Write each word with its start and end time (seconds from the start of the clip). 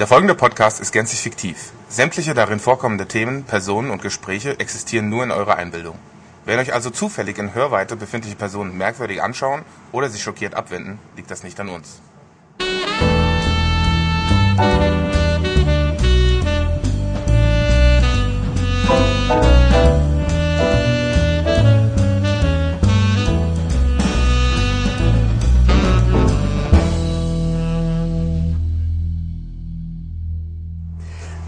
Der 0.00 0.06
folgende 0.06 0.34
Podcast 0.34 0.80
ist 0.80 0.92
gänzlich 0.92 1.20
fiktiv. 1.20 1.72
Sämtliche 1.90 2.32
darin 2.32 2.58
vorkommende 2.58 3.04
Themen, 3.04 3.44
Personen 3.44 3.90
und 3.90 4.00
Gespräche 4.00 4.58
existieren 4.58 5.10
nur 5.10 5.22
in 5.24 5.30
eurer 5.30 5.56
Einbildung. 5.56 5.98
Wenn 6.46 6.58
euch 6.58 6.72
also 6.72 6.88
zufällig 6.88 7.36
in 7.36 7.52
Hörweite 7.52 7.96
befindliche 7.96 8.34
Personen 8.34 8.78
merkwürdig 8.78 9.22
anschauen 9.22 9.62
oder 9.92 10.08
sich 10.08 10.22
schockiert 10.22 10.54
abwenden, 10.54 10.98
liegt 11.16 11.30
das 11.30 11.42
nicht 11.42 11.60
an 11.60 11.68
uns. 11.68 12.00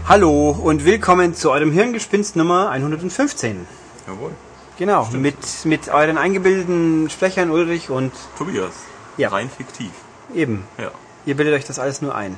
Hallo 0.05 0.51
und 0.51 0.83
willkommen 0.83 1.33
zu 1.33 1.49
eurem 1.49 1.71
Hirngespinst 1.71 2.35
Nummer 2.35 2.69
115. 2.69 3.65
Jawohl. 4.05 4.31
Genau, 4.77 5.07
mit, 5.13 5.37
mit 5.63 5.87
euren 5.87 6.17
eingebildeten 6.17 7.09
Sprechern 7.09 7.49
Ulrich 7.49 7.89
und 7.89 8.11
Tobias. 8.37 8.73
Ja. 9.15 9.29
Rein 9.29 9.49
fiktiv. 9.49 9.91
eben. 10.35 10.65
Ja. 10.77 10.91
Ihr 11.25 11.37
bildet 11.37 11.55
euch 11.55 11.63
das 11.63 11.79
alles 11.79 12.01
nur 12.01 12.13
ein. 12.15 12.35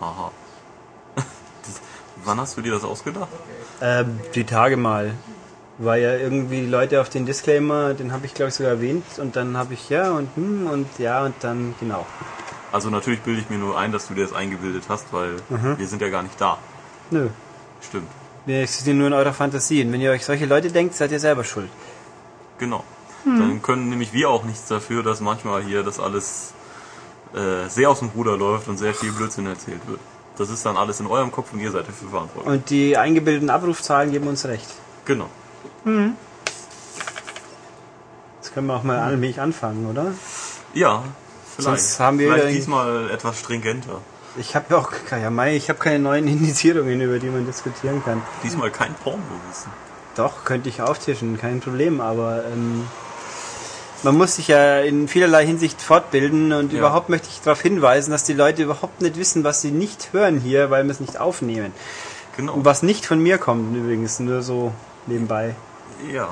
Haha. 0.00 0.32
Das, 1.64 1.80
wann 2.24 2.40
hast 2.40 2.56
du 2.56 2.60
dir 2.60 2.72
das 2.72 2.82
ausgedacht? 2.82 3.28
Ähm, 3.80 4.18
die 4.34 4.44
Tage 4.44 4.76
mal. 4.76 5.14
War 5.78 5.96
ja 5.96 6.16
irgendwie 6.16 6.62
die 6.62 6.66
Leute 6.66 7.00
auf 7.00 7.08
den 7.08 7.24
Disclaimer, 7.24 7.94
den 7.94 8.12
habe 8.12 8.26
ich 8.26 8.34
glaube 8.34 8.48
ich 8.48 8.56
sogar 8.56 8.72
erwähnt 8.72 9.04
und 9.18 9.36
dann 9.36 9.56
habe 9.56 9.74
ich 9.74 9.88
ja 9.90 10.10
und 10.10 10.28
hm 10.34 10.66
und 10.66 10.98
ja 10.98 11.24
und 11.24 11.36
dann 11.40 11.76
genau. 11.78 12.04
Also 12.72 12.90
natürlich 12.90 13.20
bilde 13.20 13.40
ich 13.42 13.50
mir 13.50 13.58
nur 13.58 13.78
ein, 13.78 13.92
dass 13.92 14.08
du 14.08 14.14
dir 14.14 14.24
das 14.24 14.32
eingebildet 14.32 14.84
hast, 14.88 15.12
weil 15.12 15.36
Mhm. 15.50 15.78
wir 15.78 15.86
sind 15.86 16.00
ja 16.02 16.08
gar 16.08 16.22
nicht 16.22 16.40
da. 16.40 16.58
Nö. 17.10 17.28
Stimmt. 17.82 18.08
Wir 18.46 18.62
existieren 18.62 18.98
nur 18.98 19.06
in 19.08 19.12
eurer 19.12 19.32
Fantasie. 19.32 19.84
Und 19.84 19.92
wenn 19.92 20.00
ihr 20.00 20.10
euch 20.10 20.24
solche 20.24 20.46
Leute 20.46 20.70
denkt, 20.72 20.94
seid 20.94 21.12
ihr 21.12 21.20
selber 21.20 21.44
schuld. 21.44 21.68
Genau. 22.58 22.82
Hm. 23.24 23.38
Dann 23.38 23.62
können 23.62 23.88
nämlich 23.88 24.12
wir 24.12 24.30
auch 24.30 24.44
nichts 24.44 24.66
dafür, 24.66 25.02
dass 25.02 25.20
manchmal 25.20 25.62
hier 25.62 25.82
das 25.84 26.00
alles 26.00 26.54
äh, 27.34 27.68
sehr 27.68 27.88
aus 27.90 28.00
dem 28.00 28.08
Ruder 28.08 28.36
läuft 28.36 28.68
und 28.68 28.78
sehr 28.78 28.94
viel 28.94 29.12
Blödsinn 29.12 29.46
erzählt 29.46 29.80
wird. 29.86 30.00
Das 30.38 30.48
ist 30.50 30.64
dann 30.66 30.76
alles 30.76 30.98
in 30.98 31.06
eurem 31.06 31.30
Kopf 31.30 31.52
und 31.52 31.60
ihr 31.60 31.70
seid 31.70 31.86
dafür 31.86 32.08
verantwortlich. 32.08 32.52
Und 32.52 32.70
die 32.70 32.96
eingebildeten 32.96 33.50
Abrufzahlen 33.50 34.10
geben 34.10 34.26
uns 34.28 34.44
recht. 34.46 34.66
Genau. 35.04 35.28
Jetzt 38.40 38.54
können 38.54 38.66
wir 38.66 38.74
auch 38.74 38.82
mal 38.82 38.98
allmählich 38.98 39.40
anfangen, 39.40 39.86
oder? 39.88 40.12
Ja, 40.74 41.04
vielleicht. 41.56 41.80
Sonst 41.82 42.00
haben 42.00 42.18
wir 42.18 42.28
vielleicht 42.28 42.48
wieder- 42.48 42.54
diesmal 42.56 43.10
etwas 43.10 43.38
stringenter. 43.40 44.00
Ich 44.36 44.54
habe 44.56 44.66
ja 44.70 44.76
auch 44.78 44.90
ja, 45.10 45.30
Mai, 45.30 45.56
ich 45.56 45.68
habe 45.68 45.78
keine 45.78 45.98
neuen 45.98 46.26
Indizierungen, 46.28 47.00
über 47.00 47.18
die 47.18 47.28
man 47.28 47.44
diskutieren 47.46 48.02
kann. 48.04 48.22
Diesmal 48.42 48.70
kein 48.70 48.94
Pornowissen. 48.94 49.70
Doch, 50.16 50.44
könnte 50.44 50.68
ich 50.68 50.82
auftischen, 50.82 51.38
kein 51.38 51.60
Problem, 51.60 52.00
aber 52.00 52.44
ähm, 52.44 52.86
man 54.02 54.16
muss 54.16 54.36
sich 54.36 54.48
ja 54.48 54.80
in 54.80 55.08
vielerlei 55.08 55.46
Hinsicht 55.46 55.80
fortbilden 55.80 56.52
und 56.52 56.72
Ja. 56.72 56.80
überhaupt 56.80 57.08
möchte 57.08 57.28
ich 57.30 57.40
darauf 57.40 57.60
hinweisen, 57.62 58.10
dass 58.10 58.24
die 58.24 58.32
Leute 58.34 58.62
überhaupt 58.64 59.00
nicht 59.00 59.16
wissen, 59.16 59.44
was 59.44 59.60
sie 59.62 59.70
nicht 59.70 60.12
hören 60.12 60.38
hier, 60.40 60.70
weil 60.70 60.84
wir 60.84 60.90
es 60.90 61.00
nicht 61.00 61.18
aufnehmen. 61.20 61.72
Genau. 62.36 62.52
Und 62.54 62.64
was 62.64 62.82
nicht 62.82 63.06
von 63.06 63.22
mir 63.22 63.38
kommt 63.38 63.74
übrigens, 63.76 64.18
nur 64.18 64.42
so 64.42 64.72
nebenbei. 65.06 65.54
Ja. 66.12 66.28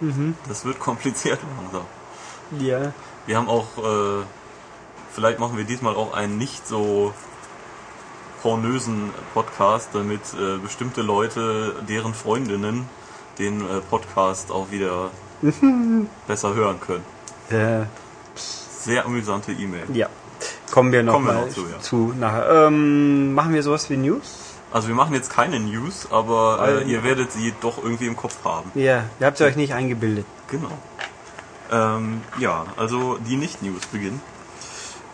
Mhm. 0.00 0.34
Das 0.46 0.64
wird 0.64 0.78
kompliziert 0.78 1.38
langsam. 1.60 1.86
Ja. 2.60 2.92
Wir 3.26 3.36
haben 3.38 3.48
auch, 3.48 3.66
äh, 3.78 4.22
vielleicht 5.16 5.38
machen 5.38 5.56
wir 5.56 5.64
diesmal 5.64 5.96
auch 5.96 6.12
einen 6.12 6.36
nicht 6.36 6.68
so 6.68 7.14
pornösen 8.42 9.10
Podcast, 9.32 9.88
damit 9.94 10.20
äh, 10.34 10.58
bestimmte 10.58 11.00
Leute, 11.00 11.74
deren 11.88 12.12
Freundinnen, 12.12 12.86
den 13.38 13.62
äh, 13.62 13.80
Podcast 13.80 14.50
auch 14.50 14.70
wieder 14.70 15.10
besser 16.28 16.54
hören 16.54 16.78
können. 16.80 17.04
Äh, 17.50 17.86
Sehr 18.36 19.06
amüsante 19.06 19.52
E-Mail. 19.52 19.84
ja. 19.94 20.08
Kommen 20.70 20.92
wir 20.92 21.02
noch 21.02 21.14
Kommen 21.14 21.26
wir 21.28 21.32
mal 21.32 21.46
noch 21.46 21.54
zu, 21.54 21.60
ja. 21.62 21.80
zu 21.80 22.12
nachher. 22.18 22.66
Ähm, 22.66 23.32
machen 23.32 23.54
wir 23.54 23.62
sowas 23.62 23.88
wie 23.88 23.96
News? 23.96 24.34
Also 24.70 24.88
wir 24.88 24.94
machen 24.94 25.14
jetzt 25.14 25.30
keine 25.30 25.58
News, 25.58 26.08
aber 26.10 26.82
äh, 26.82 26.90
ihr 26.90 27.02
werdet 27.04 27.32
sie 27.32 27.54
doch 27.62 27.82
irgendwie 27.82 28.06
im 28.06 28.16
Kopf 28.16 28.44
haben. 28.44 28.70
Ja, 28.74 29.04
ihr 29.18 29.26
habt 29.26 29.40
ihr 29.40 29.46
euch 29.46 29.56
nicht 29.56 29.72
eingebildet. 29.72 30.26
Genau. 30.50 30.72
Ähm, 31.72 32.20
ja, 32.38 32.66
also 32.76 33.16
die 33.26 33.36
Nicht-News 33.36 33.86
beginnen. 33.86 34.20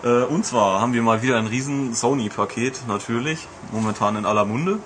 Äh, 0.02 0.24
und 0.24 0.44
zwar 0.44 0.80
haben 0.80 0.92
wir 0.92 1.02
mal 1.02 1.22
wieder 1.22 1.38
ein 1.38 1.46
riesen 1.46 1.94
Sony-Paket, 1.94 2.86
natürlich, 2.88 3.46
momentan 3.70 4.16
in 4.16 4.26
aller 4.26 4.44
Munde. 4.44 4.78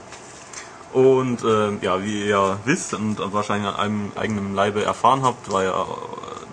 Und 0.93 1.45
ähm, 1.45 1.79
ja, 1.83 2.03
wie 2.03 2.27
ihr 2.27 2.59
wisst 2.65 2.95
und 2.95 3.19
wahrscheinlich 3.33 3.69
an 3.69 3.77
einem 3.77 4.13
eigenen 4.17 4.55
Leibe 4.55 4.83
erfahren 4.85 5.23
habt, 5.23 5.51
war 5.53 5.63
ja 5.63 5.83
äh, 5.83 5.85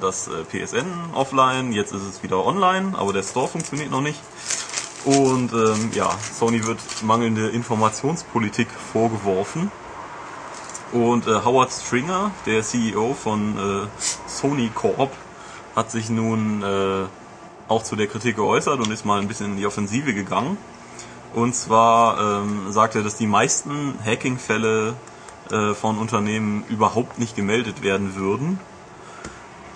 das 0.01 0.27
äh, 0.27 0.43
PSN 0.43 0.85
offline, 1.13 1.71
jetzt 1.71 1.93
ist 1.93 2.03
es 2.03 2.23
wieder 2.23 2.43
online, 2.43 2.93
aber 2.97 3.13
der 3.13 3.23
Store 3.23 3.47
funktioniert 3.47 3.91
noch 3.91 4.01
nicht. 4.01 4.19
Und 5.05 5.51
ähm, 5.53 5.91
ja, 5.93 6.09
Sony 6.33 6.65
wird 6.65 6.79
mangelnde 7.03 7.49
Informationspolitik 7.49 8.67
vorgeworfen. 8.71 9.71
Und 10.93 11.27
äh, 11.27 11.43
Howard 11.43 11.71
Stringer, 11.71 12.31
der 12.45 12.63
CEO 12.63 13.13
von 13.13 13.57
äh, 13.57 13.87
Sony 14.27 14.69
Corp, 14.73 15.11
hat 15.75 15.91
sich 15.91 16.09
nun 16.09 16.61
äh, 16.61 17.05
auch 17.73 17.83
zu 17.83 17.95
der 17.95 18.07
Kritik 18.07 18.35
geäußert 18.37 18.79
und 18.79 18.91
ist 18.91 19.05
mal 19.05 19.19
ein 19.19 19.27
bisschen 19.27 19.51
in 19.51 19.57
die 19.57 19.65
Offensive 19.65 20.13
gegangen. 20.13 20.57
Und 21.33 21.55
zwar 21.55 22.41
ähm, 22.43 22.71
sagt 22.71 22.95
er, 22.95 23.03
dass 23.03 23.15
die 23.15 23.27
meisten 23.27 23.95
Hacking-Fälle 24.05 24.93
äh, 25.51 25.73
von 25.73 25.97
Unternehmen 25.97 26.63
überhaupt 26.69 27.17
nicht 27.19 27.35
gemeldet 27.35 27.81
werden 27.81 28.15
würden. 28.15 28.59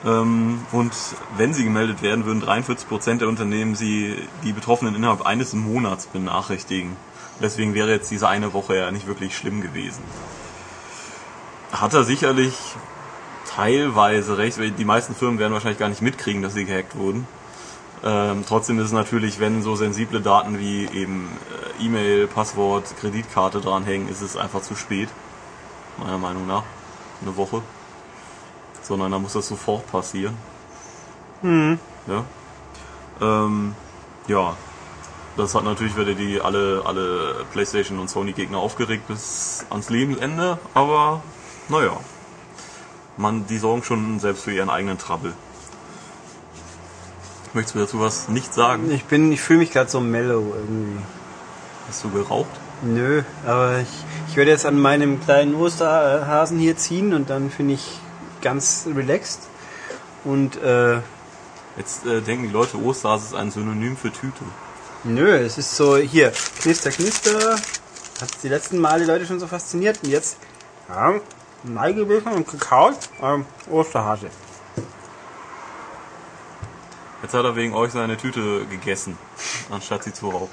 Ähm, 0.06 0.60
und 0.72 0.94
wenn 1.36 1.54
sie 1.54 1.64
gemeldet 1.64 2.02
werden, 2.02 2.26
würden 2.26 2.44
43% 2.44 3.18
der 3.18 3.28
Unternehmen 3.28 3.76
sie 3.76 4.16
die 4.44 4.54
Betroffenen 4.54 4.96
innerhalb 4.96 5.26
eines 5.26 5.54
Monats 5.54 6.06
benachrichtigen. 6.06 6.96
Deswegen 7.42 7.74
wäre 7.74 7.90
jetzt 7.90 8.12
diese 8.12 8.28
eine 8.28 8.54
Woche 8.54 8.78
ja 8.78 8.92
nicht 8.92 9.08
wirklich 9.08 9.36
schlimm 9.36 9.62
gewesen 9.62 10.04
hat 11.72 11.94
er 11.94 12.04
sicherlich 12.04 12.54
teilweise 13.56 14.38
recht, 14.38 14.60
weil 14.60 14.72
die 14.72 14.86
meisten 14.86 15.16
Firmen 15.16 15.40
werden 15.40 15.54
wahrscheinlich 15.54 15.80
gar 15.80 15.90
nicht 15.90 16.02
mitkriegen, 16.02 16.42
dass 16.42 16.54
sie 16.54 16.66
gehackt 16.66 16.96
wurden. 16.98 17.28
Ähm, 18.04 18.44
trotzdem 18.48 18.80
ist 18.80 18.86
es 18.86 18.92
natürlich, 18.92 19.40
wenn 19.40 19.64
so 19.64 19.76
sensible 19.76 20.22
Daten 20.22 20.60
wie 20.60 20.86
eben 20.86 21.30
äh, 21.80 21.86
E-Mail, 21.86 22.28
Passwort, 22.28 22.96
Kreditkarte 23.00 23.60
dranhängen, 23.60 24.08
ist 24.08 24.22
es 24.22 24.38
einfach 24.38 24.62
zu 24.62 24.76
spät. 24.76 25.10
Meiner 25.98 26.18
Meinung 26.18 26.48
nach. 26.48 26.64
Eine 27.22 27.36
Woche. 27.36 27.62
Sondern 28.84 29.12
da 29.12 29.20
muss 29.20 29.34
das 29.34 29.48
sofort 29.48 29.92
passieren. 29.92 30.38
Ja. 32.08 32.24
Ähm, 33.20 33.76
ja. 34.28 34.56
Das 35.36 35.54
hat 35.54 35.64
natürlich 35.64 35.96
wieder 35.96 36.16
die 36.16 36.42
alle, 36.42 36.82
alle 36.86 37.46
PlayStation 37.52 38.00
und 38.00 38.10
Sony 38.10 38.34
Gegner 38.34 38.58
aufgeregt 38.58 39.08
bis 39.08 39.66
ans 39.70 39.90
Lebensende, 39.90 40.58
aber 40.74 41.22
naja. 41.70 41.98
Man, 43.18 43.46
die 43.48 43.58
sorgen 43.58 43.84
schon 43.84 44.20
selbst 44.20 44.44
für 44.44 44.54
ihren 44.54 44.70
eigenen 44.70 44.98
Trouble. 44.98 45.34
Möchtest 47.54 47.76
du 47.76 47.80
dazu 47.80 48.00
was 48.00 48.30
nicht 48.30 48.54
sagen? 48.54 48.92
Ich 48.92 49.06
bin, 49.06 49.32
ich 49.32 49.42
fühle 49.42 49.60
mich 49.60 49.72
gerade 49.72 49.90
so 49.90 50.00
mellow 50.00 50.54
irgendwie. 50.56 51.00
Hast 51.88 52.04
du 52.04 52.10
geraucht? 52.10 52.50
Nö, 52.84 53.24
aber 53.46 53.80
ich, 53.80 53.88
ich 54.30 54.36
werde 54.36 54.52
jetzt 54.52 54.66
an 54.66 54.80
meinem 54.80 55.20
kleinen 55.24 55.56
Osterhasen 55.56 56.60
hier 56.60 56.78
ziehen 56.78 57.14
und 57.14 57.30
dann 57.30 57.50
bin 57.50 57.70
ich 57.70 58.00
ganz 58.42 58.88
relaxed. 58.94 59.42
Und 60.24 60.62
äh, 60.62 61.00
Jetzt 61.78 62.08
äh, 62.08 62.22
denken 62.22 62.48
die 62.48 62.52
Leute, 62.52 62.78
Osterhase 62.78 63.28
ist 63.28 63.34
ein 63.36 63.52
Synonym 63.52 63.96
für 63.96 64.12
Tüte. 64.12 64.44
nö, 65.04 65.38
es 65.38 65.60
ist 65.60 65.76
so 65.76 65.96
hier, 65.96 66.34
knister, 66.60 66.90
knister. 66.90 67.56
Hat 68.20 68.30
die 68.42 68.50
letzten 68.50 68.80
Male 68.80 69.02
die 69.02 69.12
Leute 69.12 69.28
schon 69.28 69.40
so 69.40 69.46
fasziniert 69.46 70.00
und 70.04 70.10
jetzt 70.10 70.38
ja, 70.90 71.14
Mai 71.64 71.92
gewesen 71.92 72.30
und 72.30 72.48
gekaut. 72.50 72.98
Ähm, 73.22 73.46
Osterhase. 73.70 74.30
Jetzt 77.22 77.34
hat 77.34 77.46
er 77.46 77.56
wegen 77.56 77.74
euch 77.74 77.92
seine 77.92 78.18
Tüte 78.18 78.66
gegessen, 78.66 79.18
anstatt 79.72 80.04
sie 80.04 80.14
zu 80.14 80.30
rauchen. 80.30 80.50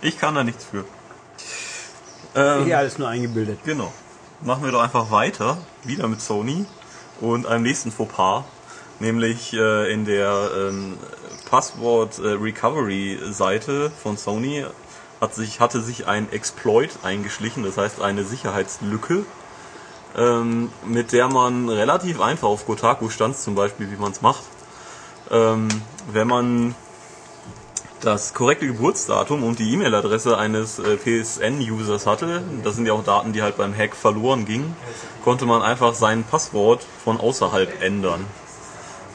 Ich 0.00 0.18
kann 0.18 0.34
da 0.34 0.44
nichts 0.44 0.64
für. 0.64 0.84
Ähm, 2.34 2.64
Hier 2.64 2.78
alles 2.78 2.98
nur 2.98 3.08
eingebildet. 3.08 3.60
Genau. 3.64 3.92
Machen 4.42 4.64
wir 4.64 4.72
doch 4.72 4.82
einfach 4.82 5.10
weiter, 5.10 5.58
wieder 5.84 6.08
mit 6.08 6.20
Sony 6.20 6.66
und 7.20 7.46
einem 7.46 7.62
nächsten 7.62 7.90
Fauxpas, 7.90 8.44
nämlich 8.98 9.52
äh, 9.54 9.92
in 9.92 10.04
der 10.04 10.50
ähm, 10.56 10.98
Passwort 11.48 12.18
äh, 12.18 12.28
Recovery 12.28 13.18
Seite 13.30 13.90
von 14.02 14.16
Sony 14.16 14.64
hat 15.20 15.34
sich, 15.34 15.60
hatte 15.60 15.80
sich 15.80 16.06
ein 16.06 16.30
Exploit 16.30 16.90
eingeschlichen, 17.02 17.62
das 17.62 17.78
heißt 17.78 18.02
eine 18.02 18.24
Sicherheitslücke, 18.24 19.24
ähm, 20.16 20.70
mit 20.84 21.12
der 21.12 21.28
man 21.28 21.68
relativ 21.68 22.20
einfach 22.20 22.48
auf 22.48 22.66
Kotaku 22.66 23.08
stand 23.08 23.36
zum 23.36 23.54
Beispiel, 23.54 23.90
wie 23.90 23.96
man 23.96 24.12
es 24.12 24.20
macht, 24.20 24.42
ähm, 25.30 25.68
wenn 26.12 26.28
man 26.28 26.74
das 28.00 28.34
korrekte 28.34 28.66
Geburtsdatum 28.66 29.42
und 29.42 29.58
die 29.58 29.72
E-Mail-Adresse 29.72 30.36
eines 30.38 30.78
äh, 30.78 30.96
PSN-Users 30.96 32.06
hatte, 32.06 32.42
das 32.62 32.76
sind 32.76 32.86
ja 32.86 32.92
auch 32.92 33.02
Daten, 33.02 33.32
die 33.32 33.42
halt 33.42 33.56
beim 33.56 33.76
Hack 33.76 33.96
verloren 33.96 34.44
gingen, 34.44 34.76
konnte 35.24 35.46
man 35.46 35.62
einfach 35.62 35.94
sein 35.94 36.22
Passwort 36.24 36.86
von 37.04 37.18
außerhalb 37.18 37.82
ändern. 37.82 38.24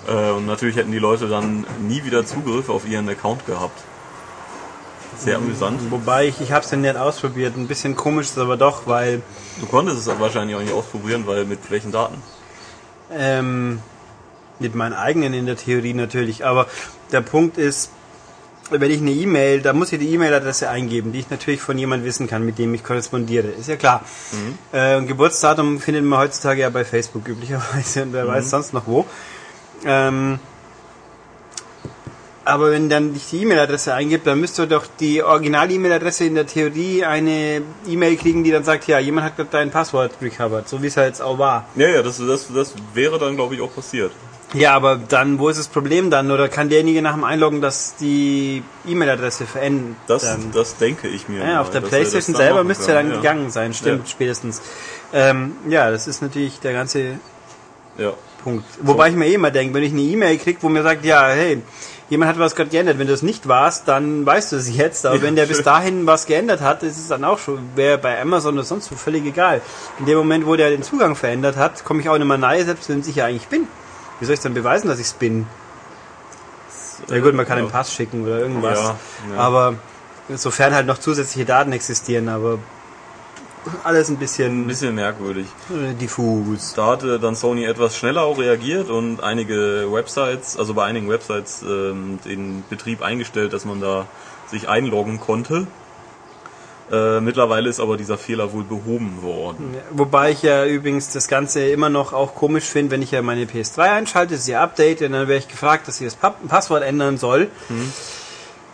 Äh, 0.07 0.31
und 0.31 0.45
natürlich 0.47 0.75
hätten 0.75 0.91
die 0.91 0.99
Leute 0.99 1.27
dann 1.27 1.65
nie 1.81 2.03
wieder 2.03 2.25
Zugriff 2.25 2.69
auf 2.69 2.87
ihren 2.87 3.07
Account 3.07 3.45
gehabt. 3.45 3.79
Sehr 5.17 5.37
amüsant. 5.37 5.79
Wobei 5.91 6.27
ich, 6.27 6.41
ich 6.41 6.51
habe 6.51 6.65
es 6.65 6.71
ja 6.71 6.77
nicht 6.77 6.95
ausprobiert. 6.95 7.55
Ein 7.55 7.67
bisschen 7.67 7.95
komisch 7.95 8.25
ist 8.27 8.37
es 8.37 8.43
aber 8.43 8.57
doch, 8.57 8.87
weil 8.87 9.21
Du 9.59 9.67
konntest 9.67 10.07
es 10.07 10.19
wahrscheinlich 10.19 10.55
auch 10.55 10.61
nicht 10.61 10.73
ausprobieren, 10.73 11.27
weil 11.27 11.45
mit 11.45 11.69
welchen 11.69 11.91
Daten? 11.91 12.21
ähm, 13.13 13.79
mit 14.61 14.75
meinen 14.75 14.93
eigenen 14.93 15.33
in 15.33 15.45
der 15.45 15.57
Theorie 15.57 15.93
natürlich. 15.93 16.45
Aber 16.45 16.67
der 17.11 17.21
Punkt 17.21 17.57
ist, 17.57 17.91
wenn 18.69 18.89
ich 18.89 19.01
eine 19.01 19.11
E-Mail, 19.11 19.61
da 19.61 19.73
muss 19.73 19.91
ich 19.91 19.99
die 19.99 20.13
E-Mail-Adresse 20.13 20.69
eingeben, 20.69 21.11
die 21.11 21.19
ich 21.19 21.29
natürlich 21.29 21.61
von 21.61 21.77
jemandem 21.77 22.07
wissen 22.07 22.27
kann, 22.27 22.45
mit 22.45 22.57
dem 22.57 22.73
ich 22.73 22.83
korrespondiere. 22.83 23.47
Ist 23.47 23.67
ja 23.67 23.75
klar. 23.75 24.03
Äh, 24.71 24.95
und 24.95 25.07
Geburtsdatum 25.07 25.79
findet 25.79 26.05
man 26.05 26.19
heutzutage 26.19 26.61
ja 26.61 26.69
bei 26.69 26.85
Facebook 26.85 27.27
üblicherweise 27.27 28.03
und 28.03 28.13
wer 28.13 28.27
weiß 28.27 28.49
sonst 28.49 28.73
noch 28.73 28.87
wo. 28.87 29.05
Ähm, 29.85 30.39
aber 32.43 32.71
wenn 32.71 32.89
dann 32.89 33.15
ich 33.15 33.29
die 33.29 33.43
E-Mail-Adresse 33.43 33.93
eingibt, 33.93 34.25
dann 34.25 34.39
müsste 34.39 34.67
doch 34.67 34.85
die 34.99 35.21
Original-E-Mail-Adresse 35.21 36.25
in 36.25 36.35
der 36.35 36.47
Theorie 36.47 37.05
eine 37.05 37.61
E-Mail 37.87 38.17
kriegen, 38.17 38.43
die 38.43 38.51
dann 38.51 38.63
sagt, 38.63 38.87
ja, 38.87 38.99
jemand 38.99 39.27
hat 39.27 39.35
gerade 39.35 39.49
dein 39.51 39.69
Passwort 39.69 40.11
recovered, 40.21 40.67
so 40.67 40.81
wie 40.81 40.87
es 40.87 40.97
halt 40.97 41.09
jetzt 41.09 41.21
auch 41.21 41.37
war. 41.37 41.67
Ja, 41.75 41.87
ja, 41.87 42.01
das, 42.01 42.17
das, 42.17 42.47
das 42.53 42.73
wäre 42.93 43.19
dann, 43.19 43.35
glaube 43.35 43.55
ich, 43.55 43.61
auch 43.61 43.73
passiert. 43.73 44.11
Ja, 44.53 44.73
aber 44.73 44.97
dann, 44.97 45.39
wo 45.39 45.47
ist 45.49 45.57
das 45.59 45.67
Problem 45.67 46.09
dann? 46.09 46.29
Oder 46.29 46.49
kann 46.49 46.67
derjenige 46.69 47.01
nach 47.01 47.13
dem 47.13 47.23
Einloggen 47.23 47.61
das 47.61 47.95
die 47.95 48.63
E-Mail-Adresse 48.85 49.45
verändern? 49.45 49.95
Das, 50.07 50.37
das 50.53 50.77
denke 50.77 51.07
ich 51.07 51.29
mir. 51.29 51.39
ja, 51.39 51.45
mal, 51.45 51.59
auf 51.59 51.69
der 51.69 51.81
dass 51.81 51.91
er 51.91 51.97
Playstation 51.97 52.35
selber 52.35 52.63
müsste 52.63 52.91
er 52.91 52.95
dann 53.01 53.11
ja. 53.11 53.15
gegangen 53.17 53.49
sein, 53.49 53.73
stimmt, 53.73 54.05
Ja. 54.07 54.11
spätestens. 54.11 54.61
Ähm, 55.13 55.53
ja, 55.69 55.89
das 55.89 56.07
ist 56.07 56.21
natürlich 56.21 56.59
der 56.59 56.73
ganze 56.73 57.19
Ja. 57.97 58.13
Punkt. 58.43 58.65
Wobei 58.81 59.09
ich 59.09 59.15
mir 59.15 59.27
eh 59.27 59.35
immer 59.35 59.51
denke, 59.51 59.73
wenn 59.73 59.83
ich 59.83 59.91
eine 59.93 60.01
E-Mail 60.01 60.37
kriege, 60.37 60.57
wo 60.61 60.67
mir 60.69 60.81
sagt, 60.83 61.05
ja, 61.05 61.27
hey, 61.29 61.61
jemand 62.09 62.31
hat 62.31 62.39
was 62.39 62.55
gerade 62.55 62.71
geändert. 62.71 62.97
Wenn 62.99 63.07
du 63.07 63.13
es 63.13 63.21
nicht 63.21 63.47
warst, 63.47 63.87
dann 63.87 64.25
weißt 64.25 64.51
du 64.51 64.55
es 64.57 64.75
jetzt. 64.75 65.05
Aber 65.05 65.15
Ja, 65.17 65.21
wenn 65.21 65.35
der 65.35 65.45
bis 65.45 65.57
schön. 65.57 65.65
dahin 65.65 66.07
was 66.07 66.25
geändert 66.25 66.59
hat, 66.61 66.81
ist 66.83 66.97
es 66.97 67.07
dann 67.07 67.23
auch 67.23 67.37
schon, 67.39 67.59
wäre 67.75 67.97
bei 67.99 68.19
Amazon 68.19 68.55
oder 68.55 68.63
sonst 68.63 68.91
wo 68.91 68.95
völlig 68.95 69.25
egal. 69.25 69.61
In 69.99 70.05
dem 70.07 70.17
Moment, 70.17 70.45
wo 70.45 70.55
der 70.55 70.71
den 70.71 70.81
Zugang 70.83 71.15
verändert 71.15 71.55
hat, 71.55 71.85
komme 71.85 72.01
ich 72.01 72.09
auch 72.09 72.17
nicht 72.17 72.27
mehr 72.27 72.37
nahe, 72.37 72.65
selbst 72.65 72.89
wenn 72.89 72.99
ich 73.01 73.15
ja 73.15 73.25
eigentlich 73.27 73.47
bin. 73.47 73.67
Wie 74.21 74.25
soll 74.25 74.35
ich 74.35 74.39
dann 74.39 74.53
beweisen, 74.53 74.87
dass 74.87 74.99
ich 74.99 75.07
es 75.07 75.13
bin? 75.13 75.47
Ja 77.09 77.19
gut, 77.19 77.33
man 77.33 77.47
kann 77.47 77.57
ja. 77.57 77.63
einen 77.63 77.71
Pass 77.71 77.91
schicken 77.91 78.23
oder 78.23 78.37
irgendwas. 78.37 78.79
Ja, 78.79 78.95
ja. 79.33 79.39
Aber 79.39 79.73
sofern 80.29 80.75
halt 80.75 80.85
noch 80.85 80.99
zusätzliche 80.99 81.45
Daten 81.45 81.71
existieren, 81.71 82.29
aber 82.29 82.59
alles 83.83 84.09
ein 84.09 84.13
Ein 84.15 84.19
bisschen 84.19 84.67
bisschen 84.67 84.95
merkwürdig. 84.95 85.47
diffus. 85.99 86.73
Da 86.75 86.85
hatte 86.87 87.19
dann 87.19 87.35
Sony 87.35 87.65
etwas 87.65 87.97
schneller 87.97 88.21
auch 88.21 88.37
reagiert 88.37 88.89
und 88.91 89.23
einige 89.23 89.91
Websites, 89.91 90.57
also 90.57 90.75
bei 90.75 90.85
einigen 90.85 91.09
Websites 91.09 91.63
ähm, 91.63 92.19
den 92.23 92.63
Betrieb 92.69 93.01
eingestellt, 93.01 93.53
dass 93.53 93.65
man 93.65 93.81
da 93.81 94.05
sich 94.51 94.69
einloggen 94.69 95.19
konnte. 95.19 95.65
Äh, 96.91 97.21
mittlerweile 97.21 97.69
ist 97.69 97.79
aber 97.79 97.95
dieser 97.95 98.17
Fehler 98.17 98.51
wohl 98.51 98.63
behoben 98.65 99.21
worden. 99.21 99.75
Wobei 99.91 100.31
ich 100.31 100.41
ja 100.41 100.65
übrigens 100.65 101.11
das 101.13 101.27
Ganze 101.29 101.65
immer 101.67 101.89
noch 101.89 102.11
auch 102.11 102.35
komisch 102.35 102.65
finde, 102.65 102.91
wenn 102.91 103.01
ich 103.01 103.11
ja 103.11 103.21
meine 103.21 103.45
PS3 103.45 103.79
einschalte, 103.93 104.35
sie 104.37 104.55
update 104.55 105.01
und 105.01 105.13
dann 105.13 105.27
werde 105.29 105.37
ich 105.37 105.47
gefragt, 105.47 105.87
dass 105.87 106.01
ich 106.01 106.07
das 106.07 106.15
Pa- 106.15 106.35
Passwort 106.49 106.83
ändern 106.83 107.17
soll. 107.17 107.47
Mhm. 107.69 107.93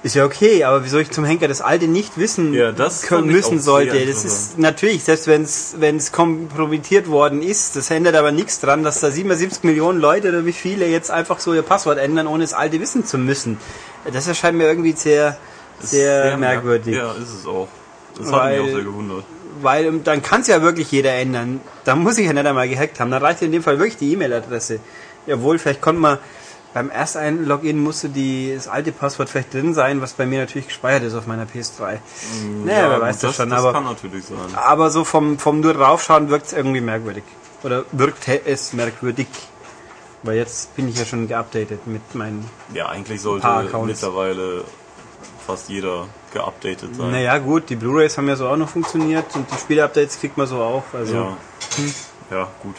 Ist 0.04 0.16
ja 0.16 0.26
okay, 0.26 0.64
aber 0.64 0.84
wieso 0.86 1.00
ich 1.00 1.10
zum 1.12 1.26
Henker 1.26 1.48
das 1.48 1.60
alte 1.62 1.88
nicht 1.88 2.18
wissen 2.18 2.54
Ja, 2.54 2.72
können, 2.72 3.28
müssen 3.28 3.60
sollte? 3.60 3.92
sehr 3.98 4.06
Das 4.06 4.26
ist 4.26 4.58
natürlich, 4.58 5.04
selbst 5.04 5.28
wenn 5.28 5.42
es 5.44 5.76
wenn 5.80 5.98
es 5.98 6.12
kompromittiert 6.12 7.10
worden 7.10 7.42
ist, 7.42 7.76
das 7.76 7.90
ändert 7.92 8.16
aber 8.16 8.32
nichts 8.32 8.60
dran, 8.60 8.84
dass 8.84 9.00
da 9.00 9.10
77 9.12 9.64
Millionen 9.64 10.00
Leute 10.00 10.30
oder 10.30 10.46
wie 10.46 10.54
viele 10.54 10.88
jetzt 10.88 11.10
einfach 11.12 11.40
so 11.40 11.54
ihr 11.54 11.64
Passwort 11.64 11.98
ändern, 11.98 12.28
ohne 12.28 12.44
das 12.44 12.54
alte 12.54 12.80
wissen 12.80 13.06
zu 13.06 13.18
müssen. 13.18 13.58
Das 14.12 14.28
erscheint 14.28 14.58
mir 14.58 14.66
irgendwie 14.66 14.94
sehr, 14.94 15.36
sehr, 15.82 16.38
merk- 16.38 16.64
merkwürdig. 16.64 16.96
Ja, 16.96 17.12
ist 17.14 17.34
es 17.42 17.46
auch. 17.48 17.68
Das 18.18 18.28
hat 18.28 18.34
Weil- 18.34 18.62
mich 18.62 18.70
auch 18.72 18.76
sehr 18.76 18.84
gewundert. 18.84 19.24
Weil 19.62 19.86
ähm, 19.86 20.04
dann 20.04 20.22
kann 20.22 20.42
es 20.42 20.48
ja 20.48 20.62
wirklich 20.62 20.92
jeder 20.92 21.14
ändern. 21.14 21.62
Da 21.84 21.96
muss 21.96 22.18
ich 22.20 22.28
ja 22.28 22.34
nicht 22.34 22.46
einmal 22.46 22.70
gehackt 22.70 23.00
haben. 23.00 23.10
Dann 23.10 23.24
reicht 23.24 23.42
in 23.42 23.52
dem 23.52 23.64
Fall 23.64 23.80
wirklich 23.80 23.98
die 23.98 24.14
E-Mail-Adresse. 24.14 24.80
Jawohl, 25.26 25.58
vielleicht 25.58 25.82
konnte 25.82 26.00
man 26.02 26.20
beim 26.74 26.92
ersten 26.92 27.46
Login 27.46 27.82
musste 27.82 28.10
die, 28.10 28.54
das 28.54 28.68
alte 28.68 28.92
Passwort 28.92 29.30
vielleicht 29.30 29.52
drin 29.54 29.74
sein, 29.74 30.00
was 30.00 30.14
bei 30.14 30.28
mir 30.28 30.42
natürlich 30.42 30.68
gespeichert 30.68 31.04
ist 31.04 31.16
auf 31.16 31.26
meiner 31.26 31.46
PS3. 31.46 31.98
naja, 32.66 32.90
wer 32.90 32.98
gut, 32.98 33.02
weiß 33.02 33.20
das, 33.20 33.36
schon. 33.36 33.50
Das 33.50 33.60
aber, 33.60 33.74
kann 33.74 33.86
natürlich 33.86 34.26
sein. 34.26 34.38
aber 34.54 34.92
so 34.92 35.04
vom, 35.04 35.40
vom 35.40 35.60
nur 35.60 35.74
draufschauen 35.74 36.30
wirkt 36.30 36.48
es 36.48 36.54
irgendwie 36.54 36.82
merkwürdig. 36.82 37.24
Oder 37.64 37.86
wirkt 37.94 38.28
es 38.28 38.74
merkwürdig. 38.74 39.28
Weil 40.22 40.38
jetzt 40.38 40.76
bin 40.76 40.88
ich 40.88 41.00
ja 41.00 41.06
schon 41.06 41.28
geupdatet 41.28 41.88
mit 41.88 42.14
meinen. 42.14 42.48
Ja, 42.74 42.90
eigentlich 42.90 43.22
sollte 43.22 43.48
mittlerweile 43.84 44.64
fast 45.48 45.70
jeder 45.70 46.08
geupdatet 46.34 46.96
sein. 46.96 47.12
Naja, 47.12 47.38
gut, 47.38 47.70
die 47.70 47.76
Blu-Rays 47.76 48.18
haben 48.18 48.28
ja 48.28 48.36
so 48.36 48.48
auch 48.48 48.58
noch 48.58 48.70
funktioniert 48.70 49.26
und 49.36 49.50
die 49.52 49.56
Spiele-Updates 49.58 50.20
kriegt 50.20 50.38
man 50.38 50.48
so 50.48 50.58
auch. 50.58 50.84
Also. 50.94 51.14
Ja. 51.14 51.38
ja, 52.32 52.48
gut. 52.64 52.76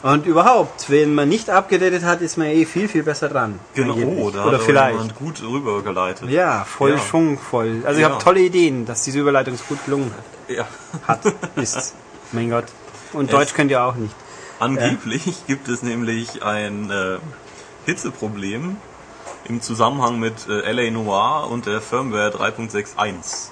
Und 0.00 0.26
überhaupt, 0.26 0.90
wenn 0.90 1.12
man 1.14 1.28
nicht 1.28 1.50
abgedatet 1.50 2.04
hat, 2.04 2.20
ist 2.20 2.36
man 2.38 2.46
eh 2.48 2.64
viel, 2.66 2.86
viel 2.88 3.02
besser 3.02 3.28
dran. 3.28 3.58
Genau, 3.74 3.94
oh, 3.96 4.30
da 4.30 4.44
Oder 4.46 4.58
hat 4.58 4.62
vielleicht. 4.64 4.92
jemand 4.92 5.16
gut 5.16 5.42
rübergeleitet. 5.42 6.30
Ja, 6.30 6.64
voll 6.64 6.90
Ja. 6.92 6.98
schwungvoll. 6.98 7.82
Also 7.84 7.98
ich 7.98 8.06
Ja. 8.06 8.10
habe 8.12 8.22
tolle 8.22 8.40
Ideen, 8.40 8.86
dass 8.86 9.02
diese 9.02 9.18
Überleitung 9.18 9.56
so 9.56 9.64
gut 9.68 9.84
gelungen 9.84 10.12
Ja. 10.48 10.66
hat. 11.08 11.20
ist. 11.56 11.94
Mein 12.30 12.48
Gott. 12.50 12.66
Und 13.12 13.32
Deutsch 13.32 13.54
könnt 13.54 13.70
ihr 13.72 13.82
auch 13.82 13.96
nicht. 13.96 14.14
Angeblich 14.60 15.46
gibt 15.48 15.66
es 15.68 15.82
nämlich 15.82 16.42
ein 16.44 16.90
äh, 16.90 17.18
Hitzeproblem 17.86 18.76
im 19.48 19.60
Zusammenhang 19.62 20.18
mit 20.18 20.46
äh, 20.48 20.70
LA 20.70 20.90
Noir 20.90 21.48
und 21.50 21.66
der 21.66 21.80
Firmware 21.80 22.30
3.61 22.30 23.48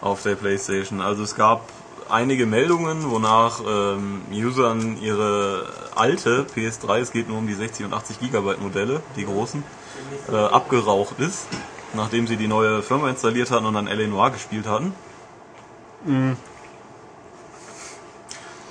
auf 0.00 0.22
der 0.22 0.34
PlayStation. 0.34 1.00
Also 1.00 1.22
es 1.22 1.34
gab 1.34 1.68
einige 2.08 2.46
Meldungen, 2.46 3.10
wonach 3.10 3.60
ähm, 3.66 4.22
Usern 4.30 4.98
ihre 5.00 5.68
alte 5.94 6.46
PS3, 6.54 6.98
es 6.98 7.12
geht 7.12 7.28
nur 7.28 7.38
um 7.38 7.46
die 7.46 7.54
60 7.54 7.86
und 7.86 7.94
80 7.94 8.20
Gigabyte 8.20 8.60
Modelle, 8.60 9.02
die 9.16 9.24
großen, 9.24 9.62
äh, 10.30 10.36
abgeraucht 10.36 11.18
ist, 11.20 11.46
nachdem 11.94 12.26
sie 12.26 12.36
die 12.36 12.48
neue 12.48 12.82
Firmware 12.82 13.10
installiert 13.10 13.50
hatten 13.50 13.66
und 13.66 13.74
dann 13.74 13.86
LA 13.86 14.06
Noir 14.06 14.30
gespielt 14.30 14.66
hatten. 14.66 14.94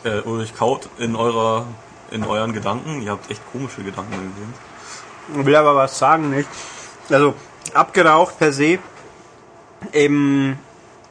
Äh, 0.04 0.22
Ulrich 0.22 0.56
Kaut 0.56 0.90
in 1.00 1.16
eurer 1.16 1.66
in 2.14 2.24
euren 2.24 2.54
Gedanken. 2.54 3.02
Ihr 3.02 3.12
habt 3.12 3.30
echt 3.30 3.42
komische 3.52 3.84
Gedanken 3.84 4.12
gesehen. 4.12 4.54
Will 5.30 5.56
aber 5.56 5.76
was 5.76 5.98
sagen, 5.98 6.30
nicht? 6.30 6.50
Also, 7.10 7.34
abgeraucht 7.74 8.40
per 8.40 8.52
se, 8.52 8.80
eben, 9.92 10.60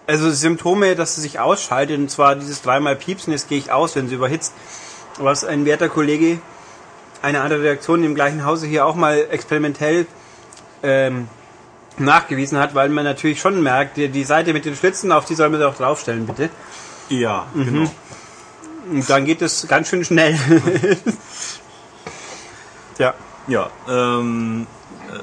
also 0.06 0.30
Symptome, 0.30 0.96
dass 0.96 1.14
sie 1.14 1.20
sich 1.20 1.40
ausschaltet, 1.40 1.98
und 1.98 2.10
zwar 2.10 2.36
dieses 2.36 2.62
dreimal 2.62 2.96
Piepsen, 2.96 3.32
jetzt 3.32 3.48
gehe 3.48 3.58
ich 3.58 3.72
aus, 3.72 3.96
wenn 3.96 4.08
sie 4.08 4.14
überhitzt, 4.14 4.52
was 5.18 5.44
ein 5.44 5.64
werter 5.64 5.88
Kollege, 5.88 6.40
eine 7.22 7.40
andere 7.40 7.62
Reaktion 7.62 8.02
im 8.04 8.14
gleichen 8.14 8.44
Hause 8.44 8.66
hier 8.66 8.86
auch 8.86 8.94
mal 8.94 9.26
experimentell 9.30 10.06
ähm, 10.82 11.28
nachgewiesen 11.98 12.58
hat, 12.58 12.74
weil 12.74 12.88
man 12.88 13.04
natürlich 13.04 13.40
schon 13.40 13.62
merkt, 13.62 13.96
die, 13.96 14.08
die 14.08 14.24
Seite 14.24 14.52
mit 14.52 14.64
den 14.64 14.74
Schlitzen, 14.74 15.12
auf 15.12 15.24
die 15.24 15.34
soll 15.34 15.50
man 15.50 15.62
auch 15.62 15.76
draufstellen, 15.76 16.26
bitte. 16.26 16.50
Ja, 17.08 17.46
genau. 17.54 17.90
Und 18.90 19.08
dann 19.08 19.24
geht 19.24 19.42
es 19.42 19.68
ganz 19.68 19.88
schön 19.88 20.04
schnell. 20.04 20.36
ja. 22.98 23.14
Ja, 23.46 23.70
ähm, 23.88 24.66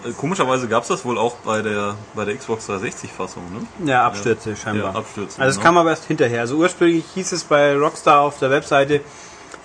äh, 0.06 0.12
komischerweise 0.12 0.68
gab 0.68 0.84
es 0.84 0.90
das 0.90 1.06
wohl 1.06 1.18
auch 1.18 1.36
bei 1.38 1.62
der 1.62 1.96
bei 2.14 2.26
der 2.26 2.36
Xbox 2.36 2.66
360 2.68 3.12
Fassung, 3.12 3.44
ne? 3.54 3.90
Ja, 3.90 4.06
Abstürze 4.06 4.56
scheinbar. 4.56 4.94
Ja, 4.94 5.00
Abstürze, 5.00 5.42
Also 5.42 5.50
es 5.52 5.56
genau. 5.58 5.66
kam 5.66 5.78
aber 5.78 5.92
erst 5.92 6.06
hinterher. 6.06 6.42
Also 6.42 6.56
ursprünglich 6.58 7.06
hieß 7.14 7.32
es 7.32 7.44
bei 7.44 7.76
Rockstar 7.78 8.22
auf 8.22 8.40
der 8.40 8.52
Webseite, 8.52 9.02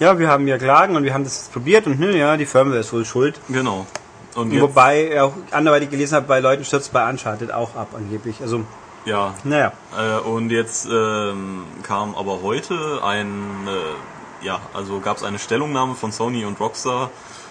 ja, 0.01 0.19
wir 0.19 0.29
haben 0.29 0.47
ja 0.49 0.59
Klagen 0.59 0.97
und 0.97 1.05
wir 1.05 1.15
haben 1.15 1.25
das 1.25 1.37
jetzt 1.37 1.53
probiert 1.53 1.87
und 1.87 2.01
ne, 2.01 2.17
ja, 2.17 2.37
die 2.37 2.47
Firmware 2.47 2.81
ist 2.81 2.93
wohl 2.93 3.05
schuld. 3.05 3.41
Genau. 3.49 3.87
Und 4.35 4.61
Wobei 4.61 5.23
auch 5.23 5.33
anderweitig 5.53 5.91
gelesen 5.91 6.17
habe, 6.17 6.27
bei 6.27 6.41
Leuten 6.41 6.65
stürzt 6.65 6.93
bei 6.93 7.09
Uncharted 7.09 7.53
auch 7.53 7.77
ab 7.77 7.89
angeblich. 7.97 8.41
Also, 8.41 8.65
ja, 9.05 9.35
naja. 9.45 9.73
Äh, 9.97 10.19
und 10.21 10.51
jetzt 10.51 10.89
ähm, 10.91 11.65
kam 11.85 12.17
aber 12.17 12.43
heute 12.43 13.01
ein, 13.05 13.69
äh, 13.69 14.45
ja, 14.45 14.61
also 14.73 14.99
gab 14.99 15.19
es 15.19 15.23
eine 15.23 15.39
Stellungnahme 15.39 15.95
von 15.95 16.11
Sony 16.11 16.45
und 16.45 16.59
Rockstar 16.59 17.11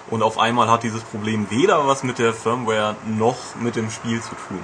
und 0.10 0.22
auf 0.24 0.38
einmal 0.38 0.70
hat 0.70 0.84
dieses 0.84 1.02
Problem 1.02 1.48
weder 1.50 1.88
was 1.88 2.04
mit 2.04 2.20
der 2.20 2.34
Firmware 2.34 2.96
noch 3.06 3.38
mit 3.60 3.76
dem 3.76 3.90
Spiel 3.90 4.22
zu 4.22 4.32
tun. 4.48 4.60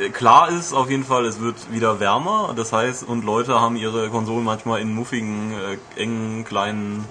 Äh, 0.00 0.10
Klar 0.10 0.48
ist 0.50 0.72
auf 0.72 0.90
jeden 0.90 1.04
Fall, 1.04 1.24
es 1.26 1.40
wird 1.40 1.56
wieder 1.72 2.00
wärmer, 2.00 2.52
das 2.56 2.72
heißt, 2.72 3.04
und 3.06 3.24
Leute 3.24 3.60
haben 3.60 3.76
ihre 3.76 4.08
Konsolen 4.10 4.44
manchmal 4.44 4.80
in 4.80 4.94
muffigen, 4.94 5.52
äh, 5.96 6.00
engen, 6.00 6.44
kleinen 6.44 7.04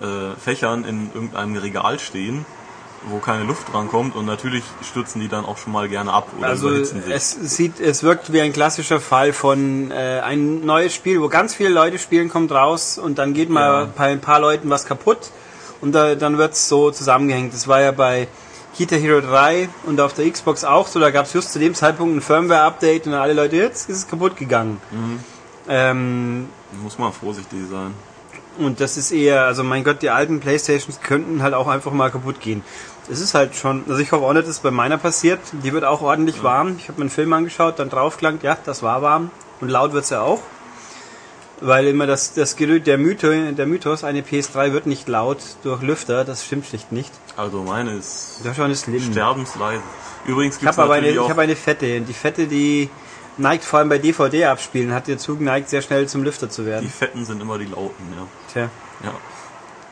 äh, 0.00 0.34
Fächern 0.40 0.84
in 0.84 1.10
irgendeinem 1.14 1.56
Regal 1.56 1.98
stehen. 1.98 2.44
wo 3.10 3.18
keine 3.18 3.42
Luft 3.42 3.72
drankommt 3.72 4.14
und 4.14 4.26
natürlich 4.26 4.62
stürzen 4.88 5.20
die 5.20 5.26
dann 5.26 5.44
auch 5.44 5.58
schon 5.58 5.72
mal 5.72 5.88
gerne 5.88 6.12
ab 6.12 6.28
oder 6.38 6.46
Also 6.46 6.68
überhitzen 6.68 7.02
sich. 7.02 7.12
es 7.12 7.32
sieht, 7.32 7.80
es 7.80 8.04
wirkt 8.04 8.32
wie 8.32 8.40
ein 8.40 8.52
klassischer 8.52 9.00
Fall 9.00 9.32
von 9.32 9.90
äh, 9.90 10.20
ein 10.20 10.64
neues 10.64 10.94
Spiel, 10.94 11.20
wo 11.20 11.28
ganz 11.28 11.52
viele 11.52 11.70
Leute 11.70 11.98
spielen, 11.98 12.28
kommt 12.28 12.52
raus 12.52 12.98
und 12.98 13.18
dann 13.18 13.34
geht 13.34 13.50
mal 13.50 13.66
Ja. 13.86 13.88
bei 13.96 14.12
ein 14.12 14.20
paar 14.20 14.38
Leuten 14.38 14.70
was 14.70 14.86
kaputt 14.86 15.18
und 15.82 15.92
da, 15.92 16.14
dann 16.14 16.38
wird's 16.38 16.68
so 16.68 16.90
zusammengehängt. 16.90 17.52
Das 17.52 17.68
war 17.68 17.82
ja 17.82 17.92
bei 17.92 18.28
Guitar 18.78 18.98
Hero 18.98 19.20
3 19.20 19.68
und 19.84 20.00
auf 20.00 20.14
der 20.14 20.30
Xbox 20.30 20.64
auch 20.64 20.86
so, 20.86 20.98
da 20.98 21.10
gab's 21.10 21.34
just 21.34 21.52
zu 21.52 21.58
dem 21.58 21.74
Zeitpunkt 21.74 22.16
ein 22.16 22.22
Firmware-Update 22.22 23.06
und 23.06 23.12
alle 23.14 23.34
Leute, 23.34 23.56
jetzt 23.56 23.90
ist 23.90 23.96
es 23.98 24.08
kaputt 24.08 24.36
gegangen. 24.36 24.80
Mhm. 24.90 25.20
Ähm, 25.68 26.48
Muss 26.82 26.98
man 26.98 27.12
vorsichtig 27.12 27.58
sein. 27.70 27.92
und 28.58 28.80
das 28.80 28.96
ist 28.96 29.12
eher, 29.12 29.44
also 29.44 29.62
mein 29.62 29.84
Gott, 29.84 30.00
die 30.02 30.10
alten 30.10 30.40
Playstations 30.40 31.00
könnten 31.00 31.42
halt 31.42 31.54
auch 31.54 31.68
einfach 31.68 31.92
mal 31.92 32.10
kaputt 32.10 32.40
gehen. 32.40 32.64
Es 33.10 33.20
ist 33.20 33.34
halt 33.34 33.54
schon, 33.54 33.84
also 33.88 34.00
ich 34.00 34.10
hoffe 34.12 34.24
auch 34.24 34.32
nicht, 34.32 34.44
dass 34.44 34.56
es 34.56 34.60
bei 34.60 34.70
meiner 34.70 34.96
passiert. 34.96 35.40
Die 35.64 35.72
wird 35.72 35.84
auch 35.84 36.02
ordentlich 36.02 36.42
warm. 36.42 36.76
Ich 36.78 36.88
habe 36.88 36.98
mir 36.98 37.02
einen 37.02 37.10
Film 37.10 37.32
angeschaut, 37.32 37.78
dann 37.78 37.90
draufgelangt, 37.90 38.42
ja, 38.42 38.56
das 38.64 38.82
war 38.82 39.02
warm. 39.02 39.30
Und 39.60 39.68
laut 39.68 39.92
wird's 39.92 40.10
ja 40.10 40.22
auch. 40.22 40.40
Weil 41.64 41.86
immer 41.86 42.08
das, 42.08 42.34
das 42.34 42.56
Gerücht, 42.56 42.88
der 42.88 42.98
Mythos, 42.98 43.32
der 43.56 43.66
Mythos, 43.66 44.02
eine 44.02 44.22
PS3 44.22 44.72
wird 44.72 44.86
nicht 44.86 45.06
laut 45.08 45.38
durch 45.62 45.80
Lüfter, 45.80 46.24
das 46.24 46.44
stimmt 46.44 46.66
schlicht 46.66 46.90
nicht. 46.90 47.12
Also 47.36 47.62
meine 47.62 47.92
ist 47.92 48.40
Das 48.42 48.50
ist 48.50 48.56
schon 48.56 48.74
schlimm. 48.74 49.12
sterbensleise. 49.12 49.82
Übrigens 50.26 50.56
Ich 50.56 50.60
gibt 50.60 50.72
es 50.72 50.78
habe 50.78 50.92
eine, 50.94 51.08
ich 51.08 51.18
habe 51.18 51.42
eine 51.42 51.54
fette. 51.54 51.98
Und 51.98 52.06
die 52.06 52.14
fette, 52.14 52.48
die 52.48 52.90
neigt 53.36 53.64
vor 53.64 53.78
allem 53.78 53.88
bei 53.88 53.98
DVD 53.98 54.46
abspielen, 54.46 54.92
hat 54.92 55.06
der 55.06 55.18
Zug 55.18 55.40
neigt 55.40 55.68
sehr 55.68 55.82
schnell 55.82 56.08
zum 56.08 56.24
Lüfter 56.24 56.50
zu 56.50 56.62
die 56.62 56.68
werden. 56.68 56.90
Fetten 56.90 57.24
sind 57.24 57.40
immer 57.40 57.58
die 57.58 57.66
Lauten, 57.66 58.12
ja. 58.16 58.26
Tja. 58.52 58.70
ja. 59.04 59.14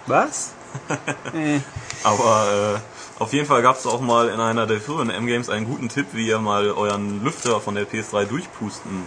Was? 0.07 0.53
äh. 1.35 1.61
Aber 2.03 2.79
äh, 2.79 3.23
auf 3.23 3.33
jeden 3.33 3.47
Fall 3.47 3.62
gab 3.62 3.77
es 3.77 3.87
auch 3.87 4.00
mal 4.00 4.29
in 4.29 4.41
einer 4.41 4.67
der 4.67 4.81
früheren 4.81 5.11
M-Games 5.11 5.49
einen 5.49 5.67
guten 5.67 5.89
Tipp, 5.89 6.07
wie 6.15 6.27
ihr 6.27 6.41
mal 6.41 6.71
euren 6.73 7.23
Lüfter 7.23 7.61
von 7.61 7.77
der 7.77 7.87
PS3 7.87 8.25
durchpusten 8.25 9.05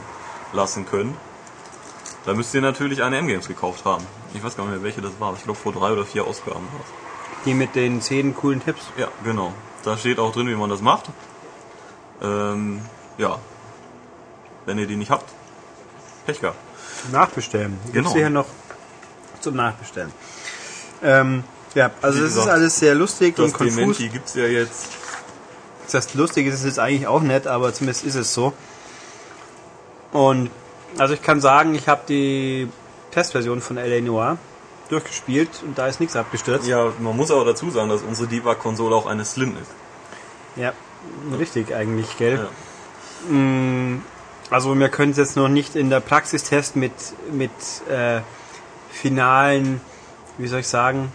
lassen 0.53 0.85
könnt. 0.85 1.15
Da 2.25 2.33
müsst 2.33 2.53
ihr 2.53 2.61
natürlich 2.61 3.03
eine 3.03 3.17
M-Games 3.17 3.47
gekauft 3.47 3.83
haben. 3.85 4.05
Ich 4.33 4.43
weiß 4.43 4.55
gar 4.55 4.63
nicht 4.63 4.75
mehr, 4.75 4.83
welche 4.83 5.01
das 5.01 5.11
war. 5.19 5.33
Ich 5.35 5.43
glaube, 5.43 5.59
vor 5.59 5.73
drei 5.73 5.91
oder 5.91 6.05
vier 6.05 6.25
Ausgaben 6.25 6.65
war 6.71 6.81
es. 6.81 7.43
Die 7.45 7.53
mit 7.53 7.75
den 7.75 8.01
zehn 8.01 8.33
coolen 8.35 8.63
Tipps. 8.63 8.81
Ja, 8.97 9.09
genau. 9.25 9.53
Da 9.83 9.97
steht 9.97 10.19
auch 10.19 10.31
drin, 10.31 10.47
wie 10.47 10.55
man 10.55 10.69
das 10.69 10.81
macht. 10.81 11.05
Ähm, 12.21 12.81
ja. 13.17 13.37
Wenn 14.65 14.77
ihr 14.77 14.87
die 14.87 14.95
nicht 14.95 15.11
habt, 15.11 15.29
Pech 16.25 16.39
gehabt. 16.39 16.57
Nachbestellen. 17.11 17.77
Die 17.87 17.91
Genau. 17.91 18.03
Gibt's 18.09 18.13
hier 18.13 18.29
noch 18.29 18.45
zum 19.41 19.55
Nachbestellen. 19.57 20.13
Ähm, 21.03 21.43
ja, 21.75 21.91
also 22.01 22.21
Wie 22.21 22.23
es 22.23 22.35
ist 22.37 22.47
alles 22.47 22.79
sehr 22.79 22.95
lustig 22.95 23.35
Das 23.35 23.47
und 23.47 23.53
konfus. 23.53 23.75
Dementi 23.75 24.07
gibt's 24.07 24.35
ja 24.35 24.45
jetzt. 24.45 24.87
Das 25.83 25.95
heißt, 25.95 26.13
lustig 26.15 26.47
ist 26.47 26.53
es 26.55 26.63
jetzt 26.63 26.79
eigentlich 26.79 27.07
auch 27.07 27.19
nicht, 27.21 27.45
aber 27.45 27.73
zumindest 27.73 28.05
ist 28.05 28.15
es 28.15 28.33
so. 28.33 28.53
Und 30.13 30.49
also 30.97 31.13
ich 31.13 31.21
kann 31.21 31.41
sagen, 31.41 31.75
ich 31.75 31.87
habe 31.87 32.01
die 32.07 32.67
Testversion 33.11 33.61
von 33.61 33.77
LA 33.77 34.01
Noir 34.01 34.37
durchgespielt 34.89 35.49
und 35.65 35.77
da 35.77 35.87
ist 35.87 35.99
nichts 35.99 36.15
abgestürzt. 36.15 36.67
Ja, 36.67 36.91
man 36.99 37.15
muss 37.15 37.31
aber 37.31 37.45
dazu 37.45 37.69
sagen, 37.69 37.89
dass 37.89 38.01
unsere 38.01 38.27
Debug-Konsole 38.27 38.95
auch 38.95 39.05
eine 39.05 39.25
Slim 39.25 39.55
ist. 39.61 39.71
Ja, 40.55 40.73
richtig 41.37 41.73
eigentlich, 41.73 42.17
gell? 42.17 42.47
Ja. 43.27 43.33
Mm, 43.33 44.03
Also 44.49 44.77
wir 44.77 44.89
können 44.89 45.11
es 45.11 45.17
jetzt 45.17 45.35
noch 45.35 45.47
nicht 45.47 45.75
in 45.75 45.89
der 45.89 45.99
Praxis 45.99 46.43
testen 46.43 46.79
mit, 46.79 46.93
mit 47.31 47.51
äh, 47.89 48.21
finalen, 48.91 49.81
wie 50.37 50.47
soll 50.47 50.59
ich 50.59 50.67
sagen, 50.67 51.11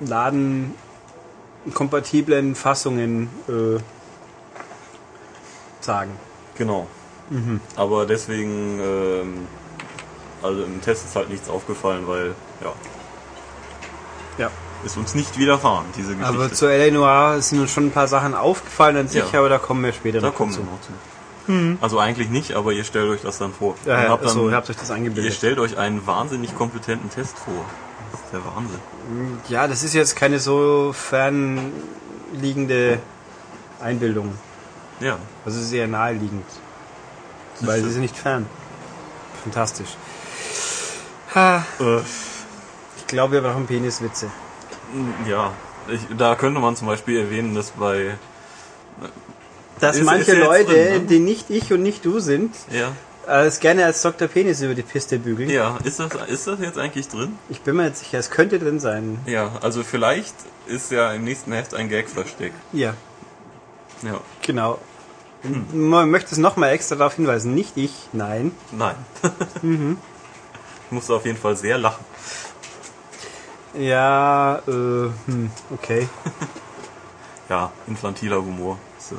ladenkompatiblen 0.00 2.54
Fassungen 2.54 3.30
äh, 3.48 3.80
sagen. 5.80 6.10
Genau. 6.58 6.86
Mhm. 7.30 7.60
Aber 7.76 8.06
deswegen, 8.06 8.80
ähm, 8.80 9.46
also 10.42 10.62
im 10.64 10.80
Test 10.80 11.04
ist 11.06 11.16
halt 11.16 11.28
nichts 11.30 11.48
aufgefallen, 11.48 12.06
weil, 12.06 12.34
ja, 12.62 12.72
Ja. 14.38 14.50
ist 14.84 14.96
uns 14.96 15.14
nicht 15.14 15.38
widerfahren, 15.38 15.86
diese 15.96 16.14
Geschichte. 16.14 16.26
Aber 16.28 16.52
zu 16.52 16.66
LA 16.66 16.90
Noir 16.92 17.40
sind 17.42 17.60
uns 17.60 17.70
schon 17.70 17.86
ein 17.86 17.90
paar 17.90 18.08
Sachen 18.08 18.34
aufgefallen 18.34 18.96
an 18.96 19.08
sich, 19.08 19.30
Ja. 19.32 19.38
aber 19.40 19.48
da 19.48 19.58
kommen 19.58 19.82
wir 19.82 19.92
später 19.92 20.20
da 20.20 20.28
noch 20.28 20.34
kommen 20.34 20.52
wir 20.52 20.58
dazu. 20.60 20.70
noch 20.70 20.80
zu. 20.80 20.92
Also 21.80 22.00
eigentlich 22.00 22.28
nicht, 22.28 22.54
aber 22.54 22.72
ihr 22.72 22.82
stellt 22.82 23.08
euch 23.08 23.22
das 23.22 23.38
dann 23.38 23.52
vor. 23.52 23.76
Ja, 23.86 24.02
ja, 24.02 24.08
habt 24.08 24.24
dann, 24.24 24.30
so, 24.32 24.48
ihr 24.48 24.56
habt 24.56 24.68
euch 24.68 24.76
das 24.76 24.88
ihr 24.90 24.96
eingebildet. 24.96 25.32
stellt 25.32 25.60
euch 25.60 25.78
einen 25.78 26.04
wahnsinnig 26.04 26.56
kompetenten 26.56 27.08
Test 27.08 27.38
vor. 27.38 27.64
Das 28.10 28.20
ist 28.20 28.32
der 28.32 28.40
Wahnsinn. 28.44 28.80
Ja, 29.48 29.68
das 29.68 29.84
ist 29.84 29.94
jetzt 29.94 30.16
keine 30.16 30.40
so 30.40 30.92
fernliegende 32.32 32.98
Einbildung. 33.80 34.32
Ja, 35.00 35.18
Also 35.44 35.60
sehr 35.60 35.86
naheliegend. 35.86 36.44
Weil 37.60 37.82
sie 37.82 37.90
sind 37.90 38.02
nicht 38.02 38.16
fern. 38.16 38.46
Fantastisch. 39.42 39.96
Ha, 41.34 41.64
äh, 41.80 42.00
ich 42.98 43.06
glaube, 43.06 43.34
wir 43.34 43.40
brauchen 43.42 43.66
Peniswitze. 43.66 44.30
ja. 45.28 45.52
Ich, 45.88 46.00
da 46.18 46.34
könnte 46.34 46.58
man 46.60 46.74
zum 46.74 46.88
Beispiel 46.88 47.20
erwähnen, 47.20 47.54
dass 47.54 47.70
bei, 47.70 48.16
Dass 49.78 49.96
Ist- 49.98 50.04
manche 50.04 50.32
ist 50.32 50.38
Leute, 50.44 50.72
drin, 50.72 50.92
ne? 50.92 51.00
die 51.08 51.18
nicht 51.20 51.48
ich 51.50 51.72
und 51.72 51.82
nicht 51.82 52.04
du 52.04 52.18
sind, 52.18 52.56
ja, 52.70 52.90
äh, 53.28 53.46
es 53.46 53.60
gerne 53.60 53.84
als 53.84 54.02
Dr. 54.02 54.26
Penis 54.26 54.60
über 54.62 54.74
die 54.74 54.82
Piste 54.82 55.18
bügeln. 55.20 55.48
ja, 55.48 55.78
ist 55.84 56.00
das, 56.00 56.08
ist 56.28 56.46
das 56.48 56.58
jetzt 56.60 56.76
eigentlich 56.78 57.06
drin? 57.08 57.38
Ich 57.50 57.60
bin 57.60 57.76
mir 57.76 57.84
jetzt 57.86 58.00
sicher, 58.00 58.18
es 58.18 58.30
könnte 58.30 58.58
drin 58.58 58.80
sein. 58.80 59.18
Ja, 59.26 59.52
also 59.62 59.84
vielleicht 59.84 60.34
ist 60.66 60.90
ja 60.90 61.12
im 61.12 61.22
nächsten 61.22 61.52
Heft 61.52 61.72
ein 61.74 61.88
Gag 61.88 62.08
versteckt. 62.08 62.56
Ja, 62.72 62.94
Ja, 64.02 64.20
genau. 64.42 64.80
Man 65.72 66.10
möchte 66.10 66.32
es 66.32 66.38
nochmal 66.38 66.70
extra 66.70 66.96
darauf 66.96 67.14
hinweisen. 67.14 67.54
Nicht 67.54 67.76
ich, 67.76 67.92
nein. 68.12 68.52
nein. 68.72 68.96
Ich 70.88 70.92
musste 70.92 71.14
auf 71.14 71.24
jeden 71.26 71.36
Fall 71.38 71.56
sehr 71.56 71.78
lachen. 71.78 72.04
Ja, 73.74 74.58
äh, 74.68 74.70
hm, 74.70 75.50
okay. 75.74 76.08
Ja, 77.48 77.72
infantiler 77.88 78.36
Humor. 78.36 78.78
So. 78.98 79.16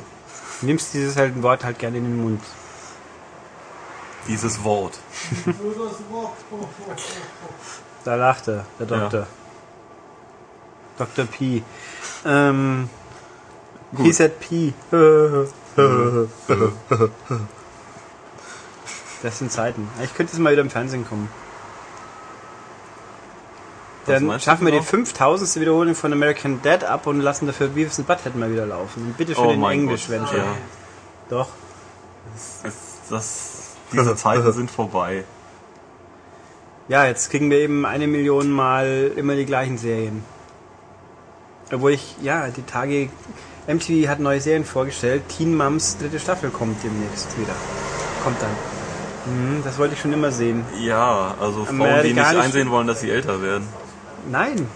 Nimmst 0.62 0.92
dieses 0.94 1.16
halt 1.16 1.42
Wort 1.42 1.64
halt 1.64 1.78
gerne 1.78 1.98
in 1.98 2.04
den 2.04 2.22
Mund. 2.22 2.42
Dieses 4.26 4.62
Wort. 4.64 4.98
Da 8.04 8.14
lacht 8.14 8.48
er, 8.48 8.64
der 8.78 8.86
Ja. 8.86 8.98
Doktor. 9.00 9.26
Dr. 10.98 11.24
P. 11.26 11.62
Ähm, 12.24 12.88
he 13.96 14.04
Gut. 14.04 14.14
said 14.14 14.40
P. 14.40 14.72
Das 19.22 19.38
sind 19.38 19.50
Zeiten. 19.50 19.88
Ich 20.04 20.14
könnte 20.14 20.32
jetzt 20.32 20.38
mal 20.40 20.52
wieder 20.52 20.62
im 20.62 20.70
Fernsehen 20.70 21.04
kommen. 21.04 21.28
Dann 24.06 24.40
schaffen 24.40 24.64
wir 24.64 24.72
die 24.72 24.78
genau? 24.78 24.90
5000. 24.90 25.60
Wiederholung 25.60 25.94
von 25.94 26.12
American 26.12 26.62
Dad 26.62 26.84
ab 26.84 27.06
und 27.06 27.20
lassen 27.20 27.46
dafür 27.46 27.68
Beavis 27.68 27.98
and 27.98 28.06
Butthead 28.06 28.36
mal 28.36 28.50
wieder 28.50 28.64
laufen. 28.64 29.02
Und 29.02 29.16
bitte 29.16 29.34
schön 29.34 29.44
Oh 29.44 29.50
in 29.50 29.64
Englisch, 29.64 30.08
wenn 30.08 30.26
schon. 30.26 30.38
Ja, 30.38 30.54
Doch. 31.28 31.48
das, 32.62 32.76
das, 33.10 33.76
diese 33.92 34.16
Zeiten 34.16 34.52
sind 34.52 34.70
vorbei. 34.70 35.24
Ja, 36.88 37.04
jetzt 37.04 37.30
kriegen 37.30 37.50
wir 37.50 37.58
eben 37.58 37.84
eine 37.84 38.06
Million 38.06 38.50
Mal 38.50 39.12
immer 39.16 39.34
die 39.34 39.44
gleichen 39.44 39.76
Serien. 39.76 40.24
Obwohl 41.70 41.92
ich, 41.92 42.16
ja, 42.22 42.48
die 42.48 42.62
Tage, 42.62 43.10
MTV 43.68 44.08
hat 44.08 44.18
neue 44.18 44.40
Serien 44.40 44.64
vorgestellt. 44.64 45.22
Teen 45.28 45.54
Moms 45.56 45.98
dritte 45.98 46.18
Staffel 46.18 46.50
kommt 46.50 46.82
demnächst 46.82 47.38
wieder. 47.38 47.52
Kommt 48.24 48.36
dann. 48.42 48.50
Mhm, 49.26 49.62
das 49.62 49.78
wollte 49.78 49.94
ich 49.94 50.00
schon 50.00 50.12
immer 50.12 50.32
sehen. 50.32 50.64
Ja, 50.80 51.34
also 51.40 51.64
Frauen, 51.66 52.02
die 52.02 52.14
nicht 52.14 52.24
einsehen 52.24 52.70
wollen, 52.70 52.86
dass 52.86 53.00
sie 53.02 53.10
älter 53.10 53.42
werden. 53.42 53.68
Nein, 54.30 54.66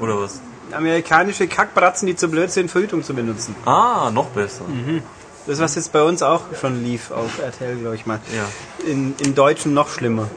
Oder 0.00 0.20
was? 0.20 0.40
amerikanische 0.72 1.48
Kackbratzen, 1.48 2.06
die 2.06 2.16
zu 2.16 2.28
blöd 2.28 2.50
sind, 2.50 2.70
Verhütung 2.70 3.02
zu 3.02 3.14
benutzen. 3.14 3.54
Ah, 3.66 4.10
noch 4.12 4.26
besser. 4.28 4.64
Das, 5.46 5.58
was 5.58 5.74
jetzt 5.74 5.92
bei 5.92 6.02
uns 6.02 6.22
auch 6.22 6.42
schon 6.60 6.84
lief 6.84 7.10
auf 7.10 7.40
RTL, 7.40 7.76
glaube 7.76 7.96
ich 7.96 8.06
mal. 8.06 8.20
Ja. 8.34 8.88
In, 8.88 9.14
Im 9.18 9.34
Deutschen 9.34 9.74
noch 9.74 9.88
schlimmer. 9.88 10.28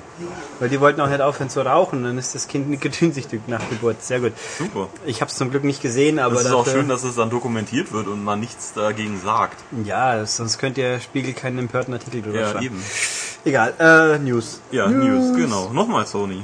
Weil 0.60 0.70
die 0.70 0.80
wollten 0.80 1.00
auch 1.02 1.10
nicht 1.10 1.22
aufhören 1.22 1.50
zu 1.50 1.62
rauchen, 1.64 2.04
dann 2.04 2.18
ist 2.18 2.34
das 2.34 2.48
Kind 2.48 2.70
nikotinsüchtig 2.70 3.42
nach 3.48 3.62
Geburt. 3.70 4.02
Sehr 4.02 4.20
gut. 4.20 4.32
Super. 4.58 4.88
Ich 5.06 5.22
habe 5.22 5.30
es 5.30 5.38
zum 5.38 5.52
Glück 5.52 5.64
nicht 5.64 5.82
gesehen, 5.82 6.18
aber 6.18 6.36
Es 6.36 6.46
ist 6.46 6.52
auch 6.54 6.68
schön, 6.68 6.88
dass 6.88 7.04
es 7.04 7.16
dann 7.16 7.30
dokumentiert 7.30 7.92
wird 7.92 8.08
und 8.08 8.24
man 8.24 8.40
nichts 8.40 8.74
dagegen 8.74 9.20
sagt. 9.24 9.58
Ja, 9.84 10.26
sonst 10.26 10.58
könnte 10.58 10.82
der 10.82 11.00
Spiegel 11.02 11.34
keinen 11.34 11.60
empörten 11.60 11.94
Artikel 11.94 12.22
drüber 12.24 12.40
Ja, 12.40 12.52
schreiben. 12.52 12.66
eben. 12.66 12.84
Egal, 13.44 13.74
äh, 13.80 14.18
News. 14.20 14.62
Ja, 14.72 14.88
News, 14.88 15.36
genau. 15.36 15.70
Nochmal 15.72 16.08
Sony. 16.08 16.42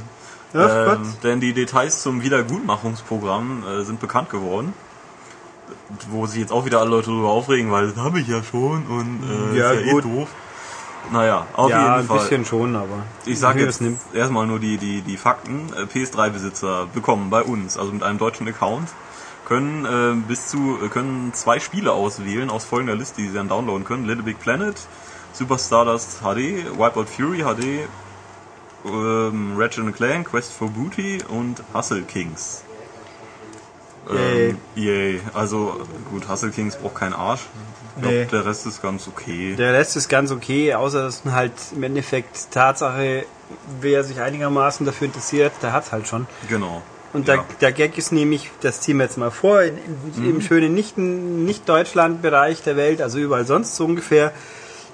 Gott. 0.54 0.70
Ähm, 1.00 1.14
denn 1.24 1.40
die 1.40 1.54
Details 1.54 2.02
zum 2.04 2.22
Wiedergutmachungsprogramm 2.22 3.64
äh, 3.66 3.84
sind 3.86 4.00
bekannt 4.00 4.30
geworden. 4.30 4.74
Wo 6.10 6.26
sich 6.26 6.40
jetzt 6.40 6.52
auch 6.52 6.66
wieder 6.66 6.80
alle 6.80 6.90
Leute 6.90 7.10
darüber 7.10 7.30
aufregen, 7.30 7.72
weil 7.72 7.88
das 7.90 7.98
habe 7.98 8.20
ich 8.20 8.28
ja 8.28 8.44
schon 8.44 8.86
und 8.88 9.22
äh, 9.54 9.58
Ja, 9.58 9.72
ist 9.72 9.86
ja 9.86 9.92
gut. 9.94 10.06
eh 10.06 10.08
doof. 10.10 10.30
Naja, 11.12 11.48
auf 11.54 11.70
ja, 11.70 11.80
jeden 11.82 11.92
ein 11.94 12.06
Fall. 12.06 12.20
bisschen 12.20 12.46
schon, 12.46 12.76
aber. 12.76 13.04
Ich 13.26 13.40
sage 13.40 13.62
jetzt 13.64 13.82
erstmal 14.14 14.46
nur 14.46 14.60
die, 14.60 14.78
die, 14.78 15.02
die 15.02 15.18
Fakten. 15.18 15.70
Äh, 15.76 15.84
PS3-Besitzer 15.84 16.88
bekommen 16.94 17.30
bei 17.30 17.42
uns, 17.42 17.78
also 17.78 17.92
mit 17.92 18.04
einem 18.04 18.20
deutschen 18.20 18.48
Account, 18.48 18.88
können 19.46 19.86
äh, 19.86 20.16
bis 20.28 20.48
zu 20.48 20.78
äh, 20.84 20.88
können 20.90 21.34
zwei 21.34 21.60
Spiele 21.60 21.92
auswählen 21.92 22.50
aus 22.50 22.66
folgender 22.66 22.96
Liste, 22.96 23.22
die 23.22 23.28
sie 23.30 23.34
dann 23.34 23.50
downloaden 23.50 23.84
können: 23.84 24.06
Little 24.06 24.24
Big 24.24 24.40
Planet, 24.40 24.76
Super 25.34 25.58
Stardust 25.58 26.20
HD, 26.22 26.66
Wipeout 26.78 27.06
Fury 27.08 27.40
HD, 27.40 27.88
ähm, 28.86 29.56
Ratchet 29.58 29.94
Clank, 29.96 30.30
Quest 30.30 30.54
for 30.54 30.70
Booty 30.70 31.20
und 31.28 31.62
Hustle 31.74 32.04
Kings. 32.04 32.64
Ähm, 34.10 34.58
yay. 34.76 35.22
Also 35.34 35.82
gut, 36.10 36.28
Hustle 36.28 36.50
Kings 36.50 36.76
braucht 36.76 36.96
keinen 36.96 37.14
Arsch. 37.14 37.42
Ich 37.98 38.02
glaube, 38.02 38.16
Nee. 38.18 38.26
der 38.26 38.46
Rest 38.46 38.66
ist 38.66 38.82
ganz 38.82 39.08
okay. 39.08 39.56
Der 39.58 39.74
Rest 39.74 39.96
ist 39.98 40.08
ganz 40.10 40.32
okay, 40.32 40.74
außer 40.74 41.04
dass 41.04 41.24
halt 41.26 41.52
im 41.76 41.84
Endeffekt 41.84 42.50
Tatsache, 42.52 43.26
wer 43.82 44.04
sich 44.04 44.20
einigermaßen 44.22 44.86
dafür 44.86 45.08
interessiert, 45.08 45.52
der 45.62 45.74
hat's 45.74 45.92
halt 45.92 46.08
schon. 46.08 46.26
Genau. 46.50 46.82
Und 47.14 47.28
der, 47.28 47.36
Ja. 47.36 47.46
der 47.60 47.72
Gag 47.74 47.98
ist 47.98 48.14
nämlich, 48.14 48.50
das 48.62 48.80
ziehen 48.80 48.98
wir 48.98 49.04
jetzt 49.04 49.18
mal 49.18 49.32
vor, 49.32 49.62
in, 49.62 49.78
in, 50.16 50.30
im 50.30 50.42
schönen 50.42 50.74
nicht- 50.74 50.98
Nicht-Deutschland-Bereich 50.98 52.64
der 52.64 52.78
Welt, 52.78 53.02
also 53.02 53.20
überall 53.20 53.46
sonst 53.46 53.76
so 53.76 53.86
ungefähr, 53.86 54.32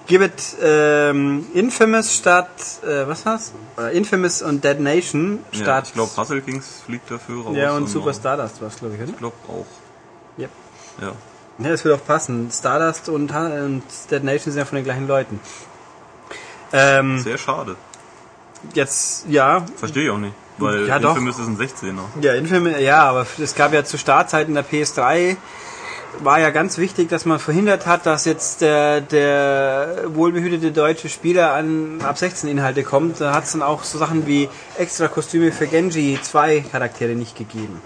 gibt 0.07 0.41
ähm, 0.61 1.45
Infamous 1.53 2.15
statt, 2.15 2.49
äh, 2.83 3.07
was 3.07 3.25
war's? 3.25 3.51
Äh, 3.77 3.95
Infamous 3.97 4.41
und 4.41 4.63
Dead 4.63 4.79
Nation 4.79 5.39
Ja, 5.51 5.59
statt. 5.59 5.83
ich 5.87 5.93
glaube, 5.93 6.11
Hustle 6.17 6.41
Kings 6.41 6.81
fliegt 6.85 7.11
dafür 7.11 7.43
raus. 7.43 7.55
ja, 7.57 7.73
und 7.73 7.83
noch- 7.83 7.87
Super 7.89 8.13
Stardust 8.13 8.61
war's, 8.61 8.77
glaube 8.77 8.95
ich, 8.95 9.01
oder? 9.01 9.09
Ich 9.11 9.17
glaube 9.17 9.35
auch. 9.47 9.65
Yep. 10.39 10.49
Ja. 11.01 11.11
Ja, 11.59 11.69
das 11.71 11.83
würde 11.83 11.95
auch 12.01 12.05
passen. 12.05 12.49
Stardust 12.51 13.09
und, 13.09 13.31
und 13.31 13.83
Dead 14.11 14.23
Nation 14.23 14.51
sind 14.53 14.57
ja 14.59 14.65
von 14.65 14.75
den 14.77 14.85
gleichen 14.85 15.07
Leuten. 15.07 15.39
Ähm, 16.73 17.19
Sehr 17.19 17.37
schade. 17.37 17.75
jetzt, 18.73 19.25
ja, 19.29 19.65
Verstehe 19.77 20.05
ich 20.05 20.09
auch 20.09 20.17
nicht. 20.17 20.33
Weil 20.59 20.87
Ja, 20.87 20.99
doch. 20.99 21.15
Infamous 21.15 21.39
ist 21.39 21.47
ein 21.47 21.57
16er. 21.57 21.99
Ja, 22.21 22.33
Infamous, 22.33 22.79
ja, 22.79 23.03
aber 23.03 23.25
es 23.41 23.53
gab 23.55 23.73
ja 23.73 23.83
zu 23.85 23.97
Startzeiten 23.97 24.53
der 24.55 24.65
PS3 24.65 25.37
war 26.19 26.39
ja 26.39 26.49
ganz 26.49 26.77
wichtig, 26.77 27.09
dass 27.09 27.25
man 27.25 27.39
verhindert 27.39 27.85
hat, 27.85 28.05
dass 28.05 28.25
jetzt 28.25 28.61
der, 28.61 29.01
der 29.01 30.05
wohlbehütete 30.07 30.71
deutsche 30.71 31.09
Spieler 31.09 31.53
an 31.53 32.01
ab 32.01 32.17
16 32.17 32.49
Inhalte 32.49 32.83
kommt. 32.83 33.21
Da 33.21 33.33
hat 33.33 33.45
es 33.45 33.51
dann 33.51 33.61
auch 33.61 33.83
so 33.83 33.97
Sachen 33.97 34.27
wie 34.27 34.49
extra 34.77 35.07
Kostüme 35.07 35.51
für 35.51 35.67
Genji 35.67 36.19
2 36.21 36.65
Charaktere 36.71 37.13
nicht 37.13 37.37
gegeben. 37.37 37.81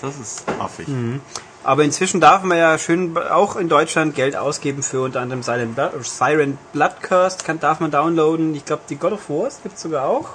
Das 0.00 0.18
ist 0.18 0.44
affig. 0.58 0.88
Mhm. 0.88 1.20
Aber 1.66 1.82
inzwischen 1.82 2.20
darf 2.20 2.44
man 2.44 2.58
ja 2.58 2.78
schön 2.78 3.18
auch 3.18 3.56
in 3.56 3.68
Deutschland 3.68 4.14
Geld 4.14 4.36
ausgeben 4.36 4.84
für 4.84 5.02
unter 5.02 5.20
anderem 5.20 5.42
Silent 5.42 5.74
Blood, 5.74 5.92
Siren 6.04 6.58
Blood 6.72 7.02
Cursed 7.02 7.44
kann, 7.44 7.58
darf 7.58 7.80
man 7.80 7.90
downloaden. 7.90 8.54
Ich 8.54 8.64
glaube, 8.64 8.82
die 8.88 8.94
God 8.94 9.14
of 9.14 9.28
Wars 9.28 9.60
gibt 9.64 9.74
es 9.74 9.82
sogar 9.82 10.06
auch. 10.06 10.28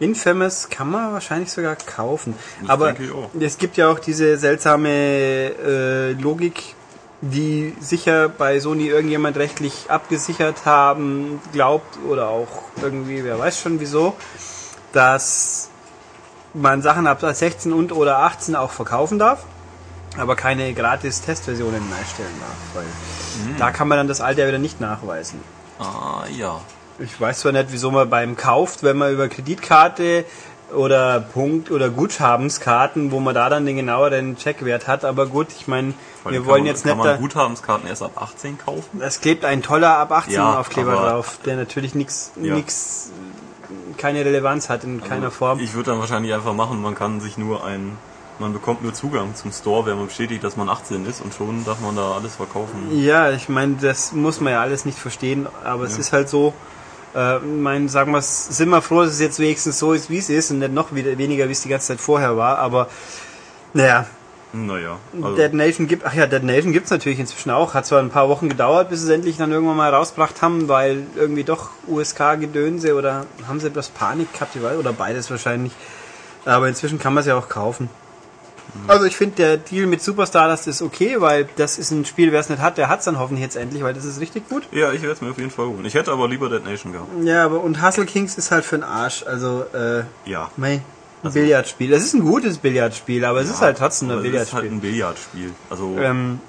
Infamous 0.00 0.68
kann 0.70 0.90
man 0.90 1.12
wahrscheinlich 1.12 1.52
sogar 1.52 1.76
kaufen. 1.76 2.34
Das 2.62 2.70
Aber 2.70 2.94
es 3.38 3.58
gibt 3.58 3.76
ja 3.76 3.88
auch 3.90 3.98
diese 3.98 4.36
seltsame 4.38 4.88
äh, 4.88 6.12
Logik, 6.12 6.74
die 7.20 7.74
sicher 7.80 8.30
bei 8.30 8.58
Sony 8.60 8.86
irgendjemand 8.86 9.36
rechtlich 9.36 9.90
abgesichert 9.90 10.64
haben, 10.64 11.40
glaubt 11.52 11.98
oder 12.08 12.28
auch 12.28 12.62
irgendwie, 12.82 13.22
wer 13.24 13.38
weiß 13.38 13.60
schon 13.60 13.78
wieso, 13.78 14.16
dass 14.92 15.68
man 16.54 16.82
Sachen 16.82 17.06
ab 17.06 17.20
16 17.22 17.72
und 17.72 17.92
oder 17.92 18.18
18 18.20 18.56
auch 18.56 18.70
verkaufen 18.70 19.18
darf, 19.18 19.44
aber 20.16 20.34
keine 20.34 20.72
gratis 20.72 21.20
Testversionen 21.20 21.82
einstellen 21.98 22.34
darf, 22.40 22.56
weil 22.74 22.86
Mhm. 23.46 23.56
da 23.58 23.70
kann 23.70 23.86
man 23.86 23.96
dann 23.98 24.08
das 24.08 24.20
Alter 24.20 24.48
wieder 24.48 24.58
nicht 24.58 24.80
nachweisen. 24.80 25.40
Ah, 25.78 26.24
ja. 26.36 26.60
Ich 27.02 27.20
weiß 27.20 27.40
zwar 27.40 27.52
nicht, 27.52 27.66
wieso 27.70 27.90
man 27.90 28.08
beim 28.10 28.36
kauft, 28.36 28.82
wenn 28.82 28.96
man 28.98 29.12
über 29.12 29.28
Kreditkarte 29.28 30.24
oder 30.74 31.20
Punkt- 31.20 31.70
oder 31.70 31.88
Guthabenskarten, 31.90 33.10
wo 33.10 33.20
man 33.20 33.34
da 33.34 33.48
dann 33.48 33.66
den 33.66 33.76
genaueren 33.76 34.36
Checkwert 34.36 34.86
hat, 34.86 35.04
aber 35.04 35.26
gut, 35.26 35.48
ich 35.58 35.66
meine, 35.66 35.94
wir 36.24 36.38
kann 36.38 36.46
wollen 36.46 36.62
man, 36.62 36.66
jetzt 36.66 36.84
Kann 36.84 36.96
nicht 36.98 37.04
man 37.04 37.14
da, 37.14 37.16
Guthabenskarten 37.16 37.88
erst 37.88 38.02
ab 38.02 38.12
18 38.16 38.58
kaufen? 38.58 39.00
es 39.00 39.20
klebt 39.20 39.44
ein 39.44 39.62
toller 39.62 39.96
ab 39.96 40.12
18 40.12 40.34
Ja, 40.34 40.60
Aufkleber 40.60 40.92
drauf, 40.92 41.38
der 41.44 41.56
natürlich 41.56 41.94
nichts 41.94 42.32
Ja. 42.40 42.54
nix 42.54 43.10
keine 43.96 44.24
Relevanz 44.24 44.68
hat 44.68 44.84
in 44.84 45.02
keiner 45.02 45.30
Form. 45.30 45.58
Ich 45.60 45.74
würde 45.74 45.90
dann 45.90 46.00
wahrscheinlich 46.00 46.32
einfach 46.34 46.54
machen, 46.54 46.80
man 46.82 46.94
kann 46.94 47.20
sich 47.20 47.36
nur 47.38 47.64
ein, 47.64 47.96
man 48.38 48.52
bekommt 48.52 48.82
nur 48.82 48.94
Zugang 48.94 49.34
zum 49.34 49.52
Store, 49.52 49.86
wenn 49.86 49.96
man 49.96 50.06
bestätigt, 50.06 50.42
dass 50.44 50.56
man 50.56 50.68
18 50.68 51.04
ist 51.06 51.20
und 51.20 51.34
schon 51.34 51.64
darf 51.64 51.80
man 51.80 51.96
da 51.96 52.12
alles 52.12 52.36
verkaufen. 52.36 52.88
Ja, 53.00 53.30
ich 53.30 53.48
meine, 53.48 53.76
das 53.80 54.12
muss 54.12 54.40
man 54.40 54.52
ja 54.52 54.60
alles 54.60 54.84
nicht 54.84 54.98
verstehen, 54.98 55.46
aber 55.64 55.84
es 55.84 55.98
ist 55.98 56.12
halt 56.12 56.28
so, 56.28 56.52
äh, 57.14 57.38
mein, 57.38 57.88
sagen 57.88 58.12
wir 58.12 58.22
sind 58.22 58.68
wir 58.68 58.82
froh, 58.82 59.02
dass 59.02 59.12
es 59.12 59.20
jetzt 59.20 59.38
wenigstens 59.38 59.78
so 59.78 59.92
ist, 59.92 60.10
wie 60.10 60.18
es 60.18 60.30
ist 60.30 60.50
und 60.50 60.60
nicht 60.60 60.72
noch 60.72 60.94
wieder, 60.94 61.16
weniger, 61.18 61.48
wie 61.48 61.52
es 61.52 61.62
die 61.62 61.68
ganze 61.68 61.88
Zeit 61.88 62.00
vorher 62.00 62.36
war, 62.36 62.58
aber 62.58 62.88
naja, 63.72 64.06
Naja, 64.52 64.98
also, 65.14 65.36
Dead 65.36 65.54
Nation 65.54 65.86
gibt, 65.86 66.04
ach 66.04 66.12
ja, 66.12 66.26
Dead 66.26 66.42
Nation 66.42 66.72
gibt's 66.72 66.90
natürlich 66.90 67.20
inzwischen 67.20 67.50
auch. 67.50 67.74
Hat 67.74 67.86
zwar 67.86 68.00
ein 68.00 68.10
paar 68.10 68.28
Wochen 68.28 68.48
gedauert, 68.48 68.90
bis 68.90 69.00
sie 69.00 69.06
es 69.06 69.14
endlich 69.14 69.36
dann 69.36 69.52
irgendwann 69.52 69.76
mal 69.76 69.94
rausgebracht 69.94 70.42
haben, 70.42 70.66
weil 70.68 71.04
irgendwie 71.14 71.44
doch 71.44 71.70
USK-Gedönse 71.86 72.96
oder 72.96 73.26
haben 73.46 73.60
sie 73.60 73.70
bloß 73.70 73.90
Panik 73.90 74.32
gehabt, 74.32 74.56
oder 74.56 74.92
beides 74.92 75.30
wahrscheinlich. 75.30 75.72
Aber 76.44 76.66
inzwischen 76.66 76.98
kann 76.98 77.14
man 77.14 77.20
es 77.20 77.28
ja 77.28 77.36
auch 77.36 77.48
kaufen. 77.48 77.88
Also 78.88 79.04
ich 79.04 79.16
finde, 79.16 79.36
der 79.36 79.56
Deal 79.56 79.86
mit 79.86 80.02
Superstar, 80.02 80.48
das 80.48 80.66
ist 80.66 80.82
okay, 80.82 81.16
weil 81.20 81.48
das 81.56 81.78
ist 81.78 81.90
ein 81.90 82.04
Spiel, 82.04 82.32
wer 82.32 82.40
es 82.40 82.48
nicht 82.48 82.60
hat, 82.60 82.78
der 82.78 82.88
hat's 82.88 83.04
dann 83.04 83.18
hoffentlich 83.18 83.42
jetzt 83.44 83.56
endlich, 83.56 83.82
weil 83.82 83.94
das 83.94 84.04
ist 84.04 84.20
richtig 84.20 84.48
gut. 84.48 84.64
ja, 84.72 84.92
ich 84.92 85.02
werde 85.02 85.14
es 85.14 85.20
mir 85.20 85.30
auf 85.30 85.38
jeden 85.38 85.50
Fall 85.50 85.66
holen. 85.66 85.84
Ich 85.84 85.94
hätte 85.94 86.10
aber 86.12 86.28
lieber 86.28 86.48
Dead 86.48 86.64
Nation 86.64 86.92
gehabt. 86.92 87.08
Ja, 87.24 87.44
aber 87.44 87.60
und 87.62 87.82
Hustle 87.82 88.06
Kings 88.06 88.36
ist 88.38 88.50
halt 88.50 88.64
für 88.64 88.76
den 88.76 88.84
Arsch. 88.84 89.24
Also, 89.26 89.64
äh, 89.74 90.04
Ja. 90.28 90.50
mei, 90.56 90.80
ein 91.22 91.32
Billardspiel. 91.32 91.92
Es 91.92 92.04
ist 92.04 92.14
ein 92.14 92.22
gutes 92.22 92.58
Billardspiel, 92.58 93.24
aber 93.24 93.40
es 93.40 93.50
ist 93.50 93.60
halt 93.60 93.78
trotzdem 93.78 94.08
ein 94.08 94.12
aber 94.12 94.20
es 94.20 94.26
ist 94.26 94.30
Billardspiel. 94.32 94.60
halt 94.62 94.72
ein 94.72 94.80
Billardspiel. 94.80 95.50
Also, 95.68 95.96
ähm, 95.98 96.40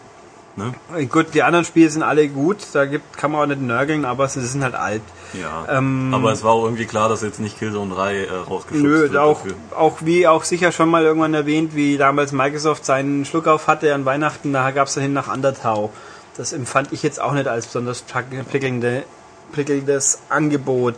ne? 0.57 0.73
Gut, 1.07 1.27
die 1.33 1.43
anderen 1.43 1.65
Spiele 1.65 1.89
sind 1.89 2.03
alle 2.03 2.27
gut, 2.27 2.57
da 2.73 2.85
gibt, 2.85 3.17
kann 3.17 3.31
man 3.31 3.41
auch 3.41 3.45
nicht 3.45 3.61
nörgeln, 3.61 4.05
aber 4.05 4.27
sie 4.27 4.45
sind 4.45 4.63
halt 4.63 4.75
alt. 4.75 5.01
Ja. 5.33 5.65
ähm, 5.69 6.13
aber 6.13 6.31
es 6.31 6.43
war 6.43 6.51
auch 6.51 6.63
irgendwie 6.65 6.85
klar, 6.85 7.07
dass 7.07 7.21
jetzt 7.21 7.39
nicht 7.39 7.57
Killzone 7.57 7.93
3 7.93 8.15
äh, 8.17 8.29
rausgeschubst 8.35 8.83
Nö, 8.83 9.01
wird 9.01 9.17
auch, 9.17 9.41
dafür. 9.43 9.55
auch 9.77 9.97
wie 10.01 10.27
auch 10.27 10.43
sicher 10.43 10.71
schon 10.71 10.89
mal 10.89 11.03
irgendwann 11.03 11.33
erwähnt, 11.33 11.75
wie 11.75 11.97
damals 11.97 12.31
Microsoft 12.31 12.85
seinen 12.85 13.25
Schluck 13.25 13.47
auf 13.47 13.67
hatte 13.67 13.93
an 13.93 14.05
Weihnachten, 14.05 14.51
da 14.53 14.71
gab 14.71 14.87
es 14.87 14.95
dahin 14.95 15.13
nach 15.13 15.33
Undertale. 15.33 15.89
Das 16.37 16.53
empfand 16.53 16.91
ich 16.91 17.03
jetzt 17.03 17.21
auch 17.21 17.33
nicht 17.33 17.47
als 17.47 17.67
besonders 17.67 18.03
prickelnde, 18.49 19.03
prickelndes 19.51 20.19
Angebot. 20.29 20.95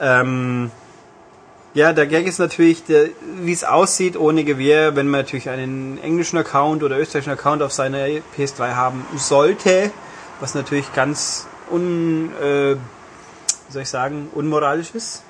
Ähm, 0.00 0.70
ja, 1.76 1.92
der 1.92 2.06
Gag 2.06 2.26
ist 2.26 2.38
natürlich, 2.38 2.84
wie 2.88 3.52
es 3.52 3.62
aussieht 3.62 4.16
ohne 4.16 4.44
Gewehr, 4.44 4.96
wenn 4.96 5.08
man 5.08 5.20
natürlich 5.20 5.50
einen 5.50 5.98
englischen 5.98 6.38
Account 6.38 6.82
oder 6.82 6.98
österreichischen 6.98 7.34
Account 7.34 7.60
auf 7.60 7.70
seiner 7.70 8.06
PS3 8.34 8.74
haben 8.74 9.04
sollte, 9.18 9.90
was 10.40 10.54
natürlich 10.54 10.90
ganz 10.94 11.46
un, 11.70 12.32
äh, 12.40 12.76
wie 12.76 13.72
soll 13.72 13.82
ich 13.82 13.90
sagen, 13.90 14.30
unmoralisch 14.34 14.92
ist. 14.94 15.22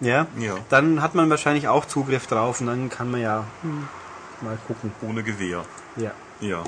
Ja. 0.00 0.26
Ja. 0.40 0.56
Dann 0.70 1.02
hat 1.02 1.14
man 1.14 1.30
wahrscheinlich 1.30 1.68
auch 1.68 1.84
Zugriff 1.84 2.26
drauf 2.26 2.60
und 2.60 2.66
dann 2.66 2.90
kann 2.90 3.08
man 3.12 3.20
ja 3.20 3.44
hm, 3.62 3.86
mal 4.40 4.58
gucken. 4.66 4.90
Ohne 5.08 5.22
Gewehr. 5.22 5.64
Ja. 5.94 6.10
Ja. 6.40 6.64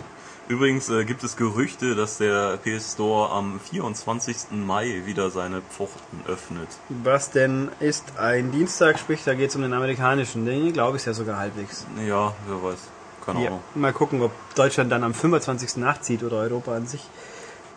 Übrigens 0.49 0.89
äh, 0.89 1.05
gibt 1.05 1.23
es 1.25 1.37
Gerüchte, 1.37 1.95
dass 1.95 2.17
der 2.19 2.57
PS 2.59 2.95
Store 2.95 3.31
am 3.31 3.61
24. 3.61 4.37
Mai 4.53 5.03
wieder 5.05 5.31
seine 5.31 5.61
Pforten 5.61 6.21
öffnet. 6.27 6.69
Was 6.89 7.31
denn 7.31 7.69
ist 7.81 8.19
ein 8.19 8.51
Dienstag, 8.51 8.99
sprich, 8.99 9.23
da 9.25 9.35
geht 9.35 9.51
es 9.51 9.57
um 9.57 9.63
den 9.63 9.75
amerikanischen. 9.75 10.47
Den 10.47 10.73
glaube 10.73 10.97
ich 10.97 11.05
ja 11.05 11.13
sogar 11.13 11.39
halbwegs. 11.39 11.87
Ja, 12.07 12.33
wer 12.47 12.63
weiß. 12.63 12.79
Keine 13.27 13.41
Ja. 13.43 13.47
Ahnung. 13.49 13.61
Mal 13.75 13.93
gucken, 13.93 14.23
ob 14.23 14.33
Deutschland 14.55 14.91
dann 14.91 15.05
am 15.05 15.13
25. 15.13 15.77
nachzieht 15.77 16.23
oder 16.23 16.39
Europa 16.39 16.75
an 16.75 16.87
sich. 16.87 17.03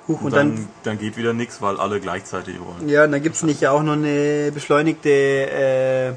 Huch, 0.07 0.19
Und, 0.21 0.27
und 0.27 0.33
dann, 0.35 0.55
dann, 0.55 0.67
dann 0.83 0.97
geht 0.97 1.17
wieder 1.17 1.33
nichts, 1.33 1.61
weil 1.61 1.77
alle 1.77 1.99
gleichzeitig 1.99 2.55
wollen. 2.59 2.87
ja, 2.87 3.03
und 3.03 3.11
dann 3.11 3.21
gibt 3.21 3.35
es 3.35 3.43
nicht 3.43 3.59
ja 3.59 3.71
auch 3.71 3.83
noch 3.83 3.93
eine 3.93 4.49
beschleunigte 4.53 5.09
äh, 5.09 6.13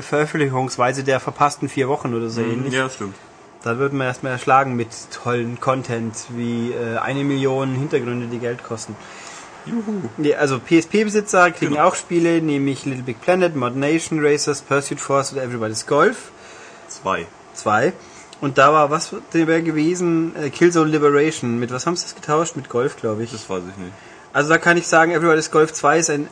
Veröffentlichungsweise 0.00 1.04
der 1.04 1.20
verpassten 1.20 1.68
vier 1.68 1.88
Wochen 1.88 2.14
oder 2.14 2.28
so 2.28 2.40
ähnlich. 2.42 2.74
Ja, 2.74 2.90
stimmt. 2.90 3.14
Da 3.66 3.80
wird 3.80 3.92
man 3.92 4.06
erstmal 4.06 4.30
erschlagen 4.30 4.76
mit 4.76 4.90
tollen 5.10 5.58
Content 5.60 6.14
wie 6.28 6.70
äh, 6.70 6.98
eine 6.98 7.24
Million 7.24 7.74
Hintergründe, 7.74 8.28
die 8.28 8.38
Geld 8.38 8.62
kosten. 8.62 8.94
Juhu. 9.64 10.02
Also 10.38 10.60
PSP-Besitzer 10.60 11.50
kriegen 11.50 11.72
Genau. 11.72 11.88
auch 11.88 11.96
Spiele, 11.96 12.40
nämlich 12.40 12.84
Little 12.84 13.02
Big 13.02 13.20
Planet, 13.20 13.56
Mod 13.56 13.74
Nation 13.74 14.24
Racers, 14.24 14.62
Pursuit 14.62 15.00
Force 15.00 15.32
oder 15.32 15.42
Everybody's 15.42 15.84
Golf 15.84 16.30
Zwei. 16.86 17.26
2. 17.54 17.92
Und 18.40 18.56
da 18.56 18.72
war 18.72 18.90
was 18.90 19.12
wäre 19.32 19.64
gewesen? 19.64 20.36
Äh, 20.36 20.50
Killzone 20.50 20.88
Liberation. 20.88 21.58
Mit 21.58 21.72
was 21.72 21.86
haben 21.86 21.96
sie 21.96 22.04
das 22.04 22.14
getauscht? 22.14 22.54
Mit 22.54 22.68
Golf, 22.68 22.94
glaube 22.96 23.24
ich. 23.24 23.32
Das 23.32 23.50
weiß 23.50 23.64
ich 23.68 23.76
nicht. 23.78 23.92
Also 24.32 24.48
da 24.48 24.58
kann 24.58 24.76
ich 24.76 24.86
sagen, 24.86 25.10
Everybody's 25.10 25.50
Golf 25.50 25.72
2 25.72 25.98
ist 25.98 26.10
ein 26.10 26.28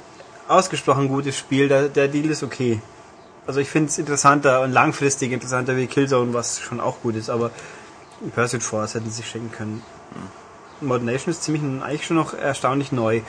ausgesprochen 0.47 1.09
gutes 1.09 1.37
Spiel. 1.37 1.67
Der, 1.67 1.89
der 1.89 2.07
Deal 2.07 2.27
ist 2.31 2.45
okay. 2.45 2.81
Also 3.47 3.61
ich 3.61 3.69
finde 3.69 3.91
es 3.91 3.99
interessanter 3.99 4.63
und 4.63 4.73
langfristig 4.73 5.33
interessanter 5.33 5.77
wie 5.77 5.87
Killzone, 5.87 6.33
was 6.33 6.61
schon 6.61 6.81
auch 6.81 7.01
gut 7.03 7.15
ist, 7.15 7.29
aber 7.29 7.51
Pursuit 8.35 8.63
Force 8.63 8.95
hätten 8.95 9.11
sie 9.11 9.17
sich 9.17 9.29
schenken 9.29 9.53
können. 9.53 9.83
Mod 10.81 11.03
Nation 11.03 11.31
ist 11.31 11.43
ziemlich 11.43 11.63
eigentlich 11.83 12.07
schon 12.07 12.17
noch 12.17 12.35
erstaunlich 12.35 12.93
neu. 12.93 13.21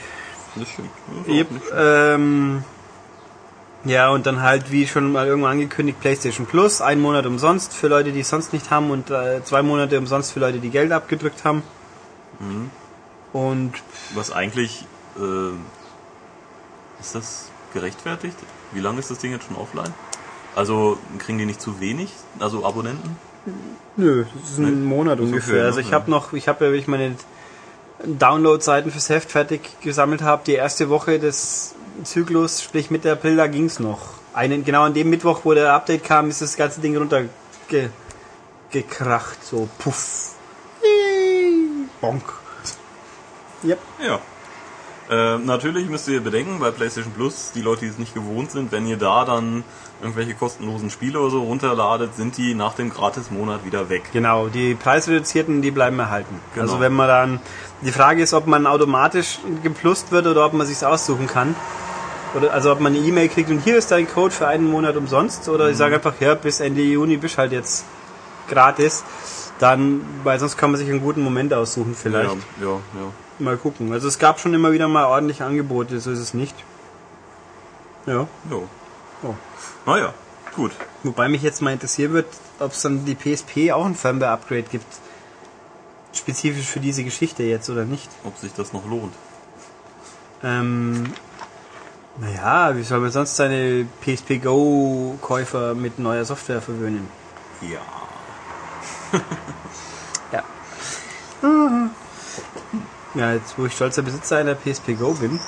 Das 0.56 0.70
stimmt. 0.70 0.90
Das 1.26 1.36
Yep, 1.36 1.48
ähm, 1.76 2.64
Ja, 3.84 4.10
und 4.10 4.26
dann 4.26 4.42
halt, 4.42 4.72
wie 4.72 4.88
schon 4.88 5.12
mal 5.12 5.28
irgendwann 5.28 5.52
angekündigt, 5.52 6.00
PlayStation 6.00 6.48
Plus, 6.48 6.82
ein 6.82 7.00
Monat 7.00 7.28
umsonst 7.28 7.74
für 7.74 7.88
Leute, 7.88 8.12
die 8.12 8.22
es 8.22 8.30
sonst 8.30 8.52
nicht 8.52 8.72
haben 8.72 8.90
und 8.90 9.12
äh, 9.12 9.44
zwei 9.44 9.62
Monate 9.62 10.00
umsonst 10.00 10.32
für 10.32 10.40
Leute, 10.40 10.58
die 10.60 10.72
Geld 10.72 10.92
abgedrückt 10.92 11.44
haben. 11.44 11.62
Und 13.32 13.74
Was 14.16 14.32
eigentlich, 14.32 14.86
äh, 15.18 15.52
ist 17.00 17.14
das 17.14 17.52
gerechtfertigt? 17.74 18.38
Wie 18.76 18.82
lange 18.82 19.00
ist 19.00 19.10
das 19.10 19.18
Ding 19.18 19.32
jetzt 19.32 19.46
schon 19.48 19.56
offline? 19.56 19.92
Also 20.56 21.00
kriegen 21.18 21.40
die 21.40 21.46
nicht 21.46 21.62
zu 21.62 21.80
wenig, 21.80 22.12
also 22.40 22.64
Abonnenten? 22.66 23.18
nö, 23.96 24.26
das 24.42 24.52
ist 24.52 24.58
ein 24.60 24.82
Nee, 24.84 24.88
Monat 24.88 25.20
ungefähr. 25.20 25.56
okay, 25.56 25.64
also 25.66 25.80
ich 25.80 25.88
Ja. 25.90 25.94
habe 25.94 26.12
noch, 26.12 26.34
ich 26.34 26.48
habe 26.48 26.66
ja, 26.66 26.74
wie 26.74 26.78
ich 26.78 26.88
meine 26.88 27.16
Download-Seiten 28.06 28.92
fürs 28.92 29.10
Heft 29.10 29.32
fertig 29.32 29.62
gesammelt 29.82 30.22
habe, 30.22 30.44
die 30.46 30.54
erste 30.54 30.90
Woche 30.90 31.18
des 31.20 31.74
Zyklus, 32.04 32.62
sprich 32.62 32.92
Mitte 32.92 33.12
April, 33.12 33.38
da 33.38 33.48
ging's 33.48 33.80
noch. 33.80 34.02
Einen, 34.34 34.66
genau 34.66 34.84
an 34.84 34.94
dem 34.94 35.10
Mittwoch, 35.10 35.42
wo 35.44 35.54
der 35.54 35.74
Update 35.74 36.04
kam, 36.04 36.30
ist 36.30 36.42
das 36.42 36.58
ganze 36.58 36.82
Ding 36.82 36.98
runtergekracht, 36.98 37.90
so 39.46 39.70
puff. 39.80 40.34
Bonk. 42.02 42.24
Yep. 43.64 43.80
Ja. 44.06 44.20
Äh, 45.10 45.38
natürlich 45.38 45.88
müsst 45.88 46.08
ihr 46.08 46.22
bedenken, 46.22 46.60
bei 46.60 46.72
PlayStation 46.72 47.14
Plus, 47.14 47.52
die 47.54 47.62
Leute, 47.62 47.82
die 47.82 47.88
es 47.88 48.00
nicht 48.00 48.16
gewohnt 48.16 48.52
sind, 48.52 48.72
wenn 48.72 48.88
ihr 48.88 48.98
da 48.98 49.24
dann 49.24 49.64
irgendwelche 50.02 50.34
kostenlosen 50.34 50.90
Spiele 50.90 51.20
oder 51.20 51.30
so 51.30 51.44
runterladet, 51.44 52.16
sind 52.16 52.38
die 52.38 52.56
nach 52.56 52.74
dem 52.74 52.90
Gratis-Monat 52.90 53.66
wieder 53.66 53.90
weg. 53.90 54.04
Genau, 54.14 54.48
die 54.48 54.74
preisreduzierten, 54.74 55.62
die 55.62 55.72
bleiben 55.72 56.00
erhalten. 56.00 56.40
Genau. 56.54 56.64
Also 56.64 56.80
wenn 56.80 56.94
man 56.94 57.08
dann, 57.08 57.40
die 57.82 57.92
Frage 57.92 58.24
ist, 58.24 58.34
ob 58.34 58.48
man 58.48 58.66
automatisch 58.66 59.40
geplust 59.62 60.12
wird 60.12 60.26
oder 60.26 60.46
ob 60.46 60.54
man 60.54 60.66
sich's 60.66 60.84
aussuchen 60.84 61.28
kann. 61.28 61.56
Oder, 62.34 62.52
also 62.52 62.72
ob 62.72 62.82
man 62.82 62.94
eine 62.94 63.06
E-Mail 63.06 63.30
kriegt 63.30 63.50
und 63.50 63.60
hier 63.60 63.78
ist 63.78 63.92
dein 63.92 64.10
Code 64.10 64.32
für 64.32 64.48
einen 64.48 64.70
Monat 64.70 64.98
umsonst 64.98 65.48
oder 65.48 65.70
ich 65.70 65.78
sage 65.78 65.96
einfach, 65.96 66.20
ja, 66.20 66.34
bis 66.34 66.60
Ende 66.60 66.82
Juni 66.82 67.16
bist 67.16 67.38
halt 67.38 67.54
jetzt 67.54 67.86
gratis. 68.50 69.04
Dann, 69.60 70.02
weil 70.24 70.38
sonst 70.38 70.58
kann 70.58 70.72
man 70.72 70.80
sich 70.80 70.90
einen 70.90 71.00
guten 71.00 71.22
Moment 71.22 71.54
aussuchen 71.54 71.96
vielleicht. 71.96 72.36
Ja, 72.60 72.66
ja, 72.66 72.72
ja. 72.74 73.12
Mal 73.38 73.58
gucken. 73.58 73.92
Also 73.92 74.08
es 74.08 74.18
gab 74.18 74.40
schon 74.40 74.54
immer 74.54 74.72
wieder 74.72 74.88
mal 74.88 75.06
ordentliche 75.06 75.46
Angebote, 75.46 76.00
so 76.00 76.12
ist 76.12 76.20
es 76.20 76.34
nicht. 76.34 76.56
Ja. 78.06 78.28
Jo. 78.50 78.68
Oh. 79.24 79.34
Naja, 79.86 80.14
gut. 80.56 80.72
Wobei 81.04 81.28
mich 81.28 81.42
jetzt 81.42 81.62
mal 81.62 81.74
interessieren 81.74 82.14
wird, 82.14 82.28
ob 82.60 82.72
es 82.72 82.82
dann 82.82 83.04
die 83.06 83.16
PSP 83.16 83.72
auch 83.72 83.86
ein 83.86 83.96
Firmware-Upgrade 83.96 84.64
gibt. 84.64 84.86
Spezifisch 86.14 86.68
für 86.68 86.80
diese 86.80 87.04
Geschichte 87.04 87.44
jetzt 87.44 87.70
oder 87.70 87.84
nicht. 87.84 88.10
Ob 88.24 88.38
sich 88.38 88.54
das 88.54 88.72
noch 88.72 88.86
lohnt. 88.88 89.14
Ähm, 90.44 91.14
naja, 92.18 92.78
wie 92.78 92.84
soll 92.84 93.00
man 93.00 93.12
sonst 93.12 93.36
seine 93.36 93.86
PSP 94.02 94.38
Go-Käufer 94.42 95.76
mit 95.76 96.00
neuer 96.00 96.24
Software 96.24 96.62
verwöhnen? 96.62 97.08
Ja. 97.62 97.80
Ja. 100.32 100.44
Ja, 103.16 103.34
jetzt 103.34 103.58
wo 103.58 103.66
ich 103.66 103.74
stolzer 103.74 104.02
Besitzer 104.02 104.38
einer 104.38 104.56
PSP 104.56 104.94
Go 105.00 105.14
bin, 105.14 105.40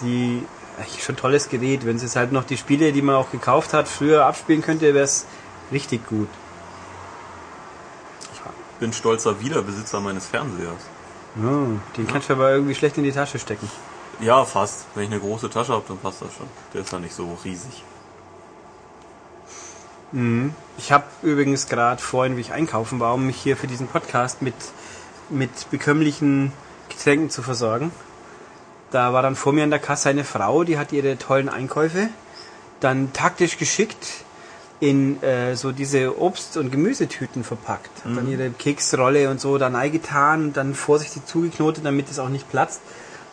die 0.00 0.46
eigentlich 0.78 1.04
schon 1.04 1.16
tolles 1.16 1.48
Gerät. 1.48 1.84
Wenn 1.84 1.96
es 1.96 2.02
jetzt 2.02 2.16
halt 2.16 2.32
noch 2.32 2.44
die 2.44 2.56
Spiele, 2.56 2.92
die 2.92 3.02
man 3.02 3.16
auch 3.16 3.30
gekauft 3.30 3.72
hat, 3.72 3.88
früher 3.88 4.26
abspielen 4.26 4.62
könnte, 4.62 4.94
wäre 4.94 5.04
es 5.04 5.26
richtig 5.72 6.06
gut. 6.08 6.28
Bin 8.80 8.92
stolzer 8.92 9.40
Wiederbesitzer 9.40 10.00
meines 10.00 10.26
Fernsehers. 10.26 10.82
Ja, 11.36 11.66
den 11.96 12.06
kannst 12.08 12.28
du 12.28 12.34
aber 12.34 12.50
irgendwie 12.50 12.74
schlecht 12.74 12.98
in 12.98 13.04
die 13.04 13.12
Tasche 13.12 13.38
stecken. 13.38 13.70
Ja, 14.20 14.44
fast. 14.44 14.86
Wenn 14.94 15.04
ich 15.04 15.10
eine 15.10 15.20
große 15.20 15.48
Tasche 15.48 15.72
habe, 15.72 15.84
dann 15.86 15.98
passt 15.98 16.22
das 16.22 16.34
schon. 16.34 16.46
Der 16.72 16.80
ist 16.80 16.92
ja 16.92 16.98
nicht 16.98 17.14
so 17.14 17.38
riesig. 17.44 17.84
Ich 20.76 20.92
habe 20.92 21.04
übrigens 21.22 21.68
gerade 21.68 22.00
vorhin, 22.00 22.36
wie 22.36 22.40
ich 22.40 22.52
einkaufen 22.52 23.00
war, 23.00 23.14
um 23.14 23.26
mich 23.26 23.36
hier 23.36 23.56
für 23.56 23.66
diesen 23.66 23.88
Podcast 23.88 24.42
mit, 24.42 24.54
mit 25.30 25.70
bekömmlichen 25.70 26.52
Getränken 26.88 27.30
zu 27.30 27.42
versorgen. 27.42 27.90
Da 28.90 29.12
war 29.12 29.22
dann 29.22 29.36
vor 29.36 29.52
mir 29.52 29.64
an 29.64 29.70
der 29.70 29.80
Kasse 29.80 30.08
eine 30.10 30.24
Frau, 30.24 30.64
die 30.64 30.78
hat 30.78 30.92
ihre 30.92 31.18
tollen 31.18 31.48
Einkäufe 31.48 32.08
dann 32.80 33.12
taktisch 33.12 33.56
geschickt 33.56 34.24
in 34.78 35.22
äh, 35.22 35.56
so 35.56 35.72
diese 35.72 36.20
Obst- 36.20 36.58
und 36.58 36.70
Gemüsetüten 36.70 37.42
verpackt. 37.42 37.90
Hat 38.04 38.16
dann 38.16 38.30
ihre 38.30 38.50
Keksrolle 38.50 39.30
und 39.30 39.40
so 39.40 39.56
dann 39.56 39.74
eingetan 39.74 40.46
und 40.46 40.56
dann 40.56 40.74
vorsichtig 40.74 41.24
zugeknotet, 41.26 41.84
damit 41.84 42.10
es 42.10 42.18
auch 42.18 42.28
nicht 42.28 42.50
platzt. 42.50 42.82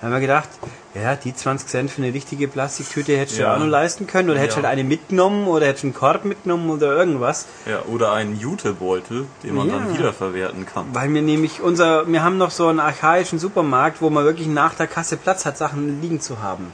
Da 0.01 0.07
haben 0.07 0.13
wir 0.13 0.19
gedacht, 0.19 0.49
ja, 0.95 1.15
die 1.15 1.33
20 1.33 1.67
Cent 1.69 1.91
für 1.91 2.01
eine 2.01 2.11
richtige 2.11 2.47
Plastiktüte 2.47 3.15
hättest 3.15 3.37
du 3.37 3.43
Ja. 3.43 3.53
auch 3.53 3.59
noch 3.59 3.67
leisten 3.67 4.07
können. 4.07 4.31
Oder 4.31 4.39
hättest 4.39 4.57
du 4.57 4.61
Ja. 4.61 4.67
halt 4.67 4.79
eine 4.79 4.83
mitgenommen 4.83 5.47
oder 5.47 5.67
hättest 5.67 5.83
du 5.83 5.87
einen 5.87 5.93
Korb 5.93 6.25
mitgenommen 6.25 6.71
oder 6.71 6.95
irgendwas. 6.95 7.45
Ja, 7.67 7.83
oder 7.83 8.11
einen 8.13 8.35
Jutebeutel, 8.39 9.27
den 9.43 9.53
man 9.55 9.69
dann 9.69 9.87
Ja. 9.89 9.93
wiederverwerten 9.93 10.65
kann. 10.65 10.87
Weil 10.93 11.13
wir 11.13 11.21
nämlich 11.21 11.61
unser, 11.61 12.07
wir 12.07 12.23
haben 12.23 12.39
noch 12.39 12.49
so 12.49 12.67
einen 12.67 12.79
archaischen 12.79 13.37
Supermarkt, 13.37 14.01
wo 14.01 14.09
man 14.09 14.25
wirklich 14.25 14.47
nach 14.47 14.73
der 14.73 14.87
Kasse 14.87 15.17
Platz 15.17 15.45
hat, 15.45 15.55
Sachen 15.57 16.01
liegen 16.01 16.19
zu 16.19 16.41
haben. 16.41 16.73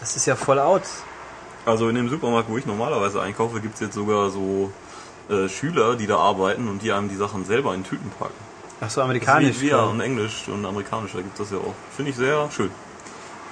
Das 0.00 0.16
ist 0.16 0.24
ja 0.24 0.34
voll 0.34 0.58
out. 0.58 0.82
Also 1.66 1.90
in 1.90 1.94
dem 1.94 2.08
Supermarkt, 2.08 2.48
wo 2.48 2.56
ich 2.56 2.64
normalerweise 2.64 3.20
einkaufe, 3.20 3.60
gibt's 3.60 3.80
jetzt 3.80 3.94
sogar 3.94 4.30
so 4.30 4.72
äh, 5.28 5.48
Schüler, 5.48 5.94
die 5.94 6.06
da 6.06 6.16
arbeiten 6.16 6.68
und 6.68 6.82
die 6.82 6.90
einem 6.90 7.08
die 7.10 7.16
Sachen 7.16 7.44
selber 7.44 7.74
in 7.74 7.84
Tüten 7.84 8.10
packen. 8.18 8.34
Ach 8.84 8.90
so, 8.90 9.00
amerikanisch. 9.02 9.60
Wie, 9.60 9.68
ja, 9.68 9.84
und 9.84 10.00
Englisch 10.00 10.48
und 10.48 10.66
amerikanisch, 10.66 11.12
da 11.12 11.18
gibt 11.20 11.38
das 11.38 11.50
ja 11.52 11.58
auch. 11.58 11.74
Finde 11.96 12.10
ich 12.10 12.16
sehr 12.16 12.50
schön. 12.50 12.70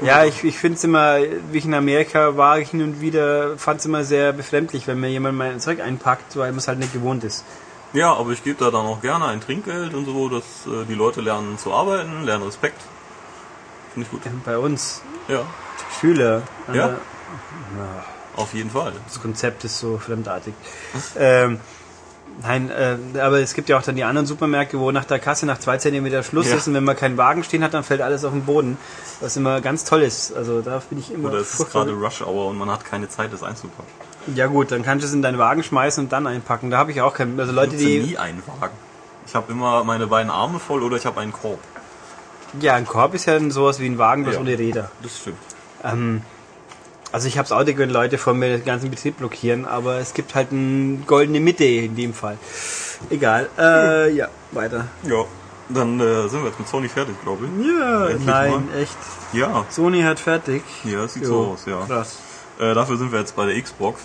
Ja, 0.03 0.25
ich, 0.25 0.43
ich 0.45 0.59
finde 0.59 0.77
es 0.77 0.85
immer, 0.85 1.19
wie 1.53 1.59
ich 1.59 1.66
in 1.66 1.75
Amerika 1.75 2.37
war, 2.37 2.59
hin 2.59 2.83
und 2.83 3.01
wieder, 3.01 3.57
fand 3.59 3.81
es 3.81 3.87
immer 3.87 4.03
sehr 4.03 4.33
befremdlich, 4.33 4.87
wenn 4.87 4.99
mir 4.99 5.09
jemand 5.11 5.37
mein 5.38 5.61
Zeug 5.61 5.81
einpackt, 5.81 6.37
weil 6.37 6.51
man 6.51 6.59
es 6.59 6.66
halt 6.69 6.79
nicht 6.81 6.93
gewohnt 6.93 7.23
ist. 7.23 7.45
Ja, 7.93 8.12
aber 8.14 8.31
ich 8.33 8.43
gebe 8.43 8.59
da 8.64 8.71
dann 8.71 8.87
auch 8.87 9.03
gerne 9.03 9.27
ein 9.27 9.40
Trinkgeld 9.40 9.95
und 9.95 10.07
so, 10.07 10.29
dass 10.29 10.45
äh, 10.66 10.85
die 10.88 10.95
Leute 10.95 11.21
lernen 11.21 11.59
zu 11.59 11.73
arbeiten, 11.73 12.25
lernen 12.25 12.45
Respekt. 12.45 12.81
Finde 13.93 14.07
ich 14.07 14.11
gut. 14.11 14.23
Bei 14.45 14.57
uns, 14.59 15.03
Ja, 15.29 15.43
Schüler, 16.01 16.43
Ja. 16.69 16.73
der- 16.73 16.99
auf 18.37 18.55
jeden 18.55 18.71
Fall. 18.71 18.93
das 19.07 19.21
Konzept 19.21 19.64
ist 19.64 19.79
so 19.81 19.99
fremdartig. 19.99 20.55
Ähm, 21.16 21.61
nein, 22.42 22.70
äh, 22.70 22.96
aber 23.20 23.40
es 23.40 23.55
gibt 23.55 23.68
ja 23.68 23.79
auch 23.79 23.83
dann 23.83 23.96
die 23.96 24.05
anderen 24.05 24.26
Supermärkte, 24.26 24.79
wo 24.79 24.90
nach 24.90 25.05
der 25.05 25.18
Kasse 25.18 25.46
nach 25.46 25.59
zwei 25.59 25.76
Zentimeter 25.79 26.22
Schluss 26.22 26.48
Ja. 26.50 26.57
ist 26.57 26.68
und 26.68 26.74
wenn 26.74 26.85
man 26.85 26.96
keinen 26.96 27.16
Wagen 27.16 27.44
stehen 27.44 27.62
hat, 27.64 27.74
dann 27.74 27.85
fällt 27.85 28.00
alles 28.00 28.24
auf 28.24 28.33
den 28.33 28.44
Boden. 28.44 28.76
Was 29.20 29.37
immer 29.37 29.61
ganz 29.61 29.85
toll 29.85 30.03
ist. 30.03 30.35
Also 30.35 30.61
da 30.62 30.81
bin 30.88 30.98
ich 30.98 31.12
immer. 31.12 31.29
Oder 31.29 31.38
es 31.38 31.59
ist 31.59 31.70
gerade 31.70 31.92
Rush 31.92 32.22
Hour 32.22 32.46
und 32.48 32.59
man 32.59 32.70
hat 32.70 32.85
keine 32.85 33.09
Zeit, 33.09 33.33
das 33.33 33.42
einzupacken. 33.42 33.90
Ja 34.35 34.46
gut, 34.46 34.70
dann 34.70 34.83
kannst 34.83 35.03
du 35.05 35.09
es 35.09 35.14
in 35.14 35.22
deinen 35.22 35.38
Wagen 35.38 35.62
schmeißen 35.62 36.05
und 36.05 36.12
dann 36.12 36.26
einpacken. 36.26 36.70
Da 36.70 36.79
habe 36.79 36.90
ich 36.92 37.00
auch 37.00 37.14
keinen. 37.14 37.38
Also 37.40 37.53
Leute, 37.53 37.76
Ich 37.76 37.83
die. 37.85 38.00
nie 38.00 38.16
einen 38.18 38.42
Wagen. 38.61 38.74
Ich 39.26 39.35
habe 39.35 39.53
immer 39.53 39.85
meine 39.85 40.07
beiden 40.07 40.31
Arme 40.31 40.59
voll 40.59 40.83
oder 40.83 40.96
ich 40.96 41.07
habe 41.07 41.20
einen 41.20 41.33
Korb. 41.33 41.59
Ja, 42.61 42.74
ein 42.74 42.87
Korb 42.87 43.14
ist 43.14 43.26
ja 43.26 43.38
sowas 43.50 43.79
wie 43.79 43.87
ein 43.87 43.96
Wagen, 43.98 44.24
bloß 44.24 44.35
Ja. 44.35 44.40
ohne 44.40 44.59
Räder. 44.59 44.90
Das 45.03 45.18
stimmt. 45.18 45.38
Ähm, 45.85 46.22
also 47.12 47.29
ich 47.29 47.38
habe 47.38 47.46
es 47.46 47.53
auch 47.53 47.64
nicht, 47.64 47.79
wenn 47.79 47.90
Leute 47.90 48.18
vor 48.18 48.35
mir 48.35 48.57
den 48.59 48.64
ganzen 48.64 48.90
Betrieb 48.90 49.18
blockieren, 49.18 49.64
aber 49.64 49.99
es 49.99 50.14
gibt 50.14 50.35
halt 50.35 50.53
eine 50.53 50.99
goldene 51.07 51.40
Mitte 51.40 51.64
in 51.64 51.96
dem 51.96 52.14
Fall. 52.14 52.38
Egal. 53.11 53.49
Äh, 53.59 54.12
ja, 54.12 54.29
weiter. 54.53 54.87
Ja. 55.05 55.25
Dann 55.73 56.01
äh, 56.01 56.29
sind 56.29 56.40
wir 56.42 56.49
jetzt 56.49 56.59
mit 56.59 56.68
Sony 56.68 56.88
fertig, 56.88 57.14
glaube 57.23 57.46
ich. 57.46 57.66
Ja, 57.66 58.09
Endlich 58.09 58.27
nein, 58.27 58.68
echt. 58.77 58.96
Ja, 59.33 59.64
Sony 59.70 60.03
hat 60.03 60.18
fertig. 60.18 60.64
ja, 60.83 61.03
das 61.03 61.14
sieht 61.14 61.23
Jo, 61.23 61.29
so 61.29 61.51
aus, 61.53 61.64
ja. 61.66 61.85
Krass. 61.87 62.18
Äh, 62.59 62.75
dafür 62.75 62.96
sind 62.96 63.12
wir 63.12 63.20
jetzt 63.20 63.37
bei 63.37 63.46
der 63.46 63.61
Xbox, 63.62 64.03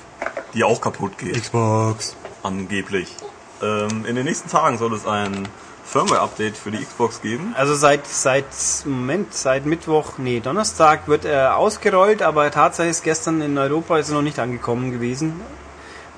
die 0.53 0.63
auch 0.63 0.79
kaputt 0.79 1.17
geht. 1.17 1.41
Xbox. 1.41 2.15
Angeblich. 2.43 3.15
Ähm, 3.63 4.05
in 4.05 4.15
den 4.15 4.25
nächsten 4.25 4.47
Tagen 4.47 4.77
soll 4.77 4.93
es 4.93 5.07
ein 5.07 5.47
Firmware-Update 5.85 6.57
für 6.57 6.71
die 6.71 6.83
Xbox 6.83 7.21
geben. 7.21 7.53
Also 7.57 7.75
seit 7.75 8.05
seit 8.07 8.45
Moment, 8.85 9.33
seit 9.33 9.65
Mittwoch, 9.65 10.17
nee, 10.17 10.39
Donnerstag 10.39 11.07
wird 11.07 11.25
er 11.25 11.57
ausgerollt, 11.57 12.21
aber 12.21 12.49
Tatsache 12.51 12.87
ist 12.87 13.03
gestern 13.03 13.41
in 13.41 13.57
Europa 13.57 13.97
ist 13.97 14.09
er 14.09 14.15
noch 14.15 14.21
nicht 14.21 14.39
angekommen 14.39 14.91
gewesen, 14.91 15.39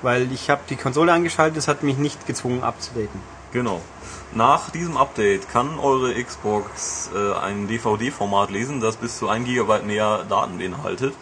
weil 0.02 0.32
ich 0.32 0.48
habe 0.50 0.62
die 0.68 0.76
Konsole 0.76 1.12
angeschaltet, 1.12 1.58
es 1.58 1.68
hat 1.68 1.82
mich 1.82 1.98
nicht 1.98 2.26
gezwungen 2.26 2.62
abzudaten. 2.62 3.20
Genau. 3.52 3.80
Nach 4.32 4.70
diesem 4.70 4.96
Update 4.96 5.48
kann 5.50 5.78
eure 5.78 6.12
Xbox 6.22 7.10
äh, 7.14 7.34
ein 7.38 7.66
DVD-Format 7.66 8.50
lesen, 8.50 8.80
das 8.80 8.96
bis 8.96 9.18
zu 9.18 9.28
1 9.28 9.46
GB 9.46 9.82
mehr 9.86 10.24
Daten 10.28 10.58
beinhaltet. 10.58 11.14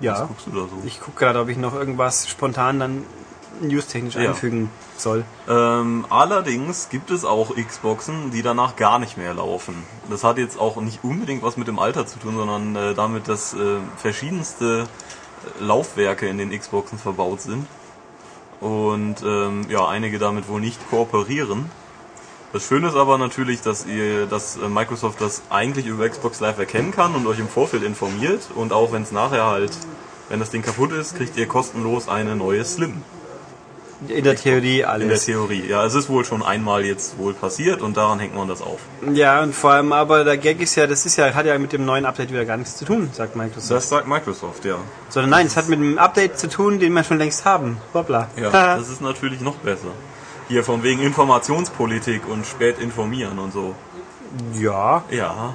Was 0.00 0.04
Ja. 0.18 0.24
guckst 0.26 0.46
du 0.46 0.50
da 0.50 0.60
so? 0.62 0.82
Ich 0.84 1.00
gucke 1.00 1.18
gerade, 1.18 1.40
ob 1.40 1.48
ich 1.48 1.56
noch 1.56 1.74
irgendwas 1.74 2.28
spontan 2.28 2.80
dann 2.80 3.04
newstechnisch 3.60 4.14
Ja. 4.14 4.30
einfügen 4.30 4.70
soll. 4.96 5.24
Ähm, 5.48 6.04
allerdings 6.10 6.88
gibt 6.88 7.10
es 7.10 7.24
auch 7.24 7.54
Xboxen, 7.56 8.30
die 8.30 8.42
danach 8.42 8.76
gar 8.76 8.98
nicht 8.98 9.16
mehr 9.16 9.34
laufen. 9.34 9.74
Das 10.10 10.24
hat 10.24 10.38
jetzt 10.38 10.58
auch 10.58 10.76
nicht 10.76 11.00
unbedingt 11.02 11.42
was 11.42 11.56
mit 11.56 11.68
dem 11.68 11.78
Alter 11.78 12.06
zu 12.06 12.18
tun, 12.18 12.36
sondern 12.36 12.76
äh, 12.76 12.94
damit, 12.94 13.28
dass 13.28 13.54
äh, 13.54 13.78
verschiedenste 13.96 14.86
äh, 15.60 15.64
Laufwerke 15.64 16.26
in 16.26 16.38
den 16.38 16.50
Xboxen 16.58 16.98
verbaut 16.98 17.40
sind. 17.40 17.66
Und 18.60 19.16
ähm, 19.24 19.66
ja, 19.68 19.86
einige 19.86 20.18
damit 20.18 20.48
wohl 20.48 20.60
nicht 20.60 20.78
kooperieren. 20.90 21.70
Das 22.52 22.68
Schöne 22.68 22.86
ist 22.86 22.94
aber 22.94 23.18
natürlich, 23.18 23.62
dass 23.62 23.84
ihr, 23.84 24.26
dass 24.26 24.56
äh, 24.56 24.68
Microsoft 24.68 25.20
das 25.20 25.42
eigentlich 25.50 25.86
über 25.86 26.08
Xbox 26.08 26.38
Live 26.40 26.58
erkennen 26.58 26.92
kann 26.92 27.14
und 27.14 27.26
euch 27.26 27.40
im 27.40 27.48
Vorfeld 27.48 27.82
informiert 27.82 28.42
und 28.54 28.72
auch 28.72 28.92
wenn 28.92 29.02
es 29.02 29.10
nachher 29.10 29.46
halt, 29.46 29.72
wenn 30.28 30.38
das 30.38 30.50
Ding 30.50 30.62
kaputt 30.62 30.92
ist, 30.92 31.16
kriegt 31.16 31.36
ihr 31.36 31.46
kostenlos 31.48 32.08
eine 32.08 32.36
neue 32.36 32.64
Slim. 32.64 33.02
In 34.08 34.24
der 34.24 34.36
Theorie 34.36 34.76
In 34.76 34.78
der 34.80 34.90
alles. 34.90 35.24
Theorie. 35.24 35.64
Ja, 35.68 35.84
es 35.84 35.94
ist 35.94 36.08
wohl 36.08 36.24
schon 36.24 36.42
einmal 36.42 36.84
jetzt 36.84 37.18
wohl 37.18 37.34
passiert 37.34 37.82
und 37.82 37.96
daran 37.96 38.18
hängt 38.18 38.34
man 38.34 38.48
das 38.48 38.60
auf. 38.62 38.80
Ja, 39.12 39.42
und 39.42 39.54
vor 39.54 39.72
allem 39.72 39.92
aber 39.92 40.24
der 40.24 40.36
Gag 40.36 40.60
ist 40.60 40.74
ja, 40.74 40.86
das 40.86 41.06
ist 41.06 41.16
ja, 41.16 41.32
hat 41.34 41.46
ja 41.46 41.58
mit 41.58 41.72
dem 41.72 41.84
neuen 41.84 42.04
Update 42.04 42.30
wieder 42.30 42.44
gar 42.44 42.56
nichts 42.56 42.76
zu 42.76 42.84
tun, 42.84 43.10
sagt 43.12 43.36
Microsoft. 43.36 43.70
Das 43.70 43.88
sagt 43.88 44.06
Microsoft, 44.06 44.64
ja. 44.64 44.76
Sondern 45.08 45.30
nein, 45.30 45.46
es 45.46 45.56
hat 45.56 45.68
mit 45.68 45.78
dem 45.78 45.98
Update 45.98 46.38
zu 46.38 46.48
tun, 46.48 46.78
den 46.78 46.92
wir 46.92 47.04
schon 47.04 47.18
längst 47.18 47.44
haben. 47.44 47.78
Hoppla. 47.92 48.28
Ja, 48.36 48.50
das 48.76 48.88
ist 48.88 49.00
natürlich 49.00 49.40
noch 49.40 49.56
besser. 49.56 49.88
Hier 50.48 50.62
von 50.64 50.82
wegen 50.82 51.00
Informationspolitik 51.00 52.28
und 52.28 52.46
spät 52.46 52.78
informieren 52.78 53.38
und 53.38 53.52
so. 53.52 53.74
ja. 54.54 55.02
Ja, 55.10 55.54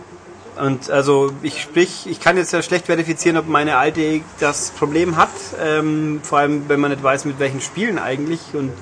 Und 0.60 0.90
also 0.90 1.32
ich 1.42 1.62
sprich, 1.62 2.06
ich 2.06 2.20
kann 2.20 2.36
jetzt 2.38 2.52
ja 2.52 2.62
schlecht 2.62 2.88
verifizieren, 2.88 3.38
ob 3.38 3.48
meine 3.48 3.78
alte 3.78 4.22
das 4.40 4.72
Problem 4.72 5.16
hat. 5.16 5.30
Ähm, 5.62 6.20
vor 6.24 6.40
allem, 6.40 6.68
wenn 6.68 6.80
man 6.80 6.92
nicht 6.92 7.02
weiß, 7.04 7.26
mit 7.26 7.40
welchen 7.40 7.62
Spielen 7.62 7.98
eigentlich. 7.98 8.42
Und 8.54 8.74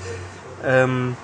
ähm, 0.65 1.15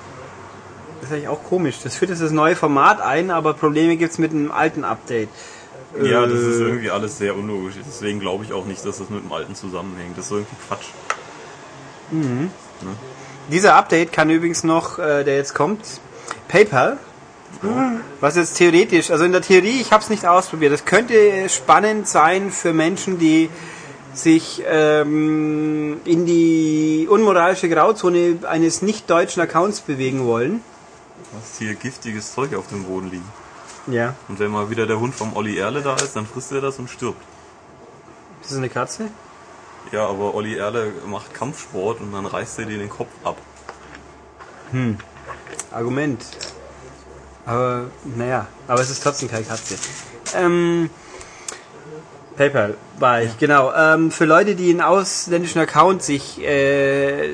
das 1.02 1.10
ist 1.10 1.16
eigentlich 1.16 1.28
auch 1.28 1.44
komisch. 1.44 1.78
Das 1.84 1.96
führt 1.96 2.12
jetzt 2.12 2.22
das 2.22 2.32
neue 2.32 2.56
Format 2.56 3.02
ein, 3.02 3.32
aber 3.32 3.54
Probleme 3.54 3.98
gibt's 3.98 4.18
mit 4.20 4.32
dem 4.32 4.52
alten 4.52 4.84
Update. 4.84 5.30
ja, 6.02 6.26
das 6.26 6.40
ist 6.40 6.60
Äh, 6.60 6.64
irgendwie 6.64 6.92
alles 6.92 7.18
sehr 7.18 7.36
unlogisch. 7.36 7.76
Deswegen 7.86 8.20
glaube 8.20 8.44
ich 8.44 8.54
auch 8.54 8.66
nicht, 8.66 8.86
dass 8.86 9.00
das 9.00 9.10
mit 9.10 9.24
dem 9.24 9.32
Alten 9.32 9.56
zusammenhängt. 9.56 10.18
Das 10.18 10.26
ist 10.26 10.32
irgendwie 10.32 10.56
Quatsch. 10.68 10.86
Dieser 13.50 13.76
Update 13.76 14.14
kann 14.14 14.30
übrigens 14.30 14.64
noch, 14.64 15.00
äh, 15.00 15.24
der 15.24 15.36
jetzt 15.36 15.54
kommt, 15.56 16.00
PayPal. 16.48 16.98
Was 18.20 18.36
jetzt 18.36 18.56
theoretisch, 18.56 19.12
also 19.12 19.24
in 19.24 19.32
der 19.32 19.42
Theorie, 19.42 19.80
ich 19.82 19.92
habe 19.92 20.04
es 20.04 20.10
nicht 20.10 20.26
ausprobiert. 20.26 20.74
Das 20.74 20.86
könnte 20.86 21.48
spannend 21.50 22.08
sein 22.08 22.52
für 22.52 22.74
Menschen, 22.74 23.20
die 23.20 23.50
sich 24.14 24.64
ähm, 24.68 26.00
in 26.06 26.26
die 26.26 27.08
unmoralische 27.10 27.70
Grauzone 27.70 28.40
eines 28.48 28.82
nicht 28.82 29.10
deutschen 29.10 29.42
Accounts 29.42 29.82
bewegen 29.82 30.26
wollen. 30.26 30.62
Hast 31.40 31.58
hier 31.58 31.74
giftiges 31.76 32.34
Zeug 32.34 32.56
auf 32.56 32.68
dem 32.68 32.84
Boden 32.84 33.10
liegen. 33.10 33.28
Ja. 33.88 34.16
Und 34.28 34.40
wenn 34.40 34.52
mal 34.52 34.70
wieder 34.70 34.86
der 34.86 35.00
Hund 35.00 35.16
vom 35.16 35.36
Olli 35.36 35.58
Erle 35.58 35.82
da 35.82 35.96
ist, 35.96 36.16
dann 36.16 36.26
frisst 36.26 36.52
er 36.52 36.62
das 36.62 36.80
und 36.80 36.90
stirbt. 36.90 37.22
Ist 38.42 38.52
das 38.52 38.58
eine 38.58 38.70
Katze? 38.70 39.10
Ja, 39.92 40.08
aber 40.08 40.36
Olli 40.36 40.56
Erle 40.56 40.92
macht 41.08 41.34
Kampfsport 41.34 42.00
und 42.02 42.14
dann 42.14 42.26
reißt 42.26 42.60
er 42.60 42.66
dir 42.66 42.78
den 42.78 42.90
Kopf 42.90 43.12
ab. 43.24 43.38
Argument. 45.72 46.24
Aber, 47.46 47.86
naja, 48.16 48.48
aber 48.68 48.82
es 48.82 48.90
ist 48.90 49.04
trotzdem 49.04 49.30
keine 49.30 49.44
Katze. 49.44 49.76
Ähm, 50.36 50.90
PayPal 52.38 52.76
war 53.00 53.22
ich, 53.22 53.38
genau. 53.38 53.74
Ähm, 53.74 54.12
für 54.12 54.26
Leute, 54.26 54.56
die 54.56 54.70
einen 54.70 54.82
ausländischen 54.82 55.60
Account 55.60 56.04
sich 56.04 56.42
äh, 56.42 57.32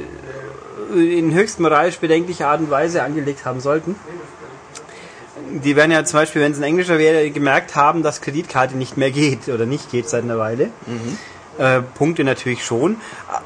in 0.94 1.34
höchst 1.34 1.60
moralisch 1.60 2.00
bedenklicher 2.00 2.48
Art 2.48 2.62
und 2.62 2.72
Weise 2.72 3.04
angelegt 3.04 3.46
haben 3.46 3.60
sollten, 3.60 3.96
die 5.52 5.76
werden 5.76 5.92
ja 5.92 6.04
zum 6.04 6.20
Beispiel, 6.20 6.42
wenn 6.42 6.52
es 6.52 6.58
ein 6.58 6.64
Englischer 6.64 6.98
wäre, 6.98 7.30
gemerkt 7.32 7.76
haben, 7.76 8.04
dass 8.04 8.22
Kreditkarte 8.22 8.76
nicht 8.78 8.98
mehr 8.98 9.12
geht 9.12 9.48
oder 9.50 9.66
nicht 9.66 9.92
geht 9.92 10.10
seit 10.10 10.24
einer 10.24 10.38
Weile. 10.38 10.70
Äh, 11.58 11.82
Punkte 11.82 12.24
natürlich 12.24 12.64
schon. 12.64 12.98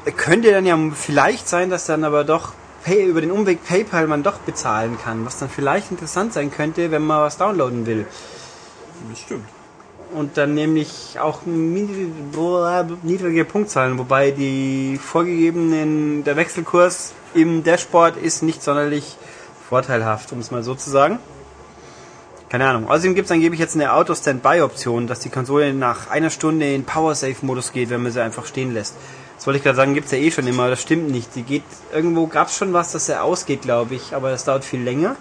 Äh, 0.04 0.12
Könnte 0.12 0.50
dann 0.50 0.66
ja 0.66 0.78
vielleicht 0.94 1.48
sein, 1.48 1.70
dass 1.70 1.86
dann 1.86 2.04
aber 2.04 2.24
doch 2.24 2.52
Pay, 2.84 3.06
über 3.06 3.20
den 3.22 3.30
Umweg 3.30 3.64
PayPal 3.64 4.06
man 4.06 4.22
doch 4.22 4.38
bezahlen 4.38 4.98
kann, 5.02 5.24
was 5.24 5.38
dann 5.38 5.48
vielleicht 5.48 5.90
interessant 5.90 6.34
sein 6.34 6.50
könnte, 6.50 6.90
wenn 6.90 7.02
man 7.02 7.22
was 7.22 7.38
downloaden 7.38 7.86
will. 7.86 8.06
Das 9.08 9.20
stimmt. 9.20 9.48
Und 10.14 10.36
dann 10.36 10.54
nämlich 10.54 11.18
auch 11.18 11.40
niedrige 11.46 13.44
Punktzahlen, 13.44 13.98
wobei 13.98 14.30
die 14.30 15.00
vorgegebenen, 15.02 16.22
der 16.24 16.36
Wechselkurs 16.36 17.14
im 17.34 17.64
Dashboard 17.64 18.16
ist 18.16 18.42
nicht 18.42 18.62
sonderlich 18.62 19.16
vorteilhaft, 19.68 20.30
um 20.32 20.38
es 20.38 20.52
mal 20.52 20.62
so 20.62 20.74
zu 20.74 20.90
sagen. 20.90 21.18
Keine 22.48 22.68
Ahnung. 22.68 22.88
Außerdem 22.88 23.16
gibt 23.16 23.24
es 23.26 23.32
angeblich 23.32 23.58
jetzt 23.58 23.74
eine 23.74 23.92
Auto-Standby-Option, 23.92 25.08
dass 25.08 25.18
die 25.18 25.30
Konsole 25.30 25.74
nach 25.74 26.10
einer 26.10 26.30
Stunde 26.30 26.72
in 26.72 26.84
Power-Safe-Modus 26.84 27.72
geht, 27.72 27.90
wenn 27.90 28.02
man 28.02 28.12
sie 28.12 28.22
einfach 28.22 28.46
stehen 28.46 28.72
lässt. 28.72 28.94
Das 29.44 29.48
wollte 29.48 29.58
ich 29.58 29.64
gerade 29.64 29.76
sagen, 29.76 29.92
gibt's 29.92 30.10
ja 30.10 30.16
eh 30.16 30.30
schon 30.30 30.46
immer, 30.46 30.70
das 30.70 30.80
stimmt 30.80 31.10
nicht. 31.10 31.34
Die 31.34 31.42
geht, 31.42 31.64
irgendwo 31.92 32.28
gab's 32.28 32.56
schon 32.56 32.72
was, 32.72 32.92
dass 32.92 33.10
er 33.10 33.24
ausgeht, 33.24 33.60
glaube 33.60 33.94
ich, 33.94 34.14
aber 34.14 34.30
das 34.30 34.44
dauert 34.44 34.64
viel 34.64 34.80
länger. 34.80 35.16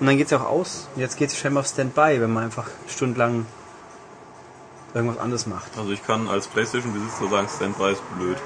Und 0.00 0.06
dann 0.06 0.16
geht's 0.16 0.30
ja 0.30 0.38
auch 0.38 0.48
aus. 0.48 0.88
Und 0.94 1.02
jetzt 1.02 1.18
geht 1.18 1.30
sie 1.30 1.36
scheinbar 1.36 1.60
auf 1.60 1.66
Standby, 1.66 2.18
wenn 2.18 2.32
man 2.32 2.44
einfach 2.44 2.66
stundenlang 2.88 3.44
irgendwas 4.94 5.18
anderes 5.18 5.46
macht. 5.46 5.76
Also 5.76 5.90
ich 5.90 6.02
kann 6.06 6.28
als 6.28 6.46
Playstation-Besitzer 6.46 7.28
sagen, 7.28 7.46
Standby 7.54 7.92
ist 7.92 8.02
blöd. 8.16 8.38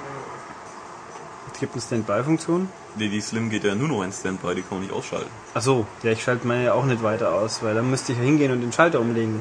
Es 1.52 1.60
gibt 1.60 1.74
eine 1.74 1.82
Standby-Funktion. 1.82 2.68
Nee, 2.96 3.10
die 3.10 3.20
Slim 3.20 3.48
geht 3.48 3.62
ja 3.62 3.76
nur 3.76 3.86
noch 3.86 4.02
in 4.02 4.12
Standby, 4.12 4.56
die 4.56 4.62
kann 4.62 4.78
man 4.78 4.80
nicht 4.80 4.92
ausschalten. 4.92 5.30
Ach 5.54 5.62
so, 5.62 5.86
ja, 6.02 6.10
ich 6.10 6.24
schalte 6.24 6.48
meine 6.48 6.64
ja 6.64 6.72
auch 6.72 6.84
nicht 6.84 7.04
weiter 7.04 7.32
aus, 7.32 7.62
weil 7.62 7.76
dann 7.76 7.88
müsste 7.88 8.10
ich 8.10 8.18
ja 8.18 8.24
hingehen 8.24 8.50
und 8.50 8.60
den 8.60 8.72
Schalter 8.72 8.98
umlegen. 8.98 9.38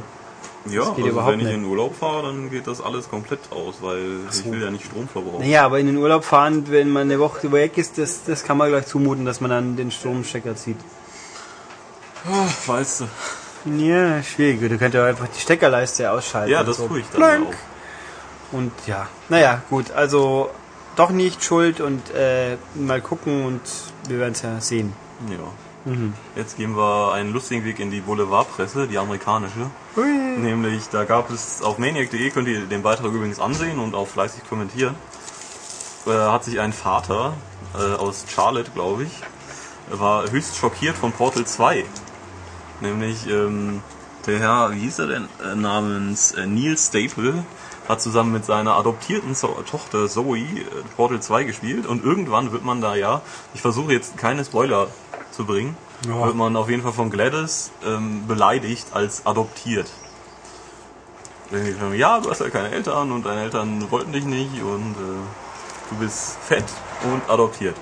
Ja, 0.66 0.84
geht 0.90 0.98
also 0.98 1.08
überhaupt 1.08 1.34
wenn 1.34 1.40
ich 1.40 1.46
nicht. 1.48 1.56
in 1.56 1.66
Urlaub 1.66 1.96
fahre, 1.96 2.24
dann 2.28 2.50
geht 2.50 2.68
das 2.68 2.82
alles 2.82 3.10
komplett 3.10 3.40
aus, 3.52 3.76
weil 3.82 4.20
ich 4.32 4.52
will 4.52 4.62
ja 4.62 4.70
nicht 4.70 4.86
Strom 4.86 5.08
verbrauchen. 5.08 5.40
Naja, 5.40 5.66
aber 5.66 5.80
in 5.80 5.88
den 5.88 5.98
Urlaub 5.98 6.24
fahren, 6.24 6.66
wenn 6.70 6.90
man 6.90 7.04
eine 7.04 7.20
Woche 7.20 7.52
weg 7.52 7.78
ist, 7.78 7.98
das, 7.98 8.24
das 8.26 8.44
kann 8.44 8.58
man 8.58 8.70
gleich 8.70 8.86
zumuten, 8.86 9.26
dass 9.26 9.42
man 9.42 9.50
dann 9.50 9.76
den 9.78 9.90
Stromstecker 9.92 10.56
zieht. 10.56 10.78
Ach, 12.30 12.68
weißt 12.68 13.02
du. 13.02 13.06
Ja, 13.78 14.22
schwierig. 14.24 14.60
Du 14.62 14.70
könntest 14.70 14.94
ja 14.96 15.06
einfach 15.06 15.28
die 15.28 15.40
Steckerleiste 15.40 16.12
ausschalten. 16.12 16.52
Ja, 16.52 16.64
das 16.64 16.78
so. 16.78 16.88
tue 16.88 17.00
ich 17.00 17.06
dann 17.12 17.22
ja 17.22 17.28
Blank. 17.28 17.48
auch. 17.48 18.56
Und 18.58 18.72
ja, 18.88 19.08
naja, 19.30 19.62
gut, 19.70 19.92
also 19.92 20.50
doch 20.96 21.12
nicht 21.12 21.44
schuld 21.44 21.82
und 21.82 22.02
äh, 22.14 22.58
mal 22.76 23.00
gucken 23.02 23.46
und 23.46 23.62
wir 24.08 24.20
werden 24.20 24.34
es 24.34 24.42
ja 24.42 24.60
sehen. 24.60 24.94
Ja. 25.30 25.38
Jetzt 26.36 26.58
gehen 26.58 26.76
wir 26.76 27.14
einen 27.14 27.32
lustigen 27.32 27.64
Weg 27.64 27.80
in 27.80 27.90
die 27.90 28.02
Boulevardpresse, 28.02 28.88
die 28.88 28.98
amerikanische. 28.98 29.72
Hui. 29.96 30.06
Nämlich, 30.06 30.90
da 30.90 31.06
gab 31.06 31.32
es 31.32 31.62
auf 31.62 31.78
maniac.de, 31.78 32.30
könnt 32.32 32.48
ihr 32.48 32.66
den 32.66 32.82
Beitrag 32.82 33.14
übrigens 33.14 33.40
ansehen 33.40 33.80
und 33.80 33.96
auch 33.96 34.08
fleißig 34.08 34.44
kommentieren. 34.50 34.96
Äh, 36.06 36.12
hat 36.12 36.44
sich 36.44 36.60
ein 36.60 36.74
Vater 36.74 37.34
äh, 37.76 37.96
aus 37.96 38.26
Charlotte, 38.28 38.72
glaube 38.72 39.04
ich, 39.04 39.12
war 39.90 40.30
höchst 40.30 40.58
schockiert 40.58 40.98
von 40.98 41.12
Portal 41.12 41.46
2. 41.46 41.86
Nämlich 42.82 43.28
ähm, 43.28 43.82
der 44.26 44.40
Herr, 44.40 44.72
wie 44.72 44.80
hieß 44.80 45.00
er 45.00 45.08
denn, 45.08 45.28
äh, 45.44 45.56
namens 45.56 46.34
äh, 46.34 46.46
Neil 46.46 46.78
Staple, 46.78 47.46
hat 47.88 48.02
zusammen 48.02 48.32
mit 48.32 48.46
seiner 48.46 48.76
adoptierten 48.76 49.34
Tochter 49.34 50.08
Zoe 50.08 50.40
äh, 50.40 50.66
Portal 50.96 51.22
2 51.22 51.46
gespielt 51.46 51.88
und 51.88 52.04
irgendwann 52.04 52.52
wird 52.52 52.64
man 52.64 52.82
da 52.82 52.96
ja, 52.96 53.22
ich 53.54 53.62
versuche 53.62 53.94
jetzt 53.94 54.18
keine 54.18 54.46
Spoiler 54.46 54.88
zu 55.40 55.46
bringen, 55.46 55.78
Ja. 56.06 56.26
wird 56.26 56.36
man 56.36 56.58
auf 56.58 56.70
jeden 56.70 56.84
Fall 56.84 56.92
von 56.92 57.10
Gladys 57.10 57.72
ähm, 57.86 58.28
beleidigt 58.28 58.88
als 58.92 59.26
adoptiert. 59.26 59.90
Sagen, 61.50 61.94
ja, 61.96 62.20
du 62.20 62.30
hast 62.30 62.42
ja 62.42 62.50
keine 62.50 62.72
Eltern 62.72 63.14
und 63.14 63.26
deine 63.26 63.44
Eltern 63.44 63.90
wollten 63.90 64.12
dich 64.12 64.26
nicht 64.26 64.62
und 64.62 64.92
äh, 64.98 65.90
du 65.92 65.96
bist 65.98 66.38
fett 66.46 66.66
und 67.06 67.22
adoptiert. 67.30 67.78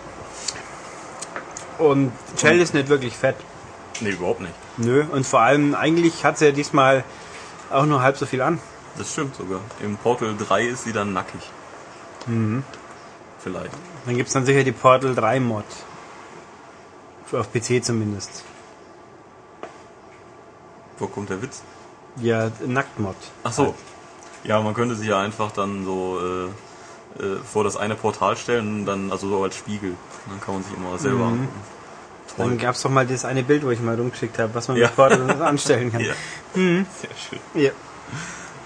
Und 1.80 2.12
Shell 2.40 2.62
ist 2.62 2.76
nicht 2.76 2.90
wirklich 2.90 3.16
fett. 3.18 3.36
Nee, 4.02 4.12
überhaupt 4.12 4.42
nicht. 4.42 4.54
Nö, 4.78 5.04
und 5.12 5.26
vor 5.26 5.40
allem, 5.42 5.74
eigentlich 5.74 6.24
hat 6.24 6.38
sie 6.38 6.46
ja 6.46 6.52
diesmal 6.52 7.04
auch 7.72 7.86
nur 7.88 8.02
halb 8.04 8.18
so 8.18 8.28
viel 8.28 8.42
an. 8.44 8.60
Das 9.00 9.12
stimmt 9.14 9.36
sogar. 9.36 9.62
Im 9.82 9.98
Portal 9.98 10.36
3 10.38 10.64
ist 10.68 10.84
sie 10.84 10.94
dann 10.94 11.12
nackig. 11.14 11.42
Vielleicht. 13.40 13.72
Dann 14.06 14.16
gibt's 14.16 14.34
dann 14.34 14.46
sicher 14.46 14.64
die 14.64 14.72
Portal 14.72 15.16
3 15.16 15.40
Mod. 15.40 15.66
Auf 17.32 17.52
PC 17.52 17.84
zumindest. 17.84 18.44
Wo 21.00 21.08
kommt 21.08 21.30
der 21.30 21.42
Witz? 21.42 21.62
Ja, 22.22 22.50
Nacktmod. 22.66 23.16
Ach 23.44 23.52
so. 23.54 23.76
Ja, 24.44 24.62
man 24.62 24.74
könnte 24.74 24.96
sich 24.96 25.08
ja 25.08 25.20
einfach 25.20 25.52
dann 25.52 25.84
so 25.86 26.20
äh, 26.20 27.24
äh, 27.24 27.38
vor 27.44 27.64
das 27.64 27.76
eine 27.78 27.96
Portal 27.96 28.38
stellen 28.38 28.80
und 28.82 28.86
dann, 28.86 29.12
also 29.12 29.28
so 29.30 29.44
als 29.44 29.56
Spiegel. 29.56 29.92
Und 29.92 29.98
dann 30.32 30.42
kann 30.42 30.56
man 30.56 30.64
sich 30.64 30.74
immer 30.76 30.98
selber 30.98 31.26
angucken. 31.26 31.50
Dann 32.38 32.48
Toll. 32.50 32.58
gab's 32.58 32.82
doch 32.82 32.90
mal 32.90 33.06
das 33.06 33.26
eine 33.26 33.44
Bild, 33.44 33.64
wo 33.66 33.72
ich 33.72 33.80
mal 33.80 33.96
rumgeschickt 33.96 34.38
habe, 34.40 34.54
was 34.56 34.68
man 34.68 34.78
Ja. 34.78 34.88
mit 34.88 34.96
Portal 34.96 35.42
anstellen 35.42 35.92
kann. 35.92 36.02
Ja. 36.06 36.14
Sehr 36.56 36.86
schön. 37.30 37.40
Ja. 37.54 37.70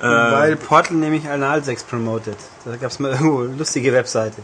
Äh, 0.02 0.32
Weil 0.34 0.56
Portal 0.56 0.96
nämlich 0.98 1.28
Analsex 1.28 1.84
promotet. 1.84 2.38
Da 2.66 2.76
gab's 2.78 3.00
mal 3.00 3.12
irgendwo 3.12 3.42
eine 3.42 3.56
lustige 3.56 3.92
Webseite. 3.92 4.42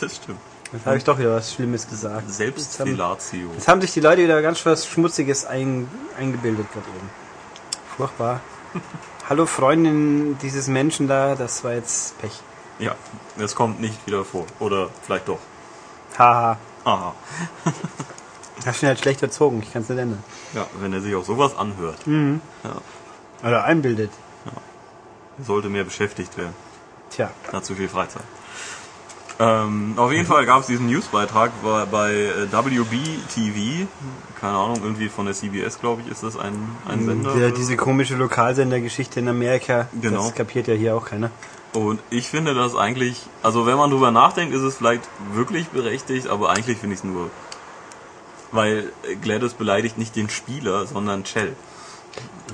das 0.00 0.16
stimmt. 0.16 0.40
Da 0.72 0.86
habe 0.86 0.96
ich 0.96 1.04
doch 1.04 1.18
wieder 1.18 1.34
was 1.34 1.52
Schlimmes 1.52 1.86
gesagt. 1.88 2.22
Jetzt 2.22 2.24
haben, 2.24 2.32
Selbstfellatio. 2.32 3.50
jetzt 3.52 3.68
haben 3.68 3.80
sich 3.82 3.92
die 3.92 4.00
Leute 4.00 4.22
wieder 4.22 4.40
ganz 4.40 4.64
was 4.64 4.86
Schmutziges 4.86 5.44
ein, 5.44 5.86
eingebildet 6.18 6.66
gerade 6.72 6.86
eben. 6.96 7.10
Furchtbar. 7.96 8.40
Hallo 9.28 9.44
Freundin 9.44 10.38
dieses 10.40 10.68
Menschen 10.68 11.08
da, 11.08 11.34
das 11.34 11.62
war 11.62 11.74
jetzt 11.74 12.18
Pech. 12.20 12.40
Ja, 12.78 12.94
das 13.36 13.54
kommt 13.54 13.80
nicht 13.80 14.06
wieder 14.06 14.24
vor. 14.24 14.46
Oder 14.60 14.88
vielleicht 15.04 15.28
doch. 15.28 15.38
Haha. 16.18 16.56
Aha. 16.84 17.14
Hast 18.66 18.80
du 18.80 18.86
ihn 18.86 18.88
halt 18.88 19.00
schlecht 19.00 19.22
erzogen, 19.22 19.60
ich 19.62 19.72
kann 19.72 19.82
es 19.82 19.88
nicht 19.90 19.98
ändern. 19.98 20.24
Ja, 20.54 20.66
wenn 20.80 20.92
er 20.92 21.00
sich 21.00 21.14
auch 21.14 21.24
sowas 21.24 21.56
anhört. 21.56 21.98
Ja, 22.06 23.46
Oder 23.46 23.64
einbildet. 23.64 24.10
er 25.38 25.44
sollte 25.44 25.68
mehr 25.68 25.84
beschäftigt 25.84 26.36
werden. 26.38 26.54
Tja. 27.10 27.30
Er 27.48 27.52
hat 27.52 27.64
zu 27.64 27.74
viel 27.74 27.88
Freizeit. 27.88 28.22
Ähm, 29.42 29.94
auf 29.96 30.12
jeden 30.12 30.26
Fall 30.26 30.46
gab 30.46 30.60
es 30.60 30.68
diesen 30.68 30.86
Newsbeitrag 30.86 31.50
bei, 31.64 31.84
bei 31.86 32.12
äh, 32.12 32.52
WB 32.52 32.96
TV. 33.34 33.88
Keine 34.40 34.56
Ahnung, 34.56 34.80
irgendwie 34.84 35.08
von 35.08 35.26
der 35.26 35.34
CBS, 35.34 35.80
glaube 35.80 36.02
ich, 36.02 36.12
ist 36.12 36.22
das 36.22 36.36
ein, 36.36 36.54
ein 36.88 37.04
Sender. 37.04 37.36
Ja, 37.36 37.50
diese 37.50 37.76
komische 37.76 38.14
Lokalsendergeschichte 38.14 39.18
in 39.18 39.28
Amerika, 39.28 39.88
Genau. 40.00 40.26
das 40.26 40.34
kapiert 40.36 40.68
ja 40.68 40.74
hier 40.74 40.94
auch 40.94 41.06
keiner. 41.06 41.30
Und 41.72 41.98
ich 42.10 42.28
finde 42.28 42.54
das 42.54 42.76
eigentlich, 42.76 43.26
also 43.42 43.66
wenn 43.66 43.76
man 43.76 43.90
drüber 43.90 44.12
nachdenkt, 44.12 44.54
ist 44.54 44.62
es 44.62 44.76
vielleicht 44.76 45.02
wirklich 45.32 45.68
berechtigt, 45.68 46.28
aber 46.28 46.50
eigentlich 46.50 46.78
finde 46.78 46.94
ich 46.94 47.00
es 47.00 47.04
nur, 47.04 47.30
weil 48.52 48.92
Gladys 49.22 49.54
beleidigt 49.54 49.98
nicht 49.98 50.14
den 50.14 50.28
Spieler, 50.28 50.86
sondern 50.86 51.24
Chell. 51.24 51.56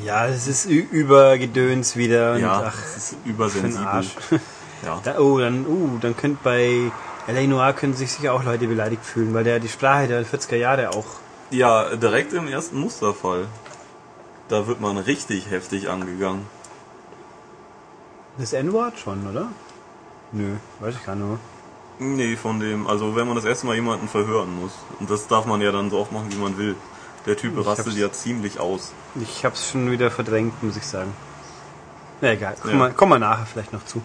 Ja, 0.04 0.26
es 0.26 0.46
ist 0.46 0.66
übergedöns 0.66 1.96
wieder 1.96 2.34
und 2.34 2.40
ja, 2.40 2.62
ach, 2.66 2.76
das 2.94 2.96
ist 2.96 3.16
übersensibel. 3.26 4.06
Ja. 4.84 5.00
Da, 5.04 5.18
oh, 5.18 5.38
dann, 5.38 5.66
uh, 5.66 5.98
dann 6.00 6.16
könnte 6.16 6.38
bei 6.44 6.90
L.A. 7.26 7.46
Noir 7.46 7.72
können 7.72 7.94
sich 7.94 8.12
sicher 8.12 8.32
auch 8.32 8.44
Leute 8.44 8.66
beleidigt 8.66 9.04
fühlen, 9.04 9.34
weil 9.34 9.44
der 9.44 9.58
die 9.60 9.68
Sprache 9.68 10.06
der 10.08 10.24
40er 10.24 10.56
Jahre 10.56 10.90
auch. 10.90 11.06
ja, 11.50 11.94
direkt 11.96 12.32
im 12.32 12.46
ersten 12.48 12.78
Musterfall. 12.78 13.46
Da 14.48 14.66
wird 14.66 14.80
man 14.80 14.96
richtig 14.96 15.50
heftig 15.50 15.90
angegangen. 15.90 16.46
Das 18.38 18.52
N-Wort 18.52 18.98
schon, 18.98 19.26
oder? 19.28 19.48
Nö, 20.32 20.54
weiß 20.80 20.94
ich 20.94 21.04
gar 21.04 21.16
nicht. 21.16 21.40
Nee, 21.98 22.36
von 22.36 22.60
dem, 22.60 22.86
also 22.86 23.16
wenn 23.16 23.26
man 23.26 23.34
das 23.36 23.44
erste 23.44 23.66
Mal 23.66 23.74
jemanden 23.74 24.06
verhören 24.08 24.54
muss. 24.60 24.70
Und 25.00 25.10
das 25.10 25.26
darf 25.26 25.46
man 25.46 25.60
ja 25.60 25.72
dann 25.72 25.90
so 25.90 25.98
oft 25.98 26.12
machen, 26.12 26.30
wie 26.30 26.36
man 26.36 26.56
will. 26.56 26.76
Der 27.26 27.36
Typ 27.36 27.58
Ich 27.58 27.66
rastet 27.66 27.94
ja 27.94 28.10
ziemlich 28.12 28.60
aus. 28.60 28.92
Ich 29.20 29.44
hab's 29.44 29.70
schon 29.70 29.90
wieder 29.90 30.10
verdrängt, 30.10 30.62
muss 30.62 30.76
ich 30.76 30.86
sagen. 30.86 31.12
Na 32.20 32.32
egal, 32.32 32.54
kommen 32.62 32.78
Ja. 32.78 32.86
wir 32.86 32.90
kommen 32.90 33.12
wir 33.12 33.18
nachher 33.18 33.46
vielleicht 33.46 33.72
noch 33.72 33.84
zu. 33.84 34.00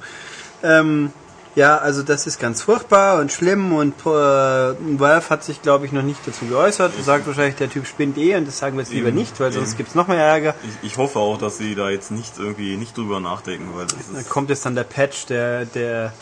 Ähm, 0.64 1.12
ja, 1.56 1.78
also 1.78 2.02
das 2.02 2.26
ist 2.26 2.40
ganz 2.40 2.64
furchtbar 2.64 3.20
und 3.20 3.32
schlimm 3.32 3.74
und 3.74 3.94
äh, 4.02 4.06
Valve 4.10 5.30
hat 5.30 5.44
sich, 5.44 5.62
glaube 5.62 5.86
ich, 5.86 5.92
noch 5.92 6.02
nicht 6.02 6.20
dazu 6.26 6.46
geäußert. 6.46 6.94
Sagt 7.04 7.28
wahrscheinlich, 7.28 7.56
der 7.56 7.70
Typ 7.70 7.86
spinnt 7.86 8.18
eh 8.18 8.36
und 8.36 8.48
das 8.48 8.58
sagen 8.58 8.76
wir 8.76 8.82
jetzt 8.84 8.92
lieber 8.92 9.10
Eben, 9.10 9.18
nicht, 9.18 9.40
weil 9.40 9.52
sonst 9.52 9.70
eben. 9.70 9.78
gibt's 9.78 9.94
noch 9.94 10.08
mehr 10.08 10.18
Ärger. 10.18 10.56
Ich, 10.82 10.94
ich 10.94 10.98
hoffe 10.98 11.20
auch, 11.20 11.38
dass 11.38 11.60
sie 11.60 11.76
da 11.76 11.92
jetzt 11.92 12.10
nicht 12.10 12.40
irgendwie 12.40 12.76
nicht 12.76 12.98
drüber 12.98 13.20
nachdenken, 13.20 13.70
weil 13.76 13.86
das 13.86 14.12
Da 14.12 14.20
ist, 14.20 14.30
kommt 14.30 14.50
jetzt 14.50 14.66
dann 14.66 14.74
der 14.74 14.84
Patch, 14.84 15.28
der, 15.28 15.66
der, 15.66 16.14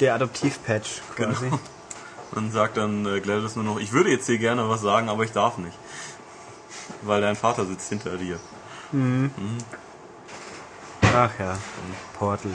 der 0.00 0.14
Adoptiv-Patch 0.14 1.02
quasi. 1.16 1.44
Genau. 1.44 1.60
man 2.34 2.50
sagt 2.50 2.78
dann 2.78 3.04
äh, 3.04 3.20
Gladys 3.20 3.56
nur 3.56 3.64
noch, 3.64 3.78
ich 3.78 3.92
würde 3.92 4.08
jetzt 4.10 4.26
dir 4.26 4.38
gerne 4.38 4.66
was 4.70 4.80
sagen, 4.80 5.10
aber 5.10 5.24
ich 5.24 5.32
darf 5.32 5.58
nicht. 5.58 5.76
Weil 7.02 7.20
dein 7.20 7.36
Vater 7.36 7.66
sitzt 7.66 7.90
hinter 7.90 8.16
dir. 8.16 8.38
Ach 11.14 11.30
ja, 11.38 11.58
Portal. 12.18 12.52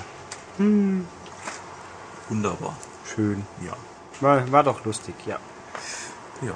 Wunderbar. 2.29 2.75
Schön. 3.15 3.43
Ja. 3.65 3.73
War, 4.19 4.51
war 4.51 4.63
doch 4.63 4.83
lustig, 4.85 5.15
ja. 5.25 5.37
Ja. 6.41 6.53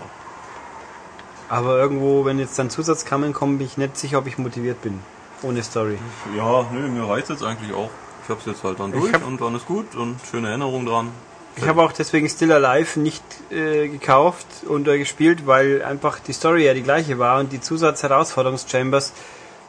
Aber 1.50 1.78
irgendwo, 1.78 2.26
wenn 2.26 2.40
jetzt 2.40 2.58
dann 2.58 2.70
Zusatzkammern 2.70 3.34
kommen, 3.34 3.58
bin 3.58 3.68
ich 3.68 3.78
nicht 3.78 3.98
sicher, 3.98 4.20
ob 4.20 4.28
ich 4.28 4.38
motiviert 4.38 4.82
bin. 4.82 5.00
Ohne 5.44 5.64
Story. 5.64 5.98
Ja, 6.38 6.66
nö, 6.72 6.88
mir 6.88 7.08
reizt 7.08 7.30
jetzt 7.30 7.44
eigentlich 7.44 7.74
auch. 7.74 7.90
Ich 8.24 8.30
hab's 8.30 8.46
jetzt 8.46 8.64
halt 8.64 8.80
dann 8.80 8.92
durch 8.92 9.12
hab- 9.12 9.26
und 9.26 9.42
dann 9.42 9.56
ist 9.56 9.66
gut 9.66 9.96
und 9.96 10.18
schöne 10.30 10.50
Erinnerung 10.50 10.86
dran. 10.86 11.10
Ich 11.58 11.68
habe 11.68 11.82
auch 11.82 11.92
deswegen 11.92 12.30
Still 12.30 12.54
Alive 12.54 13.00
nicht 13.00 13.24
äh, 13.52 13.90
gekauft 13.90 14.46
und 14.68 14.88
äh, 14.88 14.98
gespielt, 14.98 15.46
weil 15.46 15.84
einfach 15.84 16.20
die 16.20 16.32
Story 16.32 16.66
ja 16.66 16.74
die 16.74 16.84
gleiche 16.84 17.20
war 17.20 17.40
und 17.40 17.52
die 17.52 17.60
Zusatz-Herausforderungs-Chambers, 17.60 19.12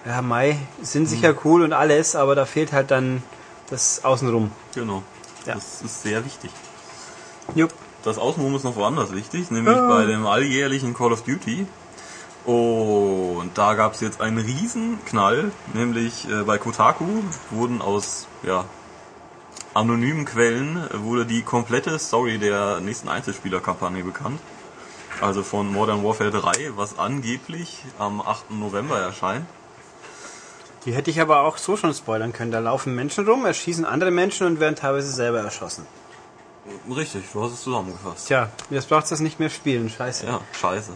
ja, 0.06 0.22
Mai, 0.22 0.58
sind 0.80 1.06
sicher 1.06 1.34
cool 1.44 1.62
und 1.62 1.72
alles, 1.72 2.14
aber 2.14 2.34
da 2.34 2.44
fehlt 2.44 2.72
halt 2.72 2.90
dann 2.90 3.22
das 3.70 4.04
Außenrum. 4.04 4.52
Genau. 4.74 5.02
Ja. 5.46 5.54
Das 5.54 5.82
ist 5.82 6.02
sehr 6.02 6.24
wichtig. 6.24 6.50
Jupp. 7.54 7.72
Das 8.04 8.18
Außenrum 8.18 8.54
ist 8.56 8.64
noch 8.64 8.74
woanders 8.76 9.12
wichtig, 9.12 9.50
nämlich 9.52 9.76
Ah. 9.76 9.86
bei 9.88 10.06
dem 10.06 10.26
alljährlichen 10.26 10.92
Call 10.94 11.12
of 11.12 11.22
Duty. 11.22 11.66
Und 12.44 13.50
da 13.54 13.74
gab 13.74 13.94
es 13.94 14.00
jetzt 14.00 14.20
einen 14.20 14.38
Riesenknall, 14.38 15.52
nämlich 15.74 16.28
äh, 16.28 16.42
bei 16.42 16.58
Kotaku 16.58 17.04
wurden 17.50 17.80
aus 17.80 18.26
ja, 18.42 18.64
anonymen 19.74 20.24
Quellen 20.24 20.88
wurde 21.04 21.24
die 21.26 21.42
komplette 21.42 21.96
Story 22.00 22.38
der 22.38 22.80
nächsten 22.80 23.08
Einzelspielerkampagne 23.08 24.02
bekannt. 24.02 24.40
Also 25.20 25.44
von 25.44 25.72
Modern 25.72 26.02
Warfare 26.02 26.32
3, 26.32 26.72
was 26.74 26.98
angeblich 26.98 27.84
am 28.00 28.20
8. 28.20 28.50
November 28.50 28.98
erscheint. 28.98 29.46
Die 30.84 30.92
hätte 30.92 31.10
ich 31.10 31.20
aber 31.20 31.40
auch 31.40 31.58
so 31.58 31.76
schon 31.76 31.94
spoilern 31.94 32.32
können. 32.32 32.50
Da 32.50 32.58
laufen 32.58 32.94
Menschen 32.94 33.26
rum, 33.26 33.44
erschießen 33.44 33.84
andere 33.84 34.10
Menschen 34.10 34.46
und 34.46 34.60
werden 34.60 34.74
teilweise 34.74 35.10
selber 35.10 35.40
erschossen. 35.40 35.86
Richtig, 36.88 37.24
du 37.32 37.42
hast 37.42 37.52
es 37.52 37.62
zusammengefasst. 37.62 38.28
Tja, 38.28 38.48
jetzt 38.70 38.88
braucht 38.88 39.10
das 39.10 39.18
nicht 39.18 39.40
mehr 39.40 39.50
spielen. 39.50 39.90
Scheiße. 39.90 40.26
Ja, 40.26 40.40
scheiße. 40.60 40.92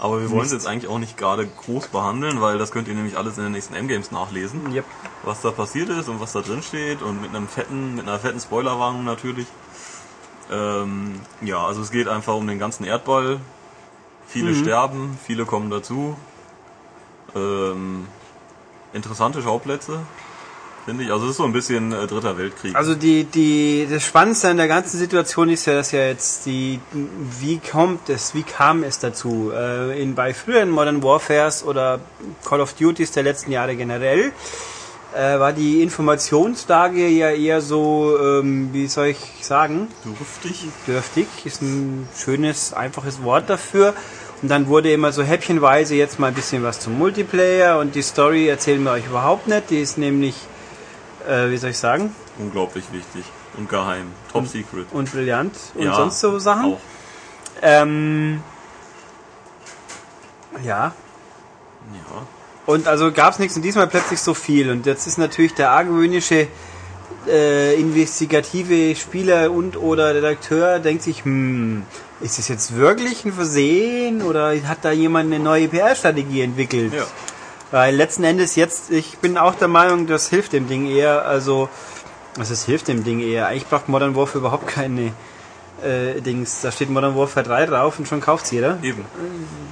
Aber 0.00 0.20
wir 0.20 0.30
wollen 0.30 0.46
es 0.46 0.52
jetzt 0.52 0.66
eigentlich 0.66 0.90
auch 0.90 0.98
nicht 0.98 1.16
gerade 1.16 1.46
groß 1.46 1.88
behandeln, 1.88 2.40
weil 2.40 2.58
das 2.58 2.72
könnt 2.72 2.88
ihr 2.88 2.94
nämlich 2.94 3.16
alles 3.16 3.38
in 3.38 3.44
den 3.44 3.52
nächsten 3.52 3.74
M-Games 3.74 4.10
nachlesen. 4.10 4.72
Yep. 4.72 4.84
Was 5.22 5.42
da 5.42 5.52
passiert 5.52 5.90
ist 5.90 6.08
und 6.08 6.20
was 6.20 6.32
da 6.32 6.40
drin 6.40 6.62
steht 6.62 7.02
und 7.02 7.22
mit 7.22 7.30
einem 7.34 7.46
fetten, 7.46 7.94
mit 7.94 8.08
einer 8.08 8.18
fetten 8.18 8.40
Spoilerwarnung 8.40 9.04
natürlich. 9.04 9.46
Ähm, 10.50 11.20
ja, 11.40 11.64
also 11.64 11.82
es 11.82 11.92
geht 11.92 12.08
einfach 12.08 12.34
um 12.34 12.46
den 12.46 12.58
ganzen 12.58 12.84
Erdball. 12.84 13.40
Viele 14.26 14.56
sterben, 14.56 15.16
viele 15.24 15.44
kommen 15.44 15.70
dazu. 15.70 16.16
Ähm, 17.36 18.08
interessante 18.96 19.42
Schauplätze, 19.42 20.00
finde 20.84 21.04
ich. 21.04 21.12
Also 21.12 21.26
es 21.26 21.32
ist 21.32 21.36
so 21.36 21.44
ein 21.44 21.52
bisschen 21.52 21.92
äh, 21.92 22.06
Dritter 22.06 22.36
Weltkrieg. 22.38 22.74
Also 22.74 22.94
die, 22.94 23.24
die, 23.24 23.86
das 23.90 24.02
Spannendste 24.02 24.48
an 24.48 24.56
der 24.56 24.68
ganzen 24.68 24.98
Situation 24.98 25.48
ist 25.50 25.66
ja, 25.66 25.74
dass 25.74 25.92
ja 25.92 26.06
jetzt 26.06 26.46
die, 26.46 26.80
wie 27.40 27.58
kommt 27.58 28.08
es, 28.08 28.34
wie 28.34 28.42
kam 28.42 28.82
es 28.82 28.98
dazu? 28.98 29.52
Äh, 29.54 30.02
in, 30.02 30.14
bei 30.14 30.34
früheren 30.34 30.70
Modern 30.70 31.02
Warfares 31.02 31.64
oder 31.64 32.00
Call 32.44 32.60
of 32.60 32.72
Duties 32.74 33.12
der 33.12 33.22
letzten 33.22 33.52
Jahre 33.52 33.76
generell 33.76 34.32
äh, 35.14 35.38
war 35.38 35.52
die 35.52 35.82
Informationslage 35.82 37.08
ja 37.08 37.30
eher 37.30 37.60
so, 37.60 38.18
ähm, 38.20 38.70
wie 38.72 38.86
soll 38.86 39.06
ich 39.06 39.18
sagen, 39.40 39.88
dürftig. 40.04 40.64
dürftig, 40.86 41.26
ist 41.44 41.62
ein 41.62 42.08
schönes, 42.16 42.74
einfaches 42.74 43.22
Wort 43.22 43.48
dafür. 43.48 43.94
Und 44.42 44.48
dann 44.50 44.66
wurde 44.68 44.92
immer 44.92 45.12
so 45.12 45.22
häppchenweise 45.22 45.94
jetzt 45.94 46.18
mal 46.18 46.28
ein 46.28 46.34
bisschen 46.34 46.62
was 46.62 46.78
zum 46.80 46.98
Multiplayer 46.98 47.78
und 47.78 47.94
die 47.94 48.02
Story 48.02 48.48
erzählen 48.48 48.82
wir 48.82 48.92
euch 48.92 49.06
überhaupt 49.06 49.48
nicht. 49.48 49.70
Die 49.70 49.80
ist 49.80 49.96
nämlich, 49.98 50.34
äh, 51.28 51.50
wie 51.50 51.56
soll 51.56 51.70
ich 51.70 51.78
sagen, 51.78 52.14
Unglaublich 52.38 52.84
wichtig 52.92 53.24
und 53.56 53.68
geheim. 53.68 54.12
Top 54.30 54.46
Secret. 54.46 54.86
und 54.92 55.10
brillant 55.10 55.54
und 55.74 55.84
Ja, 55.84 55.94
sonst 55.94 56.20
so 56.20 56.38
Sachen. 56.38 56.74
Auch. 56.74 56.80
Ähm, 57.62 58.42
ja. 60.62 60.92
Ja. 61.92 62.26
Und 62.66 62.88
also 62.88 63.12
gab 63.12 63.32
es 63.32 63.38
nichts 63.38 63.56
und 63.56 63.62
diesmal 63.62 63.86
plötzlich 63.86 64.20
so 64.20 64.34
viel. 64.34 64.70
Und 64.70 64.84
jetzt 64.84 65.06
ist 65.06 65.16
natürlich 65.18 65.54
der 65.54 65.70
argwöhnische 65.70 66.48
äh, 67.28 67.74
investigative 67.74 68.94
Spieler 68.96 69.50
und 69.50 69.76
oder 69.76 70.14
Redakteur 70.14 70.78
denkt 70.78 71.02
sich, 71.02 71.24
hm, 71.24 71.82
ist 72.20 72.38
das 72.38 72.48
jetzt 72.48 72.76
wirklich 72.76 73.24
ein 73.24 73.32
Versehen 73.32 74.22
oder 74.22 74.54
hat 74.66 74.78
da 74.82 74.92
jemand 74.92 75.32
eine 75.32 75.42
neue 75.42 75.68
PR-Strategie 75.68 76.42
entwickelt? 76.42 76.94
Ja. 76.94 77.04
Weil 77.70 77.94
letzten 77.94 78.24
Endes 78.24 78.56
jetzt, 78.56 78.90
ich 78.90 79.18
bin 79.18 79.36
auch 79.36 79.54
der 79.54 79.68
Meinung, 79.68 80.06
das 80.06 80.28
hilft 80.28 80.52
dem 80.52 80.68
Ding 80.68 80.86
eher, 80.86 81.26
also, 81.26 81.68
also 82.38 82.52
es 82.52 82.64
hilft 82.64 82.88
dem 82.88 83.04
Ding 83.04 83.20
eher. 83.20 83.48
Eigentlich 83.48 83.66
braucht 83.66 83.88
Modern 83.88 84.14
Warfare 84.14 84.38
überhaupt 84.38 84.68
keine 84.68 85.12
äh, 85.84 86.20
Dings. 86.20 86.60
Da 86.62 86.72
steht 86.72 86.88
Modern 86.90 87.16
Warfare 87.16 87.44
3 87.46 87.66
drauf 87.66 87.98
und 87.98 88.08
schon 88.08 88.20
kauft's 88.20 88.50
jeder. 88.50 88.78
Eben. 88.82 89.04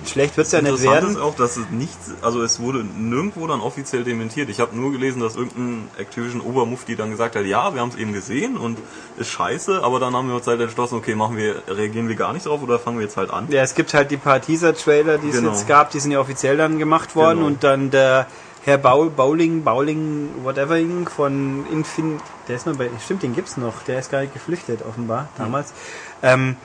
Schlecht 0.06 0.36
wird's 0.36 0.52
ja 0.52 0.60
nicht 0.60 0.70
Interessant 0.70 0.94
werden. 1.02 1.10
ist 1.16 1.20
auch, 1.20 1.34
dass 1.34 1.56
es 1.56 1.70
nicht, 1.70 1.96
also 2.20 2.42
es 2.42 2.60
wurde 2.60 2.84
nirgendwo 2.84 3.46
dann 3.46 3.60
offiziell 3.60 4.04
dementiert. 4.04 4.48
Ich 4.50 4.60
habe 4.60 4.76
nur 4.76 4.92
gelesen, 4.92 5.20
dass 5.20 5.36
irgendein 5.36 5.88
Activision 5.98 6.40
Obermufti 6.42 6.94
dann 6.96 7.10
gesagt 7.10 7.36
hat, 7.36 7.46
ja, 7.46 7.72
wir 7.74 7.80
haben 7.80 7.88
es 7.88 7.96
eben 7.96 8.12
gesehen 8.12 8.56
und 8.56 8.78
ist 9.16 9.30
scheiße, 9.30 9.82
aber 9.82 9.98
dann 10.00 10.14
haben 10.14 10.28
wir 10.28 10.34
uns 10.36 10.46
halt 10.46 10.60
entschlossen, 10.60 10.96
okay, 10.96 11.14
machen 11.14 11.36
wir, 11.36 11.62
reagieren 11.68 12.08
wir 12.08 12.16
gar 12.16 12.32
nicht 12.34 12.44
drauf 12.46 12.62
oder 12.62 12.78
fangen 12.78 12.98
wir 12.98 13.04
jetzt 13.04 13.16
halt 13.16 13.30
an. 13.30 13.46
Ja, 13.48 13.62
es 13.62 13.74
gibt 13.74 13.94
halt 13.94 14.10
die 14.10 14.16
paar 14.18 14.40
Teaser-Trailer, 14.42 15.18
die 15.18 15.28
es 15.28 15.36
Genau. 15.36 15.50
jetzt 15.52 15.66
gab, 15.66 15.90
die 15.90 16.00
sind 16.00 16.10
ja 16.10 16.20
offiziell 16.20 16.56
dann 16.58 16.78
gemacht 16.78 17.16
worden 17.16 17.38
Genau. 17.38 17.46
und 17.48 17.64
dann 17.64 17.90
der 17.90 18.26
Herr 18.64 18.78
Baul, 18.78 19.10
Bowling, 19.10 19.62
Bowling, 19.62 20.30
whatever 20.42 20.78
von 21.14 21.66
Infin, 21.70 22.18
der 22.48 22.56
ist 22.56 22.66
noch 22.66 22.76
bei, 22.76 22.88
stimmt, 23.04 23.22
den 23.22 23.34
gibt's 23.34 23.58
noch, 23.58 23.82
der 23.82 23.98
ist 23.98 24.10
gar 24.10 24.22
nicht 24.22 24.32
geflüchtet, 24.32 24.80
offenbar, 24.88 25.28
damals. 25.36 25.74
Ähm, 26.22 26.56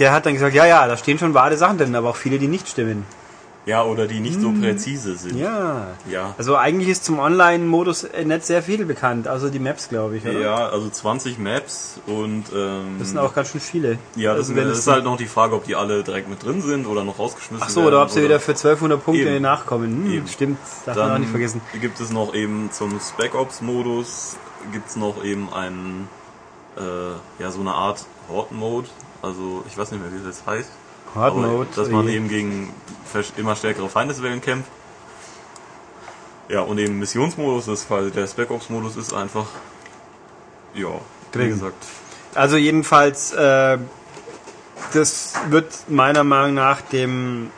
der 0.00 0.12
hat 0.12 0.26
dann 0.26 0.34
gesagt, 0.34 0.54
ja, 0.54 0.66
ja, 0.66 0.88
da 0.88 0.96
stehen 0.96 1.18
schon 1.18 1.32
wahre 1.34 1.56
Sachen 1.56 1.78
drin, 1.78 1.94
aber 1.94 2.10
auch 2.10 2.16
viele, 2.16 2.38
die 2.38 2.48
nicht 2.48 2.68
stimmen. 2.68 3.06
Ja, 3.70 3.84
oder 3.84 4.08
die 4.08 4.18
nicht 4.18 4.40
so 4.40 4.50
präzise 4.52 5.14
sind. 5.16 5.36
Ja. 5.38 5.86
Ja. 6.10 6.34
Also 6.38 6.56
eigentlich 6.56 6.88
ist 6.88 7.04
zum 7.04 7.20
Online-Modus 7.20 8.02
äh, 8.04 8.24
nicht 8.24 8.44
sehr 8.44 8.64
viel 8.64 8.84
bekannt, 8.84 9.28
außer 9.28 9.48
die 9.50 9.60
Maps, 9.60 9.88
glaube 9.88 10.16
ich, 10.16 10.24
oder? 10.24 10.40
Ja, 10.40 10.68
also 10.70 10.90
20 10.90 11.38
Maps 11.38 12.00
und 12.08 12.46
ähm, 12.52 12.96
Das 12.98 13.10
sind 13.10 13.18
auch 13.18 13.32
ganz 13.32 13.50
schön 13.50 13.60
viele. 13.60 13.98
ja, 14.16 14.30
das, 14.34 14.48
also 14.48 14.56
wenn 14.56 14.68
das 14.68 14.78
ist 14.80 14.88
halt 14.88 15.04
noch 15.04 15.16
die 15.16 15.26
Frage, 15.26 15.54
ob 15.54 15.64
die 15.64 15.76
alle 15.76 16.02
direkt 16.02 16.28
mit 16.28 16.42
drin 16.44 16.62
sind 16.62 16.86
oder 16.86 17.04
noch 17.04 17.20
rausgeschmissen 17.20 17.64
Ach 17.64 17.70
so, 17.70 17.82
werden. 17.82 17.94
oder 17.94 18.02
ob 18.02 18.10
sie 18.10 18.24
wieder 18.24 18.40
für 18.40 18.52
1200 18.52 19.04
Punkte 19.04 19.22
Eben. 19.28 19.42
nachkommen. 19.42 20.04
Hm, 20.04 20.10
Eben. 20.12 20.26
stimmt, 20.26 20.58
darf 20.84 20.96
man 20.96 21.04
auch 21.06 21.12
Dann 21.12 21.20
nicht 21.20 21.30
vergessen. 21.30 21.60
gibt 21.80 22.00
es 22.00 22.10
noch 22.10 22.34
eben 22.34 22.70
zum 22.72 22.98
Spec 22.98 23.36
Ops 23.36 23.60
Modus 23.62 24.36
gibt 24.72 24.88
es 24.88 24.96
noch 24.96 25.22
eben 25.24 25.52
einen 25.54 26.08
äh, 26.76 26.82
ja 27.42 27.50
so 27.52 27.60
eine 27.60 27.72
Art 27.72 28.04
Horde 28.28 28.52
Mode. 28.52 28.88
Also 29.22 29.62
ich 29.68 29.78
weiß 29.78 29.92
nicht 29.92 30.02
mehr, 30.02 30.10
wie 30.12 30.26
das 30.26 30.44
heißt. 30.46 30.70
Hard 31.14 31.36
Mode. 31.36 31.68
dass 31.74 31.88
man 31.88 32.08
eh. 32.08 32.16
eben 32.16 32.28
gegen 32.28 32.72
immer 33.36 33.56
stärkere 33.56 33.88
Feindeswellen 33.88 34.40
kämpft. 34.40 34.70
Ja, 36.48 36.60
und 36.62 36.78
eben 36.78 36.98
Missionsmodus 36.98 37.68
ist 37.68 37.86
quasi 37.88 38.10
der 38.10 38.26
Spec 38.26 38.50
Ops 38.50 38.70
Modus 38.70 38.96
ist 38.96 39.12
einfach 39.12 39.46
ja, 40.74 40.88
wie 41.32 41.48
gesagt, 41.48 41.84
Also 42.34 42.56
jedenfalls, 42.56 43.32
äh, 43.32 43.78
das 44.92 45.34
wird 45.48 45.88
meiner 45.88 46.24
Meinung 46.24 46.54
nach 46.54 46.80
dem 46.80 47.50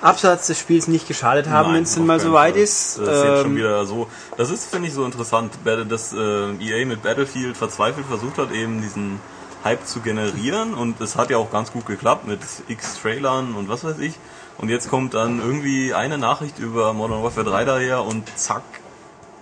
Absatz 0.00 0.48
des 0.48 0.58
Spiels 0.58 0.86
nicht 0.86 1.08
geschadet 1.08 1.48
haben, 1.48 1.72
wenn 1.72 1.84
es 1.84 1.94
denn 1.94 2.04
mal 2.04 2.20
so 2.20 2.32
weit 2.32 2.56
ist. 2.56 2.98
Das 2.98 3.08
ist 3.08 3.24
jetzt 3.24 3.42
schon 3.42 3.50
Ähm, 3.52 3.56
wieder 3.56 3.86
so. 3.86 4.06
Das 4.36 4.50
ist, 4.50 4.70
finde 4.70 4.88
ich, 4.88 4.94
so 4.94 5.04
interessant, 5.04 5.52
dass 5.88 6.12
äh, 6.12 6.16
EA 6.60 6.84
mit 6.84 7.02
Battlefield 7.02 7.56
verzweifelt 7.56 8.06
versucht 8.06 8.36
hat, 8.36 8.52
eben 8.52 8.82
diesen 8.82 9.18
Hype 9.64 9.86
zu 9.86 10.00
generieren 10.00 10.74
und 10.74 11.00
es 11.00 11.16
hat 11.16 11.30
ja 11.30 11.38
auch 11.38 11.50
ganz 11.50 11.72
gut 11.72 11.86
geklappt 11.86 12.26
mit 12.26 12.40
X-Trailern 12.68 13.54
und 13.54 13.68
was 13.68 13.82
weiß 13.82 13.98
ich. 13.98 14.14
Und 14.58 14.68
jetzt 14.68 14.88
kommt 14.88 15.14
dann 15.14 15.40
irgendwie 15.40 15.94
eine 15.94 16.18
Nachricht 16.18 16.58
über 16.58 16.92
Modern 16.92 17.22
Warfare 17.22 17.46
3 17.46 17.64
daher 17.64 18.04
und 18.04 18.24
zack, 18.38 18.62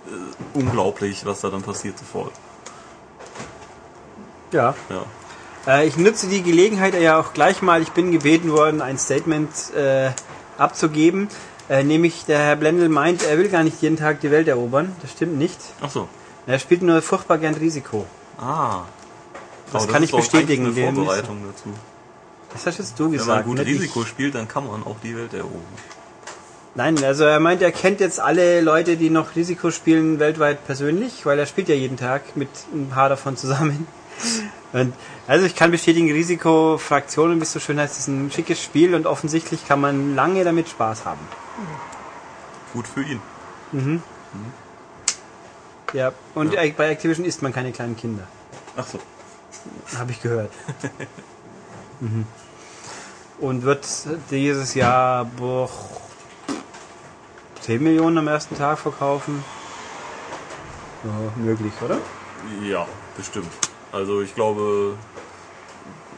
äh, 0.07 0.57
unglaublich, 0.57 1.25
was 1.25 1.41
da 1.41 1.49
dann 1.49 1.61
passiert 1.61 1.99
sofort. 1.99 2.31
ja. 4.51 4.73
Ja. 4.89 5.03
Äh, 5.67 5.87
ich 5.87 5.97
nutze 5.97 6.27
die 6.27 6.41
Gelegenheit 6.41 6.99
ja 6.99 7.19
auch 7.19 7.33
gleich 7.33 7.61
mal, 7.61 7.81
ich 7.81 7.91
bin 7.91 8.11
gebeten 8.11 8.51
worden, 8.51 8.81
ein 8.81 8.97
Statement 8.97 9.49
äh, 9.75 10.11
abzugeben. 10.57 11.29
Äh, 11.69 11.83
nämlich 11.83 12.25
der 12.25 12.39
Herr 12.39 12.55
Blendl 12.55 12.89
meint, 12.89 13.23
er 13.23 13.37
will 13.37 13.49
gar 13.49 13.63
nicht 13.63 13.81
jeden 13.81 13.97
Tag 13.97 14.19
die 14.19 14.31
Welt 14.31 14.47
erobern. 14.47 14.95
Das 15.01 15.11
stimmt 15.11 15.37
nicht. 15.37 15.59
Ach 15.81 15.89
so. 15.89 16.07
Er 16.45 16.59
spielt 16.59 16.81
nur 16.81 17.01
furchtbar 17.01 17.37
gern 17.37 17.53
Risiko. 17.53 18.05
Ah. 18.37 18.81
Das 19.73 19.87
kann 19.87 20.03
ich 20.03 20.11
bestätigen, 20.11 20.67
Eine 20.67 20.93
Vorbereitung 20.93 21.41
dazu. 21.45 21.69
Das 22.51 22.67
hast 22.67 22.77
jetzt 22.77 22.99
du 22.99 23.05
Wenn 23.05 23.13
gesagt. 23.13 23.45
man 23.47 23.57
gut 23.57 23.65
nicht 23.65 23.75
ich. 23.75 23.81
Risiko 23.81 24.05
spielt, 24.05 24.35
dann 24.35 24.47
kann 24.47 24.67
man 24.67 24.83
auch 24.83 24.97
die 25.03 25.15
Welt 25.15 25.33
erobern. 25.33 25.61
Nein, 26.75 27.03
also 27.03 27.23
er 27.23 27.39
meint, 27.39 27.61
er 27.61 27.71
kennt 27.71 27.99
jetzt 27.99 28.19
alle 28.19 28.61
Leute, 28.61 28.97
die 28.97 29.09
noch 29.09 29.35
Risiko 29.35 29.69
spielen, 29.69 30.19
weltweit 30.19 30.65
persönlich, 30.65 31.25
weil 31.25 31.37
er 31.37 31.45
spielt 31.45 31.69
ja 31.69 31.75
jeden 31.75 31.97
Tag 31.97 32.35
mit 32.35 32.49
ein 32.73 32.89
paar 32.89 33.09
davon 33.09 33.37
zusammen. 33.37 33.87
Und 34.73 34.93
also 35.27 35.45
ich 35.45 35.55
kann 35.55 35.69
bestätigen, 35.69 36.11
Risiko 36.11 36.79
Fraktionen, 36.79 37.39
wie 37.39 37.43
es 37.43 37.53
so 37.53 37.59
schön 37.59 37.79
heißt, 37.79 37.99
ist 37.99 38.07
ein 38.07 38.31
schickes 38.31 38.59
Spiel 38.59 38.95
und 38.95 39.05
offensichtlich 39.05 39.67
kann 39.67 39.79
man 39.79 40.15
lange 40.15 40.43
damit 40.43 40.67
Spaß 40.67 41.05
haben. 41.05 41.21
Gut 42.73 42.87
für 42.87 43.03
ihn. 43.03 43.21
Ja, 45.93 46.11
und 46.33 46.55
bei 46.55 46.89
Activision 46.89 47.23
isst 47.23 47.43
man 47.43 47.53
keine 47.53 47.71
kleinen 47.71 47.95
Kinder. 47.95 48.27
Ach 48.75 48.87
so. 48.87 48.99
Habe 49.97 50.11
ich 50.11 50.21
gehört. 50.21 50.51
mhm. 51.99 52.25
Und 53.39 53.63
wird 53.63 53.85
dieses 54.29 54.73
Jahr 54.73 55.25
boah, 55.25 55.69
10 57.61 57.81
Millionen 57.81 58.17
am 58.17 58.27
ersten 58.27 58.57
Tag 58.57 58.79
verkaufen? 58.79 59.43
Ja, 61.03 61.43
möglich, 61.43 61.73
oder? 61.83 61.97
Ja, 62.61 62.87
bestimmt. 63.17 63.51
Also 63.91 64.21
ich 64.21 64.33
glaube, 64.35 64.95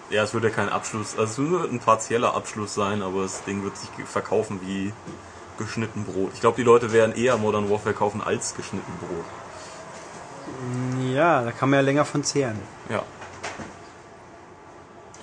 ja, 0.09 0.23
es 0.23 0.33
wird 0.33 0.43
ja 0.43 0.49
kein 0.49 0.69
Abschluss, 0.69 1.17
also 1.17 1.43
es 1.43 1.51
wird 1.51 1.71
ein 1.71 1.79
partieller 1.79 2.35
Abschluss 2.35 2.73
sein, 2.73 3.01
aber 3.01 3.23
das 3.23 3.43
Ding 3.43 3.63
wird 3.63 3.77
sich 3.77 3.89
verkaufen 4.05 4.59
wie 4.63 4.93
geschnitten 5.57 6.03
Brot. 6.05 6.31
Ich 6.33 6.41
glaube, 6.41 6.57
die 6.57 6.63
Leute 6.63 6.91
werden 6.93 7.15
eher 7.15 7.37
Modern 7.37 7.69
Warfare 7.69 7.95
kaufen 7.95 8.21
als 8.21 8.55
geschnitten 8.55 8.91
Brot. 8.99 9.25
Ja, 11.13 11.43
da 11.43 11.51
kann 11.51 11.69
man 11.69 11.79
ja 11.79 11.83
länger 11.83 12.05
von 12.05 12.23
zehren. 12.23 12.59
Ja. 12.89 13.03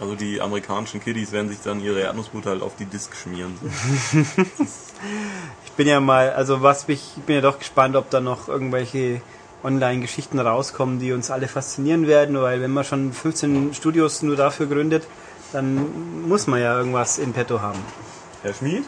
Also 0.02 0.16
die 0.16 0.40
amerikanischen 0.40 1.00
Kiddies 1.00 1.30
werden 1.30 1.48
sich 1.48 1.60
dann 1.62 1.80
ihre 1.80 2.00
Erdnussbutter 2.00 2.50
halt 2.50 2.62
auf 2.62 2.74
die 2.76 2.86
Disk 2.86 3.14
schmieren. 3.14 3.56
Ich 5.64 5.72
bin 5.72 5.88
ja 5.88 6.00
mal, 6.00 6.30
also 6.30 6.60
was 6.60 6.86
mich, 6.86 7.14
ich 7.16 7.22
bin 7.22 7.36
ja 7.36 7.40
doch 7.40 7.58
gespannt, 7.58 7.96
ob 7.96 8.10
da 8.10 8.20
noch 8.20 8.46
irgendwelche 8.46 9.22
Online-Geschichten 9.64 10.38
rauskommen, 10.38 10.98
die 11.00 11.12
uns 11.12 11.30
alle 11.30 11.48
faszinieren 11.48 12.06
werden, 12.06 12.38
weil 12.40 12.60
wenn 12.60 12.70
man 12.70 12.84
schon 12.84 13.12
15 13.14 13.72
Studios 13.72 14.20
nur 14.20 14.36
dafür 14.36 14.66
gründet, 14.66 15.06
dann 15.50 16.28
muss 16.28 16.46
man 16.46 16.60
ja 16.60 16.76
irgendwas 16.76 17.18
in 17.18 17.32
petto 17.32 17.62
haben. 17.62 17.78
Herr 18.42 18.52
Schmied, 18.52 18.84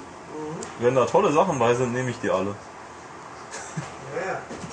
wenn 0.81 0.95
da 0.95 1.07
tolle 1.07 1.33
Sachen 1.33 1.59
bei 1.59 1.75
sind, 1.75 1.95
nehme 1.95 2.11
ich 2.11 2.19
die 2.21 2.31
alle. 2.31 2.55
Du 4.61 4.64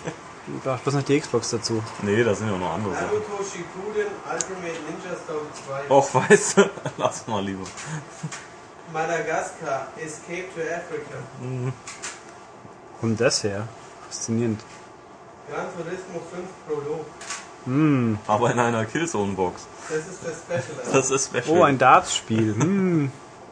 brauchst 0.63 0.83
bloß 0.83 0.95
noch 0.95 1.03
die 1.03 1.19
Xbox 1.19 1.49
dazu. 1.51 1.83
Nee, 2.01 2.23
da 2.23 2.33
sind 2.33 2.49
ja 2.49 2.57
noch 2.57 2.73
andere 2.73 2.93
Sachen. 2.93 3.07
Naruto 3.07 3.43
Shippuden 3.43 4.07
Ultimate 4.31 4.79
Ninja 4.87 5.17
Storm 5.23 5.47
2. 5.87 5.93
Och, 5.93 6.13
weißt 6.15 6.57
du, 6.57 6.69
lass 6.97 7.27
mal 7.27 7.43
lieber. 7.43 7.65
Madagaskar 8.91 9.87
Escape 9.97 10.47
to 10.55 10.61
Africa. 10.61 11.17
Kommt 12.99 13.21
das 13.21 13.43
her? 13.43 13.67
Faszinierend. 14.07 14.61
Gran 15.49 15.65
Turismo 15.75 16.21
5 16.31 16.47
Prolog. 16.67 17.05
Hm. 17.65 18.17
Aber 18.27 18.51
in 18.51 18.59
einer 18.59 18.85
Killzone-Box. 18.85 19.67
Das 19.89 19.97
ist 19.99 20.19
das 20.25 20.61
Special. 20.61 20.85
Das 20.93 21.11
ist 21.11 21.25
special. 21.27 21.57
Oh, 21.57 21.63
ein 21.63 21.77
Dartspiel. 21.77 22.55
Hm. 22.55 23.11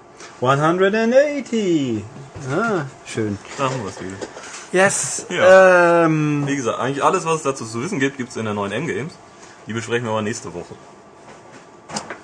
180. 0.41 2.03
Ah, 2.51 2.85
schön. 3.05 3.37
Da 3.57 3.65
haben 3.65 3.81
wir 3.83 3.89
es 3.89 4.01
wieder. 4.01 4.15
Yes. 4.71 5.25
Ja. 5.29 6.05
Ähm, 6.05 6.43
Wie 6.47 6.55
gesagt, 6.55 6.79
eigentlich 6.79 7.03
alles, 7.03 7.25
was 7.25 7.37
es 7.37 7.43
dazu 7.43 7.65
zu 7.65 7.81
wissen 7.81 7.99
gibt, 7.99 8.17
gibt 8.17 8.29
es 8.31 8.37
in 8.37 8.45
der 8.45 8.53
neuen 8.53 8.71
Endgames. 8.71 9.13
Die 9.67 9.73
besprechen 9.73 10.05
wir 10.05 10.11
aber 10.11 10.21
nächste 10.21 10.53
Woche. 10.53 10.75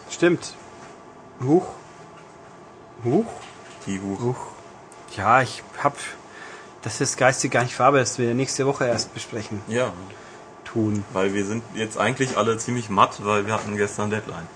stimmt. 0.10 0.54
Huch. 1.44 1.66
Huch. 3.04 3.26
Die 3.86 4.00
Huch. 4.00 4.20
Huch. 4.22 4.38
Ja, 5.18 5.42
ich 5.42 5.64
hab 5.84 5.96
das 6.82 7.02
ist 7.02 7.18
geistig 7.18 7.52
gar 7.52 7.64
nicht 7.64 7.74
verarbeitet, 7.76 8.08
das 8.10 8.20
wir 8.20 8.34
nächste 8.36 8.66
Woche 8.68 8.86
erst 8.86 9.12
besprechen 9.16 9.60
Ja, 9.68 9.92
tun. 10.66 11.04
weil 11.14 11.34
wir 11.34 11.44
sind 11.46 11.64
jetzt 11.74 11.98
eigentlich 11.98 12.38
alle 12.38 12.58
ziemlich 12.60 12.90
matt, 12.90 13.26
weil 13.26 13.48
wir 13.48 13.54
hatten 13.56 13.76
gestern 13.76 14.12
Deadline. 14.12 14.48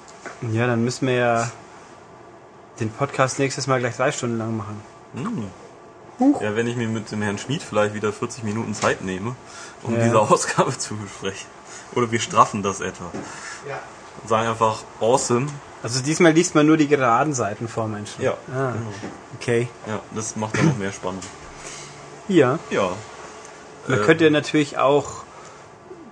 Ja, 0.51 0.67
dann 0.67 0.83
müssen 0.83 1.07
wir 1.07 1.15
ja 1.15 1.51
den 2.79 2.91
Podcast 2.91 3.39
nächstes 3.39 3.65
Mal 3.65 3.79
gleich 3.79 3.95
drei 3.97 4.11
Stunden 4.11 4.37
lang 4.37 4.55
machen. 4.57 4.79
Hm. 5.15 5.49
Huch. 6.19 6.41
Ja, 6.41 6.55
wenn 6.55 6.67
ich 6.67 6.75
mir 6.75 6.87
mit 6.87 7.11
dem 7.11 7.21
Herrn 7.21 7.37
Schmid 7.37 7.61
vielleicht 7.63 7.93
wieder 7.93 8.11
40 8.11 8.43
Minuten 8.43 8.73
Zeit 8.73 9.01
nehme, 9.03 9.35
um 9.83 9.95
Ja. 9.95 10.03
diese 10.03 10.19
Ausgabe 10.31 10.77
zu 10.77 10.95
besprechen. 10.97 11.47
Oder 11.95 12.11
wir 12.11 12.19
straffen 12.19 12.61
das 12.61 12.81
etwa. 12.81 13.05
Ja. 13.67 13.79
Und 14.21 14.27
sagen 14.29 14.47
einfach 14.49 14.83
awesome. 14.99 15.47
Also 15.81 16.01
diesmal 16.03 16.33
liest 16.33 16.55
man 16.55 16.67
nur 16.67 16.75
die 16.77 16.87
geraden 16.89 17.33
Seiten 17.33 17.67
vor 17.69 17.87
Menschen. 17.87 18.21
Ja, 18.21 18.31
Ah, 18.53 18.71
genau. 18.73 18.91
okay. 19.39 19.69
Ja, 19.87 20.01
das 20.13 20.35
macht 20.35 20.57
dann 20.57 20.65
noch 20.67 20.77
mehr 20.77 20.91
Spannung. 20.91 21.21
Ja. 22.27 22.59
Ja. 22.69 22.89
Man 23.87 23.99
Äh, 23.99 24.03
könnte 24.03 24.29
natürlich 24.29 24.77
auch 24.77 25.23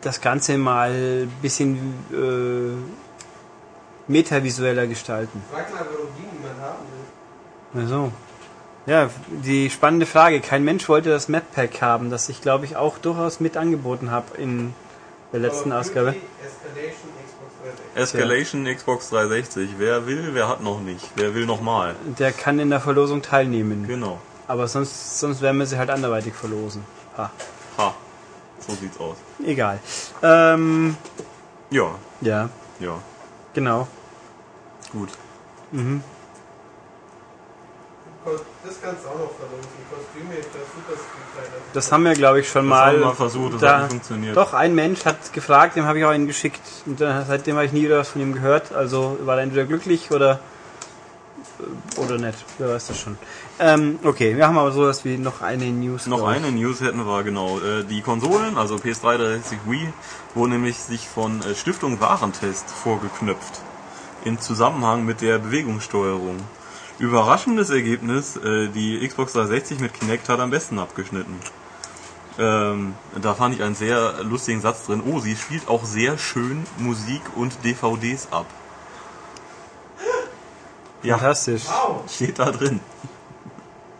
das 0.01 0.21
Ganze 0.21 0.57
mal 0.57 0.91
ein 0.91 1.31
bisschen 1.41 1.75
äh, 2.13 4.11
metavisueller 4.11 4.87
gestalten. 4.87 5.43
Frag 5.51 5.69
mal, 5.73 5.79
warum 5.91 6.07
die 6.17 6.37
niemand 6.37 6.61
haben 6.61 6.85
will. 7.73 7.81
Also. 7.83 8.11
Ja, 8.87 9.09
die 9.29 9.69
spannende 9.69 10.05
Frage. 10.05 10.39
Kein 10.39 10.63
Mensch 10.63 10.87
wollte 10.87 11.09
das 11.09 11.27
Map 11.27 11.51
Pack 11.53 11.81
haben, 11.81 12.09
das 12.09 12.29
ich 12.29 12.41
glaube 12.41 12.63
ich 12.65 12.77
auch 12.77 12.97
durchaus 12.97 13.39
mit 13.41 13.57
angeboten 13.57 14.11
habe 14.11 14.37
in 14.37 14.73
der 15.33 15.41
letzten 15.41 15.73
of 15.73 15.79
Ausgabe. 15.79 16.15
Escalation, 16.41 17.11
Xbox 17.25 17.49
360. 17.89 17.95
Escalation 17.95 18.65
Xbox 18.75 19.09
360. 19.09 19.69
Wer 19.77 20.07
will, 20.07 20.29
wer 20.33 20.47
hat 20.47 20.63
noch 20.63 20.79
nicht. 20.79 21.05
Wer 21.15 21.35
will 21.35 21.45
nochmal. 21.45 21.95
Der 22.17 22.31
kann 22.31 22.59
in 22.59 22.69
der 22.69 22.79
Verlosung 22.79 23.21
teilnehmen. 23.21 23.85
Genau. 23.87 24.19
Aber 24.47 24.69
sonst, 24.69 25.19
sonst 25.19 25.41
werden 25.41 25.57
wir 25.57 25.65
sie 25.65 25.77
halt 25.77 25.89
anderweitig 25.89 26.33
verlosen. 26.33 26.83
Ha. 27.17 27.29
Ha. 27.77 27.93
So 28.59 28.73
sieht's 28.73 28.97
aus. 28.99 29.17
Egal. 29.45 29.79
Ähm, 30.23 30.95
Ja, 31.69 31.95
ja, 32.21 32.49
ja. 32.79 32.99
genau. 33.53 33.87
Gut. 34.93 35.09
Mhm. 35.73 36.01
Das 38.65 38.75
kannst 38.81 39.03
du 39.05 39.09
auch 39.09 39.13
noch 39.19 39.31
verlosen. 39.31 39.69
Kostüme 39.89 40.33
für 40.35 40.41
Super. 40.41 41.01
Das 41.73 41.91
haben 41.91 42.03
wir, 42.03 42.13
glaube 42.13 42.39
ich, 42.41 42.49
schon 42.49 42.63
Das 42.69 42.77
mal. 42.77 42.93
haben 42.93 42.99
wir 43.01 43.15
versucht, 43.15 43.53
das 43.55 43.61
da- 43.61 43.73
hat 43.73 43.81
nicht 43.83 43.89
funktioniert. 43.91 44.35
Doch, 44.37 44.53
ein 44.53 44.75
Mensch 44.75 45.05
hat 45.05 45.31
gefragt, 45.33 45.75
dem 45.75 45.85
habe 45.85 45.99
ich 45.99 46.05
auch 46.05 46.09
einen 46.09 46.27
geschickt. 46.27 46.61
Und 46.85 46.99
äh, 47.01 47.23
seitdem 47.27 47.55
habe 47.55 47.65
ich 47.65 47.71
nie 47.73 47.83
wieder 47.83 47.99
was 47.99 48.09
von 48.09 48.21
ihm 48.21 48.33
gehört. 48.33 48.71
Also 48.73 49.17
war 49.23 49.37
er 49.37 49.43
entweder 49.43 49.65
glücklich 49.65 50.11
oder 50.11 50.39
Oder 51.97 52.17
nicht, 52.17 52.37
wer 52.59 52.69
weiß 52.69 52.87
das 52.87 52.99
schon. 52.99 53.17
Ähm, 53.59 53.97
okay, 54.03 54.35
wir 54.35 54.45
haben 54.47 54.57
aber 54.57 54.71
sowas 54.71 55.03
wie 55.05 55.17
noch 55.17 55.41
eine 55.41 55.65
News. 55.65 56.05
Noch 56.05 56.29
ich. 56.29 56.35
eine 56.37 56.51
News 56.51 56.81
hätten 56.81 57.03
wir, 57.05 57.23
genau. 57.23 57.59
Äh, 57.59 57.83
Die 57.83 58.01
Konsolen, 58.01 58.57
also 58.57 58.75
PS3, 58.75 59.17
360, 59.17 59.59
Wii, 59.65 59.91
wurden 60.35 60.51
nämlich 60.51 60.77
sich 60.77 61.07
von 61.07 61.41
äh, 61.41 61.55
Stiftung 61.55 61.99
Warentest 61.99 62.69
vorgeknöpft. 62.69 63.61
In 64.25 64.39
Zusammenhang 64.39 65.05
mit 65.05 65.21
der 65.21 65.39
Bewegungssteuerung. 65.39 66.37
Überraschendes 66.99 67.69
Ergebnis, 67.69 68.37
äh, 68.37 68.69
die 68.69 69.07
Xbox 69.07 69.33
360 69.33 69.79
mit 69.79 69.93
Kinect 69.93 70.29
hat 70.29 70.39
am 70.39 70.49
besten 70.49 70.79
abgeschnitten. 70.79 71.39
Ähm, 72.39 72.95
da 73.19 73.33
fand 73.33 73.55
ich 73.55 73.63
einen 73.63 73.75
sehr 73.75 74.23
lustigen 74.23 74.61
Satz 74.61 74.85
drin. 74.85 75.01
Oh, 75.05 75.19
sie 75.19 75.35
spielt 75.35 75.67
auch 75.67 75.85
sehr 75.85 76.17
schön 76.17 76.65
Musik 76.77 77.21
und 77.35 77.63
DVDs 77.63 78.27
ab. 78.31 78.45
Ja, 81.03 81.17
Fantastisch. 81.17 81.63
Wow, 81.67 82.03
steht 82.11 82.39
da 82.39 82.51
drin. 82.51 82.79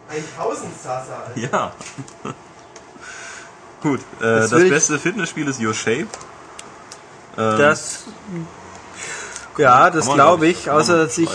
ein 0.09 0.23
Tausendsasser. 0.35 1.31
Ja. 1.35 1.73
Gut, 3.81 3.99
äh, 4.19 4.23
Das 4.23 4.49
beste 4.49 4.97
Fitnessspiel 4.97 5.47
ist 5.47 5.61
Your 5.61 5.73
Shape. 5.75 6.07
Ähm, 7.37 7.57
Das. 7.57 8.05
Ja, 9.58 9.89
das 9.89 10.05
glaube 10.05 10.16
glaub 10.18 10.43
ich, 10.43 10.70
außer 10.70 10.97
dass 11.05 11.18
ich 11.18 11.30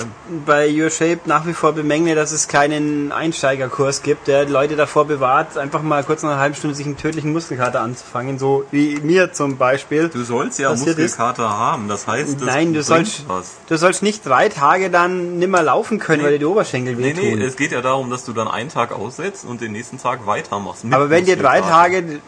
bei 0.46 0.68
Your 0.72 0.90
Shape 0.90 1.20
nach 1.26 1.46
wie 1.46 1.52
vor 1.52 1.72
bemängle, 1.72 2.14
dass 2.14 2.32
es 2.32 2.48
keinen 2.48 3.12
Einsteigerkurs 3.12 4.02
gibt, 4.02 4.28
der 4.28 4.48
Leute 4.48 4.76
davor 4.76 5.06
bewahrt, 5.06 5.56
einfach 5.58 5.82
mal 5.82 6.04
kurz 6.04 6.22
nach 6.22 6.30
einer 6.32 6.40
halben 6.40 6.54
Stunde 6.54 6.76
sich 6.76 6.86
einen 6.86 6.96
tödlichen 6.96 7.32
Muskelkater 7.32 7.80
anzufangen, 7.80 8.38
so 8.38 8.64
wie 8.70 8.96
mir 9.02 9.32
zum 9.32 9.56
Beispiel. 9.56 10.08
Du 10.08 10.22
sollst 10.22 10.58
ja 10.58 10.70
passiert 10.70 10.98
ist. 10.98 11.18
Muskelkater 11.18 11.48
haben, 11.58 11.88
das 11.88 12.06
heißt, 12.06 12.34
das 12.40 12.46
Nein, 12.46 12.72
du 12.74 12.82
sollst, 12.82 13.28
was. 13.28 13.52
du 13.68 13.76
sollst 13.76 14.02
nicht 14.02 14.24
drei 14.26 14.48
Tage 14.48 14.90
dann 14.90 15.38
nimmer 15.38 15.62
laufen 15.62 15.98
können, 15.98 16.18
Nee. 16.20 16.24
weil 16.26 16.32
dir 16.34 16.38
die 16.40 16.44
Oberschenkel 16.46 16.94
Nee, 16.96 17.16
wehtun. 17.16 17.38
nee, 17.38 17.44
es 17.44 17.56
geht 17.56 17.72
ja 17.72 17.80
darum, 17.80 18.10
dass 18.10 18.24
du 18.24 18.32
dann 18.32 18.48
einen 18.48 18.68
Tag 18.68 18.92
aussetzt 18.92 19.44
und 19.44 19.60
den 19.60 19.72
nächsten 19.72 19.98
Tag 19.98 20.26
weitermachst. 20.26 20.84
Aber 20.90 21.10
wenn 21.10 21.24
dir 21.24 21.36
drei 21.36 21.60
Muskelkater. 21.60 21.82
Tage, 21.82 22.20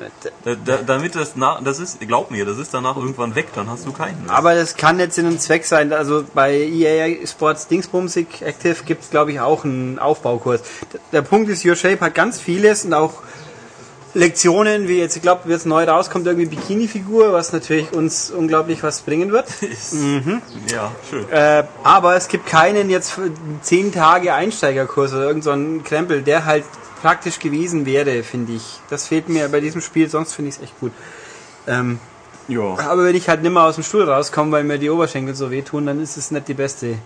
Da, 0.44 0.54
da, 0.64 0.78
damit 0.86 1.14
das 1.14 1.36
nach, 1.36 1.62
das 1.62 1.78
ist, 1.78 2.00
glaub 2.00 2.30
mir, 2.30 2.44
das 2.44 2.58
ist 2.58 2.72
danach 2.74 2.96
irgendwann 2.96 3.34
weg, 3.34 3.48
dann 3.54 3.68
hast 3.70 3.86
du 3.86 3.92
keinen. 3.92 4.24
aber 4.28 4.54
das 4.54 4.76
kann 4.76 4.98
jetzt 4.98 5.14
Sinn 5.14 5.26
und 5.26 5.40
Zweck 5.40 5.64
sein. 5.64 5.83
Also 5.92 6.24
bei 6.34 6.54
EA 6.54 7.26
Sports 7.26 7.68
Dingsbumsig 7.68 8.42
Active 8.42 8.84
gibt 8.84 9.04
es, 9.04 9.10
glaube 9.10 9.32
ich, 9.32 9.40
auch 9.40 9.64
einen 9.64 9.98
Aufbaukurs. 9.98 10.62
Der 11.12 11.22
Punkt 11.22 11.50
ist, 11.50 11.64
Your 11.64 11.76
Shape 11.76 12.00
hat 12.00 12.14
ganz 12.14 12.40
vieles 12.40 12.84
und 12.84 12.94
auch 12.94 13.22
Lektionen, 14.14 14.86
wie 14.86 14.98
jetzt, 14.98 15.16
ich 15.16 15.22
glaube, 15.22 15.50
jetzt 15.50 15.66
neu 15.66 15.84
rauskommt, 15.84 16.26
irgendwie 16.26 16.46
Bikini-Figur, 16.46 17.32
was 17.32 17.52
natürlich 17.52 17.92
uns 17.92 18.30
unglaublich 18.30 18.82
was 18.82 19.00
bringen 19.00 19.32
wird. 19.32 19.46
Ja, 20.72 20.92
schön. 21.10 21.28
Äh, 21.30 21.64
aber 21.82 22.14
es 22.14 22.28
gibt 22.28 22.46
keinen 22.46 22.90
jetzt 22.90 23.10
für 23.10 23.30
10 23.62 23.92
Tage 23.92 24.32
Einsteigerkurs 24.32 25.12
oder 25.12 25.24
irgend 25.24 25.44
so 25.44 25.50
einen 25.50 25.82
Krempel, 25.82 26.22
der 26.22 26.44
halt 26.44 26.64
praktisch 27.02 27.38
gewesen 27.38 27.86
wäre, 27.86 28.22
finde 28.22 28.54
ich. 28.54 28.80
Das 28.88 29.08
fehlt 29.08 29.28
mir 29.28 29.48
bei 29.48 29.60
diesem 29.60 29.80
Spiel, 29.80 30.08
sonst 30.08 30.32
finde 30.32 30.50
ich 30.50 30.56
es 30.56 30.62
echt 30.62 30.80
gut. 30.80 30.92
Ähm, 31.66 31.98
Ja. 32.48 32.78
aber 32.78 33.04
wenn 33.04 33.16
ich 33.16 33.28
halt 33.28 33.42
nimmer 33.42 33.62
aus 33.64 33.76
dem 33.76 33.84
Stuhl 33.84 34.02
rauskomme, 34.02 34.52
weil 34.52 34.64
mir 34.64 34.78
die 34.78 34.90
Oberschenkel 34.90 35.34
so 35.34 35.50
wehtun, 35.50 35.86
dann 35.86 36.00
ist 36.00 36.16
es 36.16 36.30
nicht 36.30 36.48
die 36.48 36.54
beste 36.54 36.98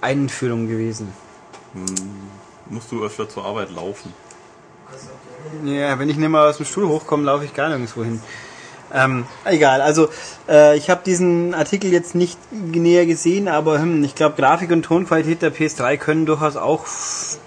Einführung 0.00 0.68
gewesen. 0.68 1.12
Musst 2.68 2.92
du 2.92 3.04
öfter 3.04 3.28
zur 3.28 3.44
Arbeit 3.44 3.70
laufen. 3.70 4.12
Ja, 5.64 5.98
wenn 5.98 6.08
ich 6.08 6.16
nimmer 6.16 6.42
aus 6.42 6.58
dem 6.58 6.66
Stuhl 6.66 6.86
hochkomme, 6.86 7.24
laufe 7.24 7.44
ich 7.44 7.54
gar 7.54 7.68
nirgendwo 7.68 8.04
hin. 8.04 8.20
Ähm, 8.96 9.26
egal, 9.44 9.80
also 9.80 10.08
äh, 10.48 10.76
ich 10.76 10.88
habe 10.88 11.00
diesen 11.04 11.52
Artikel 11.52 11.90
jetzt 11.90 12.14
nicht 12.14 12.38
näher 12.52 13.06
gesehen, 13.06 13.48
aber 13.48 13.80
hm, 13.80 14.04
ich 14.04 14.14
glaube 14.14 14.36
Grafik 14.40 14.70
und 14.70 14.84
Tonqualität 14.84 15.42
der 15.42 15.52
PS3 15.52 15.96
können 15.96 16.26
durchaus 16.26 16.56
auch 16.56 16.86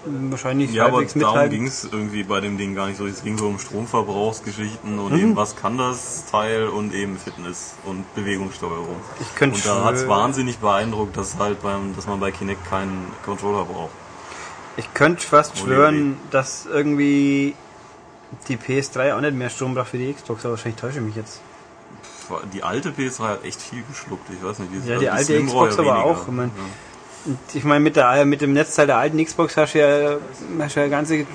wahrscheinlich 0.04 0.72
Ja, 0.74 0.84
aber 0.86 1.02
darum 1.04 1.48
ging 1.48 1.66
es 1.66 1.88
irgendwie 1.90 2.22
bei 2.24 2.40
dem 2.40 2.58
Ding 2.58 2.74
gar 2.74 2.86
nicht 2.88 2.98
so. 2.98 3.06
Es 3.06 3.24
ging 3.24 3.38
so 3.38 3.46
um 3.46 3.58
Stromverbrauchsgeschichten 3.58 4.98
und 4.98 5.12
Mhm. 5.12 5.18
eben 5.18 5.36
was 5.36 5.56
kann 5.56 5.78
das 5.78 6.26
Teil 6.30 6.68
und 6.68 6.92
eben 6.92 7.16
Fitness 7.16 7.74
und 7.86 8.04
Bewegungssteuerung. 8.14 8.96
Ich 9.20 9.34
könnte 9.34 9.56
Und 9.56 9.64
da 9.64 9.84
hat 9.84 9.94
es 9.94 10.06
wahnsinnig 10.06 10.58
beeindruckt, 10.58 11.16
dass 11.16 11.38
halt 11.38 11.62
beim, 11.62 11.96
dass 11.96 12.06
man 12.06 12.20
bei 12.20 12.30
Kinect 12.30 12.68
keinen 12.68 13.06
Controller 13.24 13.64
braucht. 13.64 13.92
Ich 14.76 14.92
könnte 14.92 15.26
fast 15.26 15.58
schwören, 15.58 16.18
dass 16.30 16.66
irgendwie 16.66 17.54
die 18.48 18.56
PS3 18.56 19.14
auch 19.16 19.20
nicht 19.20 19.34
mehr 19.34 19.50
Strom 19.50 19.74
braucht 19.74 19.88
für 19.88 19.98
die 19.98 20.12
Xbox, 20.12 20.44
aber 20.44 20.52
wahrscheinlich 20.52 20.80
täusche 20.80 20.98
ich 20.98 21.04
mich 21.04 21.16
jetzt. 21.16 21.40
Die 22.52 22.62
alte 22.62 22.90
PS3 22.90 23.22
hat 23.22 23.44
echt 23.44 23.60
viel 23.62 23.82
geschluckt. 23.88 24.28
Ich 24.30 24.42
weiß 24.44 24.58
nicht, 24.58 24.72
wie 24.72 24.76
es 24.78 24.86
Ja, 24.86 24.98
die 24.98 25.08
alte 25.08 25.24
Slim 25.24 25.46
Xbox 25.46 25.76
ja 25.76 25.82
aber 25.82 26.04
auch, 26.04 26.22
ich 26.22 26.32
mein- 26.32 26.50
Und 27.24 27.38
ich 27.54 27.64
meine, 27.64 27.80
mit, 27.80 27.96
der, 27.96 28.24
mit 28.26 28.40
dem 28.42 28.52
Netzteil 28.52 28.86
der 28.86 28.98
alten 28.98 29.22
Xbox 29.24 29.56
hast 29.56 29.74
du 29.74 29.78
ja, 29.80 30.16
hast 30.60 30.76
du 30.76 30.80
ja 30.80 30.88
ganze, 30.88 31.26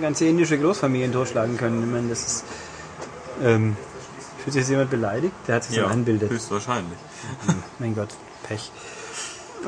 ganze 0.00 0.24
indische 0.26 0.58
Großfamilien 0.58 1.12
totschlagen 1.12 1.56
können. 1.56 1.82
Ich 1.82 1.88
meine, 1.90 2.08
das 2.08 2.26
ist. 2.26 2.44
Ähm, 3.42 3.76
fühlt 4.42 4.54
sich 4.54 4.60
jetzt 4.62 4.70
jemand 4.70 4.90
beleidigt? 4.90 5.32
Der 5.46 5.56
hat 5.56 5.64
sich 5.64 5.76
Ja, 5.76 5.82
so 5.84 5.88
ja 5.88 5.94
einbildet. 5.94 6.30
höchstwahrscheinlich. 6.30 6.98
Mein 7.78 7.94
Gott, 7.94 8.08
Pech. 8.42 8.70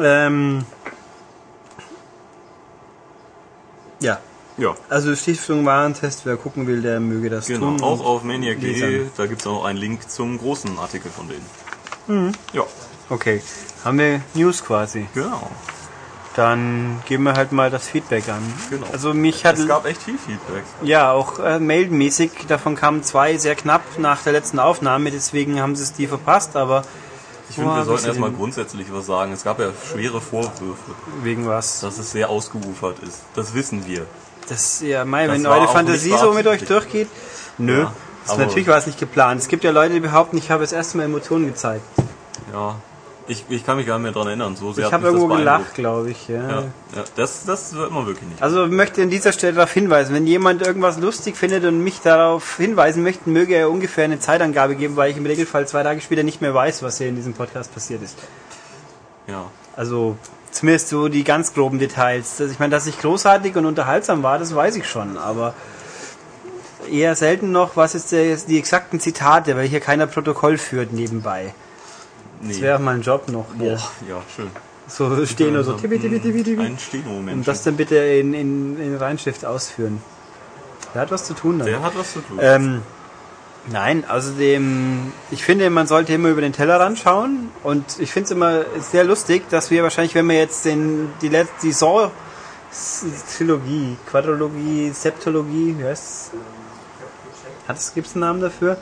Ähm, 0.00 0.64
ja, 4.00 4.18
Ja, 4.58 4.74
also 4.90 5.14
Stiftung 5.16 5.64
Warentest, 5.64 6.26
wer 6.26 6.36
gucken 6.36 6.66
will, 6.66 6.82
der 6.82 7.00
möge 7.00 7.30
das 7.30 7.46
genau. 7.46 7.70
tun. 7.76 7.82
Auch 7.82 8.04
auf 8.04 8.22
Maniac.de, 8.22 9.06
da 9.16 9.26
gibt 9.26 9.40
es 9.40 9.46
auch 9.46 9.64
einen 9.64 9.78
Link 9.78 10.10
zum 10.10 10.38
großen 10.38 10.78
Artikel 10.78 11.10
von 11.10 11.28
denen. 11.28 11.46
Mhm. 12.06 12.32
Ja, 12.52 12.64
Okay, 13.08 13.42
haben 13.84 13.98
wir 13.98 14.20
News 14.34 14.64
quasi. 14.64 15.06
genau. 15.14 15.50
Dann 16.34 17.02
geben 17.06 17.24
wir 17.24 17.34
halt 17.34 17.52
mal 17.52 17.70
das 17.70 17.86
Feedback 17.86 18.26
an. 18.30 18.40
Genau. 18.70 18.86
Also 18.90 19.12
mich 19.12 19.44
hat 19.44 19.58
Es 19.58 19.68
gab 19.68 19.84
echt 19.84 20.00
viel 20.02 20.16
Feedback. 20.16 20.62
ja 20.82 21.12
auch 21.12 21.38
äh, 21.38 21.58
mailmäßig, 21.58 22.30
davon 22.48 22.74
kamen 22.74 23.02
zwei 23.02 23.36
sehr 23.36 23.54
knapp 23.54 23.82
nach 23.98 24.22
der 24.22 24.32
letzten 24.32 24.58
Aufnahme, 24.58 25.10
deswegen 25.10 25.60
haben 25.60 25.76
sie 25.76 25.82
es 25.82 25.92
die 25.92 26.06
verpasst, 26.06 26.56
aber 26.56 26.84
Ich 27.50 27.56
finde, 27.56 27.74
wir 27.74 27.84
sollten 27.84 28.06
erstmal 28.06 28.30
grundsätzlich 28.30 28.86
was 28.90 29.04
sagen. 29.04 29.32
Es 29.32 29.44
gab 29.44 29.60
ja 29.60 29.72
schwere 29.92 30.22
Vorwürfe, 30.22 30.92
wegen 31.22 31.46
was. 31.46 31.80
dass 31.80 31.98
es 31.98 32.12
sehr 32.12 32.30
ausgeufert 32.30 33.00
ist. 33.00 33.24
Das 33.34 33.52
wissen 33.52 33.86
wir. 33.86 34.06
Das 34.52 34.82
ja, 34.82 35.06
mei, 35.06 35.28
wenn 35.28 35.42
war 35.44 35.58
eure 35.58 35.68
Fantasie 35.68 36.14
so 36.18 36.32
mit 36.34 36.46
euch 36.46 36.62
durchgeht. 36.64 37.08
Nö, 37.56 37.80
Ja, 37.80 37.94
das 38.26 38.36
natürlich 38.36 38.66
war 38.68 38.76
es 38.76 38.86
nicht 38.86 39.00
geplant. 39.00 39.40
Es 39.40 39.48
gibt 39.48 39.64
ja 39.64 39.70
Leute, 39.70 39.94
die 39.94 40.00
behaupten, 40.00 40.36
ich 40.36 40.50
habe 40.50 40.62
das 40.62 40.72
erste 40.72 40.98
Mal 40.98 41.04
Emotionen 41.04 41.46
gezeigt. 41.46 41.82
Ja, 42.52 42.76
ich, 43.28 43.46
ich 43.48 43.64
kann 43.64 43.78
mich 43.78 43.86
gar 43.86 43.98
nicht 43.98 44.02
mehr 44.02 44.12
dran 44.12 44.26
erinnern. 44.26 44.54
So 44.54 44.72
sehr 44.72 44.88
Ich 44.88 44.92
habe 44.92 45.04
das 45.04 45.14
irgendwo 45.14 45.34
gelacht, 45.34 45.74
glaube 45.74 46.10
ich. 46.10 46.28
Ja. 46.28 46.50
Ja, 46.50 46.60
ja, 46.94 47.04
das, 47.16 47.46
das 47.46 47.72
wird 47.72 47.92
man 47.92 48.06
wirklich 48.06 48.28
nicht. 48.28 48.42
Also 48.42 48.66
ich 48.66 48.72
möchte 48.72 49.00
an 49.00 49.08
dieser 49.08 49.32
Stelle 49.32 49.54
darauf 49.54 49.72
hinweisen, 49.72 50.14
wenn 50.14 50.26
jemand 50.26 50.60
irgendwas 50.60 50.98
lustig 50.98 51.38
findet 51.38 51.64
und 51.64 51.82
mich 51.82 52.00
darauf 52.00 52.58
hinweisen 52.58 53.02
möchte, 53.02 53.30
möge 53.30 53.54
er 53.54 53.70
ungefähr 53.70 54.04
eine 54.04 54.18
Zeitangabe 54.18 54.76
geben, 54.76 54.96
weil 54.96 55.12
ich 55.12 55.16
im 55.16 55.24
Regelfall 55.24 55.66
zwei 55.66 55.82
Tage 55.82 56.02
später 56.02 56.24
nicht 56.24 56.42
mehr 56.42 56.52
weiß, 56.52 56.82
was 56.82 56.98
hier 56.98 57.08
in 57.08 57.16
diesem 57.16 57.32
Podcast 57.32 57.72
passiert 57.72 58.02
ist. 58.02 58.18
Ja. 59.26 59.46
Also 59.76 60.16
zumindest 60.52 60.88
so 60.88 61.08
die 61.08 61.24
ganz 61.24 61.54
groben 61.54 61.78
Details. 61.80 62.36
Das, 62.36 62.52
ich 62.52 62.60
meine, 62.60 62.70
dass 62.70 62.86
ich 62.86 63.00
großartig 63.00 63.56
und 63.56 63.66
unterhaltsam 63.66 64.22
war, 64.22 64.38
das 64.38 64.54
weiß 64.54 64.76
ich 64.76 64.88
schon, 64.88 65.18
aber 65.18 65.54
eher 66.90 67.16
selten 67.16 67.50
noch, 67.50 67.76
was 67.76 67.94
ist 67.94 68.12
der, 68.12 68.36
die 68.36 68.58
exakten 68.58 69.00
Zitate, 69.00 69.56
weil 69.56 69.66
hier 69.66 69.80
keiner 69.80 70.06
Protokoll 70.06 70.58
führt 70.58 70.92
nebenbei. 70.92 71.54
Nee. 72.40 72.52
Das 72.52 72.60
wäre 72.60 72.76
auch 72.76 72.80
mal 72.80 72.94
ein 72.94 73.02
Job 73.02 73.28
noch. 73.28 73.46
Boah, 73.54 73.78
ja, 74.08 74.22
schön. 74.34 74.50
So 74.88 75.24
stehen 75.26 75.54
oder 75.54 75.64
so. 75.64 75.72
Tippi, 75.74 75.98
tippi, 75.98 76.20
tippi, 76.20 76.42
tippi. 76.42 76.62
Ein 76.62 76.78
Steno-Mensch. 76.78 77.38
Und 77.38 77.48
das 77.48 77.62
dann 77.62 77.76
bitte 77.76 77.96
in, 77.96 78.34
in, 78.34 78.80
in 78.80 78.96
Reinschrift 78.96 79.44
ausführen. 79.44 80.02
Der 80.94 81.02
hat 81.02 81.10
was 81.10 81.24
zu 81.24 81.34
tun 81.34 81.58
dann. 81.58 81.68
Der 81.68 81.82
hat 81.82 81.96
was 81.96 82.12
zu 82.12 82.20
tun. 82.20 82.38
Ähm, 82.40 82.82
nein, 83.70 84.04
außerdem, 84.08 85.12
ich 85.30 85.44
finde, 85.44 85.70
man 85.70 85.86
sollte 85.86 86.12
immer 86.14 86.28
über 86.30 86.40
den 86.40 86.52
Tellerrand 86.52 86.98
schauen 86.98 87.50
und 87.62 87.84
ich 87.98 88.10
finde 88.12 88.24
es 88.26 88.30
immer 88.30 88.64
sehr 88.80 89.04
lustig, 89.04 89.48
dass 89.50 89.70
wir 89.70 89.82
wahrscheinlich, 89.82 90.14
wenn 90.14 90.26
wir 90.28 90.36
jetzt 90.38 90.64
den, 90.64 91.10
die 91.20 91.28
letzte, 91.28 91.54
die 91.62 91.72
Saw 91.72 92.10
Trilogie, 93.36 93.96
Quadrologie, 94.10 94.90
Septologie, 94.94 95.76
wie 95.78 95.84
heißt's? 95.84 96.30
Hat 97.68 97.76
es, 97.76 97.92
gibt's 97.94 98.14
einen 98.14 98.20
Namen 98.20 98.40
dafür? 98.40 98.78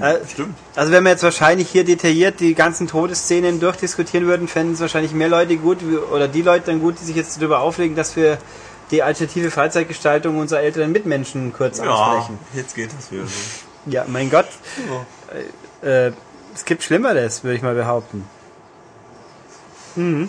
Äh, 0.00 0.16
Stimmt. 0.30 0.54
also 0.74 0.92
wenn 0.92 1.04
wir 1.04 1.10
jetzt 1.10 1.22
wahrscheinlich 1.22 1.68
hier 1.68 1.84
detailliert 1.84 2.40
die 2.40 2.54
ganzen 2.54 2.86
Todesszenen 2.86 3.60
durchdiskutieren 3.60 4.26
würden, 4.26 4.48
fänden 4.48 4.74
es 4.74 4.80
wahrscheinlich 4.80 5.12
mehr 5.12 5.28
Leute 5.28 5.56
gut, 5.56 5.78
oder 6.12 6.26
die 6.28 6.42
Leute 6.42 6.66
dann 6.66 6.80
gut, 6.80 6.96
die 7.00 7.04
sich 7.04 7.16
jetzt 7.16 7.36
darüber 7.38 7.60
aufregen, 7.60 7.94
dass 7.94 8.16
wir 8.16 8.38
die 8.90 9.02
alternative 9.02 9.50
Freizeitgestaltung 9.50 10.38
unserer 10.38 10.60
älteren 10.60 10.92
Mitmenschen 10.92 11.52
kurz 11.52 11.78
Ja, 11.78 11.84
ansprechen. 11.94 12.38
jetzt 12.54 12.74
geht 12.74 12.90
das 12.96 13.10
wieder. 13.10 13.24
Ja, 13.86 14.04
mein 14.06 14.30
Gott. 14.30 14.46
Äh, 15.82 16.12
es 16.54 16.64
gibt 16.64 16.82
Schlimmeres, 16.82 17.44
würde 17.44 17.56
ich 17.56 17.62
mal 17.62 17.74
behaupten. 17.74 18.24
Mhm. 19.96 20.28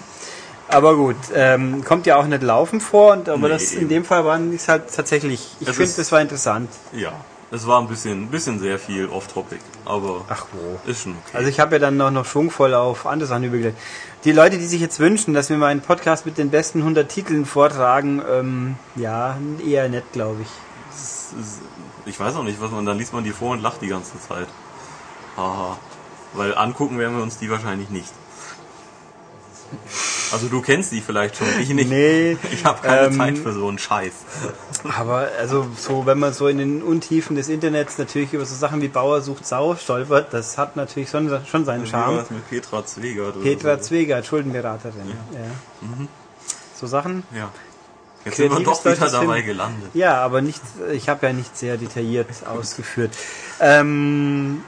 Aber 0.68 0.96
gut, 0.96 1.16
ähm, 1.34 1.84
kommt 1.84 2.08
ja 2.08 2.18
auch 2.18 2.26
nicht 2.26 2.42
laufen 2.42 2.82
vor, 2.82 3.14
und, 3.14 3.30
aber 3.30 3.48
Nee, 3.48 3.54
das 3.54 3.72
in 3.74 3.88
dem 3.88 4.04
Fall 4.04 4.26
war 4.26 4.40
es 4.40 4.68
halt 4.68 4.94
tatsächlich. 4.96 5.48
Ich 5.60 5.70
finde, 5.70 5.94
das 5.96 6.12
war 6.12 6.22
interessant. 6.22 6.70
Ja. 6.92 7.14
Es 7.52 7.68
war 7.68 7.80
ein 7.80 7.88
bisschen, 7.88 8.24
ein 8.24 8.28
bisschen 8.30 8.60
sehr 8.60 8.80
viel 8.80 9.08
off-topic, 9.08 9.62
aber 9.86 10.26
Ach 10.28 10.48
wo. 10.52 10.90
ist 10.90 11.04
schon 11.04 11.12
okay. 11.14 11.38
Also 11.38 11.48
ich 11.50 11.60
habe 11.60 11.76
ja 11.76 11.80
dann 11.80 11.96
noch, 11.96 12.10
noch 12.10 12.26
schwungvoll 12.26 12.74
auf 12.74 13.06
andere 13.06 13.28
Sachen 13.28 13.44
übergelegt. 13.44 13.78
Die 14.24 14.32
Leute, 14.32 14.58
die 14.58 14.66
sich 14.66 14.82
jetzt 14.82 15.00
wünschen, 15.00 15.36
dass 15.36 15.52
wir 15.52 15.58
mal 15.58 15.68
einen 15.68 15.82
Podcast 15.82 16.26
mit 16.26 16.40
den 16.40 16.50
besten 16.50 16.80
100 16.80 17.08
Titeln 17.08 17.46
vortragen, 17.46 18.22
ähm, 18.30 18.76
ja, 18.96 19.38
eher 19.64 19.88
nett, 19.88 20.06
glaube 20.12 20.42
ich. 20.42 20.48
Es 20.92 21.34
ist- 21.40 21.60
ich 22.06 22.20
weiß 22.20 22.36
auch 22.36 22.44
nicht, 22.44 22.62
was 22.62 22.72
man, 22.72 22.86
dann 22.86 22.98
liest 22.98 23.14
man 23.14 23.24
die 23.24 23.32
vor 23.32 23.52
und 23.52 23.62
lacht 23.62 23.82
die 23.82 23.88
ganze 23.88 24.20
Zeit. 24.20 24.48
Haha. 25.38 25.78
Weil 26.34 26.56
angucken 26.58 27.00
werden 27.00 27.16
wir 27.16 27.24
uns 27.24 27.38
die 27.38 27.50
wahrscheinlich 27.50 27.90
nicht. 27.90 28.12
Also 30.32 30.48
du 30.48 30.62
kennst 30.62 30.92
die 30.92 31.02
vielleicht 31.02 31.38
schon, 31.38 31.48
ich 31.60 31.70
nicht. 31.70 31.90
Nee, 31.90 32.38
Ich 32.52 32.66
habe 32.66 32.82
keine 32.82 33.08
ähm, 33.08 33.18
Zeit 33.18 33.38
für 33.38 33.52
so 33.54 33.68
einen 33.68 33.80
Scheiß. 33.80 34.14
aber 34.84 35.30
also 35.40 35.68
so, 35.78 36.06
wenn 36.06 36.20
man 36.20 36.34
so 36.34 36.48
in 36.48 36.58
den 36.58 36.82
Untiefen 36.84 37.36
des 37.36 37.50
Internets 37.50 37.98
natürlich 37.98 38.34
über 38.34 38.46
so 38.46 38.56
Sachen 38.56 38.82
wie 38.82 38.88
Bauer 38.88 39.22
sucht 39.22 39.46
Sau 39.46 39.76
stolpert, 39.76 40.34
das 40.34 40.58
hat 40.58 40.76
natürlich 40.76 41.10
schon, 41.10 41.32
schon 41.46 41.66
seinen 41.66 41.88
Charme. 41.88 42.18
das 42.18 42.32
mit 42.32 42.48
Petra 42.50 42.86
Zwegert? 42.86 43.36
oder 43.36 43.44
Petra 43.44 43.78
so? 43.78 43.84
Zwegert, 43.84 44.26
Schuldenberaterin. 44.26 45.08
Ja. 45.34 45.88
So 46.80 46.88
Sachen. 46.88 47.24
Ja. 47.36 47.50
Jetzt 48.26 48.38
sind 48.38 48.52
wir 48.52 48.60
doch 48.64 48.84
wieder 48.84 48.96
deutsches 48.96 49.12
dabei 49.14 49.36
Film. 49.36 49.46
gelandet. 49.46 49.92
Ja, 49.94 50.18
aber 50.22 50.42
nicht, 50.42 50.62
ich 50.92 51.08
habe 51.10 51.28
ja 51.28 51.34
nicht 51.34 51.56
sehr 51.56 51.78
detailliert 51.78 52.28
ausgeführt. 52.48 53.12
Ähm, 53.60 54.64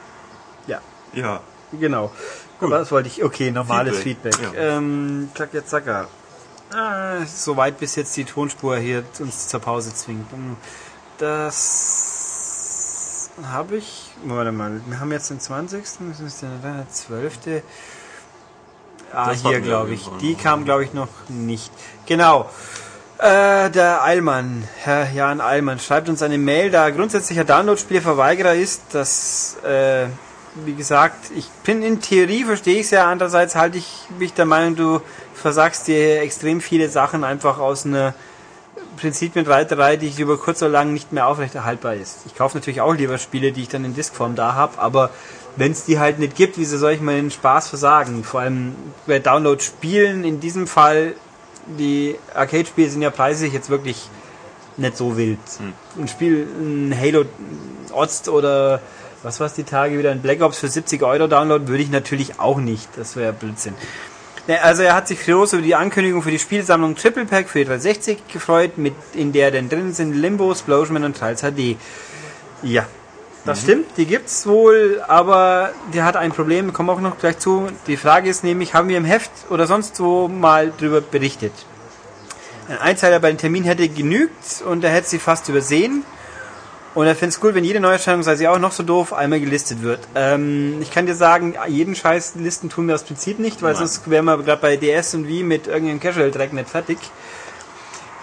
ja, 0.68 0.80
Ja. 1.14 1.42
genau. 1.72 2.12
Gut. 2.60 2.72
Was 2.72 2.92
wollte 2.92 3.08
ich? 3.10 3.24
Okay, 3.24 3.52
normales 3.52 3.98
Feedback, 4.00 4.36
Feedback. 4.36 4.60
ja. 4.60 4.78
Ähm, 4.78 5.30
Zacka, 5.36 5.66
zacka. 5.66 6.08
Ah, 6.74 7.26
Soweit 7.26 7.80
bis 7.80 7.96
jetzt 7.96 8.16
die 8.18 8.26
Tonspur 8.26 8.78
hier 8.78 9.04
uns 9.20 9.48
zur 9.48 9.60
Pause 9.60 9.94
zwingt. 9.94 10.32
Hm, 10.32 10.56
Das 11.98 13.30
habe 13.52 13.78
ich. 13.78 14.12
Warte 14.26 14.52
mal, 14.52 14.82
wir 14.88 15.00
haben 15.00 15.12
jetzt 15.12 15.30
den 15.30 15.40
20. 15.40 15.84
Das 16.10 16.20
ist 16.20 16.42
der 16.42 16.86
12. 16.90 17.38
Ah, 19.14 19.30
Das 19.30 19.42
hier 19.42 19.62
glaube 19.62 19.94
ich. 19.94 20.10
Die 20.22 20.36
kam 20.36 20.66
glaube 20.66 20.84
ich 20.84 20.94
noch 20.94 21.08
nicht. 21.30 21.72
Genau. 22.06 22.50
Äh, 23.20 23.72
der 23.72 24.04
Eilmann, 24.04 24.68
Herr 24.84 25.12
Jan 25.12 25.42
Eilmann, 25.42 25.80
schreibt 25.80 26.08
uns 26.08 26.22
eine 26.22 26.38
Mail, 26.38 26.70
da 26.70 26.84
er 26.86 26.92
grundsätzlicher 26.92 27.46
Download-Spielverweigerer 27.46 28.54
ist, 28.54 28.94
dass, 28.94 29.58
äh, 29.64 30.06
wie 30.66 30.76
gesagt, 30.76 31.32
ich 31.36 31.50
bin 31.64 31.82
in 31.82 32.00
Theorie, 32.00 32.44
verstehe 32.44 32.76
ich 32.76 32.82
es 32.82 32.92
ja, 32.92 33.10
andererseits 33.10 33.56
halte 33.56 33.80
ich 33.80 33.88
mich 34.20 34.34
der 34.34 34.46
Meinung, 34.46 34.76
du 34.76 35.02
versagst 35.34 35.88
dir 35.88 36.22
extrem 36.22 36.62
viele 36.62 36.90
Sachen 36.90 37.24
einfach 37.24 37.58
aus 37.58 37.88
einer 37.88 38.14
Prinzipienreiterei, 38.98 39.98
die 39.98 40.14
über 40.22 40.38
kurz 40.38 40.62
oder 40.62 40.72
lang 40.72 40.94
nicht 40.94 41.12
mehr 41.12 41.26
aufrechterhaltbar 41.26 41.96
ist. 41.96 42.20
Ich 42.28 42.36
kaufe 42.36 42.56
natürlich 42.56 42.82
auch 42.82 42.94
lieber 42.94 43.18
Spiele, 43.18 43.52
die 43.52 43.64
ich 43.64 43.70
dann 43.70 43.84
in 43.84 43.96
Diskform 43.96 44.36
da 44.36 44.54
habe, 44.54 44.78
aber 44.78 45.10
wenn 45.56 45.72
es 45.72 45.86
die 45.86 45.98
halt 45.98 46.20
nicht 46.20 46.36
gibt, 46.36 46.60
wieso 46.60 46.78
soll 46.78 46.92
ich 46.92 47.02
mir 47.02 47.14
den 47.14 47.32
Spaß 47.32 47.70
versagen? 47.70 48.24
Vor 48.24 48.42
allem 48.42 48.76
bei 49.08 49.18
Download-Spielen, 49.18 50.24
in 50.24 50.40
diesem 50.40 50.68
Fall, 50.68 51.16
die 51.78 52.16
Arcade-Spiele 52.34 52.90
sind 52.90 53.02
ja 53.02 53.10
preislich 53.10 53.54
jetzt 53.54 53.70
wirklich 53.70 54.10
nicht 54.78 54.98
so 54.98 55.18
wild. 55.18 55.40
Ein 55.98 56.08
Spiel, 56.08 56.48
ein 56.60 56.96
Halo 56.98 57.26
Ost 57.92 58.30
oder 58.30 58.82
was 59.24 59.40
war 59.40 59.48
es 59.48 59.54
die 59.54 59.64
Tage 59.64 59.98
wieder, 59.98 60.12
ein 60.12 60.22
Black 60.22 60.42
Ops 60.42 60.60
für 60.60 60.68
70 60.68 61.02
Euro 61.04 61.28
Download 61.28 61.68
würde 61.68 61.84
ich 61.84 61.90
natürlich 61.90 62.40
auch 62.40 62.60
nicht. 62.60 62.88
Das 62.96 63.16
wäre 63.16 63.34
Blödsinn. 63.34 63.74
Also 64.62 64.84
er 64.84 64.96
hat 64.96 65.10
sich 65.10 65.20
groß 65.26 65.54
über 65.54 65.62
die 65.62 65.76
Ankündigung 65.76 66.22
für 66.22 66.32
die 66.32 66.40
Spielsammlung 66.40 66.96
Triple 66.96 67.26
Pack 67.26 67.50
für 67.50 67.60
die 67.60 67.66
360 67.66 68.28
gefreut, 68.32 68.78
mit, 68.78 68.94
in 69.14 69.34
der 69.34 69.52
denn 69.52 69.68
drin 69.68 69.92
sind 69.92 70.14
Limbo, 70.14 70.56
Splashman 70.56 71.04
und 71.04 71.18
Trials 71.18 71.42
HD. 71.42 71.76
Ja, 72.64 72.88
das 73.48 73.62
stimmt, 73.62 73.86
die 73.98 74.06
gibt's 74.06 74.46
wohl, 74.46 75.02
aber 75.08 75.72
die 75.94 76.04
hat 76.04 76.16
ein 76.16 76.32
Problem, 76.32 76.74
kommen 76.74 76.90
auch 76.90 77.00
noch 77.00 77.18
gleich 77.18 77.40
zu. 77.40 77.68
Die 77.88 77.98
Frage 77.98 78.30
ist 78.30 78.44
nämlich, 78.44 78.74
haben 78.74 78.90
wir 78.90 78.98
im 78.98 79.06
Heft 79.06 79.32
oder 79.50 79.68
sonst 79.68 80.00
wo 80.00 80.28
mal 80.28 80.72
drüber 80.78 81.02
berichtet? 81.02 81.54
Ein 82.70 82.80
Einzeiler 82.80 83.20
bei 83.20 83.30
dem 83.30 83.38
Termin 83.38 83.64
hätte 83.64 83.88
genügt 83.88 84.62
und 84.70 84.84
er 84.84 84.92
hätte 84.92 85.08
sie 85.10 85.20
fast 85.20 85.48
übersehen. 85.50 86.04
Und 86.94 87.06
er 87.06 87.16
findet 87.16 87.38
es 87.38 87.44
cool, 87.44 87.54
wenn 87.54 87.64
jede 87.64 87.80
Neuerscheinung, 87.80 88.24
sei 88.24 88.36
sie 88.36 88.48
auch 88.48 88.58
noch 88.58 88.72
so 88.72 88.82
doof, 88.82 89.14
einmal 89.14 89.40
gelistet 89.40 89.84
wird. 89.84 90.00
Ähm, 90.16 90.82
ich 90.82 90.90
kann 90.90 91.06
dir 91.06 91.14
sagen, 91.14 91.54
jeden 91.68 91.96
Scheiß 91.96 92.34
Listen 92.36 92.70
tun 92.70 92.88
wir 92.88 92.96
aus 92.96 93.04
Prinzip 93.04 93.38
nicht, 93.38 93.62
weil 93.62 93.74
Nein. 93.74 93.88
sonst 93.88 94.10
wären 94.10 94.26
wir 94.26 94.38
gerade 94.40 94.62
bei 94.62 94.78
DS 94.78 95.14
und 95.14 95.28
Wii 95.28 95.44
mit 95.44 95.68
irgendeinem 95.68 96.00
Casual-Track 96.00 96.54
nicht 96.54 96.70
fertig. 96.70 96.98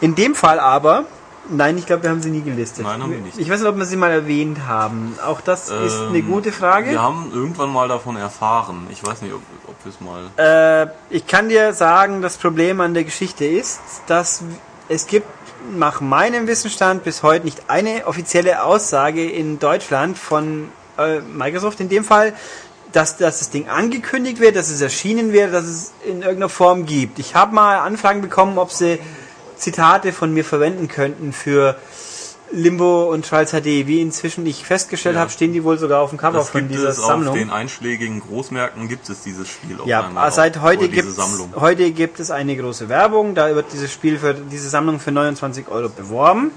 In 0.00 0.16
dem 0.16 0.34
Fall 0.34 0.58
aber, 0.58 1.06
nein, 1.50 1.78
ich 1.78 1.86
glaube, 1.86 2.02
wir 2.04 2.10
haben 2.10 2.22
sie 2.22 2.30
nie 2.30 2.42
gelistet. 2.42 2.84
Nein, 2.84 3.02
haben 3.02 3.10
wir 3.12 3.18
nicht. 3.18 3.38
Ich 3.38 3.48
weiß 3.48 3.60
nicht, 3.60 3.68
ob 3.68 3.76
wir 3.76 3.84
sie 3.84 3.96
mal 3.96 4.10
erwähnt 4.10 4.66
haben. 4.66 5.16
Auch 5.24 5.40
das 5.40 5.68
ist 5.70 6.00
eine 6.00 6.18
Ähm, 6.18 6.26
gute 6.26 6.52
Frage. 6.52 6.90
Wir 6.90 7.02
haben 7.02 7.30
irgendwann 7.32 7.72
mal 7.72 7.88
davon 7.88 8.16
erfahren. 8.16 8.86
Ich 8.90 9.04
weiß 9.04 9.22
nicht, 9.22 9.32
ob, 9.34 9.42
ob 9.66 9.74
wir 9.84 9.92
es 9.92 10.00
mal. 10.00 10.30
Äh, 10.36 11.14
ich 11.14 11.26
kann 11.26 11.48
dir 11.48 11.72
sagen, 11.72 12.22
das 12.22 12.36
Problem 12.36 12.80
an 12.80 12.94
der 12.94 13.04
Geschichte 13.04 13.44
ist, 13.44 13.80
dass 14.06 14.42
es 14.88 15.06
gibt 15.06 15.26
nach 15.76 16.00
meinem 16.00 16.46
Wissensstand 16.46 17.04
bis 17.04 17.22
heute 17.22 17.44
nicht 17.46 17.70
eine 17.70 18.06
offizielle 18.06 18.64
Aussage 18.64 19.28
in 19.30 19.58
Deutschland 19.58 20.18
von 20.18 20.68
äh, 20.98 21.20
Microsoft 21.20 21.80
in 21.80 21.88
dem 21.88 22.04
Fall, 22.04 22.34
dass, 22.92 23.16
dass 23.16 23.40
das 23.40 23.50
Ding 23.50 23.68
angekündigt 23.68 24.40
wird, 24.40 24.56
dass 24.56 24.68
es 24.70 24.80
erschienen 24.80 25.32
wird, 25.32 25.52
dass 25.52 25.64
es 25.64 25.92
in 26.04 26.18
irgendeiner 26.20 26.48
Form 26.48 26.86
gibt. 26.86 27.18
Ich 27.18 27.34
habe 27.34 27.54
mal 27.54 27.78
Anfragen 27.78 28.20
bekommen, 28.20 28.58
ob 28.58 28.70
sie 28.70 28.98
Zitate 29.56 30.12
von 30.12 30.32
mir 30.32 30.44
verwenden 30.44 30.88
könnten 30.88 31.32
für 31.32 31.76
Limbo 32.52 33.10
und 33.10 33.26
Trials 33.26 33.50
HD. 33.52 33.86
Wie 33.88 34.00
inzwischen 34.00 34.46
ich 34.46 34.64
festgestellt 34.64 35.14
Ja. 35.16 35.22
habe, 35.22 35.30
stehen 35.30 35.52
die 35.52 35.64
wohl 35.64 35.78
sogar 35.78 36.00
auf 36.02 36.10
dem 36.10 36.18
Cover 36.18 36.38
Das 36.38 36.50
von 36.50 36.68
dieser 36.68 36.90
es 36.90 36.96
Sammlung. 36.98 37.32
auf 37.32 37.38
den 37.38 37.50
einschlägigen 37.50 38.20
Großmärkten 38.20 38.88
gibt 38.88 39.08
es 39.08 39.22
dieses 39.22 39.48
Spiel 39.48 39.80
auch 39.80 39.86
Ja, 39.86 40.30
seit 40.30 40.60
heute 40.60 40.88
gibt 40.88 41.10
Sammlung. 41.14 41.52
heute 41.56 41.90
gibt 41.90 42.20
es 42.20 42.30
eine 42.30 42.56
große 42.56 42.88
Werbung. 42.88 43.34
Da 43.34 43.52
wird 43.54 43.66
dieses 43.72 43.92
Spiel 43.92 44.18
für 44.18 44.34
diese 44.34 44.68
Sammlung 44.68 45.00
für 45.00 45.10
29 45.10 45.68
Euro 45.68 45.88
beworben. 45.88 46.52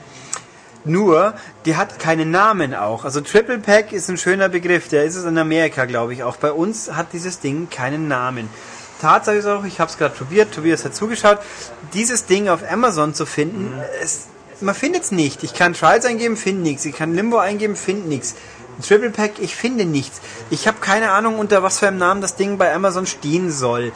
Nur, 0.85 1.33
die 1.65 1.75
hat 1.75 1.99
keinen 1.99 2.31
Namen 2.31 2.73
auch. 2.73 3.03
Also 3.03 3.19
Triple 3.19 3.57
Pack 3.59 3.91
ist 3.91 4.09
ein 4.09 4.17
schöner 4.17 4.47
Begriff. 4.47 4.87
Der 4.87 5.03
ist 5.03 5.15
es 5.15 5.25
in 5.25 5.37
Amerika, 5.37 5.85
glaube 5.85 6.13
ich. 6.13 6.23
Auch 6.23 6.37
bei 6.37 6.51
uns 6.51 6.91
hat 6.93 7.07
dieses 7.11 7.39
Ding 7.39 7.69
keinen 7.69 8.07
Namen. 8.07 8.49
Tatsache 9.01 9.35
ist 9.37 9.45
auch, 9.45 9.63
ich 9.63 9.79
habe 9.79 9.89
es 9.89 9.97
gerade 9.97 10.15
probiert, 10.15 10.53
Tobias 10.53 10.85
hat 10.85 10.95
zugeschaut, 10.95 11.39
dieses 11.93 12.25
Ding 12.25 12.49
auf 12.49 12.61
Amazon 12.69 13.13
zu 13.13 13.25
finden, 13.25 13.73
es, 14.01 14.27
man 14.61 14.75
findet 14.75 15.03
es 15.03 15.11
nicht. 15.11 15.43
Ich 15.43 15.53
kann 15.53 15.73
Trials 15.73 16.05
eingeben, 16.05 16.37
finde 16.37 16.63
nichts. 16.63 16.85
Ich 16.85 16.95
kann 16.95 17.13
Limbo 17.13 17.37
eingeben, 17.37 17.75
finde 17.75 18.07
nichts. 18.07 18.35
Triple 18.85 19.09
Pack, 19.09 19.39
ich 19.39 19.55
finde 19.55 19.85
nichts. 19.85 20.21
Ich 20.49 20.67
habe 20.67 20.77
keine 20.79 21.11
Ahnung, 21.11 21.39
unter 21.39 21.63
was 21.63 21.79
für 21.79 21.87
einem 21.87 21.97
Namen 21.97 22.21
das 22.21 22.35
Ding 22.35 22.57
bei 22.57 22.73
Amazon 22.73 23.07
stehen 23.07 23.51
soll. 23.51 23.91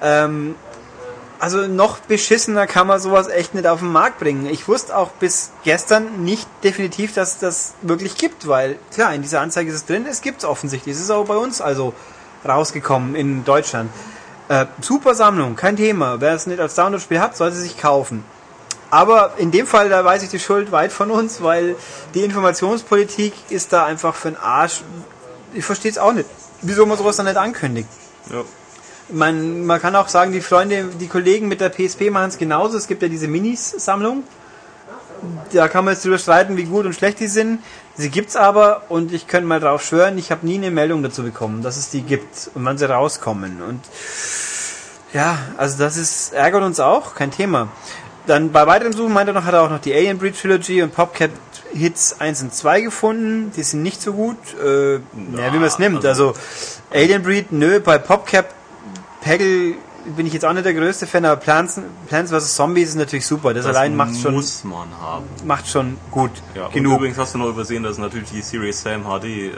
Ähm, 0.00 0.54
also 1.40 1.66
noch 1.66 2.00
beschissener 2.00 2.66
kann 2.66 2.86
man 2.86 3.00
sowas 3.00 3.28
echt 3.28 3.54
nicht 3.54 3.66
auf 3.66 3.80
den 3.80 3.90
Markt 3.90 4.18
bringen. 4.18 4.46
Ich 4.46 4.68
wusste 4.68 4.96
auch 4.96 5.08
bis 5.08 5.52
gestern 5.64 6.22
nicht 6.22 6.46
definitiv, 6.62 7.14
dass 7.14 7.38
das 7.38 7.72
wirklich 7.82 8.16
gibt, 8.16 8.46
weil 8.46 8.76
klar, 8.92 9.14
in 9.14 9.22
dieser 9.22 9.40
Anzeige 9.40 9.70
ist 9.70 9.76
es 9.76 9.86
drin, 9.86 10.06
es 10.06 10.20
gibt 10.20 10.40
es 10.40 10.44
offensichtlich. 10.44 10.94
Es 10.94 11.00
ist 11.00 11.10
auch 11.10 11.24
bei 11.24 11.36
uns 11.36 11.60
also 11.60 11.94
rausgekommen 12.46 13.14
in 13.14 13.44
Deutschland. 13.44 13.90
Äh, 14.50 14.66
super 14.80 15.14
Sammlung, 15.14 15.54
kein 15.54 15.76
Thema. 15.76 16.20
Wer 16.20 16.34
es 16.34 16.48
nicht 16.48 16.58
als 16.58 16.74
Download-Spiel 16.74 17.20
hat, 17.20 17.36
sollte 17.36 17.54
sich 17.54 17.78
kaufen. 17.78 18.24
Aber 18.90 19.34
in 19.36 19.52
dem 19.52 19.64
Fall, 19.64 19.88
da 19.88 20.04
weiß 20.04 20.24
ich 20.24 20.30
die 20.30 20.40
Schuld 20.40 20.72
weit 20.72 20.90
von 20.90 21.12
uns, 21.12 21.40
weil 21.40 21.76
die 22.14 22.24
Informationspolitik 22.24 23.32
ist 23.50 23.72
da 23.72 23.86
einfach 23.86 24.16
für 24.16 24.32
den 24.32 24.36
Arsch. 24.36 24.82
Ich 25.54 25.64
verstehe 25.64 25.92
es 25.92 25.98
auch 25.98 26.12
nicht. 26.12 26.28
Wieso 26.62 26.84
man 26.84 26.98
sowas 26.98 27.14
dann 27.14 27.26
nicht 27.26 27.36
ankündigt? 27.36 27.88
Ja. 28.28 28.42
Man, 29.10 29.66
man 29.66 29.80
kann 29.80 29.94
auch 29.94 30.08
sagen, 30.08 30.32
die 30.32 30.40
Freunde, 30.40 30.86
die 30.98 31.06
Kollegen 31.06 31.46
mit 31.46 31.60
der 31.60 31.68
PSP 31.68 32.10
machen 32.10 32.30
es 32.30 32.36
genauso. 32.36 32.76
Es 32.76 32.88
gibt 32.88 33.02
ja 33.02 33.08
diese 33.08 33.28
Minis-Sammlung. 33.28 34.24
Da 35.52 35.68
kann 35.68 35.84
man 35.84 35.94
jetzt 35.94 36.04
drüber 36.04 36.18
streiten, 36.18 36.56
wie 36.56 36.64
gut 36.64 36.86
und 36.86 36.94
schlecht 36.94 37.20
die 37.20 37.28
sind. 37.28 37.60
Sie 38.00 38.08
gibt's 38.08 38.34
aber 38.34 38.84
und 38.88 39.12
ich 39.12 39.26
könnte 39.26 39.46
mal 39.46 39.60
drauf 39.60 39.84
schwören, 39.84 40.16
ich 40.16 40.30
habe 40.30 40.46
nie 40.46 40.54
eine 40.54 40.70
Meldung 40.70 41.02
dazu 41.02 41.22
bekommen, 41.22 41.62
dass 41.62 41.76
es 41.76 41.90
die 41.90 42.00
gibt 42.00 42.50
und 42.54 42.64
wann 42.64 42.78
sie 42.78 42.88
rauskommen. 42.88 43.60
Und 43.60 43.82
ja, 45.12 45.38
also 45.58 45.76
das 45.76 45.98
ist 45.98 46.32
ärgert 46.32 46.62
uns 46.62 46.80
auch, 46.80 47.14
kein 47.14 47.30
Thema. 47.30 47.68
Dann 48.26 48.52
bei 48.52 48.66
weiteren 48.66 48.94
Suchen 48.94 49.12
meinte 49.12 49.32
er 49.32 49.34
noch, 49.34 49.44
hat 49.44 49.52
er 49.52 49.62
auch 49.62 49.70
noch 49.70 49.82
die 49.82 49.92
Alien 49.92 50.16
Breed 50.16 50.40
Trilogy 50.40 50.82
und 50.82 50.94
PopCap 50.94 51.30
Hits 51.74 52.18
1 52.20 52.42
und 52.42 52.54
2 52.54 52.80
gefunden. 52.80 53.52
Die 53.54 53.62
sind 53.62 53.82
nicht 53.82 54.00
so 54.00 54.14
gut. 54.14 54.38
Äh, 54.64 54.94
ja, 54.94 55.52
wie 55.52 55.58
man 55.58 55.64
es 55.64 55.78
nimmt. 55.78 56.04
Also, 56.06 56.32
Alien 56.90 57.22
Breed, 57.22 57.52
nö, 57.52 57.80
bei 57.80 57.98
PopCap 57.98 58.54
Peggle 59.20 59.74
bin 60.16 60.26
ich 60.26 60.32
jetzt 60.32 60.44
auch 60.44 60.52
nicht 60.52 60.64
der 60.64 60.74
größte 60.74 61.06
Fan, 61.06 61.24
aber 61.24 61.36
Plants, 61.40 61.80
Plants 62.08 62.32
vs. 62.32 62.56
Zombies 62.56 62.90
ist 62.90 62.94
natürlich 62.96 63.26
super. 63.26 63.52
Das, 63.54 63.64
Das 63.66 63.76
allein 63.76 63.94
macht 63.96 64.16
schon, 64.16 64.34
muss 64.34 64.64
man 64.64 64.88
haben. 65.00 65.24
macht 65.44 65.68
schon 65.68 65.96
gut 66.10 66.30
Ja, 66.54 66.66
Und 66.66 66.72
genug. 66.74 66.98
übrigens 66.98 67.18
hast 67.18 67.34
du 67.34 67.38
noch 67.38 67.48
übersehen, 67.48 67.82
dass 67.82 67.98
natürlich 67.98 68.30
die 68.30 68.42
Series 68.42 68.80
Sam 68.82 69.02
HD 69.04 69.24
äh, 69.24 69.52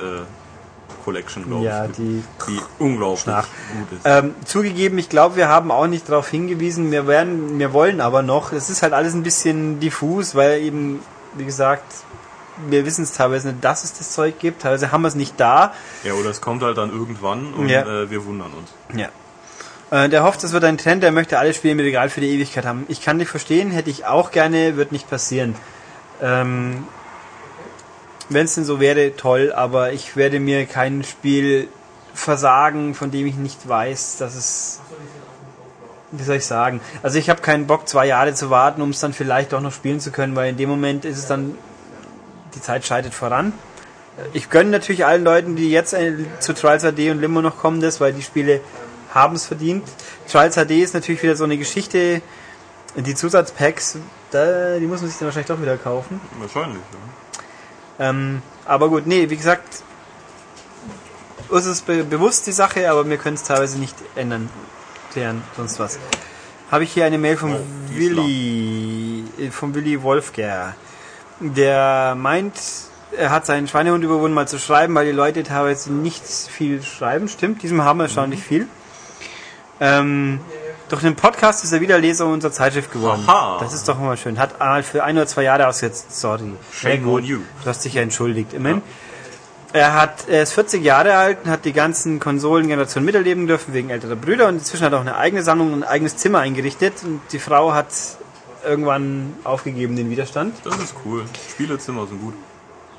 Collection, 1.05 1.45
glaube 1.47 1.64
Ja, 1.64 1.84
ich, 1.86 1.93
die 1.93 2.22
die 2.49 2.61
unglaublich 2.78 3.22
Schnarch. 3.22 3.47
gut 3.72 3.99
ist. 3.99 4.03
Ähm, 4.05 4.34
zugegeben, 4.45 4.99
ich 4.99 5.09
glaube, 5.09 5.36
wir 5.36 5.49
haben 5.49 5.70
auch 5.70 5.86
nicht 5.88 6.09
darauf 6.09 6.28
hingewiesen. 6.28 6.90
Wir 6.93 7.07
werden, 7.07 7.59
wir 7.59 7.72
wollen 7.72 8.01
aber 8.01 8.22
noch. 8.22 8.53
Es 8.53 8.70
ist 8.70 8.82
halt 8.82 8.93
alles 8.93 9.14
ein 9.14 9.22
bisschen 9.24 9.80
diffus, 9.80 10.34
weil 10.34 10.61
eben, 10.62 11.01
wie 11.34 11.45
gesagt, 11.45 11.82
wir 12.68 12.84
wissen 12.86 13.03
es 13.03 13.12
teilweise 13.14 13.49
nicht, 13.49 13.64
dass 13.64 13.82
es 13.82 13.95
das 13.99 14.12
Zeug 14.12 14.38
gibt, 14.38 14.62
teilweise 14.62 14.93
haben 14.93 15.03
wir 15.03 15.09
es 15.09 15.14
nicht 15.16 15.40
da. 15.40 15.72
Ja, 16.05 16.12
oder 16.12 16.30
es 16.30 16.40
kommt 16.40 16.62
halt 16.62 16.78
dann 16.78 16.90
irgendwann 16.93 17.53
und 17.55 17.68
Ja. 17.68 17.80
äh, 17.82 18.11
wir 18.11 18.24
wundern 18.24 18.53
uns. 18.53 18.72
Ja. 18.97 19.09
Äh, 19.93 20.09
der 20.09 20.24
hofft, 20.24 20.43
es 20.43 20.53
wird 20.53 20.64
ein 20.64 20.78
Trend, 20.78 21.03
der 21.03 21.12
möchte 21.12 21.38
alle 21.38 21.53
Spiele 21.53 21.74
im 21.74 21.80
Regal 21.80 22.09
für 22.09 22.22
die 22.22 22.30
Ewigkeit 22.30 22.64
haben. 22.64 22.86
Ich 22.88 23.03
kann 23.03 23.18
dich 23.18 23.28
verstehen, 23.28 23.70
hätte 23.70 23.90
ich 23.90 24.07
auch 24.07 24.30
gerne, 24.30 24.76
wird 24.76 24.90
nicht 24.90 25.09
passieren. 25.09 25.55
Ähm, 26.22 26.86
Wenn 28.30 28.47
es 28.47 28.55
denn 28.55 28.64
so 28.64 28.80
wäre, 28.80 29.16
toll, 29.16 29.53
aber 29.53 29.93
ich 29.93 30.16
werde 30.16 30.40
mir 30.40 30.64
kein 30.64 31.05
Spiel 31.05 31.68
versagen, 32.14 32.95
von 32.95 33.11
dem 33.11 33.26
ich 33.26 33.34
nicht 33.34 33.68
weiß, 33.68 34.16
dass 34.16 34.34
es. 34.34 34.80
Wie 36.11 36.22
soll 36.22 36.36
ich 36.36 36.47
sagen? 36.47 36.80
Also 37.03 37.18
ich 37.18 37.28
habe 37.28 37.43
keinen 37.43 37.66
Bock, 37.66 37.88
zwei 37.88 38.07
Jahre 38.07 38.32
zu 38.32 38.49
warten, 38.49 38.80
um 38.80 38.90
es 38.90 39.01
dann 39.01 39.12
vielleicht 39.12 39.53
auch 39.53 39.61
noch 39.61 39.72
spielen 39.72 40.01
zu 40.01 40.11
können, 40.11 40.36
weil 40.36 40.51
in 40.51 40.57
dem 40.57 40.68
Moment 40.70 41.05
ist 41.05 41.18
es 41.18 41.26
dann, 41.26 41.57
die 42.55 42.61
Zeit 42.61 42.86
schreitet 42.86 43.12
voran. 43.12 43.53
Ich 44.34 44.51
gönne 44.51 44.70
natürlich 44.70 45.05
allen 45.05 45.24
Leuten, 45.24 45.57
die 45.57 45.70
jetzt 45.70 45.95
äh, 45.95 46.12
zu 46.38 46.55
Trials 46.55 46.82
HD 46.82 47.11
und 47.11 47.20
Limo 47.20 47.40
noch 47.40 47.59
kommen, 47.59 47.80
das, 47.80 48.01
weil 48.01 48.12
die 48.12 48.22
Spiele 48.22 48.61
haben 49.15 49.35
es 49.37 49.47
verdient. 49.47 49.85
Trials 50.31 50.55
HD 50.57 50.71
ist 50.83 50.95
natürlich 50.95 51.23
wieder 51.23 51.37
so 51.37 51.45
eine 51.45 51.59
Geschichte. 51.59 52.23
Die 52.97 53.15
Zusatzpacks, 53.15 53.97
da, 54.31 54.79
die 54.79 54.87
muss 54.87 55.01
man 55.01 55.09
sich 55.11 55.19
dann 55.19 55.27
wahrscheinlich 55.27 55.49
doch 55.49 55.61
wieder 55.61 55.77
kaufen. 55.79 56.21
Wahrscheinlich, 56.39 56.83
ja. 57.99 58.09
Ähm, 58.09 58.43
aber 58.67 58.89
gut, 58.89 59.07
nee, 59.07 59.29
wie 59.31 59.37
gesagt, 59.37 59.83
uns 61.49 61.67
ist 61.67 61.87
be 61.87 62.05
bewusst 62.05 62.47
die 62.47 62.53
Sache, 62.53 62.91
aber 62.91 63.09
wir 63.09 63.17
können 63.17 63.37
es 63.37 63.43
teilweise 63.43 63.79
nicht 63.79 63.95
ändern, 64.15 64.49
klären, 65.13 65.43
sonst 65.57 65.79
was. 65.79 65.99
Habe 66.71 66.85
ich 66.85 66.93
hier 66.93 67.05
eine 67.05 67.19
Mail 67.19 67.37
von 67.37 67.55
Oh, 67.55 67.61
Willi, 67.95 69.25
äh, 69.39 69.51
von 69.51 69.75
Willi 69.75 70.03
Wolfger. 70.03 70.75
Der 71.41 72.15
meint, 72.17 72.55
er 73.17 73.31
hat 73.31 73.45
seinen 73.47 73.69
Schweinehund 73.69 74.05
überwunden, 74.05 74.35
mal 74.35 74.49
zu 74.49 74.59
schreiben, 74.59 74.95
weil 74.95 75.07
die 75.07 75.13
Leute 75.13 75.43
teilweise 75.43 75.93
nicht 75.93 76.27
viel 76.27 76.83
schreiben. 76.83 77.29
Stimmt, 77.29 77.63
diesem 77.63 77.83
haben 77.83 77.99
wir 77.99 78.05
erstaunlich 78.05 78.41
Mhm. 78.41 78.45
viel. 78.45 78.69
Ähm, 79.81 80.41
durch 80.89 81.03
den 81.03 81.16
Podcast 81.16 81.64
ist 81.64 81.73
er 81.73 81.81
wieder 81.81 81.99
Leser 81.99 82.27
unserer 82.27 82.53
Zeitschrift 82.53 82.93
geworden. 82.93 83.25
Aha. 83.27 83.59
Das 83.61 83.73
ist 83.73 83.89
doch 83.89 83.99
immer 83.99 84.16
schön. 84.16 84.39
Hat 84.39 84.61
einmal 84.61 84.83
für 84.83 85.03
ein 85.03 85.16
oder 85.16 85.27
zwei 85.27 85.45
Jahre 85.45 85.66
ausgesetzt. 85.66 86.18
Sorry. 86.20 86.53
Shame 86.70 87.09
on 87.09 87.25
you. 87.25 87.39
Du 87.62 87.68
hast 87.68 87.85
dich 87.85 87.95
ja 87.95 88.03
entschuldigt, 88.03 88.53
immerhin. 88.53 88.83
Er 89.73 89.95
hat, 89.95 90.29
er 90.29 90.43
ist 90.43 90.53
40 90.53 90.85
Jahre 90.85 91.16
alt 91.16 91.39
und 91.45 91.51
hat 91.51 91.64
die 91.64 91.73
ganzen 91.73 92.20
Konsolengenerationen 92.20 93.07
miterleben 93.07 93.47
dürfen 93.47 93.73
wegen 93.73 93.89
älterer 93.89 94.16
Brüder 94.16 94.49
und 94.49 94.57
inzwischen 94.57 94.85
hat 94.85 94.93
er 94.93 94.99
auch 94.99 95.03
eine 95.03 95.16
eigene 95.16 95.43
Sammlung 95.43 95.73
und 95.73 95.83
ein 95.83 95.89
eigenes 95.89 96.18
Zimmer 96.18 96.41
eingerichtet 96.41 96.93
und 97.05 97.23
die 97.33 97.39
Frau 97.39 97.73
hat 97.73 97.87
irgendwann 98.62 99.35
aufgegeben 99.45 99.97
den 99.97 100.11
Widerstand. 100.11 100.55
Das 100.64 100.77
ist 100.77 100.95
cool. 101.07 101.25
Spielezimmer 101.51 102.07
sind 102.07 102.20
gut. 102.20 102.35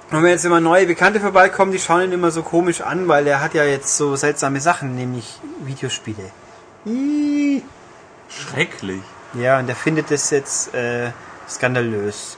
Und 0.09 0.23
wenn 0.23 0.31
jetzt 0.31 0.45
immer 0.45 0.59
neue 0.59 0.87
Bekannte 0.87 1.19
vorbeikommen, 1.19 1.71
die 1.71 1.79
schauen 1.79 2.05
ihn 2.05 2.11
immer 2.11 2.31
so 2.31 2.41
komisch 2.41 2.81
an, 2.81 3.07
weil 3.07 3.27
er 3.27 3.39
hat 3.39 3.53
ja 3.53 3.63
jetzt 3.63 3.95
so 3.95 4.15
seltsame 4.15 4.59
Sachen, 4.59 4.95
nämlich 4.95 5.39
Videospiele. 5.63 6.31
Ih. 6.85 7.61
Schrecklich. 8.29 9.01
Ja, 9.33 9.59
und 9.59 9.69
er 9.69 9.75
findet 9.75 10.11
das 10.11 10.29
jetzt 10.29 10.73
äh, 10.73 11.11
skandalös. 11.49 12.37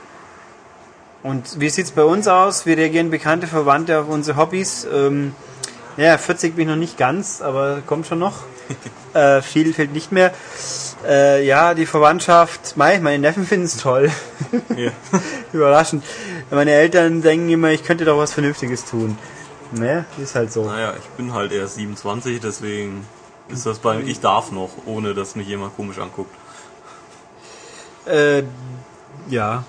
Und 1.24 1.60
wie 1.60 1.70
sieht's 1.70 1.92
bei 1.92 2.04
uns 2.04 2.28
aus? 2.28 2.66
Wie 2.66 2.74
reagieren 2.74 3.10
bekannte 3.10 3.48
Verwandte 3.48 4.00
auf 4.00 4.08
unsere 4.08 4.38
Hobbys? 4.38 4.88
Ähm, 4.92 5.34
ja, 5.98 6.18
40 6.18 6.56
bin 6.56 6.64
ich 6.64 6.70
noch 6.70 6.80
nicht 6.80 6.98
ganz, 6.98 7.42
aber 7.42 7.82
kommt 7.86 8.06
schon 8.06 8.20
noch. 8.20 8.44
äh, 9.14 9.42
viel 9.42 9.74
fehlt 9.74 9.94
nicht 9.94 10.12
mehr. 10.12 10.34
Äh, 11.08 11.46
ja, 11.46 11.74
die 11.74 11.86
Verwandtschaft, 11.86 12.78
mei, 12.78 13.00
meine 13.00 13.20
Neffen 13.20 13.46
finden 13.46 13.66
es 13.66 13.78
toll. 13.78 14.12
Ja. 14.78 14.92
Überraschend. 15.54 16.04
Meine 16.52 16.72
Eltern 16.72 17.22
denken 17.22 17.50
immer, 17.50 17.70
ich 17.70 17.84
könnte 17.84 18.06
doch 18.06 18.18
was 18.18 18.34
Vernünftiges 18.34 18.86
tun. 18.86 19.18
Ne, 19.72 20.06
ist 20.22 20.36
halt 20.36 20.52
so. 20.52 20.66
Naja, 20.66 20.94
ich 20.98 21.08
bin 21.18 21.34
halt 21.34 21.52
erst 21.52 21.76
27, 21.76 22.40
deswegen 22.40 23.06
ist 23.50 23.66
das 23.66 23.80
bei 23.80 24.00
Ich 24.00 24.20
darf 24.20 24.52
noch, 24.52 24.70
ohne 24.86 25.14
dass 25.14 25.36
mich 25.36 25.48
jemand 25.48 25.76
komisch 25.76 26.00
anguckt. 26.00 26.34
Äh, 28.06 28.44
ja. 29.30 29.64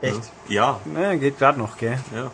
Echt? 0.00 0.20
Ja, 0.48 0.80
Na, 0.84 1.14
geht 1.14 1.38
gerade 1.38 1.58
noch, 1.58 1.76
gell? 1.76 1.98
ja. 2.14 2.30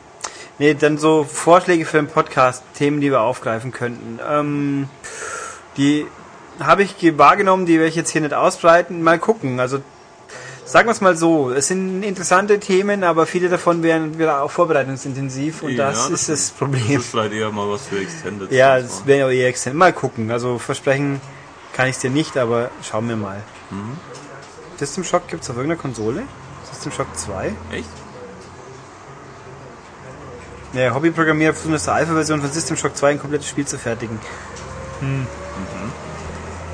Nee, 0.58 0.74
dann 0.74 0.98
so 0.98 1.22
Vorschläge 1.24 1.84
für 1.84 1.98
den 1.98 2.08
Podcast, 2.08 2.64
Themen, 2.74 3.00
die 3.00 3.10
wir 3.12 3.20
aufgreifen 3.20 3.70
könnten. 3.70 4.18
Ähm, 4.28 4.88
die 5.76 6.06
habe 6.58 6.82
ich 6.82 6.98
ge- 6.98 7.16
wahrgenommen, 7.16 7.64
die 7.66 7.74
werde 7.74 7.88
ich 7.88 7.94
jetzt 7.94 8.10
hier 8.10 8.22
nicht 8.22 8.34
ausbreiten. 8.34 9.02
Mal 9.02 9.18
gucken. 9.20 9.60
Also 9.60 9.80
sagen 10.68 10.86
wir 10.86 10.92
es 10.92 11.00
mal 11.00 11.16
so, 11.16 11.50
es 11.50 11.68
sind 11.68 12.02
interessante 12.02 12.60
Themen, 12.60 13.02
aber 13.02 13.26
viele 13.26 13.48
davon 13.48 13.82
wären 13.82 14.18
wieder 14.18 14.42
auch 14.42 14.50
vorbereitungsintensiv 14.50 15.62
und 15.62 15.70
Ja, 15.72 15.90
das, 15.90 16.10
ist 16.10 16.28
das 16.28 16.48
Das 16.48 16.50
Problem. 16.50 16.98
ist 17.00 17.06
vielleicht 17.06 17.32
eher 17.32 17.50
mal 17.50 17.68
was 17.70 17.86
für 17.86 17.98
Extended. 17.98 18.52
Ja, 18.52 18.74
mal. 18.78 18.88
wäre 19.06 19.26
auch 19.26 19.30
eher 19.30 19.48
extern. 19.48 19.76
Mal 19.76 19.92
gucken. 19.92 20.30
Also 20.30 20.58
versprechen 20.58 21.20
kann 21.72 21.88
ich 21.88 21.96
es 21.96 22.02
dir 22.02 22.10
nicht, 22.10 22.36
aber 22.36 22.70
schauen 22.82 23.08
wir 23.08 23.16
mal. 23.16 23.42
Mhm. 23.70 23.96
System 24.78 25.04
Shock 25.04 25.28
gibt 25.28 25.42
es 25.42 25.50
auf 25.50 25.56
irgendeiner 25.56 25.80
Konsole? 25.80 26.22
System 26.70 26.92
Shock 26.92 27.16
2? 27.16 27.52
Echt? 27.72 27.88
Ja, 30.74 30.94
Hobbyprogrammierer 30.94 31.54
versuchen 31.54 31.72
das 31.72 31.84
der 31.84 31.94
Alpha-Version 31.94 32.42
von 32.42 32.52
System 32.52 32.76
Shock 32.76 32.94
2 32.94 33.10
ein 33.12 33.18
komplettes 33.18 33.48
Spiel 33.48 33.66
zu 33.66 33.78
fertigen. 33.78 34.20
Hm. 35.00 35.26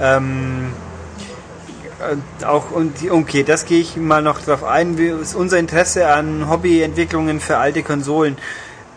Ähm, 0.01 0.73
äh, 0.73 0.94
auch 2.45 2.71
und 2.71 2.93
okay, 3.11 3.43
das 3.43 3.67
gehe 3.67 3.81
ich 3.81 3.97
mal 3.97 4.23
noch 4.23 4.41
drauf 4.43 4.65
ein. 4.65 4.99
Wie 4.99 5.09
ist 5.09 5.35
unser 5.35 5.59
Interesse 5.59 6.09
an 6.09 6.49
Hobbyentwicklungen 6.49 7.41
für 7.41 7.59
alte 7.59 7.83
Konsolen? 7.83 8.37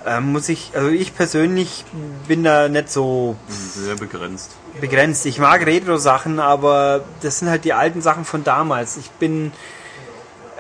Ähm, 0.06 0.32
muss 0.32 0.48
ich, 0.48 0.72
also 0.74 0.88
ich 0.88 1.16
persönlich 1.16 1.84
bin 2.28 2.44
da 2.44 2.70
nicht 2.70 2.90
so 2.90 3.36
Sehr 3.50 3.96
begrenzt. 3.96 4.52
begrenzt. 4.80 5.26
Ich 5.26 5.38
mag 5.38 5.66
Retro-Sachen, 5.66 6.40
aber 6.40 7.04
das 7.22 7.40
sind 7.40 7.50
halt 7.50 7.66
die 7.66 7.74
alten 7.74 8.02
Sachen 8.02 8.24
von 8.24 8.44
damals. 8.44 8.96
Ich 8.96 9.10
bin, 9.12 9.52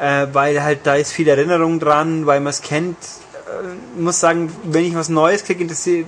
äh, 0.02 0.28
weil 0.34 0.62
halt 0.62 0.80
da 0.84 0.96
ist 0.96 1.14
viel 1.14 1.28
Erinnerung 1.30 1.80
dran, 1.80 2.26
weil 2.26 2.42
man 2.42 2.50
es 2.50 2.62
kennt. 2.62 2.98
Äh, 3.48 4.02
muss 4.02 4.20
sagen, 4.20 4.52
wenn 4.64 4.84
ich 4.84 4.96
was 4.96 5.08
Neues 5.08 5.46
kriege, 5.46 5.62
interessiert, 5.62 6.08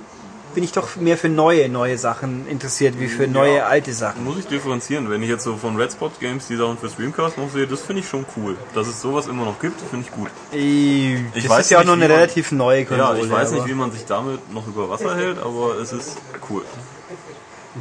bin 0.54 0.64
ich 0.64 0.72
doch 0.72 0.96
mehr 0.96 1.16
für 1.16 1.28
neue, 1.28 1.68
neue 1.68 1.96
Sachen 1.98 2.46
interessiert, 2.48 2.98
wie 2.98 3.06
für 3.08 3.28
neue, 3.28 3.56
Ja. 3.58 3.66
alte 3.66 3.92
Sachen. 3.92 4.24
Muss 4.24 4.38
ich 4.38 4.46
differenzieren. 4.46 5.08
Wenn 5.10 5.22
ich 5.22 5.28
jetzt 5.28 5.44
so 5.44 5.56
von 5.56 5.76
Red 5.76 5.92
Spot 5.92 6.10
Games 6.20 6.46
die 6.48 6.56
Sachen 6.56 6.76
für 6.78 6.88
Streamcast 6.88 7.38
noch 7.38 7.50
sehe, 7.50 7.66
das 7.66 7.80
finde 7.82 8.00
ich 8.02 8.08
schon 8.08 8.26
cool. 8.36 8.56
Dass 8.74 8.88
es 8.88 9.00
sowas 9.00 9.26
immer 9.28 9.44
noch 9.44 9.58
gibt, 9.60 9.80
finde 9.90 10.06
ich 10.06 10.12
gut. 10.12 10.28
Äh, 10.52 11.16
Das 11.34 11.48
weiß 11.48 11.60
ist 11.66 11.70
ja 11.70 11.80
auch 11.80 11.84
noch 11.84 11.92
eine 11.92 12.08
man- 12.08 12.16
relativ 12.16 12.52
neue 12.52 12.84
Konsole. 12.84 13.18
ja, 13.18 13.24
ich 13.24 13.30
weiß 13.30 13.52
nicht, 13.52 13.66
wie 13.66 13.74
man 13.74 13.92
sich 13.92 14.04
damit 14.06 14.52
noch 14.52 14.66
über 14.66 14.88
Wasser 14.90 15.14
hält, 15.16 15.38
aber 15.38 15.76
es 15.80 15.92
ist 15.92 16.16
cool. 16.50 16.62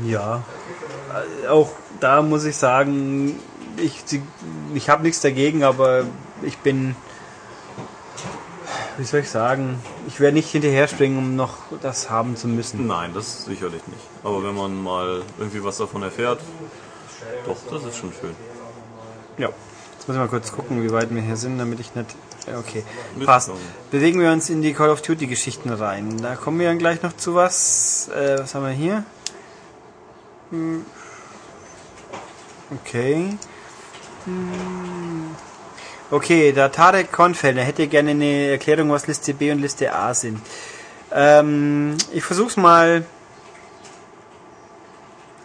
Ja, 0.06 0.44
auch 1.50 1.72
da 2.00 2.22
muss 2.22 2.46
ich 2.46 2.56
sagen, 2.56 3.40
ich, 3.78 4.04
ich 4.76 4.90
habe 4.90 5.04
nichts 5.04 5.22
dagegen, 5.22 5.64
aber 5.64 6.04
ich 6.44 6.58
bin, 6.60 6.96
wie 9.00 9.06
soll 9.06 9.22
ich 9.22 9.30
sagen, 9.30 9.80
ich 10.08 10.20
werde 10.20 10.36
nicht 10.36 10.50
hinterher 10.50 10.88
springen, 10.88 11.18
um 11.18 11.36
noch 11.36 11.58
das 11.82 12.10
haben 12.10 12.36
zu 12.36 12.48
müssen. 12.48 12.86
Nein, 12.86 13.12
das 13.14 13.46
sicherlich 13.46 13.86
nicht. 13.88 14.02
Aber 14.24 14.44
wenn 14.44 14.54
man 14.54 14.82
mal 14.84 15.22
irgendwie 15.38 15.64
was 15.64 15.78
davon 15.78 16.04
erfährt, 16.04 16.42
doch, 17.46 17.58
das 17.72 17.86
ist 17.86 17.98
schon 17.98 18.12
schön. 18.12 18.36
Ja. 19.38 19.48
Jetzt 19.94 20.08
muss 20.08 20.16
ich 20.16 20.22
mal 20.22 20.28
kurz 20.28 20.52
gucken, 20.52 20.84
wie 20.84 20.92
weit 20.92 21.14
wir 21.14 21.22
hier 21.22 21.38
sind, 21.38 21.58
damit 21.58 21.80
ich 21.80 21.96
nicht. 21.96 22.16
Okay, 22.58 22.84
passt. 23.26 23.52
Bewegen 23.92 24.20
wir 24.20 24.32
uns 24.32 24.50
in 24.50 24.62
die 24.62 24.74
Call 24.74 24.90
of 24.90 25.02
Duty 25.02 25.28
Geschichten 25.28 25.70
rein. 25.70 26.18
Da 26.22 26.36
kommen 26.36 26.60
wir 26.60 26.68
dann 26.68 26.80
gleich 26.80 27.02
noch 27.02 27.16
zu 27.16 27.36
was. 27.36 28.10
Äh, 28.10 28.40
was 28.40 28.56
haben 28.56 28.66
wir 28.66 28.72
hier? 28.72 29.04
Hm. 30.52 30.86
Okay. 32.72 33.38
Hm. 34.26 35.36
Okay, 36.12 36.52
der 36.52 36.72
Tarek 36.72 37.12
Konfelder 37.12 37.62
hätte 37.62 37.88
gerne 37.88 38.12
eine 38.12 38.48
Erklärung, 38.52 38.90
was 38.90 39.06
Liste 39.08 39.34
B 39.34 39.52
und 39.52 39.60
Liste 39.60 39.94
A 39.94 40.14
sind. 40.14 40.40
Ähm, 41.12 41.96
ich 42.12 42.24
versuch's 42.24 42.58
mal. 42.58 43.04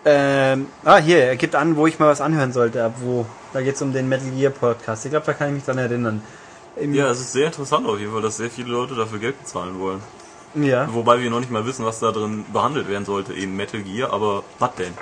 Ähm, 0.07 0.67
ah, 0.85 0.99
hier, 0.99 1.25
er 1.25 1.37
gibt 1.37 1.55
an, 1.55 1.77
wo 1.77 1.87
ich 1.87 1.99
mal 1.99 2.09
was 2.09 2.21
anhören 2.21 2.53
sollte. 2.53 2.85
Ab 2.85 2.95
wo? 3.01 3.25
Da 3.53 3.62
geht's 3.62 3.81
um 3.83 3.93
den 3.93 4.09
Metal 4.09 4.31
Gear 4.31 4.51
Podcast. 4.51 5.05
Ich 5.07 5.11
glaube, 5.11 5.25
da 5.27 5.33
kann 5.33 5.49
ich 5.49 5.55
mich 5.55 5.65
dran 5.65 5.79
erinnern. 5.79 6.23
Im- 6.77 6.93
Ja, 6.95 7.11
es 7.11 7.21
ist 7.21 7.33
sehr 7.33 7.47
interessant 7.47 7.87
auf 7.87 7.99
jeden 7.99 8.12
Fall, 8.12 8.23
dass 8.23 8.37
sehr 8.37 8.51
viele 8.51 8.69
Leute 8.71 8.95
dafür 8.95 9.19
Geld 9.19 9.39
bezahlen 9.41 9.79
wollen. 9.79 10.03
ja. 10.55 10.87
Wobei 10.93 11.21
wir 11.21 11.31
noch 11.31 11.41
nicht 11.41 11.51
mal 11.51 11.65
wissen, 11.67 11.85
was 11.87 12.01
da 12.01 12.11
drin 12.12 12.45
behandelt 12.53 12.89
werden 12.89 13.05
sollte. 13.05 13.33
Eben 13.33 13.57
Metal 13.57 13.81
Gear, 13.81 14.12
aber 14.12 14.45
was 14.59 14.75
denn? 14.77 14.93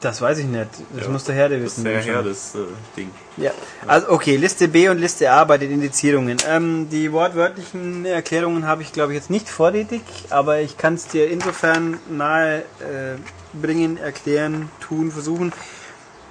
Das 0.00 0.20
weiß 0.20 0.38
ich 0.38 0.46
nicht. 0.46 0.68
Das 0.94 1.04
Ja. 1.06 1.10
muss 1.10 1.24
der 1.24 1.34
Herde 1.34 1.58
Das 1.60 1.72
ist 1.72 1.78
wissen. 1.78 1.84
der 1.84 2.02
schon. 2.02 2.12
Herr 2.12 2.22
des 2.22 2.54
äh, 2.54 2.58
Ding. 2.96 3.10
Ja. 3.36 3.50
Also 3.86 4.10
okay, 4.10 4.36
Liste 4.36 4.68
B 4.68 4.88
und 4.88 4.98
Liste 4.98 5.30
A 5.30 5.42
bei 5.44 5.58
den 5.58 5.72
Indizierungen. 5.72 6.36
Ähm, 6.48 6.88
die 6.90 7.10
wortwörtlichen 7.12 8.04
Erklärungen 8.04 8.64
habe 8.66 8.82
ich 8.82 8.92
glaube 8.92 9.12
ich 9.12 9.18
jetzt 9.18 9.30
nicht 9.30 9.48
vorrätig, 9.48 10.02
aber 10.30 10.60
ich 10.60 10.76
kann 10.78 10.94
es 10.94 11.08
dir 11.08 11.28
insofern 11.28 11.98
nahe 12.08 12.58
äh, 12.80 13.16
bringen, 13.60 13.96
erklären, 13.98 14.70
tun, 14.80 15.10
versuchen. 15.10 15.52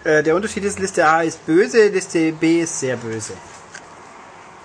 Äh, 0.05 0.23
der 0.23 0.35
Unterschied 0.35 0.63
ist, 0.63 0.79
Liste 0.79 1.05
A 1.05 1.23
ist 1.23 1.45
böse, 1.45 1.87
Liste 1.89 2.31
B 2.31 2.61
ist 2.61 2.79
sehr 2.79 2.95
böse. 2.95 3.33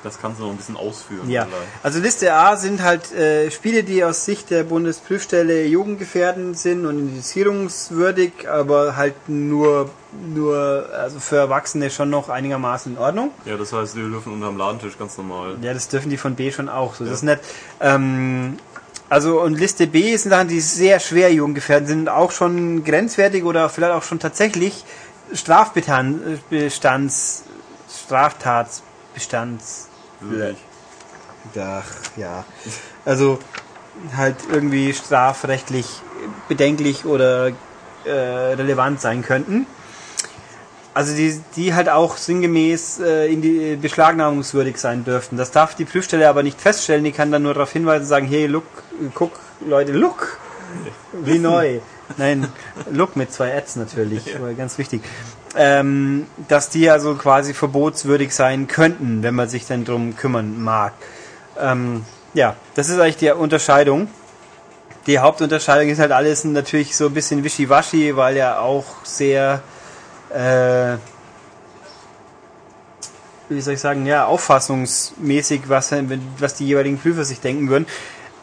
Das 0.03 0.21
kannst 0.21 0.41
du 0.41 0.45
noch 0.45 0.51
ein 0.51 0.57
bisschen 0.57 0.77
ausführen. 0.77 1.31
Ja, 1.31 1.45
vielleicht. 1.47 1.63
also 1.85 2.01
Liste 2.01 2.35
A 2.35 2.57
sind 2.57 2.83
halt 2.83 3.13
äh, 3.13 3.51
Spiele, 3.53 3.85
die 3.85 4.03
aus 4.03 4.25
Sicht 4.25 4.51
der 4.51 4.65
Bundesprüfstelle 4.65 5.65
jugendgefährdend 5.67 6.59
sind 6.59 6.87
und 6.87 6.99
indizierungswürdig, 6.99 8.49
aber 8.49 8.97
halt 8.97 9.15
nur, 9.29 9.91
nur 10.35 10.89
also 10.93 11.21
für 11.21 11.37
Erwachsene 11.37 11.89
schon 11.91 12.11
noch 12.11 12.29
einigermaßen 12.29 12.95
in 12.95 12.99
Ordnung. 12.99 13.31
Ja, 13.45 13.57
das 13.57 13.73
heißt, 13.73 13.95
wir 13.95 14.09
dürfen 14.09 14.33
unterm 14.33 14.57
Ladentisch 14.57 14.99
ganz 14.99 15.17
normal. 15.19 15.57
Ja, 15.63 15.73
das 15.73 15.87
dürfen 15.89 16.11
die 16.11 16.17
von 16.17 16.35
B 16.35 16.51
schon 16.51 16.69
auch. 16.69 16.95
So, 16.95 17.05
das 17.05 17.11
Ja. 17.11 17.15
ist 17.15 17.23
nett. 17.23 17.41
Ähm, 17.81 18.59
also 19.09 19.41
und 19.41 19.57
Liste 19.59 19.87
B 19.87 20.17
sind 20.17 20.31
Sachen, 20.31 20.49
die 20.49 20.61
sehr 20.61 20.99
schwer 20.99 21.33
jugendgefährdend 21.33 21.89
sind, 21.89 22.09
auch 22.09 22.33
schon 22.33 22.83
grenzwertig 22.83 23.45
oder 23.45 23.69
vielleicht 23.69 23.93
auch 23.93 24.03
schon 24.03 24.19
tatsächlich 24.19 24.85
Strafbestands, 25.33 27.45
Straftatsbestands. 28.05 29.89
Wirklich. 30.23 30.59
Ach, 31.59 31.85
ja. 32.17 32.45
Also 33.05 33.39
halt 34.17 34.37
irgendwie 34.51 34.93
strafrechtlich 34.93 35.87
bedenklich 36.49 37.05
oder 37.05 37.49
äh, 38.05 38.11
relevant 38.11 39.01
sein 39.01 39.23
könnten. 39.23 39.67
Also 40.95 41.15
die, 41.15 41.41
die 41.57 41.73
halt 41.73 41.89
auch 41.89 42.17
sinngemäß 42.19 43.01
äh, 43.01 43.33
in 43.33 43.41
die 43.41 43.77
beschlagnahmungswürdig 43.77 44.77
sein 44.77 45.05
dürften. 45.05 45.37
Das 45.39 45.51
darf 45.51 45.75
die 45.75 45.87
Prüfstelle 45.87 46.29
aber 46.29 46.43
nicht 46.43 46.61
feststellen. 46.61 47.05
Die 47.05 47.13
kann 47.13 47.33
dann 47.33 47.43
nur 47.43 47.55
darauf 47.55 47.73
hinweisen 47.73 48.03
und 48.03 48.09
sagen, 48.09 48.27
hey, 48.27 48.47
look, 48.47 48.65
guck, 49.15 49.33
Leute, 49.67 49.93
look, 49.93 50.39
wie 51.13 51.39
neu. 51.39 51.81
Nein, 52.19 52.47
look 52.91 53.17
mit 53.17 53.33
zwei 53.33 53.57
Ads 53.57 53.77
natürlich, 53.77 54.37
aber 54.37 54.53
ganz 54.53 54.77
wichtig. 54.77 55.03
Ähm, 55.55 56.27
dass 56.49 56.71
die 56.71 56.89
also 56.89 57.15
quasi 57.15 57.53
verbotswürdig 57.53 58.35
sein 58.35 58.69
könnten, 58.69 59.23
wenn 59.23 59.35
man 59.35 59.51
sich 59.51 59.67
dann 59.67 59.85
drum 59.85 60.17
kümmern 60.17 60.63
mag. 60.63 60.95
Ähm, 61.61 62.05
ja, 62.33 62.57
das 62.75 62.89
ist 62.89 62.99
eigentlich 62.99 63.19
die 63.19 63.31
Unterscheidung. 63.31 64.09
Die 65.07 65.19
Hauptunterscheidung 65.19 65.91
ist 65.91 65.99
halt 65.99 66.13
alles 66.13 66.45
natürlich 66.45 66.97
so 66.97 67.07
ein 67.07 67.15
bisschen 67.15 67.45
wischiwaschi, 67.45 68.17
weil 68.17 68.37
ja 68.37 68.61
auch 68.61 69.05
sehr, 69.05 69.61
äh, 70.31 70.97
wie 73.49 73.61
soll 73.61 73.75
ich 73.75 73.81
sagen, 73.81 74.07
ja, 74.07 74.25
auffassungsmäßig, 74.25 75.63
was, 75.69 75.93
was 76.39 76.55
die 76.55 76.67
jeweiligen 76.67 76.99
Prüfer 76.99 77.25
sich 77.25 77.41
denken 77.41 77.69
würden. 77.69 77.87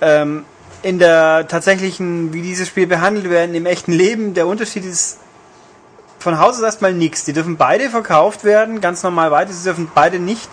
Ähm, 0.02 0.46
in 0.82 1.00
der 1.00 1.48
tatsächlichen, 1.48 2.34
wie 2.34 2.42
dieses 2.42 2.68
Spiel 2.68 2.88
behandelt 2.88 3.30
werden, 3.30 3.56
im 3.56 3.66
echten 3.66 3.92
Leben, 3.92 4.34
der 4.34 4.48
Unterschied 4.48 4.86
ist 4.86 5.20
von 6.20 6.38
Haus 6.38 6.58
aus 6.58 6.64
erstmal 6.64 6.94
nichts. 6.94 7.24
Die 7.24 7.34
dürfen 7.34 7.58
beide 7.58 7.90
verkauft 7.90 8.44
werden, 8.44 8.82
ganz 8.82 9.04
normal 9.04 9.32
weiter. 9.32 9.52
Sie 9.52 9.64
dürfen 9.64 9.90
beide 9.94 10.20
nicht 10.20 10.50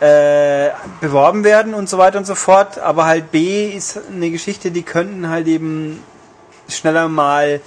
äh, 0.00 0.70
beworben 1.00 1.44
werden 1.44 1.74
und 1.74 1.88
so 1.88 1.96
weiter 1.98 2.18
und 2.18 2.26
so 2.26 2.34
fort. 2.34 2.78
Aber 2.78 3.06
halt 3.06 3.30
B 3.30 3.68
ist 3.70 3.98
eine 4.10 4.30
Geschichte, 4.30 4.70
die 4.70 4.82
könnten 4.82 5.28
halt 5.28 5.46
eben 5.46 6.02
schneller 6.68 7.08
mal 7.08 7.60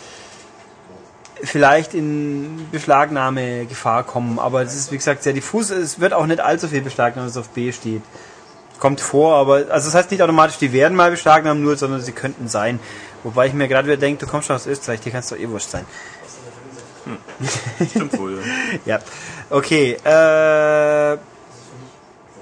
vielleicht 1.41 1.93
in 1.93 2.67
Beschlagnahmegefahr 2.71 4.03
kommen. 4.03 4.39
Aber 4.39 4.61
es 4.61 4.75
ist, 4.75 4.91
wie 4.91 4.97
gesagt, 4.97 5.23
sehr 5.23 5.33
diffus. 5.33 5.69
Es 5.69 5.99
wird 5.99 6.13
auch 6.13 6.25
nicht 6.25 6.39
allzu 6.39 6.67
viel 6.67 6.81
beschlagnahmt, 6.81 7.29
was 7.29 7.37
auf 7.37 7.49
B 7.49 7.71
steht. 7.71 8.01
Kommt 8.79 9.01
vor, 9.01 9.35
aber 9.35 9.65
also 9.69 9.87
das 9.87 9.95
heißt 9.95 10.11
nicht 10.11 10.21
automatisch, 10.21 10.57
die 10.57 10.71
werden 10.71 10.95
mal 10.95 11.09
beschlagnahmt, 11.09 11.61
nur, 11.61 11.77
sondern 11.77 12.01
sie 12.01 12.11
könnten 12.11 12.47
sein. 12.47 12.79
Wobei 13.23 13.47
ich 13.47 13.53
mir 13.53 13.67
gerade 13.67 13.87
wieder 13.87 13.97
denke, 13.97 14.23
du 14.23 14.31
kommst 14.31 14.47
schon 14.47 14.55
aus 14.55 14.67
Österreich, 14.67 14.99
dir 15.01 15.11
kannst 15.11 15.31
doch 15.31 15.37
eh 15.37 15.49
wurscht 15.49 15.71
sein. 15.71 15.85
Stimmt 17.89 18.17
wohl. 18.17 18.37
Ja. 18.85 18.97
Ja. 18.97 18.99
Okay, 19.49 19.93
äh. 20.03 21.17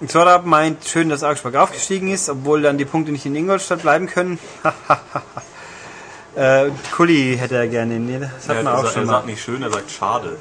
Zorab 0.07 0.45
meint, 0.45 0.83
schön, 0.85 1.07
dass 1.09 1.23
Augsburg 1.23 1.55
aufgestiegen 1.55 2.09
ist, 2.09 2.29
obwohl 2.29 2.61
dann 2.61 2.77
die 2.77 2.83
Punkte 2.85 3.11
nicht 3.13 3.25
in 3.25 3.33
Ingolstadt 3.35 3.81
bleiben 3.81 4.07
können. 4.07 4.37
äh, 6.35 6.69
Kulli 6.95 7.37
hätte 7.39 7.55
er 7.55 7.67
gerne. 7.67 7.97
Nee, 7.99 8.19
das 8.19 8.49
hat 8.49 8.57
Ja, 8.57 8.63
man 8.63 8.73
er, 8.73 8.77
auch 8.79 8.83
sagt- 8.83 8.93
schon 8.93 9.03
er 9.03 9.05
mal. 9.05 9.11
sagt 9.13 9.25
nicht 9.27 9.41
schön, 9.41 9.61
er 9.63 9.71
sagt 9.71 9.89
schade. 9.89 10.37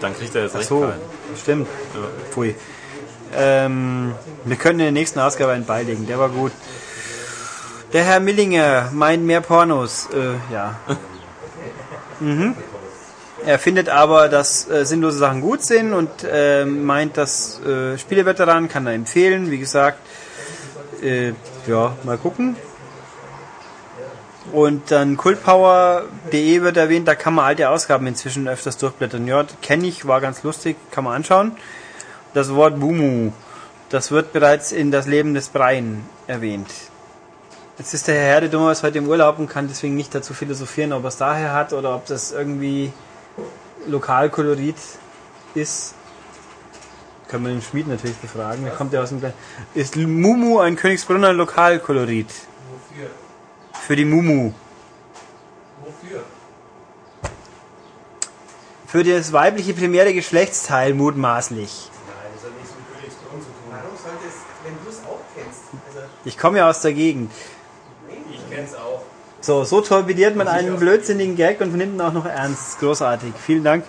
Dann 0.00 0.16
kriegt 0.16 0.34
er 0.34 0.42
jetzt 0.42 0.54
Ach 0.54 0.58
recht 0.58 0.68
so, 0.68 0.80
keinen. 0.80 1.00
stimmt. 1.40 1.68
Pfui. 2.32 2.54
Ähm, 3.34 4.14
wir 4.44 4.56
können 4.56 4.80
in 4.80 4.86
der 4.86 4.92
nächsten 4.92 5.20
Ausgabe 5.20 5.52
einen 5.52 5.64
beilegen, 5.64 6.06
der 6.06 6.18
war 6.18 6.28
gut. 6.28 6.52
Der 7.92 8.02
Herr 8.04 8.18
Millinger 8.20 8.90
meint 8.92 9.22
mehr 9.24 9.40
Pornos. 9.40 10.08
Äh, 10.12 10.52
ja. 10.52 10.74
Mhm. 12.20 12.54
Er 13.44 13.58
findet 13.58 13.88
aber, 13.88 14.28
dass 14.28 14.68
äh, 14.68 14.84
sinnlose 14.86 15.18
Sachen 15.18 15.40
gut 15.40 15.62
sind 15.62 15.92
und 15.92 16.10
äh, 16.24 16.64
meint, 16.64 17.16
dass 17.16 17.60
äh, 17.60 17.98
Spieleveteran 17.98 18.68
kann 18.68 18.86
er 18.86 18.94
empfehlen. 18.94 19.50
Wie 19.50 19.58
gesagt, 19.58 19.98
äh, 21.02 21.32
ja, 21.66 21.94
mal 22.04 22.16
gucken. 22.16 22.56
Und 24.52 24.90
dann 24.90 25.16
kultpower.de 25.16 26.62
wird 26.62 26.76
erwähnt, 26.76 27.08
da 27.08 27.14
kann 27.14 27.34
man 27.34 27.44
alte 27.44 27.68
Ausgaben 27.68 28.06
inzwischen 28.06 28.48
öfters 28.48 28.78
durchblättern. 28.78 29.26
Ja, 29.26 29.44
kenne 29.60 29.86
ich, 29.86 30.06
war 30.06 30.20
ganz 30.20 30.42
lustig, 30.42 30.76
kann 30.90 31.04
man 31.04 31.14
anschauen. 31.14 31.52
Das 32.32 32.54
Wort 32.54 32.78
Bumu, 32.78 33.32
das 33.90 34.10
wird 34.12 34.32
bereits 34.32 34.72
in 34.72 34.90
das 34.90 35.06
Leben 35.06 35.34
des 35.34 35.48
Breien 35.48 36.04
erwähnt. 36.26 36.68
Jetzt 37.78 37.92
ist 37.92 38.08
der 38.08 38.14
Herr 38.14 38.24
Herde 38.24 38.48
dummerweise 38.48 38.84
heute 38.84 38.96
im 38.98 39.06
Urlaub 39.08 39.38
und 39.38 39.48
kann 39.48 39.68
deswegen 39.68 39.96
nicht 39.96 40.14
dazu 40.14 40.32
philosophieren, 40.32 40.94
ob 40.94 41.04
er 41.04 41.08
es 41.08 41.18
daher 41.18 41.52
hat 41.52 41.74
oder 41.74 41.94
ob 41.94 42.06
das 42.06 42.32
irgendwie 42.32 42.90
Lokalkolorit 43.86 44.76
ist. 45.54 45.94
Können 47.28 47.44
wir 47.44 47.52
den 47.52 47.60
Schmied 47.60 47.86
natürlich 47.86 48.16
befragen. 48.16 48.64
Der 48.64 48.72
kommt 48.72 48.94
ja 48.94 49.02
aus 49.02 49.10
dem 49.10 49.18
Kleinen. 49.18 49.34
Ist 49.74 49.94
Mumu 49.96 50.60
ein 50.60 50.76
Königsbrunner 50.76 51.34
Lokalkolorit? 51.34 52.28
Wofür? 52.28 53.10
Für 53.74 53.96
die 53.96 54.06
Mumu. 54.06 54.52
Wofür? 55.84 56.22
Für 58.86 59.04
das 59.04 59.34
weibliche 59.34 59.74
primäre 59.74 60.14
Geschlechtsteil 60.14 60.94
mutmaßlich. 60.94 61.90
Nein, 62.06 62.16
das 62.34 62.44
hat 62.44 62.56
nichts 62.56 62.72
mit 62.74 62.96
Königsbrunn 62.96 63.40
zu 63.40 63.48
tun. 63.48 63.70
Warum 63.70 63.96
sollte 64.02 64.26
es, 64.26 64.34
wenn 64.64 64.74
du 64.82 64.88
es 64.88 65.04
auch 65.04 65.20
kennst? 65.34 65.60
Also, 65.94 66.08
Ich 66.24 66.38
komme 66.38 66.58
ja 66.58 66.70
aus 66.70 66.80
der 66.80 66.94
Gegend. 66.94 67.30
Ich 68.56 68.70
kenn's 68.70 68.74
auch. 68.74 69.02
So, 69.40 69.64
so 69.64 69.80
torpediert 69.80 70.34
man 70.34 70.48
einen 70.48 70.76
blödsinnigen 70.76 71.36
Gag 71.36 71.60
und 71.60 71.76
nimmt 71.76 71.94
ihn 71.94 72.00
auch 72.00 72.12
noch 72.12 72.26
ernst. 72.26 72.80
Großartig. 72.80 73.32
Vielen 73.44 73.64
Dank. 73.64 73.84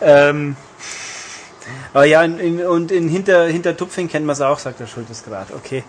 Ähm, 0.00 0.56
aber 1.94 2.04
ja, 2.04 2.22
in, 2.22 2.38
in, 2.38 2.66
und 2.66 2.90
in 2.90 3.08
hinter, 3.08 3.46
hinter 3.46 3.76
Tupfing 3.76 4.08
kennt 4.08 4.26
man 4.26 4.34
es 4.34 4.40
auch, 4.40 4.58
sagt 4.58 4.80
der 4.80 4.86
Schultesgrad. 4.86 5.52
Okay. 5.52 5.84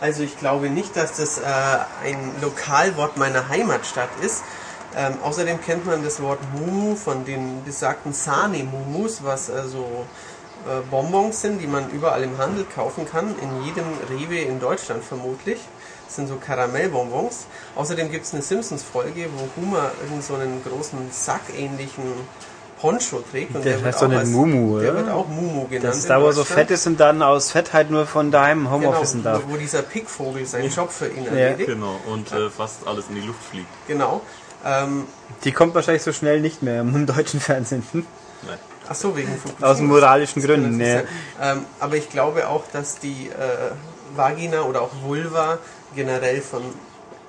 Also 0.00 0.22
ich 0.22 0.38
glaube 0.38 0.70
nicht, 0.70 0.96
dass 0.96 1.16
das 1.16 1.38
äh, 1.38 1.42
ein 2.04 2.18
Lokalwort 2.40 3.16
meiner 3.16 3.48
Heimatstadt 3.48 4.10
ist. 4.22 4.42
Ähm, 4.96 5.14
außerdem 5.22 5.60
kennt 5.60 5.86
man 5.86 6.02
das 6.02 6.20
Wort 6.20 6.40
Mumu 6.54 6.96
von 6.96 7.24
den 7.24 7.64
besagten 7.64 8.12
Sahne-Mumus, 8.12 9.22
was 9.22 9.50
also 9.50 10.06
äh, 10.66 10.80
Bonbons 10.90 11.40
sind, 11.40 11.60
die 11.60 11.66
man 11.66 11.90
überall 11.90 12.22
im 12.22 12.38
Handel 12.38 12.64
kaufen 12.74 13.06
kann, 13.08 13.34
in 13.40 13.64
jedem 13.64 13.84
Rewe 14.10 14.40
in 14.40 14.58
Deutschland 14.58 15.04
vermutlich. 15.04 15.60
Das 16.10 16.16
sind 16.16 16.26
so 16.26 16.34
Karamellbonbons. 16.44 17.46
Außerdem 17.76 18.10
gibt 18.10 18.24
es 18.24 18.32
eine 18.34 18.42
Simpsons-Folge, 18.42 19.28
wo 19.36 19.62
Homer 19.62 19.92
irgend 20.02 20.24
so 20.24 20.34
einen 20.34 20.60
großen 20.64 20.98
Sack-ähnlichen 21.12 22.02
Poncho 22.80 23.22
trägt. 23.30 23.54
Und 23.54 23.64
Der 23.64 23.74
wird 23.76 23.84
heißt 23.84 23.98
doch 23.98 24.06
auch 24.06 24.08
nicht 24.08 24.18
als- 24.18 24.28
Mumu, 24.30 24.80
Der 24.80 24.90
oder? 24.90 24.98
wird 25.04 25.10
auch 25.14 25.28
Mumu 25.28 25.68
genannt. 25.68 25.84
Das 25.84 25.98
ist 25.98 26.10
da, 26.10 26.20
wo 26.20 26.26
er 26.26 26.32
so 26.32 26.42
fett 26.42 26.68
ist 26.72 26.84
und 26.88 26.98
dann 26.98 27.22
aus 27.22 27.52
Fett 27.52 27.72
halt 27.72 27.92
nur 27.92 28.06
von 28.08 28.32
daheim 28.32 28.64
Genau, 28.64 28.70
Homeofficen 28.72 29.22
darf. 29.22 29.42
wo, 29.46 29.52
wo 29.52 29.56
dieser 29.56 29.82
Pickvogel 29.82 30.44
seinen 30.46 30.68
Job 30.70 30.90
für 30.90 31.06
ihn 31.06 31.26
Ja. 31.26 31.30
erledigt. 31.30 31.68
Genau, 31.70 31.94
und 32.12 32.32
äh, 32.32 32.50
fast 32.50 32.84
alles 32.88 33.04
in 33.08 33.14
die 33.14 33.20
Luft 33.20 33.44
fliegt. 33.48 33.68
Genau. 33.86 34.20
Ähm, 34.66 35.06
Die 35.44 35.52
kommt 35.52 35.76
wahrscheinlich 35.76 36.02
so 36.02 36.12
schnell 36.12 36.40
nicht 36.40 36.60
mehr 36.62 36.80
im 36.80 37.06
deutschen 37.06 37.38
Fernsehen. 37.38 37.84
Nein. 38.42 38.58
ach 38.88 38.94
so, 38.96 39.16
wegen 39.16 39.28
Fukushima. 39.36 39.68
Aus 39.70 39.78
moralischen 39.78 40.42
Gründen. 40.42 40.76
Ne. 40.76 41.04
Ähm, 41.40 41.66
aber 41.78 41.94
ich 41.94 42.10
glaube 42.10 42.48
auch, 42.48 42.64
dass 42.72 42.98
die 42.98 43.28
äh, 43.28 43.70
Vagina 44.16 44.62
oder 44.62 44.82
auch 44.82 44.90
Vulva 45.04 45.58
generell 45.94 46.40
von 46.40 46.62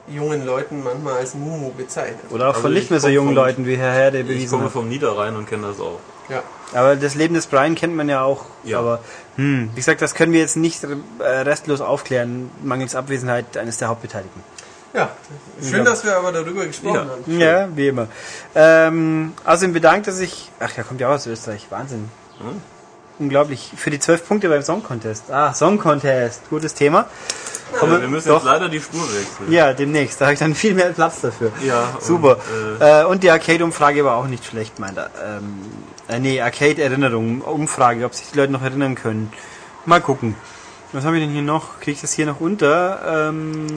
jungen 0.08 0.46
Leuten 0.46 0.84
manchmal 0.84 1.14
als 1.20 1.36
Mumu 1.36 1.72
bezeichnet. 1.72 2.20
Oder 2.32 2.46
auch 2.46 2.50
Also 2.56 2.62
von 2.64 2.72
ich 2.74 2.80
nicht 2.80 2.92
mehr 2.92 3.00
so 3.00 3.08
jungen 3.08 3.34
Leuten 3.36 3.66
wie 3.66 3.76
Herr 3.78 3.94
Herde 3.94 4.20
Ich 4.22 4.28
bewiesen 4.28 4.50
komme 4.50 4.66
hat. 4.66 4.72
vom 4.72 4.90
Niederrhein 4.90 5.36
und 5.36 5.48
kenne 5.48 5.68
das 5.68 5.80
auch. 5.80 6.00
Ja. 6.30 6.44
Aber 6.74 6.96
das 6.96 7.16
Leben 7.16 7.34
des 7.36 7.48
Brian 7.48 7.76
kennt 7.76 7.96
man 7.96 8.08
ja 8.10 8.24
auch. 8.24 8.46
Ja. 8.64 8.80
Aber 8.80 9.00
hm, 9.36 9.70
wie 9.74 9.76
gesagt, 9.76 10.02
das 10.02 10.16
können 10.16 10.34
wir 10.34 10.40
jetzt 10.40 10.56
nicht 10.58 10.84
äh, 10.84 11.26
restlos 11.26 11.82
aufklären, 11.82 12.50
mangels 12.64 12.96
Abwesenheit 12.96 13.58
eines 13.58 13.78
der 13.78 13.90
Hauptbeteiligten. 13.90 14.42
ja, 14.94 15.10
schön, 15.62 15.86
dass 15.86 16.04
wir 16.04 16.16
aber 16.18 16.32
darüber 16.32 16.66
gesprochen 16.66 16.96
Ja. 16.96 17.02
haben. 17.02 17.40
Ja, 17.40 17.70
wie 17.78 17.88
immer. 17.90 18.08
Ähm, 18.56 19.34
außerdem 19.46 19.74
bedankt 19.74 20.08
er 20.08 20.14
sich. 20.14 20.50
Ach, 20.60 20.72
er 20.76 20.84
kommt 20.84 21.00
ja 21.02 21.10
auch 21.10 21.14
aus 21.16 21.28
Österreich. 21.28 21.68
Wahnsinn. 21.70 22.10
Hm? 22.40 22.62
Unglaublich. 23.20 23.72
Für 23.78 23.90
die 23.92 24.00
zwölf 24.00 24.28
Punkte 24.28 24.50
beim 24.50 24.62
Song 24.64 24.82
Contest. 24.84 25.30
Ah, 25.32 25.54
Song 25.54 25.78
Contest. 25.78 26.42
Gutes 26.50 26.74
Thema. 26.74 27.08
Komm, 27.80 27.94
Äh, 27.94 28.02
wir 28.02 28.08
müssen 28.08 28.30
doch. 28.30 28.36
jetzt 28.38 28.46
leider 28.46 28.70
die 28.70 28.80
Spur 28.80 29.02
wechseln. 29.02 29.52
Ja, 29.52 29.74
demnächst. 29.74 30.20
Da 30.20 30.26
habe 30.26 30.34
ich 30.34 30.40
dann 30.40 30.56
viel 30.56 30.74
mehr 30.74 30.90
Platz 30.92 31.22
dafür. 31.22 31.52
Ja, 31.66 31.96
Super. 32.00 32.38
Und, 32.38 32.82
äh, 32.82 33.02
äh, 33.02 33.06
und 33.06 33.24
die 33.24 33.30
Arcade-Umfrage 33.32 34.04
war 34.06 34.16
auch 34.18 34.28
nicht 34.28 34.46
schlecht, 34.46 34.80
meint 34.80 34.98
er. 34.98 35.10
Ähm, 35.26 35.60
äh, 36.08 36.20
nee, 36.20 36.42
Arcade-Erinnerung, 36.42 37.42
Umfrage, 37.42 38.06
ob 38.06 38.14
sich 38.14 38.32
die 38.32 38.38
Leute 38.38 38.52
noch 38.52 38.62
erinnern 38.64 38.96
können. 38.96 39.32
Mal 39.86 40.02
gucken. 40.02 40.36
Was 40.94 41.06
habe 41.06 41.18
ich 41.18 41.24
denn 41.24 41.32
hier 41.32 41.42
noch? 41.42 41.80
Kriege 41.80 41.92
ich 41.96 42.02
das 42.02 42.12
hier 42.14 42.26
noch 42.26 42.42
unter? 42.42 43.30
Ähm, 43.30 43.68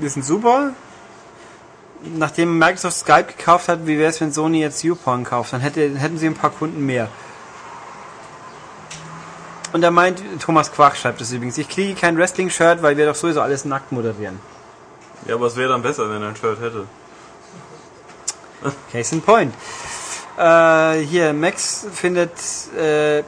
wir 0.00 0.10
sind 0.10 0.24
super. 0.24 0.72
Nachdem 2.16 2.58
Microsoft 2.58 2.96
Skype 2.98 3.24
gekauft 3.36 3.68
hat, 3.68 3.86
wie 3.86 3.98
wäre 3.98 4.10
es, 4.10 4.20
wenn 4.20 4.32
Sony 4.32 4.60
jetzt 4.60 4.82
YouPorn 4.84 5.24
kauft? 5.24 5.52
Dann 5.52 5.60
hätte, 5.60 5.96
hätten 5.98 6.18
sie 6.18 6.26
ein 6.26 6.34
paar 6.34 6.50
Kunden 6.50 6.84
mehr. 6.86 7.08
Und 9.72 9.82
er 9.82 9.90
meint, 9.90 10.22
Thomas 10.40 10.72
Quach 10.72 10.94
schreibt 10.96 11.20
das 11.20 11.32
übrigens, 11.32 11.58
ich 11.58 11.68
kriege 11.68 11.94
kein 11.94 12.16
Wrestling-Shirt, 12.16 12.82
weil 12.82 12.96
wir 12.96 13.06
doch 13.06 13.14
sowieso 13.14 13.40
alles 13.42 13.64
nackt 13.64 13.92
moderieren. 13.92 14.40
ja, 15.26 15.34
aber 15.34 15.46
es 15.46 15.56
wäre 15.56 15.68
dann 15.68 15.82
besser, 15.82 16.08
wenn 16.08 16.22
er 16.22 16.28
ein 16.28 16.36
Shirt 16.36 16.60
hätte. 16.60 16.86
Case 18.92 19.14
in 19.14 19.22
point. 19.22 19.54
Äh, 20.38 20.98
hier, 21.00 21.32
Max 21.32 21.86
findet, 21.92 22.32
äh, 22.76 23.18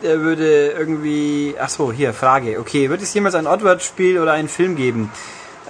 er 0.00 0.20
würde 0.20 0.70
irgendwie. 0.70 1.56
Ach 1.58 1.68
so, 1.68 1.90
hier, 1.92 2.12
Frage. 2.14 2.60
Okay, 2.60 2.88
wird 2.88 3.02
es 3.02 3.12
jemals 3.14 3.34
ein 3.34 3.46
Oddworld-Spiel 3.46 4.20
oder 4.20 4.32
einen 4.32 4.48
Film 4.48 4.76
geben? 4.76 5.10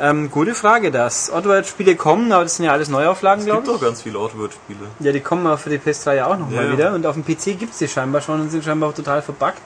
Ähm, 0.01 0.31
gute 0.31 0.55
Frage, 0.55 0.91
das. 0.93 1.31
Oddworld-Spiele 1.33 1.97
kommen, 1.97 2.31
aber 2.31 2.45
das 2.45 2.57
sind 2.57 2.67
ja 2.67 2.73
alles 2.73 2.89
Neuauflagen, 2.89 3.41
Es 3.41 3.47
glaube 3.47 3.63
gibt 3.63 3.75
ich. 3.75 3.81
doch 3.81 3.87
ganz 3.89 4.03
viele 4.03 4.19
Outward-Spiele. 4.19 4.79
Ja, 5.01 5.11
die 5.13 5.21
kommen 5.21 5.47
auch 5.47 5.59
für 5.59 5.71
die 5.71 5.79
PS3 5.79 6.15
ja 6.15 6.27
auch 6.27 6.39
noch 6.39 6.51
Ja, 6.53 6.63
ja. 6.63 6.73
wieder. 6.73 6.95
Und 6.95 7.05
auf 7.05 7.15
dem 7.15 7.25
PC 7.25 7.59
gibt 7.59 7.73
es 7.73 7.79
die 7.79 7.89
scheinbar 7.89 8.21
schon 8.21 8.41
und 8.41 8.51
sind 8.51 8.63
scheinbar 8.65 8.91
auch 8.91 8.95
total 8.95 9.23
verbuggt. 9.23 9.61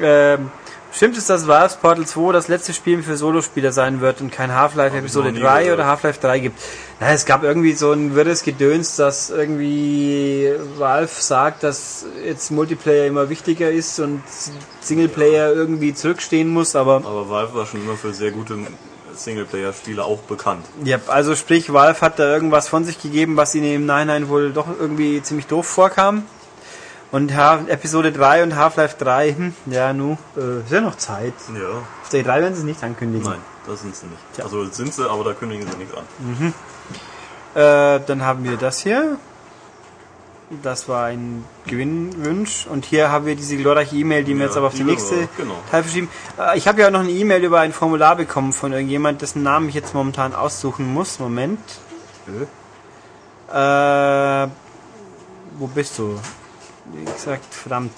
Ähm, 0.00 0.50
stimmt 0.92 1.16
es, 1.16 1.26
dass 1.26 1.48
Valve's 1.48 1.76
Portal 1.76 2.06
2 2.06 2.32
das 2.32 2.46
letzte 2.48 2.72
Spiel 2.72 3.02
für 3.02 3.16
Solospieler 3.16 3.72
sein 3.72 4.00
wird 4.00 4.20
und 4.20 4.30
kein 4.30 4.54
Half-Life 4.54 4.96
Episode 4.96 5.28
noch 5.28 5.34
nie 5.34 5.40
3 5.40 5.62
gehört. 5.64 5.78
oder 5.78 5.86
Half-Life 5.88 6.20
3 6.20 6.38
gibt? 6.38 6.60
Na, 7.00 7.10
es 7.12 7.26
gab 7.26 7.42
irgendwie 7.42 7.72
so 7.72 7.90
ein 7.92 8.14
wirres 8.14 8.44
Gedöns, 8.44 8.94
dass 8.96 9.30
irgendwie 9.30 10.52
Valve 10.78 11.10
sagt, 11.12 11.64
dass 11.64 12.06
jetzt 12.24 12.52
Multiplayer 12.52 13.06
immer 13.06 13.28
wichtiger 13.28 13.70
ist 13.70 13.98
und 13.98 14.22
Singleplayer 14.80 15.52
irgendwie 15.52 15.92
zurückstehen 15.92 16.48
muss, 16.48 16.76
aber 16.76 16.96
Aber 17.04 17.28
Valve 17.28 17.54
war 17.54 17.66
schon 17.66 17.82
immer 17.82 17.96
für 17.96 18.14
sehr 18.14 18.30
gute 18.30 18.56
Singleplayer-Spiele 19.14 20.04
auch 20.04 20.18
bekannt. 20.20 20.64
ja, 20.84 20.98
also 21.06 21.34
sprich, 21.36 21.72
Valve 21.72 22.00
hat 22.00 22.18
da 22.18 22.24
irgendwas 22.32 22.68
von 22.68 22.84
sich 22.84 23.00
gegeben, 23.00 23.36
was 23.36 23.54
ihnen 23.54 23.72
im 23.74 23.86
Nachhinein 23.86 24.28
wohl 24.28 24.52
doch 24.52 24.66
irgendwie 24.78 25.22
ziemlich 25.22 25.46
doof 25.46 25.66
vorkam. 25.66 26.24
Und 27.10 27.36
ha 27.36 27.60
Episode 27.68 28.10
3 28.10 28.42
und 28.42 28.56
Half-Life 28.56 28.96
3, 28.98 29.34
hm, 29.34 29.54
ja, 29.66 29.92
nu, 29.92 30.16
äh, 30.36 30.60
ist 30.60 30.72
ja 30.72 30.80
noch 30.80 30.96
Zeit. 30.96 31.34
Ja, 31.54 31.68
Auf 32.02 32.08
der 32.10 32.22
3 32.22 32.40
werden 32.40 32.54
sie 32.54 32.64
nicht 32.64 32.82
ankündigen. 32.82 33.28
nein, 33.28 33.40
das 33.66 33.82
sind 33.82 33.94
sie 33.94 34.06
nicht. 34.06 34.22
Ja. 34.38 34.44
Also 34.44 34.64
sind 34.70 34.94
sie, 34.94 35.08
aber 35.08 35.22
da 35.22 35.34
kündigen 35.34 35.66
sie 35.70 35.76
nichts 35.76 35.94
an. 35.94 36.54
Äh, 37.54 38.00
dann 38.06 38.22
haben 38.24 38.44
wir 38.44 38.56
das 38.56 38.78
hier. 38.80 39.18
Das 40.62 40.86
war 40.88 41.06
ein 41.06 41.44
Gewinnwunsch. 41.66 42.66
Und 42.66 42.84
hier 42.84 43.10
haben 43.10 43.24
wir 43.24 43.34
diese 43.36 43.56
glorreiche 43.56 43.96
E-Mail, 43.96 44.22
die 44.24 44.34
wir 44.34 44.40
Ja, 44.42 44.46
jetzt 44.48 44.56
aber 44.58 44.66
auf 44.66 44.72
die 44.74 44.80
die 44.80 44.84
nächste 44.84 45.20
wir- 45.20 45.28
genau. 45.36 45.54
Teil 45.70 45.82
verschieben. 45.82 46.10
Äh, 46.38 46.58
ich 46.58 46.68
habe 46.68 46.80
ja 46.82 46.90
noch 46.90 47.00
eine 47.00 47.10
E-Mail 47.10 47.42
über 47.42 47.60
ein 47.60 47.72
Formular 47.72 48.16
bekommen 48.16 48.52
von 48.52 48.72
irgendjemand, 48.72 49.22
dessen 49.22 49.42
Namen 49.42 49.68
ich 49.70 49.74
jetzt 49.74 49.94
momentan 49.94 50.34
aussuchen 50.34 50.92
muss. 50.92 51.18
Moment. 51.18 51.58
Äh, 53.50 54.48
wo 55.58 55.66
bist 55.68 55.98
du? 55.98 56.18
Wie 56.92 57.04
gesagt, 57.04 57.54
verdammt. 57.54 57.92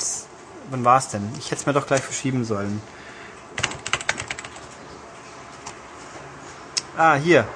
Wann 0.70 0.84
war 0.84 0.98
es 0.98 1.08
denn? 1.08 1.28
Ich 1.38 1.46
hätte 1.46 1.60
es 1.60 1.66
mir 1.66 1.72
doch 1.72 1.86
gleich 1.86 2.02
verschieben 2.02 2.44
sollen. 2.44 2.80
Ah, 6.96 7.14
hier. 7.16 7.46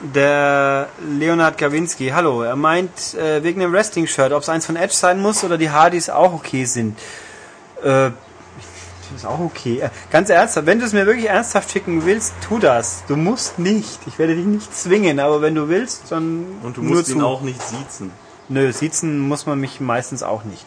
Der 0.00 0.88
Leonard 1.00 1.58
Gawinski, 1.58 2.10
hallo. 2.10 2.42
Er 2.42 2.54
meint, 2.54 3.14
äh, 3.14 3.42
wegen 3.42 3.60
dem 3.60 3.72
Wrestling-Shirt, 3.72 4.32
ob 4.32 4.42
es 4.42 4.48
eins 4.48 4.64
von 4.66 4.76
Edge 4.76 4.94
sein 4.94 5.20
muss 5.20 5.42
oder 5.42 5.58
die 5.58 5.70
Hardys 5.70 6.08
auch 6.08 6.32
okay 6.32 6.64
sind. 6.66 6.96
Äh, 7.82 8.10
ist 9.16 9.26
auch 9.26 9.40
okay. 9.40 9.80
Äh, 9.80 9.90
ganz 10.12 10.30
ernsthaft, 10.30 10.66
wenn 10.66 10.78
du 10.78 10.84
es 10.84 10.92
mir 10.92 11.06
wirklich 11.06 11.28
ernsthaft 11.28 11.72
schicken 11.72 12.04
willst, 12.04 12.32
tu 12.46 12.58
das. 12.60 13.02
Du 13.08 13.16
musst 13.16 13.58
nicht. 13.58 13.98
Ich 14.06 14.18
werde 14.20 14.36
dich 14.36 14.44
nicht 14.46 14.72
zwingen, 14.76 15.18
aber 15.18 15.42
wenn 15.42 15.56
du 15.56 15.68
willst, 15.68 16.12
dann 16.12 16.46
Und 16.62 16.76
du 16.76 16.82
nur 16.82 16.96
musst 16.96 17.06
zu. 17.06 17.14
ihn 17.14 17.22
auch 17.22 17.40
nicht 17.40 17.60
siezen. 17.60 18.12
Nö, 18.48 18.72
siezen 18.72 19.18
muss 19.18 19.46
man 19.46 19.58
mich 19.58 19.80
meistens 19.80 20.22
auch 20.22 20.44
nicht. 20.44 20.64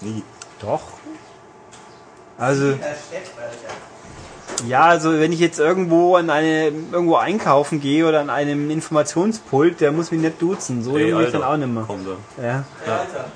Nie. 0.00 0.22
Doch. 0.60 0.82
Also. 2.38 2.78
Ja, 4.66 4.86
also 4.86 5.18
wenn 5.20 5.32
ich 5.32 5.38
jetzt 5.40 5.58
irgendwo 5.60 6.16
an 6.16 6.30
eine 6.30 6.72
irgendwo 6.92 7.16
einkaufen 7.16 7.80
gehe 7.80 8.06
oder 8.06 8.20
an 8.20 8.30
einem 8.30 8.70
Informationspult, 8.70 9.80
der 9.80 9.92
muss 9.92 10.10
mich 10.10 10.20
nicht 10.20 10.40
duzen. 10.42 10.82
So 10.82 10.96
Ey, 10.96 11.08
jung 11.10 11.18
bin 11.18 11.26
ich 11.26 11.32
dann 11.32 11.42
auch 11.44 11.56
nicht 11.56 11.72
mehr. 11.72 11.84
komm 11.86 12.04
da. 12.04 12.16
Ja. 12.42 12.64
Alter, 12.86 13.30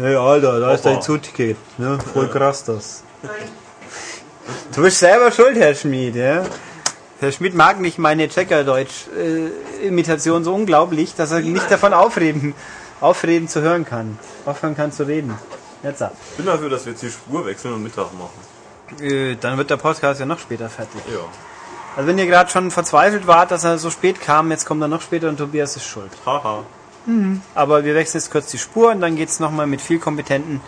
Hey 0.00 0.14
Alter, 0.16 0.60
da 0.60 0.72
ist 0.72 0.80
Opa. 0.80 0.90
dein 0.90 1.02
Zuticket. 1.02 1.56
Ne? 1.78 1.98
Voll 2.12 2.28
krass 2.28 2.64
das. 2.64 3.02
Du 4.74 4.82
bist 4.82 4.98
selber 4.98 5.30
schuld, 5.32 5.56
Herr 5.56 5.74
Schmid, 5.74 6.14
ja? 6.14 6.44
Herr 7.18 7.32
Schmidt 7.32 7.54
mag 7.54 7.80
nicht 7.80 7.98
meine 7.98 8.28
Checker-Deutsch-Imitation 8.28 10.44
so 10.44 10.54
unglaublich, 10.54 11.14
dass 11.14 11.32
er 11.32 11.40
nicht 11.40 11.70
davon 11.70 11.94
aufreden, 11.94 12.54
aufreden 13.00 13.48
zu 13.48 13.62
hören 13.62 13.84
kann. 13.86 14.18
Aufhören 14.44 14.76
kann 14.76 14.92
zu 14.92 15.04
reden. 15.04 15.34
Jetzt 15.82 16.02
ab. 16.02 16.12
Ich 16.32 16.36
bin 16.36 16.44
dafür, 16.46 16.68
dass 16.68 16.84
wir 16.84 16.92
jetzt 16.92 17.02
die 17.02 17.10
Spur 17.10 17.46
wechseln 17.46 17.72
und 17.74 17.82
Mittag 17.82 18.12
machen. 18.14 18.38
Äh, 19.00 19.36
Dann 19.36 19.56
wird 19.58 19.70
der 19.70 19.76
Podcast 19.76 20.20
ja 20.20 20.26
noch 20.26 20.38
später 20.38 20.68
fertig. 20.68 21.00
Ja. 21.12 21.20
Also 21.96 22.08
wenn 22.08 22.18
ihr 22.18 22.26
gerade 22.26 22.50
schon 22.50 22.70
verzweifelt 22.70 23.26
wart, 23.26 23.50
dass 23.50 23.64
er 23.64 23.78
so 23.78 23.90
spät 23.90 24.20
kam, 24.20 24.50
jetzt 24.50 24.66
kommt 24.66 24.82
er 24.82 24.88
noch 24.88 25.00
später 25.00 25.28
und 25.28 25.38
Tobias 25.38 25.76
ist 25.76 25.86
schuld. 25.86 26.10
Haha. 26.26 26.64
Aber 27.54 27.84
wir 27.84 27.94
wechseln 27.94 28.20
jetzt 28.20 28.30
kurz 28.32 28.50
die 28.50 28.58
Spur 28.58 28.90
und 28.90 29.00
dann 29.00 29.14
geht's 29.16 29.38
noch 29.38 29.50
nochmal 29.50 29.66
mit 29.68 29.80
viel 29.80 29.98
kompetenten 30.00 30.60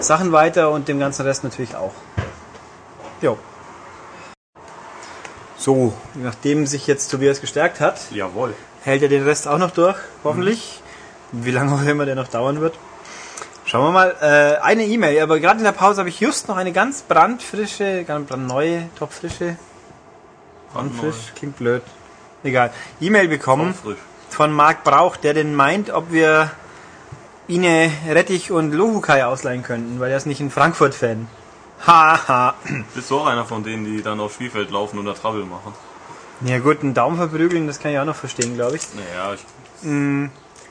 Sachen 0.00 0.32
weiter 0.32 0.70
und 0.70 0.88
dem 0.88 0.98
ganzen 0.98 1.24
Rest 1.24 1.44
natürlich 1.44 1.76
auch. 1.76 1.92
Jo. 3.22 3.38
So, 5.56 5.92
nachdem 6.14 6.66
sich 6.66 6.86
jetzt 6.86 7.08
Tobias 7.08 7.40
gestärkt 7.40 7.80
hat, 7.80 8.10
Jawohl. 8.10 8.54
hält 8.82 9.02
er 9.02 9.08
den 9.08 9.22
Rest 9.22 9.46
auch 9.46 9.58
noch 9.58 9.70
durch, 9.70 9.96
hoffentlich. 10.24 10.82
Wie 11.32 11.50
lange 11.52 11.72
auch 11.72 11.82
immer 11.84 12.04
der 12.04 12.16
noch 12.16 12.28
dauern 12.28 12.60
wird. 12.60 12.74
Schauen 13.70 13.84
wir 13.84 13.92
mal. 13.92 14.16
Äh, 14.20 14.60
eine 14.64 14.84
E-Mail, 14.84 15.22
aber 15.22 15.38
gerade 15.38 15.58
in 15.58 15.64
der 15.64 15.70
Pause 15.70 16.00
habe 16.00 16.08
ich 16.08 16.18
just 16.18 16.48
noch 16.48 16.56
eine 16.56 16.72
ganz 16.72 17.02
brandfrische, 17.02 18.02
ganz 18.02 18.28
brandneue, 18.28 18.88
topfrische, 18.98 19.56
brandfrisch, 20.72 21.32
klingt 21.36 21.56
blöd. 21.56 21.82
Egal. 22.42 22.72
E-Mail 23.00 23.28
bekommen 23.28 23.72
von 24.28 24.52
Marc 24.52 24.82
Brauch, 24.82 25.16
der 25.16 25.34
denn 25.34 25.54
meint, 25.54 25.90
ob 25.90 26.10
wir 26.10 26.50
Ine 27.46 27.92
Rettich 28.08 28.50
und 28.50 28.72
Lohukai 28.72 29.24
ausleihen 29.24 29.62
könnten, 29.62 30.00
weil 30.00 30.10
er 30.10 30.16
ist 30.16 30.26
nicht 30.26 30.40
ein 30.40 30.50
Frankfurt-Fan. 30.50 31.28
Haha. 31.86 32.54
Bist 32.92 33.08
du 33.08 33.20
auch 33.20 33.26
einer 33.26 33.44
von 33.44 33.62
denen, 33.62 33.84
die 33.84 34.02
dann 34.02 34.18
aufs 34.18 34.34
Spielfeld 34.34 34.72
laufen 34.72 34.98
und 34.98 35.04
da 35.04 35.12
Trouble 35.12 35.44
machen? 35.44 35.74
Ja 36.44 36.58
gut, 36.58 36.82
einen 36.82 36.94
Daumen 36.94 37.18
verprügeln, 37.18 37.68
das 37.68 37.78
kann 37.78 37.92
ich 37.92 38.00
auch 38.00 38.04
noch 38.04 38.16
verstehen, 38.16 38.56
glaube 38.56 38.74
ich. 38.78 38.82
Naja, 38.96 39.34
ich, 39.34 39.40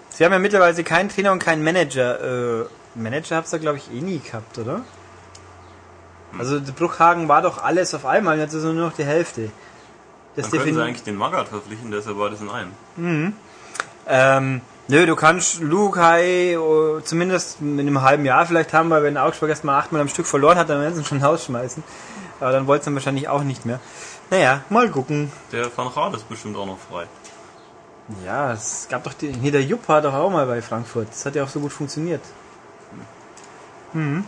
Sie 0.09 0.25
haben 0.25 0.33
ja 0.33 0.39
mittlerweile 0.39 0.83
keinen 0.83 1.07
Trainer 1.07 1.31
und 1.31 1.39
keinen 1.39 1.63
Manager. 1.63 2.63
Äh, 2.63 2.65
Manager 2.95 3.37
habt 3.37 3.51
ihr, 3.53 3.59
glaube 3.59 3.77
ich, 3.77 3.91
eh 3.91 4.01
nie 4.01 4.19
gehabt, 4.19 4.57
oder? 4.57 4.81
Also 6.37 6.59
der 6.59 6.73
Bruchhagen 6.73 7.27
war 7.27 7.41
doch 7.41 7.63
alles 7.63 7.93
auf 7.93 8.05
einmal, 8.05 8.37
jetzt 8.37 8.53
ist 8.53 8.63
nur 8.63 8.73
noch 8.73 8.93
die 8.93 9.03
Hälfte. 9.03 9.49
Das 10.35 10.49
dann 10.49 10.59
könnten 10.59 10.75
sie 10.75 10.83
eigentlich 10.83 11.03
den 11.03 11.15
Magath 11.15 11.49
verpflichten, 11.49 11.91
ist 11.91 12.07
ja 12.07 12.13
beides 12.13 12.41
in 12.41 12.49
einem. 12.49 13.33
Ähm, 14.07 14.61
nö, 14.87 15.05
du 15.05 15.15
kannst 15.15 15.59
Lukai 15.59 16.53
äh, 16.53 17.03
zumindest 17.03 17.61
in 17.61 17.79
einem 17.79 18.01
halben 18.01 18.25
Jahr 18.25 18.45
vielleicht 18.45 18.73
haben, 18.73 18.89
weil 18.89 19.03
wenn 19.03 19.17
Augsburg 19.17 19.49
erst 19.49 19.63
mal 19.63 19.77
achtmal 19.77 20.01
am 20.01 20.07
Stück 20.07 20.27
verloren 20.27 20.57
hat, 20.57 20.69
dann 20.69 20.81
werden 20.81 20.93
sie 20.95 21.01
ihn 21.01 21.05
schon 21.05 21.23
rausschmeißen. 21.23 21.83
Aber 22.39 22.51
dann 22.51 22.67
wollt 22.67 22.83
ihr 22.83 22.91
ihn 22.91 22.95
wahrscheinlich 22.95 23.27
auch 23.27 23.43
nicht 23.43 23.65
mehr. 23.65 23.79
Naja, 24.29 24.61
mal 24.69 24.89
gucken. 24.89 25.31
Der 25.51 25.75
Van 25.75 25.87
Raal 25.87 26.13
ist 26.13 26.29
bestimmt 26.29 26.55
auch 26.55 26.67
noch 26.67 26.77
frei. 26.77 27.07
Ja, 28.25 28.53
es 28.53 28.87
gab 28.89 29.03
doch 29.03 29.13
die. 29.13 29.27
Nee, 29.27 29.51
der 29.51 29.63
Jupp 29.63 29.87
war 29.87 30.01
doch 30.01 30.13
auch 30.13 30.29
mal 30.29 30.45
bei 30.45 30.61
Frankfurt. 30.61 31.09
Das 31.09 31.25
hat 31.25 31.35
ja 31.35 31.43
auch 31.43 31.49
so 31.49 31.59
gut 31.59 31.73
funktioniert. 31.73 32.21
Mhm. 33.93 34.25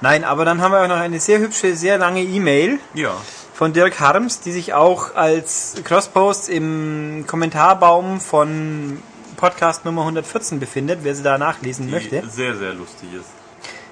Nein, 0.00 0.24
aber 0.24 0.44
dann 0.44 0.60
haben 0.62 0.72
wir 0.72 0.82
auch 0.82 0.88
noch 0.88 0.96
eine 0.96 1.20
sehr 1.20 1.38
hübsche, 1.40 1.76
sehr 1.76 1.98
lange 1.98 2.22
E-Mail 2.22 2.78
Ja. 2.94 3.12
von 3.52 3.72
Dirk 3.74 4.00
Harms, 4.00 4.40
die 4.40 4.52
sich 4.52 4.72
auch 4.72 5.14
als 5.14 5.74
Crosspost 5.84 6.48
im 6.48 7.24
Kommentarbaum 7.26 8.20
von 8.20 9.02
Podcast 9.36 9.84
Nummer 9.84 10.02
114 10.02 10.58
befindet, 10.60 11.00
wer 11.02 11.14
sie 11.14 11.22
da 11.22 11.36
nachlesen 11.38 11.86
Die 11.86 11.92
möchte. 11.92 12.22
sehr, 12.28 12.56
sehr 12.56 12.72
lustig 12.74 13.08
ist. 13.14 13.26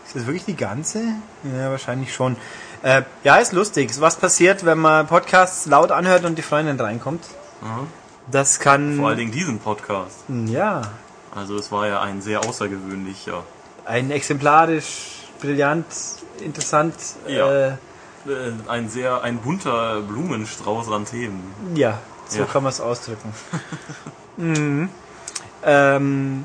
Ist 0.06 0.16
das 0.16 0.26
wirklich 0.26 0.46
die 0.46 0.56
ganze? 0.56 1.00
Ja, 1.54 1.70
wahrscheinlich 1.70 2.14
schon. 2.14 2.36
Äh, 2.82 3.02
ja, 3.24 3.36
ist 3.36 3.52
lustig. 3.52 3.90
Was 4.00 4.16
passiert, 4.16 4.64
wenn 4.64 4.78
man 4.78 5.06
Podcasts 5.06 5.66
laut 5.66 5.90
anhört 5.90 6.24
und 6.24 6.36
die 6.38 6.42
Freundin 6.42 6.80
reinkommt? 6.80 7.24
Das 8.30 8.60
kann. 8.60 8.96
Vor 8.96 9.08
allen 9.08 9.18
Dingen 9.18 9.32
diesen 9.32 9.58
Podcast. 9.58 10.16
Ja, 10.46 10.82
Also 11.34 11.56
es 11.56 11.70
war 11.70 11.86
ja 11.86 12.00
ein 12.00 12.22
sehr 12.22 12.40
außergewöhnlicher. 12.44 13.42
Ein 13.88 14.10
exemplarisch, 14.10 15.24
brillant, 15.40 15.86
interessant 16.40 16.94
Ja. 17.26 17.50
äh, 17.50 17.68
äh, 17.68 18.52
ein 18.68 18.88
sehr 18.88 19.22
ein 19.22 19.38
bunter 19.38 20.00
Blumenstrauß 20.02 20.90
an 20.92 21.04
Themen. 21.06 21.42
Ja, 21.74 21.98
so 22.28 22.40
Ja. 22.40 22.44
kann 22.44 22.62
man 22.62 22.70
es 22.70 22.80
ausdrücken. 22.80 23.32
mhm. 24.36 24.88
ähm, 25.64 26.44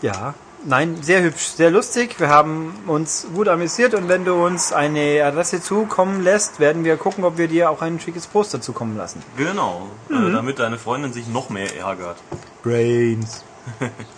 ja, 0.00 0.34
nein, 0.64 0.96
sehr 1.02 1.22
hübsch, 1.22 1.48
sehr 1.48 1.70
lustig. 1.70 2.18
Wir 2.18 2.28
haben 2.28 2.74
uns 2.86 3.26
gut 3.34 3.48
amüsiert 3.48 3.94
und 3.94 4.08
wenn 4.08 4.24
du 4.24 4.34
uns 4.44 4.72
eine 4.72 5.22
Adresse 5.24 5.60
zukommen 5.60 6.22
lässt, 6.22 6.58
werden 6.60 6.84
wir 6.84 6.96
gucken, 6.96 7.24
ob 7.24 7.36
wir 7.36 7.48
dir 7.48 7.70
auch 7.70 7.82
ein 7.82 8.00
schickes 8.00 8.26
Poster 8.26 8.60
zukommen 8.60 8.96
lassen. 8.96 9.22
Genau, 9.36 9.88
Mhm. 10.08 10.28
äh, 10.28 10.32
damit 10.32 10.58
deine 10.58 10.78
Freundin 10.78 11.12
sich 11.12 11.28
noch 11.28 11.50
mehr 11.50 11.76
ärgert. 11.76 12.16
Brains. 12.62 13.44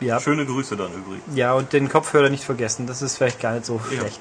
ja, 0.00 0.20
Schöne 0.20 0.44
Grüße 0.46 0.76
dann 0.76 0.92
übrigens. 0.92 1.24
ja, 1.36 1.52
und 1.54 1.72
den 1.72 1.88
Kopfhörer 1.88 2.28
nicht 2.28 2.44
vergessen, 2.44 2.86
das 2.86 3.02
ist 3.02 3.16
vielleicht 3.16 3.40
gar 3.40 3.52
nicht 3.54 3.66
so 3.66 3.80
Ja. 3.90 3.98
schlecht. 4.00 4.20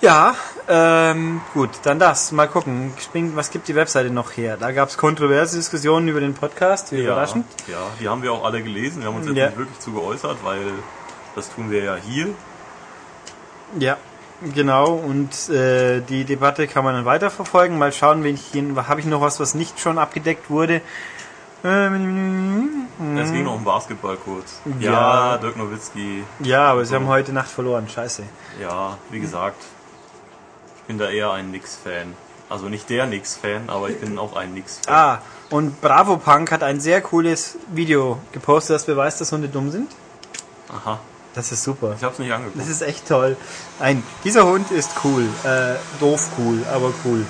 Ja, 0.00 0.36
ähm, 0.68 1.40
gut, 1.54 1.70
dann 1.82 1.98
das. 1.98 2.30
Mal 2.30 2.46
gucken, 2.46 2.92
was 3.34 3.50
gibt 3.50 3.66
die 3.66 3.74
Webseite 3.74 4.10
noch 4.10 4.36
her? 4.36 4.56
Da 4.56 4.70
gab 4.70 4.88
es 4.90 4.96
kontroverse 4.96 5.56
Diskussionen 5.56 6.06
über 6.06 6.20
den 6.20 6.34
Podcast, 6.34 6.92
wie 6.92 7.02
überraschend. 7.02 7.46
Ja, 7.66 7.78
die 8.00 8.08
haben 8.08 8.22
wir 8.22 8.32
auch 8.32 8.44
alle 8.44 8.62
gelesen. 8.62 9.00
Wir 9.02 9.08
haben 9.08 9.16
uns 9.16 9.26
jetzt 9.26 9.36
Ja. 9.36 9.46
nicht 9.46 9.58
wirklich 9.58 9.78
zu 9.80 9.90
geäußert, 9.92 10.36
weil 10.44 10.60
das 11.34 11.52
tun 11.52 11.70
wir 11.72 11.82
ja 11.82 11.96
hier. 11.96 12.28
Ja, 13.80 13.96
genau. 14.54 14.92
Und 14.92 15.48
äh, 15.48 16.00
die 16.00 16.24
Debatte 16.24 16.68
kann 16.68 16.84
man 16.84 16.94
dann 16.94 17.04
weiterverfolgen. 17.04 17.76
Mal 17.76 17.92
schauen, 17.92 18.22
wenn 18.22 18.34
ich 18.34 18.42
hier 18.52 18.64
habe 18.86 19.00
ich 19.00 19.06
noch 19.06 19.20
was, 19.20 19.40
was 19.40 19.54
nicht 19.54 19.80
schon 19.80 19.98
abgedeckt 19.98 20.48
wurde. 20.48 20.80
Ähm, 21.64 22.86
Es 23.16 23.32
ging 23.32 23.44
noch 23.44 23.54
um 23.56 23.64
Basketball 23.64 24.16
kurz. 24.16 24.60
Ja. 24.80 24.90
Ja, 25.32 25.38
Dirk 25.38 25.56
Nowitzki. 25.56 26.24
ja, 26.40 26.70
aber 26.72 26.84
sie 26.84 26.94
haben 26.94 27.06
heute 27.08 27.32
Nacht 27.32 27.48
verloren. 27.50 27.88
Scheiße. 27.88 28.22
Ja, 28.60 28.96
wie 29.10 29.20
gesagt, 29.20 29.60
ich 30.78 30.82
bin 30.84 30.98
da 30.98 31.08
eher 31.10 31.30
ein 31.32 31.48
Knicks-Fan. 31.48 32.14
Also 32.48 32.68
nicht 32.68 32.88
der 32.88 33.06
Knicks-Fan, 33.06 33.68
aber 33.68 33.90
ich 33.90 34.00
bin 34.00 34.18
auch 34.18 34.34
ein 34.36 34.52
Knicks-Fan. 34.52 34.94
Ah, 34.94 35.18
und 35.50 35.80
Bravo 35.80 36.16
Punk 36.16 36.50
hat 36.50 36.62
ein 36.62 36.80
sehr 36.80 37.00
cooles 37.02 37.56
Video 37.72 38.18
gepostet, 38.32 38.76
das 38.76 38.84
beweist, 38.86 39.20
dass 39.20 39.32
Hunde 39.32 39.48
dumm 39.48 39.70
sind. 39.70 39.90
Aha, 40.70 40.98
Das 41.34 41.52
ist 41.52 41.62
super. 41.64 41.94
ich 41.96 42.04
hab's 42.04 42.18
nicht 42.18 42.32
angeguckt. 42.32 42.58
Das 42.60 42.68
ist 42.68 42.82
echt 42.82 43.06
toll. 43.08 43.36
Ein, 43.80 44.02
dieser 44.24 44.46
Hund 44.46 44.70
ist 44.70 44.90
cool. 45.04 45.24
Äh, 45.44 45.74
doof 46.00 46.28
cool, 46.38 46.64
aber 46.72 46.92
cool. 47.04 47.24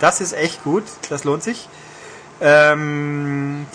Das 0.00 0.20
ist 0.20 0.32
echt 0.34 0.62
gut. 0.64 0.84
Das 1.10 1.24
lohnt 1.24 1.42
sich. 1.42 1.68
Ähm, 2.40 3.66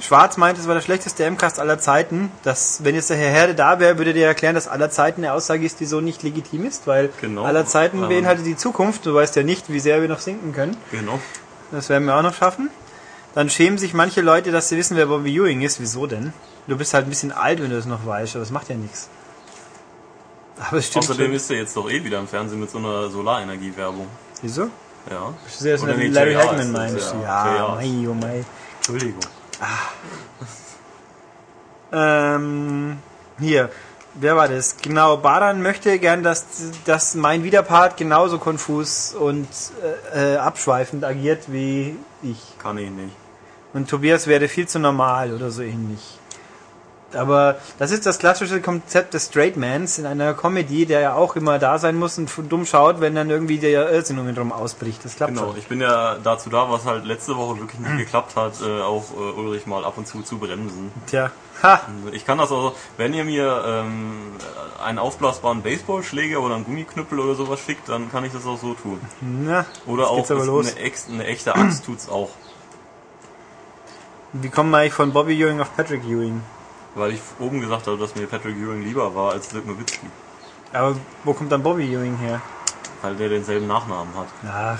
Schwarz 0.00 0.36
meint, 0.36 0.58
es 0.58 0.66
war 0.66 0.74
der 0.74 0.80
schlechteste 0.82 1.24
M-Cast 1.24 1.60
aller 1.60 1.78
Zeiten. 1.78 2.32
Das, 2.42 2.80
wenn 2.82 2.94
jetzt 2.96 3.08
der 3.10 3.16
Herr 3.16 3.30
Herde 3.30 3.54
da 3.54 3.78
wäre, 3.78 3.98
würde 3.98 4.12
der 4.12 4.26
erklären, 4.26 4.54
dass 4.56 4.66
aller 4.66 4.90
Zeiten 4.90 5.22
eine 5.22 5.32
Aussage 5.32 5.64
ist, 5.64 5.78
die 5.80 5.86
so 5.86 6.00
nicht 6.00 6.22
legitim 6.24 6.64
ist, 6.66 6.86
weil 6.88 7.10
Genau. 7.20 7.44
aller 7.44 7.66
Zeiten 7.66 8.02
Ähm. 8.02 8.08
beinhaltet 8.08 8.44
die 8.44 8.56
Zukunft. 8.56 9.06
Du 9.06 9.14
weißt 9.14 9.36
ja 9.36 9.44
nicht, 9.44 9.72
wie 9.72 9.78
sehr 9.80 10.00
wir 10.02 10.08
noch 10.08 10.18
sinken 10.18 10.52
können. 10.52 10.76
Genau. 10.90 11.20
Das 11.70 11.88
werden 11.88 12.04
wir 12.06 12.16
auch 12.16 12.22
noch 12.22 12.34
schaffen. 12.34 12.68
Dann 13.34 13.48
schämen 13.48 13.78
sich 13.78 13.94
manche 13.94 14.20
Leute, 14.20 14.50
dass 14.50 14.68
sie 14.68 14.76
wissen, 14.76 14.96
wer 14.96 15.06
Bobby 15.06 15.34
Ewing 15.38 15.62
ist. 15.62 15.80
Wieso 15.80 16.06
denn? 16.06 16.32
Du 16.66 16.76
bist 16.76 16.92
halt 16.94 17.06
ein 17.06 17.08
bisschen 17.10 17.32
alt, 17.32 17.62
wenn 17.62 17.70
du 17.70 17.76
das 17.76 17.86
noch 17.86 18.04
weißt, 18.04 18.34
aber 18.34 18.40
das 18.44 18.50
macht 18.50 18.68
ja 18.68 18.74
nichts. 18.76 19.08
Aber 20.60 20.78
es 20.78 20.88
stimmt. 20.88 21.04
Außerdem 21.04 21.26
schon. 21.26 21.34
ist 21.36 21.50
er 21.50 21.56
jetzt 21.58 21.76
doch 21.76 21.88
eh 21.88 22.02
wieder 22.04 22.18
im 22.18 22.28
Fernsehen 22.28 22.60
mit 22.60 22.70
so 22.70 22.78
einer 22.78 23.08
Solarenergie-Werbung. 23.08 24.06
Wieso? 24.42 24.68
Ja. 25.10 25.34
So 25.48 25.68
Oder 25.68 25.94
eine 25.94 25.96
nee, 25.96 26.08
Larry 26.08 26.34
Hagman 26.34 26.72
meinst 26.72 27.14
ja. 27.22 27.74
Mei, 27.76 28.08
oh 28.08 28.14
mei. 28.14 28.44
Entschuldigung. 28.76 29.20
Ähm, 31.92 32.98
hier, 33.38 33.70
wer 34.14 34.36
war 34.36 34.48
das? 34.48 34.76
Genau, 34.78 35.18
Baran 35.18 35.62
möchte 35.62 35.98
gern, 35.98 36.22
dass, 36.22 36.46
dass 36.86 37.14
mein 37.14 37.44
Widerpart 37.44 37.96
genauso 37.96 38.38
konfus 38.38 39.14
und 39.14 39.48
äh, 40.14 40.34
äh, 40.34 40.36
abschweifend 40.36 41.04
agiert 41.04 41.44
wie 41.52 41.96
ich. 42.22 42.58
Kann 42.58 42.78
ich 42.78 42.90
nicht. 42.90 43.14
Und 43.74 43.88
Tobias 43.88 44.26
wäre 44.26 44.48
viel 44.48 44.66
zu 44.66 44.78
normal 44.78 45.32
oder 45.32 45.50
so 45.50 45.62
ähnlich. 45.62 46.18
Aber 47.16 47.56
das 47.78 47.90
ist 47.90 48.06
das 48.06 48.18
klassische 48.18 48.60
Konzept 48.60 49.14
des 49.14 49.26
Straight 49.26 49.56
Mans 49.56 49.98
in 49.98 50.06
einer 50.06 50.34
Comedy, 50.34 50.86
der 50.86 51.00
ja 51.00 51.14
auch 51.14 51.36
immer 51.36 51.58
da 51.58 51.78
sein 51.78 51.96
muss 51.96 52.18
und 52.18 52.30
dumm 52.48 52.66
schaut, 52.66 53.00
wenn 53.00 53.14
dann 53.14 53.30
irgendwie 53.30 53.58
der 53.58 53.90
Irrsinn 53.90 54.18
um 54.18 54.28
ihn 54.28 54.34
drum 54.34 54.52
ausbricht. 54.52 55.04
Das 55.04 55.16
klappt 55.16 55.34
Genau, 55.34 55.48
schon. 55.48 55.58
ich 55.58 55.66
bin 55.68 55.80
ja 55.80 56.16
dazu 56.22 56.50
da, 56.50 56.70
was 56.70 56.84
halt 56.84 57.04
letzte 57.04 57.36
Woche 57.36 57.58
wirklich 57.60 57.80
nicht 57.80 57.98
geklappt 57.98 58.36
hat, 58.36 58.54
äh, 58.62 58.80
auch 58.82 59.04
äh, 59.12 59.40
Ulrich 59.40 59.66
mal 59.66 59.84
ab 59.84 59.94
und 59.96 60.06
zu 60.06 60.22
zu 60.22 60.38
bremsen. 60.38 60.90
Tja, 61.06 61.30
ha, 61.62 61.80
Ich 62.12 62.24
kann 62.26 62.38
das 62.38 62.50
also, 62.50 62.74
wenn 62.96 63.14
ihr 63.14 63.24
mir 63.24 63.62
ähm, 63.66 64.32
einen 64.84 64.98
aufblasbaren 64.98 65.62
Baseballschläger 65.62 66.40
oder 66.40 66.54
einen 66.56 66.64
Gummiknüppel 66.64 67.18
oder 67.20 67.34
sowas 67.34 67.60
schickt, 67.60 67.88
dann 67.88 68.10
kann 68.10 68.24
ich 68.24 68.32
das 68.32 68.46
auch 68.46 68.58
so 68.58 68.74
tun. 68.74 69.00
na, 69.20 69.66
Oder 69.86 70.10
auch 70.10 70.28
eine, 70.30 70.76
ex, 70.76 71.08
eine 71.08 71.24
echte 71.26 71.54
Axt 71.54 71.84
tut's 71.86 72.08
auch. 72.08 72.30
Wie 74.32 74.48
kommen 74.48 74.70
wir 74.70 74.78
eigentlich 74.78 74.94
von 74.94 75.12
Bobby 75.12 75.40
Ewing 75.42 75.60
auf 75.60 75.76
Patrick 75.76 76.04
Ewing? 76.04 76.42
Weil 76.94 77.12
ich 77.12 77.20
oben 77.38 77.60
gesagt 77.60 77.86
habe, 77.86 77.96
dass 77.96 78.14
mir 78.14 78.26
Patrick 78.26 78.56
Ewing 78.56 78.84
lieber 78.84 79.14
war 79.14 79.32
als 79.32 79.48
Dirk 79.48 79.66
Nowitzki. 79.66 80.06
Aber 80.72 80.96
wo 81.24 81.32
kommt 81.32 81.50
dann 81.50 81.62
Bobby 81.62 81.84
Ewing 81.92 82.16
her? 82.18 82.40
Weil 83.00 83.16
der 83.16 83.28
denselben 83.28 83.66
Nachnamen 83.66 84.14
hat. 84.14 84.28
Ach. 84.46 84.78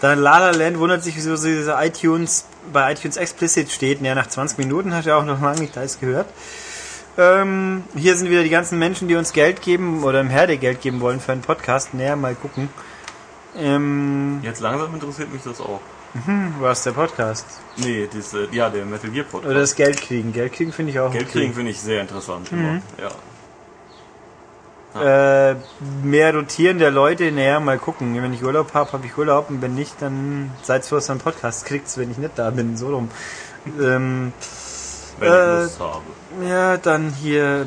Dann 0.00 0.18
La 0.18 0.38
La 0.38 0.50
Land 0.50 0.78
wundert 0.78 1.04
sich, 1.04 1.14
wieso 1.14 1.36
diese 1.36 1.76
iTunes 1.78 2.46
bei 2.72 2.92
iTunes 2.92 3.16
Explicit 3.16 3.70
steht. 3.70 4.02
Naja, 4.02 4.16
nach 4.16 4.26
20 4.26 4.58
Minuten 4.58 4.94
hat 4.94 5.06
er 5.06 5.16
auch 5.16 5.24
noch 5.24 5.40
lange 5.40 5.60
nicht 5.60 5.78
alles 5.78 6.00
gehört. 6.00 6.26
Ähm, 7.18 7.84
hier 7.94 8.16
sind 8.16 8.30
wieder 8.30 8.42
die 8.42 8.48
ganzen 8.50 8.78
Menschen, 8.78 9.06
die 9.06 9.16
uns 9.16 9.32
Geld 9.32 9.62
geben 9.62 10.02
oder 10.02 10.20
im 10.20 10.30
Herde 10.30 10.56
Geld 10.56 10.80
geben 10.80 11.00
wollen 11.00 11.20
für 11.20 11.32
einen 11.32 11.42
Podcast. 11.42 11.94
Naja, 11.94 12.16
mal 12.16 12.34
gucken. 12.34 12.68
Ähm, 13.56 14.40
Jetzt 14.42 14.60
langsam 14.60 14.94
interessiert 14.94 15.32
mich 15.32 15.42
das 15.42 15.60
auch. 15.60 15.80
Was 16.60 16.82
der 16.84 16.90
Podcast? 16.92 17.46
Nee, 17.76 18.08
diese, 18.12 18.48
ja, 18.52 18.68
der 18.68 18.84
Metal 18.84 19.10
Gear 19.10 19.24
Podcast. 19.24 19.50
Oder 19.50 19.60
das 19.60 19.74
Geld 19.74 20.00
kriegen. 20.00 20.32
Geld 20.32 20.52
kriegen 20.52 20.72
finde 20.72 20.92
ich 20.92 20.98
auch 21.00 21.10
Geld 21.12 21.30
kriegen 21.30 21.54
finde 21.54 21.70
ich 21.70 21.80
sehr 21.80 22.00
interessant. 22.02 22.52
Immer. 22.52 22.72
Mhm. 22.74 22.82
Ja. 23.00 23.10
Äh, 24.94 25.56
mehr 26.02 26.34
rotieren 26.34 26.78
der 26.78 26.90
Leute, 26.90 27.32
naja, 27.32 27.60
mal 27.60 27.78
gucken. 27.78 28.14
Wenn 28.22 28.34
ich 28.34 28.44
Urlaub 28.44 28.74
habe, 28.74 28.92
habe 28.92 29.06
ich 29.06 29.16
Urlaub 29.16 29.48
und 29.48 29.62
wenn 29.62 29.74
nicht, 29.74 29.94
dann 30.00 30.50
seid 30.62 30.84
froh, 30.84 30.96
dass 30.96 31.08
ihr 31.08 31.12
einen 31.12 31.20
Podcast 31.20 31.64
kriegt, 31.64 31.96
wenn 31.96 32.10
ich 32.10 32.18
nicht 32.18 32.32
da 32.36 32.50
bin, 32.50 32.76
so 32.76 32.88
rum. 32.94 33.10
Ähm, 33.80 34.34
Wenn 35.18 35.32
Äh, 35.32 35.54
ich 35.54 35.62
Lust 35.62 35.80
habe. 35.80 36.02
ja, 36.46 36.76
dann 36.76 37.08
hier. 37.22 37.66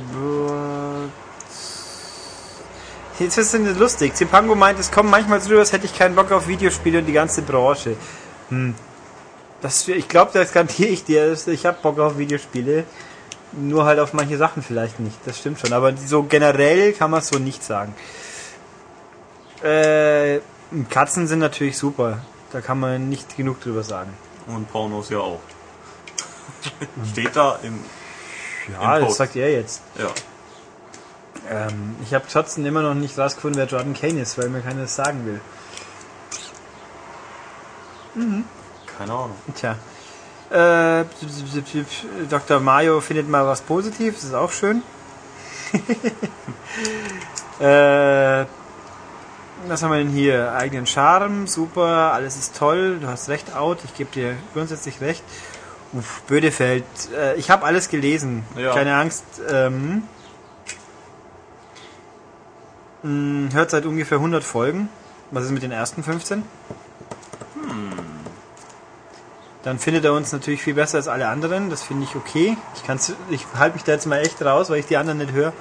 Jetzt 3.18 3.38
ist 3.40 3.54
es 3.56 3.78
lustig. 3.80 4.14
Zipango 4.14 4.54
meint, 4.54 4.78
es 4.78 4.92
kommt 4.92 5.10
manchmal 5.10 5.42
so 5.42 5.50
rüber, 5.50 5.62
als 5.62 5.72
hätte 5.72 5.86
ich 5.86 5.98
keinen 5.98 6.16
Bock 6.16 6.32
auf 6.32 6.48
Videospiele 6.48 7.00
und 7.00 7.06
die 7.06 7.14
ganze 7.14 7.42
Branche. 7.42 7.96
Hm. 8.50 8.76
Das, 9.62 9.88
ich 9.88 10.08
glaube, 10.08 10.32
das 10.34 10.52
garantiere 10.54 10.90
ich 10.90 11.04
dir. 11.04 11.36
Ich 11.48 11.66
habe 11.66 11.78
Bock 11.82 12.00
auf 12.00 12.18
Videospiele. 12.18 12.84
Nur 13.54 13.86
halt 13.86 14.00
auf 14.00 14.14
manche 14.14 14.38
Sachen 14.38 14.62
vielleicht 14.62 15.00
nicht. 15.00 15.18
Das 15.26 15.40
stimmt 15.40 15.60
schon. 15.60 15.74
Aber 15.74 15.96
so 15.96 16.24
generell 16.24 16.94
kann 16.94 17.10
man 17.10 17.22
es 17.22 17.30
so 17.30 17.40
nicht 17.40 17.64
sagen. 17.64 17.96
Äh, 19.64 20.40
Katzen 20.90 21.28
sind 21.28 21.40
natürlich 21.40 21.78
super. 21.78 22.20
Da 22.52 22.62
kann 22.62 22.80
man 22.80 23.10
nicht 23.10 23.38
genug 23.38 23.62
drüber 23.62 23.84
sagen. 23.84 24.14
Und 24.48 24.72
Pornos 24.72 25.10
ja 25.10 25.20
auch. 25.20 25.40
Steht 27.12 27.36
da 27.36 27.60
im. 27.64 27.80
Ja, 28.72 28.98
Im 28.98 29.06
das 29.06 29.18
sagt 29.18 29.36
er 29.36 29.52
jetzt. 29.52 29.82
Ja. 29.98 30.10
Ähm, 31.50 31.96
ich 32.04 32.14
habe 32.14 32.26
trotzdem 32.32 32.66
immer 32.66 32.82
noch 32.82 32.94
nicht 32.94 33.18
rausgefunden, 33.18 33.60
wer 33.60 33.68
Jordan 33.68 33.94
Kane 33.94 34.22
ist, 34.22 34.38
weil 34.38 34.50
mir 34.50 34.62
keiner 34.62 34.84
das 34.84 34.96
sagen 34.96 35.26
will. 35.26 35.42
Keine 38.98 39.12
Ahnung. 39.12 39.36
Tja. 39.56 39.76
Äh, 40.50 41.06
Dr. 42.30 42.60
Mario 42.60 43.02
findet 43.02 43.28
mal 43.28 43.46
was 43.46 43.62
Positives, 43.62 44.24
ist 44.24 44.34
auch 44.34 44.52
schön. 44.52 44.84
äh, 47.60 48.46
was 49.68 49.82
haben 49.82 49.92
wir 49.92 49.98
denn 49.98 50.10
hier? 50.10 50.54
Eigenen 50.54 50.86
Charme, 50.86 51.48
super, 51.48 52.14
alles 52.14 52.38
ist 52.38 52.56
toll, 52.58 53.00
du 53.02 53.08
hast 53.08 53.28
recht, 53.30 53.56
out, 53.56 53.80
ich 53.84 53.96
gebe 53.96 54.12
dir 54.12 54.36
grundsätzlich 54.54 55.02
recht. 55.02 55.24
Uff, 55.94 56.22
Bödefeld, 56.28 56.84
äh, 57.18 57.36
ich 57.36 57.50
habe 57.50 57.66
alles 57.66 57.90
gelesen, 57.90 58.44
Ja. 58.56 58.74
keine 58.74 58.96
Angst. 58.96 59.24
Ähm, 59.50 60.04
mh, 63.04 63.54
hört 63.54 63.72
seit 63.72 63.86
ungefähr 63.86 64.18
100 64.20 64.44
Folgen. 64.44 64.90
Was 65.32 65.46
ist 65.46 65.52
mit 65.52 65.64
den 65.64 65.72
ersten 65.72 66.04
15? 66.04 66.44
Dann 69.66 69.80
findet 69.80 70.06
er 70.06 70.14
uns 70.14 70.32
natürlich 70.32 70.62
viel 70.62 70.76
besser 70.76 70.98
als 70.98 71.08
alle 71.10 71.28
anderen. 71.28 71.70
Das 71.70 71.84
finde 71.84 72.04
ich 72.06 72.16
okay. 72.16 72.56
Ich, 72.76 72.84
kann's- 72.86 73.14
ich 73.30 73.46
halte 73.58 73.74
mich 73.76 73.84
da 73.84 73.92
jetzt 73.92 74.06
mal 74.06 74.20
echt 74.20 74.42
raus, 74.42 74.70
weil 74.70 74.80
ich 74.80 74.86
die 74.86 74.96
anderen 74.96 75.18
nicht 75.18 75.32
höre. 75.34 75.52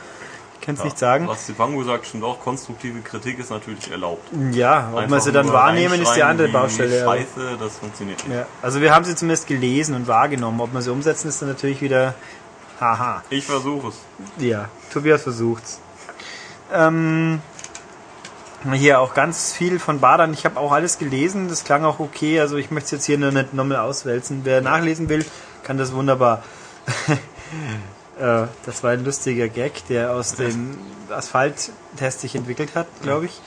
Ich 0.61 0.67
kann 0.67 0.75
es 0.75 0.81
Ja. 0.81 0.85
nicht 0.85 0.99
sagen. 0.99 1.27
Was 1.27 1.47
Zipangu 1.47 1.83
sagt, 1.85 2.07
stimmt 2.07 2.23
auch. 2.23 2.39
Konstruktive 2.41 3.01
Kritik 3.01 3.39
ist 3.39 3.51
natürlich 3.51 3.91
erlaubt. 3.91 4.29
Ja, 4.53 4.89
ob 4.91 4.95
wir 4.95 5.01
Einfach 5.05 5.21
sie 5.21 5.33
dann 5.33 5.51
wahrnehmen, 5.53 6.01
ist 6.01 6.13
die 6.15 6.23
andere 6.23 6.49
Baustelle. 6.49 7.03
Scheiße, 7.05 7.57
das 7.59 7.79
funktioniert 7.79 8.27
nicht. 8.29 8.37
Ja, 8.37 8.47
also 8.63 8.81
wir 8.81 8.95
haben 8.95 9.05
sie 9.05 9.15
zumindest 9.17 9.47
gelesen 9.47 9.95
und 9.95 10.07
wahrgenommen. 10.07 10.61
Ob 10.61 10.73
wir 10.73 10.81
sie 10.83 10.93
umsetzen, 10.93 11.29
ist 11.29 11.41
dann 11.43 11.49
natürlich 11.49 11.81
wieder 11.81 12.15
haha. 12.81 13.23
Ich 13.31 13.45
versuche 13.47 13.89
es. 13.89 13.95
Ja, 14.39 14.69
Tobias 14.93 15.23
versucht's. 15.23 15.81
Ähm, 16.73 17.41
Hier 18.73 19.01
auch 19.01 19.15
ganz 19.15 19.53
viel 19.53 19.79
von 19.79 20.01
Badern. 20.01 20.33
Ich 20.33 20.45
habe 20.47 20.59
auch 20.59 20.73
alles 20.73 20.99
gelesen. 20.99 21.49
Das 21.49 21.65
klang 21.65 21.85
auch 21.85 21.99
okay. 21.99 22.41
Also 22.41 22.57
ich 22.57 22.71
möchte 22.71 22.87
es 22.87 22.91
jetzt 22.93 23.05
hier 23.05 23.19
nur 23.19 23.31
nicht 23.31 23.53
nochmal 23.53 23.79
auswälzen. 23.79 24.41
Wer 24.45 24.63
nachlesen 24.63 25.09
will, 25.09 25.25
kann 25.63 25.79
das 25.79 25.93
wunderbar. 25.93 26.43
Äh, 28.17 28.47
das 28.65 28.85
war 28.85 28.93
ein 28.93 29.05
lustiger 29.05 29.49
Gag, 29.49 29.89
der 29.89 30.13
aus 30.13 30.37
dem 30.37 30.79
Asphalt-Test 31.11 32.21
sich 32.21 32.37
entwickelt 32.37 32.77
hat, 32.77 32.87
glaube 33.03 33.27
ich. 33.27 33.41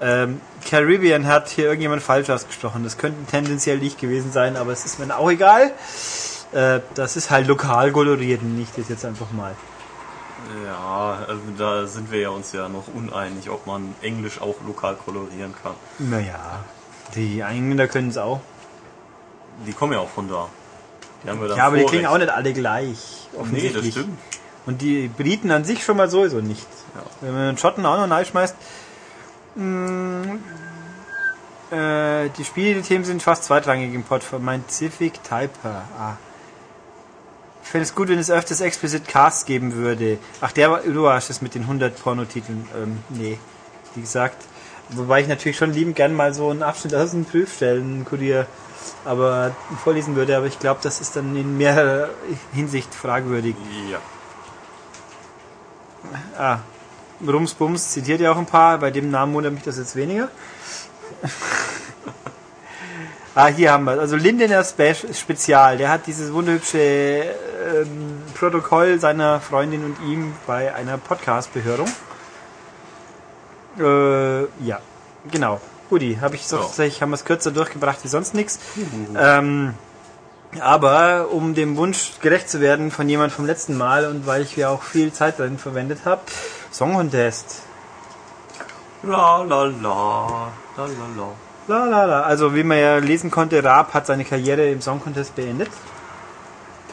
Ähm, 0.00 0.40
Caribbean 0.68 1.26
hat 1.26 1.48
hier 1.48 1.66
irgendjemand 1.66 2.02
falsch 2.02 2.28
ausgesprochen. 2.28 2.82
Das 2.82 2.98
könnte 2.98 3.24
tendenziell 3.30 3.78
nicht 3.78 4.00
gewesen 4.00 4.32
sein, 4.32 4.56
aber 4.56 4.72
es 4.72 4.84
ist 4.84 4.98
mir 4.98 5.16
auch 5.16 5.30
egal. 5.30 5.70
Äh, 6.52 6.80
das 6.94 7.16
ist 7.16 7.30
halt 7.30 7.46
lokal 7.46 7.92
koloriert 7.92 8.42
und 8.42 8.58
nicht 8.58 8.76
das 8.76 8.88
jetzt 8.88 9.04
einfach 9.04 9.30
mal. 9.30 9.54
Ja, 10.64 11.18
also 11.28 11.40
da 11.56 11.86
sind 11.86 12.10
wir 12.10 12.20
ja 12.20 12.28
uns 12.30 12.52
ja 12.52 12.68
noch 12.68 12.84
uneinig, 12.94 13.48
ob 13.50 13.66
man 13.66 13.94
Englisch 14.02 14.40
auch 14.40 14.56
lokal 14.66 14.96
kolorieren 14.96 15.54
kann. 15.62 15.74
Naja, 15.98 16.64
die 17.14 17.40
Engländer 17.40 17.88
können 17.88 18.08
es 18.10 18.18
auch. 18.18 18.40
Die 19.66 19.72
kommen 19.72 19.92
ja 19.92 20.00
auch 20.00 20.08
von 20.10 20.28
da. 20.28 20.48
Die 21.22 21.30
haben 21.30 21.40
wir 21.40 21.48
dann 21.48 21.56
Ja, 21.56 21.66
aber 21.66 21.76
die 21.76 21.82
Vorrecht. 21.82 22.00
klingen 22.00 22.12
auch 22.12 22.18
nicht 22.18 22.30
alle 22.30 22.52
gleich. 22.52 23.28
Nee, 23.50 23.70
das 23.70 23.86
stimmt. 23.86 24.18
Und 24.66 24.80
die 24.82 25.08
Briten 25.08 25.50
an 25.50 25.64
sich 25.64 25.84
schon 25.84 25.96
mal 25.96 26.08
sowieso 26.10 26.40
nicht. 26.40 26.66
Ja. 26.94 27.02
Wenn 27.20 27.32
man 27.34 27.46
den 27.48 27.58
Schotten 27.58 27.84
auch 27.86 27.96
noch 27.96 28.10
reinschmeißt. 28.14 28.54
mh, 29.56 30.36
Äh, 31.70 32.28
die 32.36 32.44
Spielthemen 32.44 33.04
sind 33.04 33.22
fast 33.22 33.44
zweitrangig 33.44 33.94
im 33.94 34.04
Pod 34.04 34.22
von 34.22 34.44
mein 34.44 34.64
Civic 34.68 35.22
Typer. 35.24 35.82
Ah. 35.98 36.12
Ich 37.64 37.70
fände 37.70 37.84
es 37.84 37.94
gut, 37.94 38.08
wenn 38.08 38.18
es 38.18 38.30
öfters 38.30 38.60
Explicit 38.60 39.08
Cast 39.08 39.46
geben 39.46 39.74
würde. 39.74 40.18
Ach, 40.40 40.52
der 40.52 40.70
war, 40.70 40.80
du 40.80 41.08
hast 41.08 41.30
es 41.30 41.42
mit 41.42 41.54
den 41.54 41.62
100 41.62 42.00
Pornotiteln. 42.00 42.68
Ähm, 42.76 42.98
nee, 43.08 43.38
wie 43.94 44.00
gesagt. 44.00 44.44
Wobei 44.90 45.22
ich 45.22 45.28
natürlich 45.28 45.56
schon 45.56 45.72
liebend 45.72 45.96
gern 45.96 46.14
mal 46.14 46.34
so 46.34 46.50
einen 46.50 46.62
Abschnitt 46.62 46.94
aus 46.94 47.10
dem 47.12 47.24
Prüfstellen 47.24 48.04
Kurier 48.04 48.46
aber 49.04 49.54
vorlesen 49.82 50.16
würde, 50.16 50.36
aber 50.36 50.46
ich 50.46 50.58
glaube, 50.58 50.80
das 50.82 51.00
ist 51.00 51.16
dann 51.16 51.34
in 51.36 51.56
mehrerer 51.56 52.10
Hinsicht 52.52 52.94
fragwürdig. 52.94 53.56
Ja. 53.90 53.98
Ah, 56.38 56.58
Rums 57.26 57.54
Bums 57.54 57.92
zitiert 57.92 58.20
ja 58.20 58.32
auch 58.32 58.36
ein 58.36 58.46
paar, 58.46 58.78
bei 58.78 58.90
dem 58.90 59.10
Namen 59.10 59.32
wundert 59.34 59.54
mich 59.54 59.62
das 59.62 59.78
jetzt 59.78 59.96
weniger. 59.96 60.28
Ah, 63.34 63.46
hier 63.46 63.72
haben 63.72 63.84
wir 63.84 63.98
Also 63.98 64.16
Lindener 64.16 64.64
Spe 64.64 64.94
Spezial, 64.94 65.76
der 65.78 65.90
hat 65.90 66.06
dieses 66.06 66.32
wunderhübsche 66.32 66.78
ähm, 66.78 68.22
Protokoll 68.34 68.98
seiner 69.00 69.40
Freundin 69.40 69.84
und 69.84 69.96
ihm 70.08 70.34
bei 70.46 70.74
einer 70.74 70.98
Podcast-Behörung. 70.98 71.88
Äh, 73.78 74.42
ja, 74.64 74.80
genau. 75.30 75.60
Guti, 75.90 76.18
habe 76.20 76.36
ich 76.36 76.46
so, 76.46 76.58
tatsächlich 76.58 77.02
haben 77.02 77.10
wir 77.10 77.16
es 77.16 77.24
kürzer 77.24 77.50
durchgebracht 77.50 77.98
wie 78.02 78.08
sonst 78.08 78.34
nichts. 78.34 78.58
Ähm, 79.16 79.74
aber 80.60 81.28
um 81.30 81.54
dem 81.54 81.76
Wunsch 81.76 82.12
gerecht 82.20 82.48
zu 82.48 82.60
werden 82.60 82.90
von 82.90 83.08
jemand 83.08 83.32
vom 83.32 83.44
letzten 83.44 83.76
Mal 83.76 84.06
und 84.06 84.26
weil 84.26 84.42
ich 84.42 84.56
ja 84.56 84.68
auch 84.68 84.82
viel 84.82 85.12
Zeit 85.12 85.38
darin 85.38 85.58
verwendet 85.58 86.00
habe, 86.04 86.22
Song 86.70 86.94
Contest. 86.94 87.62
La 89.02 89.42
la 89.42 89.64
la. 89.64 90.52
La 90.76 90.86
la 90.86 91.06
la. 91.16 91.43
La, 91.66 91.86
la, 91.86 92.04
la. 92.04 92.22
Also 92.22 92.54
wie 92.54 92.62
man 92.62 92.78
ja 92.78 92.98
lesen 92.98 93.30
konnte, 93.30 93.64
Raab 93.64 93.94
hat 93.94 94.06
seine 94.06 94.26
Karriere 94.26 94.68
im 94.68 94.82
Song 94.82 95.00
Contest 95.00 95.34
beendet. 95.34 95.70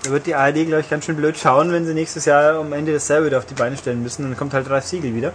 Da 0.03 0.11
wird 0.11 0.26
die 0.26 0.34
ARD, 0.34 0.65
glaube 0.65 0.80
ich, 0.80 0.89
ganz 0.89 1.06
schön 1.06 1.18
blöd 1.18 1.38
schauen, 1.38 1.73
wenn 1.73 1.85
sie 1.85 1.93
nächstes 1.93 2.23
Jahr 2.23 2.56
am 2.56 2.72
Ende 2.72 2.93
dasselbe 2.93 3.27
wieder 3.27 3.38
auf 3.38 3.45
die 3.45 3.53
Beine 3.53 3.76
stellen 3.76 4.02
müssen. 4.02 4.23
Dann 4.23 4.38
kommt 4.38 4.53
halt 4.53 4.69
Ralf 4.69 4.85
Siegel 4.85 5.14
wieder. 5.14 5.34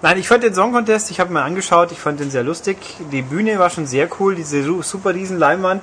Nein, 0.00 0.18
ich 0.18 0.26
fand 0.26 0.42
den 0.42 0.54
Song 0.54 0.72
Contest, 0.72 1.10
ich 1.10 1.20
habe 1.20 1.32
mir 1.32 1.42
angeschaut, 1.42 1.92
ich 1.92 1.98
fand 1.98 2.20
den 2.20 2.30
sehr 2.30 2.42
lustig. 2.42 2.78
Die 3.12 3.22
Bühne 3.22 3.58
war 3.58 3.68
schon 3.68 3.86
sehr 3.86 4.08
cool, 4.18 4.34
diese 4.34 4.62
super 4.82 5.14
riesen 5.14 5.38
Leinwand 5.38 5.82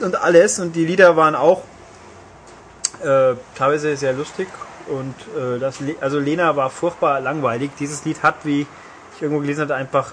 und 0.00 0.16
alles. 0.16 0.58
Und 0.58 0.74
die 0.74 0.86
Lieder 0.86 1.16
waren 1.16 1.34
auch 1.34 1.62
äh, 3.02 3.34
teilweise 3.54 3.94
sehr 3.96 4.14
lustig. 4.14 4.48
Und 4.88 5.14
äh, 5.38 5.58
das, 5.58 5.80
also 6.00 6.18
Lena 6.18 6.56
war 6.56 6.70
furchtbar 6.70 7.20
langweilig. 7.20 7.72
Dieses 7.78 8.06
Lied 8.06 8.22
hat, 8.22 8.36
wie 8.44 8.66
ich 9.14 9.22
irgendwo 9.22 9.40
gelesen 9.40 9.62
hatte, 9.62 9.74
einfach 9.74 10.12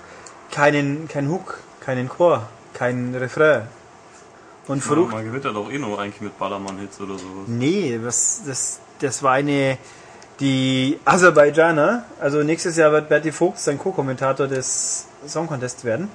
keinen, 0.53 1.07
keinen 1.07 1.29
Hook, 1.29 1.57
keinen 1.81 2.07
Chor, 2.07 2.47
keinen 2.73 3.15
Refrain. 3.15 3.63
Und 4.67 4.77
Ja, 4.77 4.83
verrucht. 4.83 5.11
man 5.11 5.25
gewinnt 5.25 5.43
ja 5.43 5.51
doch 5.51 5.69
eh 5.71 5.77
nur 5.77 5.99
eigentlich 5.99 6.21
mit 6.21 6.37
Ballermann-Hits 6.39 7.01
oder 7.01 7.17
sowas. 7.17 7.47
Nee, 7.47 7.99
das, 8.01 8.41
das, 8.47 8.79
das 8.99 9.21
war 9.23 9.33
eine, 9.33 9.77
die 10.39 10.99
Aserbaidschaner, 11.03 12.05
also 12.21 12.43
nächstes 12.43 12.77
Jahr 12.77 12.91
wird 12.93 13.09
Bertie 13.09 13.31
Vogt 13.31 13.59
sein 13.59 13.77
Co-Kommentator 13.77 14.47
des 14.47 15.05
Song 15.27 15.47
Contest 15.47 15.83
werden. 15.83 16.09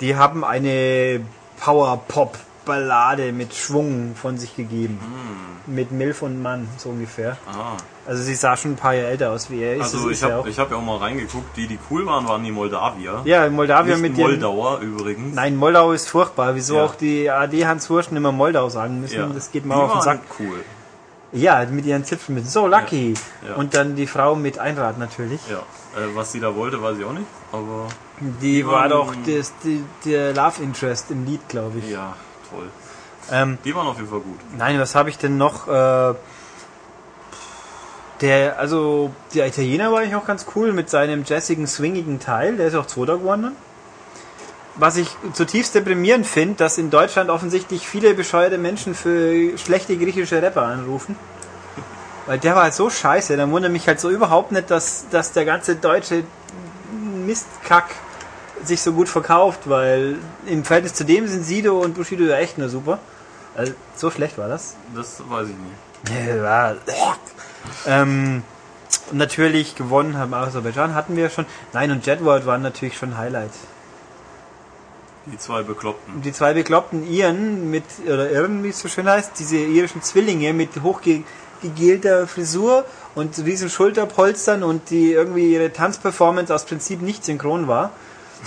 Die 0.00 0.16
haben 0.16 0.44
eine 0.44 1.20
Power-Pop-Ballade 1.60 3.32
mit 3.32 3.54
Schwung 3.54 4.14
von 4.14 4.36
sich 4.38 4.56
gegeben. 4.56 4.98
Mit 5.66 5.92
Milf 5.92 6.22
und 6.22 6.42
Mann, 6.42 6.68
so 6.78 6.90
ungefähr. 6.90 7.36
Ah. 7.46 7.76
Also 8.10 8.24
sie 8.24 8.34
sah 8.34 8.56
schon 8.56 8.72
ein 8.72 8.76
paar 8.76 8.92
Jahre 8.94 9.06
älter 9.10 9.30
aus 9.30 9.50
wie 9.50 9.62
er 9.62 9.76
ist. 9.76 9.82
Also 9.94 10.08
ich 10.10 10.14
ist 10.16 10.22
er 10.24 10.38
habe 10.38 10.50
ich 10.50 10.58
hab 10.58 10.68
ja 10.72 10.76
auch 10.78 10.82
mal 10.82 10.96
reingeguckt, 10.96 11.56
die, 11.56 11.68
die 11.68 11.78
cool 11.90 12.04
waren, 12.06 12.26
waren 12.26 12.42
die 12.42 12.50
Moldawier. 12.50 13.20
Ja, 13.24 13.44
in 13.46 13.52
Moldawien 13.54 14.00
Nicht 14.00 14.16
mit. 14.16 14.18
Moldauer 14.18 14.80
übrigens. 14.80 15.32
Nein, 15.36 15.54
Moldau 15.54 15.92
ist 15.92 16.08
furchtbar. 16.08 16.56
Wieso 16.56 16.74
Ja. 16.78 16.84
auch 16.86 16.96
die 16.96 17.30
AD 17.30 17.66
Hans 17.66 17.88
Wurschen 17.88 18.16
immer 18.16 18.32
Moldau 18.32 18.68
sagen 18.68 19.00
müssen, 19.00 19.16
ja. 19.20 19.26
das 19.32 19.52
geht 19.52 19.64
mir 19.64 19.76
auf 19.76 19.92
den 19.92 20.02
Sack. 20.02 20.20
cool. 20.40 20.64
Ja, 21.32 21.64
mit 21.70 21.86
ihren 21.86 22.04
Zipfeln 22.04 22.34
mit 22.34 22.50
So 22.50 22.66
Lucky. 22.66 23.14
Ja. 23.48 23.54
Und 23.54 23.74
dann 23.76 23.94
die 23.94 24.08
Frau 24.08 24.34
mit 24.34 24.58
Einrad 24.58 24.98
natürlich. 24.98 25.40
Ja. 25.48 25.58
Äh, 25.58 26.08
was 26.16 26.32
sie 26.32 26.40
da 26.40 26.56
wollte, 26.56 26.82
weiß 26.82 26.98
ich 26.98 27.04
auch 27.04 27.12
nicht. 27.12 27.26
Aber 27.52 27.86
Die, 28.18 28.54
Die 28.56 28.66
war 28.66 28.88
doch 28.88 29.14
das, 29.24 29.52
die, 29.62 29.84
der 30.04 30.34
Love 30.34 30.60
Interest 30.64 31.12
im 31.12 31.24
Lied, 31.26 31.48
glaube 31.48 31.78
ich. 31.78 31.88
ja, 31.88 32.16
toll. 32.50 32.68
Ähm, 33.30 33.58
Die 33.64 33.72
waren 33.76 33.86
auf 33.86 33.96
jeden 33.98 34.08
Fall 34.10 34.18
gut. 34.18 34.40
nein, 34.58 34.80
was 34.80 34.96
habe 34.96 35.08
ich 35.10 35.18
denn 35.18 35.36
noch? 35.38 35.68
Äh, 35.68 36.14
der, 38.20 38.58
also 38.58 39.10
der 39.34 39.46
Italiener 39.46 39.92
war 39.92 40.02
ich 40.02 40.14
auch 40.14 40.26
ganz 40.26 40.46
cool 40.54 40.72
mit 40.72 40.90
seinem 40.90 41.24
jazzigen, 41.24 41.66
swingigen 41.66 42.20
Teil. 42.20 42.56
Der 42.56 42.66
ist 42.68 42.74
auch 42.74 42.86
Zweiter 42.86 43.18
geworden. 43.18 43.52
Was 44.76 44.96
ich 44.96 45.08
zutiefst 45.32 45.74
deprimierend 45.74 46.26
finde, 46.26 46.54
dass 46.56 46.78
in 46.78 46.90
Deutschland 46.90 47.28
offensichtlich 47.30 47.86
viele 47.86 48.14
bescheuerte 48.14 48.56
Menschen 48.58 48.94
für 48.94 49.56
schlechte 49.58 49.96
griechische 49.96 50.40
Rapper 50.40 50.62
anrufen. 50.62 51.16
Weil 52.26 52.38
der 52.38 52.54
war 52.54 52.64
halt 52.64 52.74
so 52.74 52.88
scheiße. 52.90 53.36
Da 53.36 53.50
wundert 53.50 53.72
mich 53.72 53.86
halt 53.88 54.00
so 54.00 54.10
überhaupt 54.10 54.52
nicht, 54.52 54.70
dass, 54.70 55.06
dass 55.10 55.32
der 55.32 55.44
ganze 55.44 55.76
deutsche 55.76 56.22
Mistkack 57.26 57.86
sich 58.62 58.82
so 58.82 58.92
gut 58.92 59.08
verkauft, 59.08 59.60
weil 59.64 60.16
im 60.46 60.64
Verhältnis 60.64 60.94
zu 60.94 61.04
dem 61.04 61.26
sind 61.26 61.44
Sido 61.44 61.78
und 61.80 61.94
Bushido 61.94 62.24
ja 62.24 62.36
echt 62.36 62.58
nur 62.58 62.68
super. 62.68 62.98
Also, 63.56 63.72
so 63.96 64.10
schlecht 64.10 64.38
war 64.38 64.48
das. 64.48 64.74
Das 64.94 65.22
weiß 65.28 65.48
ich 65.48 65.54
nicht. 65.56 66.28
Ja, 66.36 66.42
war- 66.42 66.76
ähm, 67.86 68.42
und 69.10 69.18
natürlich 69.18 69.74
gewonnen 69.76 70.16
haben 70.16 70.34
Aserbaidschan, 70.34 70.94
hatten 70.94 71.16
wir 71.16 71.30
schon. 71.30 71.46
Nein, 71.72 71.90
und 71.90 72.06
Jetworld 72.06 72.46
waren 72.46 72.62
natürlich 72.62 72.96
schon 72.96 73.16
Highlight. 73.16 73.52
Die 75.26 75.38
zwei 75.38 75.62
Bekloppten. 75.62 76.22
Die 76.22 76.32
zwei 76.32 76.54
bekloppten 76.54 77.06
Iren 77.06 77.70
mit, 77.70 77.84
oder 78.06 78.30
Irren, 78.30 78.64
wie 78.64 78.70
es 78.70 78.80
so 78.80 78.88
schön 78.88 79.08
heißt, 79.08 79.32
diese 79.38 79.58
irischen 79.58 80.02
Zwillinge 80.02 80.52
mit 80.52 80.70
hochgegelter 80.82 82.26
Frisur 82.26 82.84
und 83.14 83.38
riesen 83.38 83.68
Schulterpolstern 83.68 84.62
und 84.62 84.90
die 84.90 85.12
irgendwie 85.12 85.52
ihre 85.52 85.72
Tanzperformance 85.72 86.54
aus 86.54 86.64
Prinzip 86.64 87.02
nicht 87.02 87.24
synchron 87.24 87.68
war. 87.68 87.90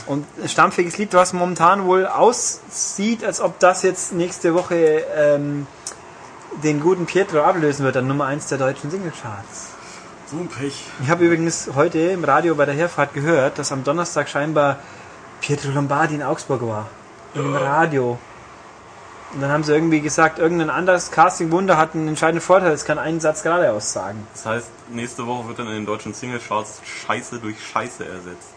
Und 0.07 0.25
ein 0.41 0.49
stampfiges 0.49 0.97
Lied, 0.97 1.13
was 1.13 1.33
momentan 1.33 1.85
wohl 1.85 2.07
aussieht, 2.07 3.23
als 3.23 3.39
ob 3.39 3.59
das 3.59 3.83
jetzt 3.83 4.13
nächste 4.13 4.55
Woche 4.55 5.03
ähm, 5.15 5.67
den 6.61 6.79
guten 6.79 7.05
Pietro 7.05 7.41
ablösen 7.41 7.85
wird 7.85 7.97
an 7.97 8.07
Nummer 8.07 8.25
1 8.25 8.47
der 8.47 8.57
deutschen 8.57 8.91
Singlecharts. 8.91 9.69
So 10.29 10.37
ein 10.37 10.47
Pech. 10.47 10.85
Ich 11.01 11.09
habe 11.09 11.25
übrigens 11.25 11.69
heute 11.75 11.99
im 11.99 12.23
Radio 12.23 12.55
bei 12.55 12.65
der 12.65 12.75
Herfahrt 12.75 13.13
gehört, 13.13 13.59
dass 13.59 13.71
am 13.71 13.83
Donnerstag 13.83 14.29
scheinbar 14.29 14.79
Pietro 15.41 15.71
Lombardi 15.71 16.15
in 16.15 16.23
Augsburg 16.23 16.61
war. 16.61 16.87
Im 17.33 17.55
Radio. 17.55 18.17
Und 19.33 19.41
dann 19.41 19.49
haben 19.49 19.63
sie 19.63 19.73
irgendwie 19.73 20.01
gesagt, 20.01 20.37
irgendein 20.37 20.69
anderes 20.69 21.09
Casting-Wunder 21.09 21.75
hat 21.75 21.95
einen 21.95 22.07
entscheidenden 22.07 22.41
Vorteil, 22.41 22.71
es 22.71 22.85
kann 22.85 22.99
einen 22.99 23.19
Satz 23.19 23.41
geradeaus 23.41 23.91
sagen. 23.91 24.27
Das 24.33 24.45
heißt, 24.45 24.67
nächste 24.89 25.25
Woche 25.25 25.47
wird 25.47 25.59
dann 25.59 25.67
in 25.67 25.73
den 25.73 25.85
deutschen 25.85 26.13
Singlecharts 26.13 26.81
Scheiße 26.83 27.39
durch 27.39 27.55
Scheiße 27.63 28.05
ersetzt. 28.05 28.53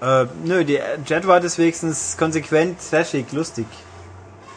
Äh, 0.00 0.26
nö, 0.44 0.64
die 0.64 0.78
Jet 1.06 1.26
war 1.26 1.40
das 1.40 1.56
wenigstens 1.58 2.16
konsequent, 2.18 2.78
trashig, 2.90 3.32
lustig. 3.32 3.66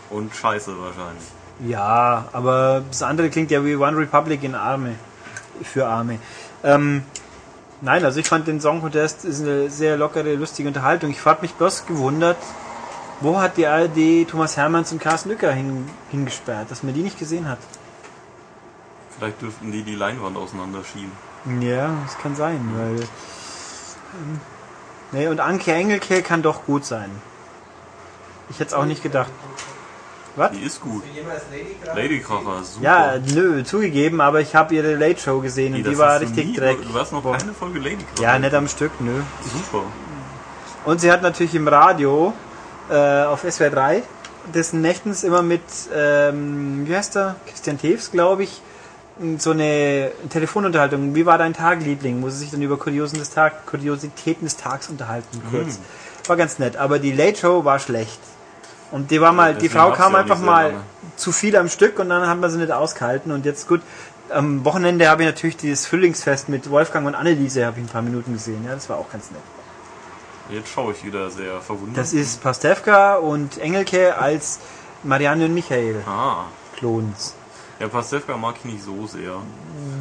Und 0.10 0.36
Scheiße 0.36 0.78
wahrscheinlich. 0.78 1.24
Ja, 1.66 2.26
aber 2.34 2.84
das 2.90 3.04
andere 3.04 3.30
klingt 3.30 3.52
ja 3.52 3.64
wie 3.64 3.76
One 3.76 3.98
Republic 3.98 4.44
in 4.44 4.56
Arme. 4.56 4.96
Für 5.64 5.88
Arme. 5.88 6.18
Ähm, 6.64 7.04
nein, 7.82 8.04
also 8.04 8.20
ich 8.20 8.28
fand 8.28 8.48
den 8.48 8.60
Song 8.60 8.82
Contest 8.82 9.26
ist 9.26 9.42
eine 9.42 9.70
sehr 9.70 9.96
lockere, 9.98 10.34
lustige 10.36 10.68
Unterhaltung. 10.68 11.12
Ich 11.12 11.24
habe 11.24 11.42
mich 11.42 11.54
bloß 11.54 11.86
gewundert, 11.86 12.38
wo 13.20 13.40
hat 13.40 13.58
die 13.58 13.68
ARD 13.68 14.28
Thomas 14.28 14.58
Hermanns 14.58 14.92
und 14.92 15.00
Carsten 15.00 15.30
Lücker 15.30 15.52
hin, 15.52 15.88
hingesperrt, 16.10 16.72
dass 16.72 16.82
man 16.82 16.94
die 16.96 17.04
nicht 17.04 17.20
gesehen 17.20 17.48
hat. 17.48 17.60
Vielleicht 19.18 19.42
dürften 19.42 19.72
die 19.72 19.84
die 19.84 19.96
Leinwand 19.96 20.36
auseinanderschieben. 20.38 21.12
Ja, 21.60 21.92
das 22.06 22.18
kann 22.18 22.36
sein, 22.36 22.60
weil. 22.76 22.96
ähm, 23.02 24.40
Nee, 25.12 25.28
und 25.28 25.42
Anke 25.42 25.74
Engelke 25.74 26.22
kann 26.22 26.42
doch 26.42 26.66
gut 26.66 26.86
sein. 26.86 27.12
Ich 28.50 28.60
hätte 28.60 28.70
es 28.70 28.74
auch 28.74 28.86
nicht 28.86 29.04
gedacht. 29.04 29.32
Was? 30.36 30.52
Die 30.52 30.62
ist 30.62 30.80
gut. 30.82 31.04
Für 31.04 31.14
jemals 31.20 31.42
Lady 31.52 31.76
Kracher. 31.84 31.96
Lady 32.02 32.20
Kracher, 32.20 32.64
super. 32.64 32.84
Ja, 32.86 33.14
nö, 33.34 33.64
zugegeben, 33.64 34.22
aber 34.22 34.40
ich 34.42 34.56
habe 34.56 34.74
ihre 34.76 34.96
Late 34.96 35.20
Show 35.20 35.40
gesehen 35.42 35.74
Nee, 35.74 35.80
und 35.80 35.88
die 35.88 35.98
war 35.98 36.20
richtig 36.22 36.46
nie- 36.48 36.56
dreck. 36.56 36.78
Du 36.82 36.98
hast 36.98 37.12
noch 37.12 37.22
Boah. 37.22 37.38
keine 37.38 37.54
Folge 37.54 37.80
Lady 37.80 37.98
Kracher. 38.16 38.24
Ja, 38.34 38.40
nicht 38.40 38.54
am 38.54 38.68
Stück, 38.68 38.92
nö. 39.00 39.22
Super. 39.44 39.84
Und 40.86 41.02
sie 41.02 41.12
hat 41.12 41.22
natürlich 41.22 41.54
im 41.56 41.68
Radio 41.68 42.34
äh, 42.90 43.24
auf 43.24 43.42
SWR 43.50 43.70
3 43.70 44.04
dessen 44.54 44.82
Nächtens 44.82 45.24
immer 45.24 45.42
mit, 45.44 45.62
ähm, 45.96 46.88
wie 46.88 46.96
heißt 46.96 47.16
er? 47.18 47.36
Christian 47.48 47.78
Tews, 47.80 48.10
glaube 48.12 48.44
ich, 48.44 48.62
so 49.38 49.52
eine 49.52 50.12
Telefonunterhaltung. 50.30 51.14
Wie 51.14 51.28
war 51.28 51.38
dein 51.38 51.54
Tag, 51.54 51.82
Liebling? 51.84 52.24
Wo 52.24 52.30
sie 52.30 52.38
sich 52.40 52.50
dann 52.52 52.62
über 52.64 52.78
Kuriosen 52.78 53.20
des 53.20 53.30
Tag, 53.30 53.68
Kuriositäten 53.68 54.46
des 54.46 54.58
Tags 54.58 54.90
unterhalten, 54.90 55.44
kurz. 55.52 55.78
War 56.28 56.38
ganz 56.38 56.58
nett, 56.58 56.76
aber 56.78 56.98
die 56.98 57.12
Late 57.12 57.38
Show 57.38 57.64
war 57.66 57.78
schlecht. 57.78 58.20
Und 58.92 59.10
die 59.12 59.22
war 59.22 59.32
mal, 59.32 59.56
die 59.56 59.70
Frau 59.70 59.92
kam 59.94 60.14
ja 60.14 60.20
einfach 60.20 60.40
mal 60.40 60.68
lange. 60.72 60.82
zu 61.16 61.32
viel 61.32 61.56
am 61.56 61.70
Stück 61.70 61.98
und 62.00 62.10
dann 62.10 62.28
haben 62.28 62.42
wir 62.42 62.50
sie 62.50 62.58
nicht 62.58 62.72
ausgehalten. 62.72 63.32
Und 63.32 63.46
jetzt 63.46 63.68
gut, 63.68 63.82
am 64.30 64.64
Wochenende 64.66 65.10
habe 65.10 65.24
ich 65.24 65.28
natürlich 65.30 65.58
dieses 65.58 65.86
Frühlingsfest 65.86 66.50
mit 66.50 66.70
Wolfgang 66.70 67.08
und 67.08 67.16
Anneliese 67.16 67.66
habe 67.66 67.80
ich 67.80 67.86
ein 67.86 67.90
paar 67.90 68.02
Minuten 68.02 68.34
gesehen. 68.34 68.64
Ja, 68.66 68.74
das 68.74 68.90
war 68.90 68.98
auch 68.98 69.10
ganz 69.10 69.32
nett. 69.32 69.42
Jetzt 70.50 70.70
schaue 70.70 70.92
ich 70.92 71.06
wieder 71.06 71.30
sehr 71.30 71.62
verwundert. 71.62 71.98
Das 71.98 72.12
ist 72.14 72.42
Pastewka 72.44 73.16
und 73.16 73.58
Engelke 73.60 74.18
als 74.18 74.60
Marianne 75.04 75.46
und 75.46 75.54
Michael 75.54 76.02
Ah. 76.06 76.46
Klons. 76.78 77.36
Ja, 77.80 77.88
Pastewka 77.88 78.36
mag 78.38 78.56
ich 78.60 78.66
nicht 78.66 78.84
so 78.84 79.08
sehr. 79.08 79.36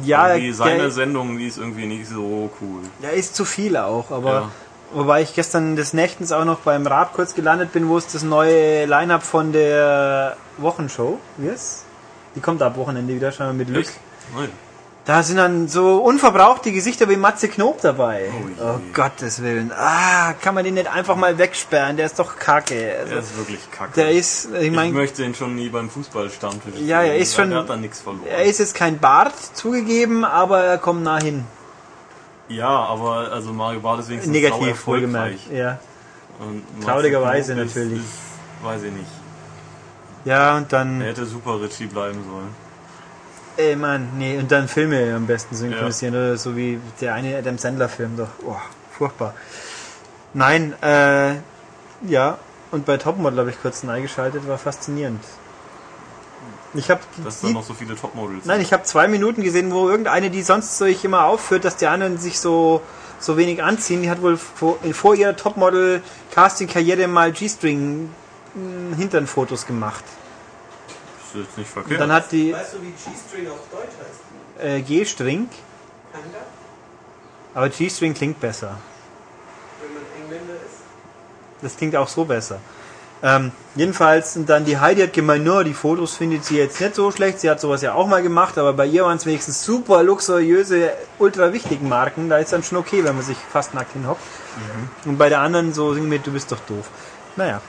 Ja, 0.03 0.29
Irgendwie 0.35 0.51
seine 0.51 0.77
der, 0.77 0.91
Sendung, 0.91 1.37
die 1.37 1.47
ist 1.47 1.57
irgendwie 1.57 1.85
nicht 1.85 2.07
so 2.09 2.49
cool. 2.61 2.81
der 3.01 3.13
ist 3.13 3.35
zu 3.35 3.45
viel 3.45 3.77
auch, 3.77 4.11
aber 4.11 4.31
Ja. 4.33 4.49
Wobei 4.93 5.21
ich 5.21 5.33
gestern 5.33 5.75
des 5.75 5.93
Nächtens 5.93 6.31
auch 6.31 6.45
noch 6.45 6.59
beim 6.59 6.85
Rad 6.87 7.13
kurz 7.13 7.33
gelandet 7.35 7.71
bin, 7.73 7.87
wo 7.89 7.97
es 7.97 8.07
das 8.07 8.23
neue 8.23 8.85
Line-Up 8.85 9.23
von 9.23 9.51
der 9.51 10.35
Wochenshow, 10.57 11.19
ist? 11.53 11.83
Die 12.35 12.39
kommt 12.39 12.61
ab 12.61 12.77
Wochenende 12.77 13.13
wieder, 13.13 13.31
schauen 13.31 13.47
wir 13.47 13.53
mit 13.65 13.67
Glück. 13.67 13.87
Nein. 14.35 14.49
Da 15.03 15.23
sind 15.23 15.37
dann 15.37 15.67
so 15.67 15.97
unverbrauchte 15.97 16.71
Gesichter 16.71 17.09
wie 17.09 17.17
Matze 17.17 17.47
Knob 17.49 17.81
dabei. 17.81 18.29
Oh. 18.59 18.63
Oh, 18.63 18.79
Gottes 18.93 19.41
Willen. 19.41 19.71
Ah, 19.75 20.33
kann 20.33 20.53
man 20.53 20.63
den 20.63 20.75
nicht 20.75 20.85
einfach 20.87 21.15
mal 21.15 21.39
wegsperren? 21.39 21.97
Der 21.97 22.05
ist 22.05 22.19
doch 22.19 22.37
kacke. 22.37 22.97
Also, 22.99 23.09
Der 23.09 23.19
ist 23.19 23.35
wirklich 23.37 23.71
kacke. 23.71 23.91
der 23.95 24.11
ist, 24.11 24.49
ich 24.53 24.67
ich 24.67 24.71
meine, 24.71 24.93
möchte 24.93 25.23
ihn 25.23 25.33
schon 25.33 25.55
nie 25.55 25.69
beim 25.69 25.89
Fußballstammtisch 25.89 26.75
Ja, 26.81 27.01
er 27.01 27.17
ist 27.17 27.35
schon- 27.35 27.49
Der 27.49 27.59
hat 27.59 27.69
da 27.69 27.77
nichts 27.77 27.99
verloren. 27.99 28.27
er 28.29 28.43
ist 28.43 28.59
jetzt 28.59 28.75
kein 28.75 28.99
Bart 28.99 29.33
zugegeben, 29.55 30.23
aber 30.23 30.59
er 30.63 30.77
kommt 30.77 31.01
nah 31.03 31.19
hin. 31.19 31.45
Ja, 32.55 32.67
aber 32.67 33.31
also 33.31 33.53
Mario 33.53 33.79
Barth 33.79 34.01
ist 34.01 34.09
wenigstens 34.09 34.33
Negativ 34.33 34.87
wohlgemerkt. 34.87 35.39
Ja. 35.51 35.79
Traurigerweise 36.83 37.55
natürlich. 37.55 37.99
Ist, 37.99 38.63
weiß 38.63 38.83
ich 38.83 38.91
nicht. 38.91 39.09
Ja, 40.25 40.57
und 40.57 40.71
dann, 40.71 41.01
Er 41.01 41.07
hätte 41.07 41.25
super 41.25 41.59
Richie 41.61 41.87
bleiben 41.87 42.23
sollen. 42.29 42.55
ey 43.57 43.75
Mann, 43.75 44.09
nee, 44.17 44.37
und 44.37 44.51
dann 44.51 44.67
Filme 44.67 45.15
am 45.15 45.27
besten 45.27 45.55
synchronisieren, 45.55 46.15
oder 46.15 46.37
so 46.37 46.55
wie 46.55 46.79
der 46.99 47.15
eine 47.15 47.37
Adam 47.37 47.57
Sandler 47.57 47.89
Film 47.89 48.17
doch. 48.17 48.29
Oh, 48.45 48.55
furchtbar. 48.91 49.33
Nein, 50.33 50.73
äh, 50.81 51.35
ja, 52.07 52.37
und 52.71 52.85
bei 52.85 52.97
Topmodel 52.97 53.39
habe 53.39 53.49
ich 53.49 53.61
kurz 53.61 53.83
eingeschaltet, 53.83 54.47
war 54.47 54.57
faszinierend. 54.57 55.23
Ich 56.73 56.89
habe 56.89 57.01
Dass 57.23 57.41
da 57.41 57.49
noch 57.49 57.63
so 57.63 57.73
viele 57.73 57.95
Topmodels 57.95 58.45
Nein, 58.45 58.61
ich 58.61 58.71
habe 58.71 58.83
zwei 58.83 59.07
Minuten 59.07 59.43
gesehen, 59.43 59.71
wo 59.73 59.89
irgendeine, 59.89 60.29
die 60.29 60.41
sonst 60.41 60.77
so 60.77 60.85
ich 60.85 61.03
immer 61.03 61.25
aufführt, 61.25 61.65
dass 61.65 61.75
die 61.77 61.87
anderen 61.87 62.17
sich 62.17 62.39
so 62.39 62.81
so 63.19 63.37
wenig 63.37 63.61
anziehen, 63.61 64.01
die 64.01 64.09
hat 64.09 64.21
wohl 64.23 64.35
vor, 64.35 64.79
vor 64.93 65.13
ihrer 65.13 65.35
Topmodel-Casting-Karriere 65.35 67.07
mal 67.07 67.31
G-String 67.31 68.09
mh, 68.55 68.95
Hintern-Fotos 68.97 69.67
gemacht. 69.67 70.03
Das 71.19 71.41
ist 71.41 71.47
jetzt 71.47 71.57
nicht 71.57 71.67
Und 71.67 71.73
verkehrt. 71.73 72.01
dann 72.01 72.11
hat 72.11 72.31
die 72.31 72.51
Weißt 72.51 72.73
du, 72.73 72.81
wie 72.81 72.87
G-String 72.91 73.47
auf 73.51 73.59
Deutsch 73.71 73.93
heißt? 74.59 74.65
äh, 74.65 74.81
G-String, 74.81 75.49
aber 77.53 77.69
G-String 77.69 78.13
klingt 78.13 78.39
besser. 78.39 78.77
Wenn 79.81 79.93
man 79.93 80.03
Engländer 80.23 80.53
ist? 80.55 80.81
Das 81.61 81.77
klingt 81.77 81.95
auch 81.95 82.07
so 82.07 82.25
besser. 82.25 82.59
Ähm, 83.23 83.51
jedenfalls, 83.75 84.35
und 84.35 84.49
dann 84.49 84.65
die 84.65 84.79
Heidi 84.79 85.01
hat 85.01 85.13
gemeint, 85.13 85.45
nur 85.45 85.63
die 85.63 85.75
Fotos 85.75 86.15
findet 86.15 86.43
sie 86.43 86.57
jetzt 86.57 86.81
nicht 86.81 86.95
so 86.95 87.11
schlecht. 87.11 87.39
Sie 87.39 87.49
hat 87.49 87.59
sowas 87.59 87.81
ja 87.81 87.93
auch 87.93 88.07
mal 88.07 88.23
gemacht, 88.23 88.57
aber 88.57 88.73
bei 88.73 88.85
ihr 88.87 89.03
waren 89.03 89.17
es 89.17 89.25
wenigstens 89.25 89.63
super 89.63 90.01
luxuriöse, 90.01 90.91
ultra 91.19 91.53
wichtigen 91.53 91.87
Marken. 91.87 92.29
Da 92.29 92.37
ist 92.37 92.51
dann 92.51 92.63
schon 92.63 92.79
okay, 92.79 93.03
wenn 93.03 93.15
man 93.15 93.23
sich 93.23 93.37
fast 93.37 93.73
nackt 93.73 93.93
hinhockt. 93.93 94.21
Und 95.05 95.17
bei 95.17 95.29
der 95.29 95.39
anderen 95.41 95.73
so 95.73 95.93
singen 95.93 96.09
mit, 96.09 96.25
du 96.25 96.31
bist 96.31 96.51
doch 96.51 96.59
doof. 96.61 96.89
Naja. 97.35 97.61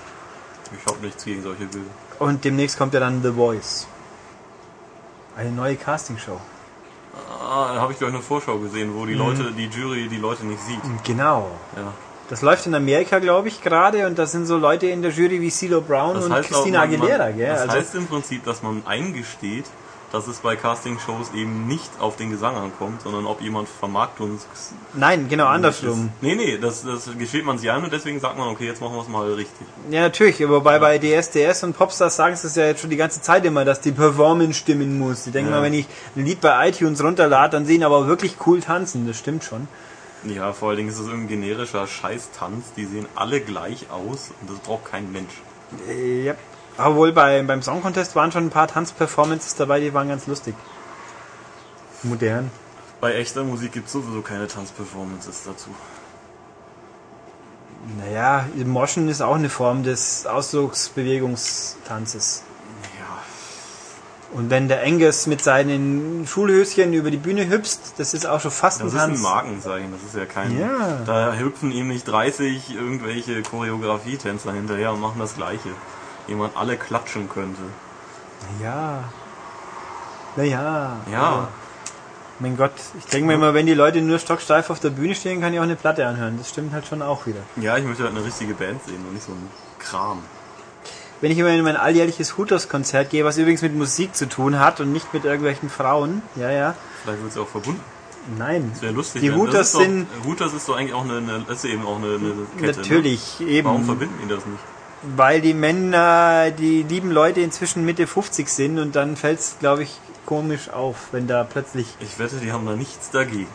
Ich 0.74 0.87
habe 0.91 1.05
nichts 1.05 1.24
gegen 1.24 1.43
solche 1.43 1.66
Bilder. 1.66 1.91
Und 2.19 2.45
demnächst 2.45 2.79
kommt 2.79 2.95
ja 2.95 3.01
dann 3.01 3.23
The 3.23 3.33
Voice. 3.33 3.87
Eine 5.37 5.51
neue 5.51 5.77
Castingshow. 5.77 6.41
Ah, 7.41 7.74
habe 7.77 7.93
ich 7.93 7.99
gleich 7.99 8.11
eine 8.11 8.23
Vorschau 8.23 8.59
gesehen, 8.59 8.95
wo 8.95 9.05
die 9.05 9.15
Leute, 9.15 9.53
die 9.53 9.66
Jury 9.66 10.09
die 10.09 10.16
Leute 10.16 10.47
nicht 10.47 10.62
sieht. 10.62 10.81
Genau. 11.05 11.51
Ja. 11.77 11.93
Das 12.33 12.41
läuft 12.41 12.65
in 12.67 12.75
Amerika, 12.75 13.19
glaube 13.19 13.49
ich, 13.49 13.61
gerade. 13.61 14.07
Und 14.07 14.19
da 14.19 14.25
sind 14.25 14.47
so 14.47 14.57
Leute 14.57 14.87
in 14.87 15.03
der 15.03 15.11
Jury 15.11 15.43
wie 15.43 15.51
CeeLo 15.51 15.83
Brown 15.83 16.15
Das 16.15 16.25
und 16.25 16.33
heißt 16.33 16.49
Christina 16.49 16.79
man- 16.79 16.95
Aguilera, 16.95 17.31
gell? 17.31 17.47
Das 17.49 17.61
Also, 17.61 17.73
heißt 17.75 17.95
im 17.95 18.07
Prinzip, 18.07 18.43
dass 18.47 18.63
man 18.63 18.83
eingesteht, 18.87 19.67
dass 20.13 20.27
es 20.29 20.39
bei 20.39 20.57
Castingshows 20.57 21.33
eben 21.35 21.67
nicht 21.67 21.91
auf 22.01 22.17
den 22.17 22.31
Gesang 22.31 22.57
ankommt, 22.57 23.03
sondern 23.03 23.27
ob 23.27 23.43
jemand 23.43 23.69
Vermarktungs... 23.69 24.47
nein, 24.95 25.27
genau 25.29 25.45
andersrum. 25.45 26.09
Nee, 26.23 26.35
nee, 26.35 26.57
das, 26.57 26.83
das 26.85 27.11
gesteht 27.19 27.45
man 27.45 27.59
sich 27.59 27.71
ein 27.71 27.85
und 27.85 27.93
deswegen 27.93 28.19
sagt 28.19 28.39
man, 28.39 28.49
okay, 28.49 28.65
jetzt 28.65 28.81
machen 28.81 28.95
wir 28.95 29.03
es 29.03 29.09
mal 29.09 29.31
richtig. 29.35 29.67
Ja, 29.91 30.01
natürlich, 30.01 30.43
aber 30.43 30.63
bei, 30.63 30.79
bei 30.79 30.99
DSDS 30.99 31.65
und 31.65 31.77
Popstars 31.77 32.17
sagen 32.17 32.35
sie 32.37 32.47
es 32.47 32.57
ja 32.57 32.65
jetzt 32.65 32.81
schon 32.81 32.89
die 32.89 32.97
ganze 32.97 33.21
Zeit 33.21 33.45
immer, 33.45 33.67
dass 33.67 33.83
die 33.83 33.93
Performance 33.93 34.55
stimmen 34.55 34.99
muss. 34.99 35.25
Die 35.25 35.33
denken 35.33 35.51
Ja. 35.51 35.59
mal, 35.59 35.63
wenn 35.65 35.75
ich 35.75 35.87
ein 36.17 36.25
Lied 36.25 36.41
bei 36.41 36.67
iTunes 36.71 37.05
runterlade, 37.05 37.51
dann 37.59 37.67
sehen 37.67 37.85
aber 37.85 38.07
wirklich 38.07 38.37
cool 38.47 38.63
tanzen. 38.63 39.07
Das 39.07 39.19
stimmt 39.19 39.45
schon. 39.45 39.69
Ja, 40.24 40.53
vor 40.53 40.69
allen 40.69 40.78
Dingen 40.78 40.89
ist 40.89 40.99
es 40.99 41.07
irgendein 41.07 41.40
generischer 41.40 41.86
Scheißtanz, 41.86 42.73
die 42.77 42.86
sehen 42.86 43.07
alle 43.15 43.40
gleich 43.40 43.90
aus 43.90 44.31
und 44.40 44.51
das 44.51 44.59
braucht 44.61 44.86
kein 44.86 45.11
Mensch. 45.11 45.43
Ja. 46.24 46.35
Aber 46.77 46.97
wohl 46.97 47.12
bei, 47.12 47.43
beim 47.43 47.62
Song 47.62 47.82
Contest 47.82 48.15
waren 48.15 48.32
schon 48.32 48.47
ein 48.47 48.51
paar 48.51 48.69
Tanzperformances 48.69 49.55
dabei, 49.57 49.81
die 49.81 49.93
waren 49.93 50.09
ganz 50.09 50.27
lustig. 50.27 50.55
Modern. 52.03 52.51
Bei 53.01 53.15
echter 53.15 53.44
Musik 53.44 53.73
gibt 53.73 53.86
es 53.86 53.93
sowieso 53.93 54.23
keine 54.23 54.47
Tanzperformances 54.47 55.43
dazu. 55.44 55.70
Naja, 57.99 58.47
Moschen 58.65 59.09
ist 59.09 59.23
auch 59.23 59.35
eine 59.35 59.49
Form 59.49 59.82
des 59.82 60.24
Ausdrucksbewegungstanzes. 60.27 62.44
Ja, 64.33 64.39
Und 64.39 64.51
wenn 64.51 64.69
der 64.69 64.83
Angus 64.85 65.27
mit 65.27 65.43
seinen 65.43 66.27
Schulhöschen 66.27 66.93
über 66.95 67.11
die 67.11 67.17
Bühne 67.17 67.49
hüpst, 67.49 67.95
das 67.99 68.15
ist 68.15 68.27
auch 68.27 68.41
schon 68.41 68.51
fast 68.51 68.81
das 68.81 68.95
ein 68.95 69.13
ist 69.13 69.19
ein. 69.19 69.23
Markenzeichen, 69.23 69.93
das 69.93 70.03
ist 70.03 70.17
ja 70.17 70.25
kein... 70.27 70.59
Ja. 70.59 70.99
Da 71.07 71.35
hüpfen 71.35 71.71
ihm 71.73 71.89
nicht 71.89 72.07
30 72.09 72.75
irgendwelche 72.75 73.43
Choreografietänzer 73.43 74.53
hinterher 74.53 74.93
und 74.93 75.01
machen 75.01 75.19
das 75.19 75.35
Gleiche. 75.37 75.69
Jemand 76.29 76.57
alle 76.57 76.77
klatschen 76.77 77.29
könnte. 77.29 77.63
Ja. 78.63 79.05
Naja. 80.37 80.97
Ja, 81.11 81.49
Mein 82.39 82.57
Gott, 82.57 82.73
ich 82.99 83.05
denke 83.07 83.27
mir 83.27 83.35
immer, 83.35 83.55
wenn 83.55 83.67
die 83.67 83.75
Leute 83.75 84.01
nur 84.01 84.19
stocksteif 84.19 84.71
auf 84.71 84.81
der 84.81 84.91
Bühne 84.91 85.15
stehen, 85.15 85.41
kann 85.41 85.53
ich 85.53 85.59
auch 85.59 85.65
eine 85.65 85.77
Platte 85.77 86.07
anhören. 86.07 86.39
Das 86.39 86.49
stimmt 86.49 86.73
halt 86.73 86.87
schon 86.87 87.03
auch 87.03 87.27
wieder. 87.27 87.41
ja, 87.57 87.77
ich 87.77 87.85
möchte 87.85 88.05
halt 88.05 88.17
eine 88.17 88.25
richtige 88.25 88.55
Band 88.55 88.83
sehen 88.85 89.05
und 89.07 89.13
nicht 89.15 89.27
so 89.27 89.33
ein 89.33 89.51
Kram. 89.79 90.23
Wenn 91.23 91.31
ich 91.31 91.39
immer 91.39 91.49
in 91.51 91.62
mein 91.62 91.77
alljährliches 91.77 92.36
Hooters-Konzert 92.36 93.09
gehe, 93.11 93.24
was 93.24 93.39
übrigens 93.39 93.62
mit 93.62 93.74
Musik 93.74 94.15
zu 94.15 94.28
tun 94.28 94.59
hat 94.59 94.81
und 94.81 94.93
nicht 94.93 95.15
mit 95.15 95.24
irgendwelchen 95.24 95.70
Frauen, 95.70 96.20
ja, 96.36 96.51
ja, 96.51 96.74
Vielleicht 97.05 97.23
wird 97.23 97.32
es 97.32 97.39
auch 97.39 97.49
verbunden. 97.49 97.81
nein. 98.36 98.70
Das 98.74 98.82
wäre 98.82 98.93
lustig. 98.93 99.23
Die 99.23 99.32
Hooters 99.32 99.55
das 99.55 99.66
ist 99.69 99.74
doch- 99.74 99.81
sind- 99.82 100.07
Hooters 100.27 100.53
ist 100.53 100.69
doch 100.69 100.77
eigentlich 100.77 100.93
auch 100.94 101.05
eine, 101.05 101.16
eine 101.19 101.44
ist 101.49 101.65
eben 101.65 101.86
auch 101.86 101.97
eine, 101.97 102.16
eine 102.16 102.32
Kette. 102.59 102.81
Natürlich, 102.81 103.39
Ne? 103.40 103.47
eben. 103.47 103.69
Warum 103.69 103.85
verbinden 103.85 104.15
die 104.23 104.28
das 104.28 104.44
nicht? 104.44 104.59
Weil 105.16 105.40
die 105.40 105.55
Männer, 105.55 106.51
die 106.53 106.82
lieben 106.85 107.11
Leute 107.11 107.40
inzwischen 107.40 107.85
Mitte 107.85 108.07
50 108.07 108.49
sind 108.49 108.78
und 108.78 108.94
dann 108.94 109.16
fällt 109.16 109.40
es, 109.40 109.57
glaube 109.59 109.82
ich, 109.85 109.97
komisch 110.27 110.70
auf, 110.70 110.97
wenn 111.12 111.27
da 111.27 111.43
plötzlich. 111.44 111.86
Ich 112.01 112.19
wette, 112.20 112.36
die 112.36 112.53
haben 112.53 112.66
da 112.66 112.74
nichts 112.77 113.11
dagegen. 113.11 113.49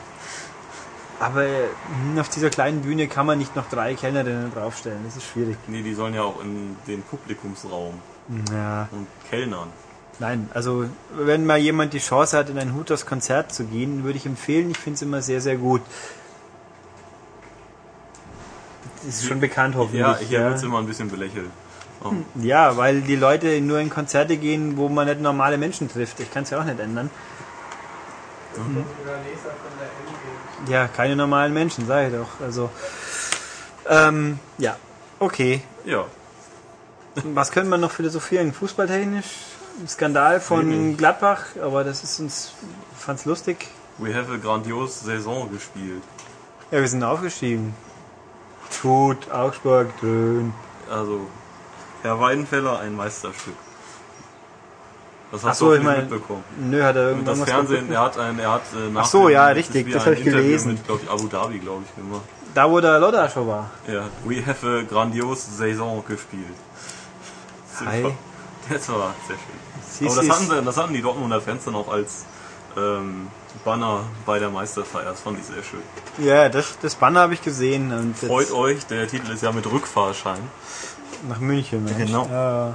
Aber 1.20 1.44
hm, 1.44 2.20
auf 2.20 2.30
dieser 2.30 2.50
kleinen 2.50 2.82
Bühne 2.82 3.08
kann 3.08 3.26
man 3.26 3.38
nicht 3.40 3.56
noch 3.56 3.68
drei 3.70 3.96
Kellnerinnen 3.96 4.54
draufstellen. 4.54 5.00
Das 5.06 5.18
ist 5.18 5.26
schwierig. 5.26 5.58
Nee, 5.68 5.82
die 5.82 5.94
sollen 5.94 6.14
ja 6.14 6.22
auch 6.24 6.42
in 6.42 6.76
den 6.88 7.02
Publikumsraum 7.02 7.96
Ja. 8.52 8.88
und 8.92 9.08
Kellnern. 9.30 9.70
Nein, 10.20 10.50
also 10.54 10.86
wenn 11.12 11.46
mal 11.46 11.58
jemand 11.60 11.94
die 11.94 12.00
Chance 12.00 12.38
hat, 12.38 12.50
in 12.50 12.58
ein 12.58 12.74
Hooters-Konzert 12.76 13.54
zu 13.54 13.66
gehen, 13.66 14.04
würde 14.04 14.18
ich 14.18 14.26
empfehlen. 14.26 14.72
Ich 14.72 14.78
finde 14.78 14.96
es 14.96 15.02
immer 15.04 15.22
sehr, 15.22 15.42
sehr 15.42 15.58
gut. 15.58 15.82
Das 19.06 19.16
ist 19.16 19.28
schon 19.28 19.40
bekannt, 19.40 19.76
hoffentlich. 19.76 20.02
Ja, 20.02 20.18
hier 20.18 20.40
ja. 20.42 20.50
wird 20.50 20.64
immer 20.64 20.80
ein 20.80 20.88
bisschen 20.88 21.10
belächelt. 21.10 21.50
Oh. 22.04 22.12
ja, 22.36 22.78
weil 22.78 23.02
die 23.02 23.16
Leute 23.16 23.60
nur 23.62 23.80
in 23.80 23.90
Konzerte 23.90 24.38
gehen, 24.38 24.78
wo 24.78 24.88
man 24.88 25.08
nicht 25.08 25.20
normale 25.22 25.58
Menschen 25.58 25.90
trifft. 25.90 26.20
Ich 26.20 26.32
kann 26.32 26.44
es 26.44 26.52
ja 26.52 26.60
auch 26.60 26.64
nicht 26.64 26.80
ändern. 26.80 27.10
Oder 28.54 29.20
Ja, 30.70 30.88
keine 30.88 31.16
normalen 31.16 31.54
Menschen, 31.54 31.86
sage 31.88 32.08
ich 32.08 32.14
doch. 32.14 32.42
Also 32.44 32.70
Ähm, 33.90 34.40
ja, 34.58 34.76
okay. 35.20 35.62
Ja. 35.86 36.06
Was 37.24 37.52
können 37.52 37.70
wir 37.70 37.78
noch 37.78 37.92
philosophieren? 37.92 38.54
Fußballtechnisch? 38.54 39.26
Skandal 39.88 40.40
von 40.42 40.70
Wenig. 40.70 40.98
Gladbach, 40.98 41.44
aber 41.62 41.84
das 41.84 42.04
ist 42.04 42.20
uns, 42.20 42.54
fand's 42.98 43.26
lustig. 43.26 43.68
We 44.00 44.14
have 44.14 44.32
a 44.32 44.38
grandiose 44.38 45.06
Saison 45.06 45.50
gespielt. 45.52 46.02
Ja, 46.72 46.80
wir 46.82 46.88
sind 46.88 47.04
aufgestiegen. 47.04 47.74
Tut, 48.82 49.32
Augsburg, 49.32 49.88
Drön. 50.00 50.54
Also, 50.90 51.28
Herr 52.02 52.20
Weidenfeller, 52.20 52.80
ein 52.80 52.96
Meisterstück. 52.96 53.56
Das 55.32 55.44
hast 55.44 55.50
Ach 55.50 55.56
so, 55.56 55.66
du 55.66 55.72
hoffentlich 55.72 55.86
meine, 55.86 56.02
mitbekommen. 56.04 56.44
nö, 56.58 56.84
hat 56.84 56.96
er 56.96 57.12
Und 57.12 57.26
das 57.26 57.38
irgendwas 57.38 57.50
Fernsehen, 57.50 57.92
er 57.92 58.02
hat 58.02 58.18
ein, 58.18 58.40
er 58.40 58.52
hat 58.52 58.62
äh, 58.74 58.92
nach 58.92 59.02
Ach 59.02 59.06
so, 59.06 59.28
ja, 59.30 59.48
richtig, 59.48 59.92
das 59.92 60.04
ein 60.04 60.14
hab 60.14 60.14
ich 60.14 60.26
Interview 60.26 60.44
gelesen. 60.44 60.74
Mit, 60.74 60.86
glaube 60.86 61.02
ich, 61.04 61.10
Abu 61.10 61.28
Dhabi, 61.28 61.60
glaube 61.60 61.84
ich, 61.86 61.96
gemacht. 61.96 62.22
Da, 62.54 62.72
wo 62.72 62.80
der 62.80 63.00
Lodder 63.00 63.30
schon 63.30 63.48
war. 63.48 63.70
Ja, 63.88 64.06
we 64.26 64.46
have 64.46 64.66
a 64.66 64.82
grandiose 64.84 65.52
Saison 65.52 66.04
gespielt. 66.08 66.46
Hi. 67.86 68.14
Das 68.70 68.90
war 68.90 69.14
sehr 69.28 69.38
schön. 69.38 70.08
Aber 70.08 70.16
das 70.22 70.30
hatten, 70.30 70.50
sie, 70.50 70.66
das 70.66 70.78
hatten 70.78 70.94
die 70.94 71.02
Dortmunder 71.02 71.40
Fans 71.40 71.64
dann 71.66 71.76
auch 71.76 71.90
als 71.90 72.26
ähm, 72.76 73.28
Banner 73.64 74.02
bei 74.26 74.40
der 74.40 74.50
Meisterfeier. 74.50 75.06
Das 75.06 75.22
fand 75.22 75.40
ich 75.40 75.46
sehr 75.46 75.64
schön. 75.64 75.80
Ja, 76.18 76.50
das, 76.50 76.78
das 76.82 76.96
Banner 76.96 77.22
habe 77.22 77.34
ich 77.34 77.42
gesehen. 77.42 78.14
Freut 78.16 78.52
euch, 78.52 78.86
der 78.88 79.08
Titel 79.08 79.32
ist 79.32 79.44
ja 79.44 79.52
mit 79.52 79.70
Rückfahrschein. 79.72 80.40
Nach 81.30 81.40
München, 81.40 81.84
Mensch. 81.84 81.98
Genau. 81.98 82.28
Ja. 82.30 82.74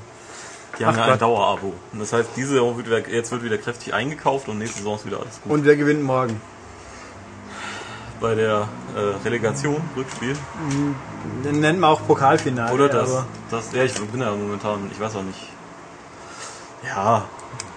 Die 0.79 0.87
haben 0.87 0.95
Ach 0.95 0.99
ja 0.99 1.05
ein 1.05 1.11
Gott. 1.11 1.23
Dauerabo. 1.23 1.75
Und 1.93 1.99
das 2.01 2.13
heißt, 2.13 2.31
diese 2.37 2.51
Saison 2.51 2.77
wird 2.77 2.87
wieder, 2.87 3.09
jetzt 3.09 3.31
wird 3.31 3.43
wieder 3.43 3.59
kräftig 3.59 3.93
eingekauft 3.93 4.49
und 4.49 4.59
nächste 4.59 4.79
Saison 4.79 4.97
ist 4.97 5.07
wieder 5.07 5.21
alles 5.21 5.41
gut. 5.43 5.53
Und 5.53 5.65
wer 5.65 5.77
gewinnt 5.77 6.03
morgen? 6.03 6.41
Bei 8.21 8.35
der 8.35 8.69
äh, 8.97 9.25
Relegation, 9.25 9.83
Rückspiel. 9.97 10.37
Den 11.45 11.61
nennt 11.61 11.81
man 11.81 11.91
auch 11.91 12.07
Pokalfinale. 12.07 12.73
Oder 12.73 12.89
das, 12.89 13.25
das. 13.51 13.73
Ja, 13.73 13.83
ich 13.83 13.95
bin 13.95 14.21
ja 14.21 14.31
momentan, 14.31 14.89
ich 14.93 15.01
weiß 15.01 15.17
auch 15.17 15.23
nicht. 15.23 15.49
Ja, 16.87 17.25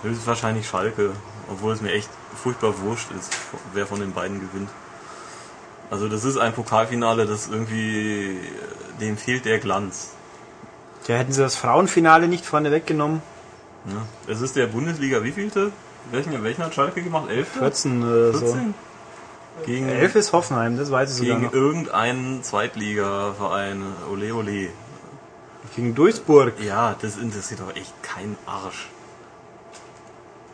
höchstwahrscheinlich 0.04 0.68
Schalke. 0.68 1.12
Obwohl 1.52 1.74
es 1.74 1.82
mir 1.82 1.92
echt 1.92 2.10
furchtbar 2.42 2.80
wurscht 2.82 3.10
ist, 3.18 3.36
wer 3.74 3.86
von 3.86 4.00
den 4.00 4.14
beiden 4.14 4.40
gewinnt. 4.40 4.70
Also 5.92 6.08
das 6.08 6.24
ist 6.24 6.38
ein 6.38 6.54
Pokalfinale, 6.54 7.26
das 7.26 7.48
irgendwie, 7.48 8.38
äh, 8.38 9.00
dem 9.00 9.18
fehlt 9.18 9.46
der 9.46 9.60
Glanz. 9.60 10.15
Ja, 11.08 11.16
hätten 11.16 11.32
sie 11.34 11.42
das 11.42 11.56
Frauenfinale 11.56 12.28
nicht 12.28 12.46
vorne 12.46 12.72
weggenommen. 12.72 13.22
Ne? 13.86 14.02
Es 14.28 14.42
ist 14.42 14.56
der 14.56 14.68
Bundesliga 14.68 15.24
wievielte? 15.24 15.72
Welchen, 16.12 16.44
welchen 16.44 16.64
hat 16.64 16.74
Schalke 16.74 17.02
gemacht? 17.02 17.30
Elf? 17.30 17.48
14 17.60 18.04
oder 18.04 18.34
so. 18.34 18.40
14? 18.40 18.74
Gegen, 19.66 19.88
11 19.88 20.16
ist 20.16 20.34
Hoffenheim, 20.34 20.78
das 20.78 20.92
weiß 20.92 21.12
ich 21.12 21.18
sogar 21.18 21.36
gegen 21.36 21.46
noch. 21.46 21.54
irgendeinen 21.54 22.44
Zweitligaverein. 22.44 23.84
Ole 24.12 24.34
ole. 24.36 24.70
Gegen 25.76 25.96
Duisburg. 25.96 26.54
Ja, 26.62 26.96
das 27.02 27.18
interessiert 27.18 27.62
doch 27.62 27.76
echt 27.76 27.94
keinen 28.04 28.38
Arsch. 28.46 28.90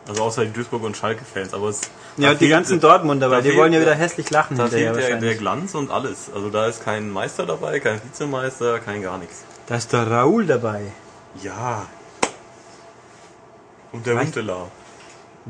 Also 0.06 0.22
außer 0.22 0.44
die 0.44 0.52
Duisburg 0.52 0.82
und 0.82 0.96
Schalke-Fans, 0.96 1.54
aber 1.54 1.68
es. 1.68 1.80
Ja, 2.16 2.34
die 2.34 2.48
ganzen 2.48 2.80
Dortmunder, 2.80 3.30
weil 3.30 3.42
die 3.42 3.56
wollen 3.56 3.72
ja 3.72 3.78
der- 3.80 3.88
wieder 3.88 3.96
hässlich 3.96 4.30
lachen 4.30 4.56
Da 4.56 4.66
fehlt 4.66 4.96
der, 4.96 5.16
der. 5.16 5.34
Glanz 5.36 5.74
und 5.74 5.90
alles. 5.90 6.30
Also 6.34 6.50
da 6.50 6.66
ist 6.66 6.84
kein 6.84 7.08
Meister 7.10 7.46
dabei, 7.46 7.78
kein 7.80 8.00
Vizemeister, 8.04 8.80
kein 8.80 9.02
gar 9.02 9.18
nichts. 9.18 9.44
Da 9.66 9.76
ist 9.76 9.92
der 9.92 10.10
Raoul 10.10 10.46
dabei. 10.46 10.82
Ja. 11.42 11.86
Und 13.92 14.06
der 14.06 14.20
Huntelaar. 14.20 14.68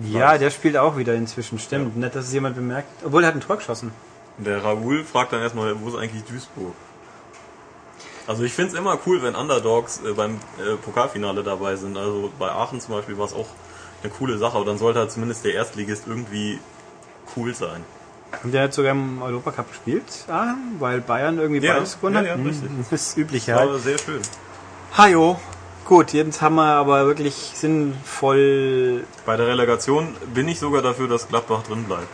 Ja, 0.02 0.38
der 0.38 0.50
spielt 0.50 0.76
auch 0.76 0.96
wieder 0.96 1.14
inzwischen, 1.14 1.58
stimmt. 1.58 1.96
Nicht, 1.96 2.14
dass 2.14 2.26
es 2.26 2.32
jemand 2.32 2.56
bemerkt. 2.56 2.88
Obwohl, 3.04 3.24
er 3.24 3.28
hat 3.28 3.34
ein 3.34 3.40
Tor 3.40 3.56
geschossen. 3.56 3.92
Und 4.38 4.46
der 4.46 4.64
Raoul 4.64 5.04
fragt 5.04 5.32
dann 5.32 5.42
erstmal, 5.42 5.78
wo 5.80 5.88
ist 5.88 5.96
eigentlich 5.96 6.24
Duisburg? 6.24 6.74
Also 8.26 8.44
ich 8.44 8.52
finde 8.52 8.72
es 8.72 8.78
immer 8.78 8.98
cool, 9.06 9.22
wenn 9.22 9.34
Underdogs 9.34 10.00
äh, 10.04 10.12
beim 10.12 10.36
äh, 10.58 10.76
Pokalfinale 10.76 11.42
dabei 11.42 11.76
sind. 11.76 11.96
Also 11.96 12.30
bei 12.38 12.50
Aachen 12.50 12.80
zum 12.80 12.94
Beispiel 12.94 13.18
war 13.18 13.26
es 13.26 13.32
auch 13.32 13.48
eine 14.02 14.12
coole 14.12 14.38
Sache, 14.38 14.56
aber 14.56 14.64
dann 14.64 14.78
sollte 14.78 15.00
halt 15.00 15.12
zumindest 15.12 15.44
der 15.44 15.54
Erstligist 15.54 16.06
irgendwie 16.06 16.58
cool 17.36 17.54
sein. 17.54 17.84
Und 18.42 18.52
der 18.52 18.64
hat 18.64 18.74
sogar 18.74 18.92
im 18.92 19.22
Europacup 19.22 19.68
gespielt, 19.68 20.04
ah, 20.28 20.54
weil 20.78 21.00
Bayern 21.00 21.38
irgendwie 21.38 21.64
Ja, 21.64 21.74
beides 21.74 21.96
gewonnen 21.96 22.16
hat. 22.16 22.26
ja, 22.26 22.34
Hm, 22.34 22.46
richtig. 22.46 22.70
Das 22.90 23.02
ist 23.08 23.18
üblich, 23.18 23.46
ja. 23.46 23.56
war 23.56 23.78
sehr 23.78 23.98
schön. 23.98 24.20
Hajo. 24.96 25.38
Gut, 25.84 26.12
jetzt 26.12 26.40
haben 26.40 26.54
wir 26.54 26.64
aber 26.64 27.06
wirklich 27.06 27.34
sinnvoll. 27.54 29.04
Bei 29.26 29.36
der 29.36 29.48
Relegation 29.48 30.14
bin 30.32 30.48
ich 30.48 30.58
sogar 30.60 30.80
dafür, 30.82 31.08
dass 31.08 31.28
Gladbach 31.28 31.62
drin 31.64 31.84
bleibt. 31.84 32.06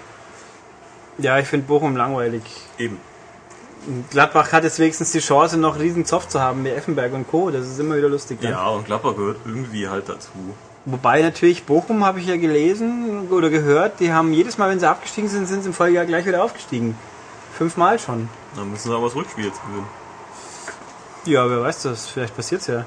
Ja, 1.19 1.39
ich 1.39 1.47
finde 1.49 1.67
Bochum 1.67 1.97
langweilig. 1.97 2.43
Eben. 2.79 2.99
Gladbach 4.11 4.53
hat 4.53 4.65
jetzt 4.65 4.79
wenigstens 4.79 5.13
die 5.13 5.21
Chance, 5.21 5.57
noch 5.57 5.79
riesen 5.79 6.05
Zoff 6.05 6.29
zu 6.29 6.41
haben 6.41 6.65
wie 6.65 6.71
Effenberg 6.71 7.13
und 7.13 7.29
Co. 7.29 7.51
Das 7.51 7.67
ist 7.67 7.79
immer 7.79 7.97
wieder 7.97 8.09
lustig. 8.09 8.41
dann. 8.41 8.53
Ja, 8.53 8.67
und 8.69 8.87
Gladbach 8.87 9.15
gehört 9.17 9.39
irgendwie 9.45 9.89
halt 9.89 10.09
dazu. 10.09 10.31
Wobei 10.85 11.23
natürlich 11.23 11.65
Bochum, 11.65 12.05
habe 12.05 12.21
ich 12.21 12.27
ja 12.27 12.37
gelesen 12.37 13.29
oder 13.31 13.51
gehört, 13.51 14.01
die 14.01 14.13
haben 14.13 14.33
jedes 14.33 14.59
Mal, 14.59 14.71
wenn 14.71 14.81
sie 14.81 14.89
abgestiegen 14.89 15.29
sind, 15.29 15.47
sind 15.47 15.63
sie 15.63 15.69
im 15.69 15.75
Folgejahr 15.75 16.07
gleich 16.07 16.25
wieder 16.25 16.43
aufgestiegen. 16.43 16.97
Fünfmal 17.57 17.99
schon. 17.99 18.29
Dann 18.57 18.71
müssen 18.71 18.89
sie 18.89 18.95
aber 18.95 19.07
das 19.07 19.15
Rückspiel 19.15 19.47
jetzt 19.47 19.61
gewinnen. 19.63 19.87
Ja, 21.25 21.51
wer 21.51 21.61
weiß 21.61 21.83
das? 21.83 22.07
Vielleicht 22.07 22.35
passiert's 22.35 22.69
ja. 22.69 22.87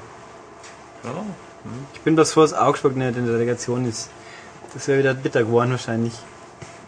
Ja. 1.04 1.10
Ich 1.94 2.00
bin 2.00 2.16
bloß 2.16 2.32
froh, 2.32 2.40
dass 2.40 2.54
Augsburg 2.54 2.96
nicht 2.96 3.16
in 3.16 3.26
der 3.26 3.34
Delegation 3.34 3.86
ist. 3.86 4.08
Das 4.74 4.88
wäre 4.88 4.98
wieder 4.98 5.14
bitter 5.14 5.40
geworden 5.44 5.70
wahrscheinlich. 5.70 6.14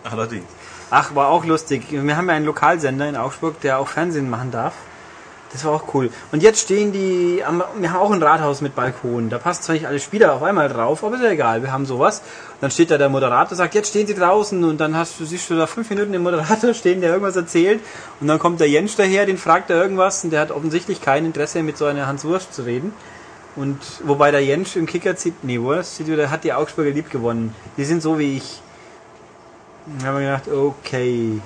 Allerdings. 0.02 0.46
Ach, 0.90 1.14
war 1.14 1.28
auch 1.28 1.44
lustig. 1.44 1.84
Wir 1.90 2.16
haben 2.16 2.28
ja 2.28 2.34
einen 2.34 2.46
Lokalsender 2.46 3.08
in 3.08 3.16
Augsburg, 3.16 3.60
der 3.60 3.78
auch 3.78 3.88
Fernsehen 3.88 4.30
machen 4.30 4.50
darf. 4.50 4.74
Das 5.54 5.64
war 5.64 5.72
auch 5.72 5.94
cool. 5.94 6.10
Und 6.32 6.42
jetzt 6.42 6.62
stehen 6.62 6.90
die, 6.90 7.36
wir 7.78 7.92
haben 7.92 8.00
auch 8.00 8.10
ein 8.10 8.20
Rathaus 8.20 8.60
mit 8.60 8.74
Balkon. 8.74 9.30
Da 9.30 9.38
passen 9.38 9.62
zwar 9.62 9.74
nicht 9.74 9.86
alle 9.86 10.00
Spieler 10.00 10.34
auf 10.34 10.42
einmal 10.42 10.68
drauf, 10.68 11.04
aber 11.04 11.14
ist 11.14 11.22
ja 11.22 11.30
egal, 11.30 11.62
wir 11.62 11.70
haben 11.70 11.86
sowas. 11.86 12.18
Und 12.54 12.62
dann 12.62 12.72
steht 12.72 12.90
da 12.90 12.98
der 12.98 13.08
Moderator, 13.08 13.56
sagt, 13.56 13.76
jetzt 13.76 13.90
stehen 13.90 14.08
sie 14.08 14.16
draußen 14.16 14.64
und 14.64 14.78
dann 14.78 14.96
hast 14.96 15.20
du, 15.20 15.24
siehst 15.24 15.48
du 15.48 15.56
da 15.56 15.68
fünf 15.68 15.88
Minuten 15.90 16.10
den 16.10 16.24
Moderator 16.24 16.74
stehen, 16.74 17.00
der 17.00 17.10
irgendwas 17.10 17.36
erzählt. 17.36 17.80
Und 18.20 18.26
dann 18.26 18.40
kommt 18.40 18.58
der 18.58 18.68
Jens 18.68 18.96
daher, 18.96 19.26
den 19.26 19.38
fragt 19.38 19.70
er 19.70 19.80
irgendwas 19.80 20.24
und 20.24 20.30
der 20.30 20.40
hat 20.40 20.50
offensichtlich 20.50 21.00
kein 21.00 21.24
Interesse, 21.24 21.62
mit 21.62 21.78
so 21.78 21.84
einer 21.84 22.08
Hans 22.08 22.24
Wurst 22.24 22.52
zu 22.52 22.62
reden. 22.62 22.92
Und 23.54 23.78
wobei 24.02 24.32
der 24.32 24.44
Jens 24.44 24.74
im 24.74 24.86
Kicker 24.86 25.14
zieht, 25.14 25.44
nee, 25.44 25.60
Wurst 25.60 25.94
zieht, 25.94 26.08
der 26.08 26.32
hat 26.32 26.42
die 26.42 26.52
Augsburger 26.52 26.90
lieb 26.90 27.10
gewonnen. 27.10 27.54
Die 27.76 27.84
sind 27.84 28.02
so 28.02 28.18
wie 28.18 28.38
ich. 28.38 28.60
Da 30.00 30.08
haben 30.08 30.18
wir 30.18 30.26
gedacht, 30.26 30.48
okay, 30.48 31.40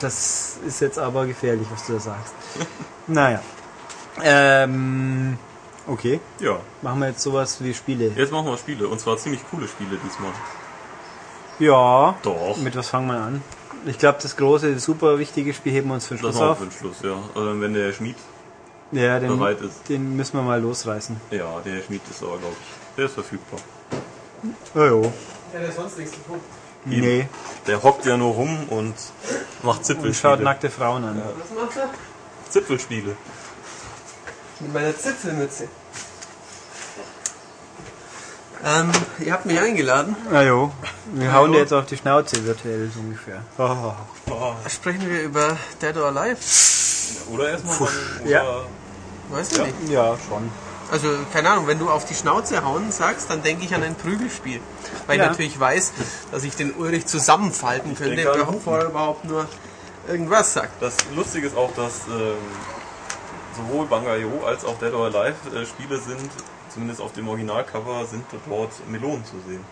das 0.00 0.58
ist 0.66 0.80
jetzt 0.80 0.98
aber 0.98 1.26
gefährlich, 1.26 1.66
was 1.70 1.86
du 1.86 1.94
da 1.94 2.00
sagst. 2.00 2.34
naja. 3.06 3.40
Ähm, 4.22 5.38
okay, 5.86 6.20
Ja. 6.40 6.58
machen 6.82 7.00
wir 7.00 7.08
jetzt 7.08 7.22
sowas 7.22 7.62
wie 7.62 7.74
Spiele. 7.74 8.12
Jetzt 8.16 8.32
machen 8.32 8.46
wir 8.46 8.56
Spiele. 8.56 8.88
Und 8.88 8.98
zwar 9.00 9.16
ziemlich 9.18 9.40
coole 9.50 9.68
Spiele 9.68 9.98
diesmal. 10.04 10.32
Ja. 11.58 12.16
Doch. 12.22 12.56
Mit 12.58 12.76
was 12.76 12.88
fangen 12.88 13.08
wir 13.08 13.18
an? 13.18 13.42
Ich 13.86 13.98
glaube, 13.98 14.18
das 14.20 14.36
große, 14.36 14.78
super 14.78 15.18
wichtige 15.18 15.54
Spiel 15.54 15.72
heben 15.72 15.88
wir 15.88 15.94
uns 15.94 16.06
für 16.06 16.14
den 16.16 16.22
Das 16.24 16.34
Schluss 16.36 16.40
machen 16.40 16.46
wir 16.48 16.52
auf. 16.52 16.58
für 16.58 16.64
den 16.64 16.72
Schluss, 16.72 16.96
ja. 17.02 17.16
Also 17.40 17.60
wenn 17.60 17.72
der 17.74 17.92
Schmied, 17.92 18.16
Ja, 18.92 19.20
den, 19.20 19.38
bereit 19.38 19.60
ist. 19.60 19.88
den 19.88 20.16
müssen 20.16 20.36
wir 20.38 20.42
mal 20.42 20.60
losreißen. 20.60 21.16
ja, 21.30 21.60
der 21.64 21.82
Schmied 21.82 22.00
ist 22.10 22.22
aber, 22.22 22.38
glaube 22.38 22.56
ich, 22.60 22.96
der 22.96 23.04
ist 23.06 23.14
verfügbar. 23.14 23.60
Oh, 24.74 24.80
jo. 24.80 25.12
Ich 25.52 25.58
hätte 25.60 25.72
sonst 25.72 25.98
nichts 25.98 26.12
zu 26.14 26.18
tun. 26.90 27.00
Nee, 27.00 27.28
Der 27.66 27.82
hockt 27.82 28.06
ja 28.06 28.16
nur 28.16 28.32
rum 28.34 28.68
und 28.68 28.94
macht 29.62 29.78
und 29.78 29.84
Zipfelspiele. 29.84 30.14
schaut 30.14 30.40
nackte 30.40 30.70
Frauen 30.70 31.04
an. 31.04 31.20
Was 31.38 31.50
macht 31.64 31.76
er? 31.76 31.90
Zipfelspiele. 32.50 33.16
Mit 34.60 34.72
meiner 34.72 34.96
Zipfelmütze. 34.96 35.68
Ähm, 38.64 38.90
ihr 39.20 39.32
habt 39.32 39.46
mich 39.46 39.58
eingeladen. 39.60 40.16
Na 40.30 40.42
jo. 40.42 40.72
Wir 41.12 41.32
hauen 41.32 41.48
jo. 41.48 41.54
dir 41.54 41.60
jetzt 41.60 41.72
auf 41.72 41.86
die 41.86 41.96
Schnauze 41.96 42.44
virtuell 42.44 42.90
so 42.92 43.00
ungefähr. 43.00 43.42
Sprechen 44.68 45.08
wir 45.08 45.22
über 45.22 45.56
Dead 45.82 45.96
or 45.96 46.06
Alive? 46.06 46.38
Oder 47.32 47.50
erstmal 47.50 47.78
beim- 47.78 48.28
Ja. 48.28 48.42
oder- 48.42 48.66
Weiß 49.30 49.52
ich 49.52 49.58
nicht. 49.58 49.74
Ja, 49.90 50.16
schon. 50.28 50.50
Also, 50.90 51.08
keine 51.32 51.50
Ahnung, 51.50 51.66
wenn 51.66 51.78
du 51.78 51.90
auf 51.90 52.04
die 52.04 52.14
Schnauze 52.14 52.64
hauen 52.64 52.92
sagst, 52.92 53.28
dann 53.30 53.42
denke 53.42 53.64
ich 53.64 53.74
an 53.74 53.82
ein 53.82 53.94
Prügelspiel. 53.96 54.60
Weil 55.06 55.18
Ja. 55.18 55.24
ich 55.24 55.30
natürlich 55.30 55.58
weiß, 55.58 55.92
dass 56.30 56.44
ich 56.44 56.54
den 56.54 56.72
Ulrich 56.74 57.06
zusammenfalten 57.06 57.96
könnte, 57.96 58.14
denke 58.16 58.32
an 58.46 58.54
bevor 58.54 58.78
er 58.78 58.84
überhaupt 58.86 59.24
nur 59.24 59.48
irgendwas 60.08 60.52
sagt. 60.52 60.80
Das 60.80 60.94
Lustige 61.14 61.46
ist 61.48 61.56
auch, 61.56 61.72
dass 61.74 62.06
ähm, 62.08 62.34
sowohl 63.56 63.86
Bangayo 63.86 64.44
als 64.46 64.64
auch 64.64 64.78
Dead 64.78 64.92
or 64.92 65.06
Alive 65.06 65.34
äh, 65.54 65.66
Spiele 65.66 65.98
sind, 65.98 66.30
zumindest 66.72 67.00
auf 67.00 67.12
dem 67.12 67.28
Originalcover, 67.28 68.04
sind 68.06 68.24
dort 68.48 68.70
Melonen 68.88 69.24
zu 69.24 69.34
sehen. 69.48 69.64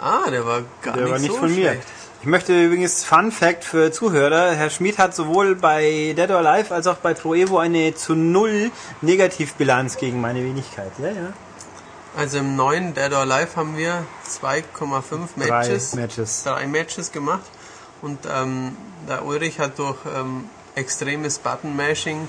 Ah, 0.00 0.28
der 0.28 0.44
war 0.44 0.62
gar 0.82 0.94
Der 0.94 1.04
nicht, 1.04 1.12
war 1.12 1.18
nicht 1.20 1.32
so 1.32 1.38
von 1.38 1.54
mir. 1.54 1.76
Ich 2.22 2.26
möchte 2.28 2.52
übrigens 2.66 3.02
Fun 3.04 3.32
Fact 3.32 3.64
für 3.64 3.90
Zuhörer. 3.90 4.52
Herr 4.54 4.70
Schmid 4.70 4.98
hat 4.98 5.12
sowohl 5.14 5.56
bei 5.56 6.14
Dead 6.16 6.30
or 6.30 6.38
Alive 6.46 6.72
als 6.72 6.86
auch 6.86 6.98
bei 6.98 7.14
Pro 7.14 7.34
Evo 7.34 7.58
eine 7.58 7.94
zu 7.96 8.14
null 8.14 8.70
Negativbilanz 9.00 9.96
gegen 9.96 10.20
meine 10.20 10.38
Wenigkeit. 10.44 10.92
Ja, 10.98 11.08
ja. 11.08 11.32
Also 12.16 12.38
im 12.38 12.54
neuen 12.54 12.94
Dead 12.94 13.10
or 13.12 13.20
Alive 13.20 13.56
haben 13.56 13.76
wir 13.76 14.04
2,5 14.28 15.30
Matches, 15.36 15.90
Drei 15.90 16.00
Matches. 16.00 16.42
drei 16.44 16.66
Matches 16.68 17.10
gemacht. 17.10 17.42
Und 18.02 18.20
ähm, 18.32 18.76
der 19.08 19.24
Ulrich 19.24 19.58
hat 19.58 19.78
durch 19.80 19.96
ähm, 20.16 20.44
extremes 20.76 21.38
Button-Mashing 21.40 22.28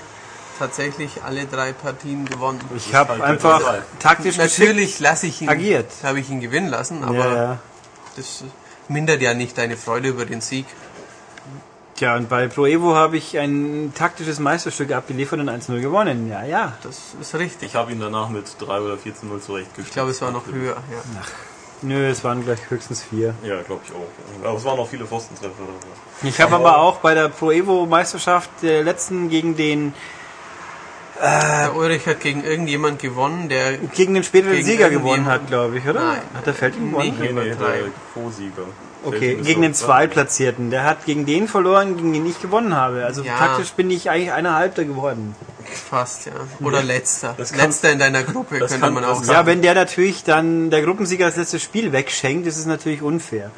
tatsächlich 0.58 1.22
alle 1.24 1.46
drei 1.46 1.72
Partien 1.72 2.24
gewonnen. 2.24 2.60
Ich 2.76 2.92
habe 2.94 3.12
halt 3.12 3.22
einfach 3.22 3.60
taktisch 4.00 4.38
Natürlich 4.38 4.98
lasse 4.98 5.26
ich 5.28 5.40
ihn, 5.42 5.48
agiert. 5.48 5.90
habe 6.02 6.18
ich 6.18 6.30
ihn 6.30 6.40
gewinnen 6.40 6.68
lassen, 6.68 7.04
aber 7.04 7.14
Ja, 7.14 7.34
ja. 7.34 7.58
das 8.16 8.44
mindert 8.88 9.20
ja 9.22 9.34
nicht 9.34 9.56
deine 9.58 9.76
Freude 9.76 10.08
über 10.08 10.24
den 10.24 10.40
Sieg. 10.40 10.66
Tja, 11.96 12.16
und 12.16 12.28
bei 12.28 12.48
Pro 12.48 12.66
Evo 12.66 12.96
habe 12.96 13.16
ich 13.16 13.38
ein 13.38 13.92
taktisches 13.94 14.40
Meisterstück 14.40 14.90
abgeliefert 14.92 15.38
und 15.38 15.48
1-0 15.48 15.80
gewonnen. 15.80 16.28
Ja, 16.28 16.42
ja. 16.42 16.72
Das 16.82 17.14
ist 17.20 17.34
richtig. 17.36 17.68
Ich 17.68 17.74
habe 17.76 17.92
ihn 17.92 18.00
danach 18.00 18.28
mit 18.28 18.44
3 18.58 18.80
oder 18.80 18.98
4 18.98 19.14
zu 19.14 19.26
0 19.26 19.40
zurechtgestellt. 19.40 19.86
Ich 19.86 19.92
glaube, 19.92 20.10
es 20.10 20.20
war 20.20 20.32
noch 20.32 20.46
höher. 20.46 20.76
Ja. 20.90 21.22
Nö, 21.82 22.08
es 22.08 22.24
waren 22.24 22.44
gleich 22.44 22.58
höchstens 22.70 23.02
vier. 23.02 23.34
Ja, 23.44 23.60
glaube 23.62 23.82
ich 23.86 23.92
auch. 23.92 24.48
Aber 24.48 24.56
es 24.56 24.64
waren 24.64 24.78
auch 24.78 24.88
viele 24.88 25.04
Pfostentreffer. 25.04 25.52
Ich 26.22 26.40
habe 26.40 26.54
aber 26.54 26.78
auch 26.78 26.96
bei 26.96 27.14
der 27.14 27.28
Pro 27.28 27.50
Evo 27.50 27.86
Meisterschaft 27.86 28.50
der 28.62 28.82
letzten 28.82 29.28
gegen 29.28 29.54
den 29.56 29.92
Der 31.22 31.72
Ulrich 31.76 32.06
hat 32.06 32.20
gegen 32.20 32.42
irgendjemand 32.44 32.98
gewonnen, 33.00 33.48
der 33.48 33.78
gegen 33.78 34.14
den 34.14 34.24
späteren 34.24 34.52
Gegen 34.54 34.66
Sieger 34.66 34.90
gewonnen 34.90 35.26
hat, 35.26 35.46
glaube 35.46 35.78
ich, 35.78 35.84
oder? 35.86 36.04
Nein. 36.04 36.18
Hat 36.34 36.46
der 36.46 36.54
Felding 36.54 36.90
gewonnen? 36.90 37.16
Nee. 37.20 37.32
Nee, 37.32 37.40
nee, 37.44 37.50
der. 37.50 37.56
Co-Sieger. 38.14 38.62
Okay, 39.04 39.36
gegen 39.42 39.62
den 39.62 39.74
Zweitplatzierten. 39.74 40.70
Der 40.70 40.84
hat 40.84 41.04
gegen 41.04 41.26
den 41.26 41.46
verloren, 41.46 41.96
gegen 41.96 42.12
den 42.14 42.26
ich 42.26 42.40
gewonnen 42.40 42.74
habe. 42.74 43.04
Also 43.04 43.22
Ja. 43.22 43.36
taktisch 43.36 43.70
bin 43.72 43.90
ich 43.90 44.10
eigentlich 44.10 44.32
einer 44.32 44.54
Halbter 44.54 44.84
geworden. 44.84 45.34
fast, 45.90 46.26
ja. 46.26 46.32
Oder 46.60 46.82
letzter. 46.82 47.34
Das 47.38 47.50
kann- 47.52 47.60
letzter 47.68 47.90
in 47.90 47.98
deiner 47.98 48.22
Gruppe, 48.22 48.58
könnte 48.58 48.78
kann- 48.78 48.92
man 48.94 49.04
auch 49.04 49.14
kann- 49.18 49.20
Ja, 49.28 49.34
sagen. 49.34 49.46
wenn 49.46 49.62
der 49.62 49.74
natürlich 49.74 50.22
dann 50.24 50.70
der 50.70 50.82
Gruppensieger 50.82 51.26
das 51.26 51.36
letzte 51.36 51.58
Spiel 51.58 51.90
wegschenkt, 51.92 52.46
ist 52.46 52.58
es 52.58 52.66
natürlich 52.66 53.00
unfair. 53.02 53.50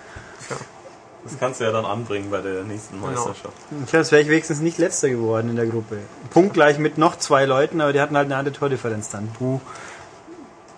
Das 1.29 1.39
kannst 1.39 1.61
du 1.61 1.65
ja 1.65 1.73
dann 1.73 1.85
anbringen 1.85 2.31
bei 2.31 2.41
der 2.41 2.63
nächsten 2.65 2.97
Genau. 2.97 3.09
Meisterschaft. 3.09 3.55
Ich 3.85 3.91
glaube, 3.91 4.11
wäre 4.11 4.23
ich 4.23 4.29
wenigstens 4.29 4.61
nicht 4.61 4.79
letzter 4.79 5.09
geworden 5.09 5.51
in 5.51 5.57
der 5.57 5.67
Gruppe. 5.67 5.99
Punktgleich 6.31 6.79
mit 6.79 6.99
noch 6.99 7.17
zwei 7.19 7.45
Leuten, 7.45 7.81
aber 7.81 7.93
die 7.93 8.01
hatten 8.01 8.17
halt 8.17 8.27
eine 8.27 8.37
andere 8.37 8.55
Tordifferenz 8.55 9.11
dann. 9.11 9.29
Puh. 9.39 9.61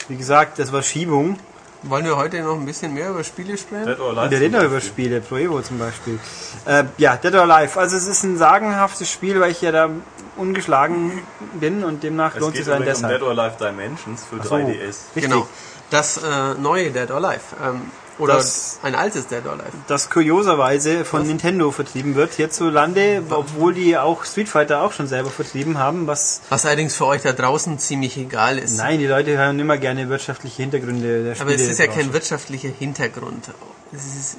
Wie 0.09 0.17
gesagt, 0.17 0.59
das 0.59 0.73
war 0.73 0.83
Schiebung. 0.83 1.39
Wollen 1.83 2.05
wir 2.05 2.17
heute 2.17 2.41
noch 2.43 2.55
ein 2.57 2.67
bisschen 2.67 2.93
mehr 2.95 3.11
über 3.11 3.23
Spiele 3.23 3.57
sprechen? 3.57 3.87
Dead 3.87 4.01
or 4.01 4.11
Alive 4.17 4.31
Wir 4.33 4.41
reden 4.41 4.65
über. 4.65 4.81
Spiele, 4.81 5.21
Pro 5.21 5.37
Evo 5.37 5.61
zum 5.63 5.79
Beispiel. 5.79 6.19
Äh, 6.65 6.85
ja, 6.97 7.17
Dead 7.17 7.33
or 7.35 7.43
Alive. 7.43 7.79
Also 7.79 7.97
es 7.97 8.07
ist 8.09 8.25
ein 8.25 8.37
sagenhaftes 8.37 9.09
Spiel, 9.09 9.39
weil 9.39 9.53
ich 9.53 9.61
ja 9.63 9.71
da 9.71 9.89
ungeschlagen 10.37 11.23
bin 11.61 11.85
und 11.85 12.03
demnach 12.03 12.35
Es 12.35 12.41
lohnt 12.41 12.57
sich 12.57 12.69
ein 12.69 12.79
übrigens 12.83 12.99
um 13.03 13.09
Dead 13.09 13.21
deshalb. 13.21 13.39
or 13.39 13.39
Alive 13.45 13.57
Dimensions 13.65 14.25
für 14.25 14.43
so. 14.43 14.55
3DS. 14.57 14.75
Richtig. 14.75 15.23
Genau. 15.25 15.47
Das 15.91 16.17
äh, 16.17 16.55
neue 16.61 16.91
Dead 16.91 17.11
or 17.13 17.17
Alive. 17.19 17.41
Ähm, 17.65 17.83
oder 18.19 18.35
Das- 18.35 18.79
ein 18.83 18.95
altes 18.95 19.27
Dead 19.27 19.45
or 19.47 19.53
Alive. 19.53 19.71
Das 19.87 20.11
kurioserweise 20.11 21.05
von 21.05 21.27
Nintendo 21.27 21.71
vertrieben 21.71 22.15
wird 22.15 22.35
hierzulande, 22.35 23.23
obwohl 23.31 23.75
die 23.75 23.97
auch 23.97 24.25
Street 24.25 24.49
Fighter 24.49 24.83
auch 24.83 24.93
schon 24.93 25.07
selber 25.07 25.31
vertrieben 25.31 25.79
haben, 25.79 26.07
was 26.07 26.41
Was 26.49 26.67
allerdings 26.67 26.95
für 26.97 27.07
euch 27.07 27.23
da 27.23 27.33
draußen 27.33 27.79
ziemlich 27.79 28.17
egal 28.17 28.59
ist. 28.59 28.77
Nein, 28.77 28.99
die 28.99 29.07
Leute 29.07 29.37
hören 29.39 29.59
immer 29.59 29.79
gerne 29.79 30.09
wirtschaftliche 30.09 30.63
Hintergründe 30.63 31.25
der 31.25 31.35
Spiele. 31.35 31.51
Aber 31.53 31.55
es 31.55 31.69
ist 31.69 31.79
ja 31.79 31.87
kein 31.87 32.13
wirtschaftlicher 32.13 32.69
Hintergrund. 32.69 33.51
Ist, 33.93 34.37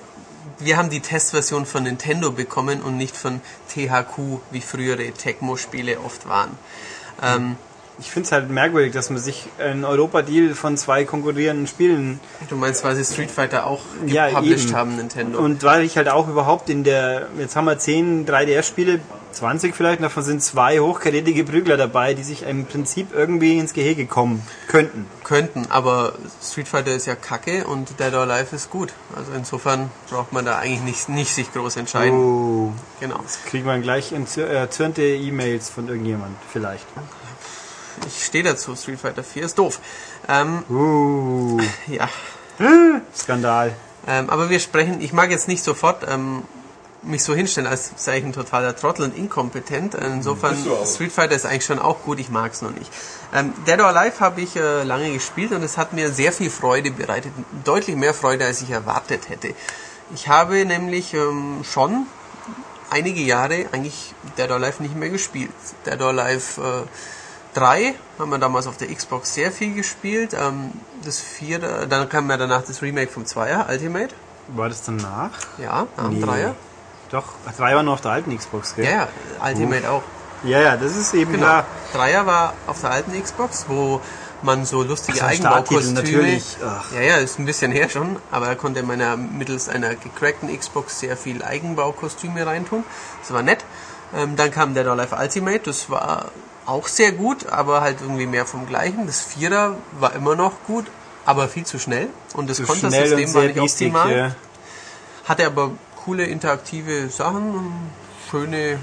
wir 0.60 0.76
haben 0.78 0.90
die 0.90 1.00
Testversion 1.00 1.66
von 1.66 1.84
Nintendo 1.84 2.32
bekommen 2.32 2.82
und 2.82 2.98
nicht 2.98 3.16
von 3.16 3.40
THQ, 3.74 4.40
wie 4.52 4.62
frühere 4.62 5.10
Tecmo-Spiele 5.12 6.00
oft 6.02 6.28
waren. 6.28 6.52
Ähm, 7.22 7.56
Ich 8.00 8.12
finde 8.12 8.28
es 8.28 8.32
halt 8.32 8.50
merkwürdig, 8.50 8.94
dass 8.94 9.10
man 9.10 9.20
sich 9.20 9.48
einen 9.60 9.84
Europa-Deal 9.84 10.56
von 10.56 10.78
zwei 10.78 11.04
konkurrierenden 11.06 11.68
Spielen 11.68 12.20
du 12.50 12.56
meinst, 12.56 12.84
weil 12.84 12.96
sie 12.96 13.04
Street 13.04 13.30
Fighter 13.32 13.68
auch 13.68 13.82
Ja, 14.06 14.30
gepublished 14.30 14.70
eben. 14.70 14.76
haben, 14.78 14.96
Nintendo. 14.96 15.40
und 15.40 15.64
weil 15.64 15.84
ich 15.84 15.98
halt 15.98 16.08
auch 16.08 16.28
überhaupt 16.30 16.70
in 16.70 16.84
der, 16.84 17.28
jetzt 17.38 17.56
haben 17.56 17.66
wir 17.66 17.78
10 17.78 18.26
3DS-Spiele, 18.26 19.00
20 19.34 19.76
vielleicht, 19.76 20.02
davon 20.02 20.24
sind 20.24 20.42
zwei 20.42 20.80
hochkarätige 20.80 21.44
Prügler 21.44 21.78
dabei, 21.78 22.14
die 22.14 22.24
sich 22.24 22.44
im 22.44 22.66
Prinzip 22.66 23.14
irgendwie 23.14 23.60
ins 23.60 23.74
Gehege 23.74 24.06
kommen 24.08 24.42
könnten. 24.68 25.06
könnten, 25.24 25.68
aber 25.70 26.14
Street 26.42 26.68
Fighter 26.68 26.94
ist 26.96 27.06
ja 27.06 27.16
kacke 27.16 27.68
und 27.68 28.00
Dead 28.00 28.14
or 28.14 28.22
Alive 28.22 28.56
ist 28.56 28.70
gut. 28.72 28.92
Also 29.16 29.32
insofern 29.36 29.92
braucht 30.10 30.34
man 30.34 30.46
da 30.46 30.58
eigentlich 30.58 30.82
nicht, 30.84 31.10
nicht 31.10 31.34
sich 31.36 31.52
groß 31.54 31.76
entscheiden. 31.76 32.18
Oh, 32.18 32.72
Genau. 33.00 33.20
kriegt 33.46 33.66
man 33.66 33.82
gleich 33.84 34.14
entzür- 34.14 34.48
erzürnte 34.48 35.04
E-Mails 35.04 35.70
von 35.70 35.88
irgendjemand, 35.90 36.36
vielleicht. 36.52 36.88
Ich 38.08 38.26
stehe 38.26 38.44
dazu, 38.44 38.76
Street 38.76 39.00
Fighter 39.00 39.24
4 39.24 39.46
ist 39.46 39.58
doof. 39.58 39.80
Ähm, 40.28 40.64
Uh, 40.70 41.60
ja. 41.88 42.10
Skandal. 43.16 43.74
Ähm, 44.08 44.30
aber 44.30 44.50
wir 44.50 44.60
sprechen, 44.60 45.02
ich 45.02 45.14
mag 45.14 45.32
jetzt 45.32 45.48
nicht 45.48 45.64
sofort 45.64 46.06
ähm, 46.10 46.44
mich 47.02 47.24
so 47.24 47.34
hinstellen, 47.34 47.68
als 47.68 47.92
sei 47.96 48.18
ich 48.18 48.26
ein 48.26 48.34
totaler 48.34 48.76
Trottel 48.76 49.06
und 49.06 49.18
inkompetent. 49.18 49.96
Insofern. 49.96 50.58
Street 50.86 51.12
Fighter 51.12 51.36
ist 51.36 51.46
eigentlich 51.46 51.66
schon 51.66 51.80
auch 51.80 52.04
gut, 52.04 52.20
ich 52.20 52.30
mag 52.30 52.52
es 52.52 52.62
noch 52.62 52.72
nicht. 52.72 52.92
Ähm, 53.34 53.54
Dead 53.66 53.80
or 53.80 53.88
Alive 53.88 54.20
habe 54.20 54.42
ich 54.42 54.56
äh, 54.56 54.84
lange 54.84 55.12
gespielt 55.14 55.52
und 55.52 55.64
es 55.64 55.78
hat 55.78 55.94
mir 55.94 56.12
sehr 56.12 56.32
viel 56.32 56.50
Freude 56.50 56.92
bereitet. 56.92 57.32
Deutlich 57.64 57.96
mehr 57.96 58.14
Freude, 58.14 58.46
als 58.46 58.62
ich 58.62 58.72
erwartet 58.72 59.30
hätte. 59.30 59.54
Ich 60.14 60.28
habe 60.28 60.66
nämlich 60.66 61.14
ähm, 61.14 61.64
schon 61.64 62.08
einige 62.90 63.22
Jahre 63.22 63.68
eigentlich 63.72 64.14
Dead 64.38 64.50
or 64.50 64.56
Alive 64.56 64.82
nicht 64.82 64.96
mehr 64.96 65.10
gespielt. 65.10 65.52
Dead 65.86 66.02
or 66.02 66.10
Alive 66.10 66.62
äh, 66.62 66.88
3 67.54 67.96
haben 68.20 68.30
wir 68.30 68.38
damals 68.38 68.68
auf 68.68 68.78
der 68.78 68.94
Xbox 68.94 69.34
sehr 69.34 69.52
viel 69.52 69.74
gespielt. 69.74 70.34
Ähm, 70.40 70.72
das 71.04 71.20
4, 71.20 71.60
dann 71.88 72.08
kam 72.10 72.30
ja 72.30 72.38
danach 72.38 72.64
das 72.64 72.82
Remake 72.82 73.12
vom 73.12 73.24
2er, 73.24 73.70
Ultimate. 73.70 74.14
War 74.50 74.70
das 74.70 74.84
danach? 74.84 75.32
Ja, 75.58 75.88
am 75.98 76.14
Nee. 76.20 76.26
Dreier. 76.26 76.56
Doch, 77.12 77.24
drei 77.58 77.76
war 77.76 77.82
noch 77.84 77.94
auf 77.94 78.02
der 78.02 78.12
alten 78.12 78.38
Xbox, 78.38 78.76
gell? 78.76 78.86
Ja, 78.86 78.92
ja, 78.92 79.08
Ultimate 79.44 79.90
auch. 79.90 80.04
Ja, 80.44 80.60
ja, 80.62 80.78
das 80.78 80.96
ist 80.96 81.14
eben 81.16 81.34
Genau. 81.34 81.46
da. 81.46 81.66
Dreier 81.94 82.26
war 82.26 82.54
auf 82.68 82.80
der 82.82 82.92
alten 82.92 83.22
Xbox, 83.22 83.66
wo 83.68 84.00
man 84.42 84.66
so 84.66 84.84
lustige 84.84 85.20
Ach 85.22 85.32
so, 85.32 85.36
Starttitel, 85.36 85.76
Eigenbaukostüme. 85.80 85.94
natürlich. 86.02 86.58
Ach. 86.66 86.92
Ja, 86.94 87.02
ja, 87.02 87.16
ist 87.18 87.40
ein 87.40 87.46
bisschen 87.46 87.72
her 87.72 87.90
schon, 87.90 88.18
aber 88.32 88.48
er 88.48 88.56
konnte 88.56 88.84
meiner 88.84 89.18
mittels 89.18 89.68
einer 89.70 89.96
gecrackten 89.96 90.56
Xbox 90.58 91.00
sehr 91.00 91.18
viel 91.18 91.44
Eigenbaukostüme 91.44 92.46
reintun. 92.46 92.84
Das 93.22 93.34
war 93.34 93.42
nett. 93.42 93.66
Ähm, 94.16 94.36
dann 94.36 94.50
kam 94.52 94.74
Dead 94.74 94.86
or 94.86 94.94
Alive 94.94 95.16
Ultimate, 95.16 95.60
das 95.66 95.90
war 95.90 96.26
auch 96.70 96.88
sehr 96.88 97.12
gut, 97.12 97.48
aber 97.48 97.82
halt 97.82 97.98
irgendwie 98.02 98.26
mehr 98.26 98.46
vom 98.46 98.68
Gleichen. 98.68 99.08
Das 99.08 99.22
Vierer 99.22 99.78
war 100.00 100.14
immer 100.14 100.36
noch 100.36 100.54
gut, 100.68 100.86
aber 101.26 101.48
viel 101.48 101.66
zu 101.66 101.80
schnell 101.80 102.10
und 102.34 102.50
das 102.50 102.60
und 102.60 102.68
Kontersystem 102.68 103.34
war 103.34 103.44
nicht 103.44 103.56
biestig. 103.56 103.88
optimal. 103.88 104.18
Ja. 104.18 104.36
Hatte 105.26 105.46
aber 105.46 105.72
coole 106.06 106.26
interaktive 106.26 107.10
Sachen, 107.10 107.92
schöne, 108.30 108.80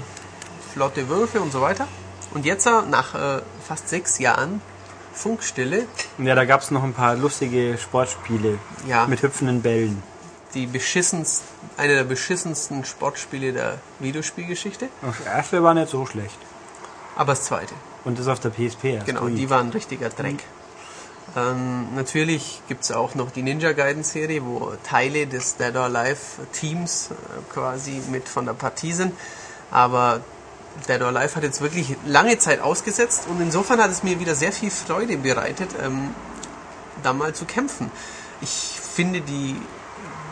flotte 0.73 1.09
Würfe 1.09 1.41
und 1.41 1.51
so 1.51 1.61
weiter. 1.61 1.87
Und 2.33 2.45
jetzt, 2.45 2.65
äh, 2.67 2.81
nach 2.89 3.15
äh, 3.15 3.41
fast 3.67 3.89
sechs 3.89 4.19
Jahren 4.19 4.61
Funkstille, 5.13 5.87
ja, 6.19 6.35
da 6.35 6.45
gab 6.45 6.61
es 6.61 6.69
noch 6.69 6.83
ein 6.83 6.93
paar 6.93 7.15
lustige 7.15 7.77
Sportspiele 7.77 8.59
ja, 8.87 9.07
mit 9.07 9.23
hüpfenden 9.23 9.61
Bällen. 9.61 10.03
die 10.53 10.67
beschissensten, 10.67 11.47
eine 11.75 11.95
der 11.95 12.03
beschissensten 12.03 12.85
Sportspiele 12.85 13.51
der 13.51 13.79
Videospielgeschichte. 13.99 14.89
Das 15.01 15.19
erste 15.25 15.63
war 15.63 15.73
nicht 15.73 15.89
so 15.89 16.05
schlecht. 16.05 16.37
Aber 17.17 17.33
das 17.33 17.43
zweite, 17.43 17.73
Und 18.05 18.19
das 18.19 18.27
auf 18.27 18.39
der 18.39 18.49
PSP 18.51 18.93
erst. 18.93 19.07
genau, 19.07 19.23
Ui. 19.23 19.33
die 19.33 19.49
war 19.49 19.59
ein 19.59 19.69
richtiger 19.69 20.09
Dreck. 20.09 20.43
Ähm, 21.35 21.93
natürlich 21.95 22.61
gibt 22.67 22.83
es 22.83 22.91
auch 22.91 23.15
noch 23.15 23.31
die 23.31 23.41
Ninja 23.41 23.73
Gaiden 23.73 24.03
Serie, 24.03 24.45
wo 24.45 24.71
Teile 24.83 25.27
des 25.27 25.57
Dead 25.57 25.75
or 25.75 25.83
Alive 25.83 26.17
Teams 26.53 27.09
äh, 27.11 27.53
quasi 27.53 28.01
mit 28.11 28.29
von 28.29 28.45
der 28.45 28.53
Partie 28.53 28.93
sind. 28.93 29.13
Aber 29.71 30.21
Dead 30.87 31.01
or 31.01 31.07
Alive 31.07 31.35
hat 31.35 31.43
jetzt 31.43 31.59
wirklich 31.61 31.97
lange 32.05 32.37
Zeit 32.37 32.61
ausgesetzt 32.61 33.23
und 33.29 33.41
insofern 33.41 33.81
hat 33.81 33.91
es 33.91 34.03
mir 34.03 34.19
wieder 34.19 34.35
sehr 34.35 34.51
viel 34.51 34.71
Freude 34.71 35.17
bereitet, 35.17 35.69
ähm, 35.83 36.13
da 37.03 37.13
mal 37.13 37.33
zu 37.33 37.45
kämpfen. 37.45 37.91
Ich 38.41 38.79
finde 38.79 39.21
die, 39.21 39.55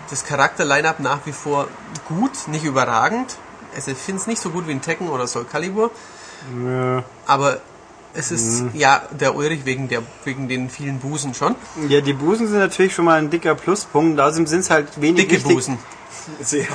das 0.10 0.24
Charakter-Line-Up 0.24 1.00
nach 1.00 1.26
wie 1.26 1.34
vor 1.34 1.68
gut, 2.08 2.48
nicht 2.48 2.64
überragend. 2.64 3.38
Also 3.76 3.92
ich 3.92 3.98
finde 3.98 4.22
es 4.22 4.28
nicht 4.28 4.40
so 4.40 4.52
gut 4.52 4.68
wie 4.68 4.72
in 4.72 4.82
Tekken 4.82 5.10
oder 5.10 5.28
Soul 5.28 5.46
Calibur, 5.46 5.92
Ja. 6.66 7.04
aber 7.26 7.58
es 8.14 8.32
ist, 8.32 8.62
Mhm. 8.62 8.72
ja, 8.76 9.02
der 9.12 9.36
Ulrich 9.36 9.66
wegen, 9.66 9.90
der, 9.90 10.02
wegen 10.24 10.48
den 10.48 10.70
vielen 10.70 11.00
Busen 11.00 11.34
schon. 11.34 11.56
ja, 11.90 12.00
die 12.02 12.14
Busen 12.14 12.48
sind 12.48 12.60
natürlich 12.60 12.94
schon 12.96 13.06
mal 13.06 13.20
ein 13.20 13.30
dicker 13.30 13.56
Pluspunkt. 13.56 14.20
Außerdem 14.20 14.48
sind 14.48 14.60
es 14.62 14.70
halt 14.70 15.02
wenig 15.02 15.24
Dicke 15.28 15.36
wichtig- 15.36 15.54
Busen. 15.54 15.78
Sehr. 16.42 16.66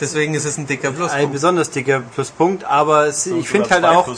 Deswegen 0.00 0.34
ist 0.34 0.44
es 0.44 0.56
ein 0.58 0.66
dicker 0.66 0.88
Ein 0.88 0.94
Pluspunkt. 0.94 1.32
besonders 1.32 1.70
dicker 1.70 2.00
Pluspunkt, 2.00 2.64
aber 2.64 3.06
es, 3.06 3.26
ich 3.26 3.48
finde 3.48 3.68
halt 3.70 3.84
auch 3.84 4.08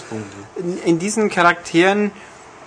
in, 0.56 0.78
in 0.84 0.98
diesen 0.98 1.28
Charakteren, 1.28 2.12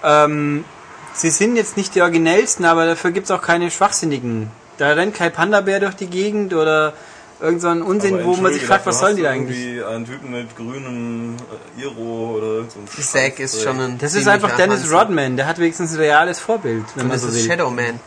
ähm, 0.03 0.65
sie 1.13 1.29
sind 1.29 1.55
jetzt 1.55 1.77
nicht 1.77 1.95
die 1.95 2.01
originellsten, 2.01 2.65
aber 2.65 2.85
dafür 2.85 3.11
gibt 3.11 3.25
es 3.25 3.31
auch 3.31 3.41
keine 3.41 3.71
schwachsinnigen. 3.71 4.49
Da 4.77 4.89
rennt 4.91 5.15
kein 5.15 5.31
Panda-Bär 5.31 5.79
durch 5.79 5.95
die 5.95 6.07
Gegend 6.07 6.53
oder 6.53 6.93
irgend 7.41 7.61
so 7.61 7.67
ein 7.67 7.81
Unsinn, 7.81 8.23
wo 8.23 8.35
man 8.35 8.53
sich 8.53 8.65
fragt, 8.65 8.85
was 8.85 8.99
sollen 8.99 9.15
die 9.15 9.23
du 9.23 9.29
eigentlich? 9.29 9.57
Irgendwie 9.59 9.83
einen 9.83 10.05
Typen 10.05 10.31
mit 10.31 10.55
grünem 10.55 11.35
äh, 11.77 11.81
Iro 11.83 12.35
oder 12.37 12.63
so 12.69 12.79
ein 12.79 12.87
Zack 12.87 13.39
ist 13.39 13.61
schon 13.61 13.79
ein 13.79 13.97
Das 13.97 14.13
ist 14.15 14.27
einfach 14.27 14.55
Dennis. 14.55 14.91
Rodman, 14.91 15.35
der 15.37 15.45
hat 15.47 15.57
wenigstens 15.59 15.93
ein 15.93 15.97
reales 15.99 16.39
Vorbild, 16.39 16.83
wenn 16.95 17.03
Und 17.03 17.07
man 17.09 17.15
das 17.15 17.21
so 17.21 17.27
ist 17.29 17.35
will. 17.35 17.43
Shadow 17.51 17.69
Man. 17.69 17.99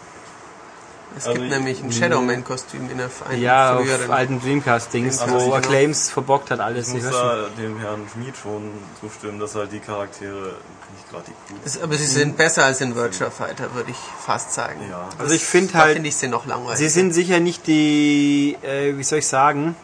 Es 1.17 1.27
Also 1.27 1.41
gibt 1.41 1.51
ich- 1.53 1.59
nämlich 1.59 1.83
ein 1.83 1.91
Shadowman-Kostüm 1.91 2.91
in 2.91 2.99
der 2.99 3.09
einen 3.29 3.43
Ja, 3.43 3.77
auf 3.77 3.83
früheren. 3.87 4.11
alten 4.11 4.41
Dreamcast-Dings, 4.41 5.19
Also 5.21 5.35
wo 5.35 5.49
ich- 5.49 5.55
Acclaims 5.55 6.11
verbockt 6.11 6.51
hat 6.51 6.61
alles. 6.61 6.89
Ich 6.89 6.97
Ich 6.99 7.03
muss 7.03 7.13
da 7.13 7.47
dem 7.59 7.79
Herrn 7.81 8.03
Schmid 8.13 8.37
schon 8.37 8.71
zustimmen, 9.01 9.41
dass 9.41 9.55
halt 9.55 9.73
die 9.73 9.81
Charaktere 9.81 10.53
gerade 11.11 11.25
Das- 11.65 11.81
Aber 11.83 11.95
sie 11.97 12.07
sind 12.07 12.37
besser 12.37 12.65
als 12.65 12.81
in 12.81 12.95
Virtua 12.95 13.31
Fighter, 13.31 13.75
würde 13.75 13.91
ich 13.91 13.97
fast 14.25 14.53
sagen. 14.55 14.81
Ja. 14.91 15.09
Also 15.19 15.35
ich 15.35 15.45
finde 15.45 15.75
halt, 15.75 15.95
finde 15.95 16.09
ich 16.09 16.17
sie 16.17 16.29
noch 16.29 16.47
langweilig. 16.47 16.79
sie 16.79 16.89
sind 16.89 17.13
sicher 17.13 17.41
nicht 17.41 17.67
die, 17.67 18.57
äh, 18.63 18.97
wie 18.97 19.03
soll 19.05 19.19
ich 19.21 19.27
sagen, 19.27 19.75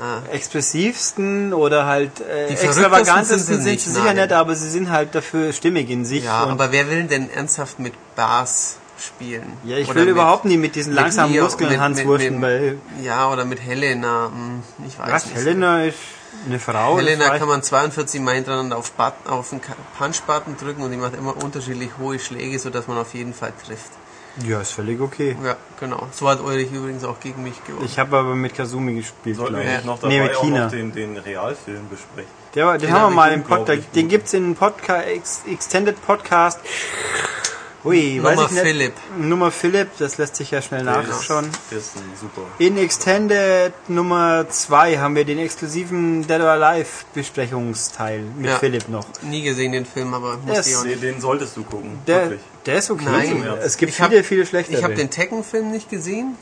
Ah. 0.00 0.22
expressivsten 0.32 1.52
oder 1.52 1.84
halt 1.86 2.20
äh, 2.20 2.48
Die 2.48 2.54
extravagantesten 2.54 3.38
sind 3.38 3.46
sie 3.46 3.52
sind 3.54 3.62
sie 3.64 3.70
nicht, 3.72 3.84
sicher 3.84 4.04
nein. 4.14 4.16
nicht, 4.16 4.32
aber 4.32 4.54
sie 4.54 4.70
sind 4.70 4.90
halt 4.90 5.14
dafür 5.14 5.52
stimmig 5.52 5.90
in 5.90 6.04
sich. 6.04 6.24
Ja, 6.24 6.44
und 6.44 6.52
aber 6.52 6.72
wer 6.72 6.88
will 6.88 7.04
denn 7.04 7.28
ernsthaft 7.30 7.78
mit 7.80 7.92
Bars 8.16 8.76
spielen? 8.98 9.52
ja, 9.64 9.76
ich 9.76 9.86
Oder 9.88 9.96
will 9.96 10.04
mit- 10.06 10.12
überhaupt 10.12 10.44
nie 10.46 10.56
mit 10.56 10.74
diesen 10.74 10.94
mit 10.94 11.02
langsamen 11.02 11.38
Muskeln 11.40 11.70
mit- 11.70 11.80
Hans 11.80 11.98
mit- 11.98 12.06
mit- 12.06 12.40
weil 12.40 12.78
Ja, 13.02 13.30
oder 13.30 13.44
mit 13.44 13.60
Helena. 13.60 14.30
hm, 14.32 14.62
Ich 14.86 14.98
weiß 14.98 15.10
was, 15.10 15.26
nicht. 15.26 15.36
Helena 15.36 15.84
ist 15.84 15.96
eine 16.46 16.58
Frau. 16.58 16.96
Helena 16.98 17.36
kann 17.38 17.48
man 17.48 17.62
42 17.62 18.20
Mal 18.20 18.34
hintereinander 18.36 18.76
auf, 18.78 18.92
Button, 18.92 19.30
auf 19.30 19.50
den 19.50 19.60
Punch-Button 19.98 20.56
drücken 20.56 20.82
und 20.82 20.90
die 20.90 20.96
macht 20.96 21.14
immer 21.14 21.36
unterschiedlich 21.42 21.90
hohe 21.98 22.18
Schläge, 22.18 22.58
sodass 22.58 22.86
man 22.88 22.98
auf 22.98 23.14
jeden 23.14 23.34
Fall 23.34 23.52
trifft. 23.66 23.90
Ja, 24.46 24.60
ist 24.60 24.70
völlig 24.72 25.00
okay. 25.00 25.36
Ja, 25.44 25.56
genau. 25.80 26.06
So 26.12 26.28
hat 26.28 26.40
Ulrich 26.40 26.70
übrigens 26.72 27.02
auch 27.04 27.18
gegen 27.18 27.42
mich 27.42 27.62
gewonnen. 27.64 27.84
Ich 27.84 27.98
habe 27.98 28.16
aber 28.16 28.34
mit 28.36 28.54
Kazumi 28.54 28.94
gespielt, 28.94 29.36
Sollten 29.36 29.56
wir 29.56 29.78
ich. 29.80 29.84
noch 29.84 29.98
dabei 29.98 30.14
Nee, 30.14 30.22
mit 30.22 30.36
auch 30.36 30.42
China. 30.42 30.64
noch 30.64 30.70
den, 30.70 30.92
den 30.92 31.16
Realfilm 31.16 31.88
besprechen. 31.88 32.30
Der, 32.54 32.72
den 32.78 32.80
Den 32.82 32.92
haben 32.92 33.10
wir 33.10 33.16
mal 33.16 33.32
im 33.32 33.42
Podcast. 33.42 33.82
Den 33.94 34.02
gut. 34.02 34.10
gibt's 34.10 34.32
in 34.32 34.54
Podcast, 34.54 35.06
Ex 35.08 35.42
Extended 35.50 36.00
Podcast. 36.06 36.60
Hui, 37.82 38.22
weiß 38.22 38.34
Nummer 38.36 38.46
ich 38.46 38.50
nicht. 38.52 38.62
Philipp. 38.62 38.92
Nummer 39.18 39.50
Philipp, 39.50 39.88
das 39.98 40.18
lässt 40.18 40.36
sich 40.36 40.50
ja 40.50 40.60
schnell 40.60 40.84
Der 40.84 41.00
ist- 41.00 41.08
nachschauen. 41.08 41.48
Ist 41.70 41.92
super. 42.20 42.42
In 42.58 42.76
Extended 42.76 43.72
Nummer 43.88 44.46
2 44.48 44.98
haben 44.98 45.14
wir 45.16 45.24
den 45.24 45.38
exklusiven 45.38 46.26
Dead 46.26 46.40
or 46.40 46.48
Alive 46.48 46.88
Besprechungsteil 47.14 48.20
mit 48.36 48.50
Ja. 48.50 48.58
Philipp 48.58 48.88
noch. 48.88 49.06
Nie 49.22 49.42
gesehen 49.42 49.72
den 49.72 49.86
Film, 49.86 50.12
aber 50.12 50.36
Der 50.36 50.56
muss 50.56 50.66
ich 50.66 50.72
ist 50.72 50.78
auch 50.78 50.82
Den, 50.82 50.90
nicht. 50.90 51.02
den 51.02 51.20
solltest 51.20 51.56
du 51.56 51.64
gucken. 51.64 51.98
Der, 52.06 52.22
wirklich. 52.22 52.40
der 52.66 52.76
ist 52.78 52.90
okay. 52.90 53.04
Nein. 53.06 53.44
es 53.62 53.76
gibt 53.78 53.92
Ich 53.92 54.00
hab- 54.00 54.10
viele, 54.10 54.24
viele 54.24 54.44
schlechte. 54.46 54.72
Ich 54.74 54.84
habe 54.84 54.94
den 54.94 55.08
Tekken-Film 55.10 55.70
nicht 55.70 55.88
gesehen. 55.88 56.36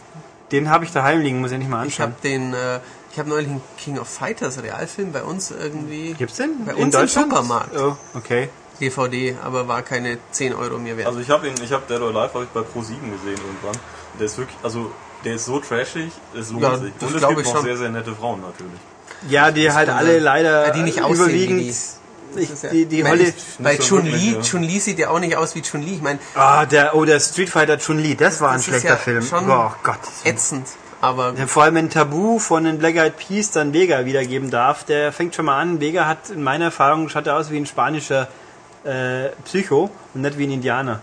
den 0.51 0.71
habe 0.71 0.85
ich 0.87 0.93
daheim 0.93 1.21
liegen, 1.21 1.41
muss 1.41 1.53
ich 1.53 1.59
nicht 1.59 1.69
mal 1.71 1.87
Ich 1.87 2.01
habe 2.01 2.15
anschauen. 2.15 2.23
den, 2.33 2.55
äh, 2.55 2.81
ich 3.13 3.19
habe 3.19 3.29
neulich 3.29 3.49
einen 3.49 3.61
King 3.77 3.99
of 3.99 4.09
Fighters 4.09 4.63
Realfilm 4.63 5.13
bei 5.13 5.23
uns 5.23 5.51
irgendwie 5.51 6.15
Gibt's 6.15 6.37
den? 6.39 6.65
Bei 6.65 6.73
in 6.73 6.85
uns 6.85 6.95
im 6.95 7.01
Deutschland? 7.03 7.31
Supermarkt. 7.31 7.77
Oh, 7.79 7.97
okay. 8.15 8.49
DVD, 8.81 9.37
aber 9.45 9.69
war 9.69 9.83
keine 9.83 10.19
10 10.31 10.55
Euro 10.55 10.79
mir 10.79 10.97
wert. 10.97 11.09
Also 11.09 11.21
ich 11.21 11.31
habe 11.31 11.49
ihn, 11.49 11.55
ich 11.63 11.73
habe 11.73 11.83
Dead 11.89 12.01
or 12.01 12.09
Alive 12.09 12.35
hab 12.35 12.43
ich 12.43 12.49
bei 12.49 12.63
Pro 12.63 12.83
7 12.83 12.99
gesehen 13.11 13.37
irgendwann. 13.41 13.81
Der 14.19 14.27
ist 14.27 14.39
wirklich, 14.39 14.57
also 14.63 14.91
der 15.25 15.35
ist 15.35 15.45
so 15.47 15.59
trashig, 15.61 16.11
es 16.39 16.51
lohnt 16.51 16.63
Ja, 16.63 16.79
sich. 16.79 16.93
das 16.99 17.11
Und 17.13 17.23
es 17.23 17.29
gibt 17.29 17.47
schon. 17.49 17.63
sehr, 17.65 17.77
sehr 17.77 17.89
nette 17.91 18.15
Frauen 18.15 18.41
natürlich. 18.41 18.81
Ja, 19.29 19.51
die 19.51 19.71
halt 19.73 19.89
kann 19.89 19.99
alle 19.99 20.15
sein. 20.15 20.23
leider 20.23 20.67
Ja, 20.67 20.73
die 20.73 20.83
nicht 20.83 20.99
überwiegend. 20.99 21.61
die. 21.61 21.75
Ich, 22.37 22.63
ja- 22.63 22.69
die, 22.71 22.85
die 22.87 22.99
Ich 22.99 23.03
meine, 23.05 23.21
Holly. 23.23 23.35
Bei 23.59 23.77
Chun-Li, 23.79 24.13
wirklich, 24.13 24.33
ja. 24.35 24.41
Chun-Li 24.43 24.81
sieht 24.81 24.99
ja 24.99 25.09
auch 25.09 25.19
nicht 25.19 25.37
aus 25.37 25.55
wie 25.55 25.63
Chun-Li. 25.63 25.95
Ich 25.95 26.03
meine, 26.03 26.19
Ah, 26.35 26.67
der, 26.67 26.95
oh, 26.95 27.05
der 27.07 27.19
Street 27.21 27.49
Fighter 27.49 27.79
Chun-Li, 27.79 28.17
das 28.17 28.41
war 28.43 28.51
ein 28.51 28.57
Das 28.57 28.63
ist 28.63 28.69
schlechter 28.69 28.89
ja 28.91 28.97
Film. 28.97 29.23
schon- 29.25 29.51
Oh 29.51 29.73
Gott. 29.83 29.99
ätzend. 30.25 30.67
Aber 31.01 31.33
Ja, 31.37 31.47
vor 31.47 31.63
allem 31.63 31.77
wenn 31.77 31.91
Tabu 31.91 32.39
von 32.39 32.65
den 32.65 32.79
Black 32.79 32.97
Eyed 32.97 33.17
Peas 33.17 33.51
dann 33.53 33.73
Vega 33.73 34.05
wiedergeben 34.05 34.51
darf, 34.51 34.85
der 34.85 35.13
fängt 35.13 35.35
schon 35.35 35.47
mal 35.47 35.59
an. 35.59 35.81
Vega 35.81 36.07
hat 36.07 36.29
in 36.31 36.43
meiner 36.43 36.67
Erfahrung 36.67 37.09
schaut 37.09 37.27
er 37.27 37.37
aus 37.37 37.51
wie 37.51 37.57
ein 37.57 37.67
spanischer 37.67 38.29
äh, 38.85 39.29
Psycho 39.45 39.91
und 40.15 40.21
nicht 40.23 40.39
wie 40.39 40.47
ein 40.47 40.53
Indianer. 40.53 41.01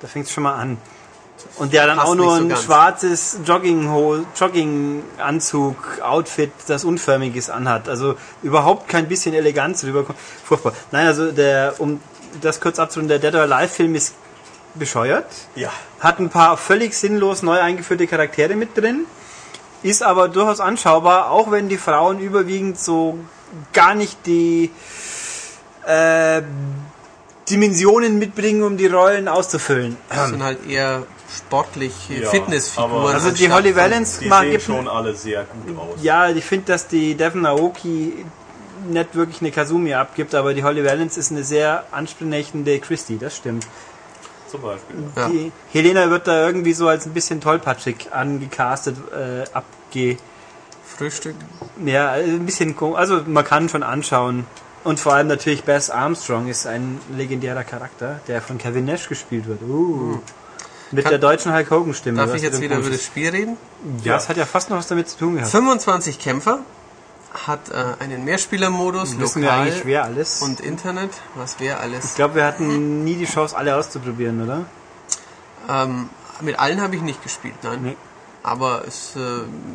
Da 0.00 0.08
fängt 0.08 0.26
es 0.26 0.32
schon 0.32 0.44
mal 0.44 0.54
an. 0.54 0.78
Und 1.56 1.72
der 1.72 1.86
dann 1.86 1.98
Passt 1.98 2.08
auch 2.10 2.14
nur 2.16 2.34
so 2.34 2.42
ein 2.42 2.48
ganz. 2.48 2.64
schwarzes 2.64 3.38
Jogging 3.44 3.88
Jogginganzug, 4.36 6.00
Outfit, 6.02 6.50
das 6.66 6.84
unförmiges 6.84 7.48
anhat. 7.48 7.88
Also 7.88 8.16
überhaupt 8.42 8.88
kein 8.88 9.08
bisschen 9.08 9.34
Eleganz 9.34 9.84
rüberkommt. 9.84 10.18
Furchtbar. 10.44 10.72
Nein, 10.90 11.06
also 11.06 11.30
der, 11.30 11.74
um 11.78 12.00
das 12.40 12.60
kurz 12.60 12.78
abzurunden, 12.78 13.08
der 13.08 13.30
Dead 13.30 13.38
or 13.38 13.42
Alive 13.42 13.72
Film 13.72 13.94
ist 13.94 14.14
bescheuert 14.74 15.26
Ja. 15.54 15.70
hat 16.00 16.18
ein 16.20 16.28
paar 16.28 16.56
völlig 16.56 16.94
sinnlos 16.94 17.42
neu 17.42 17.58
eingeführte 17.60 18.06
Charaktere 18.06 18.54
mit 18.54 18.76
drin, 18.76 19.06
ist 19.82 20.02
aber 20.02 20.28
durchaus 20.28 20.60
anschaubar, 20.60 21.30
auch 21.30 21.50
wenn 21.50 21.68
die 21.68 21.78
Frauen 21.78 22.18
überwiegend 22.20 22.78
so 22.78 23.18
gar 23.72 23.94
nicht 23.94 24.26
die 24.26 24.70
äh, 25.86 26.42
Dimensionen 27.50 28.18
mitbringen, 28.18 28.62
um 28.62 28.76
die 28.76 28.86
Rollen 28.86 29.28
auszufüllen. 29.28 29.96
das 30.08 30.30
sind 30.30 30.42
halt 30.42 30.66
eher 30.68 31.02
sportliche 31.34 32.22
Ja, 32.22 32.30
Fitnessfiguren. 32.30 33.14
Also 33.14 33.30
die 33.30 33.50
Holly 33.52 33.74
Valance 33.76 34.20
Die 34.20 34.28
mag, 34.28 34.44
sehen 34.44 34.60
schon 34.60 34.88
alle 34.88 35.14
sehr 35.14 35.44
gut 35.44 35.78
aus. 35.78 35.98
ja, 36.02 36.28
ich 36.30 36.44
finde, 36.44 36.66
dass 36.72 36.88
die 36.88 37.14
Devon 37.14 37.44
Aoki 37.46 38.24
nicht 38.88 39.14
wirklich 39.14 39.40
eine 39.42 39.50
Kazumi 39.50 39.92
abgibt, 39.94 40.34
aber 40.34 40.54
die 40.54 40.62
Holly 40.64 40.84
Valance 40.84 41.18
ist 41.20 41.30
eine 41.32 41.44
sehr 41.44 41.84
ansprechende 41.90 42.78
Christie, 42.78 43.18
das 43.18 43.36
stimmt. 43.36 43.66
Zum 44.50 44.62
Beispiel. 44.62 44.96
Ja. 45.14 45.28
Die 45.28 45.52
Helena 45.72 46.08
wird 46.08 46.26
da 46.26 46.46
irgendwie 46.46 46.72
so 46.72 46.88
als 46.88 47.04
ein 47.04 47.12
bisschen 47.12 47.40
tollpatschig 47.40 48.12
angecastet, 48.12 48.96
äh, 49.12 49.44
abge... 49.52 50.16
Frühstück. 50.96 51.34
Ja, 51.84 52.12
ein 52.12 52.46
bisschen 52.46 52.74
kom- 52.74 52.94
Also 52.94 53.20
man 53.26 53.44
kann 53.44 53.68
schon 53.68 53.82
anschauen. 53.82 54.46
Und 54.84 55.00
vor 55.00 55.14
allem 55.14 55.26
natürlich 55.26 55.64
Bess 55.64 55.90
Armstrong 55.90 56.48
ist 56.48 56.66
ein 56.66 57.00
legendärer 57.14 57.64
Charakter, 57.64 58.20
der 58.28 58.40
von 58.40 58.58
Kevin 58.58 58.84
Nash 58.84 59.08
gespielt 59.08 59.46
wird. 59.46 59.62
Uh. 59.62 60.18
Mit 60.90 61.04
Kann- 61.04 61.10
der 61.10 61.18
deutschen 61.18 61.52
Hulk 61.52 61.70
Hogan 61.70 61.94
Stimme. 61.94 62.18
Darf 62.18 62.34
ich 62.34 62.42
jetzt 62.42 62.60
wieder 62.60 62.78
über 62.78 62.88
das 62.88 63.04
Spiel 63.04 63.28
reden? 63.28 63.56
Ja, 64.04 64.14
das 64.14 64.28
hat 64.28 64.36
ja 64.36 64.46
fast 64.46 64.70
noch 64.70 64.78
was 64.78 64.86
damit 64.86 65.08
zu 65.08 65.18
tun 65.18 65.34
gehabt. 65.34 65.50
25 65.50 66.18
Kämpfer, 66.18 66.60
hat 67.46 67.70
äh, 67.70 68.02
einen 68.02 68.24
Mehrspielermodus, 68.24 69.18
Wissen 69.18 69.42
wir 69.42 69.48
lokal 69.48 69.66
eigentlich 69.66 69.84
wer 69.84 70.04
alles? 70.04 70.40
und 70.40 70.60
Internet. 70.60 71.10
Was 71.34 71.60
wäre 71.60 71.78
alles? 71.78 72.06
ich 72.06 72.14
glaube, 72.14 72.36
wir 72.36 72.44
hatten 72.44 73.04
nie 73.04 73.16
die 73.16 73.26
Chance, 73.26 73.56
alle 73.56 73.76
auszuprobieren, 73.76 74.42
oder? 74.42 74.64
Ähm, 75.68 76.08
mit 76.40 76.58
allen 76.58 76.80
habe 76.80 76.96
ich 76.96 77.02
nicht 77.02 77.22
gespielt, 77.22 77.56
nein. 77.62 77.80
Nee. 77.82 77.96
Aber 78.42 78.84
es 78.86 79.14
äh, 79.16 79.18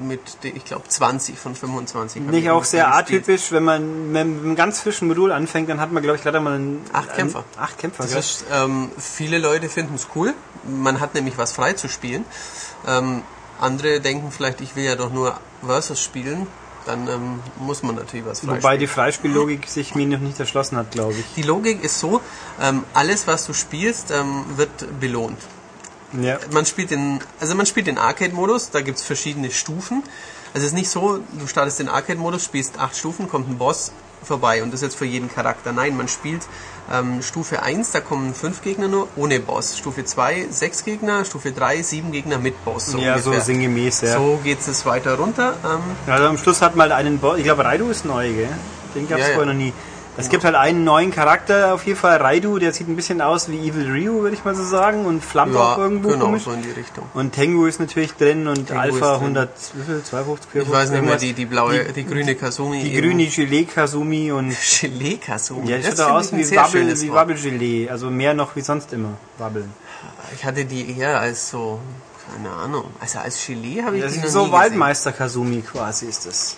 mit, 0.06 0.20
ich 0.44 0.66
glaube, 0.66 0.88
20 0.88 1.38
von 1.38 1.54
25. 1.54 2.22
habe 2.22 2.32
Nicht 2.32 2.46
ich 2.46 2.50
auch 2.50 2.64
sehr 2.64 2.96
atypisch, 2.96 3.52
wenn 3.52 3.64
man 3.64 4.12
mit 4.12 4.22
einem 4.22 4.56
ganz 4.56 4.80
frischen 4.80 5.08
Modul 5.08 5.32
anfängt, 5.32 5.70
dann 5.70 5.80
hat 5.80 5.92
man, 5.92 6.02
glaube 6.02 6.18
ich, 6.18 6.24
gerade 6.24 6.40
mal 6.40 6.54
einen... 6.56 6.82
Acht 6.94 7.14
Kämpfer. 7.14 7.40
Einen, 7.40 7.64
acht 7.64 7.78
Kämpfer, 7.78 8.04
Das 8.04 8.14
ist, 8.14 8.46
ähm, 8.52 8.92
viele 8.98 9.38
Leute 9.38 9.70
finden 9.70 9.96
es 9.96 10.08
cool. 10.16 10.34
Man 10.64 11.00
hat 11.00 11.14
nämlich 11.14 11.38
was 11.38 11.52
frei 11.52 11.74
zu 11.74 11.90
spielen. 11.90 12.26
Ähm, 12.88 13.24
andere 13.60 14.00
denken 14.00 14.32
vielleicht, 14.32 14.62
ich 14.62 14.76
will 14.76 14.84
ja 14.84 14.96
doch 14.96 15.12
nur 15.12 15.38
Versus 15.66 16.02
spielen. 16.02 16.48
Dann 16.86 17.08
ähm, 17.08 17.40
muss 17.58 17.82
man 17.84 17.96
natürlich 17.96 18.26
was 18.26 18.42
frei 18.42 18.58
Wobei 18.58 18.78
die 18.78 18.88
Freispiellogik 18.88 19.68
sich 19.68 19.96
mir 19.96 20.06
noch 20.06 20.20
nicht 20.20 20.40
erschlossen 20.40 20.78
hat, 20.78 20.92
glaube 20.92 21.14
ich. 21.14 21.26
Die 21.36 21.44
Logik 21.44 21.84
ist 21.84 22.00
so, 22.00 22.22
ähm, 22.62 22.84
alles 22.94 23.28
was 23.28 23.46
du 23.46 23.54
spielst, 23.54 24.12
ähm, 24.12 24.46
wird 24.56 25.00
belohnt. 25.00 25.40
Ja. 26.22 26.38
Man 26.52 26.66
spielt 26.66 26.92
den, 26.92 27.20
also 27.40 27.56
man 27.56 27.66
spielt 27.66 27.88
den 27.88 27.98
Arcade-Modus, 27.98 28.70
da 28.72 28.82
gibt's 28.82 29.04
verschiedene 29.04 29.52
Stufen. 29.52 30.04
Also 30.54 30.66
es 30.66 30.74
ist 30.74 30.78
nicht 30.78 30.90
so, 30.90 31.20
du 31.40 31.48
startest 31.48 31.80
den 31.80 31.90
Arcade-Modus, 31.90 32.44
spielst 32.46 32.80
acht 32.80 32.96
Stufen, 32.96 33.28
kommt 33.28 33.50
ein 33.50 33.58
Boss 33.58 33.92
vorbei 34.24 34.64
und 34.64 34.72
das 34.72 34.82
ist 34.82 34.88
jetzt 34.90 34.96
für 34.98 35.06
jeden 35.06 35.30
Charakter. 35.34 35.72
Nein, 35.74 35.98
man 35.98 36.08
spielt 36.08 36.44
ähm, 36.92 37.22
Stufe 37.22 37.62
1, 37.64 37.92
da 37.92 38.00
kommen 38.00 38.34
fünf 38.34 38.62
Gegner 38.62 38.88
nur 38.88 39.08
ohne 39.16 39.40
Boss. 39.40 39.78
Stufe 39.78 40.06
2, 40.06 40.48
sechs 40.50 40.86
Gegner, 40.86 41.26
Stufe 41.26 41.52
3, 41.52 41.82
sieben 41.82 42.12
Gegner 42.12 42.38
mit 42.38 42.64
Boss. 42.64 42.86
So 42.88 43.00
ja, 43.00 43.18
so 43.18 43.32
ungefähr. 43.32 43.46
sinngemäß, 43.46 44.02
ja. 44.02 44.18
So 44.18 44.40
geht 44.44 44.60
es 44.66 44.86
weiter 44.86 45.16
runter. 45.16 45.56
Ähm, 45.66 45.80
Also 46.14 46.28
am 46.28 46.38
Schluss 46.38 46.62
hat 46.62 46.76
man 46.76 46.90
halt 46.90 47.06
einen 47.06 47.20
Boss. 47.20 47.38
Ich 47.38 47.44
glaube, 47.44 47.66
Raidu 47.66 47.90
ist 47.90 48.06
neu, 48.06 48.32
gell? 48.32 48.50
Den 48.96 49.10
gab 49.10 49.18
es 49.18 49.24
Ja, 49.26 49.30
ja. 49.32 49.36
vorher 49.36 49.54
noch 49.54 49.60
nie. 49.60 49.74
Es 50.16 50.30
gibt 50.30 50.44
halt 50.44 50.56
einen 50.56 50.84
neuen 50.84 51.12
Charakter, 51.12 51.74
auf 51.74 51.86
jeden 51.86 51.98
Fall 51.98 52.18
Raidu, 52.18 52.60
der 52.60 52.72
sieht 52.72 52.88
ein 52.88 52.96
bisschen 52.96 53.20
aus 53.20 53.50
wie 53.50 53.68
Evil 53.68 53.90
Ryu, 53.90 54.22
würde 54.22 54.36
ich 54.36 54.46
mal 54.46 54.54
so 54.54 54.64
sagen, 54.64 55.06
und 55.06 55.24
flammt 55.24 55.56
auch 55.56 55.78
irgendwo 55.78 56.10
genau, 56.10 56.26
komisch. 56.26 56.44
so 56.44 56.52
in 56.52 56.62
die 56.62 56.70
Richtung. 56.70 57.06
Und 57.14 57.34
Tengu 57.34 57.66
ist 57.66 57.80
natürlich 57.80 58.14
drin 58.14 58.48
und 58.48 58.68
Tengu 58.68 58.80
Alpha 58.80 59.14
ist 59.16 59.22
drin. 59.22 59.38
100, 59.38 59.50
wie 59.74 59.84
viel? 59.84 60.04
250, 60.04 60.52
450? 60.52 60.62
Ich 60.62 60.72
weiß 60.72 60.92
nicht 60.92 61.04
mehr, 61.04 61.18
die, 61.18 61.34
die 61.34 61.46
blaue, 61.46 61.86
die, 61.86 62.06
grüne 62.06 62.36
Kasumi. 62.36 62.84
Die 62.84 62.94
eben. 62.94 63.08
grüne 63.08 63.26
Gelee-Kasumi 63.26 64.32
und 64.32 64.56
Gelee-Kasumi. 64.82 65.70
ja, 65.70 65.78
Das 65.78 65.98
sieht 65.98 66.02
aus 66.02 66.32
wie 66.32 66.56
Wabbel, 66.56 67.02
wie 67.02 67.08
Wort. 67.10 67.16
Wabbelgelee, 67.16 67.90
also 67.90 68.10
mehr 68.10 68.34
noch 68.34 68.56
wie 68.56 68.62
sonst 68.62 68.94
immer, 68.94 69.18
Wabbeln. 69.40 69.74
Ich 70.36 70.46
hatte 70.46 70.66
die 70.66 70.98
eher 70.98 71.20
als 71.20 71.50
so, 71.50 71.80
keine 72.32 72.52
Ahnung, 72.52 72.86
also 73.00 73.20
als 73.20 73.46
Gelee 73.46 73.84
habe 73.84 73.98
ich 73.98 74.04
Das 74.04 74.16
ist 74.16 74.32
so 74.32 74.46
nie 74.46 74.52
Waldmeister-Kasumi 74.52 75.62
quasi 75.62 76.06
ist 76.06 76.26
das. 76.26 76.58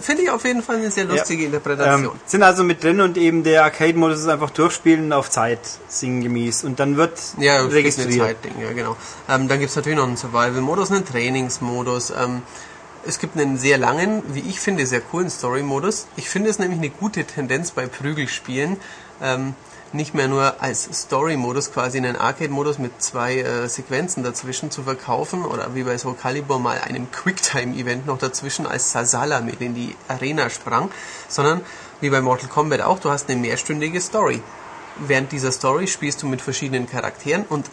Finde 0.00 0.22
ich 0.22 0.30
auf 0.30 0.44
jeden 0.44 0.62
Fall 0.62 0.76
eine 0.76 0.90
sehr 0.90 1.04
lustige 1.04 1.42
Ähm, 1.42 1.46
Interpretation. 1.46 2.18
sind 2.26 2.42
also 2.42 2.64
mit 2.64 2.82
drin 2.82 3.00
und 3.00 3.16
eben 3.16 3.42
der 3.42 3.64
Arcade-Modus 3.64 4.20
ist 4.20 4.28
einfach 4.28 4.50
durchspielen 4.50 5.12
auf 5.12 5.30
Zeit, 5.30 5.60
sinngemäß. 5.88 6.64
Und 6.64 6.80
dann 6.80 6.96
wird 6.96 7.18
ja, 7.38 7.60
registriert. 7.62 8.26
Zeitding, 8.42 8.60
ja 8.60 8.72
genau. 8.72 8.96
Ähm, 9.28 9.48
dann 9.48 9.58
gibt 9.58 9.70
es 9.70 9.76
natürlich 9.76 9.98
noch 9.98 10.06
einen 10.06 10.16
Survival-Modus, 10.16 10.90
einen 10.90 11.04
Trainingsmodus. 11.04 12.10
Ähm, 12.10 12.42
es 13.06 13.18
gibt 13.18 13.36
einen 13.36 13.58
sehr 13.58 13.78
langen, 13.78 14.22
wie 14.32 14.40
ich 14.40 14.60
finde, 14.60 14.86
sehr 14.86 15.00
coolen 15.00 15.28
Story-Modus. 15.28 16.06
Ich 16.16 16.30
finde 16.30 16.50
es 16.50 16.58
nämlich 16.58 16.78
eine 16.78 16.90
gute 16.90 17.24
Tendenz 17.24 17.72
bei 17.72 17.86
Prügelspielen, 17.86 18.78
ähm, 19.22 19.54
nicht 19.94 20.12
mehr 20.12 20.26
nur 20.26 20.60
als 20.60 20.88
Story-Modus 20.92 21.72
quasi 21.72 21.98
einen 21.98 22.16
Arcade-Modus 22.16 22.78
mit 22.78 23.00
zwei 23.00 23.38
äh, 23.38 23.68
Sequenzen 23.68 24.24
dazwischen 24.24 24.70
zu 24.70 24.82
verkaufen 24.82 25.44
oder 25.44 25.74
wie 25.74 25.84
bei 25.84 25.96
Soul 25.96 26.16
Calibur 26.16 26.58
mal 26.58 26.78
einem 26.78 27.10
Quicktime-Event 27.12 28.04
noch 28.06 28.18
dazwischen, 28.18 28.66
als 28.66 28.90
Sasala 28.90 29.40
mit 29.40 29.60
in 29.60 29.74
die 29.74 29.94
Arena 30.08 30.50
sprang, 30.50 30.90
sondern 31.28 31.60
wie 32.00 32.10
bei 32.10 32.20
Mortal 32.20 32.48
Kombat 32.48 32.80
auch, 32.80 32.98
du 32.98 33.10
hast 33.10 33.30
eine 33.30 33.40
mehrstündige 33.40 34.00
Story. 34.00 34.42
Während 34.96 35.30
dieser 35.30 35.52
Story 35.52 35.86
spielst 35.86 36.22
du 36.22 36.26
mit 36.26 36.42
verschiedenen 36.42 36.88
Charakteren 36.88 37.44
und 37.48 37.70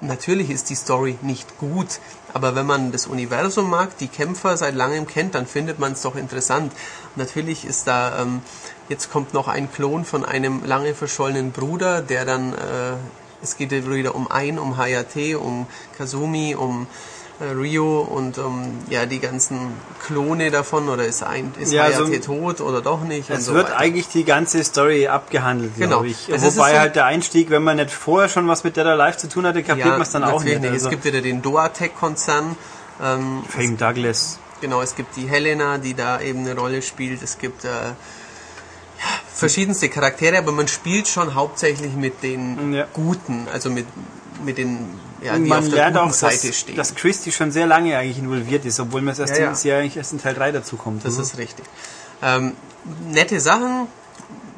natürlich 0.00 0.48
ist 0.50 0.70
die 0.70 0.74
Story 0.74 1.18
nicht 1.22 1.58
gut, 1.58 2.00
aber 2.32 2.54
wenn 2.54 2.66
man 2.66 2.92
das 2.92 3.06
Universum 3.06 3.68
mag, 3.68 3.96
die 3.98 4.08
Kämpfer 4.08 4.56
seit 4.56 4.74
langem 4.74 5.06
kennt, 5.06 5.34
dann 5.34 5.46
findet 5.46 5.78
man 5.78 5.92
es 5.92 6.02
doch 6.02 6.16
interessant. 6.16 6.72
Natürlich 7.16 7.64
ist 7.64 7.86
da, 7.86 8.22
ähm, 8.22 8.42
jetzt 8.88 9.10
kommt 9.12 9.34
noch 9.34 9.48
ein 9.48 9.70
Klon 9.72 10.04
von 10.04 10.24
einem 10.24 10.64
lange 10.64 10.94
verschollenen 10.94 11.52
Bruder, 11.52 12.00
der 12.02 12.24
dann, 12.24 12.52
äh, 12.54 12.56
es 13.42 13.56
geht 13.56 13.72
ja 13.72 13.88
wieder 13.88 14.14
um 14.14 14.30
Ein, 14.30 14.58
um 14.58 14.76
Hayate, 14.76 15.38
um 15.38 15.66
Kazumi, 15.96 16.54
um 16.54 16.86
äh, 17.40 17.44
Rio 17.52 18.00
und 18.00 18.36
um 18.38 18.78
ja 18.90 19.06
die 19.06 19.20
ganzen 19.20 19.58
Klone 20.04 20.50
davon 20.50 20.88
oder 20.88 21.04
ist 21.04 21.22
ein 21.22 21.52
ist 21.60 21.72
Ja, 21.72 21.84
Hayate 21.84 22.20
so- 22.20 22.34
tot 22.34 22.60
oder 22.60 22.80
doch 22.80 23.02
nicht 23.02 23.30
Es 23.30 23.44
so 23.44 23.54
wird 23.54 23.66
weiter. 23.68 23.78
eigentlich 23.78 24.08
die 24.08 24.24
ganze 24.24 24.64
Story 24.64 25.06
abgehandelt, 25.06 25.76
Genau. 25.76 25.88
glaube 26.00 26.08
ich. 26.08 26.32
Also 26.32 26.46
Wobei 26.56 26.72
so- 26.72 26.78
halt 26.80 26.96
der 26.96 27.04
Einstieg, 27.04 27.50
wenn 27.50 27.62
man 27.62 27.76
nicht 27.76 27.92
vorher 27.92 28.28
schon 28.28 28.48
was 28.48 28.64
mit 28.64 28.76
Dead 28.76 28.84
or 28.86 28.92
Alive 29.00 29.18
zu 29.18 29.28
tun 29.28 29.46
hatte, 29.46 29.62
kapiert 29.62 29.86
man 29.86 30.00
es 30.02 30.10
dann 30.10 30.24
auch 30.24 30.38
natürlich 30.40 30.58
nicht. 30.60 30.72
Also, 30.72 30.86
Es 30.86 30.90
gibt 30.90 31.04
wieder 31.04 31.20
den 31.20 31.40
Doatec-Konzern. 31.42 32.56
Ähm, 33.00 33.44
Fame 33.48 33.76
Douglas. 33.76 34.40
Genau, 34.60 34.82
es 34.82 34.96
gibt 34.96 35.14
die 35.14 35.28
Helena, 35.28 35.78
die 35.78 35.94
da 35.94 36.20
eben 36.20 36.40
eine 36.40 36.56
Rolle 36.58 36.82
spielt. 36.82 37.22
Es 37.22 37.38
gibt 37.38 37.64
äh, 37.64 37.68
ja, 37.68 37.94
verschiedenste 39.32 39.88
Charaktere, 39.88 40.38
aber 40.38 40.52
man 40.52 40.68
spielt 40.68 41.08
schon 41.08 41.34
hauptsächlich 41.34 41.94
mit 41.94 42.22
den 42.22 42.72
Ja. 42.72 42.86
Guten, 42.92 43.46
also 43.52 43.70
mit, 43.70 43.86
mit 44.44 44.58
den, 44.58 44.98
ja, 45.22 45.36
die 45.36 45.48
man 45.48 45.60
auf 45.60 45.68
der 45.68 45.86
guten 45.86 45.98
auch, 45.98 46.12
Seite 46.12 46.48
dass, 46.48 46.56
stehen. 46.58 46.76
dass 46.76 46.94
Christie 46.94 47.32
schon 47.32 47.50
sehr 47.50 47.66
lange 47.66 47.96
eigentlich 47.96 48.18
involviert 48.18 48.64
ist, 48.64 48.80
obwohl 48.80 49.02
man 49.02 49.12
es 49.12 49.18
erst 49.18 49.64
Ja, 49.64 49.74
ja. 49.74 49.78
eigentlich 49.78 49.96
erst 49.96 50.12
in 50.12 50.20
Teil 50.20 50.34
3 50.34 50.52
dazu 50.52 50.76
kommt. 50.76 51.04
Das 51.04 51.18
ist 51.18 51.38
richtig. 51.38 51.64
Ähm, 52.22 52.54
nette 53.10 53.40
Sachen. 53.40 53.86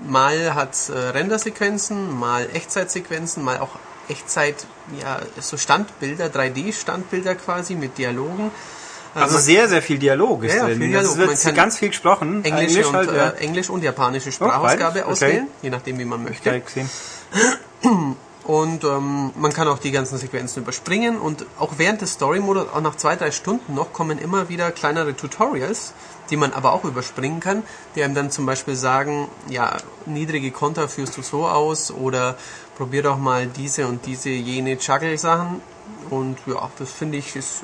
Mal 0.06 0.54
hat 0.54 0.88
äh, 0.88 0.92
Rendersequenzen, 0.92 2.18
mal 2.18 2.48
Echtzeitsequenzen, 2.54 3.44
mal 3.44 3.58
auch 3.58 3.78
Echtzeit, 4.08 4.66
ja, 5.00 5.20
so 5.40 5.58
Standbilder, 5.58 6.26
3D-Standbilder 6.28 7.34
quasi 7.34 7.74
mit 7.74 7.98
Dialogen. 7.98 8.50
Also 9.14 9.38
sehr, 9.38 9.68
sehr 9.68 9.82
viel 9.82 9.98
Dialog 9.98 10.44
ist 10.44 10.54
Ja, 10.54 10.66
drin. 10.66 10.78
viel 10.78 10.94
Es 10.94 11.02
Dialog. 11.02 11.16
wird 11.18 11.28
Man 11.28 11.38
kann 11.38 11.54
ganz 11.54 11.78
viel 11.78 11.88
gesprochen. 11.88 12.44
Englische 12.44 12.66
Englisch 12.80 12.86
und, 12.86 12.96
halt, 12.96 13.12
ja. 13.12 13.28
äh, 13.30 13.36
Englisch 13.44 13.70
und 13.70 13.82
japanische 13.82 14.26
beides? 14.26 14.34
Sprachausgabe 14.36 15.00
Okay. 15.00 15.10
auswählen, 15.10 15.46
je 15.62 15.70
nachdem 15.70 15.98
wie 15.98 16.04
man 16.04 16.22
möchte. 16.22 16.62
Und 18.44 18.82
ähm, 18.84 19.30
man 19.36 19.52
kann 19.52 19.68
auch 19.68 19.78
die 19.78 19.92
ganzen 19.92 20.18
Sequenzen 20.18 20.62
überspringen 20.62 21.18
und 21.20 21.44
auch 21.58 21.74
während 21.76 22.00
des 22.00 22.14
Story-Modus, 22.14 22.64
auch 22.74 22.80
nach 22.80 22.96
zwei, 22.96 23.14
drei 23.14 23.30
Stunden 23.30 23.74
noch, 23.74 23.92
kommen 23.92 24.18
immer 24.18 24.48
wieder 24.48 24.72
kleinere 24.72 25.14
Tutorials, 25.14 25.92
die 26.30 26.36
man 26.36 26.52
aber 26.52 26.72
auch 26.72 26.82
überspringen 26.84 27.38
kann, 27.38 27.62
die 27.94 28.02
einem 28.02 28.14
dann 28.14 28.30
zum 28.30 28.46
Beispiel 28.46 28.74
sagen, 28.74 29.28
ja, 29.48 29.76
niedrige 30.06 30.50
Konter 30.50 30.88
führst 30.88 31.16
du 31.16 31.22
so 31.22 31.46
aus 31.46 31.92
oder 31.92 32.36
probier 32.76 33.02
doch 33.04 33.18
mal 33.18 33.46
diese 33.46 33.86
und 33.86 34.06
diese 34.06 34.30
jene 34.30 34.72
Juggle-Sachen 34.78 35.60
und 36.08 36.38
ja, 36.46 36.68
das 36.78 36.90
finde 36.90 37.18
ich 37.18 37.36
ist 37.36 37.62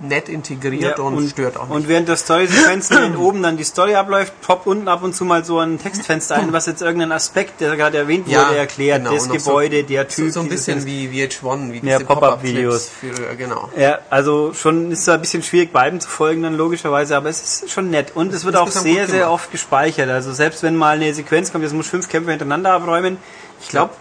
nett 0.00 0.28
integriert 0.28 0.98
Ja, 0.98 1.04
und, 1.04 1.28
stört 1.30 1.56
auch 1.56 1.66
nicht. 1.68 1.76
Und 1.76 1.88
während 1.88 2.08
der 2.08 2.16
Story-Sequenzen, 2.16 3.16
oben 3.16 3.42
dann 3.42 3.56
die 3.56 3.64
Story 3.64 3.94
abläuft, 3.94 4.32
poppt 4.42 4.66
unten 4.66 4.88
ab 4.88 5.02
und 5.02 5.14
zu 5.14 5.24
mal 5.24 5.44
so 5.44 5.58
ein 5.60 5.78
Textfenster 5.78 6.34
ein, 6.36 6.52
was 6.52 6.66
jetzt 6.66 6.82
irgendeinen 6.82 7.12
Aspekt, 7.12 7.60
der 7.60 7.76
gerade 7.76 7.98
erwähnt 7.98 8.26
Ja, 8.28 8.48
wurde, 8.48 8.58
erklärt. 8.58 8.98
genau, 9.04 9.14
das 9.14 9.26
noch 9.26 9.38
so- 9.38 9.50
Gebäude, 9.50 9.84
der 9.84 10.02
so, 10.08 10.22
Typ. 10.22 10.32
so 10.32 10.40
ein 10.40 10.48
dieses 10.48 10.66
bisschen 10.66 10.84
wie 10.86 11.08
VH1, 11.08 11.72
wie 11.72 11.88
Ja, 11.88 11.98
Pop-up-Videos. 12.00 12.88
Für, 12.88 13.36
genau. 13.36 13.70
Ja, 13.76 13.98
also 14.10 14.52
schon 14.52 14.90
ist 14.90 15.00
es 15.02 15.08
ein 15.08 15.20
bisschen 15.20 15.42
schwierig, 15.42 15.72
beiden 15.72 16.00
zu 16.00 16.08
folgen 16.08 16.42
dann 16.42 16.56
logischerweise, 16.56 17.16
aber 17.16 17.28
es 17.28 17.62
ist 17.62 17.70
schon 17.70 17.90
nett. 17.90 18.12
Und 18.14 18.32
es 18.34 18.44
wird 18.44 18.56
auch 18.56 18.68
sehr, 18.68 19.06
sehr 19.08 19.30
oft 19.30 19.50
gespeichert. 19.52 20.10
Also 20.10 20.32
selbst 20.32 20.62
wenn 20.62 20.76
mal 20.76 20.96
eine 20.96 21.14
Sequenz 21.14 21.52
kommt, 21.52 21.64
jetzt 21.64 21.72
muss 21.74 21.86
fünf 21.88 22.08
Kämpfe 22.08 22.30
hintereinander 22.30 22.72
abräumen, 22.72 23.16
ich 23.62 23.68
glaube, 23.68 23.92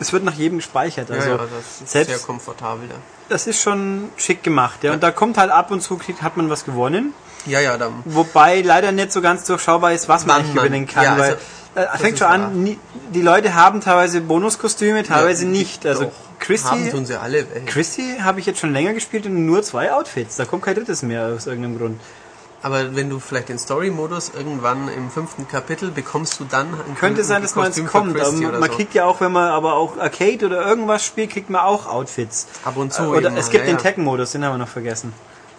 es 0.00 0.12
wird 0.12 0.24
nach 0.24 0.34
jedem 0.34 0.58
gespeichert. 0.58 1.10
Also 1.10 1.30
ja, 1.30 1.36
ja, 1.36 1.42
das 1.42 1.80
ist 1.82 1.92
selbst 1.92 2.10
sehr 2.10 2.18
komfortabel 2.18 2.88
da. 2.88 2.94
das 3.28 3.46
ist 3.46 3.60
schon 3.60 4.10
schick 4.16 4.42
gemacht. 4.42 4.82
Ja. 4.82 4.92
Und 4.92 5.02
da 5.02 5.10
kommt 5.10 5.38
halt 5.38 5.50
ab 5.50 5.70
und 5.70 5.80
zu, 5.80 5.98
hat 6.20 6.36
man 6.36 6.50
was 6.50 6.64
gewonnen. 6.64 7.14
Ja, 7.46 7.60
ja, 7.60 7.76
dann 7.76 7.92
Wobei 8.04 8.62
leider 8.62 8.92
nicht 8.92 9.12
so 9.12 9.20
ganz 9.20 9.44
durchschaubar 9.44 9.92
ist, 9.92 10.08
was 10.08 10.26
man 10.26 10.40
eigentlich 10.40 10.54
gewinnen 10.54 10.86
kann. 10.86 11.04
ja, 11.04 11.18
weil 11.18 11.38
also, 11.74 11.88
äh, 11.94 11.98
fängt 11.98 12.18
schon 12.18 12.28
wahr. 12.28 12.34
an, 12.34 12.78
die 13.12 13.22
Leute 13.22 13.54
haben 13.54 13.80
teilweise 13.80 14.20
Bonuskostüme, 14.20 15.02
teilweise 15.02 15.44
Ja, 15.44 15.50
nicht. 15.50 15.84
Also 15.84 16.04
Doch, 16.04 16.12
haben 16.12 16.38
Christy, 16.38 16.90
tun 16.90 17.06
sie 17.06 17.20
alle 17.20 17.46
welche. 17.50 17.66
Christy 17.66 18.16
habe 18.20 18.40
ich 18.40 18.46
jetzt 18.46 18.60
schon 18.60 18.72
länger 18.72 18.94
gespielt 18.94 19.26
und 19.26 19.44
nur 19.46 19.62
zwei 19.62 19.92
Outfits. 19.92 20.36
Da 20.36 20.44
kommt 20.44 20.62
kein 20.62 20.74
drittes 20.74 21.02
mehr 21.02 21.26
aus 21.26 21.46
irgendeinem 21.46 21.78
Grund. 21.78 22.00
Aber 22.64 22.96
wenn 22.96 23.10
du 23.10 23.20
vielleicht 23.20 23.50
den 23.50 23.58
Story-Modus 23.58 24.32
irgendwann 24.34 24.88
im 24.88 25.10
fünften 25.10 25.46
Kapitel 25.46 25.90
bekommst 25.90 26.40
du 26.40 26.44
dann 26.44 26.68
Könnte 26.98 27.20
ein 27.20 27.24
sein, 27.26 27.42
dass 27.42 27.56
man 27.56 27.70
es 27.70 27.84
kommt. 27.84 28.16
Christie 28.16 28.46
man 28.46 28.62
so. 28.62 28.68
kriegt 28.68 28.94
ja 28.94 29.04
auch, 29.04 29.20
wenn 29.20 29.32
man 29.32 29.50
aber 29.50 29.74
auch 29.74 29.98
Arcade 29.98 30.46
oder 30.46 30.66
irgendwas 30.66 31.04
spielt, 31.04 31.28
kriegt 31.28 31.50
man 31.50 31.60
auch 31.60 31.86
Outfits. 31.86 32.46
Ab 32.64 32.78
und 32.78 32.90
zu 32.90 33.02
Äh, 33.02 33.06
Oder 33.08 33.28
eben 33.28 33.36
es 33.36 33.50
gibt 33.50 33.66
ja, 33.66 33.70
den. 33.70 33.76
Tekken-Modus, 33.76 34.32
den 34.32 34.46
haben 34.46 34.54
wir 34.54 34.58
noch 34.58 34.68
vergessen. 34.68 35.12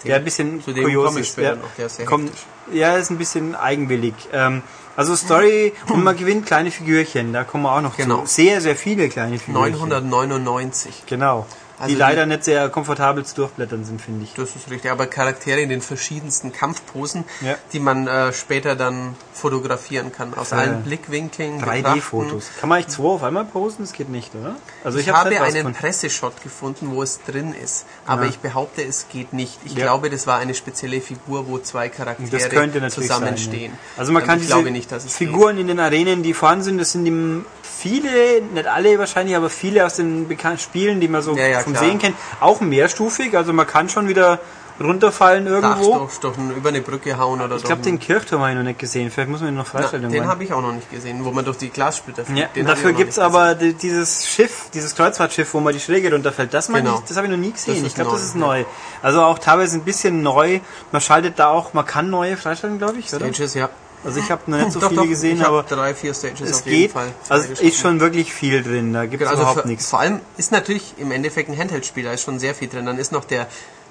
Der 0.03 0.15
ein 0.15 0.23
bisschen 0.23 0.63
zu 0.63 0.73
dem 0.73 0.83
kurios 0.85 1.15
ist. 1.15 1.37
noch, 1.37 1.57
der 1.77 1.85
ist 1.85 1.97
sehr 1.97 2.05
kommt, 2.07 2.31
ja, 2.71 2.95
ist 2.97 3.11
ein 3.11 3.19
bisschen 3.19 3.53
eigenwillig. 3.53 4.15
Ähm, 4.33 4.63
also 4.95 5.15
Story 5.15 5.73
und 5.89 6.03
man 6.03 6.17
gewinnt 6.17 6.47
kleine 6.47 6.71
Figürchen, 6.71 7.33
da 7.33 7.43
kommen 7.43 7.65
wir 7.65 7.71
auch 7.71 7.81
noch 7.81 7.97
Genau. 7.97 8.21
zu. 8.21 8.25
Sehr, 8.27 8.61
sehr 8.61 8.75
viele 8.75 9.09
kleine 9.09 9.37
Figürchen. 9.37 9.77
999. 9.77 11.03
Genau. 11.05 11.45
Also 11.77 11.89
die 11.89 11.95
die- 11.95 11.99
leider 11.99 12.25
nicht 12.25 12.43
sehr 12.45 12.69
komfortabel 12.69 13.25
zu 13.25 13.35
durchblättern 13.35 13.83
sind, 13.83 14.01
finde 14.01 14.23
ich. 14.23 14.33
Das 14.33 14.55
ist 14.55 14.69
richtig, 14.71 14.89
aber 14.91 15.07
Charaktere 15.07 15.59
in 15.61 15.69
den 15.69 15.81
verschiedensten 15.81 16.53
Kampfposen, 16.53 17.25
Ja. 17.41 17.55
die 17.73 17.79
man 17.79 18.07
äh, 18.07 18.31
später 18.33 18.75
dann 18.75 19.15
fotografieren 19.33 20.11
kann. 20.11 20.33
Aus 20.33 20.51
Äh, 20.51 20.55
allen 20.55 20.83
Blickwinkeln. 20.83 21.61
3D-Fotos. 21.61 22.45
betrachten. 22.45 22.59
Kann 22.59 22.69
man 22.69 22.77
eigentlich 22.77 22.95
zwei 22.95 23.03
auf 23.09 23.23
einmal 23.23 23.45
posten? 23.45 23.83
Das 23.83 23.93
geht 23.93 24.09
nicht, 24.09 24.33
oder? 24.35 24.55
Also 24.83 24.99
Ich, 24.99 25.09
hab's 25.09 25.19
habe 25.19 25.29
einen 25.31 25.39
rausgefunden. 25.43 25.73
Presseshot 25.73 26.41
gefunden, 26.43 26.91
wo 26.91 27.03
es 27.03 27.19
drin 27.27 27.53
ist. 27.53 27.85
Aber 28.05 28.23
Ja. 28.23 28.29
ich 28.29 28.39
behaupte, 28.39 28.81
es 28.83 29.07
geht 29.09 29.33
nicht. 29.33 29.59
Ich 29.65 29.73
Ja. 29.73 29.83
glaube, 29.85 30.09
das 30.09 30.25
war 30.27 30.37
eine 30.39 30.53
spezielle 30.55 31.01
Figur, 31.01 31.47
wo 31.47 31.59
zwei 31.59 31.89
Charaktere 31.89 32.29
Das 32.29 32.49
könnte 32.49 32.79
natürlich 32.79 33.09
zusammenstehen. 33.09 33.71
sein. 33.71 33.79
Also 33.97 34.11
man 34.13 34.23
kann 34.23 34.37
ich 34.37 34.43
diese 34.45 34.53
glaube 34.53 34.71
nicht, 34.71 34.91
dass 34.91 35.03
es 35.05 35.15
Figuren 35.15 35.57
in 35.57 35.67
den 35.67 35.79
Arenen, 35.79 36.23
die 36.23 36.33
vorhanden 36.33 36.63
sind, 36.63 36.77
das 36.77 36.93
sind 36.93 37.05
die 37.05 37.43
viele, 37.65 38.41
nicht 38.41 38.67
alle 38.67 38.97
wahrscheinlich, 38.99 39.35
aber 39.35 39.49
viele 39.49 39.85
aus 39.85 39.95
den 39.95 40.27
bekannten 40.27 40.59
Spielen, 40.59 40.99
die 40.99 41.07
man 41.07 41.21
so 41.21 41.35
Ja, 41.35 41.47
ja, 41.47 41.59
vom 41.59 41.73
klar. 41.73 41.85
Sehen 41.85 41.99
kennt, 41.99 42.15
auch 42.39 42.61
mehrstufig. 42.61 43.35
Also 43.35 43.53
man 43.53 43.67
kann 43.67 43.89
schon 43.89 44.07
wieder 44.07 44.39
runterfallen 44.77 45.47
irgendwo. 45.47 46.09
doch 46.21 46.33
über 46.37 46.67
eine 46.67 46.81
Brücke 46.81 47.17
hauen 47.17 47.41
oder 47.41 47.55
Ich 47.55 47.63
glaube, 47.63 47.81
den 47.81 47.97
Kirchturm 47.97 48.41
habe 48.41 48.51
ich 48.51 48.57
noch 48.57 48.63
nicht 48.63 48.77
gesehen. 48.79 49.09
Vielleicht 49.09 49.29
muss 49.29 49.39
man 49.39 49.49
ihn 49.53 49.55
noch 49.55 49.67
freistellen. 49.67 50.11
Den 50.11 50.27
habe 50.27 50.43
ich 50.43 50.51
auch 50.51 50.61
noch 50.61 50.73
nicht 50.73 50.91
gesehen, 50.91 51.23
wo 51.23 51.31
man 51.31 51.45
durch 51.45 51.57
die 51.57 51.69
Glassplitter 51.69 52.25
fliegt. 52.25 52.57
Ja, 52.57 52.63
dafür 52.63 52.91
gibt's 52.91 53.15
nicht 53.15 53.25
aber 53.25 53.55
die- 53.55 53.73
dieses 53.73 54.27
Schiff, 54.27 54.69
dieses 54.73 54.93
Kreuzfahrtschiff, 54.95 55.53
wo 55.53 55.61
man 55.61 55.71
die 55.73 55.79
Schräge 55.79 56.11
runterfällt. 56.11 56.53
Das, 56.53 56.67
Genau. 56.67 56.95
ich, 56.95 57.05
das 57.07 57.15
habe 57.15 57.27
ich 57.27 57.31
noch 57.31 57.39
nie 57.39 57.51
gesehen. 57.53 57.85
Ich 57.85 57.95
glaube, 57.95 58.11
das 58.11 58.23
ist 58.23 58.35
neu. 58.35 58.65
Also 59.01 59.21
auch 59.21 59.39
teilweise 59.39 59.77
ein 59.77 59.83
bisschen 59.85 60.21
neu. 60.21 60.59
Man 60.91 61.01
schaltet 61.01 61.39
da 61.39 61.49
auch, 61.51 61.73
man 61.73 61.85
kann 61.85 62.09
neue 62.09 62.35
freischalten, 62.35 62.77
glaube 62.77 62.97
ich, 62.99 63.13
oder? 63.13 63.27
Stages, 63.33 63.53
ja. 63.53 63.69
Also 64.05 64.19
ich 64.19 64.29
habe 64.31 64.49
noch 64.51 64.57
nicht 64.59 64.71
so 64.71 64.79
doch, 64.79 64.89
viele 64.89 65.01
doch, 65.01 65.07
gesehen, 65.09 65.41
aber 65.43 65.63
drei, 65.63 65.93
vier 65.95 66.13
Stages 66.13 66.41
es 66.49 66.53
auf 66.59 66.65
jeden 66.65 66.79
geht. 66.81 66.91
Fall. 66.91 67.11
Also 67.27 67.51
ist 67.53 67.77
schon 67.79 67.99
wirklich 67.99 68.31
viel 68.33 68.61
drin. 68.63 68.93
Da 68.93 69.05
gibt 69.07 69.23
es 69.23 69.27
Also 69.29 69.41
überhaupt 69.41 69.61
für, 69.61 69.67
nichts. 69.67 69.89
vor 69.89 69.99
allem 69.99 70.21
ist 70.37 70.51
natürlich 70.51 70.93
im 70.97 71.11
Endeffekt 71.11 71.49
ein 71.49 71.57
Handheld-Spiel, 71.57 72.03
da 72.03 72.13
ist 72.13 72.21
schon 72.21 72.37
sehr 72.39 72.53
viel 72.55 72.69
drin. 72.69 72.85
Dann 72.85 72.97
ist 72.99 73.11
noch 73.11 73.25
der 73.25 73.47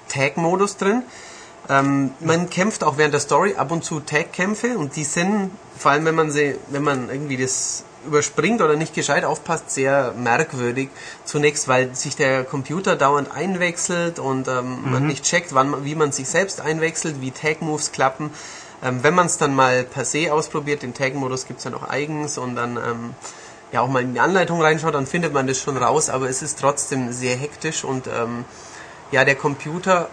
Tag-Modus 0.09 0.77
drin. 0.77 1.03
Ähm, 1.67 2.11
man 2.19 2.49
kämpft 2.49 2.83
auch 2.83 2.97
während 2.97 3.13
der 3.13 3.21
Story 3.21 3.55
ab 3.57 3.71
und 3.71 3.83
zu 3.83 3.99
Tag-Kämpfe 3.99 4.77
und 4.77 4.95
die 4.95 5.03
sind, 5.03 5.51
vor 5.77 5.91
allem 5.91 6.05
wenn 6.05 6.15
man 6.15 6.31
sie, 6.31 6.55
wenn 6.69 6.83
man 6.83 7.09
irgendwie 7.09 7.37
das 7.37 7.83
überspringt 8.05 8.61
oder 8.61 8.75
nicht 8.75 8.93
gescheit 8.93 9.25
aufpasst, 9.25 9.71
sehr 9.71 10.13
merkwürdig. 10.15 10.89
Zunächst, 11.25 11.67
weil 11.67 11.95
sich 11.95 12.15
der 12.15 12.43
Computer 12.43 12.95
dauernd 12.95 13.31
einwechselt 13.35 14.19
und 14.19 14.47
ähm, 14.47 14.83
Mhm. 14.85 14.91
man 14.91 15.07
nicht 15.07 15.23
checkt, 15.23 15.55
wann, 15.55 15.83
wie 15.83 15.95
man 15.95 16.11
sich 16.11 16.29
selbst 16.29 16.61
einwechselt, 16.61 17.19
wie 17.21 17.31
Tag-Moves 17.31 17.91
klappen. 17.91 18.29
Ähm, 18.85 19.03
wenn 19.03 19.15
man 19.15 19.25
es 19.25 19.39
dann 19.39 19.55
mal 19.55 19.83
per 19.83 20.05
se 20.05 20.31
ausprobiert, 20.31 20.83
den 20.83 20.93
Tag-Modus 20.93 21.47
gibt's 21.47 21.63
ja 21.63 21.71
noch 21.71 21.89
eigens 21.89 22.37
und 22.37 22.55
dann 22.55 22.77
ähm, 22.77 23.15
ja 23.71 23.81
auch 23.81 23.87
mal 23.87 24.03
in 24.03 24.13
die 24.13 24.19
Anleitung 24.19 24.61
reinschaut, 24.61 24.93
dann 24.93 25.07
findet 25.07 25.33
man 25.33 25.47
das 25.47 25.59
schon 25.59 25.75
raus, 25.75 26.09
aber 26.09 26.29
es 26.29 26.43
ist 26.43 26.59
trotzdem 26.59 27.11
sehr 27.11 27.35
hektisch 27.35 27.83
und 27.83 28.05
ähm, 28.05 28.45
ja, 29.11 29.25
der 29.25 29.35
Computer 29.35 30.07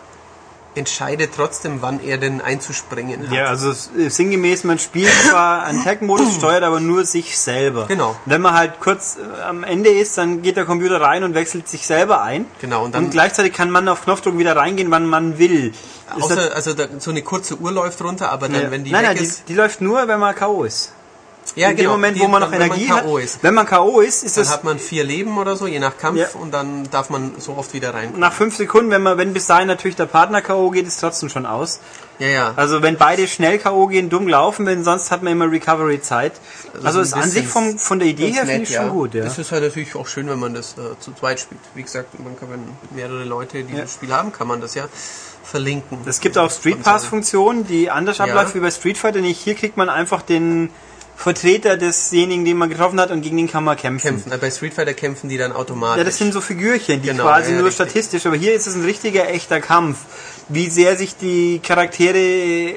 entscheidet 0.74 1.32
trotzdem, 1.36 1.82
wann 1.82 2.00
er 2.02 2.18
denn 2.18 2.40
einzuspringen 2.40 3.28
hat. 3.28 3.36
Ja, 3.36 3.44
also 3.46 3.70
ist 3.70 3.90
sinngemäß, 4.16 4.64
man 4.64 4.78
spielt 4.78 5.12
zwar 5.28 5.62
einen 5.64 5.84
Tag-Modus, 5.84 6.34
steuert 6.36 6.62
aber 6.62 6.80
nur 6.80 7.04
sich 7.04 7.38
selber. 7.38 7.86
Genau. 7.88 8.10
Und 8.10 8.16
wenn 8.32 8.40
man 8.40 8.54
halt 8.54 8.80
kurz 8.80 9.16
äh, 9.18 9.42
am 9.42 9.64
Ende 9.64 9.90
ist, 9.90 10.16
dann 10.18 10.42
geht 10.42 10.56
der 10.56 10.64
Computer 10.64 11.00
rein 11.00 11.24
und 11.24 11.34
wechselt 11.34 11.68
sich 11.68 11.86
selber 11.86 12.22
ein. 12.22 12.46
Genau, 12.60 12.84
und 12.84 12.94
dann- 12.94 13.10
gleichzeitig 13.10 13.52
kann 13.52 13.70
man 13.70 13.86
auf 13.88 14.04
Knopfdruck 14.04 14.38
wieder 14.38 14.56
reingehen, 14.56 14.90
wann 14.90 15.06
man 15.06 15.38
will. 15.38 15.68
Ist 15.68 16.30
das- 16.30 16.38
Außer, 16.38 16.54
also 16.54 16.74
da, 16.74 16.84
so 16.98 17.10
eine 17.10 17.22
kurze 17.22 17.56
Uhr 17.56 17.72
läuft 17.72 18.02
runter, 18.02 18.30
aber 18.32 18.48
dann, 18.48 18.62
Ja. 18.62 18.70
wenn 18.70 18.84
die 18.84 18.92
nein, 18.92 19.02
weg 19.04 19.16
nein, 19.16 19.24
die, 19.46 19.52
die 19.52 19.54
läuft 19.54 19.80
nur, 19.80 20.08
wenn 20.08 20.20
man 20.20 20.34
K.O. 20.34 20.64
ist. 20.64 20.92
Ja, 21.54 21.68
in 21.70 21.76
genau, 21.76 21.90
dem 21.90 21.92
Moment, 22.00 22.18
wo 22.20 22.28
man 22.28 22.40
noch 22.40 22.50
wenn 22.50 22.58
man 22.60 22.68
Energie 22.70 22.86
K.O. 22.86 23.16
hat. 23.18 23.24
ist. 23.24 23.42
Wenn 23.42 23.54
man 23.54 23.66
K.O. 23.66 24.00
ist, 24.00 24.22
ist 24.22 24.36
Dann 24.38 24.44
es 24.44 24.50
hat 24.50 24.64
man 24.64 24.78
vier 24.78 25.04
Leben 25.04 25.36
oder 25.36 25.54
so, 25.56 25.66
je 25.66 25.78
nach 25.78 25.98
Kampf, 25.98 26.18
Ja. 26.18 26.26
und 26.40 26.52
dann 26.52 26.88
darf 26.90 27.10
man 27.10 27.32
so 27.38 27.54
oft 27.56 27.74
wieder 27.74 27.92
rein. 27.92 28.14
nach 28.16 28.32
fünf 28.32 28.56
Sekunden, 28.56 28.90
wenn 28.90 29.02
man, 29.02 29.18
wenn 29.18 29.32
bis 29.34 29.46
dahin 29.46 29.66
natürlich 29.68 29.96
der 29.96 30.06
Partner 30.06 30.40
K.O. 30.40 30.70
geht, 30.70 30.86
ist 30.86 30.98
trotzdem 31.00 31.28
schon 31.28 31.44
aus. 31.44 31.80
Ja, 32.18 32.28
ja. 32.28 32.52
Also 32.56 32.82
wenn 32.82 32.96
beide 32.96 33.26
schnell 33.28 33.58
K.O. 33.58 33.86
gehen, 33.88 34.08
dumm 34.08 34.28
laufen, 34.28 34.64
wenn 34.66 34.82
sonst 34.84 35.10
hat 35.10 35.22
man 35.22 35.32
immer 35.32 35.50
Recovery-Zeit. 35.50 36.32
Also, 36.82 37.00
ein 37.00 37.04
ist 37.04 37.14
an 37.14 37.28
sich 37.30 37.46
vom, 37.46 37.78
von 37.78 37.98
der 37.98 38.08
Idee 38.08 38.30
her 38.30 38.46
finde 38.46 38.62
ich 38.62 38.74
schon 38.74 38.88
gut, 38.90 39.12
ja. 39.14 39.24
Es 39.24 39.36
ist 39.38 39.52
halt 39.52 39.62
natürlich 39.62 39.94
auch 39.94 40.06
schön, 40.06 40.28
wenn 40.28 40.38
man 40.38 40.54
das 40.54 40.72
äh, 40.78 40.98
zu 41.00 41.12
zweit 41.12 41.40
spielt. 41.40 41.60
Wie 41.74 41.82
gesagt, 41.82 42.18
man 42.18 42.38
kann, 42.38 42.48
wenn 42.50 42.96
mehrere 42.96 43.24
Leute 43.24 43.62
dieses 43.64 43.78
Ja. 43.80 43.86
Spiel 43.88 44.12
haben, 44.12 44.32
kann 44.32 44.46
man 44.48 44.60
das 44.60 44.74
ja 44.74 44.84
verlinken. 45.44 45.98
Es 46.06 46.20
gibt 46.20 46.38
auch 46.38 46.50
Street 46.50 46.82
Pass-Funktionen, 46.82 47.66
die 47.66 47.90
anders 47.90 48.18
Ja. 48.18 48.24
abläuft 48.24 48.54
wie 48.54 48.60
bei 48.60 48.70
Street 48.70 48.96
Fighter. 48.98 49.20
Nicht 49.20 49.40
hier 49.40 49.54
kriegt 49.54 49.76
man 49.76 49.88
einfach 49.88 50.22
den 50.22 50.70
Vertreter 51.22 51.76
desjenigen, 51.76 52.44
den 52.44 52.56
man 52.56 52.68
getroffen 52.68 53.00
hat, 53.00 53.10
und 53.10 53.22
gegen 53.22 53.36
den 53.36 53.48
kann 53.48 53.62
man 53.64 53.76
kämpfen. 53.76 54.08
kämpfen. 54.22 54.32
Bei 54.40 54.50
Street 54.50 54.74
Fighter 54.74 54.92
kämpfen 54.94 55.28
die 55.28 55.38
dann 55.38 55.52
automatisch. 55.52 55.98
Ja, 55.98 56.04
das 56.04 56.18
sind 56.18 56.32
so 56.32 56.40
Figürchen, 56.40 57.00
die 57.00 57.08
Genau, 57.08 57.22
quasi 57.24 57.52
ja, 57.52 57.58
nur 57.58 57.66
richtig. 57.68 57.86
statistisch, 57.86 58.26
aber 58.26 58.36
hier 58.36 58.54
ist 58.54 58.66
es 58.66 58.74
ein 58.74 58.84
richtiger, 58.84 59.28
echter 59.28 59.60
Kampf. 59.60 59.98
Wie 60.48 60.68
sehr 60.68 60.96
sich 60.96 61.16
die 61.16 61.60
Charaktere 61.60 62.74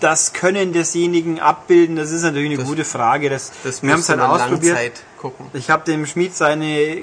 das 0.00 0.32
Können 0.32 0.72
desjenigen 0.72 1.40
abbilden, 1.40 1.96
das 1.96 2.10
ist 2.10 2.22
natürlich 2.22 2.50
eine 2.50 2.58
Das- 2.58 2.66
gute 2.68 2.84
Frage. 2.84 3.28
Das, 3.30 3.50
das 3.64 3.82
wir 3.82 3.90
haben 3.92 4.00
es 4.00 4.08
müsste 4.08 4.22
halt 4.22 4.30
ausprobiert. 4.42 4.74
Langzeit 4.74 5.02
gucken. 5.18 5.46
Ich 5.54 5.70
habe 5.70 5.84
dem 5.84 6.06
Schmied 6.06 6.36
seine 6.36 6.98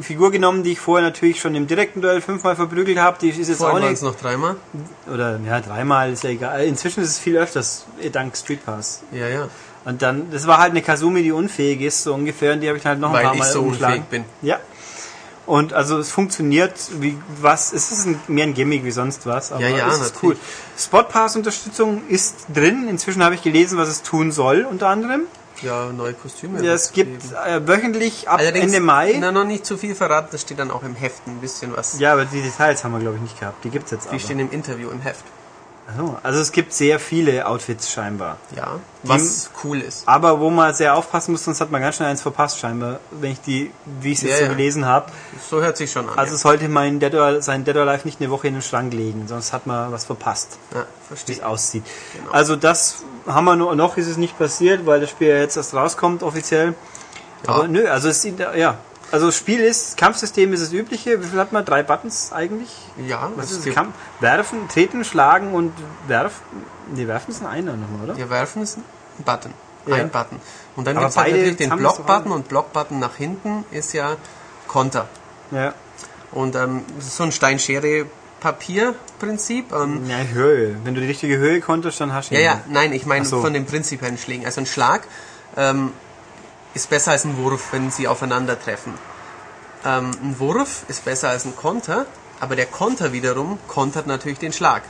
Figur 0.00 0.30
genommen, 0.30 0.62
die 0.62 0.72
ich 0.72 0.78
vorher 0.80 1.04
natürlich 1.06 1.40
schon 1.40 1.54
im 1.56 1.66
direkten 1.66 2.00
Duell 2.00 2.20
fünfmal 2.20 2.54
verprügelt 2.54 2.98
habe. 2.98 3.18
Die 3.20 3.30
ist 3.30 3.48
jetzt 3.48 3.58
Vorhin 3.58 3.78
auch 3.78 3.80
waren 3.82 3.88
nicht. 3.90 3.98
es 3.98 4.02
noch 4.02 4.14
dreimal. 4.14 4.54
Oder 5.12 5.40
ja, 5.44 5.60
dreimal 5.60 6.12
ist 6.12 6.22
ja 6.22 6.30
egal. 6.30 6.64
Inzwischen 6.64 7.02
ist 7.02 7.08
es 7.10 7.18
viel 7.18 7.36
öfters, 7.36 7.86
dank 8.12 8.36
Street 8.36 8.64
Pass. 8.64 9.02
Ja, 9.12 9.26
ja. 9.28 9.48
Und 9.84 10.02
dann, 10.02 10.30
das 10.30 10.46
war 10.46 10.58
halt 10.58 10.72
eine 10.72 10.82
Kasumi, 10.82 11.22
die 11.22 11.32
unfähig 11.32 11.80
ist, 11.80 12.02
so 12.02 12.12
ungefähr, 12.14 12.52
und 12.52 12.60
die 12.60 12.68
habe 12.68 12.78
ich 12.78 12.84
halt 12.84 13.00
noch 13.00 13.08
ein 13.08 13.14
Weil 13.14 13.22
paar 13.24 13.32
ich 13.34 13.38
Mal 13.40 13.52
so 13.52 13.60
umgeschlagen. 13.62 14.02
unfähig 14.02 14.10
bin. 14.10 14.24
Ja. 14.42 14.58
Und 15.46 15.72
also 15.72 15.98
es 15.98 16.10
funktioniert 16.10 16.74
wie 17.00 17.16
was, 17.40 17.72
es 17.72 17.90
ist 17.90 18.06
ein, 18.06 18.20
mehr 18.28 18.44
ein 18.44 18.54
Gimmick 18.54 18.84
wie 18.84 18.90
sonst 18.92 19.26
was, 19.26 19.50
aber 19.50 19.62
Ja, 19.62 19.76
ja, 19.76 19.88
es 19.88 19.94
ist 19.94 20.00
natürlich. 20.14 20.22
cool. 20.22 20.36
Spot 20.78 21.02
Pass 21.04 21.34
Unterstützung 21.34 22.02
ist 22.08 22.46
drin. 22.54 22.86
Inzwischen 22.88 23.24
habe 23.24 23.34
ich 23.34 23.42
gelesen, 23.42 23.76
was 23.78 23.88
es 23.88 24.02
tun 24.02 24.30
soll, 24.32 24.64
unter 24.70 24.88
anderem. 24.88 25.22
Ja, 25.62 25.86
neue 25.92 26.12
Kostüme. 26.14 26.62
Ja, 26.64 26.72
es 26.74 26.92
gibt 26.92 27.24
äh, 27.32 27.66
wöchentlich 27.66 28.28
ab 28.28 28.38
Allerdings, 28.38 28.66
Ende 28.66 28.80
Mai. 28.80 29.16
Na, 29.18 29.32
noch 29.32 29.44
nicht 29.44 29.66
zu 29.66 29.76
viel 29.76 29.94
verraten, 29.94 30.28
das 30.30 30.42
steht 30.42 30.58
dann 30.58 30.70
auch 30.70 30.82
im 30.84 30.94
Heft 30.94 31.26
ein 31.26 31.38
bisschen 31.40 31.74
was. 31.76 31.98
Ja, 31.98 32.12
aber 32.12 32.26
die 32.26 32.42
Details 32.42 32.84
haben 32.84 32.92
wir 32.92 33.00
glaube 33.00 33.16
ich 33.16 33.22
nicht 33.22 33.40
gehabt. 33.40 33.64
Die 33.64 33.70
gibt's 33.70 33.90
jetzt 33.90 34.04
Die 34.04 34.10
aber. 34.10 34.18
stehen 34.20 34.38
im 34.38 34.50
Interview 34.52 34.90
im 34.90 35.00
Heft. 35.00 35.24
Achso, 35.90 36.16
also 36.22 36.40
es 36.40 36.52
gibt 36.52 36.72
sehr 36.72 36.98
viele 36.98 37.46
Outfits 37.46 37.90
scheinbar. 37.90 38.36
Ja. 38.54 38.78
Was 39.02 39.50
cool 39.64 39.80
ist. 39.80 40.06
Aber 40.06 40.40
wo 40.40 40.50
man 40.50 40.74
sehr 40.74 40.94
aufpassen 40.94 41.32
muss, 41.32 41.44
sonst 41.44 41.60
hat 41.60 41.70
man 41.70 41.80
ganz 41.80 41.96
schnell 41.96 42.08
eins 42.08 42.22
verpasst 42.22 42.58
scheinbar, 42.58 43.00
wenn 43.10 43.32
ich 43.32 43.40
die, 43.40 43.70
wie 44.00 44.12
ich 44.12 44.18
es 44.18 44.22
jetzt 44.24 44.32
Ja, 44.32 44.38
so 44.38 44.44
ja. 44.44 44.48
gelesen 44.50 44.84
habe. 44.86 45.10
So 45.48 45.60
hört 45.60 45.76
sich 45.76 45.90
schon 45.90 46.08
an. 46.08 46.18
Also 46.18 46.36
sollte 46.36 46.68
man 46.68 47.00
Dead 47.00 47.14
or, 47.14 47.42
sein 47.42 47.64
Dead 47.64 47.76
or 47.76 47.82
Alive 47.82 48.04
nicht 48.04 48.20
eine 48.20 48.30
Woche 48.30 48.48
in 48.48 48.54
den 48.54 48.62
Schrank 48.62 48.92
legen, 48.92 49.26
sonst 49.26 49.52
hat 49.52 49.66
man 49.66 49.90
was 49.90 50.04
verpasst, 50.04 50.58
ja. 50.72 50.80
ja, 50.80 50.84
wie 50.84 51.06
verstehe. 51.08 51.36
es 51.36 51.42
aussieht. 51.42 51.84
Genau. 52.14 52.30
Also 52.30 52.56
das 52.56 53.04
haben 53.26 53.44
wir 53.44 53.56
nur, 53.56 53.74
noch 53.74 53.96
ist 53.96 54.06
es 54.06 54.16
nicht 54.16 54.38
passiert, 54.38 54.86
weil 54.86 55.00
das 55.00 55.10
Spiel 55.10 55.28
ja 55.28 55.36
jetzt 55.36 55.56
erst 55.56 55.74
rauskommt 55.74 56.22
offiziell. 56.22 56.74
Aber 57.46 57.68
nö, 57.68 57.88
also 57.88 58.08
es 58.08 58.20
sieht, 58.20 58.38
ja. 58.38 58.76
Also 59.12 59.26
das 59.26 59.36
Spiel 59.36 59.58
ist, 59.60 59.96
Kampfsystem 59.96 60.52
ist 60.52 60.62
das 60.62 60.72
übliche. 60.72 61.20
Wie 61.22 61.26
viel 61.26 61.38
hat 61.40 61.52
man? 61.52 61.64
Drei 61.64 61.82
Buttons 61.82 62.32
eigentlich? 62.32 62.68
Ja, 63.08 63.30
Was 63.36 63.50
ist 63.50 63.64
gibt- 63.64 63.74
Kampf, 63.76 63.94
werfen, 64.20 64.68
treten, 64.68 65.02
schlagen 65.04 65.52
und 65.52 65.72
werfen. 66.06 66.40
Nee, 66.94 67.06
werfen 67.08 67.32
ist 67.32 67.40
ein 67.42 67.46
einer 67.48 67.72
nochmal, 67.76 68.04
oder? 68.04 68.16
Wir 68.16 68.30
werfen 68.30 68.62
ist 68.62 68.78
ein 68.78 68.84
Button. 69.24 69.52
Ja. 69.86 69.96
Ein 69.96 70.10
Button. 70.10 70.38
Und 70.76 70.86
dann 70.86 70.96
gibt 70.96 71.08
es 71.10 71.16
halt 71.16 71.32
natürlich 71.32 71.56
den 71.56 71.70
das 71.70 71.78
Block-Button 71.78 72.30
und 72.32 72.48
Block-Button 72.48 72.98
nach 73.00 73.16
hinten 73.16 73.64
ist 73.70 73.92
ja 73.94 74.16
Konter. 74.68 75.08
Ja. 75.50 75.72
Und 76.32 76.54
ähm, 76.54 76.84
das 76.96 77.06
ist 77.08 77.16
so 77.16 77.24
ein 77.24 77.32
Stein-Schere-Papier-Prinzip. 77.32 79.72
Ähm, 79.72 80.08
Ja, 80.08 80.18
Höhe. 80.18 80.76
Wenn 80.84 80.94
du 80.94 81.00
die 81.00 81.06
richtige 81.08 81.36
Höhe 81.38 81.60
konntest, 81.60 82.00
dann 82.00 82.12
hast 82.12 82.30
du 82.30 82.34
ja, 82.34 82.40
ihn. 82.40 82.46
ja, 82.46 82.60
nein, 82.68 82.92
ich 82.92 83.06
meine 83.06 83.24
so. 83.24 83.40
von 83.40 83.52
dem 83.52 83.66
prinzipiellen 83.66 84.18
Schlägen. 84.18 84.44
Also 84.46 84.60
ein 84.60 84.66
Schlag 84.66 85.02
ähm, 85.56 85.92
ist 86.74 86.90
besser 86.90 87.12
als 87.12 87.24
ein 87.24 87.36
Wurf, 87.36 87.72
wenn 87.72 87.90
sie 87.90 88.08
aufeinandertreffen. 88.08 88.94
Ähm, 89.84 90.10
ein 90.22 90.38
Wurf 90.38 90.84
ist 90.88 91.04
besser 91.04 91.30
als 91.30 91.44
ein 91.44 91.56
Konter, 91.56 92.06
aber 92.38 92.56
der 92.56 92.66
Konter 92.66 93.12
wiederum 93.12 93.58
kontert 93.68 94.06
natürlich 94.06 94.38
den 94.38 94.52
Schlag. 94.52 94.82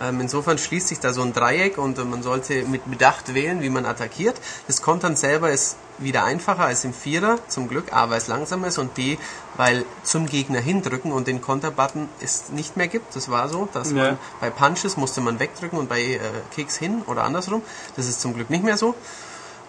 Ähm, 0.00 0.20
insofern 0.20 0.58
schließt 0.58 0.88
sich 0.88 1.00
da 1.00 1.12
so 1.12 1.22
ein 1.22 1.32
Dreieck 1.32 1.76
und 1.78 1.98
äh, 1.98 2.04
man 2.04 2.22
sollte 2.22 2.64
mit 2.64 2.90
Bedacht 2.90 3.34
wählen, 3.34 3.60
wie 3.62 3.68
man 3.70 3.84
attackiert. 3.86 4.36
Das 4.66 4.80
Kontern 4.82 5.16
selber 5.16 5.50
ist 5.50 5.76
wieder 5.98 6.24
einfacher 6.24 6.64
als 6.64 6.84
im 6.84 6.94
Vierer, 6.94 7.36
zum 7.48 7.68
Glück. 7.68 7.92
A, 7.92 8.08
weil 8.10 8.16
es 8.18 8.26
langsam 8.26 8.64
ist 8.64 8.78
und 8.78 8.96
D, 8.96 9.18
weil 9.56 9.84
zum 10.02 10.26
Gegner 10.26 10.60
hindrücken 10.60 11.12
und 11.12 11.26
den 11.26 11.40
Konterbutton 11.42 12.08
es 12.20 12.48
nicht 12.48 12.76
mehr 12.76 12.88
gibt. 12.88 13.14
Das 13.14 13.30
war 13.30 13.48
so, 13.50 13.68
dass 13.72 13.90
Ja. 13.92 13.96
man 13.96 14.18
bei 14.40 14.50
Punches 14.50 14.96
musste 14.96 15.20
man 15.20 15.38
wegdrücken 15.38 15.78
und 15.78 15.88
bei 15.88 16.00
äh, 16.00 16.18
Kicks 16.54 16.76
hin 16.76 17.02
oder 17.06 17.24
andersrum. 17.24 17.62
Das 17.94 18.06
ist 18.08 18.20
zum 18.20 18.34
Glück 18.34 18.48
nicht 18.50 18.64
mehr 18.64 18.78
so. 18.78 18.94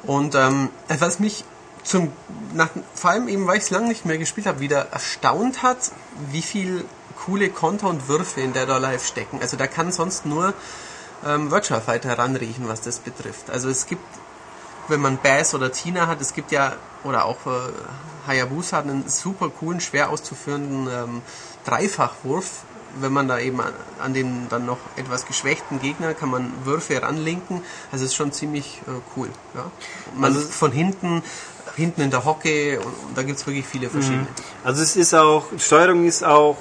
Und 0.04 0.36
ähm, 0.36 0.70
was 0.88 1.20
mich 1.20 1.46
zum, 1.84 2.12
nach, 2.54 2.70
vor 2.96 3.12
allem 3.12 3.28
eben, 3.28 3.48
weil 3.48 3.58
ich 3.58 3.64
es 3.64 3.70
lange 3.70 3.88
nicht 3.88 4.06
mehr 4.06 4.18
gespielt 4.18 4.48
habe, 4.48 4.60
wieder 4.60 4.88
erstaunt 4.92 5.64
hat, 5.64 5.92
wie 6.32 6.42
viel 6.42 6.86
coole 7.26 7.50
Konter 7.50 7.88
und 7.88 8.08
Würfe 8.08 8.42
in 8.42 8.54
Dead 8.54 8.68
or 8.68 8.76
Alive 8.76 9.06
stecken. 9.06 9.40
Also 9.42 9.58
da 9.58 9.68
kann 9.68 9.92
sonst 9.92 10.26
nur 10.26 10.54
ähm, 11.26 11.52
Virtual 11.52 11.82
Fighter 11.82 12.18
ranriechen, 12.18 12.68
was 12.68 12.82
das 12.82 13.00
betrifft. 13.00 13.50
Also 13.50 13.70
es 13.70 13.86
gibt, 13.86 14.04
wenn 14.88 15.00
man 15.00 15.18
Bass 15.18 15.54
oder 15.54 15.72
Tina 15.72 16.08
hat, 16.08 16.22
es 16.22 16.34
gibt 16.34 16.52
ja, 16.52 16.74
oder 17.04 17.26
auch 17.26 17.46
äh, 17.46 18.28
Hayabusa 18.28 18.78
hat 18.78 18.86
einen 18.86 19.08
super 19.08 19.50
coolen, 19.50 19.82
schwer 19.82 20.10
auszuführenden 20.10 20.88
ähm, 20.88 21.22
Dreifachwurf. 21.66 22.64
Wenn 23.00 23.12
man 23.14 23.28
da 23.28 23.40
eben 23.40 23.60
an, 23.60 23.74
an 24.00 24.14
den 24.14 24.48
dann 24.50 24.66
noch 24.66 24.78
etwas 24.96 25.26
geschwächten 25.26 25.80
Gegner 25.80 26.14
kann 26.14 26.30
man 26.30 26.52
Würfe 26.64 27.02
ranlinken. 27.02 27.62
Also 27.92 28.06
es 28.06 28.12
ist 28.12 28.16
schon 28.16 28.32
ziemlich 28.32 28.82
äh, 28.88 28.92
cool. 29.16 29.30
Ja. 29.56 29.72
Man 30.16 30.34
Also- 30.36 30.48
von 30.48 30.72
hinten, 30.72 31.24
hinten 31.76 32.02
in 32.02 32.12
der 32.12 32.24
Hocke 32.26 32.80
und, 32.80 32.86
und 32.86 33.18
da 33.18 33.24
gibt 33.24 33.40
es 33.40 33.48
wirklich 33.48 33.66
viele 33.66 33.90
verschiedene. 33.90 34.28
Also 34.64 34.82
es 34.84 34.96
ist 34.96 35.14
auch, 35.16 35.46
Steuerung 35.58 36.06
ist 36.06 36.24
auch, 36.24 36.58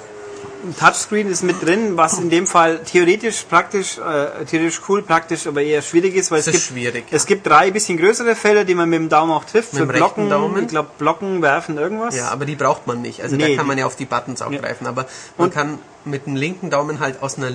Touchscreen 0.79 1.29
ist 1.29 1.43
mit 1.43 1.61
drin, 1.61 1.97
was 1.97 2.17
in 2.19 2.29
dem 2.29 2.47
Fall 2.47 2.79
theoretisch 2.79 3.43
praktisch, 3.49 3.97
äh, 3.97 4.45
theoretisch 4.45 4.81
cool, 4.87 5.01
praktisch, 5.01 5.45
aber 5.47 5.61
eher 5.61 5.81
schwierig 5.81 6.15
ist, 6.15 6.31
weil 6.31 6.39
es, 6.39 6.47
Es 6.47 6.55
ist 6.55 6.61
gibt, 6.67 6.71
schwierig, 6.79 7.03
es 7.11 7.25
gibt 7.25 7.45
drei 7.47 7.69
bisschen 7.71 7.97
größere 7.97 8.35
Felder, 8.35 8.63
die 8.63 8.73
man 8.75 8.89
mit 8.89 8.99
dem 8.99 9.09
Daumen 9.09 9.31
auch 9.31 9.43
trifft, 9.43 9.73
Mit 9.73 9.81
für 9.81 9.87
Blocken, 9.87 10.29
Daumen? 10.29 10.63
ich 10.63 10.69
glaube 10.69 10.89
Blocken, 10.97 11.41
Werfen, 11.41 11.77
irgendwas. 11.77 12.15
Ja, 12.15 12.29
aber 12.29 12.45
die 12.45 12.55
braucht 12.55 12.87
man 12.87 13.01
nicht. 13.01 13.21
Also 13.21 13.35
Nee, 13.35 13.51
da 13.51 13.57
kann 13.57 13.67
man 13.67 13.77
ja 13.77 13.85
auf 13.85 13.95
die 13.97 14.05
Buttons 14.05 14.41
auch 14.41 14.51
Ja. 14.51 14.59
greifen. 14.61 14.87
Aber 14.87 15.05
man 15.37 15.47
Und- 15.49 15.53
kann 15.53 15.79
mit 16.05 16.25
dem 16.27 16.35
linken 16.35 16.69
Daumen 16.69 16.99
halt 16.99 17.21
aus 17.21 17.37
einer. 17.37 17.51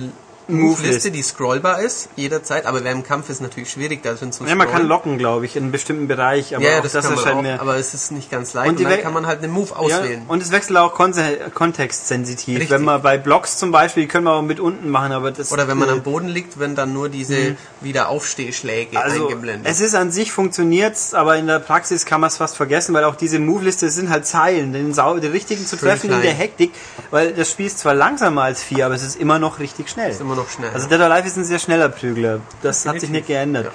Move-Liste, 0.49 1.11
die 1.11 1.21
scrollbar 1.21 1.81
ist, 1.81 2.09
jederzeit. 2.15 2.65
Aber 2.65 2.83
während 2.83 3.03
dem 3.03 3.07
Kampf 3.07 3.29
ist 3.29 3.41
natürlich 3.41 3.69
schwierig, 3.71 4.01
da 4.03 4.15
sind 4.15 4.33
zu 4.33 4.45
Ja, 4.45 4.55
man 4.55 4.69
kann 4.69 4.87
locken, 4.87 5.17
glaube 5.17 5.45
ich, 5.45 5.55
in 5.55 5.63
einem 5.63 5.71
bestimmten 5.71 6.07
Bereich, 6.07 6.55
aber 6.55 6.63
ja, 6.65 6.71
ja, 6.71 6.81
das, 6.81 6.93
das 6.93 7.05
erscheint 7.09 7.37
auch, 7.37 7.41
mir. 7.41 7.61
aber 7.61 7.77
es 7.77 7.93
ist 7.93 8.11
nicht 8.11 8.29
ganz 8.31 8.53
leicht. 8.53 8.69
Und 8.69 8.77
Und, 8.79 8.83
dann 8.89 9.01
kann 9.01 9.13
man 9.13 9.25
halt 9.27 9.43
einen 9.43 9.51
Move 9.53 9.69
Ja, 9.69 9.75
auswählen. 9.75 10.23
und 10.27 10.41
es 10.41 10.51
wechselt 10.51 10.77
auch 10.77 10.93
kontextsensitiv. 10.93 12.55
Richtig. 12.55 12.69
Wenn 12.69 12.83
man 12.83 13.01
bei 13.01 13.17
Blocks 13.17 13.57
zum 13.57 13.71
Beispiel, 13.71 14.03
die 14.03 14.07
können 14.07 14.25
wir 14.25 14.33
auch 14.33 14.41
mit 14.41 14.59
unten 14.59 14.89
machen, 14.89 15.11
aber 15.11 15.31
das 15.31 15.51
Oder 15.51 15.67
wenn 15.67 15.77
man 15.77 15.89
äh, 15.89 15.93
am 15.93 16.03
Boden 16.03 16.27
liegt, 16.27 16.59
wenn 16.59 16.75
dann 16.75 16.93
nur 16.93 17.09
diese 17.09 17.55
Wiederaufstehschläge 17.81 18.99
also 19.01 19.23
eingeblendet. 19.27 19.67
es 19.71 19.79
ist 19.81 19.95
an 19.95 20.11
sich 20.11 20.31
funktioniert's, 20.31 21.13
aber 21.13 21.37
in 21.37 21.47
der 21.47 21.59
Praxis 21.59 22.05
kann 22.05 22.21
man 22.21 22.29
es 22.29 22.37
fast 22.37 22.55
vergessen, 22.57 22.93
weil 22.93 23.03
auch 23.03 23.15
diese 23.15 23.39
Move-Liste 23.39 23.89
sind 23.89 24.09
halt 24.09 24.25
Zeilen, 24.25 24.73
den, 24.73 24.93
Sau 24.93 25.17
den 25.17 25.31
richtigen 25.31 25.65
zu 25.65 25.77
Schön 25.77 25.89
treffen 25.89 26.05
in 26.07 26.11
klein. 26.13 26.21
der 26.23 26.33
Hektik, 26.33 26.71
weil 27.11 27.33
das 27.33 27.49
Spiel 27.51 27.67
ist 27.67 27.79
zwar 27.79 27.93
langsamer 27.93 28.43
als 28.43 28.63
4, 28.63 28.85
aber 28.85 28.95
es 28.95 29.03
ist 29.03 29.19
immer 29.19 29.39
noch 29.39 29.59
richtig 29.59 29.89
schnell. 29.89 30.13
Noch 30.39 30.49
schnell. 30.49 30.71
Also 30.73 30.87
Dead 30.87 30.99
or 30.99 31.05
Alive 31.11 31.27
ist 31.27 31.37
ein 31.37 31.45
sehr 31.45 31.59
schneller 31.59 31.89
Prügler. 31.89 32.39
Das 32.61 32.85
hat 32.85 32.93
sich 32.93 33.01
Definitiv. 33.09 33.09
nicht 33.11 33.27
geändert. 33.27 33.65
Ja. 33.65 33.71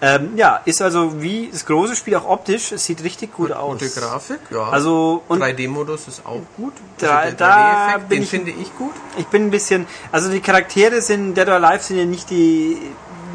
Ähm, 0.00 0.30
ja, 0.36 0.60
ist 0.64 0.82
also 0.82 1.22
wie 1.22 1.48
das 1.50 1.64
große 1.64 1.96
Spiel 1.96 2.16
auch 2.16 2.28
optisch, 2.28 2.72
es 2.72 2.84
sieht 2.84 3.02
richtig 3.04 3.32
gut 3.32 3.52
aus. 3.52 3.78
Gute 3.78 3.88
Grafik, 3.88 4.40
ja. 4.50 4.68
Also 4.68 5.22
und 5.28 5.40
3D-Modus 5.42 6.08
ist 6.08 6.26
auch 6.26 6.40
gut. 6.56 6.74
Da- 6.98 7.18
Also 7.18 7.36
der 7.36 7.46
da 7.46 7.54
3D-Effekt, 7.86 8.08
bin 8.08 8.16
den 8.18 8.22
ich- 8.24 8.28
finde 8.30 8.50
ich 8.50 8.76
gut. 8.76 8.92
Ich 9.16 9.26
bin 9.28 9.46
ein 9.46 9.50
bisschen, 9.50 9.86
also 10.12 10.30
die 10.30 10.40
Charaktere 10.40 11.00
sind, 11.00 11.34
Dead 11.36 11.48
or 11.48 11.54
Alive 11.54 11.82
sind 11.84 11.96
ja 11.98 12.04
nicht 12.04 12.28
die, 12.28 12.76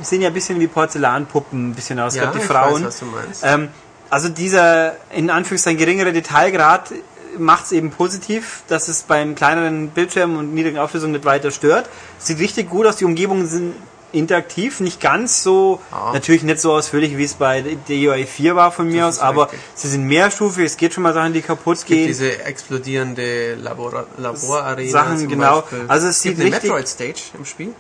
sehen 0.03 0.21
ja 0.21 0.27
ein 0.27 0.33
bisschen 0.33 0.59
wie 0.59 0.67
Porzellanpuppen, 0.67 1.69
ein 1.69 1.73
bisschen 1.73 1.99
aus, 1.99 2.15
Ja, 2.15 2.23
gerade 2.25 2.37
die 2.37 2.43
ich 2.43 2.49
Frauen. 2.49 2.73
weiß, 2.81 2.83
was 2.87 2.99
du 2.99 3.05
meinst. 3.05 3.43
Ähm, 3.45 3.69
also 4.11 4.29
dieser, 4.29 4.95
in 5.11 5.29
Anführungszeichen, 5.31 5.77
geringere 5.79 6.11
Detailgrad 6.13 6.91
macht 7.39 7.65
es 7.65 7.71
eben 7.71 7.91
positiv, 7.91 8.63
dass 8.67 8.87
es 8.87 9.03
beim 9.03 9.35
kleineren 9.35 9.89
Bildschirm 9.89 10.37
und 10.37 10.53
niedrigen 10.53 10.77
Auflösung 10.77 11.11
nicht 11.11 11.25
weiter 11.25 11.51
stört. 11.51 11.89
Sieht 12.17 12.39
richtig 12.39 12.69
gut 12.69 12.85
aus, 12.85 12.97
die 12.97 13.05
Umgebungen 13.05 13.47
sind 13.47 13.73
interaktiv, 14.11 14.79
nicht 14.79 14.99
ganz 14.99 15.43
so, 15.43 15.79
Ja. 15.91 16.13
natürlich 16.13 16.41
nicht 16.41 16.59
so 16.59 16.71
ausführlich, 16.73 17.15
wie 17.17 17.23
es 17.25 17.35
bei 17.35 17.61
DOA 17.87 18.25
4 18.25 18.55
war 18.55 18.71
von 18.71 18.87
mir 18.87 19.03
Das 19.03 19.19
aus, 19.19 19.23
aber 19.23 19.43
richtig. 19.45 19.59
sie 19.75 19.87
sind 19.87 20.05
mehrstufig, 20.05 20.65
es 20.65 20.77
geht 20.77 20.93
schon 20.95 21.03
mal 21.03 21.13
Sachen, 21.13 21.31
die 21.33 21.41
kaputt 21.43 21.77
gibt 21.77 21.87
gehen. 21.89 22.07
diese 22.07 22.43
explodierende 22.43 23.53
Labor 23.55 24.07
Laborarena. 24.17 24.89
Sachen, 24.89 25.17
zum 25.19 25.27
genau. 25.27 25.61
Beispiel. 25.61 25.85
Also 25.87 26.07
es 26.07 26.21
gibt 26.23 26.37
sieht 26.37 26.45
eine 26.45 26.55
richtig- 26.55 26.69
Metroid-Stage 26.71 27.21
im 27.37 27.45
Spiel. 27.45 27.73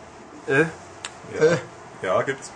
Äh, 0.47 0.65
Ja, 1.39 1.57
ja 2.03 2.21
gibt's. 2.21 2.51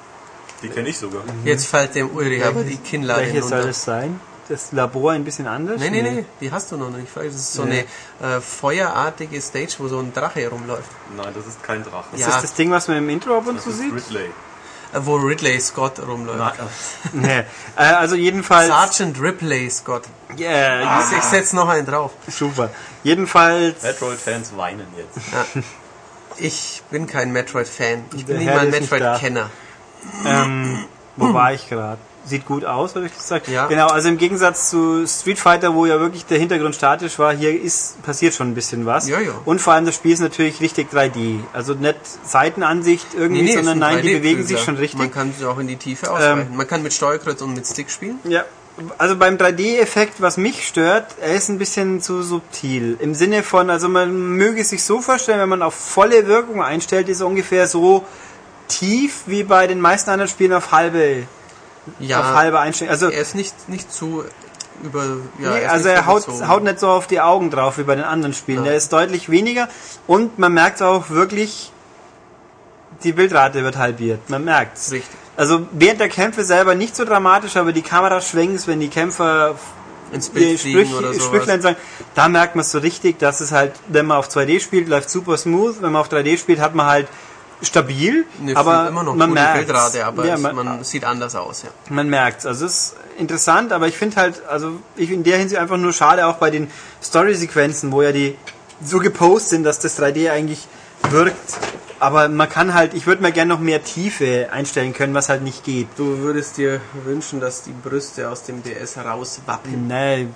Die 0.62 0.70
kenne 0.70 0.90
ich 0.90 0.98
sogar. 0.98 1.24
Jetzt 1.44 1.66
fällt 1.68 1.96
dem 1.96 2.12
Ulrich 2.16 2.46
aber 2.46 2.64
die 2.64 2.78
Kinnlade 2.78 3.22
Welches 3.24 3.50
soll 3.50 3.60
es 3.70 3.84
sein? 3.84 4.20
Das 4.50 4.72
Labor 4.74 5.14
ein 5.14 5.24
bisschen 5.24 5.48
anders? 5.48 5.80
Nee, 5.80 5.90
nee, 5.90 6.02
nee, 6.02 6.26
die 6.42 6.52
hast 6.52 6.72
du 6.72 6.78
noch 6.78 6.90
nicht. 6.90 7.08
Das 7.16 7.26
ist 7.34 7.54
so 7.54 7.64
Nee. 7.64 7.86
eine 8.22 8.38
äh, 8.38 8.42
feuerartige 8.42 9.42
Stage, 9.42 9.76
wo 9.78 9.88
so 9.88 10.00
ein 10.00 10.14
Drache 10.14 10.48
rumläuft. 10.50 10.90
Nein, 11.16 11.34
das 11.34 11.48
ist 11.48 11.64
kein 11.64 11.82
Drache. 11.84 12.08
Ist 12.14 12.20
Ja. 12.22 12.28
das 12.28 12.42
das 12.42 12.54
Ding, 12.54 12.70
was 12.70 12.88
man 12.90 12.98
im 12.98 13.10
Intro 13.10 13.38
ab 13.38 13.48
und 13.48 13.56
Das 13.56 13.64
zu 13.64 13.70
ist 13.70 13.78
sieht? 13.80 13.94
Ridley. 13.94 14.26
Äh, 14.94 15.00
wo 15.06 15.16
Ridley 15.16 15.60
Scott 15.62 16.00
rumläuft. 16.06 16.38
Nein, 16.40 16.68
nee. 17.14 17.40
Äh, 17.40 17.46
also 17.94 18.16
jedenfalls... 18.16 18.68
Sergeant 18.68 19.20
Ripley 19.22 19.70
Scott. 19.70 20.04
Yeah, 20.38 21.00
Ich, 21.10 21.18
ich 21.18 21.24
setz 21.24 21.54
noch 21.54 21.70
einen 21.70 21.86
drauf. 21.86 22.12
super. 22.28 22.70
Jedenfalls... 23.04 23.82
Metroid-Fans 23.82 24.58
weinen 24.58 24.88
jetzt. 24.98 25.66
Ich 26.38 26.84
bin 26.90 27.08
kein 27.08 27.32
Metroid-Fan. 27.32 28.06
Ich 28.16 28.26
bin 28.26 28.38
nicht 28.40 28.48
mal 28.48 28.60
ein 28.60 28.74
ist. 28.74 28.92
Metroid-Kenner. 28.92 29.50
Ähm, 30.26 30.86
wo 31.16 31.34
war 31.34 31.54
ich 31.54 31.70
gerade? 31.70 32.00
Sieht 32.26 32.46
gut 32.46 32.64
aus, 32.64 32.96
habe 32.96 33.06
ich 33.06 33.16
gesagt. 33.16 33.48
Ja. 33.50 33.68
Genau, 33.68 33.88
also 33.88 34.08
im 34.08 34.18
Gegensatz 34.18 34.70
zu 34.70 35.06
Street 35.06 35.38
Fighter, 35.40 35.74
wo 35.76 35.86
ja 35.86 36.00
wirklich 36.00 36.26
der 36.26 36.38
Hintergrund 36.40 36.74
statisch 36.74 37.20
war, 37.20 37.34
hier 37.34 37.60
ist 37.62 38.02
passiert 38.04 38.34
schon 38.34 38.52
ein 38.52 38.56
bisschen 38.56 38.86
was. 38.86 39.10
Ja, 39.10 39.20
ja. 39.20 39.34
Und 39.46 39.60
vor 39.60 39.74
allem 39.74 39.86
das 39.86 39.96
Spiel 39.96 40.14
ist 40.14 40.22
natürlich 40.22 40.62
richtig 40.62 40.92
3D. 40.94 41.40
Also 41.52 41.74
nicht 41.74 41.98
Seitenansicht 42.26 43.08
irgendwie, 43.14 43.50
ist 43.50 43.56
sondern 43.56 43.84
ein 43.84 43.96
nein, 43.96 44.02
die 44.02 44.10
3D 44.10 44.18
bewegen 44.20 44.46
sich 44.46 44.60
schon 44.62 44.78
richtig. 44.78 45.00
Man 45.00 45.12
kann 45.12 45.34
sie 45.38 45.46
auch 45.46 45.60
in 45.60 45.68
die 45.68 45.76
Tiefe 45.76 46.12
ausweichen. 46.12 46.48
Ähm, 46.52 46.58
Man 46.58 46.68
kann 46.68 46.82
mit 46.82 46.94
Steuerkreuz 46.94 47.42
und 47.42 47.54
mit 47.54 47.68
Stick 47.68 47.90
spielen. 47.90 48.20
Ja, 48.24 48.46
also 48.98 49.16
beim 49.16 49.38
3D-Effekt, 49.38 50.22
was 50.22 50.38
mich 50.38 50.68
stört, 50.68 51.16
er 51.22 51.36
ist 51.36 51.50
ein 51.50 51.60
bisschen 51.60 52.02
zu 52.02 52.24
subtil. 52.24 52.98
Im 53.00 53.14
Sinne 53.14 53.44
von, 53.44 53.70
also 53.70 53.88
man 53.88 54.12
möge 54.36 54.62
es 54.62 54.70
sich 54.70 54.84
so 54.84 55.02
vorstellen, 55.02 55.40
wenn 55.40 55.50
man 55.50 55.62
auf 55.62 55.76
volle 55.76 56.28
Wirkung 56.28 56.64
einstellt, 56.64 57.10
ist 57.10 57.20
er 57.22 57.28
ungefähr 57.28 57.68
so 57.68 58.06
tief 58.68 59.24
wie 59.28 59.44
bei 59.44 59.68
den 59.68 59.80
meisten 59.80 60.10
anderen 60.10 60.30
Spielen 60.30 60.54
auf 60.54 60.72
halbe, 60.72 61.24
Ja, 62.00 62.20
auf 62.20 62.36
halbe 62.36 62.60
Einstellung. 62.60 62.92
Also, 62.92 63.10
er 63.10 63.22
ist 63.22 63.36
nicht, 63.36 63.70
nicht 63.70 63.92
zu 63.92 64.24
über... 64.84 65.18
Ja, 65.40 65.50
nee, 65.52 65.66
ist 65.66 65.70
also 65.70 65.90
er 65.90 65.98
so 65.98 66.06
haut, 66.06 66.26
bezogen. 66.26 66.48
haut 66.48 66.64
nicht 66.64 66.80
so 66.80 66.88
auf 66.90 67.08
die 67.08 67.22
Augen 67.22 67.52
drauf 67.52 67.78
wie 67.78 67.84
bei 67.84 67.96
den 67.96 68.06
anderen 68.06 68.34
Spielen. 68.34 68.60
Nein. 68.60 68.66
Der 68.66 68.76
ist 68.76 68.92
deutlich 68.92 69.30
weniger 69.30 69.68
und 70.08 70.40
man 70.40 70.54
merkt 70.54 70.82
auch 70.82 71.10
wirklich, 71.10 71.72
die 73.04 73.14
Bildrate 73.14 73.64
wird 73.64 73.78
halbiert. 73.78 74.30
Man 74.30 74.44
merkt's. 74.44 74.92
Richtig. 74.92 75.10
Also 75.36 75.68
während 75.72 76.00
der 76.00 76.10
Kämpfe 76.10 76.44
selber 76.44 76.76
nicht 76.76 76.96
so 76.96 77.06
dramatisch, 77.06 77.58
aber 77.58 77.74
die 77.74 77.82
Kamera 77.82 78.22
schwenkt, 78.22 78.68
wenn 78.68 78.80
die 78.80 78.90
Kämpfer 78.90 79.56
Ins 80.12 80.30
Bild 80.30 80.60
Sprüch, 80.60 80.94
oder 80.94 81.12
sowas. 81.12 81.26
Sprüchlein 81.26 81.62
sagen, 81.62 81.78
da 82.14 82.30
merkt 82.30 82.56
man 82.56 82.62
es 82.62 82.72
so 82.72 82.78
richtig, 82.78 83.18
dass 83.18 83.42
es 83.42 83.52
halt, 83.52 83.74
wenn 83.88 84.06
man 84.06 84.18
auf 84.18 84.30
2D 84.30 84.60
spielt, 84.60 84.88
läuft 84.88 85.10
super 85.10 85.38
smooth, 85.38 85.82
wenn 85.82 85.92
man 85.92 86.02
auf 86.02 86.12
3D 86.12 86.38
spielt, 86.38 86.60
hat 86.60 86.76
man 86.76 86.86
halt 86.86 87.08
stabil, 87.62 88.26
Nee, 88.40 88.56
aber 88.56 88.90
immer 88.90 89.04
noch 89.04 89.16
man 89.16 89.32
merkt 89.32 89.66
Bildrate, 89.66 90.06
aber 90.06 90.26
ja, 90.26 90.36
es, 90.36 90.42
man, 90.42 90.56
man 90.56 90.84
sieht 90.84 91.06
anders 91.06 91.36
aus, 91.36 91.64
ja. 91.64 91.70
man 91.90 92.10
merkt's. 92.10 92.46
Also 92.46 92.66
es 92.66 92.74
ist 92.74 92.96
interessant, 93.18 93.72
aber 93.72 93.88
ich 93.88 93.98
finde 93.98 94.18
halt, 94.18 94.42
also 94.48 94.80
ich 94.96 95.12
in 95.12 95.24
der 95.24 95.38
Hinsicht 95.38 95.60
einfach 95.60 95.78
nur 95.78 95.94
schade, 95.94 96.26
auch 96.28 96.36
bei 96.38 96.50
den 96.50 96.70
Story-Sequenzen, 97.02 97.92
wo 97.92 98.02
ja 98.02 98.12
die 98.12 98.36
so 98.84 99.00
gepostet 99.00 99.50
sind, 99.50 99.64
dass 99.64 99.80
das 99.80 100.00
3D 100.00 100.32
eigentlich 100.32 100.68
wirkt. 101.10 101.58
Aber 102.00 102.28
man 102.28 102.50
kann 102.50 102.74
halt, 102.74 102.94
ich 102.96 103.08
würde 103.08 103.22
mir 103.22 103.32
gerne 103.32 103.54
noch 103.54 103.62
mehr 103.62 103.82
Tiefe 103.82 104.50
einstellen 104.52 104.94
können, 104.94 105.14
was 105.14 105.30
halt 105.30 105.42
nicht 105.42 105.64
geht. 105.64 105.88
Du 105.96 106.18
würdest 106.18 106.58
dir 106.58 106.82
wünschen, 107.06 107.40
dass 107.40 107.64
die 107.64 107.72
Brüste 107.72 108.30
aus 108.30 108.44
dem 108.44 108.62
DS 108.62 108.98
rauswappen. 108.98 109.88
Nee, 109.88 110.28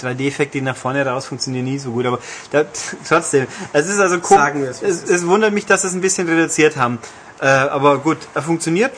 3D-Effekte, 0.00 0.58
die 0.58 0.60
nach 0.60 0.76
vorne 0.76 1.04
raus 1.04 1.26
funktionieren 1.26 1.64
nie 1.64 1.78
so 1.78 1.90
gut, 1.90 2.06
aber 2.06 2.20
da, 2.52 2.64
trotzdem. 3.08 3.48
Es 3.72 3.88
ist 3.88 3.98
also 3.98 4.16
kom- 4.16 4.36
Sagen 4.36 4.62
wir 4.62 4.70
es, 4.70 4.82
es, 4.82 5.26
wundert 5.26 5.52
mich, 5.52 5.66
dass 5.66 5.82
sie 5.82 5.88
es 5.88 5.94
ein 5.94 6.00
bisschen 6.00 6.28
reduziert 6.28 6.76
haben. 6.76 7.00
Äh, 7.40 7.46
aber 7.46 7.98
gut, 7.98 8.18
er 8.34 8.42
funktioniert, 8.42 8.92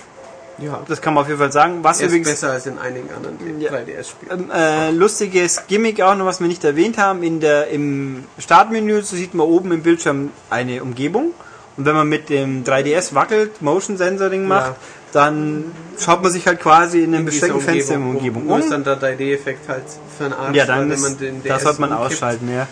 Ja, 0.59 0.83
das 0.89 1.03
kann 1.03 1.13
man 1.15 1.23
auf 1.23 1.29
jeden 1.29 1.39
Fall 1.39 1.53
sagen. 1.53 1.81
Was 1.83 2.01
ist 2.01 2.07
übrigens 2.09 2.31
besser 2.31 2.53
als 2.53 2.67
in 2.67 2.79
einigen 2.79 3.11
anderen 3.13 3.61
Ja. 3.61 3.71
3DS-Spielen. 3.71 4.45
ähm, 4.45 4.51
äh, 4.55 4.91
lustiges 4.91 5.63
Gimmick 5.69 6.01
auch 6.01 6.15
noch, 6.17 6.25
was 6.27 6.41
wir 6.41 6.49
nicht 6.49 6.65
erwähnt 6.65 6.97
haben, 6.99 7.23
in 7.23 7.41
der, 7.41 7.69
im 7.69 8.25
Startmenü 8.39 9.03
so 9.03 9.17
sieht 9.17 9.35
man 9.35 9.47
oben 9.47 9.73
im 9.73 9.83
Bildschirm 9.83 10.31
eine 10.49 10.83
Umgebung. 10.83 11.33
Und 11.77 11.85
wenn 11.85 11.95
man 11.95 12.09
mit 12.09 12.31
dem 12.31 12.65
3DS 12.65 13.15
wackelt, 13.15 13.61
Motion 13.61 13.99
Sensoring 13.99 14.49
macht, 14.49 14.69
Ja. 14.71 14.77
dann 15.13 15.65
schaut 15.99 16.23
man 16.23 16.33
sich 16.33 16.47
halt 16.47 16.59
quasi 16.61 17.03
in 17.05 17.15
einem 17.15 17.27
bestimmten 17.27 17.61
Fenster 17.61 17.95
in 17.97 18.01
der 18.01 18.09
Umgebung 18.11 18.49
Wo 18.49 18.57
ist 18.57 18.65
um. 18.65 18.71
dann 18.71 18.85
der 18.85 18.99
3D-Effekt 18.99 19.69
halt 19.69 19.83
für 20.17 20.25
einen 20.25 20.33
Arsch, 20.33 20.57
Ja, 20.57 20.65
dann 20.65 20.91
ist, 20.91 21.03
man 21.03 21.19
den 21.19 21.43
das 21.45 21.59
DS 21.59 21.63
sollte 21.65 21.81
man 21.83 21.93
umkippt, 21.93 22.13
ausschalten, 22.13 22.51
ja. 22.51 22.67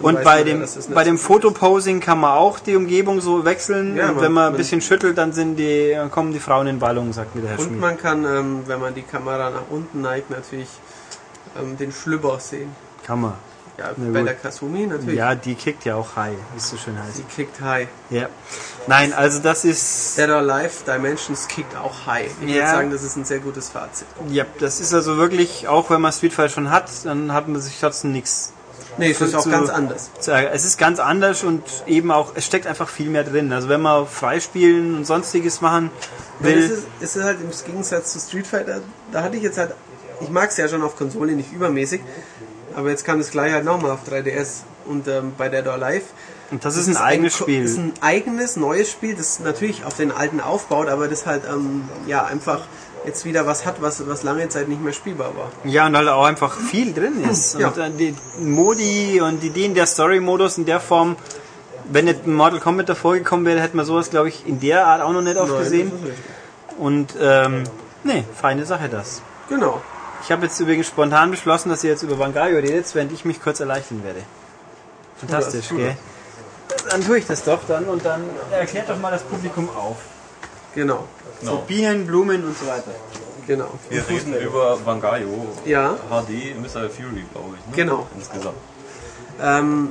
Und 0.00 0.22
bei 0.24 0.42
dem, 0.42 0.60
nicht 0.60 0.94
bei 0.94 1.04
dem 1.04 1.18
Fotoposing 1.18 2.00
kann 2.00 2.18
man 2.20 2.32
auch 2.32 2.58
die 2.58 2.76
Umgebung 2.76 3.20
so 3.20 3.44
wechseln. 3.44 3.96
Ja, 3.96 4.08
und 4.08 4.14
man- 4.16 4.24
wenn 4.24 4.32
man 4.32 4.52
ein 4.52 4.56
bisschen 4.56 4.80
schüttelt, 4.80 5.16
dann 5.18 5.32
sind 5.32 5.56
die, 5.56 5.96
kommen 6.10 6.32
die 6.32 6.40
Frauen 6.40 6.66
in 6.66 6.78
Ballung, 6.78 7.12
sagt 7.12 7.34
mir 7.34 7.42
der 7.42 7.50
Herr 7.52 7.58
Und 7.60 7.66
Schmidt. 7.66 7.80
man 7.80 7.96
kann, 7.98 8.24
ähm, 8.24 8.62
wenn 8.66 8.80
man 8.80 8.94
die 8.94 9.02
Kamera 9.02 9.50
nach 9.50 9.62
unten 9.70 10.00
neigt, 10.02 10.30
natürlich 10.30 10.68
ähm, 11.60 11.76
den 11.76 11.92
Schlüpper 11.92 12.38
sehen. 12.40 12.74
Kann 13.06 13.20
man. 13.20 13.34
Ja, 13.76 13.90
Na 13.96 14.12
bei 14.12 14.18
gut. 14.20 14.28
der 14.28 14.34
Kasumi 14.36 14.86
natürlich. 14.86 15.16
Ja, 15.16 15.34
die 15.34 15.56
kickt 15.56 15.84
ja 15.84 15.96
auch 15.96 16.14
high, 16.14 16.36
wie 16.52 16.58
es 16.58 16.70
so 16.70 16.76
schön 16.76 16.96
heißt. 16.96 17.16
Sie 17.16 17.22
kickt 17.24 17.60
high. 17.60 17.88
Ja. 18.08 18.28
Nein, 18.86 19.12
also 19.12 19.40
das 19.40 19.64
ist, 19.64 20.16
Dead 20.16 20.28
or 20.28 20.36
Alive 20.36 20.84
Dimensions 20.86 21.48
kickt 21.48 21.76
auch 21.76 22.06
high. 22.06 22.30
Ich 22.40 22.48
Ja. 22.50 22.54
würde 22.54 22.68
sagen, 22.70 22.90
das 22.92 23.02
ist 23.02 23.16
ein 23.16 23.24
sehr 23.24 23.40
gutes 23.40 23.70
Fazit. 23.70 24.06
ja, 24.30 24.44
das 24.60 24.78
ist 24.80 24.94
also 24.94 25.16
wirklich, 25.16 25.66
auch 25.66 25.90
wenn 25.90 26.00
man 26.00 26.12
Street 26.12 26.32
Fighter 26.32 26.50
schon 26.50 26.70
hat, 26.70 26.88
dann 27.04 27.32
hat 27.32 27.48
man 27.48 27.60
sich 27.60 27.78
trotzdem 27.80 28.12
nichts 28.12 28.52
Nee, 28.98 29.10
es 29.10 29.20
ist 29.20 29.34
auch 29.34 29.42
zu- 29.42 29.50
ganz 29.50 29.70
anders. 29.70 30.10
zu. 30.20 30.32
Es 30.32 30.64
ist 30.64 30.78
ganz 30.78 30.98
anders 31.00 31.42
und 31.42 31.62
eben 31.86 32.10
auch, 32.10 32.32
es 32.34 32.44
steckt 32.46 32.66
einfach 32.66 32.88
viel 32.88 33.10
mehr 33.10 33.24
drin. 33.24 33.52
Also 33.52 33.68
wenn 33.68 33.80
man 33.82 34.06
Freispielen 34.06 34.96
und 34.96 35.04
sonstiges 35.06 35.60
machen 35.60 35.90
will, 36.40 36.58
es, 36.58 36.70
ist, 36.70 36.86
es 37.00 37.16
ist 37.16 37.24
halt 37.24 37.38
im 37.40 37.50
Gegensatz 37.66 38.12
zu 38.12 38.20
Street 38.20 38.46
Fighter, 38.46 38.80
da 39.12 39.22
hatte 39.22 39.36
ich 39.36 39.42
jetzt 39.42 39.58
halt, 39.58 39.74
ich 40.20 40.28
mag 40.30 40.50
es 40.50 40.56
ja 40.56 40.68
schon 40.68 40.82
auf 40.82 40.96
Konsole, 40.96 41.32
nicht 41.32 41.52
übermäßig, 41.52 42.00
aber 42.76 42.90
jetzt 42.90 43.04
kam 43.04 43.18
das 43.18 43.30
gleich 43.30 43.52
halt 43.52 43.64
nochmal 43.64 43.90
auf 43.90 44.00
3DS 44.08 44.62
und 44.86 45.08
ähm, 45.08 45.32
bei 45.38 45.48
Dead 45.48 45.66
or 45.66 45.74
Alive. 45.74 46.04
und 46.50 46.64
das 46.64 46.76
ist 46.76 46.88
ein 46.88 46.96
eigenes 46.96 47.38
Ko- 47.38 47.44
Spiel. 47.44 47.64
ist 47.64 47.78
ein 47.78 47.92
eigenes, 48.00 48.56
neues 48.56 48.90
Spiel, 48.90 49.14
das 49.16 49.40
natürlich 49.40 49.84
auf 49.84 49.96
den 49.96 50.12
alten 50.12 50.40
aufbaut, 50.40 50.88
aber 50.88 51.08
das 51.08 51.26
halt 51.26 51.42
ähm, 51.48 51.88
ja 52.06 52.24
einfach 52.24 52.60
jetzt 53.04 53.24
wieder 53.24 53.46
was 53.46 53.66
hat, 53.66 53.80
was, 53.82 54.06
was 54.08 54.22
lange 54.22 54.48
Zeit 54.48 54.68
nicht 54.68 54.82
mehr 54.82 54.92
spielbar 54.92 55.36
war. 55.36 55.50
Ja, 55.64 55.86
und 55.86 55.96
halt 55.96 56.08
auch 56.08 56.24
einfach 56.24 56.56
viel 56.58 56.92
drin 56.92 57.22
ist. 57.30 57.58
Ja. 57.58 57.68
Und 57.68 57.76
dann 57.76 57.96
die 57.96 58.14
Modi 58.38 59.20
und 59.20 59.42
die 59.42 59.48
Ideen 59.48 59.74
der 59.74 59.86
Story-Modus 59.86 60.58
in 60.58 60.64
der 60.64 60.80
Form, 60.80 61.16
wenn 61.90 62.06
nicht 62.06 62.26
Mortal 62.26 62.60
Kombat 62.60 62.88
davor 62.88 63.14
gekommen 63.14 63.44
wäre, 63.44 63.60
hätte 63.60 63.76
man 63.76 63.84
sowas, 63.84 64.10
glaube 64.10 64.28
ich, 64.28 64.46
in 64.46 64.60
der 64.60 64.86
Art 64.86 65.02
auch 65.02 65.12
noch 65.12 65.22
nicht 65.22 65.36
oft 65.36 65.52
Nein, 65.52 65.60
gesehen. 65.60 65.92
Und, 66.78 67.14
ähm, 67.20 67.64
nee, 68.02 68.24
feine 68.40 68.64
Sache 68.64 68.88
das. 68.88 69.22
Genau. 69.48 69.82
Ich 70.22 70.32
habe 70.32 70.46
jetzt 70.46 70.58
übrigens 70.58 70.86
spontan 70.86 71.30
beschlossen, 71.30 71.68
dass 71.68 71.84
ihr 71.84 71.90
jetzt 71.90 72.02
über 72.02 72.16
Bangayo 72.16 72.56
redet, 72.56 72.94
während 72.94 73.12
ich 73.12 73.26
mich 73.26 73.42
kurz 73.42 73.60
erleichtern 73.60 74.02
werde. 74.02 74.20
Fantastisch, 75.16 75.68
gell? 75.68 75.96
Dann 76.90 77.04
tue 77.04 77.18
ich 77.18 77.26
das 77.26 77.44
doch 77.44 77.60
dann 77.68 77.84
und 77.84 78.04
dann 78.04 78.22
erklärt 78.50 78.88
doch 78.88 78.98
mal 78.98 79.10
das 79.10 79.22
Publikum 79.22 79.68
auf. 79.76 79.96
Genau. 80.74 81.04
So 81.44 81.62
Bienen, 81.66 82.06
Blumen 82.06 82.44
und 82.44 82.58
so 82.58 82.66
weiter. 82.66 82.92
Genau. 83.46 83.68
Wir 83.90 84.08
reden 84.08 84.34
über 84.34 84.78
Bangayo 84.84 85.46
Ja. 85.66 85.96
HD 86.08 86.58
Missile 86.60 86.88
Fury, 86.88 87.24
glaube 87.32 87.56
ich. 87.60 87.66
Ne? 87.70 87.76
Genau. 87.76 88.06
Insgesamt. 88.16 88.56
Ähm, 89.42 89.90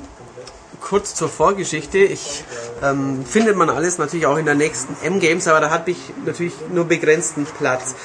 kurz 0.82 1.14
zur 1.14 1.30
Vorgeschichte. 1.30 2.00
Ich 2.00 2.44
ähm, 2.82 3.24
findet 3.26 3.56
man 3.56 3.70
alles 3.70 3.98
natürlich 3.98 4.26
auch 4.26 4.38
in 4.38 4.46
der 4.46 4.56
nächsten 4.56 4.96
M-Games, 5.04 5.48
aber 5.48 5.60
da 5.60 5.70
hatte 5.70 5.92
ich 5.92 5.98
natürlich 6.26 6.54
nur 6.72 6.86
begrenzten 6.86 7.46
Platz. 7.46 7.96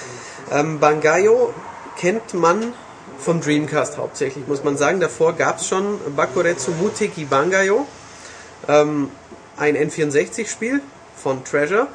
Ähm, 0.50 0.78
Bangayo 0.80 1.54
kennt 1.96 2.34
man 2.34 2.72
vom 3.18 3.40
Dreamcast 3.40 3.98
hauptsächlich, 3.98 4.46
muss 4.46 4.62
man 4.64 4.76
sagen. 4.76 5.00
Davor 5.00 5.32
gab 5.32 5.58
es 5.58 5.66
schon 5.66 5.98
Bakuretsu 6.14 6.70
Muteki 6.72 7.24
Bangayo, 7.24 7.86
ähm, 8.68 9.10
ein 9.56 9.76
N64-Spiel 9.76 10.80
von 11.16 11.44
Treasure, 11.44 11.88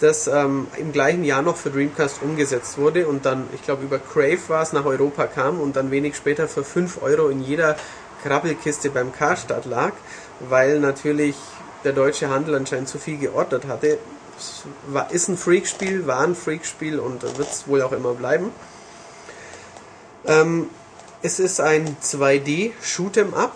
das 0.00 0.26
ähm, 0.26 0.66
im 0.78 0.92
gleichen 0.92 1.24
Jahr 1.24 1.42
noch 1.42 1.56
für 1.56 1.70
Dreamcast 1.70 2.22
umgesetzt 2.22 2.78
wurde 2.78 3.06
und 3.06 3.26
dann, 3.26 3.46
ich 3.54 3.62
glaube, 3.62 3.84
über 3.84 3.98
Crave 3.98 4.40
war 4.48 4.62
es, 4.62 4.72
nach 4.72 4.84
Europa 4.86 5.26
kam 5.26 5.60
und 5.60 5.76
dann 5.76 5.90
wenig 5.90 6.16
später 6.16 6.48
für 6.48 6.64
5 6.64 7.02
Euro 7.02 7.28
in 7.28 7.42
jeder 7.42 7.76
Krabbelkiste 8.22 8.90
beim 8.90 9.12
Karstadt 9.12 9.66
lag, 9.66 9.92
weil 10.40 10.80
natürlich 10.80 11.36
der 11.84 11.92
deutsche 11.92 12.28
Handel 12.28 12.54
anscheinend 12.54 12.88
zu 12.88 12.98
viel 12.98 13.18
geordnet 13.18 13.66
hatte. 13.66 13.98
Es 14.38 14.62
war, 14.88 15.10
ist 15.10 15.28
ein 15.28 15.36
Freakspiel, 15.36 16.06
war 16.06 16.20
ein 16.20 16.34
Freakspiel 16.34 16.98
und 16.98 17.22
wird 17.22 17.50
es 17.50 17.68
wohl 17.68 17.82
auch 17.82 17.92
immer 17.92 18.14
bleiben. 18.14 18.50
Ähm, 20.26 20.68
es 21.22 21.38
ist 21.38 21.60
ein 21.60 21.96
2D 22.02 22.72
Shoot'em 22.82 23.34
Up 23.34 23.54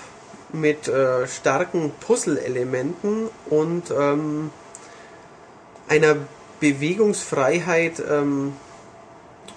mit 0.52 0.88
äh, 0.88 1.26
starken 1.26 1.92
Puzzle-Elementen 2.00 3.28
und 3.48 3.90
ähm, 3.90 4.50
einer 5.88 6.16
Bewegungsfreiheit 6.72 8.02
ähm, 8.10 8.54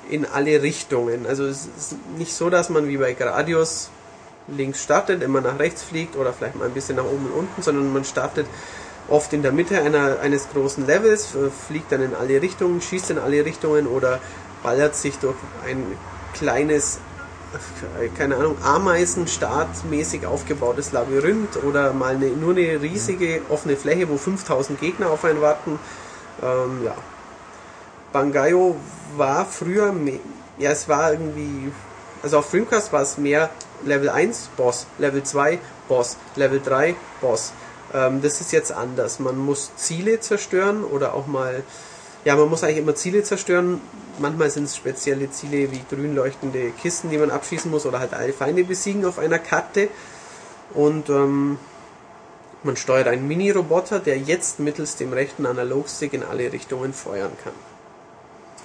in 0.09 0.25
alle 0.25 0.61
Richtungen. 0.61 1.25
Also 1.25 1.45
es 1.45 1.69
ist 1.77 1.95
nicht 2.17 2.33
so, 2.33 2.49
dass 2.49 2.69
man 2.69 2.89
wie 2.89 2.97
bei 2.97 3.13
Gradius 3.13 3.89
links 4.49 4.83
startet, 4.83 5.23
immer 5.23 5.39
nach 5.39 5.57
rechts 5.57 5.83
fliegt 5.83 6.17
oder 6.17 6.33
vielleicht 6.33 6.55
mal 6.55 6.65
ein 6.65 6.73
bisschen 6.73 6.97
nach 6.97 7.05
oben 7.05 7.27
und 7.27 7.31
unten, 7.31 7.61
sondern 7.61 7.93
man 7.93 8.03
startet 8.03 8.45
oft 9.07 9.31
in 9.31 9.41
der 9.41 9.53
Mitte 9.53 9.81
einer, 9.81 10.19
eines 10.19 10.49
großen 10.49 10.85
Levels, 10.85 11.29
fliegt 11.67 11.93
dann 11.93 12.01
in 12.01 12.13
alle 12.13 12.41
Richtungen, 12.41 12.81
schießt 12.81 13.11
in 13.11 13.19
alle 13.19 13.45
Richtungen 13.45 13.87
oder 13.87 14.19
ballert 14.63 14.95
sich 14.95 15.17
durch 15.19 15.35
ein 15.65 15.85
kleines, 16.33 16.99
äh, 18.01 18.09
keine 18.17 18.35
Ahnung, 18.35 18.57
Ameisenstaat-mäßig 18.63 20.25
aufgebautes 20.25 20.91
Labyrinth 20.91 21.63
oder 21.63 21.93
mal 21.93 22.15
eine, 22.15 22.27
nur 22.27 22.51
eine 22.51 22.81
riesige 22.81 23.41
offene 23.47 23.77
Fläche, 23.77 24.09
wo 24.09 24.17
5000 24.17 24.79
Gegner 24.79 25.09
auf 25.09 25.23
einen 25.23 25.41
warten. 25.41 25.79
Ähm, 26.41 26.83
ja. 26.85 26.95
Bangayo 28.13 28.75
war 29.15 29.45
früher, 29.45 29.91
me- 29.91 30.19
ja, 30.57 30.71
es 30.71 30.87
war 30.87 31.11
irgendwie, 31.11 31.71
also 32.23 32.39
auf 32.39 32.49
Dreamcast 32.49 32.91
war 32.93 33.01
es 33.01 33.17
mehr 33.17 33.49
Level 33.85 34.09
1 34.09 34.49
Boss, 34.57 34.87
Level 34.97 35.23
2 35.23 35.59
Boss, 35.87 36.17
Level 36.35 36.61
3 36.63 36.95
Boss. 37.21 37.51
Ähm, 37.93 38.21
das 38.21 38.41
ist 38.41 38.51
jetzt 38.51 38.71
anders. 38.71 39.19
Man 39.19 39.37
muss 39.37 39.71
Ziele 39.75 40.19
zerstören 40.19 40.83
oder 40.83 41.13
auch 41.13 41.27
mal, 41.27 41.63
ja, 42.25 42.35
man 42.35 42.49
muss 42.49 42.63
eigentlich 42.63 42.77
immer 42.77 42.95
Ziele 42.95 43.23
zerstören. 43.23 43.81
Manchmal 44.19 44.49
sind 44.49 44.63
es 44.63 44.75
spezielle 44.75 45.29
Ziele 45.31 45.71
wie 45.71 45.81
grün 45.89 46.15
leuchtende 46.15 46.71
Kisten, 46.71 47.09
die 47.11 47.17
man 47.19 47.29
abschießen 47.29 47.69
muss 47.69 47.85
oder 47.85 47.99
halt 47.99 48.13
alle 48.13 48.33
Feinde 48.33 48.63
besiegen 48.63 49.05
auf 49.05 49.19
einer 49.19 49.39
Karte. 49.39 49.89
Und 50.73 51.09
ähm, 51.09 51.59
man 52.67 52.75
steuert 52.75 53.07
einen 53.07 53.27
Mini-Roboter, 53.27 53.99
der 53.99 54.19
jetzt 54.19 54.59
mittels 54.59 54.95
dem 54.97 55.11
rechten 55.11 55.47
Analogstick 55.47 56.13
in 56.13 56.23
alle 56.23 56.51
Richtungen 56.53 56.93
feuern 56.93 57.31
kann. 57.43 57.53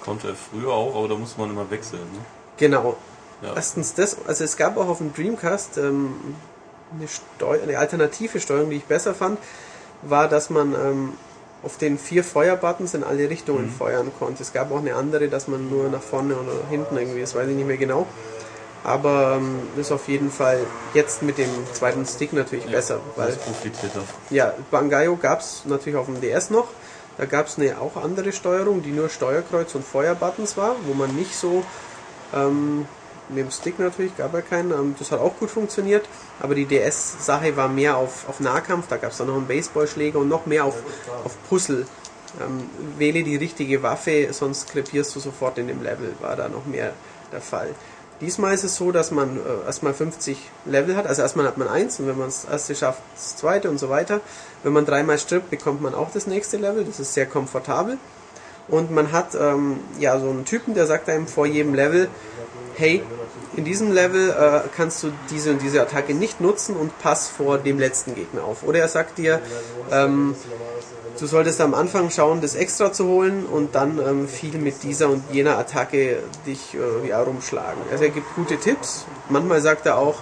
Konnte 0.03 0.27
er 0.27 0.35
früher 0.35 0.71
auch, 0.71 0.95
aber 0.95 1.07
da 1.07 1.15
muss 1.15 1.37
man 1.37 1.49
immer 1.49 1.71
wechseln. 1.71 2.01
Ne? 2.01 2.19
Genau. 2.57 2.97
Ja. 3.41 3.55
Erstens 3.55 3.93
das, 3.95 4.17
also 4.27 4.43
es 4.43 4.57
gab 4.57 4.77
auch 4.77 4.87
auf 4.87 4.99
dem 4.99 5.13
Dreamcast 5.13 5.77
ähm, 5.77 6.35
eine, 6.95 7.07
Steu 7.07 7.59
eine 7.61 7.77
alternative 7.79 8.39
Steuerung, 8.39 8.69
die 8.69 8.77
ich 8.77 8.85
besser 8.85 9.15
fand, 9.15 9.39
war, 10.03 10.27
dass 10.27 10.49
man 10.49 10.73
ähm, 10.73 11.13
auf 11.63 11.77
den 11.77 11.97
vier 11.97 12.23
Feuerbuttons 12.23 12.93
in 12.93 13.03
alle 13.03 13.29
Richtungen 13.29 13.69
feuern 13.69 14.11
konnte. 14.19 14.43
Es 14.43 14.51
gab 14.51 14.71
auch 14.71 14.79
eine 14.79 14.95
andere, 14.95 15.29
dass 15.29 15.47
man 15.47 15.69
nur 15.69 15.89
nach 15.89 16.01
vorne 16.01 16.35
oder 16.35 16.53
nach 16.61 16.69
hinten 16.69 16.97
irgendwie, 16.97 17.21
das 17.21 17.35
weiß 17.35 17.47
ich 17.47 17.55
nicht 17.55 17.67
mehr 17.67 17.77
genau. 17.77 18.05
Aber 18.83 19.37
ähm, 19.37 19.59
ist 19.77 19.91
auf 19.91 20.07
jeden 20.09 20.29
Fall 20.29 20.59
jetzt 20.93 21.21
mit 21.21 21.37
dem 21.37 21.49
zweiten 21.71 22.05
Stick 22.05 22.33
natürlich 22.33 22.65
besser, 22.65 22.99
weil 23.15 23.27
Das 23.27 23.37
profitiert 23.37 23.95
davon. 23.95 24.03
ja, 24.29 24.53
Bangayo 24.71 25.15
gab 25.15 25.39
es 25.39 25.63
natürlich 25.65 25.97
auf 25.97 26.07
dem 26.07 26.19
DS 26.19 26.49
noch. 26.49 26.67
Da 27.17 27.25
gab 27.25 27.47
es 27.47 27.57
eine 27.57 27.79
auch 27.79 27.95
andere 27.95 28.33
Steuerung, 28.33 28.81
die 28.81 28.91
nur 28.91 29.07
Steuerkreuz 29.07 29.73
und 29.75 29.85
Feuerbuttons 29.85 30.57
war, 30.57 30.75
wo 30.85 30.93
man 30.93 31.15
nicht 31.15 31.35
so 31.35 31.63
ähm, 32.33 32.85
mit 33.29 33.37
dem 33.45 33.51
Stick 33.51 33.79
natürlich 33.79 34.17
gab 34.17 34.33
er 34.33 34.41
keinen. 34.41 34.71
Ähm, 34.71 34.95
das 34.99 35.11
hat 35.11 35.19
auch 35.19 35.37
gut 35.37 35.49
funktioniert, 35.49 36.05
aber 36.41 36.55
die 36.55 36.65
DS-Sache 36.65 37.55
war 37.55 37.69
mehr 37.69 37.95
auf, 37.97 38.27
auf 38.27 38.39
Nahkampf. 38.39 38.87
Da 38.89 38.97
gab 38.97 39.11
es 39.11 39.17
dann 39.17 39.27
noch 39.27 39.35
einen 39.35 39.47
Baseballschläger 39.47 40.19
und 40.19 40.27
noch 40.27 40.45
mehr 40.45 40.65
auf, 40.65 40.75
auf 41.23 41.37
Puzzle. 41.47 41.85
Ähm, 42.41 42.69
wähle 42.97 43.23
die 43.23 43.35
richtige 43.35 43.83
Waffe, 43.83 44.27
sonst 44.31 44.69
krepierst 44.71 45.15
du 45.15 45.19
sofort 45.19 45.57
in 45.59 45.67
dem 45.67 45.83
Level. 45.83 46.15
War 46.19 46.35
da 46.35 46.49
noch 46.49 46.65
mehr 46.65 46.93
der 47.31 47.41
Fall. 47.41 47.69
Diesmal 48.23 48.53
ist 48.53 48.63
es 48.63 48.75
so, 48.75 48.93
dass 48.93 49.11
man 49.11 49.37
äh, 49.37 49.65
erstmal 49.65 49.93
50 49.93 50.37
Level 50.65 50.95
hat. 50.95 51.07
Also 51.07 51.21
erstmal 51.21 51.45
hat 51.45 51.57
man 51.57 51.67
eins 51.67 51.99
und 51.99 52.07
wenn 52.07 52.17
man 52.17 52.27
das 52.27 52.45
erste 52.45 52.73
schafft, 52.73 53.01
das 53.15 53.35
zweite 53.35 53.69
und 53.69 53.79
so 53.79 53.89
weiter. 53.89 54.21
Wenn 54.63 54.71
man 54.71 54.85
dreimal 54.85 55.19
stirbt, 55.19 55.49
bekommt 55.49 55.81
man 55.81 55.93
auch 55.93 56.09
das 56.09 56.25
nächste 56.25 56.55
Level. 56.55 56.85
Das 56.85 57.01
ist 57.01 57.13
sehr 57.13 57.25
komfortabel. 57.25 57.97
Und 58.69 58.91
man 58.91 59.11
hat 59.11 59.35
ähm, 59.35 59.81
ja 59.99 60.17
so 60.19 60.29
einen 60.29 60.45
Typen, 60.45 60.73
der 60.73 60.85
sagt 60.85 61.09
einem 61.09 61.27
vor 61.27 61.45
jedem 61.45 61.73
Level, 61.73 62.07
hey, 62.75 63.03
in 63.57 63.65
diesem 63.65 63.91
Level 63.91 64.29
äh, 64.29 64.61
kannst 64.75 65.03
du 65.03 65.11
diese 65.29 65.51
und 65.51 65.61
diese 65.61 65.81
Attacke 65.81 66.13
nicht 66.13 66.39
nutzen 66.39 66.77
und 66.77 66.97
pass 66.99 67.27
vor 67.27 67.57
dem 67.57 67.77
letzten 67.77 68.15
Gegner 68.15 68.45
auf. 68.45 68.63
Oder 68.63 68.79
er 68.79 68.87
sagt 68.87 69.17
dir, 69.17 69.41
ähm, 69.91 70.33
du 71.19 71.25
solltest 71.27 71.61
am 71.61 71.73
Anfang 71.73 72.09
schauen, 72.09 72.41
das 72.41 72.55
extra 72.55 72.91
zu 72.91 73.05
holen 73.05 73.45
und 73.45 73.75
dann 73.75 73.99
ähm, 73.99 74.27
viel 74.27 74.57
mit 74.57 74.83
dieser 74.83 75.09
und 75.09 75.23
jener 75.31 75.57
Attacke 75.57 76.23
dich 76.45 76.75
äh, 76.75 77.07
ja, 77.07 77.21
rumschlagen. 77.21 77.81
Also 77.91 78.05
er 78.05 78.09
gibt 78.09 78.33
gute 78.35 78.57
Tipps. 78.57 79.05
Manchmal 79.29 79.61
sagt 79.61 79.85
er 79.85 79.97
auch, 79.97 80.15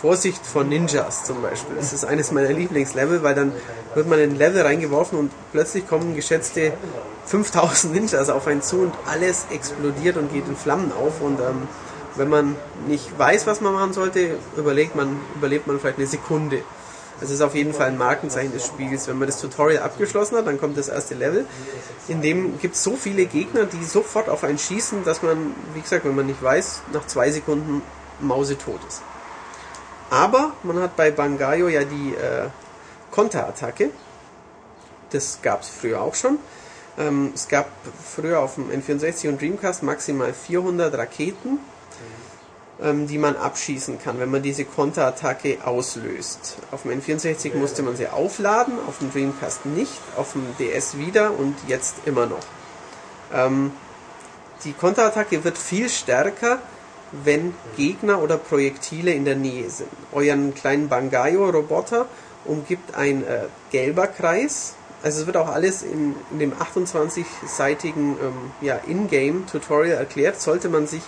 Vorsicht 0.00 0.44
vor 0.44 0.64
Ninjas 0.64 1.24
zum 1.24 1.42
Beispiel. 1.42 1.76
Das 1.76 1.92
ist 1.92 2.04
eines 2.04 2.32
meiner 2.32 2.52
Lieblingslevel, 2.52 3.22
weil 3.22 3.36
dann 3.36 3.52
wird 3.94 4.08
man 4.08 4.18
in 4.18 4.30
ein 4.30 4.36
Level 4.36 4.62
reingeworfen 4.62 5.16
und 5.16 5.30
plötzlich 5.52 5.86
kommen 5.86 6.16
geschätzte 6.16 6.72
5000 7.26 7.94
Ninjas 7.94 8.28
auf 8.28 8.48
einen 8.48 8.62
zu 8.62 8.78
und 8.78 8.94
alles 9.06 9.46
explodiert 9.50 10.16
und 10.16 10.32
geht 10.32 10.48
in 10.48 10.56
Flammen 10.56 10.92
auf 10.92 11.20
und 11.20 11.38
ähm, 11.38 11.68
wenn 12.16 12.28
man 12.28 12.56
nicht 12.88 13.16
weiß, 13.16 13.46
was 13.46 13.60
man 13.60 13.72
machen 13.74 13.92
sollte, 13.92 14.36
überlegt 14.56 14.96
man, 14.96 15.20
überlebt 15.36 15.66
man 15.66 15.78
vielleicht 15.78 15.98
eine 15.98 16.06
Sekunde. 16.06 16.62
Das 17.20 17.30
ist 17.30 17.40
auf 17.40 17.54
jeden 17.54 17.72
Fall 17.72 17.88
ein 17.88 17.98
Markenzeichen 17.98 18.52
des 18.52 18.66
Spiels. 18.66 19.06
Wenn 19.06 19.18
man 19.18 19.28
das 19.28 19.40
Tutorial 19.40 19.82
abgeschlossen 19.82 20.36
hat, 20.36 20.46
dann 20.46 20.58
kommt 20.58 20.76
das 20.76 20.88
erste 20.88 21.14
Level. 21.14 21.46
In 22.08 22.20
dem 22.20 22.58
gibt 22.58 22.74
es 22.74 22.82
so 22.82 22.96
viele 22.96 23.26
Gegner, 23.26 23.64
die 23.64 23.84
sofort 23.84 24.28
auf 24.28 24.44
einen 24.44 24.58
schießen, 24.58 25.04
dass 25.04 25.22
man, 25.22 25.54
wie 25.74 25.80
gesagt, 25.80 26.04
wenn 26.04 26.16
man 26.16 26.26
nicht 26.26 26.42
weiß, 26.42 26.82
nach 26.92 27.06
zwei 27.06 27.30
Sekunden 27.30 27.82
mausetot 28.20 28.80
ist. 28.88 29.02
Aber 30.10 30.52
man 30.62 30.80
hat 30.80 30.96
bei 30.96 31.10
Bangayo 31.10 31.68
ja 31.68 31.84
die 31.84 32.14
äh, 32.14 32.48
Konterattacke. 33.10 33.90
Das 35.10 35.38
gab 35.42 35.62
es 35.62 35.68
früher 35.68 36.00
auch 36.00 36.14
schon. 36.14 36.38
Ähm, 36.98 37.32
es 37.34 37.48
gab 37.48 37.70
früher 38.04 38.40
auf 38.40 38.56
dem 38.56 38.70
N64 38.70 39.28
und 39.28 39.40
Dreamcast 39.40 39.82
maximal 39.82 40.32
400 40.34 40.94
Raketen, 40.94 41.58
die 43.06 43.18
man 43.18 43.36
abschießen 43.36 44.00
kann, 44.00 44.18
wenn 44.18 44.30
man 44.30 44.42
diese 44.42 44.64
Konterattacke 44.64 45.58
auslöst. 45.64 46.56
Auf 46.70 46.82
dem 46.82 47.00
N64 47.00 47.54
musste 47.54 47.82
man 47.82 47.96
sie 47.96 48.08
aufladen, 48.08 48.74
auf 48.88 48.98
dem 48.98 49.12
Dreamcast 49.12 49.66
nicht, 49.66 50.00
auf 50.16 50.32
dem 50.32 50.44
DS 50.58 50.98
wieder 50.98 51.32
und 51.38 51.54
jetzt 51.68 51.96
immer 52.06 52.26
noch. 52.26 52.44
Ähm, 53.32 53.72
die 54.64 54.72
Konterattacke 54.72 55.44
wird 55.44 55.58
viel 55.58 55.88
stärker, 55.88 56.58
wenn 57.24 57.54
Gegner 57.76 58.22
oder 58.22 58.36
Projektile 58.36 59.12
in 59.12 59.24
der 59.24 59.36
Nähe 59.36 59.68
sind. 59.70 59.90
Euren 60.12 60.54
kleinen 60.54 60.88
Bangayo-Roboter 60.88 62.06
umgibt 62.44 62.94
ein 62.94 63.24
äh, 63.24 63.46
gelber 63.70 64.06
Kreis. 64.06 64.74
Also 65.02 65.22
es 65.22 65.26
wird 65.26 65.36
auch 65.36 65.48
alles 65.48 65.82
in, 65.82 66.14
in 66.30 66.38
dem 66.38 66.52
28-seitigen 66.52 68.16
ähm, 68.22 68.52
ja, 68.60 68.80
Ingame-Tutorial 68.86 69.98
erklärt. 69.98 70.40
Sollte 70.40 70.68
man 70.68 70.86
sich, 70.86 71.02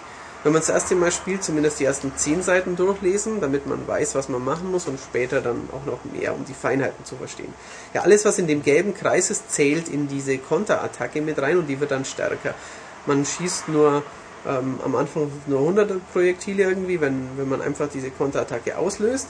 wenn 0.45 0.53
man 0.53 0.61
das 0.61 0.69
erste 0.69 0.95
Mal 0.95 1.11
spielt, 1.11 1.43
zumindest 1.43 1.81
die 1.81 1.85
ersten 1.85 2.13
10 2.15 2.43
Seiten 2.43 2.77
durchlesen, 2.77 3.41
damit 3.41 3.67
man 3.67 3.89
weiß, 3.89 4.15
was 4.15 4.29
man 4.29 4.45
machen 4.45 4.71
muss 4.71 4.87
und 4.87 5.01
später 5.01 5.41
dann 5.41 5.69
auch 5.73 5.87
noch 5.87 6.01
mehr, 6.05 6.35
um 6.35 6.45
die 6.45 6.53
Feinheiten 6.53 7.05
zu 7.05 7.17
verstehen. 7.17 7.53
Ja, 7.95 8.03
alles, 8.03 8.27
was 8.27 8.39
in 8.39 8.47
dem 8.47 8.63
gelben 8.63 8.95
Kreis 8.95 9.31
ist, 9.31 9.51
zählt 9.51 9.89
in 9.89 10.07
diese 10.07 10.37
Konterattacke 10.37 11.23
mit 11.23 11.41
rein 11.41 11.57
und 11.57 11.67
die 11.67 11.81
wird 11.81 11.91
dann 11.91 12.05
stärker. 12.05 12.55
Man 13.07 13.25
schießt 13.25 13.71
nur 13.71 14.03
ähm, 14.47 14.79
am 14.85 14.95
Anfang 14.97 15.33
nur 15.47 15.61
100 15.61 16.13
Projektile 16.13 16.65
irgendwie, 16.65 17.01
wenn, 17.01 17.31
wenn 17.37 17.49
man 17.49 17.63
einfach 17.63 17.89
diese 17.89 18.11
Konterattacke 18.11 18.77
auslöst. 18.77 19.29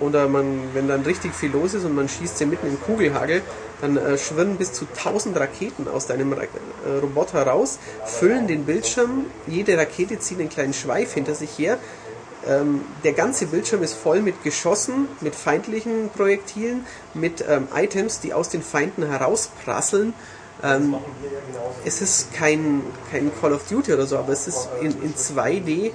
Oder 0.00 0.28
man, 0.28 0.74
wenn 0.74 0.88
dann 0.88 1.02
richtig 1.02 1.34
viel 1.34 1.50
los 1.50 1.72
ist 1.72 1.84
und 1.84 1.94
man 1.94 2.10
schießt 2.10 2.36
sie 2.36 2.44
mitten 2.44 2.66
im 2.66 2.78
Kugelhagel, 2.82 3.40
dann 3.80 3.96
äh, 3.96 4.18
schwirren 4.18 4.56
bis 4.56 4.72
zu 4.72 4.86
1000 4.96 5.36
Raketen 5.38 5.88
aus 5.88 6.06
deinem 6.06 6.32
Ra 6.32 6.42
äh, 6.42 6.98
Roboter 7.00 7.46
raus, 7.46 7.78
füllen 8.04 8.46
den 8.46 8.64
Bildschirm, 8.64 9.26
jede 9.46 9.76
Rakete 9.76 10.18
zieht 10.18 10.40
einen 10.40 10.48
kleinen 10.48 10.74
Schweif 10.74 11.14
hinter 11.14 11.34
sich 11.34 11.58
her. 11.58 11.78
Ähm, 12.46 12.82
der 13.02 13.12
ganze 13.12 13.46
Bildschirm 13.46 13.82
ist 13.82 13.94
voll 13.94 14.22
mit 14.22 14.44
Geschossen, 14.44 15.08
mit 15.20 15.34
feindlichen 15.34 16.10
Projektilen, 16.10 16.86
mit 17.12 17.44
ähm, 17.46 17.66
Items, 17.74 18.20
die 18.20 18.32
aus 18.32 18.48
den 18.48 18.62
Feinden 18.62 19.04
herausprasseln. 19.04 20.14
Ähm, 20.62 20.94
es 21.84 22.00
ist 22.00 22.32
kein, 22.32 22.82
kein 23.10 23.30
Call 23.40 23.52
of 23.52 23.68
Duty 23.68 23.92
oder 23.92 24.06
so, 24.06 24.16
aber 24.16 24.32
es 24.32 24.46
ist 24.46 24.68
in, 24.80 25.02
in 25.02 25.14
2D 25.14 25.90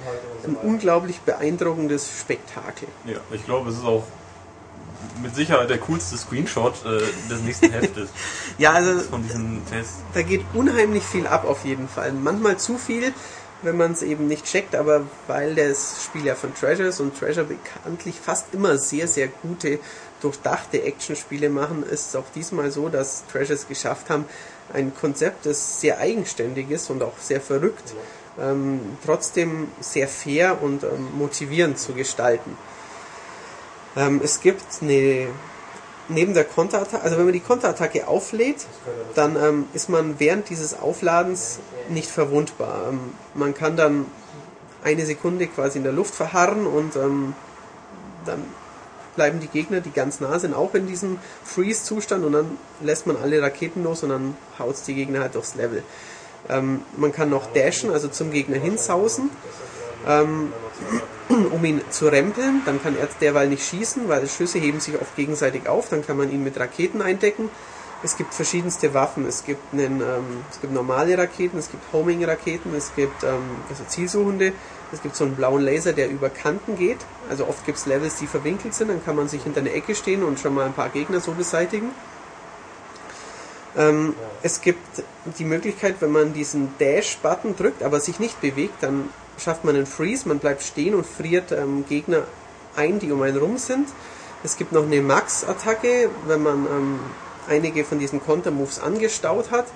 ein 0.46 0.56
unglaublich 0.62 1.20
beeindruckendes 1.20 2.08
Spektakel. 2.20 2.88
Ja, 3.06 3.18
ich 3.32 3.44
glaube, 3.44 3.70
es 3.70 3.78
ist 3.78 3.84
auch 3.84 4.04
mit 5.22 5.34
Sicherheit 5.34 5.70
der 5.70 5.78
coolste 5.78 6.16
Screenshot 6.16 6.74
äh, 6.84 6.98
des 7.30 7.40
nächsten 7.42 7.70
Heftes 7.70 8.08
Ja, 8.58 8.72
also 8.72 9.00
von 9.00 9.22
diesem 9.22 9.62
Test. 9.66 9.96
da 10.14 10.22
geht 10.22 10.44
unheimlich 10.54 11.04
viel 11.04 11.26
ab 11.26 11.44
auf 11.46 11.64
jeden 11.64 11.88
Fall. 11.88 12.12
Manchmal 12.12 12.58
zu 12.58 12.78
viel, 12.78 13.12
wenn 13.62 13.76
man 13.76 13.92
es 13.92 14.02
eben 14.02 14.26
nicht 14.26 14.44
checkt, 14.44 14.74
aber 14.74 15.02
weil 15.26 15.54
das 15.54 16.04
Spiel 16.04 16.26
ja 16.26 16.34
von 16.34 16.54
Treasure 16.54 16.88
ist 16.88 17.00
und 17.00 17.18
Treasure 17.18 17.46
bekanntlich 17.46 18.16
fast 18.16 18.52
immer 18.52 18.78
sehr, 18.78 19.08
sehr 19.08 19.28
gute, 19.28 19.78
durchdachte 20.20 20.82
Actionspiele 20.82 21.48
machen, 21.48 21.84
ist 21.84 22.08
es 22.08 22.16
auch 22.16 22.30
diesmal 22.34 22.70
so, 22.70 22.88
dass 22.88 23.24
Treasure 23.30 23.54
es 23.54 23.68
geschafft 23.68 24.10
haben, 24.10 24.24
ein 24.72 24.94
Konzept, 24.94 25.46
das 25.46 25.80
sehr 25.80 25.98
eigenständig 25.98 26.70
ist 26.70 26.90
und 26.90 27.02
auch 27.02 27.18
sehr 27.18 27.40
verrückt, 27.40 27.94
ähm, 28.40 28.80
trotzdem 29.04 29.68
sehr 29.80 30.08
fair 30.08 30.62
und 30.62 30.82
ähm, 30.84 31.08
motivierend 31.16 31.78
zu 31.78 31.92
gestalten. 31.92 32.56
Ähm, 33.96 34.20
es 34.22 34.40
gibt 34.40 34.64
eine 34.80 35.28
neben 36.08 36.34
der 36.34 36.44
Konterattacke, 36.44 37.02
also 37.02 37.16
wenn 37.16 37.24
man 37.24 37.32
die 37.32 37.40
Konterattacke 37.40 38.08
auflädt, 38.08 38.66
dann 39.14 39.36
ähm, 39.36 39.66
ist 39.72 39.88
man 39.88 40.18
während 40.18 40.48
dieses 40.50 40.78
Aufladens 40.78 41.58
nicht 41.88 42.10
verwundbar. 42.10 42.88
Ähm, 42.90 43.00
man 43.34 43.54
kann 43.54 43.76
dann 43.76 44.06
eine 44.84 45.06
Sekunde 45.06 45.46
quasi 45.46 45.78
in 45.78 45.84
der 45.84 45.92
Luft 45.92 46.14
verharren 46.14 46.66
und 46.66 46.96
ähm, 46.96 47.34
dann 48.26 48.44
bleiben 49.14 49.40
die 49.40 49.48
Gegner, 49.48 49.80
die 49.80 49.92
ganz 49.92 50.20
nah 50.20 50.38
sind, 50.38 50.54
auch 50.54 50.74
in 50.74 50.86
diesem 50.86 51.18
Freeze-Zustand 51.44 52.24
und 52.24 52.32
dann 52.32 52.58
lässt 52.80 53.06
man 53.06 53.16
alle 53.16 53.40
Raketen 53.42 53.84
los 53.84 54.02
und 54.02 54.08
dann 54.08 54.36
haut 54.58 54.76
die 54.86 54.94
Gegner 54.94 55.20
halt 55.20 55.34
durchs 55.34 55.54
Level. 55.54 55.82
Ähm, 56.48 56.82
man 56.96 57.12
kann 57.12 57.30
noch 57.30 57.46
dashen, 57.52 57.92
also 57.92 58.08
zum 58.08 58.32
Gegner 58.32 58.58
hinsausen, 58.58 59.30
ähm, 60.08 60.52
um 61.28 61.64
ihn 61.64 61.80
zu 61.90 62.08
rempeln. 62.08 62.62
Dann 62.64 62.82
kann 62.82 62.96
er 62.96 63.08
derweil 63.20 63.48
nicht 63.48 63.64
schießen, 63.64 64.08
weil 64.08 64.26
Schüsse 64.28 64.58
heben 64.58 64.80
sich 64.80 65.00
oft 65.00 65.14
gegenseitig 65.16 65.68
auf. 65.68 65.88
Dann 65.88 66.04
kann 66.06 66.16
man 66.16 66.30
ihn 66.30 66.42
mit 66.42 66.58
Raketen 66.58 67.02
eindecken. 67.02 67.50
Es 68.04 68.16
gibt 68.16 68.34
verschiedenste 68.34 68.94
Waffen. 68.94 69.26
Es 69.26 69.44
gibt, 69.44 69.72
einen, 69.72 70.00
ähm, 70.00 70.44
es 70.50 70.60
gibt 70.60 70.72
normale 70.72 71.16
Raketen, 71.16 71.58
es 71.58 71.70
gibt 71.70 71.84
Homing-Raketen, 71.92 72.74
es 72.74 72.94
gibt 72.96 73.22
ähm, 73.22 73.42
also 73.68 73.84
Zielsuchende. 73.84 74.52
Es 74.92 75.00
gibt 75.00 75.16
so 75.16 75.24
einen 75.24 75.36
blauen 75.36 75.62
Laser, 75.62 75.92
der 75.92 76.10
über 76.10 76.28
Kanten 76.28 76.76
geht. 76.76 76.98
Also 77.30 77.46
oft 77.46 77.64
gibt 77.64 77.78
es 77.78 77.86
Levels, 77.86 78.16
die 78.16 78.26
verwinkelt 78.26 78.74
sind. 78.74 78.88
Dann 78.88 79.02
kann 79.04 79.16
man 79.16 79.28
sich 79.28 79.42
hinter 79.42 79.60
eine 79.60 79.72
Ecke 79.72 79.94
stehen 79.94 80.22
und 80.22 80.38
schon 80.38 80.54
mal 80.54 80.66
ein 80.66 80.74
paar 80.74 80.90
Gegner 80.90 81.20
so 81.20 81.32
beseitigen. 81.32 81.90
Ähm, 83.76 84.14
es 84.42 84.60
gibt 84.60 85.02
die 85.38 85.44
Möglichkeit, 85.44 85.96
wenn 86.00 86.10
man 86.10 86.34
diesen 86.34 86.76
Dash-Button 86.78 87.56
drückt, 87.56 87.82
aber 87.82 88.00
sich 88.00 88.18
nicht 88.18 88.40
bewegt, 88.40 88.82
dann 88.82 89.08
schafft 89.42 89.64
man 89.64 89.74
einen 89.74 89.86
Freeze, 89.86 90.28
man 90.28 90.38
bleibt 90.38 90.62
stehen 90.62 90.94
und 90.94 91.06
friert 91.06 91.52
ähm, 91.52 91.84
Gegner 91.88 92.24
ein, 92.76 92.98
die 92.98 93.12
um 93.12 93.22
einen 93.22 93.36
rum 93.36 93.58
sind. 93.58 93.88
Es 94.44 94.56
gibt 94.56 94.72
noch 94.72 94.84
eine 94.84 95.00
Max-Attacke, 95.00 96.10
wenn 96.26 96.42
man 96.42 96.66
ähm, 96.66 97.00
einige 97.48 97.84
von 97.84 97.98
diesen 97.98 98.22
Kontermoves 98.22 98.80
angestaut 98.80 99.50
hat, 99.50 99.66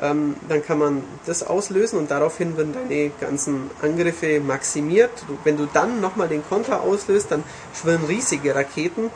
ähm, 0.00 0.36
dann 0.48 0.64
kann 0.64 0.78
man 0.78 1.02
das 1.26 1.46
auslösen 1.46 1.98
und 1.98 2.10
daraufhin 2.10 2.56
werden 2.56 2.74
deine 2.74 3.10
ganzen 3.20 3.70
Angriffe 3.80 4.40
maximiert. 4.40 5.10
Wenn 5.44 5.56
du 5.56 5.66
dann 5.72 6.00
nochmal 6.00 6.28
den 6.28 6.44
Konter 6.46 6.82
auslöst, 6.82 7.30
dann 7.30 7.44
schwirren 7.74 8.04
riesige 8.04 8.54
Raketen 8.54 9.10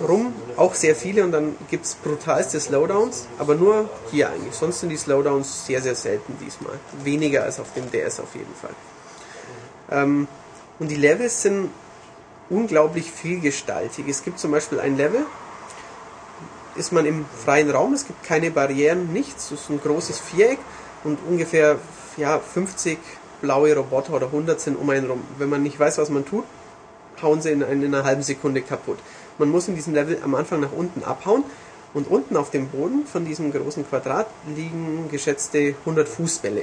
rum, 0.00 0.32
auch 0.56 0.74
sehr 0.74 0.96
viele 0.96 1.24
und 1.24 1.32
dann 1.32 1.56
gibt 1.70 1.84
es 1.84 1.94
brutalste 1.96 2.58
Slowdowns, 2.58 3.26
aber 3.38 3.54
nur 3.54 3.90
hier 4.10 4.30
eigentlich. 4.30 4.54
Sonst 4.54 4.80
sind 4.80 4.88
die 4.88 4.96
Slowdowns 4.96 5.66
sehr, 5.66 5.82
sehr 5.82 5.94
selten 5.94 6.38
diesmal. 6.40 6.78
Weniger 7.02 7.44
als 7.44 7.60
auf 7.60 7.74
dem 7.74 7.90
DS 7.90 8.20
auf 8.20 8.34
jeden 8.34 8.54
Fall. 8.54 8.74
Ähm, 9.90 10.28
und 10.78 10.90
die 10.90 10.96
Levels 10.96 11.42
sind 11.42 11.70
unglaublich 12.50 13.10
vielgestaltig. 13.10 14.08
Es 14.08 14.24
gibt 14.24 14.38
zum 14.38 14.50
Beispiel 14.50 14.80
ein 14.80 14.96
Level, 14.96 15.24
ist 16.76 16.92
man 16.92 17.06
im 17.06 17.24
freien 17.44 17.70
Raum, 17.70 17.94
es 17.94 18.06
gibt 18.06 18.24
keine 18.24 18.50
Barrieren, 18.50 19.12
nichts. 19.12 19.50
Es 19.50 19.62
ist 19.62 19.70
ein 19.70 19.80
großes 19.80 20.18
Viereck 20.18 20.58
und 21.04 21.18
ungefähr 21.28 21.78
ja, 22.16 22.38
50 22.38 22.98
blaue 23.40 23.76
Roboter 23.76 24.14
oder 24.14 24.26
100 24.26 24.60
sind 24.60 24.76
um 24.76 24.90
einen 24.90 25.08
rum. 25.08 25.22
Wenn 25.38 25.48
man 25.48 25.62
nicht 25.62 25.78
weiß, 25.78 25.98
was 25.98 26.10
man 26.10 26.24
tut, 26.24 26.44
hauen 27.22 27.40
sie 27.40 27.50
in, 27.50 27.62
in 27.62 27.84
einer 27.84 28.04
halben 28.04 28.22
Sekunde 28.22 28.62
kaputt. 28.62 28.98
Man 29.38 29.50
muss 29.50 29.68
in 29.68 29.74
diesem 29.74 29.94
Level 29.94 30.18
am 30.24 30.34
Anfang 30.34 30.60
nach 30.60 30.72
unten 30.72 31.04
abhauen 31.04 31.44
und 31.92 32.10
unten 32.10 32.36
auf 32.36 32.50
dem 32.50 32.68
Boden 32.68 33.06
von 33.06 33.24
diesem 33.24 33.52
großen 33.52 33.88
Quadrat 33.88 34.26
liegen 34.56 35.08
geschätzte 35.10 35.74
100 35.80 36.08
Fußbälle. 36.08 36.62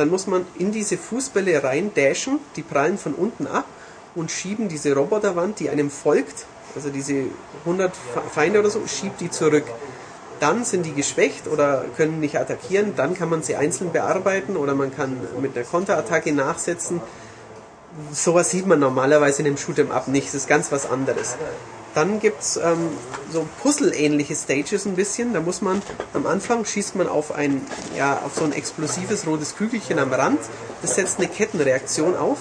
Dann 0.00 0.08
muss 0.08 0.26
man 0.26 0.46
in 0.58 0.72
diese 0.72 0.96
Fußbälle 0.96 1.62
rein 1.62 1.90
dashen, 1.94 2.38
die 2.56 2.62
prallen 2.62 2.96
von 2.96 3.12
unten 3.12 3.46
ab 3.46 3.66
und 4.14 4.30
schieben 4.30 4.66
diese 4.66 4.94
Roboterwand, 4.94 5.60
die 5.60 5.68
einem 5.68 5.90
folgt, 5.90 6.46
also 6.74 6.88
diese 6.88 7.24
100 7.66 7.92
Feinde 8.32 8.60
oder 8.60 8.70
so, 8.70 8.80
schiebt 8.86 9.20
die 9.20 9.30
zurück. 9.30 9.64
Dann 10.40 10.64
sind 10.64 10.86
die 10.86 10.94
geschwächt 10.94 11.46
oder 11.48 11.84
können 11.98 12.18
nicht 12.18 12.38
attackieren, 12.38 12.94
dann 12.96 13.12
kann 13.12 13.28
man 13.28 13.42
sie 13.42 13.56
einzeln 13.56 13.92
bearbeiten 13.92 14.56
oder 14.56 14.74
man 14.74 14.96
kann 14.96 15.18
mit 15.38 15.54
einer 15.54 15.66
Konterattacke 15.66 16.32
nachsetzen. 16.32 17.02
Sowas 18.10 18.48
sieht 18.48 18.66
man 18.66 18.80
normalerweise 18.80 19.40
in 19.40 19.44
dem 19.44 19.56
Shoot'em 19.56 19.90
Up 19.90 20.08
nicht, 20.08 20.28
das 20.28 20.34
ist 20.34 20.48
ganz 20.48 20.72
was 20.72 20.90
anderes. 20.90 21.36
Dann 21.94 22.20
gibt's 22.20 22.56
ähm, 22.56 22.90
so 23.32 23.46
Puzzle-ähnliche 23.62 24.34
Stages 24.36 24.86
ein 24.86 24.94
bisschen. 24.94 25.34
Da 25.34 25.40
muss 25.40 25.60
man 25.60 25.82
am 26.14 26.26
Anfang 26.26 26.64
schießt 26.64 26.94
man 26.96 27.08
auf 27.08 27.32
ein 27.32 27.62
ja 27.96 28.20
auf 28.24 28.34
so 28.36 28.44
ein 28.44 28.52
explosives 28.52 29.26
rotes 29.26 29.56
Kügelchen 29.56 29.98
am 29.98 30.12
Rand. 30.12 30.40
Das 30.82 30.94
setzt 30.94 31.18
eine 31.18 31.28
Kettenreaktion 31.28 32.16
auf, 32.16 32.38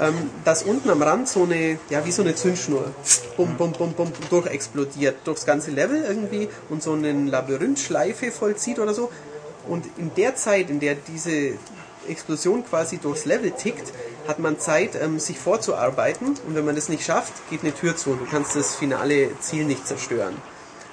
ähm, 0.00 0.30
dass 0.44 0.62
unten 0.62 0.88
am 0.90 1.02
Rand 1.02 1.28
so 1.28 1.42
eine 1.42 1.78
ja 1.90 2.04
wie 2.04 2.12
so 2.12 2.22
eine 2.22 2.34
Zündschnur 2.34 2.92
bum 3.36 3.56
bum 3.56 3.72
bum 3.72 3.92
bum 3.92 4.12
durchexplodiert 4.30 5.16
durchs 5.24 5.46
ganze 5.46 5.72
Level 5.72 6.04
irgendwie 6.04 6.48
und 6.68 6.82
so 6.82 6.92
eine 6.92 7.12
Labyrinthschleife 7.12 8.30
vollzieht 8.30 8.78
oder 8.78 8.94
so. 8.94 9.10
Und 9.66 9.86
in 9.96 10.12
der 10.16 10.34
Zeit, 10.36 10.70
in 10.70 10.80
der 10.80 10.94
diese 10.94 11.52
Explosion 12.08 12.64
quasi 12.64 12.98
durchs 12.98 13.24
Level 13.24 13.50
tickt, 13.52 13.92
hat 14.28 14.38
man 14.38 14.58
Zeit, 14.58 14.94
ähm, 15.00 15.18
sich 15.18 15.38
vorzuarbeiten. 15.38 16.28
Und 16.46 16.54
wenn 16.54 16.64
man 16.64 16.74
das 16.74 16.88
nicht 16.88 17.04
schafft, 17.04 17.32
geht 17.50 17.62
eine 17.62 17.74
Tür 17.74 17.96
zu 17.96 18.10
und 18.10 18.20
du 18.20 18.26
kannst 18.26 18.56
das 18.56 18.74
finale 18.74 19.38
Ziel 19.40 19.64
nicht 19.64 19.86
zerstören. 19.86 20.36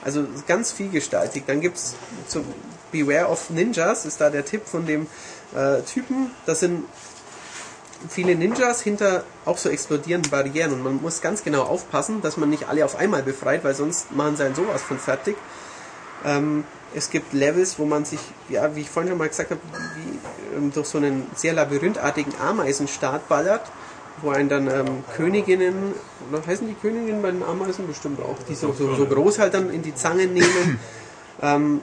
Also 0.04 0.26
ganz 0.48 0.72
vielgestaltig. 0.72 1.44
Dann 1.46 1.62
gibt's 1.62 1.96
zum 2.28 2.46
Beware 2.92 3.28
of 3.28 3.50
Ninjas, 3.50 4.06
ist 4.06 4.22
da 4.22 4.30
der 4.30 4.46
Tipp 4.46 4.66
von 4.66 4.86
dem 4.86 5.08
äh, 5.56 5.82
Typen. 5.82 6.32
Das 6.46 6.62
sind 6.62 6.86
viele 8.08 8.36
Ninjas 8.36 8.82
hinter 8.82 9.24
auch 9.46 9.58
so 9.58 9.70
explodierenden 9.70 10.32
Barrieren 10.32 10.72
und 10.72 10.84
man 10.84 11.02
muss 11.02 11.22
ganz 11.22 11.44
genau 11.44 11.64
aufpassen, 11.64 12.22
dass 12.22 12.38
man 12.38 12.50
nicht 12.50 12.70
alle 12.70 12.86
auf 12.86 12.96
einmal 12.96 13.24
befreit, 13.24 13.64
weil 13.64 13.76
sonst 13.76 14.12
machen 14.12 14.38
sie 14.38 14.46
einen 14.46 14.56
sowas 14.56 14.82
von 14.82 14.98
fertig. 14.98 15.36
Ähm, 16.26 16.64
es 16.96 17.10
gibt 17.10 17.34
Levels, 17.34 17.80
wo 17.80 17.86
man 17.86 18.06
sich, 18.06 18.20
ja, 18.50 18.76
wie 18.76 18.82
ich 18.82 18.90
vorhin 18.90 19.10
schon 19.12 19.18
mal 19.18 19.30
gesagt 19.30 19.52
habe, 19.52 19.62
wie, 19.96 20.58
ähm, 20.58 20.72
durch 20.74 20.88
so 20.88 20.98
einen 20.98 21.28
sehr 21.36 21.54
labyrinthartigen 21.54 22.34
Ameisenstaat 22.40 23.28
ballert, 23.28 23.72
wo 24.22 24.30
einen 24.32 24.50
dann 24.50 24.68
ähm, 24.68 25.04
Königinnen, 25.16 25.94
oder 26.32 26.46
heißen 26.46 26.68
die 26.68 26.74
Königinnen 26.74 27.22
bei 27.22 27.32
den 27.32 27.44
Ameisen 27.44 27.88
bestimmt 27.88 28.20
auch, 28.22 28.38
die 28.48 28.56
so, 28.56 28.74
so, 28.74 28.96
so 28.96 29.06
groß 29.06 29.40
halt 29.40 29.54
dann 29.54 29.70
in 29.70 29.82
die 29.82 29.96
Zangen 29.96 30.34
nehmen. 30.34 30.80
ähm, 31.42 31.82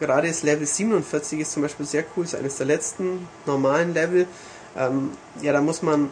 gerade 0.00 0.28
das 0.28 0.42
Level 0.42 0.66
47 0.66 1.40
ist 1.40 1.52
zum 1.52 1.62
Beispiel 1.62 1.86
sehr 1.86 2.04
cool, 2.16 2.24
ist 2.24 2.34
eines 2.34 2.56
der 2.56 2.66
letzten 2.66 3.28
normalen 3.46 3.94
Level. 3.94 4.26
Ähm, 4.76 5.10
ja, 5.40 5.52
da 5.52 5.60
muss 5.60 5.82
man 5.82 6.10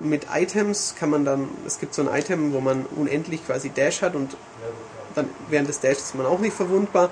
mit 0.00 0.26
Items 0.34 0.94
kann 0.98 1.10
man 1.10 1.24
dann, 1.24 1.48
es 1.66 1.78
gibt 1.78 1.94
so 1.94 2.02
ein 2.02 2.08
Item, 2.08 2.52
wo 2.52 2.60
man 2.60 2.86
unendlich 2.96 3.46
quasi 3.46 3.70
Dash 3.70 4.02
hat 4.02 4.16
und 4.16 4.36
dann 5.14 5.28
während 5.48 5.68
des 5.68 5.80
Dashes 5.80 6.04
ist 6.04 6.14
man 6.14 6.26
auch 6.26 6.38
nicht 6.38 6.54
verwundbar. 6.54 7.10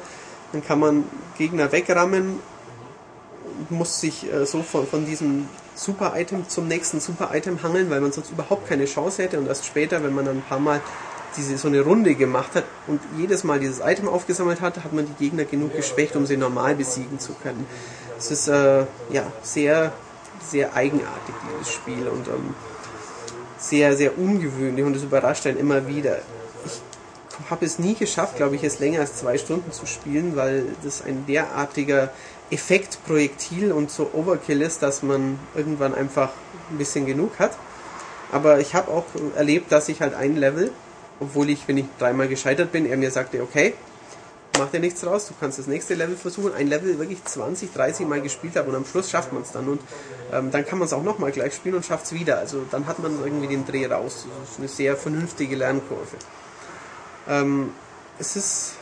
Dann 0.52 0.64
kann 0.64 0.80
man 0.80 1.04
Gegner 1.38 1.70
wegrammen 1.72 2.40
und 3.58 3.70
muss 3.70 4.00
sich 4.00 4.32
äh, 4.32 4.46
so 4.46 4.62
von, 4.62 4.86
von 4.86 5.06
diesem 5.06 5.48
Super-Item 5.74 6.48
zum 6.48 6.68
nächsten 6.68 7.00
Super-Item 7.00 7.62
hangeln, 7.62 7.90
weil 7.90 8.00
man 8.00 8.12
sonst 8.12 8.30
überhaupt 8.30 8.68
keine 8.68 8.84
Chance 8.84 9.22
hätte 9.22 9.38
und 9.38 9.46
erst 9.46 9.64
später, 9.64 10.02
wenn 10.02 10.14
man 10.14 10.24
dann 10.24 10.38
ein 10.38 10.42
paar 10.42 10.60
Mal 10.60 10.80
diese 11.36 11.56
so 11.56 11.68
eine 11.68 11.80
Runde 11.80 12.14
gemacht 12.14 12.54
hat 12.54 12.64
und 12.86 13.00
jedes 13.16 13.44
Mal 13.44 13.60
dieses 13.60 13.80
Item 13.80 14.08
aufgesammelt 14.08 14.60
hat, 14.60 14.78
hat 14.78 14.92
man 14.92 15.06
die 15.06 15.24
Gegner 15.24 15.44
genug 15.44 15.74
geschwächt, 15.74 16.16
um 16.16 16.26
sie 16.26 16.36
normal 16.36 16.74
besiegen 16.74 17.18
zu 17.18 17.34
können. 17.34 17.66
Es 18.18 18.30
ist 18.30 18.48
äh, 18.48 18.84
ja 19.10 19.32
sehr, 19.42 19.92
sehr 20.40 20.74
eigenartig, 20.74 21.34
dieses 21.52 21.72
Spiel 21.72 22.08
und 22.08 22.26
ähm, 22.28 22.54
sehr, 23.58 23.96
sehr 23.96 24.18
ungewöhnlich 24.18 24.84
und 24.84 24.96
es 24.96 25.02
überrascht 25.02 25.46
einen 25.46 25.58
immer 25.58 25.86
wieder. 25.86 26.18
Habe 27.48 27.64
es 27.64 27.78
nie 27.78 27.94
geschafft, 27.94 28.36
glaube 28.36 28.56
ich, 28.56 28.64
es 28.64 28.78
länger 28.78 29.00
als 29.00 29.16
zwei 29.16 29.38
Stunden 29.38 29.72
zu 29.72 29.86
spielen, 29.86 30.36
weil 30.36 30.64
das 30.82 31.02
ein 31.02 31.24
derartiger 31.26 32.10
Effektprojektil 32.50 33.72
und 33.72 33.90
so 33.90 34.10
Overkill 34.12 34.60
ist, 34.62 34.82
dass 34.82 35.02
man 35.02 35.38
irgendwann 35.54 35.94
einfach 35.94 36.30
ein 36.70 36.78
bisschen 36.78 37.06
genug 37.06 37.38
hat. 37.38 37.52
Aber 38.32 38.60
ich 38.60 38.74
habe 38.74 38.90
auch 38.90 39.04
erlebt, 39.36 39.72
dass 39.72 39.88
ich 39.88 40.00
halt 40.00 40.14
ein 40.14 40.36
Level, 40.36 40.70
obwohl 41.20 41.50
ich, 41.50 41.66
wenn 41.66 41.78
ich 41.78 41.86
dreimal 41.98 42.28
gescheitert 42.28 42.72
bin, 42.72 42.86
er 42.86 42.96
mir 42.96 43.10
sagte, 43.10 43.42
okay, 43.42 43.74
mach 44.58 44.70
dir 44.70 44.80
nichts 44.80 45.00
draus, 45.00 45.26
du 45.26 45.34
kannst 45.38 45.58
das 45.58 45.66
nächste 45.66 45.94
Level 45.94 46.16
versuchen, 46.16 46.52
ein 46.54 46.66
Level 46.68 46.98
wirklich 46.98 47.24
20, 47.24 47.72
30 47.72 48.06
Mal 48.06 48.20
gespielt 48.20 48.56
habe 48.56 48.68
und 48.68 48.76
am 48.76 48.84
Schluss 48.84 49.10
schafft 49.10 49.32
man 49.32 49.42
es 49.42 49.52
dann 49.52 49.66
und 49.68 49.80
ähm, 50.32 50.50
dann 50.50 50.66
kann 50.66 50.78
man 50.78 50.86
es 50.86 50.92
auch 50.92 51.02
nochmal 51.02 51.32
gleich 51.32 51.54
spielen 51.54 51.76
und 51.76 51.84
schafft 51.84 52.06
es 52.06 52.12
wieder. 52.12 52.38
Also 52.38 52.62
dann 52.70 52.86
hat 52.86 52.98
man 52.98 53.18
irgendwie 53.24 53.48
den 53.48 53.66
Dreh 53.66 53.86
raus. 53.86 54.26
Das 54.40 54.50
ist 54.50 54.58
eine 54.58 54.68
sehr 54.68 54.96
vernünftige 54.96 55.56
Lernkurve. 55.56 56.16
Ähm, 57.30 57.72
es 58.18 58.36
ist 58.36 58.72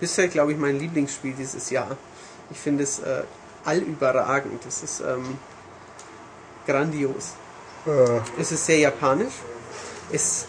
bisher, 0.00 0.28
glaube 0.28 0.52
ich, 0.52 0.58
mein 0.58 0.78
Lieblingsspiel 0.78 1.32
dieses 1.32 1.70
Jahr. 1.70 1.96
Ich 2.50 2.58
finde 2.58 2.82
es 2.82 2.98
äh, 2.98 3.22
allüberragend. 3.64 4.66
Es 4.66 4.82
ist 4.82 5.00
ähm, 5.00 5.38
grandios. 6.66 7.34
Es 8.38 8.50
ist 8.50 8.64
sehr 8.64 8.78
japanisch. 8.78 9.34
Es 10.10 10.46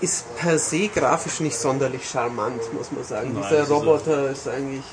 ist 0.00 0.36
per 0.36 0.58
se 0.58 0.88
grafisch 0.88 1.40
nicht 1.40 1.56
sonderlich 1.56 2.08
charmant, 2.08 2.60
muss 2.74 2.90
man 2.92 3.04
sagen. 3.04 3.32
Nein, 3.34 3.42
Dieser 3.44 3.58
das 3.58 3.68
ist 3.68 3.74
Roboter 3.74 4.30
ist 4.30 4.48
eigentlich 4.48 4.84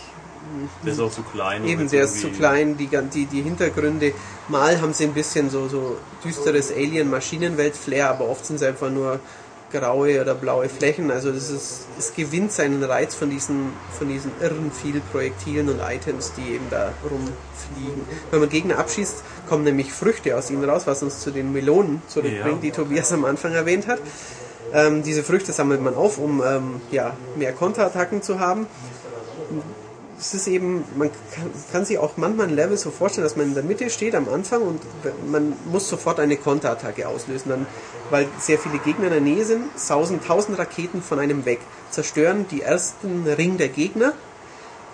Der 0.84 0.94
ist 0.94 1.00
auch 1.00 1.12
zu 1.12 1.24
klein. 1.24 1.66
Eben, 1.66 1.90
der 1.90 2.04
ist 2.04 2.22
zu 2.22 2.30
klein, 2.30 2.78
die, 2.78 2.88
die, 2.88 3.26
die 3.26 3.42
Hintergründe, 3.42 4.14
mal 4.48 4.80
haben 4.82 4.94
sie 4.94 5.06
ein 5.06 5.14
bisschen 5.14 5.50
so, 5.50 5.68
so 5.68 5.98
düsteres 6.24 6.72
Alien-Maschinenwelt-Flair, 6.72 8.10
aber 8.10 8.28
oft 8.28 8.46
sind 8.46 8.58
es 8.58 8.64
einfach 8.64 8.90
nur 8.90 9.20
graue 9.80 10.22
oder 10.22 10.35
blaue 10.35 10.69
Flächen. 10.69 11.11
Also 11.11 11.31
das 11.31 11.49
ist, 11.49 11.88
es 11.97 12.14
gewinnt 12.14 12.52
seinen 12.52 12.84
Reiz 12.84 13.15
von 13.15 13.30
diesen, 13.30 13.73
von 13.97 14.07
diesen 14.07 14.31
irren 14.41 14.72
viel 14.72 15.02
Projektilen 15.11 15.69
und 15.69 15.80
Items, 15.80 16.34
die 16.38 16.53
eben 16.56 16.65
da 16.69 16.93
rumfliegen. 17.03 18.03
Wenn 18.31 18.39
man 18.39 18.49
Gegner 18.49 18.80
abschießt, 18.80 19.23
kommen 19.49 19.64
nämlich 19.64 19.91
Früchte 19.91 20.38
aus 20.38 20.49
ihnen 20.52 20.64
raus, 20.69 20.84
was 20.85 21.03
uns 21.03 21.19
zu 21.19 21.31
den 21.31 21.52
Melonen 21.52 22.02
zurückbringt, 22.07 22.45
Ja. 22.45 22.61
die 22.61 22.72
Tobias 22.72 23.11
am 23.11 23.26
Anfang 23.26 23.53
erwähnt 23.53 23.88
hat. 23.88 23.99
Ähm, 24.73 25.03
diese 25.03 25.23
Früchte 25.23 25.52
sammelt 25.52 25.81
man 25.81 25.95
auf, 25.95 26.18
um 26.18 26.41
ähm, 26.45 26.81
ja, 26.91 27.15
mehr 27.35 27.53
Konterattacken 27.53 28.22
zu 28.22 28.39
haben. 28.39 28.68
Es 30.18 30.34
ist 30.34 30.48
eben, 30.48 30.86
man 30.96 31.10
kann, 31.34 31.52
kann 31.72 31.86
sich 31.86 31.98
auch 31.98 32.16
manchmal 32.16 32.48
ein 32.48 32.56
Level 32.56 32.78
so 32.78 32.90
vorstellen, 32.90 33.26
dass 33.26 33.36
man 33.36 33.48
in 33.48 33.54
der 33.54 33.64
Mitte 33.64 33.90
steht 33.90 34.16
am 34.16 34.30
Anfang 34.30 34.62
und 34.62 34.82
man 35.30 35.54
muss 35.66 35.90
sofort 35.90 36.20
eine 36.20 36.38
Konterattacke 36.38 37.08
auslösen. 37.08 37.50
Dann, 37.50 37.66
weil 38.10 38.28
sehr 38.40 38.58
viele 38.58 38.78
Gegner 38.80 39.06
in 39.08 39.12
der 39.12 39.22
Nähe 39.22 39.46
sind, 39.46 39.78
sausen 39.78 40.24
tausend 40.24 40.58
Raketen 40.58 41.02
von 41.02 41.20
einem 41.20 41.46
weg, 41.46 41.60
zerstören 41.92 42.46
die 42.50 42.62
ersten 42.62 43.26
Ring 43.28 43.58
der 43.58 43.70
Gegner, 43.70 44.14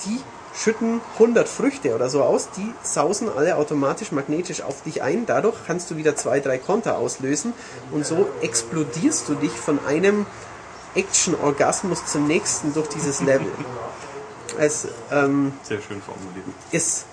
die 0.06 0.20
schütten 0.54 1.02
100 1.14 1.48
Früchte 1.48 1.96
oder 1.96 2.10
so 2.10 2.24
aus, 2.24 2.50
die 2.58 2.74
sausen 2.84 3.30
alle 3.30 3.56
automatisch 3.58 4.12
magnetisch 4.12 4.62
auf 4.62 4.82
dich 4.84 5.02
ein. 5.02 5.26
Dadurch 5.26 5.56
kannst 5.66 5.92
du 5.92 5.98
wieder 5.98 6.16
zwei, 6.16 6.40
drei 6.40 6.58
Konter 6.58 6.98
auslösen 6.98 7.54
und 7.92 8.06
so 8.06 8.28
explodierst 8.42 9.30
du 9.30 9.36
dich 9.36 9.52
von 9.52 9.80
einem 9.86 10.26
Action-Orgasmus 10.96 12.06
zum 12.06 12.28
nächsten 12.28 12.74
durch 12.74 12.90
dieses 12.90 13.22
Level. 13.22 13.48
Es 14.58 14.88
ähm, 15.12 15.54
Sehr 15.64 15.80
schön 15.82 16.02
formuliert. 16.02 16.46
ist 16.72 17.06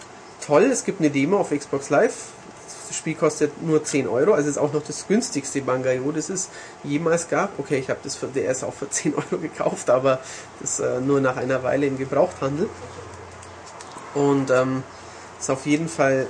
toll, 0.44 0.65
es 0.65 0.85
gibt 0.85 1.01
eine 1.01 1.10
Demo 1.10 1.39
auf 1.39 1.51
Xbox 1.51 1.90
Live. 1.90 2.28
Das 2.89 2.97
Spiel 2.97 3.15
kostet 3.15 3.62
nur 3.62 3.85
10 3.85 4.09
Euro, 4.09 4.32
also 4.32 4.48
ist 4.48 4.56
auch 4.56 4.73
noch 4.73 4.82
das 4.82 5.06
günstigste 5.06 5.60
Bangayo, 5.60 6.10
das 6.10 6.31
es 6.31 6.48
jemals 6.85 7.28
gab. 7.28 7.59
Okay, 7.59 7.78
ich 7.78 7.90
habe 7.90 8.01
das 8.02 8.16
für 8.16 8.28
DS 8.28 8.65
auch 8.65 8.73
für 8.73 8.89
10 8.90 9.15
Euro 9.15 9.39
gekauft, 9.40 9.90
aber 9.90 10.20
das 10.60 10.81
äh, 10.81 11.01
nur 11.01 11.20
nach 11.20 11.36
einer 11.36 11.62
Weile 11.62 11.86
im 11.86 11.98
Gebrauchthandel. 11.98 12.69
Und 14.15 14.51
ähm, 14.51 14.82
ist 15.39 15.51
auf 15.51 15.66
jeden 15.66 15.89
Fall 15.89 16.27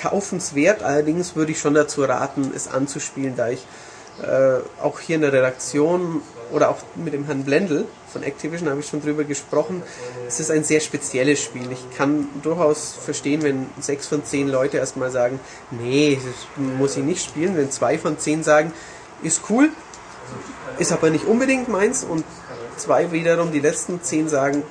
kaufenswert, 0.00 0.82
allerdings 0.82 1.36
würde 1.36 1.52
ich 1.52 1.58
schon 1.58 1.74
dazu 1.74 2.04
raten, 2.04 2.52
es 2.54 2.68
anzuspielen, 2.68 3.36
da 3.36 3.50
ich 3.50 3.66
äh, 4.22 4.60
auch 4.82 5.00
hier 5.00 5.16
in 5.16 5.22
der 5.22 5.32
Redaktion 5.32 6.22
oder 6.52 6.70
auch 6.70 6.78
mit 6.96 7.12
dem 7.12 7.24
Herrn 7.26 7.44
Blendl 7.44 7.86
von 8.12 8.22
Activision 8.22 8.68
habe 8.68 8.80
ich 8.80 8.86
schon 8.86 9.02
drüber 9.02 9.24
gesprochen. 9.24 9.82
Es 10.26 10.40
ist 10.40 10.50
ein 10.50 10.64
sehr 10.64 10.80
spezielles 10.80 11.42
Spiel. 11.42 11.70
Ich 11.70 11.96
kann 11.96 12.28
durchaus 12.42 12.92
verstehen, 12.92 13.42
wenn 13.42 13.66
sechs 13.80 14.08
von 14.08 14.24
zehn 14.24 14.48
Leute 14.48 14.78
erstmal 14.78 15.10
sagen, 15.10 15.40
nee, 15.70 16.18
das 16.22 16.66
muss 16.78 16.96
ich 16.96 17.04
nicht 17.04 17.24
spielen. 17.24 17.56
Wenn 17.56 17.70
zwei 17.70 17.98
von 17.98 18.18
zehn 18.18 18.42
sagen, 18.42 18.72
ist 19.22 19.42
cool, 19.50 19.70
ist 20.78 20.92
aber 20.92 21.10
nicht 21.10 21.26
unbedingt 21.26 21.68
meins 21.68 22.04
und 22.04 22.24
zwei 22.76 23.12
wiederum, 23.12 23.52
die 23.52 23.60
letzten 23.60 24.02
zehn 24.02 24.28
sagen, 24.28 24.62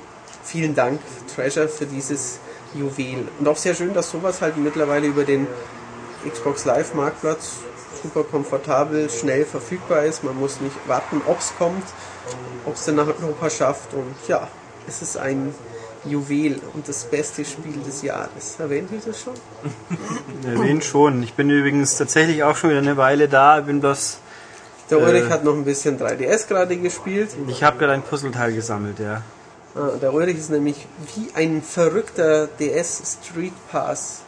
vielen 0.42 0.74
Dank, 0.74 1.00
Treasure, 1.34 1.68
für 1.68 1.86
dieses 1.86 2.38
Juwel. 2.74 3.28
Und 3.38 3.48
auch 3.48 3.56
sehr 3.56 3.74
schön, 3.74 3.94
dass 3.94 4.10
sowas 4.10 4.40
halt 4.40 4.56
mittlerweile 4.56 5.06
über 5.06 5.24
den 5.24 5.46
Xbox 6.28 6.64
Live 6.64 6.94
Marktplatz 6.94 7.52
super 8.02 8.24
komfortabel, 8.24 9.10
schnell 9.10 9.44
verfügbar 9.44 10.04
ist. 10.04 10.24
Man 10.24 10.38
muss 10.38 10.60
nicht 10.60 10.76
warten, 10.86 11.20
ob 11.26 11.38
es 11.40 11.52
kommt, 11.58 11.84
ob 12.64 12.74
es 12.74 12.84
dann 12.84 12.96
nach 12.96 13.06
Europa 13.06 13.50
schafft. 13.50 13.94
Und 13.94 14.14
ja, 14.28 14.48
es 14.88 15.02
ist 15.02 15.16
ein 15.16 15.54
Juwel 16.04 16.60
und 16.74 16.88
das 16.88 17.04
beste 17.04 17.44
Spiel 17.44 17.78
des 17.86 18.02
Jahres. 18.02 18.56
Erwähnt 18.58 18.90
ich 18.96 19.04
das 19.04 19.20
schon? 19.20 19.34
Erwähnt 20.46 20.84
schon. 20.84 21.22
Ich 21.22 21.34
bin 21.34 21.50
übrigens 21.50 21.96
tatsächlich 21.96 22.42
auch 22.42 22.56
schon 22.56 22.70
wieder 22.70 22.80
eine 22.80 22.96
Weile 22.96 23.28
da, 23.28 23.60
bin 23.60 23.80
bloß. 23.80 24.18
Der 24.90 24.98
Äh. 24.98 25.02
Ulrich 25.02 25.28
hat 25.30 25.44
noch 25.44 25.54
ein 25.54 25.64
bisschen 25.64 25.98
3DS 26.00 26.48
gerade 26.48 26.76
gespielt. 26.76 27.30
Ich 27.48 27.62
habe 27.62 27.78
gerade 27.78 27.92
ein 27.92 28.02
Puzzleteil 28.02 28.52
gesammelt, 28.52 28.98
ja. 28.98 29.22
Ah, 29.74 29.90
der 30.02 30.12
Ulrich 30.12 30.36
ist 30.38 30.50
nämlich 30.50 30.86
wie 31.14 31.28
ein 31.34 31.62
verrückter 31.62 32.48
DS 32.58 33.18
Street 33.22 33.52
Pass. 33.70 34.22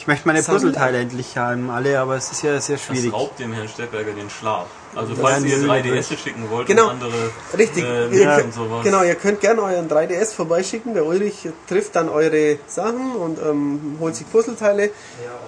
Ich 0.00 0.06
möchte 0.06 0.26
meine. 0.26 0.42
Puzzleteile 0.42 0.98
endlich 0.98 1.36
haben, 1.36 1.68
alle, 1.68 2.00
aber 2.00 2.16
es 2.16 2.32
ist 2.32 2.42
ja 2.42 2.58
sehr 2.58 2.76
Das 2.76 2.86
schwierig. 2.86 3.12
raubt 3.12 3.38
dem 3.38 3.52
Herrn 3.52 3.68
Steppberger 3.68 4.12
den 4.12 4.30
Schlaf. 4.30 4.66
Also 4.96 5.14
falls 5.14 5.44
Ja, 5.44 5.50
ihr 5.50 5.58
die- 5.58 5.66
3DS 5.66 6.16
schicken 6.18 6.48
wollt 6.50 6.66
Genau. 6.66 6.84
und 6.86 6.90
andere 6.92 7.12
Richtig, 7.56 7.84
äh, 7.84 8.08
ihr 8.08 8.24
könnt, 8.26 8.44
und 8.46 8.54
sowas. 8.54 8.82
genau, 8.82 9.02
ihr 9.02 9.14
könnt 9.14 9.40
gerne 9.42 9.60
euren 9.62 9.88
3DS 9.88 10.32
vorbeischicken. 10.32 10.94
Der 10.94 11.04
Ulrich 11.04 11.46
trifft 11.68 11.94
dann 11.96 12.08
eure 12.08 12.56
Sachen 12.66 13.14
und 13.14 13.38
ähm, 13.46 13.98
holt 14.00 14.16
sich 14.16 14.28
Puzzleteile 14.32 14.90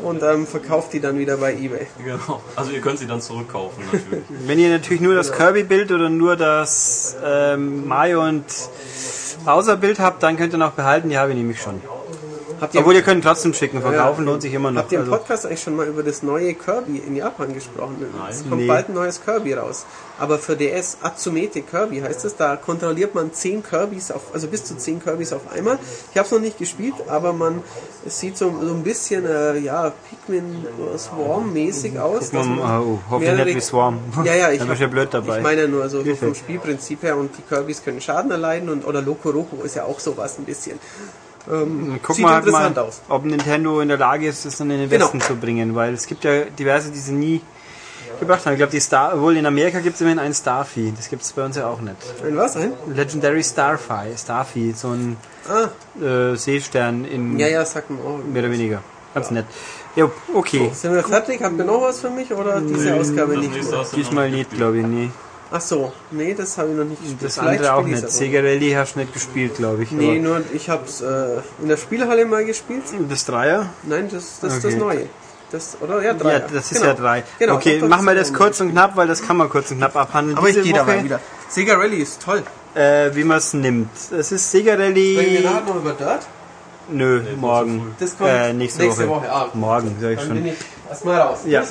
und 0.03 0.23
ähm, 0.23 0.47
verkauft 0.47 0.93
die 0.93 1.01
dann 1.01 1.19
wieder 1.19 1.39
bei 1.39 1.55
eBay. 1.55 1.87
Genau. 2.05 2.43
Also 2.55 2.73
ihr 2.73 2.81
könnt 2.83 2.99
sie 2.99 3.07
dann 3.07 3.23
zurückkaufen 3.23 3.83
natürlich. 3.87 4.25
Wenn 4.47 4.59
ihr 4.59 4.69
natürlich 4.69 5.01
nur 5.01 5.15
das 5.15 5.33
Kirby-Bild 5.33 5.91
oder 5.91 6.11
nur 6.11 6.37
das 6.37 7.17
ähm, 7.25 7.89
Mario 7.89 8.23
und 8.23 8.45
Bowser-Bild 9.45 9.99
habt, 9.99 10.23
dann 10.23 10.37
könnt 10.37 10.53
ihr 10.53 10.59
noch 10.59 10.73
behalten, 10.73 11.09
die 11.09 11.19
habe 11.19 11.31
ich 11.31 11.37
nämlich 11.37 11.61
schon. 11.61 11.81
Habt 12.63 12.75
ihr, 12.75 12.81
Obwohl 12.81 12.95
ihr 12.95 13.03
könnt 13.03 13.25
trotzdem 13.25 13.55
schicken, 13.55 13.81
verkaufen 13.83 14.25
lohnt 14.25 14.41
sich 14.41 14.55
immer 14.55 14.71
noch. 14.71 14.83
habt 14.83 14.93
ihr 14.93 15.01
im 15.01 15.05
Also, 15.07 15.17
Podcast 15.17 15.47
eigentlich 15.47 15.63
schon 15.65 15.75
mal 15.75 15.89
über 15.89 16.05
das 16.05 16.23
neue 16.23 16.55
Kirby 16.55 16.99
in 17.05 17.17
Japan 17.17 17.53
gesprochen? 17.53 17.97
Es 18.31 18.49
kommt 18.49 18.63
Nee. 18.63 18.69
bald 18.69 18.89
ein 18.89 18.95
neues 18.95 19.21
Kirby 19.21 19.55
raus. 19.55 19.85
Aber 20.21 20.39
für 20.39 20.55
DS 20.55 20.99
Atsumete 21.03 21.63
Kirby 21.63 21.99
heißt 21.99 22.25
es, 22.25 22.37
da 22.37 22.55
kontrolliert 22.55 23.17
man 23.17 23.33
10 23.33 23.65
Kirbys 23.65 24.13
auf, 24.13 24.33
also 24.33 24.47
bis 24.47 24.65
zu 24.65 24.77
10 24.77 25.03
Kirbys 25.03 25.33
auf 25.33 25.41
einmal. 25.53 25.77
Ich 26.13 26.17
habe 26.17 26.27
es 26.27 26.31
noch 26.31 26.39
nicht 26.39 26.57
gespielt, 26.57 26.95
aber 27.09 27.33
man, 27.33 27.65
es 28.07 28.21
sieht 28.21 28.37
so, 28.39 28.55
so 28.63 28.73
ein 28.75 28.85
bisschen, 28.85 29.27
äh, 29.27 29.59
ja, 29.59 29.93
Pikmin 30.09 30.65
Swarm 30.97 31.53
mäßig 31.53 31.99
aus. 31.99 32.31
um, 32.33 32.59
man 32.59 32.81
oh, 32.81 32.99
hoffentlich 33.11 33.45
nicht 33.45 33.57
wie 33.57 33.61
Swarm. 33.61 33.99
Ja, 34.25 34.35
ja, 34.37 34.53
ich, 34.53 34.61
du 34.63 34.73
ja 34.73 34.87
blöd 34.87 35.09
dabei. 35.11 35.39
ich 35.39 35.43
meine 35.43 35.67
nur 35.67 35.89
so, 35.89 36.05
vom 36.15 36.37
Spielprinzip 36.37 37.03
her 37.03 37.17
und 37.17 37.37
die 37.37 37.43
Kirbys 37.43 37.83
können 37.83 38.01
Schaden 38.01 38.31
erleiden 38.31 38.69
und 38.69 38.87
oder 38.87 39.03
Loco 39.03 39.31
Roco 39.31 39.65
ist 39.65 39.75
ja 39.75 39.83
auch 39.83 39.99
sowas 39.99 40.39
ein 40.39 40.45
bisschen. 40.45 40.79
Guck 42.03 42.17
Sieht 42.17 42.25
mal, 42.25 42.35
halt 42.35 42.47
interessant 42.47 42.77
mal 42.77 42.83
aus. 42.83 43.03
ob 43.09 43.25
Nintendo 43.25 43.81
in 43.81 43.89
der 43.89 43.99
Lage 43.99 44.29
ist, 44.29 44.45
das 44.45 44.57
dann 44.59 44.71
in 44.71 44.79
den 44.81 44.91
Genau. 44.91 45.07
Westen 45.07 45.21
zu 45.21 45.35
bringen, 45.37 45.75
weil 45.75 45.93
es 45.95 46.07
gibt 46.07 46.25
ja 46.25 46.45
diverse, 46.45 46.91
die 46.91 46.99
sie 46.99 47.13
nie 47.13 47.41
gebracht 48.21 48.47
haben. 48.47 48.53
Ich 48.53 48.59
glaube, 48.59 48.71
die 48.71 48.81
Star, 48.81 49.21
wohl 49.21 49.37
in 49.37 49.47
Amerika 49.47 49.81
gibt 49.81 49.97
es 49.97 50.01
immerhin 50.01 50.21
einen 50.21 50.35
Starfy. 50.35 50.93
Das 50.97 51.09
gibt 51.11 51.23
es 51.23 51.33
bei 51.33 51.45
uns 51.45 51.57
ja 51.57 51.67
auch 51.67 51.81
nicht. 51.81 51.97
Ein 52.25 52.37
was? 52.37 52.57
Ein? 52.57 52.73
Legendary 52.95 53.43
Starfy, 53.43 54.17
Starfy, 54.17 54.73
so 54.77 54.91
ein 54.91 55.17
Ah, 55.49 55.69
äh, 56.01 56.37
Seestern 56.37 57.05
in 57.05 57.37
ja, 57.39 57.49
ja, 57.49 57.65
sag 57.65 57.91
mal. 57.91 57.99
Oh. 58.07 58.19
mehr 58.19 58.45
oder 58.45 58.53
weniger. 58.53 58.81
Ganz 59.13 59.31
nett. 59.33 59.47
Ja, 59.97 60.09
okay. 60.33 60.71
Sind 60.73 60.95
wir 60.95 61.03
fertig? 61.03 61.43
Habt 61.43 61.59
ihr 61.59 61.65
noch 61.65 61.83
was 61.83 62.01
für 62.01 62.11
mich 62.11 62.33
oder 62.33 62.61
diese 62.61 62.95
Ausgabe 62.95 63.37
nicht 63.37 63.51
Diesmal 63.97 64.31
nicht 64.31 64.51
glaube 64.53 64.79
ich, 64.79 64.87
nee. 64.87 65.11
Ach 65.55 65.61
so, 65.61 65.93
nee, 66.11 66.33
das 66.35 66.57
habe 66.57 66.71
ich 66.71 66.77
noch 66.77 66.85
nicht 66.85 67.01
gespielt. 67.01 67.23
Das 67.23 67.35
Vielleicht 67.35 67.59
andere 67.61 67.75
auch 67.75 67.85
nicht. 67.85 68.11
Sega 68.11 68.41
Rally 68.41 68.73
hast 68.73 68.95
du 68.95 69.01
nicht 69.01 69.13
gespielt, 69.13 69.57
glaube 69.57 69.83
ich. 69.83 69.91
Nee, 69.93 70.19
nur 70.19 70.41
ich 70.55 70.71
habe 70.71 70.85
es 70.87 71.03
äh, 71.03 71.41
in 71.61 71.69
der 71.69 71.77
Spielhalle 71.77 72.25
mal 72.25 72.45
gespielt. 72.45 72.83
das 73.09 73.27
Dreier? 73.27 73.69
Nein, 73.83 74.09
das, 74.11 74.41
das 74.41 74.55
ist 74.55 74.65
Okay. 74.65 74.75
das 74.75 74.81
Neue. 74.83 75.07
Das, 75.51 75.77
oder? 75.83 76.03
Ja, 76.03 76.15
drei. 76.15 76.33
Ja, 76.33 76.39
das 76.41 76.73
ist 76.73 76.83
ja 76.83 76.95
drei. 76.95 77.25
Genau, 77.39 77.57
okay, 77.57 77.79
doch, 77.81 77.89
machen 77.89 78.07
wir 78.07 78.15
das 78.15 78.33
kurz 78.33 78.61
und 78.63 78.71
knapp, 78.71 78.97
weil 78.97 79.07
das 79.07 79.21
kann 79.23 79.37
man 79.37 79.51
kurz 79.51 79.71
und 79.71 79.77
knapp 79.77 79.95
abhandeln. 79.95 80.39
Aber 80.39 80.49
ich 80.49 80.55
Diese 80.55 80.65
gehe 80.65 80.73
dabei 80.75 81.05
wieder. 81.05 81.21
Sega 81.51 81.75
Rally 81.75 81.99
ist 81.99 82.23
toll. 82.23 82.43
Äh, 82.75 83.15
wie 83.15 83.23
man 83.25 83.37
es 83.37 83.53
nimmt. 83.53 83.91
Es 84.19 84.33
ist 84.33 84.51
Sega 84.51 84.73
Sprechen 84.73 84.95
wir 84.95 85.13
Rally. 85.15 85.41
nachher 85.45 85.61
noch 85.67 85.77
über 85.77 85.93
Dirt? 85.93 86.27
Nö, 86.89 87.23
morgen. 87.37 87.95
Das 88.01 88.17
kommt 88.17 88.31
äh, 88.31 88.55
nächste, 88.55 88.83
nächste 88.85 89.07
Woche. 89.07 89.21
Woche, 89.23 89.31
ah. 89.33 89.49
Morgen, 89.53 89.95
sag 90.01 90.11
ich 90.13 90.19
Dann 90.19 90.27
schon. 90.29 90.37
bin 90.37 90.47
ich 90.47 90.55
erstmal 90.89 91.21
raus. 91.21 91.41
Ja. 91.45 91.63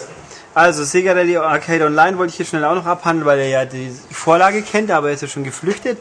Also 0.54 0.84
Sega 0.84 1.14
Rally 1.14 1.38
Arcade 1.38 1.86
Online 1.86 2.18
wollte 2.18 2.32
ich 2.32 2.38
hier 2.38 2.46
schnell 2.46 2.66
auch 2.66 2.76
noch 2.76 2.86
abhandeln, 2.86 3.26
weil 3.26 3.40
er 3.40 3.48
ja 3.48 3.66
die 3.66 3.90
Vorlage 4.12 4.62
kennt, 4.62 4.92
aber 4.92 5.08
er 5.08 5.14
ist 5.14 5.22
ja 5.22 5.30
schon 5.30 5.46
geflüchtet. 5.46 5.98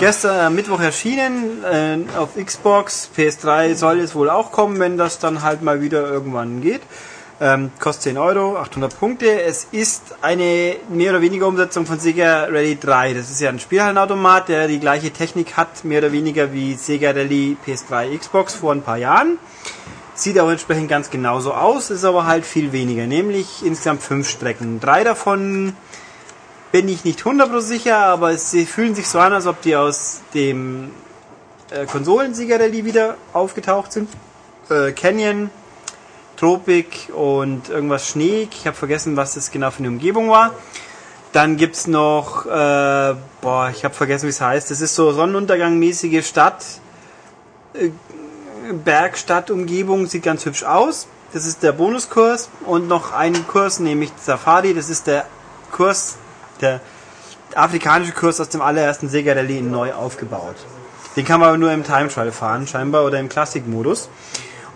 Gestern 0.00 0.40
am 0.40 0.54
Mittwoch 0.56 0.80
erschienen 0.80 1.62
äh, 1.64 1.98
auf 2.18 2.30
Xbox, 2.34 3.10
PS3 3.16 3.76
soll 3.76 4.00
es 4.00 4.16
wohl 4.16 4.28
auch 4.28 4.50
kommen, 4.50 4.80
wenn 4.80 4.96
das 4.98 5.20
dann 5.20 5.42
halt 5.42 5.62
mal 5.62 5.80
wieder 5.80 6.08
irgendwann 6.08 6.60
geht. 6.62 6.82
Ähm, 7.40 7.70
kostet 7.78 8.02
10 8.02 8.18
Euro, 8.18 8.56
800 8.56 8.98
Punkte. 8.98 9.42
Es 9.42 9.66
ist 9.70 10.14
eine 10.20 10.76
mehr 10.88 11.10
oder 11.10 11.20
weniger 11.20 11.46
Umsetzung 11.46 11.86
von 11.86 11.98
Sega 11.98 12.44
Rally 12.44 12.78
3. 12.80 13.14
Das 13.14 13.30
ist 13.30 13.40
ja 13.40 13.50
ein 13.50 13.58
Spielhallenautomat, 13.58 14.48
der 14.48 14.68
die 14.68 14.80
gleiche 14.80 15.12
Technik 15.12 15.56
hat, 15.56 15.84
mehr 15.84 15.98
oder 15.98 16.12
weniger 16.12 16.52
wie 16.52 16.74
Sega 16.74 17.10
Rally 17.10 17.56
PS3 17.66 18.16
Xbox 18.18 18.54
vor 18.54 18.72
ein 18.72 18.82
paar 18.82 18.98
Jahren. 18.98 19.38
Sieht 20.14 20.38
auch 20.38 20.50
entsprechend 20.50 20.88
ganz 20.88 21.10
genauso 21.10 21.54
aus, 21.54 21.90
ist 21.90 22.04
aber 22.04 22.26
halt 22.26 22.44
viel 22.44 22.72
weniger, 22.72 23.06
nämlich 23.06 23.64
insgesamt 23.64 24.02
fünf 24.02 24.28
Strecken. 24.28 24.78
Drei 24.78 25.04
davon 25.04 25.74
bin 26.70 26.88
ich 26.88 27.04
nicht 27.04 27.20
100% 27.20 27.60
sicher, 27.60 27.98
aber 27.98 28.36
sie 28.36 28.66
fühlen 28.66 28.94
sich 28.94 29.08
so 29.08 29.18
an, 29.18 29.32
als 29.32 29.46
ob 29.46 29.62
die 29.62 29.76
aus 29.76 30.20
dem 30.34 30.90
äh, 31.70 31.86
Konsolensieger 31.86 32.60
Rallye 32.60 32.84
wieder 32.84 33.16
aufgetaucht 33.32 33.92
sind. 33.92 34.10
Äh, 34.68 34.92
Canyon, 34.92 35.50
Tropik 36.36 37.10
und 37.14 37.68
irgendwas 37.68 38.08
Schnee. 38.08 38.48
Ich 38.50 38.66
habe 38.66 38.76
vergessen, 38.76 39.16
was 39.16 39.34
das 39.34 39.50
genau 39.50 39.70
für 39.70 39.78
eine 39.78 39.88
Umgebung 39.88 40.28
war. 40.28 40.52
Dann 41.32 41.56
gibt's 41.56 41.86
noch, 41.86 42.44
äh, 42.46 43.14
boah, 43.40 43.70
ich 43.70 43.84
habe 43.84 43.94
vergessen, 43.94 44.26
wie 44.26 44.30
es 44.30 44.40
heißt. 44.40 44.70
Das 44.70 44.80
ist 44.80 44.94
so 44.94 45.12
Sonnenuntergangmäßige 45.12 46.26
Stadt. 46.26 46.64
Bergstadtumgebung, 48.72 50.06
sieht 50.06 50.22
ganz 50.22 50.44
hübsch 50.44 50.64
aus. 50.64 51.06
Das 51.32 51.46
ist 51.46 51.62
der 51.62 51.72
Bonuskurs 51.72 52.50
und 52.66 52.88
noch 52.88 53.12
ein 53.12 53.46
Kurs, 53.46 53.80
nämlich 53.80 54.12
Safari. 54.16 54.74
Das 54.74 54.90
ist 54.90 55.06
der 55.06 55.24
Kurs, 55.70 56.16
der 56.60 56.80
afrikanische 57.54 58.12
Kurs 58.12 58.40
aus 58.40 58.48
dem 58.48 58.60
allerersten 58.60 59.08
Sega 59.08 59.32
Rally 59.32 59.62
neu 59.62 59.92
aufgebaut. 59.92 60.56
Den 61.16 61.24
kann 61.24 61.40
man 61.40 61.50
aber 61.50 61.58
nur 61.58 61.72
im 61.72 61.84
Time 61.84 62.08
Trial 62.08 62.32
fahren, 62.32 62.66
scheinbar, 62.66 63.04
oder 63.04 63.18
im 63.18 63.28
Klassikmodus. 63.28 64.08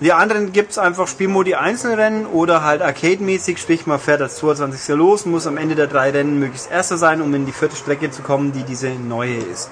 Die 0.00 0.12
anderen 0.12 0.52
gibt's 0.52 0.76
einfach 0.76 1.08
Spielmodi 1.08 1.54
Einzelrennen 1.54 2.26
oder 2.26 2.62
halt 2.62 2.82
Arcade-mäßig, 2.82 3.56
sprich 3.56 3.86
man 3.86 3.98
fährt 3.98 4.20
als 4.20 4.36
22. 4.36 4.94
los, 4.94 5.24
muss 5.24 5.46
am 5.46 5.56
Ende 5.56 5.74
der 5.74 5.86
drei 5.86 6.10
Rennen 6.10 6.38
möglichst 6.38 6.70
erster 6.70 6.98
sein, 6.98 7.22
um 7.22 7.34
in 7.34 7.46
die 7.46 7.52
vierte 7.52 7.76
Strecke 7.76 8.10
zu 8.10 8.20
kommen, 8.20 8.52
die 8.52 8.62
diese 8.62 8.90
neue 8.90 9.36
ist. 9.36 9.70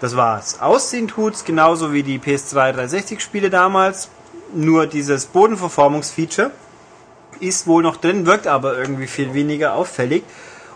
Das 0.00 0.16
war's. 0.16 0.60
Aussehen 0.60 1.08
tut's 1.08 1.44
genauso 1.44 1.92
wie 1.92 2.02
die 2.02 2.18
PS2 2.18 2.72
360 2.72 3.20
Spiele 3.20 3.50
damals, 3.50 4.08
nur 4.54 4.86
dieses 4.86 5.26
Bodenverformungsfeature 5.26 6.50
ist 7.38 7.66
wohl 7.66 7.82
noch 7.82 7.96
drin, 7.96 8.26
wirkt 8.26 8.46
aber 8.46 8.76
irgendwie 8.76 9.06
viel 9.06 9.34
weniger 9.34 9.74
auffällig. 9.74 10.24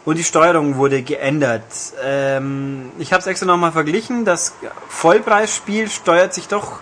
Und 0.05 0.19
die 0.19 0.25
Steuerung 0.25 0.77
wurde 0.77 1.03
geändert. 1.03 1.65
Ähm, 2.03 2.91
ich 2.99 3.13
habe 3.13 3.21
es 3.21 3.27
extra 3.27 3.47
nochmal 3.47 3.73
verglichen. 3.73 4.27
Das 4.27 4.55
Vollpreisspiel 4.89 5.89
steuert 5.89 6.35
sich 6.35 6.47
doch 6.47 6.81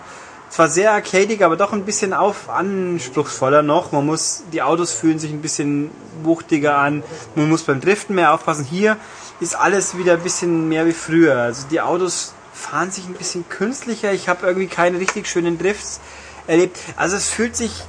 zwar 0.51 0.69
sehr 0.69 0.93
arcadig, 0.93 1.43
aber 1.43 1.57
doch 1.57 1.73
ein 1.73 1.85
bisschen 1.85 2.13
auf 2.13 2.51
anspruchsvoller 2.51 3.63
noch. 3.63 3.93
Man 3.93 4.05
muss, 4.05 4.43
die 4.53 4.61
Autos 4.61 4.93
fühlen 4.93 5.21
sich 5.21 5.31
ein 5.31 5.41
bisschen 5.41 5.91
wuchtiger 6.25 6.77
an. 6.77 7.05
Man 7.37 7.49
muss 7.49 7.63
beim 7.63 7.81
Driften 7.81 8.17
mehr 8.17 8.35
aufpassen. 8.35 8.65
Hier 8.65 8.97
ist 9.43 9.55
alles 9.55 9.99
wieder 9.99 10.15
ein 10.15 10.21
bisschen 10.23 10.69
mehr 10.69 10.87
wie 10.87 10.93
früher. 10.93 11.37
Also 11.37 11.67
die 11.69 11.81
Autos 11.81 12.33
fahren 12.55 12.91
sich 12.91 13.07
ein 13.07 13.15
bisschen 13.15 13.49
künstlicher. 13.49 14.13
Ich 14.13 14.29
habe 14.29 14.47
irgendwie 14.47 14.69
keine 14.69 14.99
richtig 14.99 15.27
schönen 15.27 15.59
Drifts 15.59 16.01
erlebt. 16.47 16.79
Also 16.97 17.17
es 17.17 17.29
fühlt 17.29 17.57
sich 17.57 17.83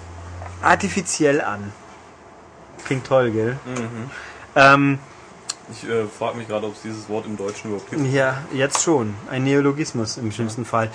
artifiziell 0.62 1.42
an. 1.42 1.72
Klingt 2.86 3.06
toll, 3.06 3.32
gell? 3.32 3.58
Ähm, 4.56 5.00
Ich 5.72 5.88
äh, 5.88 6.06
frage 6.08 6.38
mich 6.38 6.48
gerade, 6.48 6.66
ob 6.68 6.76
es 6.76 6.82
dieses 6.82 7.08
Wort 7.08 7.26
im 7.26 7.38
Deutschen 7.38 7.70
überhaupt 7.72 7.90
gibt. 7.90 8.06
ja, 8.12 8.42
jetzt 8.52 8.84
schon. 8.84 9.14
Ein 9.30 9.44
Neologismus 9.44 10.18
im 10.18 10.32
schlimmsten 10.32 10.66
Fall. 10.66 10.90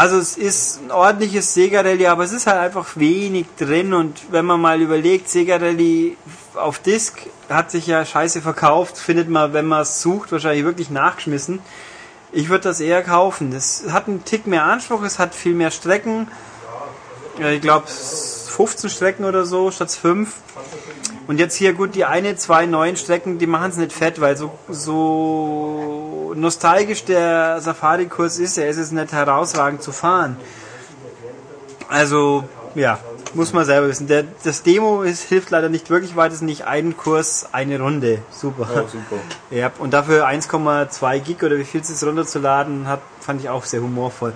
Also 0.00 0.16
es 0.16 0.38
ist 0.38 0.80
ein 0.80 0.92
ordentliches 0.92 1.52
Sega 1.52 1.82
Rally, 1.82 2.06
aber 2.06 2.24
es 2.24 2.32
ist 2.32 2.46
halt 2.46 2.56
einfach 2.56 2.96
wenig 2.96 3.44
drin 3.58 3.92
und 3.92 4.32
wenn 4.32 4.46
man 4.46 4.58
mal 4.58 4.80
überlegt, 4.80 5.28
Sega 5.28 5.56
Rally 5.56 6.16
auf 6.54 6.78
Disk 6.78 7.18
hat 7.50 7.70
sich 7.70 7.86
ja 7.86 8.06
scheiße 8.06 8.40
verkauft, 8.40 8.96
findet 8.96 9.28
man, 9.28 9.52
wenn 9.52 9.66
man 9.66 9.82
es 9.82 10.00
sucht, 10.00 10.32
wahrscheinlich 10.32 10.64
wirklich 10.64 10.88
nachgeschmissen. 10.88 11.58
Ich 12.32 12.48
würde 12.48 12.64
das 12.64 12.80
eher 12.80 13.02
kaufen. 13.02 13.50
Das 13.50 13.84
hat 13.90 14.08
einen 14.08 14.24
Tick 14.24 14.46
mehr 14.46 14.64
Anspruch, 14.64 15.02
es 15.02 15.18
hat 15.18 15.34
viel 15.34 15.52
mehr 15.52 15.70
Strecken. 15.70 16.28
Ich 17.38 17.60
glaube 17.60 17.86
15 17.86 18.88
Strecken 18.88 19.26
oder 19.26 19.44
so 19.44 19.70
statt 19.70 19.90
5. 19.90 20.32
Und 21.30 21.38
jetzt 21.38 21.54
hier 21.54 21.74
gut, 21.74 21.94
die 21.94 22.04
eine, 22.04 22.34
zwei 22.34 22.66
neuen 22.66 22.96
Strecken, 22.96 23.38
die 23.38 23.46
machen 23.46 23.70
es 23.70 23.76
nicht 23.76 23.92
fett, 23.92 24.20
weil 24.20 24.36
so, 24.36 24.50
so 24.68 26.32
nostalgisch 26.34 27.04
der 27.04 27.60
Safari-Kurs 27.60 28.40
ist, 28.40 28.58
er 28.58 28.68
ist 28.68 28.78
es 28.78 28.90
nicht 28.90 29.12
herausragend 29.12 29.80
zu 29.80 29.92
fahren. 29.92 30.36
Also, 31.88 32.48
ja, 32.74 32.98
muss 33.34 33.52
man 33.52 33.64
selber 33.64 33.86
wissen. 33.86 34.08
Der, 34.08 34.24
das 34.42 34.64
Demo 34.64 35.02
ist, 35.02 35.22
hilft 35.22 35.50
leider 35.50 35.68
nicht 35.68 35.88
wirklich 35.88 36.16
weit, 36.16 36.32
es 36.32 36.38
ist 36.38 36.42
nicht 36.42 36.64
ein 36.64 36.96
Kurs, 36.96 37.46
eine 37.52 37.80
Runde. 37.80 38.22
Super. 38.32 38.66
Oh, 38.68 38.88
super. 38.88 39.22
Ja, 39.52 39.70
und 39.78 39.92
dafür 39.92 40.26
1,2 40.26 41.20
Gig 41.20 41.44
oder 41.44 41.58
wie 41.58 41.64
viel 41.64 41.80
es 41.80 41.90
ist 41.90 42.02
runterzuladen, 42.02 42.88
hat, 42.88 43.02
fand 43.20 43.40
ich 43.40 43.48
auch 43.48 43.64
sehr 43.64 43.82
humorvoll. 43.82 44.32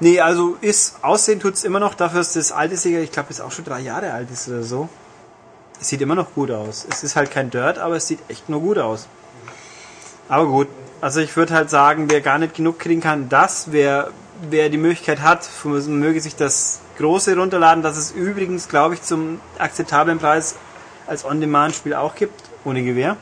Nee, 0.00 0.20
also 0.20 0.58
ist, 0.60 0.96
aussehen 1.00 1.40
tut's 1.40 1.64
immer 1.64 1.80
noch, 1.80 1.94
dafür 1.94 2.20
ist 2.20 2.36
das 2.36 2.52
alte 2.52 2.76
Sega, 2.76 2.98
ich 2.98 3.10
glaube, 3.10 3.30
ist 3.30 3.40
auch 3.40 3.52
schon 3.52 3.64
drei 3.64 3.80
Jahre 3.80 4.12
alt 4.12 4.30
ist 4.30 4.50
oder 4.50 4.62
so. 4.62 4.90
Es 5.80 5.88
sieht 5.88 6.00
immer 6.00 6.14
noch 6.14 6.34
gut 6.34 6.50
aus. 6.50 6.86
Es 6.90 7.04
ist 7.04 7.16
halt 7.16 7.30
kein 7.30 7.50
Dirt, 7.50 7.78
aber 7.78 7.96
es 7.96 8.06
sieht 8.06 8.20
echt 8.28 8.48
nur 8.48 8.60
gut 8.60 8.78
aus. 8.78 9.08
Aber 10.28 10.46
gut, 10.46 10.68
also 11.00 11.20
ich 11.20 11.36
würde 11.36 11.54
halt 11.54 11.70
sagen, 11.70 12.10
wer 12.10 12.20
gar 12.20 12.38
nicht 12.38 12.54
genug 12.54 12.78
kriegen 12.78 13.00
kann, 13.00 13.28
das, 13.28 13.72
wer, 13.72 14.10
wer 14.48 14.68
die 14.70 14.78
Möglichkeit 14.78 15.20
hat, 15.20 15.48
möge 15.64 16.20
sich 16.20 16.36
das 16.36 16.80
große 16.98 17.36
runterladen, 17.36 17.82
das 17.82 17.96
es 17.96 18.10
übrigens, 18.10 18.68
glaube 18.68 18.94
ich, 18.94 19.02
zum 19.02 19.40
akzeptablen 19.58 20.18
Preis 20.18 20.56
als 21.06 21.24
On-Demand-Spiel 21.24 21.94
auch 21.94 22.14
gibt, 22.14 22.40
ohne 22.64 22.82
Gewehr. 22.82 23.16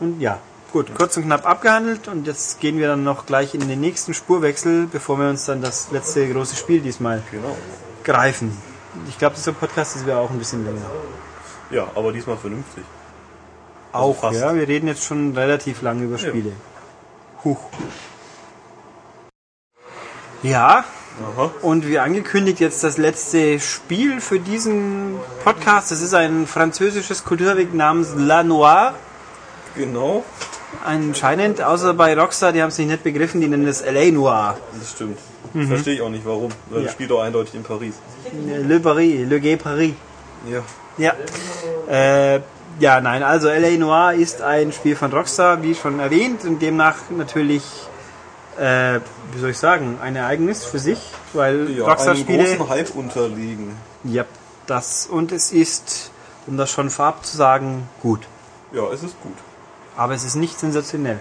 Und 0.00 0.20
ja, 0.20 0.38
gut, 0.72 0.94
kurz 0.94 1.16
und 1.16 1.24
knapp 1.24 1.46
abgehandelt 1.46 2.08
und 2.08 2.26
jetzt 2.26 2.60
gehen 2.60 2.78
wir 2.78 2.88
dann 2.88 3.04
noch 3.04 3.26
gleich 3.26 3.54
in 3.54 3.66
den 3.66 3.80
nächsten 3.80 4.12
Spurwechsel, 4.12 4.88
bevor 4.90 5.18
wir 5.18 5.28
uns 5.28 5.46
dann 5.46 5.62
das 5.62 5.90
letzte 5.92 6.28
große 6.30 6.56
Spiel 6.56 6.80
diesmal 6.80 7.22
Genau. 7.30 7.56
greifen. 8.02 8.56
Ich 9.08 9.18
glaube, 9.18 9.36
dieser 9.36 9.52
Podcast 9.52 9.96
ist 9.96 10.06
ja 10.06 10.18
auch 10.18 10.30
ein 10.30 10.38
bisschen 10.38 10.64
länger. 10.64 10.84
Ja, 11.70 11.88
aber 11.94 12.12
diesmal 12.12 12.36
vernünftig. 12.36 12.84
Also 13.92 14.06
Auch, 14.06 14.20
fast. 14.20 14.40
ja, 14.40 14.54
wir 14.54 14.66
reden 14.68 14.88
jetzt 14.88 15.04
schon 15.04 15.36
relativ 15.36 15.82
lange 15.82 16.04
über 16.04 16.16
Ja. 16.16 16.28
Spiele. 16.28 16.52
Huch. 17.44 17.58
Ja, 20.42 20.84
Aha. 21.36 21.50
und 21.62 21.86
wie 21.88 21.98
angekündigt 21.98 22.60
jetzt 22.60 22.84
das 22.84 22.98
letzte 22.98 23.60
Spiel 23.60 24.20
für 24.20 24.38
diesen 24.40 25.16
Podcast. 25.42 25.90
Das 25.90 26.00
ist 26.02 26.12
ein 26.14 26.46
französisches 26.46 27.24
Kulturweg 27.24 27.72
namens 27.72 28.14
La 28.16 28.42
Noire. 28.42 28.94
Genau. 29.74 30.24
Anscheinend, 30.84 31.62
außer 31.62 31.94
bei 31.94 32.18
Rockstar, 32.18 32.52
die 32.52 32.60
haben 32.60 32.68
es 32.68 32.78
nicht 32.78 33.02
begriffen, 33.02 33.40
die 33.40 33.48
nennen 33.48 33.66
es 33.66 33.82
LA 33.84 34.10
Noir. 34.10 34.58
Das 34.78 34.90
stimmt. 34.90 35.18
Verstehe 35.68 35.94
ich 35.94 36.02
auch 36.02 36.10
nicht, 36.10 36.26
warum. 36.26 36.50
Weil 36.68 36.80
Ja. 36.80 36.84
das 36.86 36.92
spielt 36.92 37.10
doch 37.10 37.22
eindeutig 37.22 37.54
in 37.54 37.62
Paris. 37.62 37.94
Le 38.46 38.80
Paris, 38.80 39.26
Le 39.28 39.40
Gay 39.40 39.56
Paris. 39.56 39.94
Ja. 40.50 40.62
Ja. 40.98 41.12
Äh, 41.88 42.40
ja, 42.80 43.00
nein, 43.00 43.22
also 43.22 43.48
LA 43.48 43.76
Noir 43.78 44.14
ist 44.14 44.42
ein 44.42 44.72
Spiel 44.72 44.96
von 44.96 45.12
Rockstar, 45.12 45.62
wie 45.62 45.74
schon 45.74 46.00
erwähnt, 46.00 46.44
und 46.44 46.60
demnach 46.60 46.96
natürlich, 47.10 47.62
äh, 48.58 48.98
wie 49.32 49.38
soll 49.38 49.50
ich 49.50 49.58
sagen, 49.58 49.98
ein 50.02 50.16
Ereignis 50.16 50.64
für 50.64 50.78
sich, 50.78 50.98
weil 51.32 51.70
Ja, 51.70 51.84
einem 51.84 51.90
Rockstar-Spiele. 51.90 52.56
großen 52.56 52.68
Hype 52.68 52.94
unterliegen. 52.96 53.76
Ja, 54.02 54.24
das, 54.66 55.06
und 55.06 55.30
es 55.30 55.52
ist, 55.52 56.10
um 56.46 56.56
das 56.56 56.70
schon 56.70 56.90
vorab 56.90 57.24
zu 57.24 57.36
sagen, 57.36 57.88
gut. 58.02 58.26
Ja, 58.72 58.82
es 58.92 59.02
ist 59.04 59.20
gut. 59.22 59.36
Aber 59.96 60.14
es 60.14 60.24
ist 60.24 60.34
nicht 60.34 60.58
sensationell. 60.58 61.20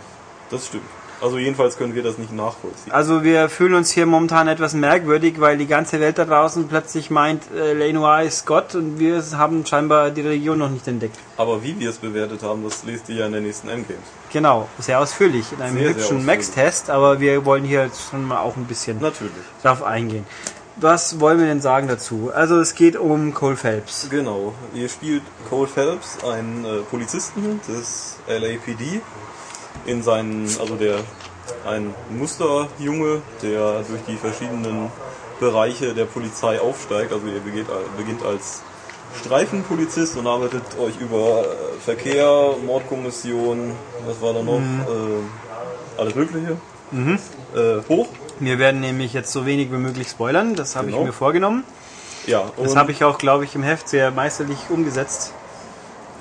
Das 0.49 0.65
stimmt. 0.67 0.85
Also 1.23 1.37
jedenfalls 1.37 1.77
können 1.77 1.95
wir 1.95 2.03
das 2.03 2.17
nicht 2.17 2.33
nachvollziehen. 2.33 2.91
Also 2.91 3.23
wir 3.23 3.47
fühlen 3.47 3.75
uns 3.75 3.91
hier 3.91 4.05
momentan 4.05 4.49
etwas 4.49 4.73
merkwürdig, 4.73 5.39
weil 5.39 5.57
die 5.57 5.67
ganze 5.67 6.01
Welt 6.01 6.17
da 6.17 6.25
draußen 6.25 6.67
plötzlich 6.67 7.09
meint, 7.09 7.43
äh, 7.55 7.71
LA 7.71 7.93
Noir 7.93 8.23
ist 8.23 8.45
Gott 8.45 8.75
und 8.75 8.99
wir 8.99 9.23
haben 9.37 9.65
scheinbar 9.65 10.11
die 10.11 10.19
Religion 10.19 10.57
noch 10.57 10.69
nicht 10.69 10.85
entdeckt. 10.85 11.17
Aber 11.37 11.63
wie 11.63 11.79
wir 11.79 11.91
es 11.91 11.97
bewertet 11.99 12.43
haben, 12.43 12.61
das 12.65 12.83
lest 12.83 13.07
ihr 13.07 13.15
ja 13.15 13.27
in 13.27 13.31
den 13.31 13.43
nächsten 13.43 13.69
Endgames. 13.69 14.03
Genau, 14.33 14.67
sehr 14.79 14.99
ausführlich 14.99 15.45
in 15.53 15.61
einem 15.61 15.77
Sehr, 15.77 15.89
hübschen. 15.91 16.25
Max-Test, 16.25 16.89
aber 16.89 17.21
wir 17.21 17.45
wollen 17.45 17.63
hier 17.63 17.85
jetzt 17.85 18.09
schon 18.09 18.27
mal 18.27 18.41
auch 18.41 18.57
ein 18.57 18.65
bisschen 18.65 18.99
Natürlich. 18.99 19.31
drauf 19.61 19.81
eingehen. 19.81 20.25
Was 20.75 21.21
wollen 21.21 21.39
wir 21.39 21.45
denn 21.45 21.61
sagen 21.61 21.87
dazu? 21.87 22.31
Also 22.33 22.59
es 22.59 22.75
geht 22.75 22.97
um 22.97 23.33
Cole 23.33 23.55
Phelps. 23.55 24.07
Genau. 24.09 24.53
Ihr 24.73 24.89
spielt 24.89 25.21
Cole 25.47 25.67
Phelps, 25.67 26.17
einen 26.23 26.65
äh, 26.65 26.79
Polizisten 26.89 27.61
des 27.67 28.17
LAPD, 28.27 28.99
in 29.85 30.01
seinen, 30.03 30.43
also 30.59 30.75
der 30.75 30.97
ein 31.67 31.93
Musterjunge, 32.09 33.21
der 33.41 33.83
durch 33.87 34.01
die 34.07 34.15
verschiedenen 34.17 34.89
Bereiche 35.39 35.93
der 35.93 36.05
Polizei 36.05 36.59
aufsteigt. 36.59 37.11
Also 37.11 37.27
ihr 37.27 37.39
begeht, 37.39 37.65
beginnt 37.97 38.23
als 38.23 38.61
Streifenpolizist 39.19 40.17
und 40.17 40.27
arbeitet 40.27 40.63
euch 40.79 40.99
über 40.99 41.41
äh, 41.41 41.79
Verkehr, 41.83 42.55
Mordkommission, 42.65 43.71
was 44.07 44.21
war 44.21 44.33
da 44.33 44.41
noch, 44.41 44.59
äh, 44.59 45.99
alles 45.99 46.15
Mögliche 46.15 46.57
äh, 47.55 47.89
hoch. 47.89 48.07
Wir 48.39 48.59
werden 48.59 48.81
nämlich 48.81 49.13
jetzt 49.13 49.31
so 49.31 49.45
wenig 49.45 49.71
wie 49.71 49.77
möglich 49.77 50.07
spoilern, 50.09 50.55
das 50.55 50.75
habe 50.75 50.87
Genau. 50.87 50.99
ich 51.01 51.05
mir 51.07 51.13
vorgenommen. 51.13 51.63
Ja, 52.25 52.51
Das 52.57 52.71
und- 52.71 52.77
habe 52.77 52.91
ich 52.91 53.03
auch, 53.03 53.17
glaube 53.17 53.43
ich, 53.45 53.53
im 53.55 53.63
Heft 53.63 53.89
sehr 53.89 54.11
meisterlich 54.11 54.57
umgesetzt. 54.69 55.33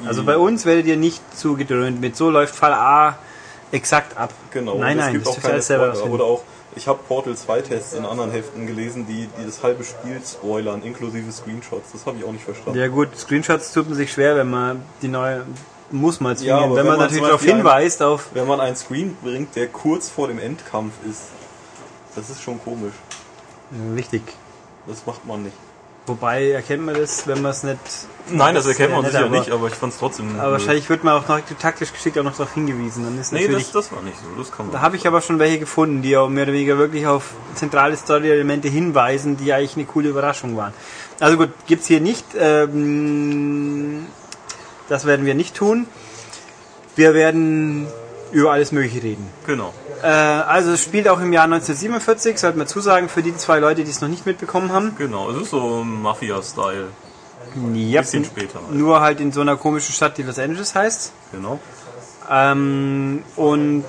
Also 0.05 0.25
bei 0.25 0.37
uns 0.37 0.65
werdet 0.67 0.87
ihr 0.87 0.97
nicht 0.97 1.23
zugedröhnt 1.39 2.01
mit 2.01 2.17
so 2.17 2.29
läuft 2.29 2.57
Fall 2.57 2.73
A 2.73 3.19
exakt 3.73 4.17
ab. 4.17 4.33
Genau, 4.51 4.79
nein, 4.79 4.93
und 4.93 4.99
es 4.99 5.05
nein, 5.07 5.13
gibt 5.15 5.27
auch 5.27 5.41
keine 5.41 5.63
selber 5.63 5.95
Spoiler. 5.95 6.15
Oder 6.15 6.25
auch, 6.25 6.43
ich 6.77 6.87
habe 6.87 7.01
Portal 7.07 7.37
2 7.37 7.63
Tests 7.63 7.93
in 7.95 8.05
anderen 8.05 8.31
Heften 8.31 8.67
gelesen, 8.67 9.07
die, 9.07 9.29
die 9.39 9.45
das 9.45 9.63
halbe 9.63 9.85
Spiel 9.85 10.21
spoilern, 10.25 10.83
inklusive 10.83 11.31
Screenshots. 11.33 11.93
Das 11.93 12.07
habe 12.07 12.19
ich 12.19 12.25
auch 12.25 12.33
nicht 12.33 12.45
verstanden. 12.45 12.79
Ja 12.79 12.89
gut, 12.89 13.17
Screenshots 13.17 13.73
tut 13.73 13.89
man 13.89 13.97
sich 13.97 14.13
schwer, 14.13 14.37
wenn 14.37 14.51
man 14.51 14.83
die 15.03 15.09
neue 15.09 15.45
muss 15.91 16.21
man 16.21 16.37
zwingen. 16.37 16.57
Ja, 16.57 16.63
wenn, 16.63 16.71
wenn 16.71 16.87
man 16.87 16.97
man 16.97 16.99
natürlich 17.01 17.25
darauf 17.25 17.43
hinweist 17.43 18.03
auf 18.03 18.29
Wenn 18.33 18.47
man 18.47 18.61
einen 18.61 18.77
Screen 18.77 19.15
bringt, 19.23 19.55
der 19.57 19.69
kurz 19.69 20.09
vor 20.09 20.29
dem 20.29 20.39
Endkampf 20.39 20.95
ist, 21.09 21.25
das 22.17 22.31
ist 22.31 22.43
schon 22.43 22.59
komisch. 22.63 22.95
wichtig. 23.71 24.23
Das 24.87 25.05
macht 25.07 25.27
man 25.27 25.45
nicht. 25.45 25.57
Wobei 26.07 26.51
erkennt 26.51 26.85
man 26.85 26.95
das, 26.97 27.29
wenn 27.29 27.43
man 27.43 27.53
es 27.53 27.63
nicht. 27.63 27.79
Nein, 28.29 28.57
das 28.57 28.67
erkennt 28.67 28.93
man 28.93 29.05
Ja, 29.05 29.11
sicher 29.11 29.29
nicht, 29.29 29.51
aber 29.51 29.69
ich 29.69 29.75
fand 29.75 29.93
es 29.93 29.99
trotzdem. 30.01 30.39
Aber 30.41 30.53
wahrscheinlich 30.53 30.89
wird 30.91 31.05
man 31.05 31.15
auch 31.15 31.29
noch 31.29 31.41
taktisch 31.61 31.93
geschickt 31.93 32.19
auch 32.19 32.25
noch 32.25 32.37
darauf 32.37 32.53
hingewiesen. 32.55 33.05
Dann 33.05 33.21
ist 33.21 33.33
Nee, 33.33 33.43
natürlich. 33.43 33.71
das, 33.71 33.89
das 33.89 33.93
war 33.93 34.03
nicht 34.03 34.17
so. 34.19 34.41
Das 34.41 34.51
kann 34.51 34.67
man. 34.67 34.73
da 34.73 34.81
habe 34.81 34.97
ich 34.97 35.07
aber 35.07 35.21
schon 35.21 35.39
welche 35.39 35.61
gefunden, 35.61 36.03
die 36.03 36.17
auch 36.17 36.29
mehr 36.29 36.43
oder 36.45 36.53
weniger 36.55 36.77
wirklich 36.77 37.07
auf 37.07 37.31
zentrale 37.55 37.97
Story-Elemente 37.97 38.69
hinweisen, 38.69 39.37
die 39.37 39.53
eigentlich 39.53 39.77
eine 39.77 39.85
coole 39.87 40.09
Überraschung 40.09 40.57
waren. 40.57 40.73
Also 41.21 41.37
gut, 41.37 41.51
gibt's 41.67 41.87
hier 41.87 42.01
nicht. 42.01 42.25
Ähm, 42.37 44.07
das 44.89 45.05
werden 45.05 45.25
wir 45.25 45.35
nicht 45.35 45.55
tun. 45.55 45.87
Wir 46.97 47.15
werden 47.15 47.87
über 48.33 48.53
alles 48.53 48.73
Mögliche 48.73 49.03
reden. 49.03 49.29
Genau. 49.47 49.73
Äh, 50.03 50.07
also 50.07 50.73
es 50.73 50.83
spielt 50.83 51.07
auch 51.09 51.21
im 51.21 51.33
Jahr 51.33 51.45
1947, 51.45 52.39
sollte 52.39 52.59
man 52.59 52.67
zusagen, 52.67 53.09
für 53.09 53.23
die 53.23 53.37
zwei 53.37 53.59
Leute, 53.59 53.85
die 53.85 53.91
es 53.91 54.01
noch 54.01 54.09
nicht 54.09 54.27
mitbekommen 54.27 54.73
haben. 54.73 54.95
Genau, 54.99 55.31
es 55.31 55.43
ist 55.43 55.51
so 55.51 55.85
Mafia-Style. 55.85 56.89
Yep. 57.57 58.03
Bisschen 58.03 58.25
später 58.25 58.61
halt. 58.67 58.73
Nur 58.73 59.01
halt 59.01 59.21
in 59.21 59.33
so 59.33 59.41
einer 59.43 59.57
komischen 59.57 59.95
Stadt, 59.95 60.17
die 60.17 60.23
Los 60.23 60.39
Angeles 60.39 60.75
heißt. 60.75 61.13
Genau. 61.33 61.61
Ähm, 62.31 63.23
und 63.37 63.85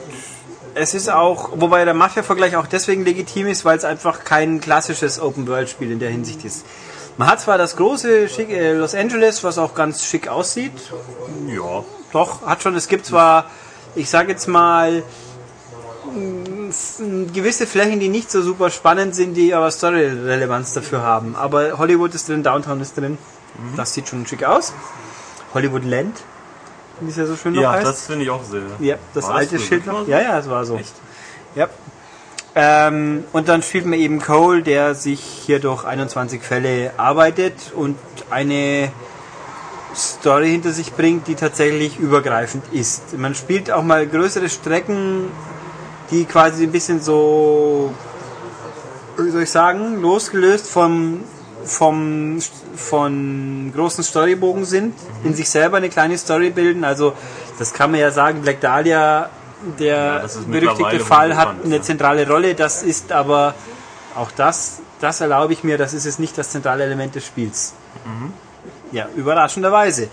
es 0.76 0.94
ist 0.94 1.10
auch, 1.10 1.52
wobei 1.56 1.86
der 1.86 1.94
Mafia-Vergleich 1.94 2.56
auch 2.56 2.68
deswegen 2.68 3.06
legitim 3.06 3.48
ist, 3.48 3.64
weil 3.64 3.78
es 3.78 3.86
einfach 3.86 4.24
kein 4.24 4.60
klassisches 4.60 5.20
Open-World-Spiel 5.20 5.92
in 5.92 6.00
der 6.00 6.10
Hinsicht 6.10 6.44
ist. 6.44 6.66
Man 7.18 7.28
hat 7.30 7.40
zwar 7.42 7.58
das 7.60 7.76
große 7.76 8.28
schick, 8.28 8.50
äh, 8.50 8.74
Los 8.74 8.96
Angeles, 8.96 9.44
was 9.44 9.58
auch 9.60 9.76
ganz 9.76 10.04
schick 10.04 10.28
aussieht, 10.28 10.72
Ja. 11.48 11.84
doch, 12.12 12.42
hat 12.46 12.64
schon, 12.64 12.76
es 12.76 12.88
gibt 12.88 13.06
zwar, 13.06 13.52
ich 13.96 14.10
sage 14.10 14.32
jetzt 14.32 14.48
mal, 14.48 15.04
mh, 16.14 16.70
f- 16.70 17.00
m, 17.00 17.32
gewisse 17.34 17.68
Flächen, 17.68 18.00
die 18.00 18.10
nicht 18.10 18.32
so 18.32 18.42
super 18.42 18.70
spannend 18.70 19.16
sind, 19.16 19.36
die 19.36 19.54
aber 19.54 19.70
Story-Relevanz 19.72 20.74
dafür 20.74 21.02
haben. 21.02 21.36
Aber 21.36 21.78
Hollywood 21.78 22.14
ist 22.16 22.30
drin, 22.30 22.44
Downtown 22.44 22.82
ist 22.82 22.98
drin. 22.98 23.18
Das 23.78 23.94
sieht 23.94 24.08
schon 24.10 24.26
schick 24.26 24.44
aus. 24.44 24.74
Hollywood 25.54 25.86
Land, 25.86 26.18
wie 27.02 27.10
es 27.12 27.18
ja 27.18 27.26
so 27.28 27.36
schön 27.36 27.54
noch 27.54 27.62
Ja, 27.62 27.74
heißt. 27.74 27.86
das 27.86 28.06
finde 28.08 28.24
ich 28.26 28.32
auch 28.32 28.44
sehr. 28.44 28.62
Ja, 28.80 28.96
das 29.14 29.26
War 29.28 29.36
alte 29.36 29.52
wirklich 29.54 29.68
Schild 29.68 29.86
noch. 29.86 30.08
Ja, 30.08 30.22
ja, 30.22 30.40
es 30.40 30.50
war 30.50 30.66
so. 30.66 30.78
Echt? 30.78 30.94
Ja. 31.56 31.68
Ähm, 32.56 33.24
und 33.34 33.48
dann 33.50 33.62
spielt 33.64 33.86
man 33.86 33.98
eben 34.00 34.20
Cole, 34.20 34.62
der 34.64 34.94
sich 34.96 35.20
hier 35.20 35.60
durch 35.60 35.86
21 35.86 36.42
Fälle 36.42 36.92
arbeitet 36.98 37.54
und 37.76 37.98
eine 38.30 38.92
Story 39.96 40.52
hinter 40.52 40.72
sich 40.72 40.94
bringt, 40.94 41.28
die 41.28 41.36
tatsächlich 41.36 42.00
übergreifend 42.00 42.64
ist. 42.72 43.18
Man 43.18 43.36
spielt 43.36 43.72
auch 43.72 43.84
mal 43.84 44.08
größere 44.08 44.50
Strecken, 44.50 45.30
die 46.12 46.26
quasi 46.26 46.64
ein 46.64 46.72
bisschen 46.72 47.02
so, 47.02 47.94
wie 49.18 49.30
soll 49.30 49.44
ich 49.44 49.52
sagen, 49.52 50.02
losgelöst 50.02 50.70
vom, 50.70 51.24
vom, 51.64 52.40
von 52.76 53.72
großen 53.76 54.04
Storybogen 54.04 54.66
sind, 54.66 54.96
in 55.24 55.34
sich 55.34 55.50
selber 55.50 55.78
eine 55.78 55.90
kleine 55.90 56.18
Story 56.18 56.50
bilden. 56.50 56.84
Also, 56.84 57.14
das 57.60 57.74
kann 57.74 57.92
man 57.92 58.00
ja 58.00 58.12
sagen, 58.12 58.42
Black 58.42 58.62
Dahlia, 58.62 59.30
der 59.80 60.24
ist 60.24 60.50
berüchtigte 60.52 61.00
Fall, 61.00 61.38
hat 61.38 61.56
eine 61.64 61.78
ja. 61.78 61.82
zentrale 61.82 62.28
Rolle. 62.28 62.56
Das 62.56 62.84
ist 62.84 63.12
aber 63.12 63.54
auch 64.16 64.32
das, 64.32 64.82
das 65.00 65.22
erlaube 65.22 65.54
ich 65.54 65.64
mir, 65.64 65.78
das 65.78 65.94
ist 65.94 66.06
jetzt 66.06 66.20
nicht 66.20 66.38
das 66.38 66.50
zentrale 66.50 66.84
Element 66.84 67.16
des 67.16 67.26
Spiels. 67.26 67.74
Ja, 68.94 69.08
überraschenderweise. 69.16 70.08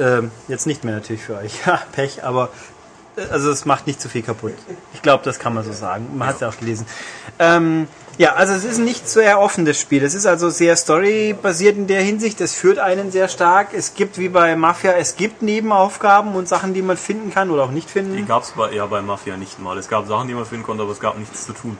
Ähm, 0.00 0.30
jetzt 0.48 0.66
nicht 0.66 0.82
mehr 0.84 0.94
natürlich 0.94 1.22
für 1.22 1.36
euch. 1.36 1.52
Ja, 1.66 1.80
Pech, 1.92 2.24
aber 2.24 2.48
äh, 3.16 3.22
also 3.30 3.50
es 3.50 3.64
macht 3.64 3.86
nicht 3.86 4.00
zu 4.00 4.08
viel 4.08 4.22
kaputt. 4.22 4.54
Ich 4.94 5.02
glaube, 5.02 5.22
das 5.24 5.38
kann 5.38 5.54
man 5.54 5.64
so 5.64 5.72
sagen. 5.72 6.08
Man 6.18 6.26
hat 6.28 6.34
es 6.36 6.40
ja 6.40 6.48
auch 6.48 6.58
gelesen. 6.58 6.86
Ähm, 7.38 7.86
ja, 8.18 8.32
also 8.34 8.54
es 8.54 8.64
ist 8.64 8.78
ein 8.78 8.84
nicht 8.86 9.06
sehr 9.08 9.38
offenes 9.40 9.78
Spiel. 9.78 10.02
Es 10.02 10.14
ist 10.14 10.24
also 10.26 10.48
sehr 10.48 10.74
storybasiert 10.76 11.76
in 11.76 11.86
der 11.86 12.00
Hinsicht. 12.00 12.40
Es 12.40 12.54
führt 12.54 12.78
einen 12.78 13.12
sehr 13.12 13.28
stark. 13.28 13.68
Es 13.74 13.94
gibt 13.94 14.18
wie 14.18 14.30
bei 14.30 14.56
Mafia, 14.56 14.92
es 14.92 15.16
gibt 15.16 15.42
Nebenaufgaben 15.42 16.34
und 16.34 16.48
Sachen, 16.48 16.72
die 16.72 16.80
man 16.82 16.96
finden 16.96 17.30
kann 17.32 17.50
oder 17.50 17.64
auch 17.64 17.70
nicht 17.70 17.88
Die 17.88 17.92
finden. 17.92 18.26
gab 18.26 18.42
es 18.42 18.52
bei, 18.52 18.72
ja 18.72 18.86
bei 18.86 19.02
Mafia 19.02 19.36
nicht 19.36 19.58
mal. 19.60 19.76
Es 19.76 19.88
gab 19.88 20.06
Sachen, 20.08 20.28
die 20.28 20.34
man 20.34 20.46
finden 20.46 20.64
konnte, 20.64 20.82
aber 20.82 20.92
es 20.92 21.00
gab 21.00 21.18
nichts 21.18 21.44
zu 21.44 21.52
tun. 21.52 21.76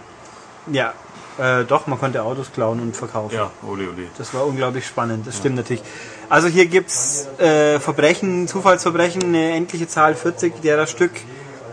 Ja, 0.71 0.93
äh, 1.39 1.65
doch, 1.65 1.87
man 1.87 1.99
konnte 1.99 2.23
Autos 2.23 2.53
klauen 2.53 2.81
und 2.81 2.95
verkaufen. 2.97 3.35
Ja, 3.35 3.51
ole 3.67 3.85
ole. 3.89 4.09
Das 4.19 4.35
war 4.35 4.45
unglaublich 4.47 4.87
spannend, 4.87 5.27
das 5.27 5.37
stimmt 5.39 5.57
natürlich. 5.57 5.83
Also 6.29 6.49
hier 6.49 6.67
gibt's 6.67 7.29
äh, 7.39 7.79
Verbrechen, 7.79 8.49
Zufallsverbrechen, 8.49 9.23
eine 9.23 9.53
endliche 9.53 9.87
Zahl 9.87 10.15
40 10.15 10.61
derer 10.61 10.87
Stück, 10.87 11.13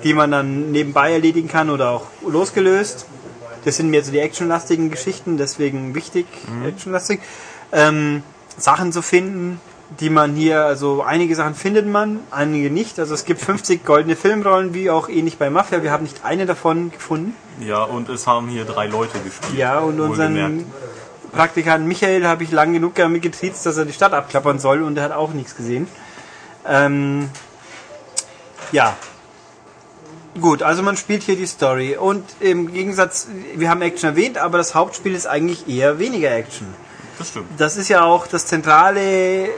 die 0.04 0.14
man 0.14 0.32
dann 0.32 0.72
nebenbei 0.72 1.14
erledigen 1.14 1.48
kann 1.48 1.70
oder 1.70 1.90
auch 1.90 2.06
losgelöst. 2.28 3.06
Das 3.66 3.78
sind 3.78 3.90
mehr 3.90 4.04
so 4.04 4.12
die 4.12 4.20
actionlastigen 4.20 4.92
Geschichten, 4.92 5.38
deswegen 5.38 5.96
wichtig, 5.96 6.26
actionlastig. 6.68 7.22
Ähm, 7.72 8.22
Sachen 8.58 8.92
zu 8.92 9.02
finden, 9.02 9.60
die 10.00 10.10
man 10.10 10.36
hier, 10.36 10.66
also 10.66 11.02
einige 11.02 11.36
Sachen 11.36 11.56
findet 11.56 11.88
man, 11.88 12.20
einige 12.32 12.70
nicht. 12.70 13.00
Also 13.00 13.14
es 13.14 13.26
gibt 13.26 13.42
50 13.42 13.86
goldene 13.86 14.16
Filmrollen, 14.16 14.74
wie 14.74 14.90
auch 14.90 15.10
ähnlich 15.10 15.38
bei 15.38 15.50
Mafia. 15.50 15.84
Wir 15.84 15.92
haben 15.92 16.04
nicht 16.04 16.24
eine 16.24 16.46
davon 16.46 16.92
gefunden. 16.92 17.36
Ja, 17.60 17.84
und 17.84 18.10
es 18.10 18.28
haben 18.28 18.48
hier 18.48 18.66
drei 18.66 18.88
Leute 18.88 19.20
gespielt. 19.20 19.58
Ja, 19.58 19.80
und 19.80 20.00
unseren. 20.00 20.66
Praktikant 21.34 21.88
Michael 21.88 22.28
habe 22.28 22.44
ich 22.44 22.52
lang 22.52 22.74
genug 22.74 22.96
damit 22.96 23.22
getriezt, 23.24 23.66
dass 23.66 23.78
er 23.78 23.86
die 23.86 23.94
Stadt 23.94 24.14
abklappern 24.14 24.60
soll 24.60 24.84
und 24.84 24.98
er 24.98 25.06
hat 25.06 25.12
auch 25.12 25.34
nichts 25.34 25.56
gesehen. 25.56 25.88
Ähm, 26.68 27.30
ja. 28.72 28.96
Gut, 30.40 30.64
also 30.64 30.82
man 30.82 30.98
spielt 30.98 31.24
hier 31.24 31.36
die 31.36 31.46
Story 31.46 31.96
und 31.96 32.24
im 32.40 32.72
Gegensatz, 32.72 33.28
wir 33.56 33.70
haben 33.70 33.82
Action 33.82 34.10
erwähnt, 34.10 34.38
aber 34.38 34.58
das 34.58 34.74
Hauptspiel 34.74 35.14
ist 35.14 35.28
eigentlich 35.28 35.68
eher 35.68 36.00
weniger 36.00 36.32
Action. 36.32 36.68
Das 37.18 37.30
stimmt. 37.30 37.48
Das 37.58 37.78
ist 37.78 37.90
ja 37.90 38.04
auch 38.04 38.26
das 38.26 38.48
zentrale, 38.48 39.50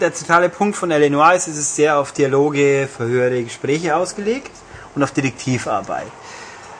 der 0.00 0.14
zentrale 0.14 0.48
Punkt 0.48 0.76
von 0.76 0.90
Illinois. 0.90 1.34
Es 1.34 1.46
ist 1.46 1.76
sehr 1.76 1.98
auf 1.98 2.12
Dialoge, 2.12 2.88
Verhöre, 2.94 3.42
Gespräche 3.42 3.94
ausgelegt 3.94 4.50
und 4.94 5.02
auf 5.02 5.12
Detektivarbeit. 5.12 6.06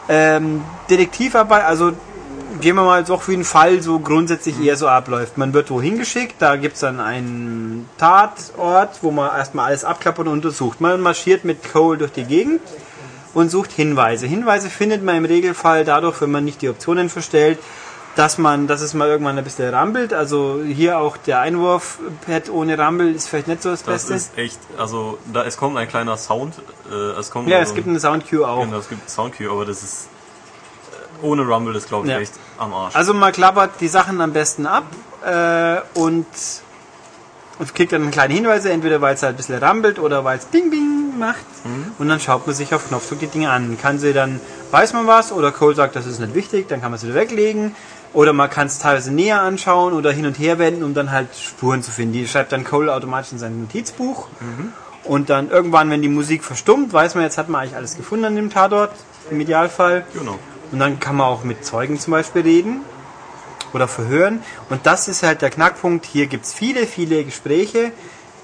Ähm, 0.09 0.65
Detektivarbeit, 0.91 1.65
also 1.65 1.93
gehen 2.61 2.77
wir 2.77 2.83
mal 2.85 3.05
doch 3.05 3.27
wie 3.29 3.35
ein 3.35 3.45
Fall 3.45 3.83
so 3.83 3.99
grundsätzlich 3.99 4.61
eher 4.61 4.77
so 4.77 4.89
abläuft. 4.89 5.39
Man 5.39 5.53
wird 5.55 5.71
wohin 5.71 5.99
geschickt, 5.99 6.37
da 6.39 6.57
gibt's 6.57 6.81
dann 6.81 7.01
einen 7.01 7.89
Tatort, 7.99 8.99
wo 9.03 9.11
man 9.11 9.31
erstmal 9.37 9.67
alles 9.67 9.85
abklappert 9.85 10.27
und 10.27 10.33
untersucht. 10.33 10.81
Man 10.81 11.01
marschiert 11.01 11.45
mit 11.45 11.71
Cole 11.73 11.99
durch 11.99 12.13
die 12.13 12.25
Gegend 12.25 12.61
und 13.35 13.51
sucht 13.51 13.73
Hinweise. 13.73 14.27
Hinweise 14.27 14.71
findet 14.71 15.03
man 15.05 15.17
im 15.17 15.25
Regelfall 15.25 15.85
dadurch, 15.85 16.21
wenn 16.21 16.31
man 16.31 16.45
nicht 16.45 16.63
die 16.63 16.69
Optionen 16.69 17.09
verstellt, 17.11 17.59
dass 18.15 18.39
man, 18.39 18.67
dass 18.67 18.81
es 18.81 18.95
mal 18.95 19.09
irgendwann 19.09 19.37
ein 19.37 19.45
bisschen 19.45 19.69
rampelt. 19.75 20.15
Also 20.15 20.63
hier 20.67 20.99
auch 20.99 21.19
der 21.19 21.41
Einwurf-Pad 21.41 22.49
ohne 22.49 22.79
Rampel 22.79 23.15
ist 23.15 23.29
vielleicht 23.29 23.49
nicht 23.49 23.63
so 23.63 23.69
das, 23.71 23.83
Das 23.83 24.07
Beste. 24.07 24.15
ist 24.15 24.39
echt, 24.39 24.59
also 24.79 25.19
da 25.33 25.45
es 25.45 25.59
kommt 25.59 25.77
ein 25.77 25.87
kleiner 25.87 26.17
Sound, 26.17 26.55
äh, 26.91 26.95
es 27.21 27.31
kommt 27.31 27.47
ja, 27.49 27.59
also 27.59 27.71
es 27.71 27.75
gibt 27.75 27.87
eine 27.89 28.01
Soundcue 28.01 28.49
auch. 28.49 28.65
genau, 28.65 28.79
es 28.79 28.89
gibt 28.89 29.09
Soundcue, 29.11 29.51
aber 29.51 29.67
das 29.67 29.83
ist 29.83 30.09
ohne 31.23 31.43
Rumble 31.43 31.75
ist 31.77 31.89
glaube 31.89 32.07
ich 32.07 32.13
Ja. 32.13 32.21
echt 32.21 32.35
am 32.59 32.73
Arsch. 32.73 32.95
Also 32.95 33.15
man 33.15 33.33
klappert 33.33 33.73
die 33.81 33.89
Sachen 33.89 34.21
am 34.21 34.33
besten 34.33 34.67
ab 34.67 34.85
äh, 35.25 35.77
und, 35.95 36.27
und 37.59 37.75
kriegt 37.75 37.93
dann 37.93 38.11
kleine 38.11 38.35
Hinweise, 38.35 38.71
entweder 38.71 39.01
weil 39.01 39.15
es 39.15 39.23
halt 39.23 39.35
ein 39.35 39.37
bisschen 39.37 39.59
rampelt 39.59 39.99
oder 39.99 40.25
weil 40.25 40.39
es 40.39 40.45
Bing 40.47 40.71
Bing 40.71 41.19
macht. 41.19 41.45
Und 41.99 42.09
dann 42.09 42.21
schaut 42.21 42.47
man 42.47 42.55
sich 42.55 42.75
auf 42.75 42.89
Knopfdruck 42.89 43.21
die 43.21 43.27
Dinge 43.27 43.51
an. 43.51 43.79
Kann 43.81 43.99
sie 43.99 44.13
dann, 44.13 44.39
weiß 44.71 44.93
man 44.93 45.07
was, 45.07 45.33
oder 45.33 45.51
Cole 45.51 45.75
sagt, 45.75 45.97
das 45.97 46.05
ist 46.07 46.21
nicht 46.21 46.35
wichtig, 46.35 46.69
dann 46.69 46.83
kann 46.83 46.91
man 46.91 46.99
es 46.99 47.05
wieder 47.05 47.15
weglegen. 47.15 47.75
Oder 48.13 48.33
man 48.35 48.49
kann 48.51 48.67
es 48.67 48.79
teilweise 48.79 49.11
näher 49.13 49.41
anschauen 49.41 49.95
oder 49.95 50.13
hin 50.13 50.27
und 50.27 50.39
her 50.39 50.59
wenden, 50.59 50.83
um 50.85 50.93
dann 50.95 51.11
halt 51.11 51.29
Spuren 51.35 51.83
zu 51.83 51.91
finden. 51.91 52.13
Die 52.13 52.29
schreibt 52.29 52.53
dann 52.53 52.65
Cole 52.65 52.93
automatisch 52.95 53.33
in 53.33 53.39
sein 53.39 53.61
Notizbuch. 53.63 54.29
Und 55.05 55.31
dann 55.31 55.51
irgendwann, 55.51 55.89
wenn 55.91 56.03
die 56.03 56.09
Musik 56.09 56.45
verstummt, 56.45 56.93
weiß 56.93 57.15
man, 57.15 57.25
jetzt 57.25 57.39
hat 57.39 57.49
man 57.49 57.63
eigentlich 57.63 57.77
alles 57.77 57.97
gefunden 57.97 58.27
an 58.27 58.37
dem 58.37 58.51
Tatort, 58.51 58.93
im 59.31 59.41
Idealfall. 59.41 60.05
genau. 60.13 60.39
Und 60.73 60.79
dann 60.79 61.01
kann 61.01 61.17
man 61.17 61.27
auch 61.27 61.45
mit 61.45 61.65
Zeugen 61.65 61.99
zum 61.99 62.13
Beispiel 62.13 62.43
reden 62.43 62.81
oder 63.73 63.89
verhören. 63.89 64.43
Und 64.69 64.87
das 64.87 65.09
ist 65.09 65.23
halt 65.23 65.43
der 65.43 65.51
Knackpunkt. 65.51 66.07
Hier 66.07 66.27
gibt 66.27 66.45
es 66.45 66.55
viele, 66.55 66.87
viele 66.87 67.25
Gespräche, 67.25 67.93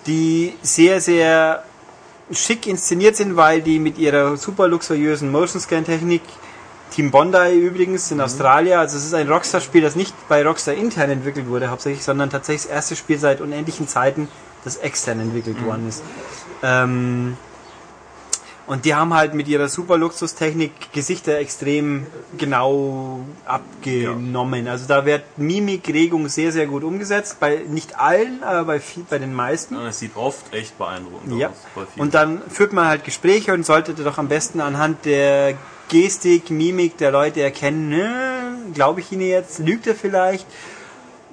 die 0.07 0.55
sehr, 0.63 1.01
sehr 1.01 1.65
schick 2.31 2.67
inszeniert 2.67 3.17
sind, 3.17 3.37
weil 3.37 3.63
die 3.63 3.79
mit 3.79 3.99
ihrer 3.99 4.37
super 4.37 4.69
luxuriösen 4.69 5.31
Motion 5.31 5.61
Scan 5.61 5.85
Technik, 5.85 6.23
Team 6.93 7.11
Bondi 7.11 7.59
übrigens 7.59 8.11
in 8.11 8.21
Australien, 8.21 8.79
also 8.79 8.99
es 8.99 9.07
ist 9.07 9.15
ein 9.15 9.27
Rockstar-Spiel, 9.27 9.81
das 9.81 9.97
nicht 9.97 10.15
bei 10.29 10.45
Rockstar 10.47 10.75
intern 10.75 11.11
entwickelt 11.11 11.49
wurde 11.49 11.71
hauptsächlich, 11.71 12.05
sondern 12.05 12.29
tatsächlich 12.29 12.65
das 12.65 12.71
erste 12.71 12.97
Spiel 12.97 13.19
seit 13.19 13.41
unendlichen 13.41 13.89
Zeiten, 13.89 14.29
das 14.63 14.77
extern 14.77 15.21
entwickelt 15.21 15.65
worden 15.65 15.89
ist. 15.89 16.03
Ähm, 16.63 17.37
und 18.67 18.85
die 18.85 18.95
haben 18.95 19.13
halt 19.13 19.35
mit 19.35 19.49
ihrer 19.49 19.69
super 19.69 19.99
Luxustechnik 19.99 20.93
Gesichter 20.93 21.39
extrem 21.39 22.07
genau 22.39 23.21
abgenommen. 23.45 24.69
Also 24.69 24.87
da 24.87 25.05
wird 25.05 25.23
Mimik, 25.37 25.89
Regung 25.89 26.29
sehr, 26.29 26.53
sehr 26.53 26.67
gut 26.67 26.85
umgesetzt. 26.85 27.39
Bei 27.41 27.63
nicht 27.69 27.99
allen, 27.99 28.43
aber 28.43 28.65
bei, 28.65 28.81
viel, 28.81 29.05
bei 29.09 29.19
den 29.19 29.35
meisten. 29.35 29.75
Ja, 29.75 29.89
Es 29.89 29.99
sieht 29.99 30.17
oft 30.17 30.53
echt 30.55 30.79
beeindruckend 30.79 31.39
Ja. 31.41 31.49
aus. 31.49 31.87
Und 31.97 32.15
dann 32.15 32.41
führt 32.49 32.73
man 32.73 32.87
halt 32.87 33.05
Gespräche 33.05 33.53
und 33.53 33.67
sollte 33.67 33.95
doch 33.95 34.19
am 34.19 34.29
besten 34.29 34.61
anhand 34.61 35.05
der 35.05 35.55
Gestik, 35.89 36.51
Mimik 36.51 36.97
der 36.97 37.11
Leute 37.11 37.43
erkennen, 37.43 37.89
ne, 37.91 38.57
glaube 38.73 39.01
ich 39.01 39.13
Ihnen 39.13 39.23
jetzt, 39.23 39.59
lügt 39.59 39.87
er 39.87 39.95
vielleicht? 39.95 40.47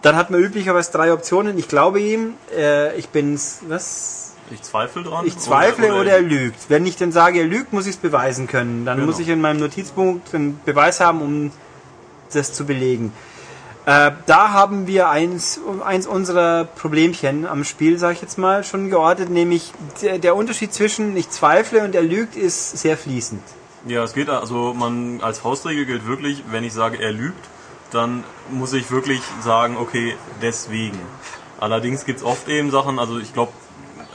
Dann 0.02 0.16
hat 0.16 0.32
man 0.32 0.42
üblicherweise 0.42 0.92
drei 0.92 1.14
Optionen. 1.14 1.58
Ich 1.58 1.68
glaube 1.68 2.00
ihm, 2.02 2.34
äh, 2.58 2.98
ich 2.98 3.10
bin's, 3.10 3.60
was? 3.68 4.19
Ich 4.52 4.62
zweifle 4.62 5.04
dran. 5.04 5.26
Ich 5.26 5.38
zweifle 5.38 5.94
oder, 5.94 6.12
er 6.12 6.22
lügt. 6.22 6.70
Wenn 6.70 6.86
ich 6.86 6.96
dann 6.98 7.12
sage, 7.12 7.40
er 7.40 7.46
lügt, 7.46 7.74
muss 7.74 7.86
ich 7.86 7.96
es 7.96 8.02
beweisen 8.02 8.48
können. 8.48 8.86
Dann 8.86 8.98
Genau. 8.98 9.10
muss 9.12 9.20
ich 9.20 9.30
in 9.30 9.42
meinem 9.42 9.60
Notizpunkt 9.60 10.34
einen 10.34 10.60
Beweis 10.66 11.00
haben, 11.00 11.22
um 11.22 11.52
das 12.34 12.54
zu 12.54 12.66
belegen. 12.66 13.12
Äh, 13.86 14.12
da 14.26 14.52
haben 14.52 14.88
wir 14.88 15.10
eins, 15.10 15.60
eins 15.84 16.06
unserer 16.06 16.66
Problemchen 16.66 17.48
am 17.48 17.64
Spiel, 17.64 17.98
sag 17.98 18.14
ich 18.14 18.22
jetzt 18.22 18.38
mal, 18.38 18.64
schon 18.64 18.90
geortet, 18.90 19.30
nämlich 19.30 19.72
der, 20.02 20.20
der 20.20 20.36
Unterschied 20.36 20.74
zwischen 20.74 21.16
ich 21.18 21.30
zweifle 21.30 21.84
und 21.84 21.96
er 21.96 22.04
lügt 22.04 22.36
ist 22.36 22.78
sehr 22.78 22.98
fließend. 22.98 23.42
Ja, 23.88 24.04
es 24.04 24.14
geht 24.14 24.30
also, 24.30 24.74
man 24.74 25.22
als 25.22 25.40
Faustregel 25.40 25.86
gilt 25.86 26.06
wirklich, 26.06 26.44
wenn 26.52 26.64
ich 26.64 26.74
sage, 26.74 27.02
er 27.02 27.14
lügt, 27.14 27.48
dann 27.92 28.24
muss 28.52 28.74
ich 28.74 28.92
wirklich 28.92 29.22
sagen, 29.42 29.78
okay, 29.78 30.16
deswegen. 30.42 31.00
Allerdings 31.60 32.06
gibt's 32.06 32.22
oft 32.24 32.48
eben 32.48 32.72
Sachen, 32.72 33.00
also 33.00 33.18
ich 33.18 33.34
glaube, 33.34 33.54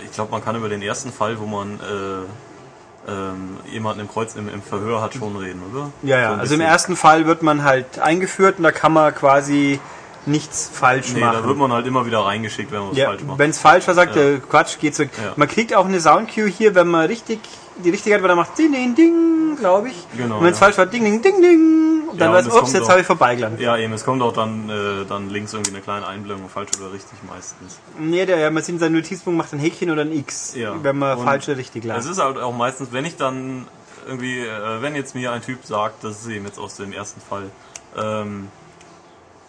ich 0.05 0.13
glaube, 0.13 0.31
man 0.33 0.45
kann 0.45 0.57
über 0.57 0.69
den 0.69 0.83
ersten 0.83 1.13
Fall, 1.13 1.39
wo 1.41 1.47
man 1.47 1.81
äh, 1.81 3.11
ähm, 3.11 3.59
jemanden 3.71 4.01
im 4.01 4.09
Kreuz 4.09 4.35
im, 4.35 4.49
im 4.49 4.63
Verhör 4.63 5.01
hat, 5.03 5.15
schon 5.15 5.37
reden, 5.37 5.63
oder? 5.73 5.91
Ja, 6.03 6.19
ja. 6.19 6.35
So 6.35 6.41
also 6.41 6.55
im 6.55 6.61
ersten 6.61 6.97
Fall 6.97 7.27
wird 7.27 7.43
man 7.43 7.65
halt 7.65 7.99
eingeführt 7.99 8.59
und 8.59 8.65
da 8.65 8.73
kann 8.73 8.93
man 8.93 9.15
quasi 9.15 9.81
nichts 10.27 10.71
falsch 10.73 11.13
Nee, 11.13 11.21
machen. 11.21 11.39
da 11.43 11.47
wird 11.47 11.57
man 11.59 11.71
halt 11.73 11.87
immer 11.87 12.07
wieder 12.07 12.21
reingeschickt, 12.21 12.73
wenn 12.73 12.81
man 12.81 12.91
was 12.93 12.97
ja, 12.97 13.09
falsch 13.09 13.23
macht. 13.25 13.39
wenn 13.39 13.51
es 13.51 13.59
falsch 13.59 13.87
war, 13.87 13.95
sagt 13.95 14.17
Ja. 14.17 14.23
er 14.23 14.39
Quatsch, 14.41 14.79
geht 14.79 14.95
zurück. 14.95 15.11
Ja. 15.23 15.33
Man 15.37 15.49
kriegt 15.49 15.75
auch 15.75 15.85
eine 15.85 16.01
Soundcue 16.01 16.47
hier, 16.47 16.75
wenn 16.75 16.89
man 16.89 17.07
richtig 17.07 17.41
die 17.83 17.91
richtige 17.91 18.15
hat, 18.17 18.23
weil 18.23 18.31
er 18.31 18.37
macht 18.37 18.57
Ding, 18.59 18.73
Ding, 18.73 18.95
Ding, 18.95 19.57
glaube 19.59 19.89
ich. 19.89 20.07
Genau, 20.17 20.39
und 20.39 20.45
wenn 20.45 20.53
es 20.53 20.59
ja. 20.61 20.65
falsch 20.67 20.79
war, 20.79 20.87
Ding, 20.87 21.05
Ding, 21.05 21.23
Ding, 21.23 21.41
Ding. 21.43 22.09
Und 22.11 22.21
dann 22.21 22.31
Ja, 22.33 22.37
weiß 22.39 22.47
ups, 22.49 22.69
es 22.69 22.75
jetzt 22.75 22.89
habe 22.89 23.01
ich 23.01 23.07
vorbeigelandet. 23.07 23.61
Ja, 23.61 23.77
eben, 23.77 23.93
es 23.93 24.05
kommt 24.05 24.23
auch 24.23 24.33
dann, 24.33 24.69
äh, 24.71 25.05
dann 25.09 25.31
links 25.31 25.53
irgendwie 25.53 25.73
eine 25.73 25.81
kleine 25.81 26.07
Einblendung, 26.07 26.49
falsch 26.49 26.71
oder 26.81 26.93
richtig 26.93 27.19
meistens. 27.29 27.79
Nee, 27.99 28.25
der, 28.27 28.51
man 28.51 28.63
sieht 28.63 28.75
in 28.75 28.79
seinem 28.79 28.95
Notizpunkt, 28.95 29.37
macht 29.37 29.53
ein 29.53 29.59
Häkchen 29.59 29.91
oder 29.91 30.03
ein 30.03 30.13
X, 30.13 30.55
Ja. 30.55 30.75
wenn 30.83 30.99
man 30.99 31.19
Und 31.19 31.25
falsch 31.25 31.49
oder 31.49 31.57
richtig 31.57 31.85
Es 31.85 31.89
landet. 31.89 32.11
ist 32.13 32.19
halt 32.23 32.39
auch 32.39 32.55
meistens, 32.55 32.93
wenn 32.93 33.05
ich 33.05 33.17
dann 33.17 33.67
irgendwie, 34.07 34.41
äh, 34.41 34.81
wenn 34.83 34.95
jetzt 34.95 35.15
mir 35.15 35.33
ein 35.33 35.43
Typ 35.43 35.65
sagt, 35.65 36.05
das 36.05 36.21
ist 36.23 36.29
eben 36.29 36.45
jetzt 36.45 36.59
aus 36.59 36.77
dem 36.77 36.93
ersten 36.93 37.21
Fall, 37.21 37.51
ähm, 37.97 38.49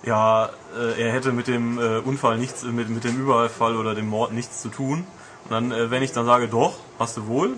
ja, 0.03 0.49
äh, 0.77 1.01
er 1.03 1.11
hätte 1.11 1.31
mit 1.31 1.47
dem 1.47 1.77
äh, 1.79 1.97
Unfall 1.99 2.37
nichts, 2.37 2.63
mit, 2.63 2.89
mit 2.89 3.03
dem 3.03 3.19
Überfall 3.21 3.75
oder 3.75 3.95
dem 3.95 4.07
Mord 4.07 4.33
nichts 4.33 4.61
zu 4.61 4.69
tun. 4.69 5.05
Und 5.45 5.51
dann, 5.51 5.71
äh, 5.71 5.89
wenn 5.91 6.03
ich 6.03 6.11
dann 6.11 6.25
sage, 6.25 6.47
doch, 6.47 6.73
hast 6.99 7.17
du 7.17 7.27
wohl, 7.27 7.53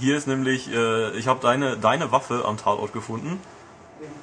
hier 0.00 0.16
ist 0.16 0.26
nämlich, 0.26 0.72
äh, 0.72 1.10
ich 1.12 1.28
habe 1.28 1.40
deine, 1.40 1.76
deine 1.76 2.10
Waffe 2.10 2.44
am 2.46 2.56
Tatort 2.56 2.92
gefunden, 2.92 3.38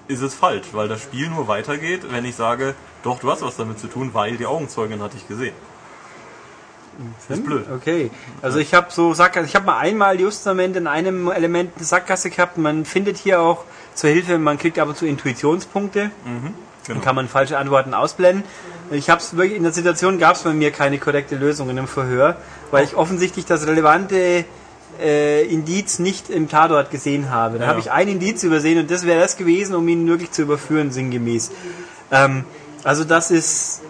ist 0.07 0.21
es 0.21 0.33
falsch, 0.33 0.67
weil 0.71 0.87
das 0.87 1.01
Spiel 1.01 1.29
nur 1.29 1.47
weitergeht, 1.47 2.01
wenn 2.09 2.25
ich 2.25 2.35
sage, 2.35 2.73
doch, 3.03 3.19
du 3.19 3.31
hast 3.31 3.41
was 3.41 3.57
damit 3.57 3.79
zu 3.79 3.87
tun, 3.87 4.09
weil 4.13 4.37
die 4.37 4.45
Augenzeugin 4.45 5.01
hat 5.01 5.13
dich 5.13 5.27
gesehen. 5.27 5.53
ist 7.29 7.45
blöd. 7.45 7.65
Okay, 7.73 8.09
also 8.41 8.57
ich 8.57 8.73
habe 8.73 8.87
so 8.89 9.13
Sackgasse, 9.13 9.45
ich 9.47 9.55
habe 9.55 9.65
mal 9.65 9.77
einmal 9.77 10.19
justament 10.19 10.75
in 10.75 10.87
einem 10.87 11.29
Element 11.29 11.71
eine 11.75 11.85
Sackgasse 11.85 12.29
gehabt. 12.31 12.57
Man 12.57 12.85
findet 12.85 13.17
hier 13.17 13.39
auch 13.39 13.65
zur 13.93 14.09
Hilfe, 14.09 14.39
man 14.39 14.57
kriegt 14.57 14.79
ab 14.79 14.89
und 14.89 14.97
zu 14.97 15.05
Intuitionspunkte. 15.05 16.09
Genau. 16.25 16.51
Dann 16.87 17.01
kann 17.01 17.15
man 17.15 17.27
falsche 17.27 17.57
Antworten 17.57 17.93
ausblenden. 17.93 18.43
Ich 18.91 19.09
habe 19.09 19.21
es 19.21 19.35
wirklich 19.35 19.57
in 19.57 19.63
der 19.63 19.73
Situation 19.73 20.17
gab 20.19 20.37
es 20.37 20.43
bei 20.43 20.53
mir 20.53 20.71
keine 20.71 20.97
korrekte 20.97 21.35
Lösung 21.35 21.69
in 21.69 21.77
einem 21.77 21.87
Verhör, 21.87 22.37
weil 22.71 22.85
ich 22.85 22.95
offensichtlich 22.95 23.45
das 23.45 23.67
relevante 23.67 24.45
äh, 25.01 25.43
Indiz 25.45 25.99
nicht 25.99 26.29
im 26.29 26.49
Tatort 26.49 26.91
gesehen 26.91 27.29
habe. 27.29 27.57
Da 27.57 27.65
Ja. 27.65 27.69
habe 27.69 27.79
ich 27.79 27.91
ein 27.91 28.07
Indiz 28.07 28.43
übersehen 28.43 28.79
und 28.79 28.89
das 28.91 29.05
wäre 29.05 29.19
das 29.21 29.37
gewesen, 29.37 29.75
um 29.75 29.87
ihn 29.87 30.07
wirklich 30.07 30.31
zu 30.31 30.41
überführen, 30.43 30.91
sinngemäß. 30.91 31.51
Ähm, 32.11 32.43
also 32.83 33.03
das 33.03 33.31
ist 33.31 33.81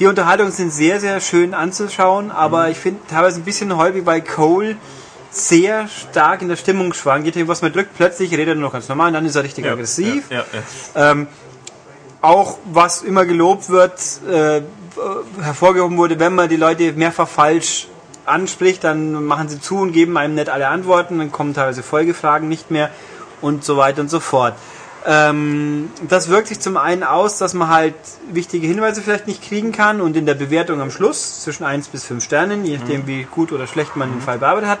die 0.00 0.06
Unterhaltungen 0.06 0.50
sind 0.50 0.72
sehr, 0.72 0.98
sehr 0.98 1.20
schön 1.20 1.54
anzuschauen, 1.54 2.32
aber 2.32 2.68
ich 2.68 2.78
finde 2.78 3.00
teilweise 3.08 3.40
ein 3.40 3.44
bisschen 3.44 3.76
häufig 3.76 4.04
bei 4.04 4.20
Cole 4.20 4.76
sehr 5.30 5.86
stark 5.88 6.42
in 6.42 6.48
der 6.48 6.56
Stimmung 6.56 6.92
schwankt. 6.94 7.26
Je 7.26 7.30
nachdem, 7.30 7.48
was 7.48 7.62
man 7.62 7.72
drückt, 7.72 7.94
plötzlich 7.96 8.32
redet 8.32 8.48
er 8.48 8.54
nur 8.54 8.64
noch 8.64 8.72
ganz 8.72 8.88
normal 8.88 9.08
und 9.08 9.14
dann 9.14 9.26
ist 9.26 9.36
er 9.36 9.44
richtig 9.44 9.66
aggressiv. 9.66 10.24
Ja, 10.30 10.38
ja, 10.38 10.44
ja. 10.96 11.10
Ähm, 11.12 11.26
auch 12.22 12.58
was 12.72 13.02
immer 13.02 13.24
gelobt 13.24 13.68
wird, 13.68 14.00
äh, 14.28 14.62
hervorgehoben 15.40 15.96
wurde, 15.96 16.18
wenn 16.18 16.34
man 16.34 16.48
die 16.48 16.56
Leute 16.56 16.92
mehrfach 16.92 17.28
falsch 17.28 17.86
anspricht, 18.26 18.84
dann 18.84 19.24
machen 19.24 19.48
sie 19.48 19.60
zu 19.60 19.76
und 19.76 19.92
geben 19.92 20.16
einem 20.16 20.34
nicht 20.34 20.48
alle 20.48 20.68
Antworten, 20.68 21.18
dann 21.18 21.32
kommen 21.32 21.54
teilweise 21.54 21.82
Folgefragen 21.82 22.48
nicht 22.48 22.70
mehr 22.70 22.90
und 23.40 23.64
so 23.64 23.76
weiter 23.76 24.00
und 24.00 24.08
so 24.08 24.20
fort. 24.20 24.54
Ähm, 25.06 25.90
das 26.08 26.28
wirkt 26.28 26.48
sich 26.48 26.60
zum 26.60 26.78
einen 26.78 27.02
aus, 27.02 27.36
dass 27.36 27.52
man 27.52 27.68
halt 27.68 27.94
wichtige 28.30 28.66
Hinweise 28.66 29.02
vielleicht 29.02 29.26
nicht 29.26 29.42
kriegen 29.42 29.70
kann 29.70 30.00
und 30.00 30.16
in 30.16 30.24
der 30.24 30.34
Bewertung 30.34 30.80
am 30.80 30.90
Schluss 30.90 31.42
zwischen 31.42 31.64
1 31.64 31.88
bis 31.88 32.04
5 32.04 32.24
Sternen, 32.24 32.64
je 32.64 32.78
nachdem 32.78 33.06
wie 33.06 33.24
gut 33.24 33.52
oder 33.52 33.66
schlecht 33.66 33.96
man 33.96 34.10
den 34.10 34.22
Fall 34.22 34.38
bearbeitet 34.38 34.70
hat. 34.70 34.78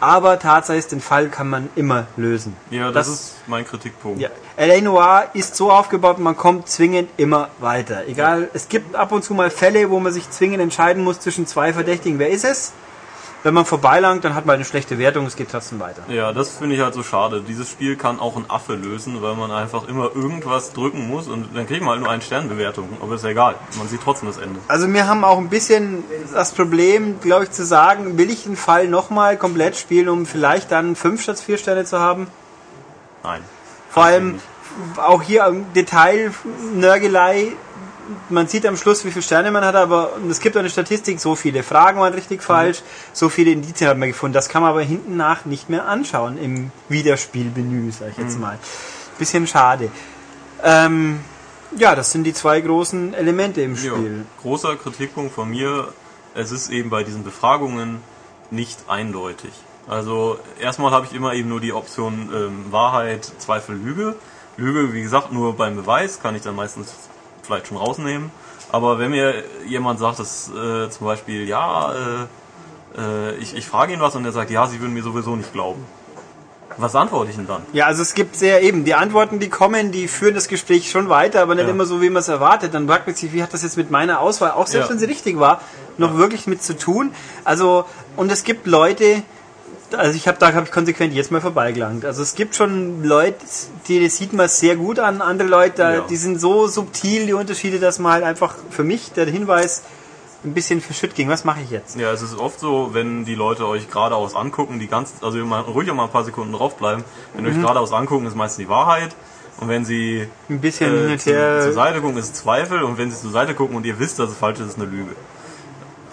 Aber 0.00 0.38
Tatsache 0.38 0.78
ist, 0.78 0.92
den 0.92 1.00
Fall 1.00 1.28
kann 1.28 1.48
man 1.48 1.68
immer 1.76 2.06
lösen. 2.16 2.56
Ja, 2.70 2.90
das, 2.90 3.08
ist 3.08 3.34
mein 3.46 3.66
Kritikpunkt. 3.66 4.20
Ja, 4.20 4.30
L.A. 4.56 4.80
Noir 4.80 5.28
ist 5.34 5.56
so 5.56 5.70
aufgebaut, 5.70 6.18
man 6.18 6.36
kommt 6.36 6.68
zwingend 6.68 7.10
immer 7.18 7.50
weiter. 7.60 8.06
Egal, 8.06 8.48
es 8.54 8.68
gibt 8.68 8.96
ab 8.96 9.12
und 9.12 9.22
zu 9.22 9.34
mal 9.34 9.50
Fälle, 9.50 9.90
wo 9.90 10.00
man 10.00 10.12
sich 10.12 10.30
zwingend 10.30 10.60
entscheiden 10.60 11.04
muss 11.04 11.20
zwischen 11.20 11.46
zwei 11.46 11.74
Verdächtigen. 11.74 12.18
Wer 12.18 12.30
ist 12.30 12.44
es? 12.44 12.72
Wenn 13.42 13.54
man 13.54 13.64
vorbeilangt, 13.64 14.24
dann 14.24 14.34
hat 14.34 14.44
man 14.44 14.56
eine 14.56 14.66
schlechte 14.66 14.98
Wertung, 14.98 15.24
es 15.24 15.34
geht 15.34 15.50
trotzdem 15.50 15.80
weiter. 15.80 16.02
Ja, 16.08 16.32
das 16.32 16.58
finde 16.58 16.76
ich 16.76 16.82
halt 16.82 16.92
so 16.92 17.02
schade. 17.02 17.40
Dieses 17.40 17.70
Spiel 17.70 17.96
kann 17.96 18.20
auch 18.20 18.36
ein 18.36 18.44
Affe 18.48 18.74
lösen, 18.74 19.22
weil 19.22 19.34
man 19.34 19.50
einfach 19.50 19.88
immer 19.88 20.10
irgendwas 20.14 20.74
drücken 20.74 21.08
muss 21.08 21.26
und 21.26 21.56
dann 21.56 21.66
kriegt 21.66 21.80
man 21.80 21.92
halt 21.92 22.00
nur 22.00 22.10
eine 22.10 22.20
Sternbewertung. 22.20 22.88
Aber 23.00 23.14
ist 23.14 23.24
ja 23.24 23.30
egal. 23.30 23.54
Man 23.78 23.88
sieht 23.88 24.02
trotzdem 24.02 24.28
das 24.28 24.36
Ende. 24.36 24.60
Also 24.68 24.92
wir 24.92 25.06
haben 25.06 25.24
auch 25.24 25.38
ein 25.38 25.48
bisschen 25.48 26.04
das 26.34 26.52
Problem, 26.52 27.20
glaube 27.22 27.44
ich, 27.44 27.50
zu 27.50 27.64
sagen, 27.64 28.18
will 28.18 28.30
ich 28.30 28.44
den 28.44 28.56
Fall 28.56 28.88
nochmal 28.88 29.38
komplett 29.38 29.76
spielen, 29.76 30.10
um 30.10 30.26
vielleicht 30.26 30.70
dann 30.70 30.94
fünf 30.94 31.22
statt 31.22 31.40
vier 31.40 31.56
Sterne 31.56 31.86
zu 31.86 31.98
haben? 31.98 32.26
Nein. 33.22 33.42
Vor 33.90 34.04
allem 34.04 34.40
auch 34.96 35.22
hier 35.22 35.46
im 35.46 35.72
Detail 35.72 36.32
Nörgelei. 36.74 37.52
Man 38.28 38.46
sieht 38.48 38.66
am 38.66 38.76
Schluss, 38.76 39.04
wie 39.04 39.10
viele 39.10 39.22
Sterne 39.22 39.50
man 39.50 39.64
hat, 39.64 39.74
aber 39.74 40.12
es 40.28 40.40
gibt 40.40 40.56
auch 40.56 40.60
eine 40.60 40.70
Statistik, 40.70 41.20
so 41.20 41.34
viele 41.36 41.62
Fragen 41.62 42.00
waren 42.00 42.12
richtig 42.14 42.42
falsch, 42.42 42.82
so 43.12 43.28
viele 43.28 43.50
Indizien 43.52 43.88
hat 43.90 43.98
man 43.98 44.08
gefunden. 44.08 44.34
Das 44.34 44.48
kann 44.48 44.62
man 44.62 44.70
aber 44.72 44.82
hinten 44.82 45.16
nach 45.16 45.44
nicht 45.44 45.68
mehr 45.70 45.86
anschauen 45.86 46.38
im 46.38 46.70
Wiederspielmenü, 46.88 47.90
sag 47.92 48.10
ich 48.10 48.18
jetzt 48.18 48.38
mal. 48.38 48.58
Bisschen 49.18 49.46
schade. 49.46 49.90
Ähm, 50.62 51.20
ja, 51.76 51.94
das 51.94 52.12
sind 52.12 52.24
die 52.24 52.34
zwei 52.34 52.60
großen 52.60 53.14
Elemente 53.14 53.62
im 53.62 53.74
Ja, 53.74 53.80
Spiel. 53.92 54.24
großer 54.42 54.76
Kritikpunkt 54.76 55.32
von 55.34 55.48
mir, 55.50 55.92
es 56.34 56.50
ist 56.52 56.70
eben 56.70 56.90
bei 56.90 57.02
diesen 57.04 57.24
Befragungen 57.24 57.98
nicht 58.50 58.78
eindeutig. 58.88 59.52
Also 59.88 60.38
erstmal 60.60 60.92
habe 60.92 61.06
ich 61.06 61.14
immer 61.14 61.34
eben 61.34 61.48
nur 61.48 61.60
die 61.60 61.72
Option 61.72 62.30
ähm, 62.34 62.64
Wahrheit, 62.70 63.30
Zweifel, 63.38 63.76
Lüge. 63.76 64.16
Lüge, 64.56 64.92
wie 64.92 65.02
gesagt, 65.02 65.32
nur 65.32 65.56
beim 65.56 65.76
Beweis 65.76 66.20
kann 66.20 66.34
ich 66.34 66.42
dann 66.42 66.54
meistens 66.54 66.92
vielleicht 67.42 67.66
schon 67.68 67.76
rausnehmen. 67.76 68.30
Aber 68.72 68.98
wenn 68.98 69.10
mir 69.10 69.42
jemand 69.66 69.98
sagt, 69.98 70.18
dass 70.20 70.48
äh, 70.48 70.88
zum 70.90 71.06
Beispiel, 71.06 71.48
ja, 71.48 71.92
äh, 71.92 73.00
äh, 73.00 73.34
ich, 73.36 73.56
ich 73.56 73.66
frage 73.66 73.92
ihn 73.92 74.00
was 74.00 74.14
und 74.14 74.24
er 74.24 74.32
sagt, 74.32 74.50
ja, 74.50 74.66
sie 74.66 74.80
würden 74.80 74.94
mir 74.94 75.02
sowieso 75.02 75.34
nicht 75.36 75.52
glauben. 75.52 75.84
Was 76.76 76.94
antworte 76.94 77.30
ich 77.30 77.36
denn 77.36 77.48
dann? 77.48 77.62
Ja, 77.72 77.86
also 77.86 78.00
es 78.00 78.14
gibt 78.14 78.36
sehr 78.36 78.62
eben, 78.62 78.84
die 78.84 78.94
Antworten, 78.94 79.40
die 79.40 79.48
kommen, 79.48 79.90
die 79.90 80.06
führen 80.06 80.34
das 80.34 80.46
Gespräch 80.46 80.88
schon 80.90 81.08
weiter, 81.08 81.42
aber 81.42 81.56
nicht 81.56 81.64
Ja. 81.64 81.70
immer 81.70 81.84
so, 81.84 82.00
wie 82.00 82.10
man 82.10 82.20
es 82.20 82.28
erwartet. 82.28 82.72
Dann 82.72 82.86
fragt 82.86 83.06
man 83.08 83.16
sich, 83.16 83.32
wie 83.32 83.42
hat 83.42 83.52
das 83.52 83.64
jetzt 83.64 83.76
mit 83.76 83.90
meiner 83.90 84.20
Auswahl, 84.20 84.52
auch 84.52 84.68
selbst 84.68 84.86
Ja. 84.86 84.92
wenn 84.92 84.98
sie 85.00 85.06
richtig 85.06 85.38
war, 85.40 85.60
noch 85.98 86.16
wirklich 86.16 86.46
mit 86.46 86.62
zu 86.62 86.76
tun? 86.78 87.12
Also, 87.44 87.84
und 88.16 88.30
es 88.30 88.44
gibt 88.44 88.68
Leute, 88.68 89.22
also 89.94 90.14
ich 90.16 90.26
habe 90.28 90.38
da 90.38 90.52
habe 90.52 90.66
ich 90.66 90.72
konsequent 90.72 91.12
jetzt 91.14 91.30
mal 91.30 91.40
vorbeigelangt. 91.40 92.04
Also 92.04 92.22
es 92.22 92.34
gibt 92.34 92.54
schon 92.56 93.02
Leute, 93.04 93.38
die 93.88 94.02
das 94.02 94.16
sieht 94.16 94.32
man 94.32 94.48
sehr 94.48 94.76
gut 94.76 94.98
an, 94.98 95.20
andere 95.22 95.48
Leute, 95.48 95.82
Ja. 95.82 96.00
die 96.08 96.16
sind 96.16 96.40
so 96.40 96.66
subtil, 96.68 97.26
die 97.26 97.32
Unterschiede, 97.32 97.78
dass 97.78 97.98
man 97.98 98.12
halt 98.12 98.24
einfach 98.24 98.54
für 98.70 98.84
mich 98.84 99.12
der 99.12 99.26
Hinweis 99.26 99.82
ein 100.42 100.54
bisschen 100.54 100.80
verschütt 100.80 101.14
ging. 101.14 101.28
Was 101.28 101.44
mache 101.44 101.60
ich 101.62 101.70
jetzt? 101.70 101.96
Ja, 101.96 102.10
es 102.12 102.22
ist 102.22 102.38
oft 102.38 102.60
so, 102.60 102.90
wenn 102.92 103.24
die 103.26 103.34
Leute 103.34 103.66
euch 103.68 103.90
geradeaus 103.90 104.34
angucken, 104.34 104.78
die 104.78 104.86
ganz, 104.86 105.12
also 105.20 105.36
mal, 105.44 105.60
ruhig 105.60 105.90
auch 105.90 105.94
mal 105.94 106.04
ein 106.04 106.10
paar 106.10 106.24
Sekunden 106.24 106.52
draufbleiben. 106.54 107.04
Wenn 107.34 107.44
Mhm. 107.44 107.50
euch 107.50 107.60
geradeaus 107.60 107.92
angucken, 107.92 108.26
ist 108.26 108.36
meistens 108.36 108.64
die 108.64 108.68
Wahrheit. 108.70 109.14
Und 109.60 109.68
wenn 109.68 109.84
sie 109.84 110.26
Ein 110.48 110.60
bisschen 110.62 111.10
äh, 111.10 111.18
zu, 111.18 111.30
zur 111.30 111.72
Seite 111.74 112.00
gucken, 112.00 112.16
ist 112.16 112.24
es 112.26 112.32
Zweifel. 112.32 112.82
Und 112.82 112.96
wenn 112.96 113.10
sie 113.10 113.20
zur 113.20 113.30
Seite 113.32 113.54
gucken 113.54 113.76
und 113.76 113.84
ihr 113.84 113.98
wisst, 113.98 114.18
dass 114.18 114.30
es 114.30 114.36
falsch 114.38 114.60
ist, 114.60 114.68
ist 114.68 114.76
eine 114.76 114.86
Lüge. 114.86 115.10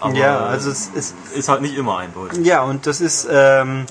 Aber 0.00 0.14
ja, 0.14 0.38
also 0.46 0.70
es 0.70 0.88
ist 0.94 1.14
ist 1.34 1.48
halt 1.48 1.62
nicht 1.62 1.76
immer 1.76 1.98
eindeutig. 1.98 2.44
Ja, 2.44 2.62
und 2.62 2.86
das 2.86 3.00
ist, 3.00 3.26
ähm, 3.30 3.86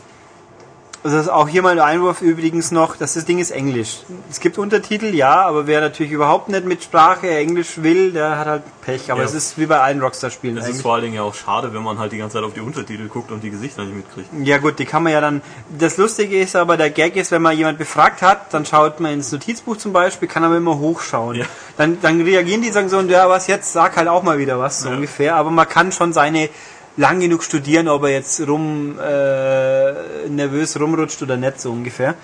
das 1.04 1.14
ist 1.14 1.30
auch 1.30 1.48
hier 1.48 1.62
mal 1.62 1.72
ein 1.72 1.80
Einwurf 1.80 2.22
übrigens 2.22 2.72
noch, 2.72 2.96
dass 2.98 3.14
das 3.14 3.24
Ding 3.26 3.40
ist 3.40 3.52
Englisch. 3.52 4.00
Es 4.30 4.40
gibt 4.40 4.58
Untertitel, 4.58 5.14
ja, 5.16 5.42
aber 5.46 5.66
wer 5.68 5.80
natürlich 5.80 6.12
überhaupt 6.12 6.50
nicht 6.50 6.66
mit 6.66 6.84
Sprache 6.84 7.30
Englisch 7.30 7.82
will, 7.82 8.12
der 8.12 8.38
hat 8.38 8.48
halt 8.48 8.64
Pech. 8.82 9.12
Aber 9.12 9.22
Ja. 9.22 9.26
es 9.28 9.34
ist 9.34 9.58
wie 9.58 9.66
bei 9.68 9.80
allen 9.80 10.02
Rockstar-Spielen 10.02 10.58
Es 10.58 10.64
ist 10.64 10.70
eigentlich. 10.72 10.82
vor 10.82 10.94
allen 10.96 11.04
Dingen 11.04 11.16
ja 11.16 11.22
auch 11.24 11.34
schade, 11.36 11.74
wenn 11.74 11.84
man 11.84 12.00
halt 12.00 12.12
die 12.12 12.18
ganze 12.18 12.36
Zeit 12.36 12.44
auf 12.44 12.54
die 12.54 12.60
Untertitel 12.62 13.08
guckt 13.08 13.32
und 13.32 13.42
die 13.44 13.50
Gesichter 13.52 13.84
nicht 13.86 13.96
mitkriegt. 13.96 14.28
Ja 14.44 14.58
gut, 14.58 14.80
die 14.80 14.86
kann 14.86 15.04
man 15.04 15.14
ja 15.14 15.22
dann. 15.22 15.42
Das 15.78 15.98
Lustige 15.98 16.40
ist 16.40 16.56
aber, 16.56 16.76
der 16.78 16.90
Gag 16.90 17.16
ist, 17.16 17.32
wenn 17.32 17.42
man 17.42 17.56
jemand 17.58 17.78
befragt 17.78 18.22
hat, 18.22 18.54
dann 18.54 18.66
schaut 18.66 19.00
man 19.00 19.14
ins 19.14 19.32
Notizbuch 19.32 19.78
zum 19.78 19.94
Beispiel, 19.94 20.28
kann 20.28 20.44
aber 20.44 20.58
immer 20.58 20.78
hochschauen. 20.78 21.36
Ja. 21.36 21.46
Dann, 21.78 22.02
dann 22.02 22.22
reagieren 22.22 22.62
die, 22.62 22.70
sagen 22.72 22.90
so, 22.90 23.00
ja, 23.02 23.30
was 23.30 23.48
jetzt, 23.48 23.72
sag 23.72 23.96
halt 23.98 24.08
auch 24.08 24.24
mal 24.24 24.40
wieder 24.40 24.60
was, 24.60 24.82
so 24.82 24.90
Ja. 24.90 24.96
ungefähr. 24.96 25.36
Aber 25.36 25.52
man 25.52 25.70
kann 25.70 25.92
schon 25.92 26.12
seine 26.12 26.50
lang 26.98 27.20
genug 27.20 27.44
studieren, 27.44 27.88
ob 27.88 28.04
er 28.04 28.10
jetzt 28.10 28.40
rum 28.48 28.98
äh, 29.00 30.28
nervös 30.30 30.80
rumrutscht 30.80 31.22
oder 31.22 31.38
nicht, 31.38 31.62
so 31.62 31.72
ungefähr. 31.72 32.16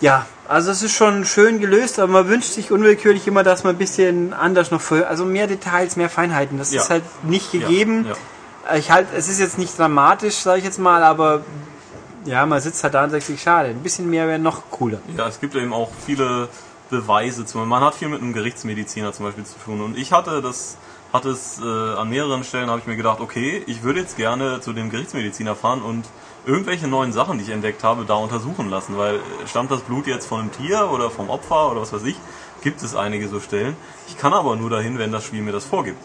Ja, 0.00 0.26
also 0.48 0.70
es 0.70 0.82
ist 0.82 0.92
schon 0.92 1.24
schön 1.24 1.60
gelöst, 1.60 1.98
aber 1.98 2.12
man 2.12 2.28
wünscht 2.28 2.52
sich 2.52 2.70
unwillkürlich 2.70 3.26
immer, 3.26 3.42
dass 3.42 3.64
man 3.64 3.74
ein 3.74 3.78
bisschen 3.78 4.32
anders 4.32 4.70
noch 4.70 4.80
für, 4.80 5.08
also 5.08 5.24
mehr 5.24 5.46
Details, 5.46 5.96
mehr 5.96 6.10
Feinheiten. 6.10 6.58
Das 6.58 6.72
Ja. 6.72 6.82
ist 6.82 6.90
halt 6.90 7.04
nicht 7.24 7.52
Ja, 7.54 7.60
gegeben. 7.60 8.06
ja. 8.06 8.76
Ich 8.76 8.90
halt, 8.90 9.08
es 9.16 9.28
ist 9.28 9.40
jetzt 9.40 9.58
nicht 9.58 9.78
dramatisch, 9.78 10.36
sage 10.36 10.58
ich 10.58 10.64
jetzt 10.64 10.78
mal, 10.78 11.02
aber 11.02 11.42
ja, 12.24 12.46
man 12.46 12.60
sitzt 12.60 12.82
halt 12.82 12.94
da 12.94 13.04
und 13.04 13.10
sagt 13.10 13.22
sich, 13.24 13.42
schade, 13.42 13.68
ein 13.68 13.82
bisschen 13.82 14.08
mehr 14.08 14.26
wäre 14.26 14.38
noch 14.38 14.70
cooler. 14.70 14.98
Ja, 15.16 15.28
es 15.28 15.38
gibt 15.40 15.54
eben 15.54 15.72
auch 15.74 15.90
viele 16.06 16.48
Beweise. 16.90 17.44
Zum 17.44 17.68
Man 17.68 17.82
hat 17.82 17.94
viel 17.94 18.08
mit 18.08 18.22
einem 18.22 18.32
Gerichtsmediziner 18.32 19.12
zum 19.12 19.26
Beispiel 19.26 19.44
zu 19.44 19.54
tun. 19.64 19.80
Und 19.82 19.98
ich 19.98 20.12
hatte 20.12 20.40
das, 20.42 20.76
hatte 21.14 21.30
es 21.30 21.60
äh, 21.60 21.64
an 21.64 22.08
mehreren 22.08 22.42
Stellen, 22.42 22.68
habe 22.68 22.80
ich 22.80 22.88
mir 22.88 22.96
gedacht, 22.96 23.20
okay, 23.20 23.62
ich 23.68 23.84
würde 23.84 24.00
jetzt 24.00 24.16
gerne 24.16 24.60
zu 24.60 24.72
dem 24.72 24.90
Gerichtsmediziner 24.90 25.54
fahren 25.54 25.80
und 25.80 26.04
irgendwelche 26.44 26.88
neuen 26.88 27.12
Sachen, 27.12 27.38
die 27.38 27.44
ich 27.44 27.50
entdeckt 27.50 27.84
habe, 27.84 28.04
da 28.04 28.14
untersuchen 28.14 28.68
lassen. 28.68 28.98
Weil 28.98 29.14
äh, 29.14 29.20
stammt 29.46 29.70
das 29.70 29.82
Blut 29.82 30.08
jetzt 30.08 30.26
von 30.26 30.40
einem 30.40 30.50
Tier 30.50 30.90
oder 30.92 31.10
vom 31.10 31.30
Opfer 31.30 31.70
oder 31.70 31.82
was 31.82 31.92
weiß 31.92 32.02
ich? 32.02 32.16
Gibt 32.62 32.82
es 32.82 32.96
einige 32.96 33.28
so 33.28 33.38
Stellen. 33.38 33.76
Ich 34.08 34.18
kann 34.18 34.32
aber 34.32 34.56
nur 34.56 34.70
dahin, 34.70 34.98
wenn 34.98 35.12
das 35.12 35.24
Spiel 35.24 35.42
mir 35.42 35.52
das 35.52 35.64
vorgibt. 35.64 35.98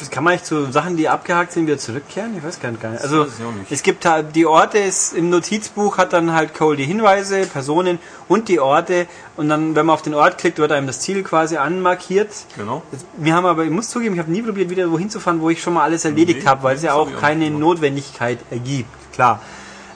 Weiß, 0.00 0.10
kann 0.10 0.24
man 0.24 0.34
nicht 0.34 0.46
zu 0.46 0.70
Sachen, 0.72 0.96
die 0.96 1.08
abgehakt 1.08 1.52
sind, 1.52 1.66
wieder 1.66 1.78
zurückkehren? 1.78 2.36
Ich 2.36 2.42
weiß 2.44 2.60
gar 2.60 2.70
nicht. 2.70 2.84
Also 2.84 3.22
auch 3.22 3.26
es 3.70 3.82
gibt 3.82 4.04
halt 4.06 4.34
die 4.34 4.46
Orte, 4.46 4.78
ist, 4.78 5.12
im 5.14 5.30
Notizbuch 5.30 5.98
hat 5.98 6.12
dann 6.12 6.32
halt 6.32 6.54
Cole 6.54 6.76
die 6.76 6.84
Hinweise, 6.84 7.46
Personen 7.46 7.98
und 8.28 8.48
die 8.48 8.60
Orte 8.60 9.06
und 9.36 9.48
dann, 9.48 9.74
wenn 9.74 9.86
man 9.86 9.94
auf 9.94 10.02
den 10.02 10.14
Ort 10.14 10.38
klickt, 10.38 10.58
wird 10.58 10.72
einem 10.72 10.86
das 10.86 11.00
Ziel 11.00 11.22
quasi 11.22 11.56
anmarkiert. 11.56 12.30
Genau. 12.56 12.82
Wir 13.16 13.34
haben 13.34 13.46
aber, 13.46 13.64
ich 13.64 13.70
muss 13.70 13.88
zugeben, 13.88 14.14
ich 14.14 14.20
habe 14.20 14.30
nie 14.30 14.42
probiert, 14.42 14.70
wieder 14.70 14.90
wohin 14.90 15.10
zu 15.10 15.20
fahren, 15.20 15.40
wo 15.40 15.50
ich 15.50 15.62
schon 15.62 15.74
mal 15.74 15.82
alles 15.84 16.04
erledigt 16.04 16.40
Nee, 16.42 16.46
habe, 16.46 16.62
weil 16.62 16.76
es 16.76 16.82
ja 16.82 16.94
auch 16.94 17.08
auch 17.08 17.20
keine 17.20 17.46
gemacht. 17.46 17.60
Notwendigkeit 17.60 18.38
ergibt. 18.50 18.88
Klar. 19.12 19.40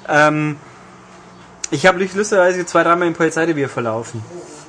Ähm, 0.09 0.57
ich 1.71 1.87
habe 1.87 1.99
lustigerweise 1.99 2.65
zwei, 2.65 2.83
dreimal 2.83 3.09
im 3.09 3.15
Polizeirevier 3.15 3.69
verlaufen. 3.69 4.23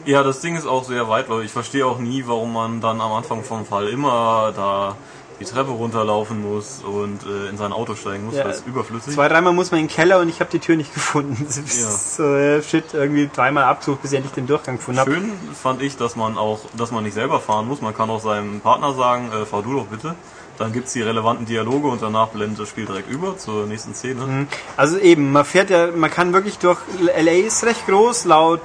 Ja, 0.05 0.23
das 0.23 0.41
Ding 0.41 0.55
ist 0.55 0.65
auch 0.65 0.83
sehr 0.83 1.07
weitläufig. 1.07 1.47
Ich 1.47 1.51
verstehe 1.51 1.85
auch 1.85 1.99
nie, 1.99 2.23
warum 2.25 2.53
man 2.53 2.81
dann 2.81 2.99
am 2.99 3.11
Anfang 3.13 3.43
vom 3.43 3.65
Fall 3.65 3.89
immer 3.89 4.51
da 4.55 4.95
die 5.39 5.45
Treppe 5.45 5.71
runterlaufen 5.71 6.41
muss 6.41 6.81
und 6.83 7.23
äh, 7.23 7.49
in 7.49 7.57
sein 7.57 7.71
Auto 7.71 7.95
steigen 7.95 8.25
muss. 8.25 8.35
Ja, 8.35 8.43
das 8.43 8.57
ist 8.57 8.67
überflüssig. 8.67 9.13
Zwei, 9.13 9.27
dreimal 9.27 9.53
muss 9.53 9.71
man 9.71 9.79
in 9.79 9.87
den 9.87 9.93
Keller 9.93 10.19
und 10.19 10.29
ich 10.29 10.39
habe 10.41 10.51
die 10.51 10.59
Tür 10.59 10.75
nicht 10.75 10.93
gefunden. 10.93 11.47
So, 11.79 12.23
äh, 12.35 12.61
shit, 12.61 12.93
irgendwie 12.93 13.29
dreimal 13.33 13.63
Abzug, 13.63 14.01
bis 14.01 14.11
ich 14.11 14.17
endlich 14.17 14.33
den 14.33 14.47
Durchgang 14.47 14.77
gefunden 14.77 14.99
habe. 14.99 15.11
Schön 15.11 15.31
fand 15.61 15.81
ich, 15.81 15.97
dass 15.97 16.15
man 16.15 16.37
auch, 16.37 16.59
dass 16.75 16.91
man 16.91 17.03
nicht 17.03 17.13
selber 17.13 17.39
fahren 17.39 17.67
muss. 17.67 17.81
Man 17.81 17.95
kann 17.95 18.09
auch 18.09 18.21
seinem 18.21 18.59
Partner 18.59 18.93
sagen, 18.93 19.31
äh, 19.31 19.45
fahr 19.45 19.61
du 19.61 19.73
doch 19.73 19.85
bitte. 19.87 20.15
Dann 20.57 20.73
gibt's 20.73 20.91
die 20.91 21.01
relevanten 21.01 21.45
Dialoge 21.45 21.87
und 21.87 22.01
danach 22.01 22.27
blendet 22.29 22.59
das 22.59 22.69
Spiel 22.69 22.85
direkt 22.85 23.09
über 23.09 23.37
zur 23.37 23.65
nächsten 23.65 23.93
Szene. 23.95 24.47
Also 24.75 24.97
eben, 24.97 25.31
man 25.31 25.45
fährt 25.45 25.69
ja, 25.69 25.87
man 25.95 26.11
kann 26.11 26.33
wirklich 26.33 26.57
durch, 26.59 26.79
LA 26.99 27.31
ist 27.47 27.63
recht 27.63 27.87
groß, 27.87 28.25
laut, 28.25 28.61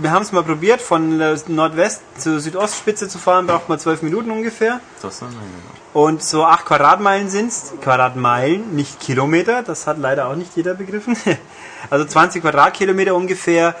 wir 0.00 0.10
haben 0.10 0.22
es 0.22 0.32
mal 0.32 0.42
probiert, 0.42 0.80
von 0.80 1.18
Nordwest 1.48 2.02
zur 2.18 2.40
Südostspitze 2.40 3.08
zu 3.08 3.18
fahren, 3.18 3.46
braucht 3.46 3.68
man 3.68 3.78
zwölf 3.78 4.02
Minuten 4.02 4.30
ungefähr. 4.30 4.80
Das 5.02 5.20
dann, 5.20 5.32
ja. 5.32 5.38
Und 5.92 6.22
so 6.22 6.44
acht 6.44 6.66
Quadratmeilen 6.66 7.28
sind's, 7.28 7.72
Quadratmeilen, 7.80 8.74
nicht 8.74 8.98
Kilometer, 9.00 9.62
das 9.62 9.86
hat 9.86 9.98
leider 9.98 10.28
auch 10.28 10.36
nicht 10.36 10.56
jeder 10.56 10.74
begriffen. 10.74 11.16
Also 11.90 12.06
20 12.06 12.40
Quadratkilometer 12.40 13.14
ungefähr. 13.14 13.74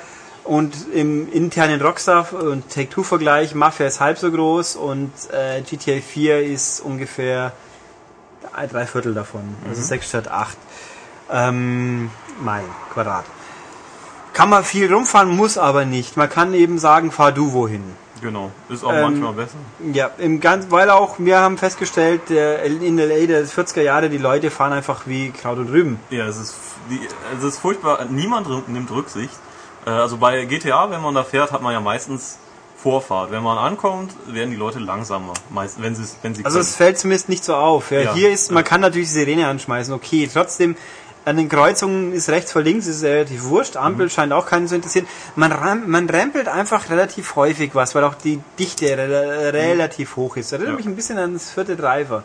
Und 0.44 0.74
im 0.92 1.32
internen 1.32 1.80
Rockstar 1.80 2.34
und 2.34 2.68
Take-Two-Vergleich, 2.68 3.54
Mafia 3.54 3.86
ist 3.86 4.00
halb 4.00 4.18
so 4.18 4.30
groß 4.30 4.76
und 4.76 5.10
äh, 5.32 5.62
GTA 5.62 6.02
4 6.02 6.44
ist 6.44 6.80
ungefähr 6.80 7.52
drei 8.70 8.86
Viertel 8.86 9.14
davon. 9.14 9.42
Also 9.66 9.80
sechs 9.80 10.08
statt 10.08 10.28
acht 10.28 10.58
ähm, 11.32 12.10
Meilen, 12.40 12.68
Quadrat. 12.92 13.24
Kann 14.34 14.50
man 14.50 14.62
viel 14.64 14.92
rumfahren, 14.92 15.30
muss 15.34 15.56
aber 15.56 15.84
nicht. 15.86 16.16
Man 16.18 16.28
kann 16.28 16.52
eben 16.54 16.78
sagen, 16.78 17.10
fahr 17.10 17.32
du 17.32 17.52
wohin. 17.52 17.82
Genau. 18.20 18.50
Ist 18.68 18.84
auch 18.84 18.92
Ähm, 18.92 19.02
manchmal 19.02 19.32
besser. 19.34 19.56
Ja, 19.92 20.10
im 20.18 20.40
ganz, 20.40 20.66
weil 20.70 20.90
auch 20.90 21.16
wir 21.18 21.38
haben 21.40 21.56
festgestellt, 21.58 22.22
der, 22.30 22.62
in 22.64 22.96
LA 22.98 23.26
der 23.26 23.46
40er 23.46 23.82
Jahre, 23.82 24.08
die 24.08 24.18
Leute 24.18 24.50
fahren 24.50 24.72
einfach 24.72 25.06
wie 25.06 25.30
Kraut 25.30 25.58
und 25.58 25.68
Rüben. 25.70 25.98
Ja, 26.10 26.26
es 26.26 26.36
ist, 26.38 26.54
es 27.38 27.44
ist 27.44 27.58
furchtbar. 27.58 28.06
Niemand 28.10 28.68
nimmt 28.68 28.90
Rücksicht. 28.90 29.34
Äh, 29.86 29.90
Also 29.90 30.16
bei 30.16 30.44
GTA, 30.46 30.90
wenn 30.90 31.00
man 31.02 31.14
da 31.14 31.22
fährt, 31.24 31.52
hat 31.52 31.62
man 31.62 31.72
ja 31.72 31.80
meistens 31.80 32.38
Vorfahrt. 32.76 33.30
Wenn 33.30 33.42
man 33.42 33.56
ankommt, 33.56 34.12
werden 34.26 34.50
die 34.50 34.56
Leute 34.56 34.78
langsamer. 34.78 35.32
Meist, 35.50 35.80
wenn 35.82 35.94
sie, 35.94 36.02
wenn 36.22 36.34
sie 36.34 36.44
Also 36.44 36.56
können. 36.58 36.66
es 36.68 36.76
fällt 36.76 36.98
zumindest 36.98 37.28
nicht 37.30 37.42
so 37.44 37.54
auf. 37.54 37.90
Ja, 37.90 38.00
Ja, 38.00 38.14
hier 38.14 38.30
ist, 38.30 38.50
man 38.52 38.62
kann 38.64 38.80
natürlich 38.82 39.08
die 39.08 39.14
Sirene 39.14 39.46
anschmeißen, 39.48 39.94
okay. 39.94 40.28
Trotzdem, 40.32 40.76
an 41.24 41.36
den 41.36 41.48
Kreuzungen 41.48 42.12
ist 42.12 42.28
rechts 42.28 42.52
vor 42.52 42.62
links, 42.62 42.86
ist 42.86 43.02
relativ 43.02 43.44
wurscht. 43.44 43.76
Ampel 43.76 44.10
scheint 44.10 44.32
auch 44.32 44.46
keinen 44.46 44.68
zu 44.68 44.74
interessieren. 44.74 45.06
Man, 45.36 45.52
ram, 45.52 45.88
man 45.88 46.08
rempelt 46.08 46.48
einfach 46.48 46.90
relativ 46.90 47.36
häufig 47.36 47.74
was, 47.74 47.94
weil 47.94 48.04
auch 48.04 48.14
die 48.14 48.40
Dichte 48.58 48.86
re 48.86 49.52
relativ 49.52 50.16
hoch 50.16 50.36
ist. 50.36 50.52
Erinnert 50.52 50.72
Ja. 50.72 50.76
mich 50.76 50.86
ein 50.86 50.96
bisschen 50.96 51.18
an 51.18 51.32
das 51.34 51.50
vierte 51.50 51.76
Driver. 51.76 52.22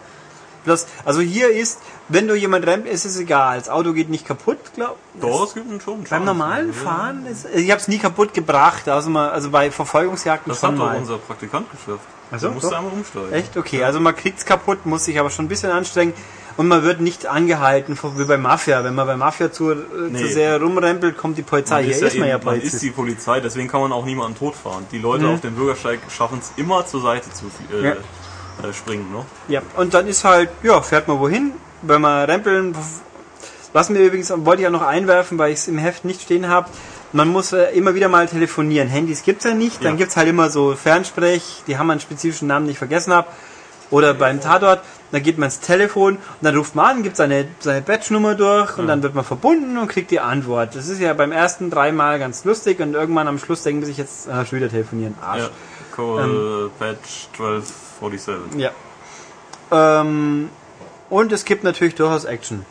Bloß, 0.65 0.87
also 1.05 1.21
hier 1.21 1.49
ist, 1.51 1.79
wenn 2.09 2.27
du 2.27 2.35
jemand 2.35 2.67
rempelt, 2.67 2.93
ist 2.93 3.05
es 3.05 3.17
egal. 3.17 3.57
Das 3.59 3.69
Auto 3.69 3.93
geht 3.93 4.09
nicht 4.09 4.25
kaputt, 4.25 4.57
glaub 4.75 4.97
Doch, 5.21 5.47
es 5.47 5.53
gibt 5.53 5.69
einen 5.71 5.79
schon. 5.79 6.03
Beim 6.03 6.25
normalen 6.25 6.73
Fahren 6.73 7.25
ist, 7.25 7.47
ich 7.55 7.71
habe 7.71 7.79
es 7.79 7.87
nie 7.87 7.97
kaputt 7.97 8.33
gebracht, 8.33 8.89
also, 8.89 9.09
mal, 9.09 9.29
also 9.29 9.49
bei 9.49 9.71
Verfolgungsjagden 9.71 10.49
Das 10.51 10.59
schon 10.59 10.77
hat 10.77 10.93
doch 10.93 10.97
unser 10.99 11.17
Praktikant 11.19 11.67
geschafft. 11.71 12.03
Ach 12.31 12.39
so, 12.39 12.47
Der 12.47 12.53
musste 12.53 12.69
doch. 12.71 12.77
einmal 12.77 12.91
umsteigen. 12.91 13.31
Echt? 13.31 13.55
Okay, 13.55 13.83
also 13.85 14.01
man 14.01 14.13
kriegt's 14.15 14.45
kaputt, 14.45 14.85
muss 14.85 15.05
sich 15.05 15.17
aber 15.17 15.29
schon 15.29 15.45
ein 15.45 15.47
bisschen 15.47 15.71
anstrengen 15.71 16.13
und 16.59 16.67
man 16.67 16.83
wird 16.83 16.99
nicht 16.99 17.25
angehalten, 17.25 17.97
wie 18.17 18.25
bei 18.25 18.37
Mafia. 18.37 18.83
Wenn 18.83 18.93
man 18.93 19.07
bei 19.07 19.15
Mafia 19.15 19.49
zu, 19.49 19.71
äh, 19.71 19.75
zu 19.75 19.81
Nee. 20.11 20.27
sehr 20.27 20.59
rumrempelt, 20.61 21.17
kommt 21.17 21.37
die 21.37 21.41
Polizei. 21.41 21.83
Hier 21.85 21.91
ist, 21.95 22.01
ist, 22.01 22.13
ja 22.15 22.19
man 22.19 22.27
ja 22.29 22.35
eben, 22.35 22.43
man 22.45 22.55
ist 22.55 22.59
Polizist. 22.63 22.83
die 22.83 22.89
Polizei, 22.91 23.39
deswegen 23.39 23.69
kann 23.69 23.79
man 23.79 23.93
auch 23.93 24.03
niemanden 24.03 24.37
totfahren. 24.37 24.85
Die 24.91 24.97
Leute 24.99 25.23
Mhm. 25.23 25.33
auf 25.35 25.39
dem 25.41 25.55
Bürgersteig 25.55 25.99
schaffen 26.15 26.39
es 26.41 26.51
immer 26.57 26.85
zur 26.85 27.01
Seite 27.01 27.29
zu 27.31 27.45
äh, 27.73 27.85
Ja. 27.85 27.91
äh, 27.93 28.73
springen. 28.73 29.07
Ne? 29.13 29.23
Ja, 29.47 29.61
und 29.77 29.93
dann 29.93 30.05
ist 30.07 30.25
halt, 30.25 30.49
ja, 30.61 30.81
fährt 30.81 31.07
man 31.07 31.19
wohin, 31.21 31.53
wenn 31.81 32.01
man 32.01 32.25
rempeln. 32.25 32.75
Was 33.71 33.89
mir 33.89 33.99
übrigens, 33.99 34.29
wollte 34.35 34.61
ich 34.63 34.67
auch 34.67 34.71
noch 34.73 34.81
einwerfen, 34.85 35.37
weil 35.37 35.53
ich 35.53 35.59
es 35.59 35.67
im 35.69 35.77
Heft 35.77 36.03
nicht 36.03 36.21
stehen 36.23 36.49
habe, 36.49 36.69
man 37.13 37.29
muss 37.29 37.53
äh, 37.53 37.67
immer 37.73 37.95
wieder 37.95 38.09
mal 38.09 38.27
telefonieren. 38.27 38.89
Handys 38.89 39.23
gibt's 39.23 39.45
ja 39.45 39.53
nicht, 39.53 39.81
dann 39.85 39.93
Ja. 39.93 39.99
gibt's 39.99 40.17
halt 40.17 40.27
immer 40.27 40.49
so 40.49 40.75
Fernsprech, 40.75 41.63
die 41.67 41.77
haben 41.77 41.89
einen 41.89 42.01
spezifischen 42.01 42.49
Namen, 42.49 42.65
den 42.65 42.71
ich 42.73 42.77
vergessen 42.79 43.13
habe. 43.13 43.27
Oder 43.91 44.13
beim 44.13 44.41
Tatort, 44.41 44.81
dann 45.11 45.23
geht 45.23 45.37
man 45.37 45.47
ins 45.47 45.59
Telefon 45.59 46.15
und 46.15 46.21
dann 46.41 46.55
ruft 46.55 46.75
man 46.75 46.97
an, 46.97 47.03
gibt 47.03 47.15
seine, 47.17 47.47
seine 47.59 47.81
Batchnummer 47.81 48.35
durch 48.35 48.77
und 48.77 48.87
dann 48.87 49.01
wird 49.03 49.15
man 49.15 49.23
verbunden 49.23 49.77
und 49.77 49.87
kriegt 49.87 50.11
die 50.11 50.19
Antwort. 50.19 50.75
Das 50.75 50.87
ist 50.87 50.99
ja 50.99 51.13
beim 51.13 51.31
ersten 51.31 51.69
dreimal 51.69 52.19
ganz 52.19 52.45
lustig 52.45 52.79
und 52.79 52.93
irgendwann 52.93 53.27
am 53.27 53.39
Schluss 53.39 53.63
denken 53.63 53.85
sich 53.85 53.97
jetzt, 53.97 54.29
ah, 54.29 54.45
schon 54.45 54.59
wieder 54.59 54.69
telefonieren, 54.69 55.15
Arsch. 55.21 55.41
Ja. 55.43 55.49
Call 55.95 56.69
Patch 56.79 57.27
1247. 57.33 58.59
Ja. 58.59 58.71
Ähm, 59.71 60.49
und 61.09 61.31
es 61.31 61.45
gibt 61.45 61.63
natürlich 61.63 61.95
durchaus 61.95 62.25
Action. 62.25 62.65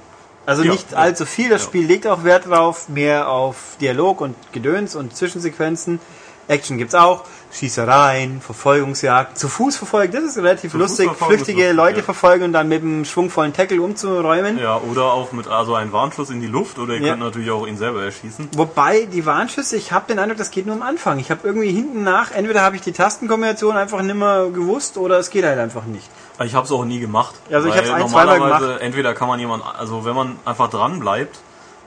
Also 0.47 0.63
Ja, 0.63 0.73
nicht 0.73 0.93
ja. 0.93 0.99
allzu 0.99 1.27
viel. 1.27 1.51
Das 1.51 1.63
Ja. 1.63 1.69
Spiel 1.69 1.87
legt 1.87 2.07
auch 2.07 2.25
Wert 2.25 2.47
drauf, 2.47 2.89
mehr 2.89 3.29
auf 3.29 3.77
Dialog 3.81 4.21
und 4.21 4.35
Gedöns 4.53 4.95
und 4.97 5.15
Zwischensequenzen. 5.15 6.01
Action 6.47 6.79
gibt's 6.79 6.95
auch. 6.95 7.25
Schießereien, 7.51 8.41
Verfolgungsjagd, 8.41 9.39
zu 9.39 9.49
Fuß 9.49 9.77
verfolgen, 9.77 10.13
das 10.13 10.25
ist 10.25 10.37
relativ 10.39 10.73
Zu 10.73 10.79
lustig. 10.79 11.11
Flüchtige 11.13 11.73
Leute 11.73 11.99
ja. 11.99 12.03
verfolgen 12.03 12.45
und 12.45 12.53
dann 12.53 12.69
mit 12.69 12.83
einem 12.83 13.05
schwungvollen 13.05 13.53
Tackle 13.53 13.81
umzuräumen. 13.81 14.59
Ja, 14.59 14.77
oder 14.77 15.13
auch 15.13 15.33
mit 15.33 15.49
also 15.49 15.75
einem 15.75 15.93
Warnschuss 15.93 16.31
in 16.31 16.41
die 16.41 16.47
Luft 16.47 16.79
oder 16.79 16.95
ihr 16.95 17.01
Ja. 17.01 17.09
könnt 17.11 17.23
natürlich 17.23 17.51
auch 17.51 17.67
ihn 17.67 17.77
selber 17.77 18.03
erschießen. 18.05 18.51
Wobei 18.55 19.07
die 19.07 19.25
Warnschüsse, 19.25 19.77
ich 19.77 19.93
habe 19.93 20.07
den 20.09 20.19
Eindruck, 20.19 20.39
das 20.39 20.51
geht 20.51 20.67
nur 20.67 20.75
am 20.77 20.83
Anfang. 20.83 21.19
Ich 21.19 21.31
habe 21.31 21.41
irgendwie 21.45 21.71
hinten 21.71 22.05
nach, 22.05 22.31
entweder 22.33 22.63
habe 22.63 22.77
ich 22.77 22.83
die 22.83 22.93
Tastenkombination 22.93 23.77
einfach 23.77 24.03
nimmer 24.03 24.51
gewusst 24.51 24.99
oder 24.99 25.19
es 25.19 25.31
geht 25.31 25.45
halt 25.45 25.59
einfach 25.59 25.85
nicht. 25.85 26.09
Ich 26.45 26.55
habe 26.55 26.67
es 26.67 26.73
auch 26.73 26.85
nie 26.85 27.01
gemacht. 27.01 27.35
Also 27.51 27.69
ich 27.69 27.75
weil 27.75 27.81
hab's 27.81 27.91
ein, 27.91 28.09
zweimal 28.09 28.27
normalerweise 28.27 28.67
gemacht. 28.67 28.83
Entweder 28.83 29.15
kann 29.15 29.29
man 29.29 29.41
jemand, 29.41 29.65
also 29.65 30.05
wenn 30.05 30.15
man 30.15 30.37
einfach 30.45 30.71
dran 30.71 31.01
bleibt, 31.01 31.41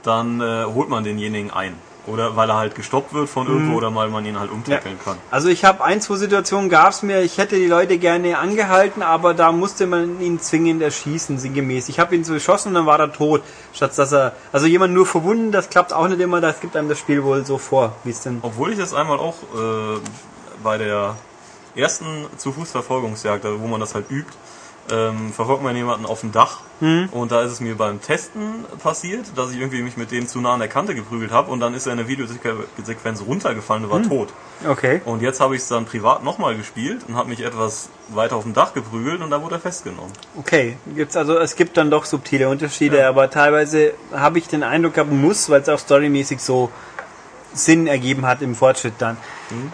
dann 0.03 0.41
äh, 0.41 0.65
holt 0.65 0.89
man 0.89 1.03
denjenigen 1.03 1.51
ein. 1.51 1.75
Oder 2.07 2.35
weil 2.35 2.49
er 2.49 2.57
halt 2.57 2.73
gestoppt 2.73 3.13
wird 3.13 3.29
von 3.29 3.45
Mhm. 3.47 3.53
irgendwo 3.53 3.77
oder 3.77 3.93
weil 3.93 4.09
man 4.09 4.25
ihn 4.25 4.39
halt 4.39 4.49
umtackeln 4.49 4.97
kann. 5.05 5.17
Also 5.29 5.49
ich 5.49 5.63
habe 5.63 5.83
ein, 5.83 6.01
zwei 6.01 6.15
Situationen 6.15 6.67
gab's 6.69 7.03
mir, 7.03 7.21
ich 7.21 7.37
hätte 7.37 7.57
die 7.57 7.67
Leute 7.67 7.99
gerne 7.99 8.39
angehalten, 8.39 9.03
aber 9.03 9.35
da 9.35 9.51
musste 9.51 9.85
man 9.85 10.19
ihn 10.19 10.39
zwingend 10.39 10.81
erschießen, 10.81 11.37
sinngemäß. 11.37 11.89
Ich 11.89 11.99
habe 11.99 12.15
ihn 12.15 12.23
so 12.23 12.33
geschossen 12.33 12.69
und 12.69 12.73
dann 12.73 12.85
war 12.87 12.99
er 12.99 13.13
tot, 13.13 13.43
statt 13.71 13.95
dass 13.97 14.11
er, 14.11 14.33
also 14.51 14.65
jemand 14.65 14.95
nur 14.95 15.05
verwunden, 15.05 15.51
das 15.51 15.69
klappt 15.69 15.93
auch 15.93 16.07
nicht 16.07 16.19
immer, 16.21 16.41
das 16.41 16.59
gibt 16.59 16.75
einem 16.75 16.89
das 16.89 16.97
Spiel 16.97 17.23
wohl 17.23 17.45
so 17.45 17.59
vor, 17.59 17.93
wie 18.03 18.09
es 18.09 18.21
denn. 18.21 18.39
Obwohl 18.41 18.71
ich 18.71 18.79
das 18.79 18.95
einmal 18.95 19.19
auch 19.19 19.35
äh, 19.55 19.99
bei 20.63 20.79
der 20.79 21.15
ersten 21.75 22.25
Zu-Fuß-Verfolgungsjagd, 22.37 23.45
also 23.45 23.61
wo 23.61 23.67
man 23.67 23.79
das 23.79 23.93
halt 23.95 24.09
übt, 24.09 24.31
ähm, 24.89 25.31
verfolgt 25.33 25.63
man 25.63 25.75
jemanden 25.75 26.05
auf 26.05 26.21
dem 26.21 26.31
Dach 26.31 26.59
Hm. 26.79 27.09
und 27.11 27.31
da 27.31 27.43
ist 27.43 27.51
es 27.51 27.59
mir 27.59 27.75
beim 27.75 28.01
Testen 28.01 28.65
passiert, 28.81 29.25
dass 29.35 29.51
ich 29.51 29.59
irgendwie 29.59 29.83
mich 29.83 29.97
mit 29.97 30.09
dem 30.11 30.27
zu 30.27 30.41
nah 30.41 30.53
an 30.53 30.59
der 30.59 30.67
Kante 30.67 30.95
geprügelt 30.95 31.31
habe 31.31 31.51
und 31.51 31.59
dann 31.59 31.75
ist 31.75 31.85
er 31.85 31.91
in 31.91 31.99
der 31.99 32.07
Videosequenz 32.07 33.21
runtergefallen 33.21 33.83
und 33.85 33.91
war 33.91 33.99
Hm. 33.99 34.09
tot. 34.09 34.29
Okay. 34.67 35.01
Und 35.05 35.21
jetzt 35.21 35.39
habe 35.39 35.55
ich 35.55 35.61
es 35.61 35.67
dann 35.67 35.85
privat 35.85 36.23
nochmal 36.23 36.55
gespielt 36.55 37.01
und 37.07 37.15
habe 37.15 37.29
mich 37.29 37.41
etwas 37.41 37.89
weiter 38.09 38.35
auf 38.35 38.43
dem 38.43 38.53
Dach 38.55 38.73
geprügelt 38.73 39.21
und 39.21 39.29
da 39.29 39.41
wurde 39.43 39.55
er 39.55 39.61
festgenommen. 39.61 40.11
Okay, 40.39 40.77
gibt's 40.95 41.15
also 41.15 41.37
es 41.37 41.55
gibt 41.55 41.77
dann 41.77 41.91
doch 41.91 42.05
subtile 42.05 42.49
Unterschiede, 42.49 42.97
Ja. 42.97 43.09
aber 43.09 43.29
teilweise 43.29 43.93
habe 44.11 44.39
ich 44.39 44.47
den 44.47 44.63
Eindruck 44.63 44.95
gehabt, 44.95 45.11
muss, 45.11 45.49
weil 45.51 45.61
es 45.61 45.69
auch 45.69 45.79
storymäßig 45.79 46.39
so 46.41 46.71
Sinn 47.53 47.85
ergeben 47.85 48.25
hat 48.25 48.41
im 48.41 48.55
Fortschritt 48.55 48.93
dann. 48.99 49.17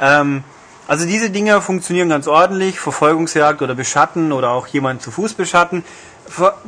Ähm, 0.02 0.44
also 0.88 1.06
diese 1.06 1.30
Dinger 1.30 1.62
funktionieren 1.62 2.10
ganz 2.10 2.28
ordentlich, 2.28 2.80
Verfolgungsjagd 2.80 3.62
oder 3.62 3.76
Beschatten 3.76 4.32
oder 4.32 4.52
auch 4.52 4.68
jemand 4.68 5.02
zu 5.02 5.12
Fuß 5.12 5.34
beschatten. 5.34 5.84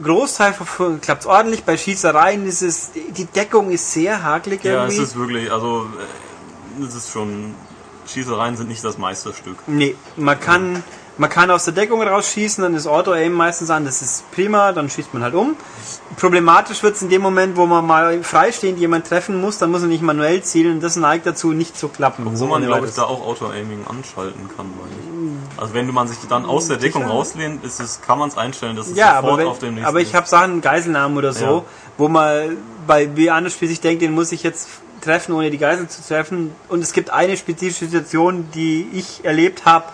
Großteil 0.02 0.54
klappt 1.02 1.26
ordentlich, 1.26 1.64
bei 1.64 1.78
Schießereien 1.78 2.46
ist 2.46 2.62
es, 2.62 2.92
die 2.94 3.26
Deckung 3.26 3.72
ist 3.72 3.92
sehr 3.92 4.24
hakelig 4.24 4.64
Ja, 4.64 4.86
es 4.86 4.98
ist 4.98 5.18
wirklich, 5.18 5.52
also 5.52 5.88
äh, 6.80 6.84
es 6.84 6.96
ist 6.96 7.12
schon, 7.12 7.56
Schießereien 8.08 8.56
sind 8.56 8.70
nicht 8.70 8.84
das 8.84 8.98
Meisterstück. 8.98 9.58
Nee, 9.68 9.96
man 10.16 10.40
kann, 10.40 10.84
man 11.20 11.30
kann 11.30 11.52
aus 11.52 11.66
der 11.66 11.74
Deckung 11.74 12.02
rausschießen, 12.02 12.62
dann 12.64 12.74
ist 12.74 12.88
Auto-Aim 12.88 13.34
meistens 13.34 13.70
an, 13.70 13.84
das 13.84 14.02
ist 14.02 14.32
prima, 14.32 14.72
dann 14.72 14.90
schießt 14.90 15.14
man 15.14 15.22
halt 15.22 15.36
um. 15.36 15.56
Problematisch 16.18 16.82
wird 16.82 16.96
es 16.96 17.02
in 17.02 17.10
dem 17.10 17.22
Moment, 17.22 17.58
wo 17.58 17.66
man 17.66 17.86
mal 17.86 18.24
freistehend 18.24 18.80
jemanden 18.80 19.08
treffen 19.08 19.40
muss, 19.40 19.58
dann 19.58 19.70
muss 19.70 19.82
er 19.82 19.90
nicht 19.90 20.02
manuell 20.02 20.42
zielen, 20.44 20.80
das 20.80 20.96
neigt 20.96 21.26
dazu, 21.26 21.52
nicht 21.52 21.78
zu 21.78 21.90
klappen. 21.90 22.26
Wo 22.26 22.36
So 22.36 22.48
man, 22.48 22.66
glaube 22.66 22.88
ich, 22.88 22.94
da 22.94 23.04
auch 23.04 23.26
Auto-Aiming 23.28 23.86
anschalten 23.88 24.50
kann. 24.56 24.68
Also 25.58 25.74
wenn 25.74 25.88
du 25.88 25.94
man 25.94 26.08
sich 26.08 26.18
dann 26.30 26.46
aus 26.46 26.68
der 26.70 26.78
Deckung 26.78 27.04
Sicher? 27.04 27.14
rauslehnt, 27.14 27.66
ist 27.66 27.82
es, 27.82 28.02
kann 28.02 28.18
man 28.18 28.30
es 28.30 28.38
einstellen, 28.38 28.78
dass 28.78 28.88
es 28.88 28.96
Ja, 28.98 29.18
sofort 29.22 29.40
wenn, 29.40 29.48
auf 29.48 29.60
dem 29.60 29.74
nächsten 29.76 29.88
aber 29.90 30.00
ich 30.00 30.16
habe 30.16 30.26
Sachen, 30.26 30.62
Geiselnahmen 30.62 31.18
oder 31.18 31.34
so, 31.34 31.46
Ja. 31.46 31.64
wo 31.98 32.08
man 32.08 32.56
bei 32.88 33.10
wie 33.18 33.30
anderes 33.30 33.54
Spiel 33.56 33.68
sich 33.68 33.82
denkt, 33.82 34.02
den 34.02 34.14
muss 34.14 34.32
ich 34.32 34.42
jetzt 34.44 34.70
treffen, 35.02 35.34
ohne 35.34 35.52
die 35.52 35.58
Geisel 35.58 35.90
zu 35.90 36.02
treffen. 36.02 36.56
Und 36.70 36.82
es 36.82 36.94
gibt 36.94 37.10
eine 37.10 37.36
spezifische 37.36 37.86
Situation, 37.86 38.48
die 38.54 38.90
ich 38.94 39.26
erlebt 39.26 39.66
habe, 39.66 39.86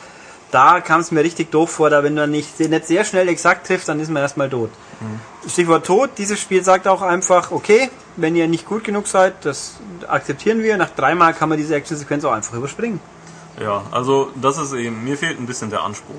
da 0.51 0.79
kam 0.81 1.01
es 1.01 1.11
mir 1.11 1.21
richtig 1.23 1.51
doof 1.51 1.69
vor, 1.71 1.89
da 1.89 2.03
wenn 2.03 2.13
man 2.13 2.31
nicht, 2.31 2.59
nicht 2.59 2.85
sehr 2.87 3.03
schnell 3.03 3.27
exakt 3.27 3.67
trifft, 3.67 3.87
dann 3.89 3.99
ist 3.99 4.09
man 4.09 4.21
erstmal 4.21 4.49
tot. 4.49 4.69
Mhm. 5.01 5.49
Stichwort 5.49 5.85
tot, 5.85 6.11
dieses 6.17 6.39
Spiel 6.39 6.63
sagt 6.63 6.87
auch 6.87 7.01
einfach, 7.01 7.51
okay, 7.51 7.89
wenn 8.15 8.35
ihr 8.35 8.47
nicht 8.47 8.65
gut 8.65 8.83
genug 8.83 9.07
seid, 9.07 9.33
das 9.43 9.75
akzeptieren 10.07 10.63
wir, 10.63 10.77
nach 10.77 10.89
dreimal 10.91 11.33
kann 11.33 11.49
man 11.49 11.57
diese 11.57 11.75
Actionsequenz 11.75 12.23
auch 12.23 12.31
einfach 12.31 12.53
überspringen. 12.53 12.99
Ja, 13.61 13.83
also 13.91 14.31
das 14.35 14.57
ist 14.57 14.73
eben, 14.73 15.03
mir 15.03 15.17
fehlt 15.17 15.39
ein 15.39 15.45
bisschen 15.45 15.69
der 15.69 15.83
Anspruch. 15.83 16.15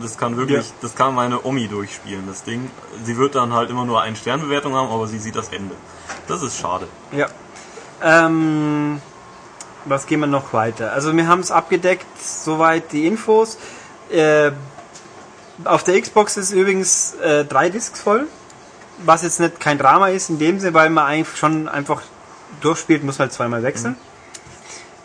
Das 0.00 0.18
kann 0.18 0.36
wirklich, 0.36 0.66
Ja. 0.66 0.72
das 0.82 0.94
kann 0.96 1.14
meine 1.14 1.44
Omi 1.44 1.68
durchspielen, 1.68 2.26
das 2.26 2.42
Ding. 2.42 2.70
Sie 3.04 3.16
wird 3.16 3.34
dann 3.36 3.52
halt 3.52 3.70
immer 3.70 3.84
nur 3.84 4.00
eine 4.02 4.16
Sternbewertung 4.16 4.74
haben, 4.74 4.88
aber 4.90 5.06
sie 5.06 5.18
sieht 5.18 5.36
das 5.36 5.48
Ende. 5.48 5.74
Das 6.26 6.42
ist 6.42 6.58
schade. 6.58 6.88
Ja. 7.12 7.26
Ähm, 8.02 9.00
was 9.84 10.06
gehen 10.06 10.20
wir 10.20 10.26
noch 10.26 10.52
weiter? 10.52 10.92
Also 10.92 11.14
wir 11.16 11.26
haben 11.28 11.40
es 11.40 11.50
abgedeckt, 11.50 12.06
soweit 12.20 12.92
die 12.92 13.06
Infos. 13.06 13.58
Äh, 14.10 14.52
auf 15.64 15.84
der 15.84 16.00
Xbox 16.00 16.36
ist 16.36 16.52
übrigens 16.52 17.14
äh, 17.14 17.44
drei 17.44 17.70
Discs 17.70 18.00
voll, 18.00 18.26
was 19.04 19.22
jetzt 19.22 19.40
nicht 19.40 19.60
kein 19.60 19.78
Drama 19.78 20.08
ist 20.08 20.30
in 20.30 20.38
dem 20.38 20.58
Sinne, 20.58 20.74
weil 20.74 20.90
man 20.90 21.06
eigentlich 21.06 21.36
schon 21.36 21.68
einfach 21.68 22.02
durchspielt, 22.60 23.04
muss 23.04 23.18
halt 23.18 23.32
zweimal 23.32 23.62
wechseln. 23.62 23.96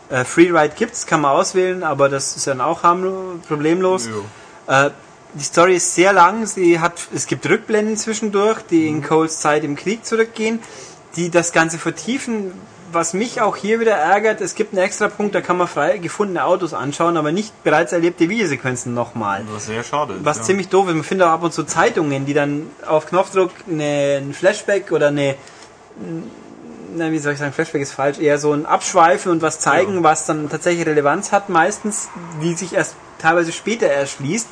Äh, 0.09 0.25
Freeride 0.25 0.73
gibt's, 0.75 1.05
kann 1.05 1.21
man 1.21 1.31
auswählen, 1.31 1.83
aber 1.83 2.09
das 2.09 2.35
ist 2.35 2.47
dann 2.47 2.61
auch 2.61 2.81
problemlos. 3.47 4.09
Äh, 4.67 4.89
die 5.33 5.43
Story 5.43 5.75
ist 5.75 5.93
sehr 5.93 6.13
lang. 6.13 6.47
Sie 6.47 6.79
hat, 6.79 7.07
es 7.13 7.27
gibt 7.27 7.47
Rückblenden 7.47 7.97
zwischendurch, 7.97 8.61
die 8.69 8.89
Mhm. 8.89 8.97
in 8.97 9.03
Coles 9.03 9.39
Zeit 9.39 9.63
im 9.63 9.75
Krieg 9.75 10.05
zurückgehen, 10.05 10.59
die 11.15 11.29
das 11.29 11.51
Ganze 11.51 11.77
vertiefen. 11.77 12.53
Was 12.91 13.13
mich 13.13 13.41
auch 13.41 13.55
hier 13.55 13.79
wieder 13.79 13.95
ärgert, 13.95 14.41
es 14.41 14.55
gibt 14.55 14.73
einen 14.73 14.83
extra 14.83 15.07
Punkt, 15.09 15.35
da 15.35 15.41
kann 15.41 15.57
man 15.57 15.67
frei 15.67 15.97
gefundene 15.97 16.43
Autos 16.43 16.73
anschauen, 16.73 17.17
aber 17.17 17.31
nicht 17.31 17.63
bereits 17.63 17.91
erlebte 17.91 18.29
Videosequenzen 18.29 18.93
nochmal. 18.93 19.43
Was 19.53 19.67
sehr 19.67 19.83
schade 19.83 20.13
ist. 20.13 20.25
Was 20.25 20.37
ja. 20.37 20.43
ziemlich 20.43 20.69
doof 20.69 20.87
ist. 20.87 20.95
Man 20.95 21.03
findet 21.03 21.27
auch 21.27 21.31
ab 21.31 21.43
und 21.43 21.53
zu 21.53 21.63
Zeitungen, 21.63 22.25
die 22.25 22.33
dann 22.33 22.67
auf 22.87 23.05
Knopfdruck 23.07 23.51
eine, 23.69 24.21
ein 24.21 24.33
Flashback 24.33 24.91
oder 24.91 25.09
eine, 25.09 25.35
na, 26.95 27.11
wie 27.11 27.19
soll 27.19 27.33
ich 27.33 27.39
sagen, 27.39 27.53
Flashback 27.53 27.81
ist 27.81 27.93
falsch, 27.93 28.19
eher 28.19 28.37
so 28.37 28.53
ein 28.53 28.65
Abschweifen 28.65 29.31
und 29.31 29.41
was 29.41 29.59
zeigen, 29.59 29.95
Ja. 29.95 30.03
was 30.03 30.25
dann 30.25 30.49
tatsächlich 30.49 30.85
Relevanz 30.87 31.31
hat, 31.31 31.49
meistens, 31.49 32.09
die 32.41 32.53
sich 32.53 32.73
erst 32.73 32.95
teilweise 33.19 33.51
später 33.51 33.87
erschließt. 33.87 34.47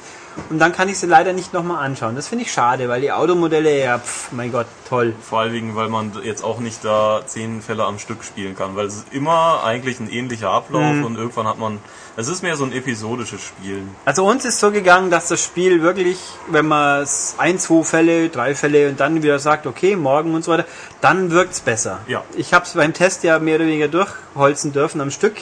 Und 0.50 0.60
dann 0.60 0.72
kann 0.72 0.88
ich 0.88 0.98
sie 0.98 1.08
leider 1.08 1.34
nicht 1.34 1.54
nochmal 1.54 1.84
anschauen. 1.86 2.16
Das 2.16 2.28
finde 2.28 2.46
ich 2.46 2.52
schade, 2.52 2.88
weil 2.88 3.02
die 3.02 3.12
Automodelle, 3.12 3.84
ja, 3.84 4.00
pf, 4.00 4.32
mein 4.32 4.52
Gott, 4.52 4.68
toll. 4.88 5.14
Vor 5.22 5.40
allen 5.42 5.52
Dingen, 5.54 5.76
weil 5.76 5.90
man 5.90 6.12
jetzt 6.24 6.44
auch 6.44 6.60
nicht 6.60 6.86
da 6.86 7.22
zehn 7.26 7.62
Fälle 7.62 7.84
am 7.84 8.00
Stück 8.00 8.24
spielen 8.24 8.56
kann, 8.56 8.76
weil 8.76 8.86
es 8.86 8.96
ist 8.98 9.08
immer 9.12 9.64
eigentlich 9.66 10.00
ein 10.00 10.10
ähnlicher 10.10 10.50
Ablauf 10.50 10.94
Mhm. 10.94 11.04
und 11.06 11.16
irgendwann 11.18 11.48
hat 11.48 11.58
man, 11.60 11.80
es 12.16 12.28
ist 12.30 12.44
mehr 12.44 12.56
so 12.56 12.64
ein 12.64 12.72
episodisches 12.72 13.42
Spielen. 13.42 13.94
Also 14.06 14.26
uns 14.26 14.46
ist 14.46 14.60
so 14.60 14.72
gegangen, 14.72 15.12
dass 15.12 15.28
das 15.28 15.44
Spiel 15.44 15.82
wirklich, 15.82 16.18
wenn 16.50 16.68
man 16.68 17.02
es 17.02 17.36
ein, 17.38 17.60
zwei 17.60 17.84
Fälle, 17.84 18.30
drei 18.30 18.56
Fälle 18.56 18.90
und 18.90 19.00
dann 19.00 19.22
wieder 19.24 19.40
sagt, 19.40 19.68
okay, 19.68 19.96
morgen 19.98 20.34
und 20.34 20.44
so 20.46 20.52
weiter, 20.52 20.66
dann 21.02 21.30
wirkt's 21.32 21.60
besser. 21.60 22.00
Ja. 22.08 22.24
Ich 22.36 22.54
habe 22.54 22.64
es 22.66 22.74
beim 22.74 22.94
Test 22.94 23.24
ja 23.24 23.40
mehr 23.40 23.56
oder 23.58 23.66
weniger 23.66 23.88
durchholzen 23.90 24.72
dürfen 24.72 25.02
am 25.02 25.12
Stück. 25.12 25.36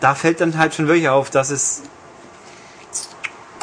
Da 0.00 0.16
fällt 0.16 0.40
dann 0.40 0.58
halt 0.58 0.74
schon 0.74 0.88
wirklich 0.88 1.08
auf, 1.08 1.30
dass 1.30 1.50
es 1.50 1.82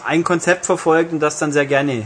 ein 0.06 0.24
Konzept 0.24 0.66
verfolgt 0.66 1.12
und 1.14 1.20
das 1.20 1.38
dann 1.40 1.52
sehr 1.52 1.66
gerne. 1.66 2.04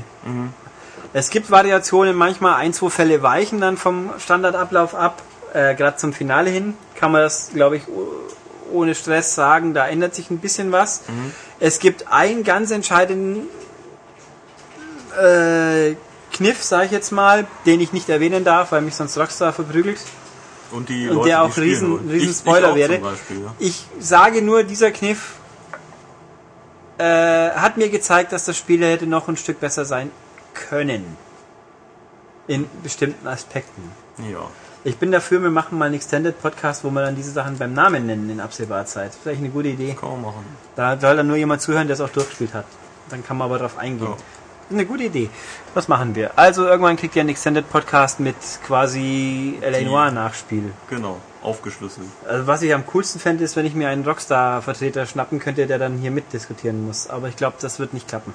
Es 1.13 1.29
gibt 1.29 1.51
Variationen, 1.51 2.15
manchmal 2.15 2.55
ein, 2.55 2.73
zwei 2.73 2.89
Fälle 2.89 3.21
weichen 3.21 3.61
dann 3.61 3.77
vom 3.77 4.11
Standardablauf 4.19 4.95
ab. 4.95 5.21
Äh, 5.53 5.75
Gerade 5.75 5.97
zum 5.97 6.13
Finale 6.13 6.49
hin 6.49 6.75
kann 6.95 7.11
man 7.11 7.21
das, 7.21 7.51
glaube 7.53 7.77
ich, 7.77 7.83
ohne 8.71 8.95
Stress 8.95 9.35
sagen, 9.35 9.73
da 9.75 9.87
ändert 9.87 10.15
sich 10.15 10.31
ein 10.31 10.39
bisschen 10.39 10.71
was. 10.71 11.01
Es 11.59 11.77
gibt 11.79 12.11
einen 12.11 12.43
ganz 12.43 12.71
entscheidenden 12.71 13.47
äh, 15.21 15.95
Kniff, 16.31 16.63
sage 16.63 16.85
ich 16.87 16.91
jetzt 16.91 17.11
mal, 17.11 17.45
den 17.67 17.79
ich 17.79 17.93
nicht 17.93 18.09
erwähnen 18.09 18.43
darf, 18.43 18.71
weil 18.71 18.81
mich 18.81 18.95
sonst 18.95 19.17
Rockstar 19.17 19.53
verprügelt. 19.53 19.99
Und 20.71 20.89
die 20.89 21.07
Und 21.07 21.17
Leute, 21.17 21.27
der 21.29 21.43
auch 21.43 21.55
riesen- 21.55 22.09
riesen 22.09 22.31
Ich- 22.31 22.37
Spoiler 22.37 22.69
ich 22.71 22.75
wäre. 22.75 22.93
Ja. 22.95 23.13
Ich 23.59 23.85
sage 23.99 24.41
nur, 24.41 24.63
dieser 24.63 24.89
Kniff 24.89 25.33
äh, 26.97 27.49
hat 27.51 27.77
mir 27.77 27.89
gezeigt, 27.89 28.31
dass 28.31 28.45
das 28.45 28.57
Spiel 28.57 28.83
hätte 28.83 29.07
noch 29.07 29.27
ein 29.27 29.37
Stück 29.37 29.59
besser 29.59 29.85
sein 29.85 30.11
können. 30.53 31.17
In 32.47 32.69
bestimmten 32.81 33.27
Aspekten. 33.27 33.91
ja. 34.31 34.47
Ich 34.85 34.97
bin 34.97 35.13
dafür, 35.13 35.41
wir 35.41 35.49
machen 35.49 35.77
mal 35.77 35.85
einen 35.85 35.95
Extended 35.95 36.41
Podcast, 36.41 36.83
wo 36.83 36.89
wir 36.89 37.01
dann 37.03 37.15
diese 37.15 37.31
Sachen 37.31 37.57
beim 37.57 37.73
Namen 37.73 38.05
nennen 38.05 38.29
in 38.29 38.41
absehbarer 38.41 38.85
Zeit. 38.85 39.07
Das 39.07 39.15
ist 39.15 39.21
vielleicht 39.23 39.39
eine 39.39 39.47
gute 39.47 39.69
Idee. 39.69 39.95
Kann 39.97 40.09
man 40.09 40.23
machen. 40.23 40.45
Da 40.75 40.99
soll 40.99 41.15
dann 41.15 41.27
nur 41.27 41.37
jemand 41.37 41.61
zuhören, 41.61 41.87
der 41.87 41.93
es 41.93 42.01
auch 42.01 42.09
durchgespielt 42.09 42.53
hat. 42.53 42.65
Dann 43.09 43.25
kann 43.25 43.37
man 43.37 43.45
aber 43.45 43.59
darauf 43.59 43.77
eingehen. 43.77 44.09
Ja. 44.09 44.17
Eine 44.69 44.85
gute 44.85 45.03
Idee. 45.05 45.29
Was 45.73 45.87
machen 45.87 46.15
wir? 46.15 46.37
Also 46.37 46.65
irgendwann 46.65 46.97
kriegt 46.97 47.15
ihr 47.15 47.21
einen 47.21 47.29
Extended 47.29 47.69
Podcast 47.69 48.19
mit 48.19 48.35
quasi 48.67 49.57
L.A. 49.61 49.81
Noir 49.83 50.11
Nachspiel. 50.11 50.73
Genau, 50.89 51.17
aufgeschlüsselt. 51.43 52.07
Also 52.27 52.47
was 52.47 52.61
ich 52.61 52.73
am 52.73 52.85
coolsten 52.87 53.19
fände, 53.19 53.43
ist, 53.43 53.55
wenn 53.55 53.65
ich 53.65 53.75
mir 53.75 53.89
einen 53.89 54.03
Rockstar-Vertreter 54.03 55.05
schnappen 55.05 55.39
könnte, 55.39 55.67
der 55.67 55.79
dann 55.79 55.97
hier 55.97 56.11
mitdiskutieren 56.11 56.85
muss. 56.85 57.09
Aber 57.09 57.27
ich 57.27 57.35
glaube, 57.35 57.57
das 57.59 57.79
wird 57.79 57.93
nicht 57.93 58.07
klappen. 58.07 58.33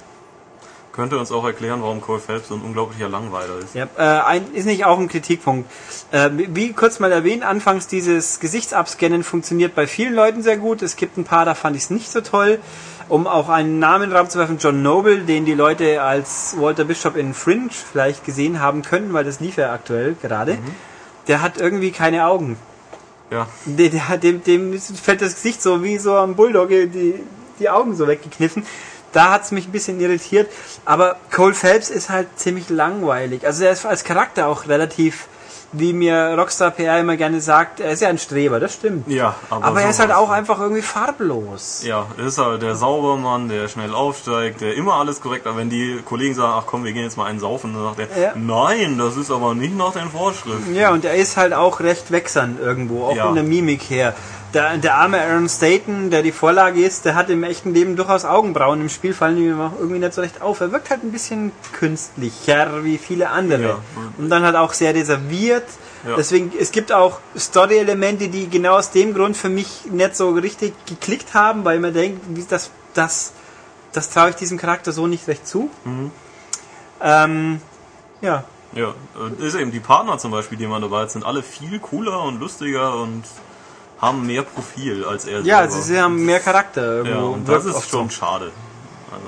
Könnte 0.91 1.17
uns 1.17 1.31
auch 1.31 1.45
erklären, 1.45 1.81
warum 1.81 2.01
Cole 2.01 2.19
Phelps 2.19 2.49
so 2.49 2.55
ein 2.55 2.61
unglaublicher 2.61 3.07
Langweiler 3.07 3.59
ist. 3.59 3.73
Ja, 3.75 3.87
äh, 3.97 4.01
ein, 4.01 4.53
ist 4.53 4.65
nicht 4.65 4.85
auch 4.85 4.99
ein 4.99 5.07
Kritikpunkt. 5.07 5.71
Äh, 6.11 6.29
wie 6.33 6.73
kurz 6.73 6.99
mal 6.99 7.11
erwähnt, 7.11 7.43
anfangs 7.43 7.87
dieses 7.87 8.39
Gesichtsabscannen 8.39 9.23
funktioniert 9.23 9.75
bei 9.75 9.87
vielen 9.87 10.13
Leuten 10.13 10.41
sehr 10.41 10.57
gut. 10.57 10.81
Es 10.81 10.95
gibt 10.95 11.17
ein 11.17 11.23
paar, 11.23 11.45
da 11.45 11.53
fand 11.53 11.77
ich 11.77 11.83
es 11.83 11.89
nicht 11.89 12.11
so 12.11 12.21
toll. 12.21 12.59
Um 13.07 13.27
auch 13.27 13.49
einen 13.49 13.79
Namen 13.79 14.05
in 14.05 14.09
den 14.09 14.17
Raum 14.17 14.29
zu 14.29 14.39
werfen, 14.39 14.57
John 14.59 14.81
Noble, 14.81 15.19
den 15.21 15.45
die 15.45 15.53
Leute 15.53 16.01
als 16.01 16.55
Walter 16.59 16.83
Bishop 16.83 17.15
in 17.15 17.33
Fringe 17.33 17.69
vielleicht 17.69 18.25
gesehen 18.25 18.59
haben 18.59 18.81
können, 18.81 19.13
weil 19.13 19.23
das 19.23 19.39
lief 19.39 19.57
ja 19.57 19.71
aktuell 19.71 20.15
gerade. 20.21 20.57
Der 21.27 21.41
hat 21.41 21.59
irgendwie 21.59 21.91
keine 21.91 22.27
Augen. 22.27 22.57
Ja, 23.31 23.47
Der, 23.65 23.89
der, 23.89 24.09
hat- 24.09 24.23
dem, 24.23 24.43
dem 24.43 24.79
fällt 24.79 25.21
das 25.21 25.35
Gesicht 25.35 25.61
so 25.61 25.83
wie 25.83 25.97
so 25.99 26.15
am 26.15 26.35
Bulldog 26.35 26.69
die, 26.69 27.15
die 27.59 27.69
Augen 27.69 27.95
so 27.95 28.07
weggekniffen. 28.07 28.65
Da 29.11 29.31
hat's 29.31 29.51
mich 29.51 29.67
ein 29.67 29.71
bisschen 29.71 29.99
irritiert. 29.99 30.51
Aber 30.85 31.17
Cole 31.31 31.53
Phelps 31.53 31.89
ist 31.89 32.09
halt 32.09 32.27
ziemlich 32.37 32.69
langweilig. 32.69 33.45
Also 33.45 33.65
er 33.65 33.71
ist 33.71 33.85
als 33.85 34.03
Charakter 34.03 34.47
auch 34.47 34.67
relativ, 34.67 35.27
wie 35.71 35.93
mir 35.93 36.35
Rockstar 36.37 36.71
PR 36.71 36.99
immer 36.99 37.15
gerne 37.17 37.41
sagt, 37.41 37.79
er 37.79 37.91
ist 37.91 38.01
ja 38.01 38.09
ein 38.09 38.17
Streber, 38.17 38.59
das 38.59 38.73
stimmt. 38.73 39.07
ja 39.07 39.35
aber, 39.49 39.65
Aber 39.65 39.81
er 39.81 39.89
ist 39.91 39.99
halt 39.99 40.11
auch 40.11 40.29
einfach 40.29 40.59
irgendwie 40.59 40.81
farblos. 40.81 41.83
Ja, 41.85 42.07
er 42.17 42.25
ist 42.25 42.37
halt 42.37 42.61
der 42.61 42.75
Saubermann, 42.75 43.49
der 43.49 43.67
schnell 43.67 43.93
aufsteigt, 43.93 44.61
der 44.61 44.75
immer 44.75 44.93
alles 44.95 45.21
korrekt, 45.21 45.45
aber 45.47 45.57
wenn 45.57 45.69
die 45.69 45.99
Kollegen 46.03 46.33
sagen, 46.35 46.53
ach 46.57 46.63
komm, 46.65 46.83
wir 46.85 46.93
gehen 46.93 47.03
jetzt 47.03 47.17
mal 47.17 47.25
einen 47.25 47.39
saufen, 47.39 47.73
dann 47.73 47.83
sagt 47.83 47.99
er, 48.15 48.21
Ja. 48.21 48.31
nein, 48.35 48.97
das 48.97 49.15
ist 49.17 49.31
aber 49.31 49.53
nicht 49.53 49.77
nach 49.77 49.93
den 49.93 50.09
Vorschriften. 50.09 50.73
Ja, 50.75 50.91
und 50.91 51.05
er 51.05 51.15
ist 51.15 51.37
halt 51.37 51.53
auch 51.53 51.79
recht 51.81 52.11
wechselnd 52.11 52.59
irgendwo, 52.59 53.05
auch 53.05 53.15
Ja. 53.15 53.25
von 53.25 53.35
der 53.35 53.43
Mimik 53.43 53.83
her. 53.89 54.13
Der, 54.53 54.77
der 54.77 54.95
arme 54.95 55.21
Aaron 55.21 55.47
Staten, 55.47 56.09
der 56.09 56.23
die 56.23 56.31
Vorlage 56.31 56.83
ist, 56.83 57.05
der 57.05 57.13
hat 57.13 57.29
im 57.29 57.43
echten 57.43 57.73
Leben 57.73 57.95
durchaus 57.95 58.25
Augenbrauen. 58.25 58.81
Im 58.81 58.89
Spiel 58.89 59.13
fallen 59.13 59.37
ihm 59.37 59.61
auch 59.61 59.73
irgendwie 59.77 59.99
nicht 59.99 60.13
so 60.13 60.21
recht 60.21 60.41
auf. 60.41 60.59
Er 60.59 60.71
wirkt 60.71 60.89
halt 60.89 61.03
ein 61.03 61.11
bisschen 61.11 61.51
künstlicher 61.73 62.83
wie 62.83 62.97
viele 62.97 63.29
andere. 63.29 63.61
Ja. 63.61 63.79
Und 64.17 64.29
dann 64.29 64.43
halt 64.43 64.55
auch 64.55 64.73
sehr 64.73 64.95
reserviert. 64.95 65.65
Ja. 66.07 66.15
Deswegen, 66.15 66.51
es 66.59 66.71
gibt 66.71 66.91
auch 66.91 67.19
Story-Elemente, 67.37 68.29
die 68.29 68.49
genau 68.49 68.77
aus 68.77 68.89
dem 68.89 69.13
Grund 69.13 69.37
für 69.37 69.49
mich 69.49 69.85
nicht 69.91 70.15
so 70.15 70.31
richtig 70.31 70.73
geklickt 70.87 71.33
haben, 71.35 71.63
weil 71.63 71.79
man 71.79 71.93
denkt, 71.93 72.21
wie 72.29 72.43
das, 72.49 72.71
das, 72.95 73.33
das 73.91 74.09
traue 74.09 74.31
ich 74.31 74.35
diesem 74.35 74.57
Charakter 74.57 74.91
so 74.91 75.05
nicht 75.05 75.27
recht 75.27 75.47
zu. 75.47 75.69
Mhm. 75.83 76.11
Ähm, 77.01 77.61
ja, 78.21 78.43
Ja, 78.73 78.93
ist 79.39 79.55
eben 79.55 79.71
die 79.71 79.79
Partner 79.79 80.17
zum 80.17 80.31
Beispiel, 80.31 80.57
die 80.57 80.67
man 80.67 80.81
dabei 80.81 81.01
hat, 81.01 81.11
sind 81.11 81.25
alle 81.25 81.43
viel 81.43 81.79
cooler 81.79 82.23
und 82.23 82.39
lustiger 82.39 82.95
und 82.95 83.23
haben 84.01 84.25
mehr 84.25 84.43
Profil 84.43 85.03
als 85.05 85.25
er 85.25 85.41
Ja, 85.41 85.67
selber. 85.67 85.83
sie 85.83 85.99
haben 85.99 86.25
mehr 86.25 86.39
Charakter 86.39 87.03
ja, 87.05 87.17
und 87.19 87.47
das 87.47 87.65
ist 87.65 87.89
schon 87.89 88.09
so. 88.09 88.15
schade. 88.15 88.51
Also, 89.11 89.25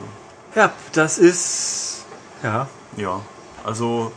Ja, 0.55 0.71
das 0.93 1.17
ist. 1.17 2.03
Ja. 2.43 2.67
ja, 2.97 3.19
also 3.63 4.11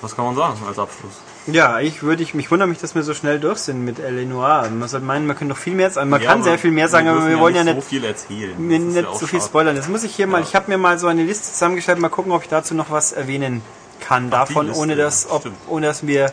was 0.00 0.14
kann 0.14 0.24
man 0.26 0.36
sagen 0.36 0.58
als 0.68 0.78
Abschluss? 0.78 1.12
Ja, 1.48 1.78
ich 1.80 2.02
würde 2.02 2.22
ich 2.24 2.34
mich 2.34 2.50
wundere 2.50 2.68
mich, 2.68 2.78
dass 2.78 2.94
wir 2.96 3.02
so 3.04 3.14
schnell 3.14 3.38
durch 3.38 3.58
sind 3.58 3.84
mit 3.84 3.98
L.A. 4.00 4.24
Noir. 4.24 4.68
Man 4.70 4.88
sollte 4.88 5.06
meinen, 5.06 5.26
man 5.26 5.36
könnte 5.36 5.54
noch 5.54 5.58
viel 5.60 5.74
mehr 5.74 5.90
sagen. 5.90 6.10
Man 6.10 6.20
Ja, 6.20 6.28
kann 6.30 6.42
sehr 6.42 6.58
viel 6.58 6.72
mehr 6.72 6.88
sagen, 6.88 7.06
aber 7.08 7.26
wir 7.28 7.38
wollen 7.38 7.54
ja 7.54 7.64
so 7.64 7.72
nicht, 7.72 7.86
viel 7.88 8.04
erzählen. 8.04 8.50
Das 8.68 8.78
ist 8.78 8.84
nicht 8.84 8.96
ja 9.06 9.14
so 9.14 9.26
viel 9.28 9.40
spoilern. 9.40 9.76
Jetzt 9.76 9.88
muss 9.88 10.02
ich 10.02 10.14
hier 10.14 10.26
mal, 10.26 10.40
Ja. 10.40 10.44
ich 10.46 10.54
habe 10.56 10.68
mir 10.70 10.76
mal 10.76 10.98
so 10.98 11.06
eine 11.06 11.22
Liste 11.22 11.44
zusammengestellt, 11.52 12.00
mal 12.00 12.08
gucken, 12.08 12.32
ob 12.32 12.42
ich 12.42 12.48
dazu 12.48 12.74
noch 12.74 12.90
was 12.90 13.12
erwähnen 13.12 13.62
kann. 14.00 14.26
Ach, 14.26 14.40
Davon, 14.46 14.66
Liste, 14.66 14.82
ohne 14.82 14.96
dass, 14.96 15.24
ja, 15.24 15.30
ob, 15.30 15.44
ohne 15.68 15.86
dass 15.86 16.04
wir 16.06 16.32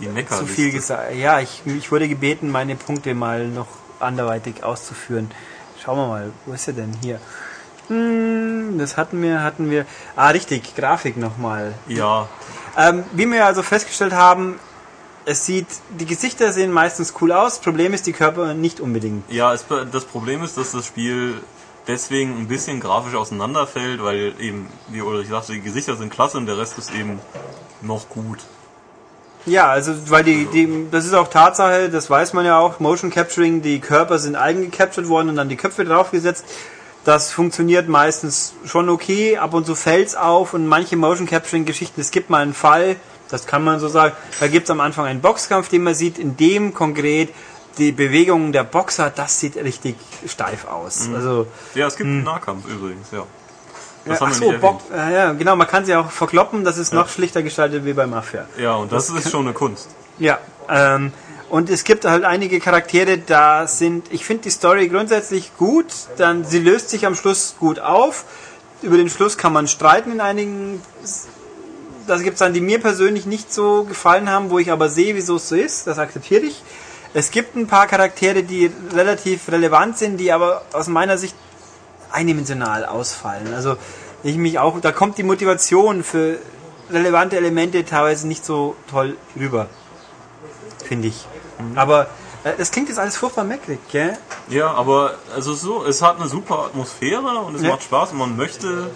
Die 0.00 0.06
zu 0.06 0.12
Meckerliste. 0.12 0.46
viel 0.46 0.72
gesagt. 0.72 1.14
Ja, 1.14 1.40
ich, 1.40 1.62
ich 1.66 1.92
wurde 1.92 2.08
gebeten, 2.08 2.50
meine 2.50 2.76
Punkte 2.76 3.14
mal 3.14 3.46
noch 3.46 3.68
anderweitig 4.00 4.64
auszuführen. 4.64 5.30
Schauen 5.82 5.98
wir 5.98 6.06
mal, 6.08 6.32
wo 6.46 6.52
ist 6.52 6.66
er 6.68 6.74
denn 6.74 6.92
hier? 7.02 7.20
Hm, 7.88 8.78
das 8.78 8.96
hatten 8.96 9.22
wir, 9.22 9.42
hatten 9.42 9.70
wir. 9.70 9.84
Ah, 10.16 10.28
richtig, 10.28 10.74
Grafik 10.76 11.16
nochmal. 11.16 11.74
Ja, 11.86 12.28
Ähm, 12.76 13.02
wie 13.12 13.26
wir 13.26 13.44
also 13.44 13.62
festgestellt 13.62 14.12
haben, 14.12 14.60
es 15.24 15.44
sieht, 15.44 15.66
die 15.90 16.06
Gesichter 16.06 16.52
sehen 16.52 16.70
meistens 16.72 17.14
cool 17.20 17.32
aus. 17.32 17.58
Problem 17.58 17.92
ist, 17.92 18.06
die 18.06 18.12
Körper 18.12 18.54
nicht 18.54 18.80
unbedingt. 18.80 19.28
Ja, 19.30 19.52
es, 19.52 19.64
das 19.90 20.04
Problem 20.04 20.42
ist, 20.44 20.56
dass 20.56 20.72
das 20.72 20.86
Spiel 20.86 21.34
deswegen 21.88 22.38
ein 22.38 22.48
bisschen 22.48 22.80
grafisch 22.80 23.14
auseinanderfällt, 23.14 24.02
weil 24.02 24.34
eben, 24.38 24.68
wie 24.88 25.02
Ulrich 25.02 25.28
sagte, 25.28 25.52
die 25.52 25.60
Gesichter 25.60 25.96
sind 25.96 26.10
klasse 26.12 26.36
und 26.38 26.46
der 26.46 26.58
Rest 26.58 26.78
ist 26.78 26.94
eben 26.94 27.18
noch 27.82 28.08
gut. 28.08 28.38
Ja, 29.46 29.70
also 29.70 29.92
weil 30.10 30.24
die, 30.24 30.46
die, 30.46 30.86
das 30.90 31.06
ist 31.06 31.14
auch 31.14 31.28
Tatsache, 31.28 31.88
das 31.88 32.10
weiß 32.10 32.32
man 32.34 32.44
ja 32.44 32.58
auch, 32.58 32.80
Motion 32.80 33.10
Capturing, 33.10 33.62
die 33.62 33.80
Körper 33.80 34.18
sind 34.18 34.36
eigen 34.36 34.70
gecaptured 34.70 35.08
worden 35.08 35.30
und 35.30 35.36
dann 35.36 35.48
die 35.48 35.56
Köpfe 35.56 35.84
draufgesetzt. 35.84 36.44
Das 37.04 37.32
funktioniert 37.32 37.88
meistens 37.88 38.52
schon 38.66 38.90
okay, 38.90 39.38
ab 39.38 39.54
und 39.54 39.64
zu 39.64 39.74
fällt's 39.74 40.14
auf 40.14 40.52
und 40.52 40.66
manche 40.66 40.96
Motion 40.96 41.26
Capturing 41.26 41.64
Geschichten, 41.64 42.00
es 42.00 42.10
gibt 42.10 42.28
mal 42.28 42.42
einen 42.42 42.52
Fall, 42.52 42.96
das 43.30 43.46
kann 43.46 43.64
man 43.64 43.80
so 43.80 43.88
sagen, 43.88 44.14
da 44.38 44.48
gibt's 44.48 44.70
am 44.70 44.80
Anfang 44.80 45.06
einen 45.06 45.20
Boxkampf, 45.20 45.68
den 45.68 45.84
man 45.84 45.94
sieht, 45.94 46.18
in 46.18 46.36
dem 46.36 46.74
konkret 46.74 47.30
die 47.78 47.92
Bewegungen 47.92 48.52
der 48.52 48.64
Boxer, 48.64 49.10
das 49.10 49.40
sieht 49.40 49.56
richtig 49.56 49.96
steif 50.26 50.66
aus. 50.66 51.08
Also 51.14 51.46
Ja, 51.74 51.86
es 51.86 51.96
gibt 51.96 52.08
einen 52.08 52.24
Nahkampf 52.24 52.66
übrigens, 52.66 53.10
ja. 53.12 53.24
Das 54.04 54.20
ja, 54.20 54.26
haben 54.26 54.34
ach 54.34 54.40
wir 54.40 54.58
Bock, 54.58 54.80
äh, 54.92 55.14
ja, 55.14 55.32
genau, 55.32 55.56
man 55.56 55.66
kann 55.66 55.84
sie 55.84 55.94
auch 55.94 56.10
verkloppen, 56.10 56.64
das 56.64 56.78
ist 56.78 56.94
noch 56.94 57.08
schlichter 57.08 57.42
gestaltet 57.42 57.84
wie 57.84 57.92
bei 57.92 58.06
Mafia. 58.06 58.46
Ja, 58.56 58.74
und 58.76 58.90
das, 58.92 59.10
ist 59.10 59.30
schon 59.30 59.46
eine 59.46 59.52
Kunst. 59.52 59.90
Ja, 60.18 60.38
ähm, 60.68 61.12
und 61.50 61.68
es 61.68 61.82
gibt 61.82 62.04
halt 62.04 62.24
einige 62.24 62.60
Charaktere, 62.60 63.18
da 63.18 63.66
sind, 63.66 64.06
ich 64.12 64.24
finde 64.24 64.44
die 64.44 64.50
Story 64.50 64.88
grundsätzlich 64.88 65.56
gut, 65.56 65.86
dann 66.16 66.44
sie 66.44 66.60
löst 66.60 66.90
sich 66.90 67.06
am 67.06 67.16
Schluss 67.16 67.56
gut 67.58 67.80
auf. 67.80 68.24
Über 68.82 68.96
den 68.96 69.10
Schluss 69.10 69.36
kann 69.36 69.52
man 69.52 69.66
streiten 69.66 70.12
in 70.12 70.20
einigen. 70.20 70.80
Das 72.06 72.22
gibt 72.22 72.34
es 72.34 72.38
dann, 72.38 72.54
die 72.54 72.60
mir 72.60 72.80
persönlich 72.80 73.26
nicht 73.26 73.52
so 73.52 73.84
gefallen 73.84 74.30
haben, 74.30 74.50
wo 74.50 74.58
ich 74.58 74.70
aber 74.70 74.88
sehe, 74.88 75.16
wieso 75.16 75.36
es 75.36 75.48
so 75.48 75.56
ist. 75.56 75.86
Das 75.86 75.98
akzeptiere 75.98 76.42
ich. 76.42 76.62
Es 77.12 77.32
gibt 77.32 77.56
ein 77.56 77.66
paar 77.66 77.88
Charaktere, 77.88 78.44
die 78.44 78.70
relativ 78.94 79.50
relevant 79.50 79.98
sind, 79.98 80.18
die 80.18 80.30
aber 80.30 80.62
aus 80.72 80.86
meiner 80.86 81.18
Sicht 81.18 81.34
eindimensional 82.12 82.84
ausfallen. 82.84 83.52
Also 83.54 83.76
ich 84.22 84.36
mich 84.36 84.58
auch, 84.58 84.80
da 84.80 84.92
kommt 84.92 85.18
die 85.18 85.22
Motivation 85.22 86.02
für 86.04 86.38
relevante 86.90 87.36
Elemente 87.36 87.84
teilweise 87.84 88.26
nicht 88.26 88.44
so 88.44 88.76
toll 88.90 89.16
rüber, 89.38 89.66
finde 90.84 91.08
ich. 91.08 91.26
Aber 91.74 92.08
äh, 92.44 92.52
das 92.58 92.70
klingt 92.70 92.88
jetzt 92.88 92.98
alles 92.98 93.16
furchtbar 93.16 93.44
meckrig, 93.44 93.78
gell? 93.90 94.16
Ja, 94.48 94.72
aber 94.72 95.14
also 95.34 95.54
so, 95.54 95.84
es 95.84 96.02
hat 96.02 96.16
eine 96.18 96.28
super 96.28 96.64
Atmosphäre 96.66 97.38
und 97.40 97.54
es 97.54 97.62
Ja. 97.62 97.70
macht 97.70 97.82
Spaß 97.82 98.12
und 98.12 98.18
man 98.18 98.36
möchte 98.36 98.90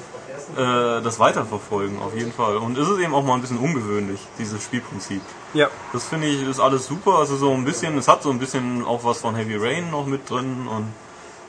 äh, 0.57 1.03
das 1.03 1.19
weiterverfolgen, 1.19 2.01
auf 2.03 2.15
jeden 2.15 2.33
Fall. 2.33 2.57
Und 2.57 2.77
es 2.77 2.89
ist 2.89 2.99
eben 2.99 3.15
auch 3.15 3.23
mal 3.25 3.35
ein 3.35 3.41
bisschen 3.41 3.59
ungewöhnlich, 3.59 4.21
dieses 4.39 4.63
Spielprinzip. 4.63 5.23
Ja. 5.53 5.69
Das 5.93 6.05
finde 6.05 6.27
ich 6.27 6.43
ist 6.47 6.61
alles 6.61 6.87
super. 6.87 7.19
Also 7.19 7.37
so 7.37 7.53
ein 7.53 7.65
bisschen, 7.65 7.97
es 7.97 8.09
hat 8.09 8.23
so 8.23 8.31
ein 8.31 8.39
bisschen 8.39 8.85
auch 8.85 9.05
was 9.05 9.19
von 9.19 9.37
Heavy 9.37 9.57
Rain 9.57 9.91
noch 9.91 10.07
mit 10.07 10.29
drin 10.29 10.67
und 10.69 10.93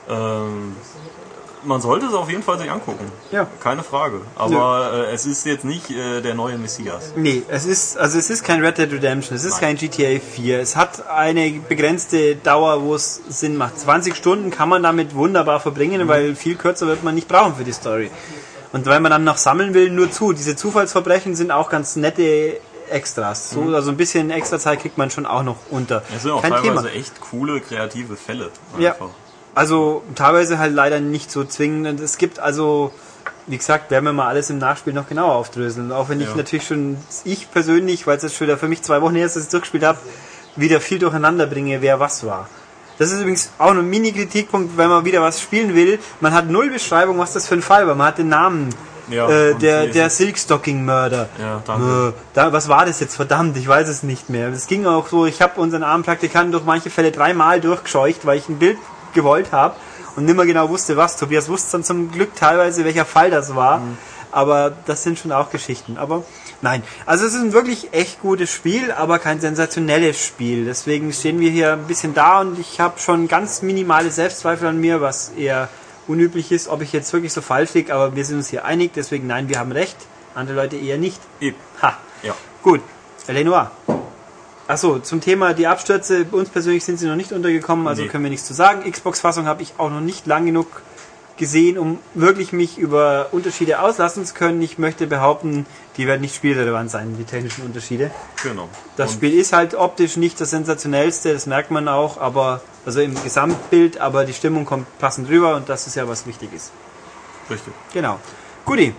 ähm, 0.08 0.76
man 1.66 1.80
sollte 1.80 2.06
es 2.06 2.14
auf 2.14 2.30
jeden 2.30 2.42
Fall 2.42 2.58
sich 2.58 2.70
angucken. 2.70 3.10
Ja. 3.32 3.46
Keine 3.60 3.82
Frage. 3.82 4.20
Aber 4.36 5.06
äh, 5.08 5.12
es 5.12 5.26
ist 5.26 5.44
jetzt 5.46 5.64
nicht 5.64 5.90
äh, 5.90 6.20
der 6.20 6.34
neue 6.34 6.58
Messias. 6.58 7.12
Nee, 7.16 7.42
es 7.48 7.66
ist, 7.66 7.98
also 7.98 8.18
es 8.18 8.30
ist 8.30 8.44
kein 8.44 8.64
Red 8.64 8.78
Dead 8.78 8.90
Redemption, 8.92 9.36
es 9.36 9.44
ist 9.44 9.60
kein 9.60 9.76
GTA 9.76 10.18
4. 10.20 10.60
Es 10.60 10.76
hat 10.76 11.08
eine 11.08 11.50
begrenzte 11.68 12.36
Dauer, 12.36 12.82
wo 12.82 12.94
es 12.94 13.20
Sinn 13.28 13.56
macht. 13.56 13.78
20 13.78 14.14
Stunden 14.16 14.50
kann 14.50 14.68
man 14.68 14.82
damit 14.82 15.14
wunderbar 15.14 15.60
verbringen, 15.60 16.08
weil 16.08 16.34
viel 16.34 16.56
kürzer 16.56 16.86
wird 16.86 17.02
man 17.04 17.14
nicht 17.14 17.28
brauchen 17.28 17.56
für 17.56 17.64
die 17.64 17.72
Story. 17.72 18.10
Und 18.72 18.86
wenn 18.86 19.02
man 19.02 19.10
dann 19.10 19.24
noch 19.24 19.36
sammeln 19.36 19.74
will, 19.74 19.90
nur 19.90 20.10
zu. 20.10 20.32
Diese 20.32 20.56
Zufallsverbrechen 20.56 21.34
sind 21.34 21.50
auch 21.50 21.70
ganz 21.70 21.96
nette 21.96 22.60
Extras. 22.90 23.50
So, 23.50 23.62
also 23.74 23.90
ein 23.90 23.96
bisschen 23.96 24.30
extra 24.30 24.58
Zeit 24.58 24.80
kriegt 24.80 24.98
man 24.98 25.10
schon 25.10 25.26
auch 25.26 25.42
noch 25.42 25.56
unter. 25.70 26.02
Es 26.14 26.22
sind 26.22 26.30
auch 26.30 26.42
Kein 26.42 26.52
teilweise 26.52 26.88
Thema. 26.88 27.00
echt 27.00 27.20
coole, 27.20 27.60
kreative 27.60 28.16
Fälle. 28.16 28.50
Ja. 28.78 28.94
Also 29.56 30.02
teilweise 30.14 30.58
halt 30.58 30.74
leider 30.74 31.00
nicht 31.00 31.30
so 31.30 31.42
zwingend. 31.42 31.98
Es 32.00 32.18
gibt 32.18 32.38
also, 32.38 32.92
wie 33.46 33.56
gesagt, 33.56 33.90
werden 33.90 34.04
wir 34.04 34.12
mal 34.12 34.28
alles 34.28 34.50
im 34.50 34.58
Nachspiel 34.58 34.92
noch 34.92 35.08
genauer 35.08 35.32
aufdröseln. 35.34 35.92
Auch 35.92 36.10
wenn 36.10 36.20
ich 36.20 36.28
Ja. 36.28 36.36
natürlich 36.36 36.66
schon, 36.66 36.98
ich 37.24 37.50
persönlich, 37.50 38.06
weil 38.06 38.18
es 38.18 38.22
jetzt 38.22 38.36
schon 38.36 38.48
wieder 38.48 38.58
für 38.58 38.68
mich 38.68 38.82
zwei 38.82 39.00
Wochen 39.00 39.14
her 39.14 39.24
ist, 39.24 39.34
dass 39.34 39.44
ich 39.44 39.46
es 39.46 39.50
durchgespielt 39.52 39.84
habe, 39.84 39.98
wieder 40.56 40.78
viel 40.78 40.98
durcheinander 40.98 41.46
bringe, 41.46 41.80
wer 41.80 41.98
was 41.98 42.26
war. 42.26 42.50
Das 42.98 43.10
ist 43.10 43.18
übrigens 43.20 43.50
auch 43.56 43.70
ein 43.70 43.88
Mini-Kritikpunkt, 43.88 44.76
wenn 44.76 44.90
man 44.90 45.06
wieder 45.06 45.22
was 45.22 45.40
spielen 45.40 45.74
will. 45.74 45.98
Man 46.20 46.34
hat 46.34 46.50
null 46.50 46.68
Beschreibung, 46.70 47.18
was 47.18 47.32
das 47.32 47.46
für 47.48 47.54
ein 47.54 47.62
Fall 47.62 47.86
war. 47.86 47.94
Man 47.94 48.08
hat 48.08 48.18
den 48.18 48.28
Namen. 48.28 48.74
Ja, 49.08 49.26
äh, 49.30 49.54
der 49.54 49.86
der 49.86 50.10
Silkstocking-Mörder. 50.10 51.28
Ja, 51.38 51.62
danke. 51.64 52.08
Äh, 52.08 52.20
da, 52.34 52.52
was 52.52 52.68
war 52.68 52.84
das 52.84 53.00
jetzt? 53.00 53.16
Verdammt, 53.16 53.56
ich 53.56 53.68
weiß 53.68 53.88
es 53.88 54.02
nicht 54.02 54.28
mehr. 54.30 54.48
Es 54.48 54.66
ging 54.66 54.84
auch 54.84 55.06
so, 55.08 55.24
ich 55.26 55.40
habe 55.40 55.60
unseren 55.60 55.82
armen 55.82 56.04
Praktikanten 56.04 56.52
durch 56.52 56.64
manche 56.64 56.90
Fälle 56.90 57.12
dreimal 57.12 57.60
durchgescheucht, 57.60 58.26
weil 58.26 58.38
ich 58.38 58.48
ein 58.48 58.58
Bild 58.58 58.76
gewollt 59.16 59.50
habe 59.50 59.74
und 60.14 60.24
nicht 60.26 60.36
mehr 60.36 60.46
genau 60.46 60.68
wusste, 60.68 60.96
was. 60.96 61.16
Tobias 61.16 61.48
wusste 61.48 61.72
dann 61.72 61.82
zum 61.84 62.12
Glück 62.12 62.36
teilweise, 62.36 62.84
welcher 62.84 63.04
Fall 63.04 63.30
das 63.30 63.56
war. 63.56 63.82
Aber 64.30 64.72
das 64.86 65.02
sind 65.02 65.18
schon 65.18 65.32
auch 65.32 65.50
Geschichten. 65.50 65.96
Aber 65.98 66.22
nein, 66.60 66.82
also 67.06 67.24
es 67.24 67.34
ist 67.34 67.40
ein 67.40 67.52
wirklich 67.52 67.92
echt 67.92 68.20
gutes 68.20 68.50
Spiel, 68.52 68.92
aber 68.92 69.18
kein 69.18 69.40
sensationelles 69.40 70.22
Spiel. 70.22 70.64
Deswegen 70.66 71.12
stehen 71.12 71.40
wir 71.40 71.50
hier 71.50 71.72
ein 71.72 71.86
bisschen 71.86 72.12
da 72.14 72.40
und 72.40 72.58
ich 72.58 72.78
habe 72.78 72.98
schon 72.98 73.28
ganz 73.28 73.62
minimale 73.62 74.10
Selbstzweifel 74.10 74.68
an 74.68 74.78
mir, 74.78 75.00
was 75.00 75.30
eher 75.36 75.68
unüblich 76.06 76.52
ist, 76.52 76.68
ob 76.68 76.82
ich 76.82 76.92
jetzt 76.92 77.12
wirklich 77.12 77.32
so 77.32 77.40
falsch 77.40 77.74
liege, 77.74 77.94
aber 77.94 78.14
wir 78.14 78.24
sind 78.24 78.36
uns 78.36 78.48
hier 78.48 78.64
einig, 78.64 78.92
deswegen 78.94 79.26
nein, 79.26 79.48
wir 79.48 79.58
haben 79.58 79.72
recht, 79.72 79.96
andere 80.34 80.56
Leute 80.56 80.76
eher 80.76 80.98
nicht. 80.98 81.20
Eben. 81.40 81.56
Ha, 81.82 81.96
Ja. 82.22 82.34
gut. 82.62 82.80
Lenoir. 83.28 83.72
Achso, 84.68 84.98
zum 84.98 85.20
Thema 85.20 85.54
die 85.54 85.66
Abstürze, 85.68 86.24
bei 86.24 86.36
uns 86.38 86.48
persönlich 86.48 86.84
sind 86.84 86.98
sie 86.98 87.06
noch 87.06 87.14
nicht 87.14 87.32
untergekommen, 87.32 87.86
also 87.86 88.02
Nee. 88.02 88.08
können 88.08 88.24
wir 88.24 88.30
nichts 88.30 88.46
zu 88.46 88.54
sagen. 88.54 88.90
Xbox-Fassung 88.90 89.46
habe 89.46 89.62
ich 89.62 89.74
auch 89.78 89.90
noch 89.90 90.00
nicht 90.00 90.26
lang 90.26 90.44
genug 90.44 90.66
gesehen, 91.36 91.78
um 91.78 91.98
wirklich 92.14 92.52
mich 92.52 92.78
über 92.78 93.28
Unterschiede 93.30 93.80
auslassen 93.80 94.24
zu 94.24 94.34
können. 94.34 94.60
Ich 94.62 94.78
möchte 94.78 95.06
behaupten, 95.06 95.66
die 95.98 96.06
werden 96.06 96.22
nicht 96.22 96.34
spielrelevant 96.34 96.90
sein, 96.90 97.14
die 97.18 97.24
technischen 97.24 97.64
Unterschiede. 97.64 98.10
Genau. 98.42 98.68
Das 98.96 99.10
Und 99.10 99.16
Spiel 99.16 99.34
ist 99.38 99.52
halt 99.52 99.74
optisch 99.74 100.16
nicht 100.16 100.40
das 100.40 100.50
sensationellste, 100.50 101.32
das 101.32 101.46
merkt 101.46 101.70
man 101.70 101.88
auch, 101.88 102.18
aber 102.18 102.62
also 102.86 103.00
im 103.00 103.22
Gesamtbild, 103.22 104.00
aber 104.00 104.24
die 104.24 104.32
Stimmung 104.32 104.64
kommt 104.64 104.86
passend 104.98 105.28
rüber 105.28 105.56
und 105.56 105.68
das 105.68 105.86
ist 105.86 105.94
ja 105.94 106.08
was 106.08 106.26
wichtig 106.26 106.52
ist. 106.54 106.72
Richtig. 107.50 107.72
Genau. 107.92 108.18
Guti. 108.64 108.94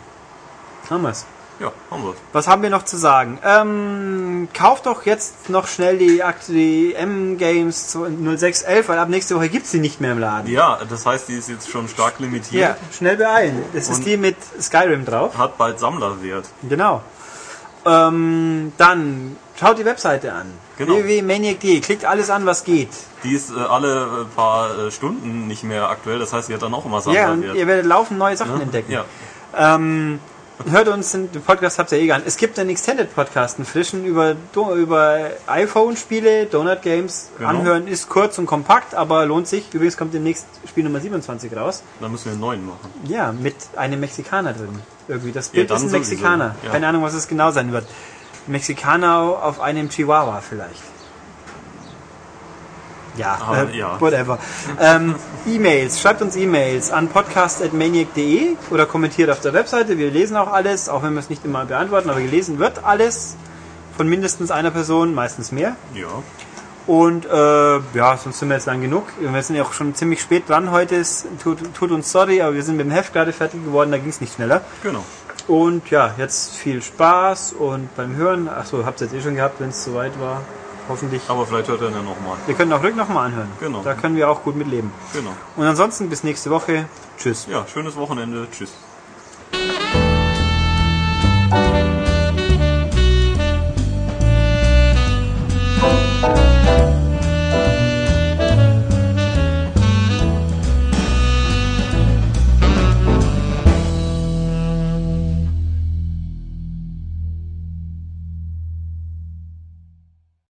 Haben 0.89 1.03
wir's. 1.03 1.25
Ja, 1.59 1.71
haben 1.89 2.03
wir 2.03 2.13
Was 2.33 2.47
haben 2.47 2.61
wir 2.61 2.69
noch 2.69 2.83
zu 2.85 2.97
sagen? 2.97 3.39
Ähm, 3.43 4.47
kauft 4.53 4.85
doch 4.85 5.05
jetzt 5.05 5.49
noch 5.49 5.67
schnell 5.67 5.97
die, 5.97 6.21
die 6.49 6.93
M-Games 6.93 7.93
0611, 7.97 8.89
weil 8.89 8.99
ab 8.99 9.09
nächste 9.09 9.35
Woche 9.35 9.49
gibt's 9.49 9.71
die 9.71 9.79
nicht 9.79 9.99
mehr 9.99 10.11
im 10.11 10.19
Laden. 10.19 10.47
Ja, 10.51 10.79
das 10.87 11.05
heißt, 11.05 11.27
die 11.29 11.33
ist 11.33 11.49
jetzt 11.49 11.69
schon 11.69 11.87
stark 11.87 12.19
limitiert. 12.19 12.61
Ja, 12.61 12.77
schnell 12.95 13.17
beeilen. 13.17 13.63
Das 13.73 13.89
ist 13.89 13.97
Und- 13.99 14.05
die 14.05 14.17
mit 14.17 14.35
Skyrim 14.61 15.03
drauf. 15.05 15.37
Hat 15.37 15.57
bald 15.57 15.79
Sammlerwert. 15.79 16.45
Genau. 16.69 17.01
Ähm, 17.85 18.73
dann 18.77 19.37
schaut 19.59 19.79
die 19.79 19.85
Webseite 19.85 20.33
an. 20.33 20.51
Genau. 20.77 20.95
www.maniac.de. 20.97 21.79
Klickt 21.79 22.05
alles 22.05 22.29
an, 22.29 22.45
was 22.45 22.63
geht. 22.65 22.89
Die 23.23 23.33
ist 23.33 23.49
äh, 23.49 23.59
alle 23.59 24.03
äh, 24.03 24.35
paar 24.35 24.77
äh, 24.77 24.91
Stunden 24.91 25.47
nicht 25.47 25.63
mehr 25.63 25.89
aktuell. 25.89 26.19
Das 26.19 26.33
heißt, 26.33 26.47
sie 26.47 26.53
hat 26.53 26.61
dann 26.61 26.73
auch 26.73 26.85
immer 26.85 26.97
Ja, 27.11 27.29
und 27.31 27.41
Sammlerwert. 27.41 27.55
ihr 27.57 27.67
werdet 27.67 27.85
laufend 27.87 28.19
neue 28.19 28.37
Sachen 28.37 28.57
Ne? 28.57 28.63
entdecken. 28.63 28.91
Ja. 28.91 29.05
Ähm, 29.57 30.19
hört 30.69 30.87
uns, 30.87 31.11
den 31.11 31.31
den 31.31 31.41
Podcast 31.41 31.79
habt 31.79 31.91
ihr 31.91 31.99
eh 31.99 32.05
gern. 32.07 32.23
Es 32.25 32.37
gibt 32.37 32.57
einen 32.59 32.69
Extended 32.69 33.13
Podcast, 33.13 33.57
einen 33.57 33.65
frischen 33.65 34.05
über, 34.05 34.35
über 34.75 35.29
iPhone-Spiele, 35.47 36.45
Donut 36.47 36.81
Games. 36.81 37.29
Genau. 37.37 37.49
Anhören 37.49 37.87
ist 37.87 38.09
kurz 38.09 38.37
und 38.37 38.45
kompakt, 38.45 38.95
aber 38.95 39.25
lohnt 39.25 39.47
sich. 39.47 39.73
Übrigens 39.73 39.97
kommt 39.97 40.13
demnächst 40.13 40.45
Spiel 40.67 40.83
Nummer 40.83 40.99
27 40.99 41.55
raus. 41.55 41.83
Dann 41.99 42.11
müssen 42.11 42.25
wir 42.25 42.31
einen 42.31 42.41
neuen 42.41 42.65
machen. 42.65 42.89
Ja, 43.05 43.31
mit 43.31 43.55
einem 43.75 43.99
Mexikaner 43.99 44.53
drin. 44.53 44.69
Irgendwie. 45.07 45.31
Das 45.31 45.49
Bild 45.49 45.69
dann 45.69 45.77
ist 45.77 45.83
ein 45.83 45.91
Mexikaner. 45.91 46.55
ja. 46.63 46.71
Keine 46.71 46.87
Ahnung, 46.87 47.03
was 47.03 47.13
es 47.13 47.27
genau 47.27 47.51
sein 47.51 47.71
wird. 47.71 47.85
Mexikaner 48.47 49.19
auf 49.19 49.59
einem 49.59 49.89
Chihuahua 49.89 50.41
vielleicht. 50.41 50.81
Ja, 53.17 53.37
Aber, 53.41 53.69
äh, 53.69 53.77
ja. 53.77 53.99
whatever. 53.99 54.39
ähm, 54.79 55.15
E-Mails, 55.45 55.99
schreibt 55.99 56.21
uns 56.21 56.35
E-Mails 56.35 56.91
an 56.91 57.07
podcast.maniac.de 57.09 58.55
oder 58.69 58.85
kommentiert 58.85 59.29
auf 59.29 59.39
der 59.41 59.53
Webseite. 59.53 59.97
Wir 59.97 60.11
lesen 60.11 60.37
auch 60.37 60.51
alles, 60.51 60.89
auch 60.89 61.03
wenn 61.03 61.13
wir 61.13 61.19
es 61.19 61.29
nicht 61.29 61.43
immer 61.45 61.65
beantworten, 61.65 62.09
aber 62.09 62.21
gelesen 62.21 62.59
wird 62.59 62.83
alles 62.83 63.35
von 63.95 64.07
mindestens 64.07 64.51
einer 64.51 64.71
Person, 64.71 65.13
meistens 65.13 65.51
mehr. 65.51 65.75
Ja. 65.95 66.07
Und 66.85 67.25
äh, 67.25 67.29
ja, 67.97 68.17
sonst 68.17 68.39
sind 68.39 68.47
wir 68.47 68.55
jetzt 68.55 68.65
lang 68.65 68.81
genug. 68.81 69.03
Wir 69.19 69.41
sind 69.43 69.57
ja 69.57 69.63
auch 69.63 69.73
schon 69.73 69.93
ziemlich 69.93 70.21
spät 70.21 70.47
dran 70.47 70.71
heute. 70.71 70.95
Es 70.95 71.25
tut, 71.43 71.73
tut 71.73 71.91
uns 71.91 72.09
sorry, 72.11 72.41
aber 72.41 72.55
wir 72.55 72.63
sind 72.63 72.77
mit 72.77 72.85
dem 72.85 72.91
Heft 72.91 73.11
gerade 73.11 73.33
fertig 73.33 73.65
geworden, 73.65 73.91
da 73.91 73.97
ging 73.97 74.09
es 74.09 74.21
nicht 74.21 74.35
schneller. 74.35 74.61
Genau. 74.83 75.03
Und 75.47 75.89
ja, 75.89 76.13
jetzt 76.17 76.55
viel 76.55 76.81
Spaß 76.81 77.53
und 77.53 77.93
beim 77.95 78.15
Hören, 78.15 78.47
achso, 78.47 78.85
habt 78.85 79.01
ihr 79.01 79.07
jetzt 79.07 79.15
eh 79.15 79.21
schon 79.21 79.35
gehabt, 79.35 79.59
wenn 79.59 79.69
es 79.69 79.83
soweit 79.83 80.17
war. 80.19 80.41
Hoffentlich. 80.89 81.21
Aber 81.27 81.45
vielleicht 81.45 81.67
hört 81.67 81.81
er 81.81 81.91
dann 81.91 82.05
nochmal. 82.05 82.37
Wir 82.45 82.55
können 82.55 82.71
auch 82.73 82.81
Rück 82.81 82.95
nochmal 82.95 83.27
anhören. 83.27 83.49
Genau. 83.59 83.81
Da 83.83 83.93
können 83.93 84.15
wir 84.15 84.29
auch 84.29 84.43
gut 84.43 84.55
mitleben. 84.55 84.91
Genau. 85.13 85.31
Und 85.55 85.65
ansonsten 85.65 86.09
bis 86.09 86.23
nächste 86.23 86.49
Woche. 86.49 86.85
Tschüss. 87.17 87.47
Ja, 87.49 87.65
schönes 87.67 87.95
Wochenende. 87.95 88.47
Tschüss. 88.51 88.71